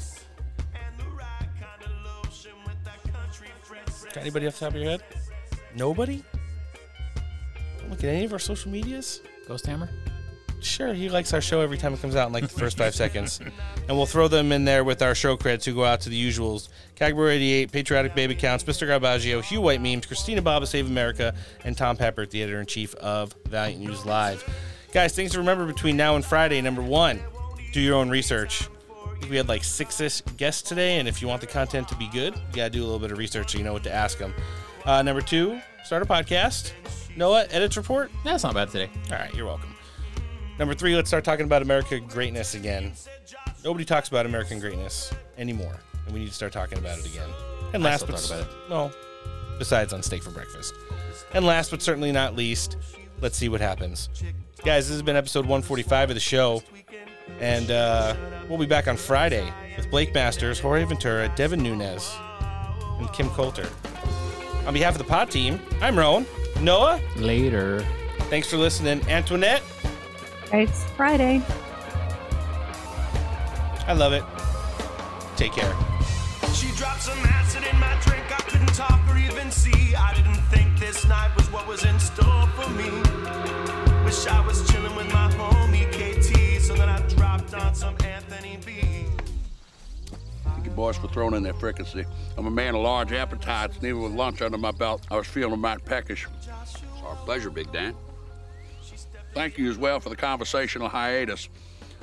got 4.13 4.19
anybody 4.19 4.47
off 4.47 4.59
the 4.59 4.67
top 4.67 4.75
of 4.75 4.81
your 4.81 4.91
head? 4.91 5.03
Nobody? 5.75 6.23
Don't 7.79 7.91
look 7.91 7.99
at 7.99 8.11
any 8.11 8.25
of 8.25 8.33
our 8.33 8.39
social 8.39 8.71
medias. 8.71 9.21
Ghost 9.49 9.67
Hammer? 9.67 9.91
Sure, 10.61 10.95
he 10.95 11.11
likes 11.11 11.35
our 11.35 11.43
show 11.43 11.61
every 11.61 11.77
time 11.77 11.93
it 11.93 12.01
comes 12.01 12.17
out 12.17 12.29
in 12.29 12.33
like 12.33 12.45
the 12.45 12.59
first 12.59 12.79
five 12.79 12.95
seconds. 12.95 13.39
And 13.87 13.97
we'll 13.99 14.07
throw 14.07 14.29
them 14.29 14.51
in 14.51 14.65
there 14.65 14.83
with 14.83 15.03
our 15.03 15.15
show 15.15 15.37
creds 15.37 15.65
who 15.65 15.75
go 15.75 15.85
out 15.85 16.01
to 16.03 16.09
the 16.09 16.29
usuals. 16.29 16.71
Cagbar 16.97 17.35
88, 17.35 17.71
Patriotic 17.71 18.15
Baby 18.15 18.35
Counts, 18.35 18.65
Mr. 18.65 18.87
Garbaggio, 18.89 19.43
Hugh 19.43 19.61
White 19.61 19.83
Memes, 19.83 20.07
Christina 20.07 20.41
Bobb 20.41 20.67
Save 20.67 20.87
America, 20.87 21.35
and 21.65 21.77
Tom 21.77 21.99
Pappert, 21.99 22.31
the 22.31 22.43
editor 22.43 22.61
in 22.61 22.67
chief 22.67 22.95
of 22.95 23.35
Valiant 23.47 23.83
News 23.83 24.07
Live. 24.07 24.43
Guys, 24.95 25.13
things 25.13 25.33
to 25.33 25.39
remember 25.39 25.67
between 25.67 25.97
now 25.97 26.15
and 26.15 26.25
Friday. 26.25 26.61
Number 26.61 26.81
one, 26.81 27.21
do 27.73 27.81
your 27.81 27.97
own 27.97 28.09
research. 28.09 28.69
We 29.29 29.37
had 29.37 29.49
like 29.49 29.65
six 29.65 30.21
guests 30.37 30.63
today, 30.63 31.01
and 31.01 31.09
if 31.09 31.21
you 31.21 31.27
want 31.27 31.41
the 31.41 31.49
content 31.49 31.89
to 31.89 31.97
be 31.97 32.07
good, 32.07 32.33
you 32.37 32.55
gotta 32.55 32.71
do 32.71 32.81
a 32.81 32.85
little 32.85 33.01
bit 33.01 33.11
of 33.11 33.19
research 33.19 33.51
so 33.51 33.59
you 33.59 33.65
know 33.65 33.73
what 33.73 33.83
to 33.83 33.93
ask 33.93 34.19
them. 34.19 34.33
Uh, 34.85 35.03
number 35.03 35.21
two, 35.21 35.59
start 35.83 36.05
a 36.05 36.07
podcast. 36.07 36.71
Noah, 37.17 37.45
edits 37.51 37.77
report? 37.77 38.13
That's 38.23 38.45
not 38.45 38.55
bad 38.55 38.71
today. 38.71 38.89
All 39.11 39.19
right, 39.19 39.35
you're 39.35 39.47
welcome. 39.47 39.75
Number 40.61 40.75
three, 40.75 40.95
let's 40.95 41.11
start 41.11 41.25
talking 41.25 41.45
about 41.45 41.63
American 41.63 42.07
greatness 42.07 42.55
again. 42.55 42.93
Nobody 43.65 43.85
talks 43.85 44.07
about 44.07 44.27
American 44.27 44.61
greatness 44.61 45.13
anymore, 45.37 45.75
and 46.05 46.15
we 46.15 46.21
need 46.21 46.29
to 46.29 46.35
start 46.35 46.53
talking 46.53 46.79
about 46.79 47.01
it 47.01 47.07
again. 47.07 47.31
And 47.73 47.85
I 47.85 47.91
last 47.91 48.07
but 48.07 48.15
talk 48.15 48.27
about 48.27 48.43
it. 48.43 48.71
well, 48.71 48.93
besides 49.59 49.93
on 49.93 50.05
steak 50.05 50.23
for 50.23 50.31
breakfast. 50.31 50.73
And 51.33 51.45
last 51.45 51.73
but 51.73 51.83
certainly 51.83 52.13
not 52.13 52.37
least, 52.37 52.77
let's 53.21 53.37
see 53.37 53.49
what 53.49 53.61
happens. 53.61 54.09
Guys, 54.65 54.87
this 54.89 54.95
has 54.95 55.03
been 55.03 55.17
episode 55.17 55.41
145 55.45 56.11
of 56.11 56.15
the 56.17 56.21
show, 56.21 56.63
and 57.39 57.71
uh, 57.71 58.17
we'll 58.49 58.59
be 58.59 58.65
back 58.67 58.89
on 58.89 58.97
Friday 58.97 59.53
with 59.77 59.91
Blake 59.91 60.15
Masters, 60.15 60.59
Jorge 60.59 60.85
Ventura, 60.85 61.31
Devin 61.37 61.63
Nunes, 61.63 62.17
and 62.99 63.13
Kim 63.13 63.29
Coulter. 63.31 63.69
On 64.67 64.73
behalf 64.73 64.95
of 64.95 64.99
the 64.99 65.05
pod 65.05 65.31
team, 65.31 65.61
I'm 65.83 65.99
Rowan. 65.99 66.25
Noah, 66.61 66.99
Later. 67.17 67.81
thanks 68.31 68.49
for 68.49 68.57
listening. 68.57 69.07
Antoinette, 69.09 69.63
It's 70.53 70.85
Friday. 70.97 71.43
I 73.87 73.93
love 73.93 74.15
it. 74.15 74.23
Take 75.37 75.53
care. 75.53 75.75
She 76.55 76.71
dropped 76.77 77.03
some 77.03 77.19
acid 77.19 77.65
in 77.65 77.77
my 77.81 77.99
drink. 78.03 78.25
I 78.31 78.41
couldn't 78.43 78.73
talk 78.75 79.01
or 79.09 79.19
even 79.19 79.51
see. 79.51 79.97
I 79.97 80.15
didn't 80.15 80.41
think 80.53 80.79
this 80.79 81.05
night 81.05 81.35
was 81.35 81.51
what 81.51 81.67
was 81.67 81.85
in 81.85 81.99
store 81.99 82.47
for 82.55 82.71
me. 82.71 82.91
Wish 84.05 84.25
I 84.29 84.41
was 84.47 84.65
chilling 84.71 84.95
with 84.95 85.13
my 85.13 85.29
homie 85.33 85.91
KT. 85.91 86.63
So 86.63 86.75
then 86.75 86.89
I 86.89 87.01
dropped 87.09 87.55
on 87.55 87.75
some 87.75 87.97
Anthony 88.05 88.57
B. 88.65 89.07
Your 90.63 90.73
boy 90.75 90.93
boys, 90.93 90.97
for 90.97 91.09
throwing 91.09 91.35
in 91.35 91.43
that 91.43 91.59
fricassee. 91.59 92.05
I'm 92.39 92.47
a 92.47 92.51
man 92.53 92.77
of 92.77 92.83
large 92.83 93.13
appetites, 93.13 93.75
and 93.75 93.85
even 93.85 94.03
with 94.03 94.13
lunch 94.13 94.41
under 94.41 94.57
my 94.57 94.71
belt, 94.71 95.05
I 95.11 95.17
was 95.17 95.27
feeling 95.27 95.59
mighty 95.59 95.83
peckish. 95.83 96.29
It's 96.39 96.49
our 97.03 97.17
pleasure, 97.25 97.51
Big 97.51 97.73
Dan. 97.73 97.97
Thank 99.33 99.59
you 99.59 99.69
as 99.69 99.77
well 99.77 99.99
for 99.99 100.09
the 100.09 100.17
conversational 100.17 100.89
hiatus. 100.89 101.49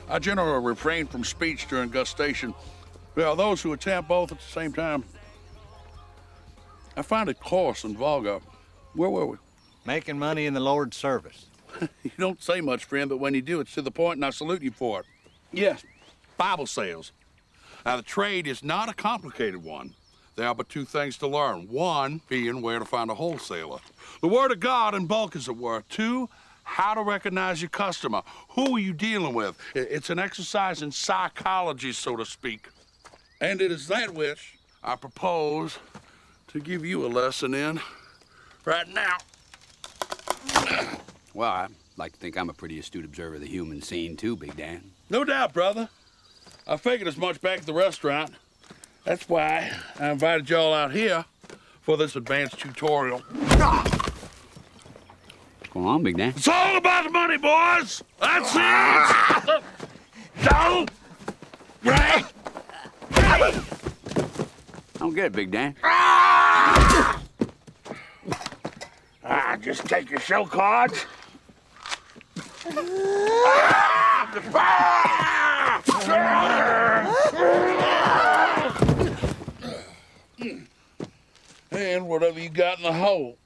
I 0.09 0.19
generally 0.19 0.61
refrain 0.61 1.07
from 1.07 1.23
speech 1.23 1.69
during 1.69 1.89
gustation. 1.89 2.53
Well, 3.15 3.35
those 3.35 3.61
who 3.61 3.73
attempt 3.73 4.07
both 4.07 4.31
at 4.31 4.39
the 4.39 4.45
same 4.45 4.71
time, 4.71 5.03
I 6.95 7.01
find 7.01 7.29
it 7.29 7.39
coarse 7.39 7.83
and 7.83 7.97
vulgar. 7.97 8.39
Where 8.93 9.09
were 9.09 9.25
we? 9.25 9.37
Making 9.85 10.19
money 10.19 10.45
in 10.45 10.53
the 10.53 10.59
Lord's 10.59 10.95
service. 10.95 11.47
you 12.03 12.11
don't 12.17 12.41
say 12.41 12.61
much, 12.61 12.85
friend, 12.85 13.09
but 13.09 13.17
when 13.17 13.33
you 13.33 13.41
do, 13.41 13.59
it's 13.59 13.73
to 13.73 13.81
the 13.81 13.91
point, 13.91 14.17
and 14.17 14.25
I 14.25 14.29
salute 14.29 14.61
you 14.61 14.71
for 14.71 15.01
it. 15.01 15.05
Yes, 15.51 15.83
Bible 16.37 16.67
sales. 16.67 17.11
Now, 17.85 17.97
the 17.97 18.03
trade 18.03 18.47
is 18.47 18.63
not 18.63 18.89
a 18.89 18.93
complicated 18.93 19.63
one. 19.63 19.93
There 20.35 20.47
are 20.47 20.55
but 20.55 20.69
two 20.69 20.85
things 20.85 21.17
to 21.17 21.27
learn. 21.27 21.67
One 21.67 22.21
being 22.29 22.61
where 22.61 22.79
to 22.79 22.85
find 22.85 23.09
a 23.09 23.15
wholesaler. 23.15 23.79
The 24.21 24.27
Word 24.27 24.51
of 24.51 24.59
God 24.59 24.95
in 24.95 25.05
bulk, 25.05 25.35
as 25.35 25.47
it 25.47 25.57
were. 25.57 25.83
Two, 25.89 26.29
how 26.63 26.93
to 26.93 27.01
recognize 27.01 27.61
your 27.61 27.69
customer. 27.69 28.21
Who 28.49 28.75
are 28.75 28.79
you 28.79 28.93
dealing 28.93 29.33
with? 29.33 29.57
It's 29.75 30.09
an 30.09 30.19
exercise 30.19 30.81
in 30.81 30.91
psychology, 30.91 31.91
so 31.91 32.15
to 32.15 32.25
speak. 32.25 32.69
And 33.41 33.59
it 33.59 33.71
is 33.71 33.87
that 33.87 34.13
which 34.13 34.59
I 34.83 34.95
propose 34.95 35.79
to 36.49 36.59
give 36.59 36.85
you 36.85 37.03
a 37.03 37.09
lesson 37.09 37.55
in 37.55 37.81
right 38.63 38.87
now. 38.87 39.17
Well, 41.33 41.49
I 41.49 41.67
like 41.95 42.11
to 42.11 42.19
think 42.19 42.35
I'm 42.35 42.49
a 42.49 42.53
pretty 42.53 42.77
astute 42.77 43.05
observer 43.05 43.35
of 43.35 43.41
the 43.41 43.47
human 43.47 43.81
scene, 43.81 44.17
too, 44.17 44.35
Big 44.35 44.57
Dan. 44.57 44.91
No 45.09 45.23
doubt, 45.23 45.53
brother. 45.53 45.87
I 46.67 46.75
figured 46.75 47.07
as 47.07 47.15
much 47.15 47.39
back 47.39 47.59
at 47.59 47.65
the 47.65 47.73
restaurant. 47.73 48.31
That's 49.05 49.29
why 49.29 49.71
I 49.97 50.09
invited 50.09 50.49
y'all 50.49 50.73
out 50.73 50.91
here 50.91 51.23
for 51.81 51.95
this 51.95 52.17
advanced 52.17 52.59
tutorial. 52.59 53.19
What's 53.19 54.11
going 55.71 55.87
on, 55.87 56.03
Big 56.03 56.17
Dan? 56.17 56.33
It's 56.35 56.49
all 56.49 56.75
about 56.75 57.05
the 57.05 57.11
money, 57.11 57.37
boys! 57.37 58.03
That's 58.19 58.53
it! 58.53 59.63
Don't! 60.49 60.91
Right! 61.81 62.25
I 63.33 63.63
don't 64.99 65.13
get 65.15 65.27
it, 65.27 65.31
Big 65.31 65.51
Dan. 65.51 65.75
Ah, 69.23 69.57
just 69.61 69.85
take 69.85 70.09
your 70.09 70.19
show 70.19 70.45
cards. 70.45 71.05
And 81.71 82.07
whatever 82.07 82.39
you 82.39 82.49
got 82.49 82.77
in 82.79 82.83
the 82.83 82.91
hole. 82.91 83.37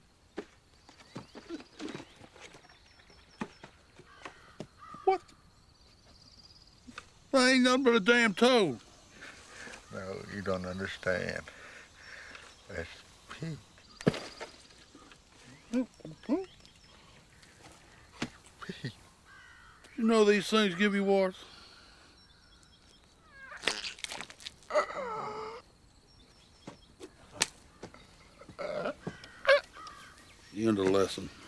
What? 5.06 5.22
That 7.32 7.50
ain't 7.50 7.64
nothing 7.64 7.84
but 7.84 7.94
a 7.94 8.00
damn 8.00 8.34
toad. 8.34 8.80
No, 9.96 10.18
you 10.36 10.42
don't 10.42 10.66
understand. 10.66 11.42
That's 12.68 12.90
pig. 13.40 13.58
You 15.72 15.88
know 20.04 20.26
these 20.26 20.48
things 20.48 20.76
give 20.76 20.94
you 20.94 21.06
warts? 21.06 21.38
You 30.54 30.68
end 30.68 30.78
the 30.78 30.84
lesson. 30.84 31.30